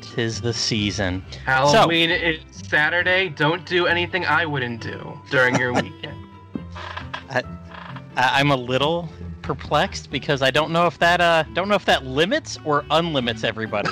tis 0.00 0.40
the 0.40 0.52
season. 0.52 1.24
Halloween 1.44 2.10
is 2.10 2.40
Saturday. 2.50 3.28
Don't 3.28 3.64
do 3.66 3.86
anything 3.86 4.24
I 4.24 4.46
wouldn't 4.46 4.80
do 4.80 5.18
during 5.30 5.56
your 5.56 5.72
weekend. 5.82 6.16
I, 7.30 7.42
I'm 8.16 8.50
a 8.50 8.56
little 8.56 9.08
perplexed 9.42 10.10
because 10.10 10.42
I 10.42 10.50
don't 10.50 10.72
know 10.72 10.86
if 10.86 10.98
that 10.98 11.20
uh 11.20 11.44
don't 11.54 11.68
know 11.68 11.76
if 11.76 11.84
that 11.84 12.04
limits 12.04 12.58
or 12.64 12.82
unlimits 12.84 13.44
everybody. 13.44 13.90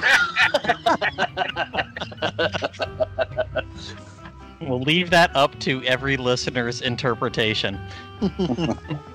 we'll 4.68 4.80
leave 4.80 5.10
that 5.10 5.34
up 5.36 5.58
to 5.60 5.82
every 5.84 6.16
listener's 6.16 6.80
interpretation. 6.80 7.78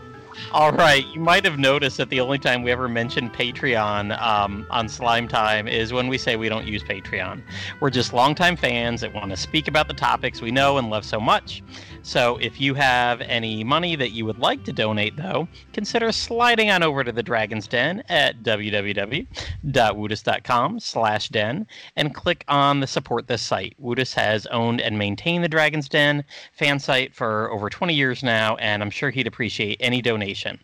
All 0.52 0.72
right, 0.72 1.06
you 1.07 1.20
might 1.20 1.45
have 1.45 1.60
noticed 1.60 1.98
that 1.98 2.10
the 2.10 2.20
only 2.20 2.40
time 2.40 2.64
we 2.64 2.72
ever 2.72 2.88
mention 2.88 3.30
Patreon 3.30 4.20
um, 4.20 4.66
on 4.72 4.90
Slime 4.90 5.28
Time 5.28 5.68
is 5.68 5.94
when 5.94 6.07
we 6.07 6.18
say 6.18 6.36
we 6.36 6.49
don't 6.49 6.66
use 6.66 6.82
Patreon. 6.84 7.41
We're 7.80 7.91
just 7.91 8.14
longtime 8.14 8.57
fans 8.57 9.02
that 9.02 9.14
want 9.14 9.30
to 9.30 9.38
speak 9.38 9.68
about 9.68 9.88
the 9.88 9.94
topics 9.94 10.41
we 10.41 10.52
know 10.52 10.78
and 10.78 10.90
love 10.90 11.06
so 11.06 11.20
much. 11.20 11.61
So 12.10 12.38
if 12.38 12.60
you 12.60 12.73
have 12.73 13.22
any 13.22 13.64
money 13.64 13.95
that 13.95 14.14
you 14.14 14.26
would 14.26 14.40
like 14.40 14.64
to 14.64 14.73
donate, 14.73 15.15
though, 15.15 15.48
consider 15.73 16.11
sliding 16.11 16.72
on 16.72 16.81
over 16.81 17.03
to 17.03 17.11
the 17.11 17.22
Dragon's 17.22 17.68
Den 17.68 18.02
at 18.10 18.41
www.woodus.com 18.41 20.80
slash 20.80 21.30
den 21.30 21.68
and 21.95 22.15
click 22.15 22.45
on 22.48 22.80
the 22.80 22.88
support 22.88 23.27
this 23.27 23.44
site. 23.44 23.76
Woodus 23.77 24.11
has 24.15 24.48
owned 24.48 24.81
and 24.81 24.98
maintained 24.98 25.44
the 25.44 25.49
Dragon's 25.49 25.88
Den 25.88 26.23
fan 26.52 26.80
site 26.80 27.14
for 27.14 27.52
over 27.52 27.69
20 27.69 27.94
years 27.94 28.23
now, 28.23 28.56
and 28.56 28.81
I'm 28.81 28.90
sure 28.90 29.11
he'd 29.11 29.27
appreciate 29.27 29.77
any 29.80 30.02
donation. 30.02 30.60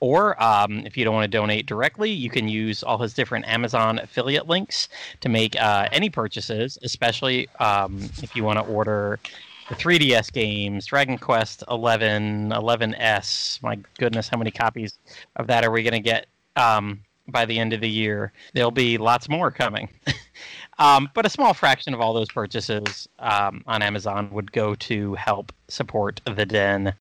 Or 0.00 0.42
um, 0.42 0.78
if 0.86 0.96
you 0.96 1.04
don't 1.04 1.14
want 1.14 1.30
to 1.30 1.38
donate 1.38 1.66
directly, 1.66 2.10
you 2.10 2.30
can 2.30 2.48
use 2.48 2.82
all 2.82 2.96
his 2.96 3.12
different 3.12 3.46
Amazon 3.46 3.98
affiliate 3.98 4.46
links 4.46 4.88
to 5.20 5.28
make 5.28 5.60
uh, 5.60 5.88
any 5.92 6.08
purchases, 6.08 6.78
especially 6.82 7.50
um, 7.60 8.00
if 8.22 8.34
you 8.34 8.44
want 8.44 8.58
to 8.58 8.64
order 8.64 9.20
the 9.68 9.74
3DS 9.74 10.32
games, 10.32 10.86
Dragon 10.86 11.18
Quest 11.18 11.64
11, 11.70 12.50
11S. 12.50 13.62
My 13.62 13.78
goodness, 13.98 14.28
how 14.28 14.38
many 14.38 14.50
copies 14.50 14.98
of 15.36 15.46
that 15.48 15.64
are 15.64 15.70
we 15.70 15.82
going 15.82 15.92
to 15.92 16.00
get 16.00 16.26
um, 16.54 17.00
by 17.28 17.44
the 17.44 17.58
end 17.58 17.72
of 17.72 17.80
the 17.80 17.90
year? 17.90 18.32
There'll 18.54 18.70
be 18.70 18.96
lots 18.96 19.28
more 19.28 19.50
coming. 19.50 19.88
um, 20.78 21.10
but 21.14 21.26
a 21.26 21.30
small 21.30 21.52
fraction 21.52 21.94
of 21.94 22.00
all 22.00 22.14
those 22.14 22.30
purchases 22.30 23.08
um, 23.18 23.64
on 23.66 23.82
Amazon 23.82 24.30
would 24.30 24.52
go 24.52 24.74
to 24.76 25.14
help 25.14 25.52
support 25.68 26.20
the 26.24 26.46
den. 26.46 26.94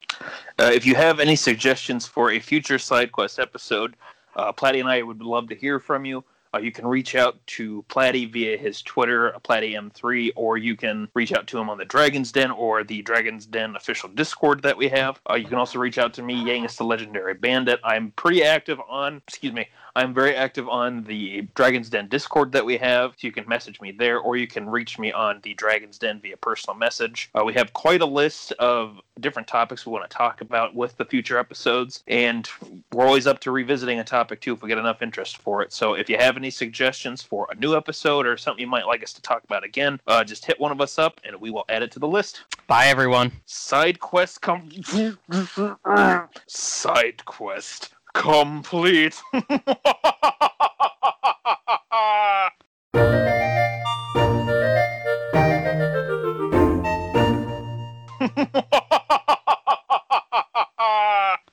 Uh, 0.60 0.72
if 0.74 0.86
you 0.86 0.96
have 0.96 1.20
any 1.20 1.36
suggestions 1.36 2.08
for 2.08 2.32
a 2.32 2.40
future 2.40 2.80
side 2.80 3.12
quest 3.12 3.38
episode, 3.38 3.96
uh, 4.36 4.52
Platty 4.52 4.80
and 4.80 4.90
I 4.90 5.02
would 5.04 5.22
love 5.22 5.50
to 5.50 5.56
hear 5.56 5.80
from 5.80 6.04
you. 6.04 6.24
Uh, 6.56 6.60
you 6.60 6.72
can 6.72 6.88
reach 6.88 7.16
out 7.16 7.46
to 7.48 7.84
Platty 7.90 8.32
via 8.32 8.58
his 8.58 8.82
Twitter, 8.82 9.36
PlattyM3, 9.44 10.32
or 10.36 10.58
you 10.58 10.78
can 10.78 11.10
reach 11.14 11.34
out 11.34 11.48
to 11.48 11.60
him 11.60 11.70
on 11.70 11.78
the 11.78 11.84
Dragon's 11.84 12.32
Den 12.32 12.50
or 12.52 12.84
the 12.84 13.02
Dragon's 13.02 13.46
Den 13.46 13.76
official 13.76 14.08
Discord 14.10 14.62
that 14.64 14.78
we 14.78 14.88
have. 14.88 15.20
Uh, 15.30 15.36
you 15.36 15.48
can 15.48 15.58
also 15.58 15.80
reach 15.80 15.98
out 15.98 16.14
to 16.14 16.24
me, 16.24 16.36
Yangus 16.36 16.78
the 16.78 16.86
Legendary 16.86 17.34
Bandit. 17.34 17.82
I'm 17.84 18.12
pretty 18.12 18.44
active 18.44 18.80
on, 18.88 19.22
excuse 19.28 19.52
me, 19.52 19.68
I'm 19.96 20.14
very 20.14 20.36
active 20.36 20.68
on 20.68 21.04
the 21.04 21.48
Dragon's 21.56 21.90
Den 21.90 22.08
Discord 22.10 22.52
that 22.52 22.66
we 22.66 22.78
have. 22.78 23.14
So 23.14 23.28
you 23.28 23.32
can 23.32 23.48
message 23.48 23.80
me 23.80 23.92
there, 23.92 24.20
or 24.20 24.36
you 24.36 24.48
can 24.48 24.70
reach 24.70 25.00
me 25.00 25.12
on 25.12 25.40
the 25.44 25.54
Dragon's 25.54 25.98
Den 25.98 26.20
via 26.20 26.38
personal 26.38 26.78
message. 26.78 27.30
Uh, 27.34 27.44
we 27.46 27.54
have 27.54 27.72
quite 27.74 28.02
a 28.02 28.06
list 28.06 28.52
of 28.54 29.00
different 29.22 29.48
topics 29.48 29.86
we 29.86 29.94
want 29.94 30.10
to 30.10 30.16
talk 30.16 30.42
about 30.42 30.76
with 30.76 30.98
the 30.98 31.06
future 31.06 31.38
episodes, 31.38 32.04
and 32.08 32.50
we're 32.94 33.06
always 33.06 33.26
up 33.26 33.40
to 33.40 33.52
revisiting 33.52 34.00
a 34.00 34.04
topic 34.04 34.42
too 34.42 34.54
if 34.54 34.62
we 34.62 34.68
get 34.68 34.78
enough 34.78 35.02
interest 35.02 35.38
for 35.38 35.62
it. 35.62 35.72
So 35.72 35.94
if 35.94 36.10
you 36.10 36.18
have 36.18 36.36
any 36.36 36.50
suggestions 36.50 37.22
for 37.22 37.48
a 37.50 37.56
new 37.56 37.76
episode 37.76 38.26
or 38.28 38.36
something 38.36 38.62
you 38.62 38.68
might 38.68 38.88
like 38.88 39.02
us 39.02 39.14
to 39.14 39.22
talk 39.22 39.44
about 39.46 39.64
again, 39.64 40.00
uh, 40.08 40.24
just 40.24 40.46
hit 40.46 40.60
one 40.60 40.72
of 40.72 40.82
us 40.82 41.00
up 41.00 41.22
and 41.24 41.40
we 41.40 41.52
will 41.52 41.66
add 41.70 41.84
it 41.84 41.92
to 41.94 42.00
the 42.00 42.08
list. 42.08 42.44
Bye, 42.68 42.88
everyone. 42.88 43.32
Side 43.46 44.00
quest 44.00 44.42
com- 44.42 44.70
Side 46.48 47.26
quest 47.26 47.95
complete. 48.16 49.22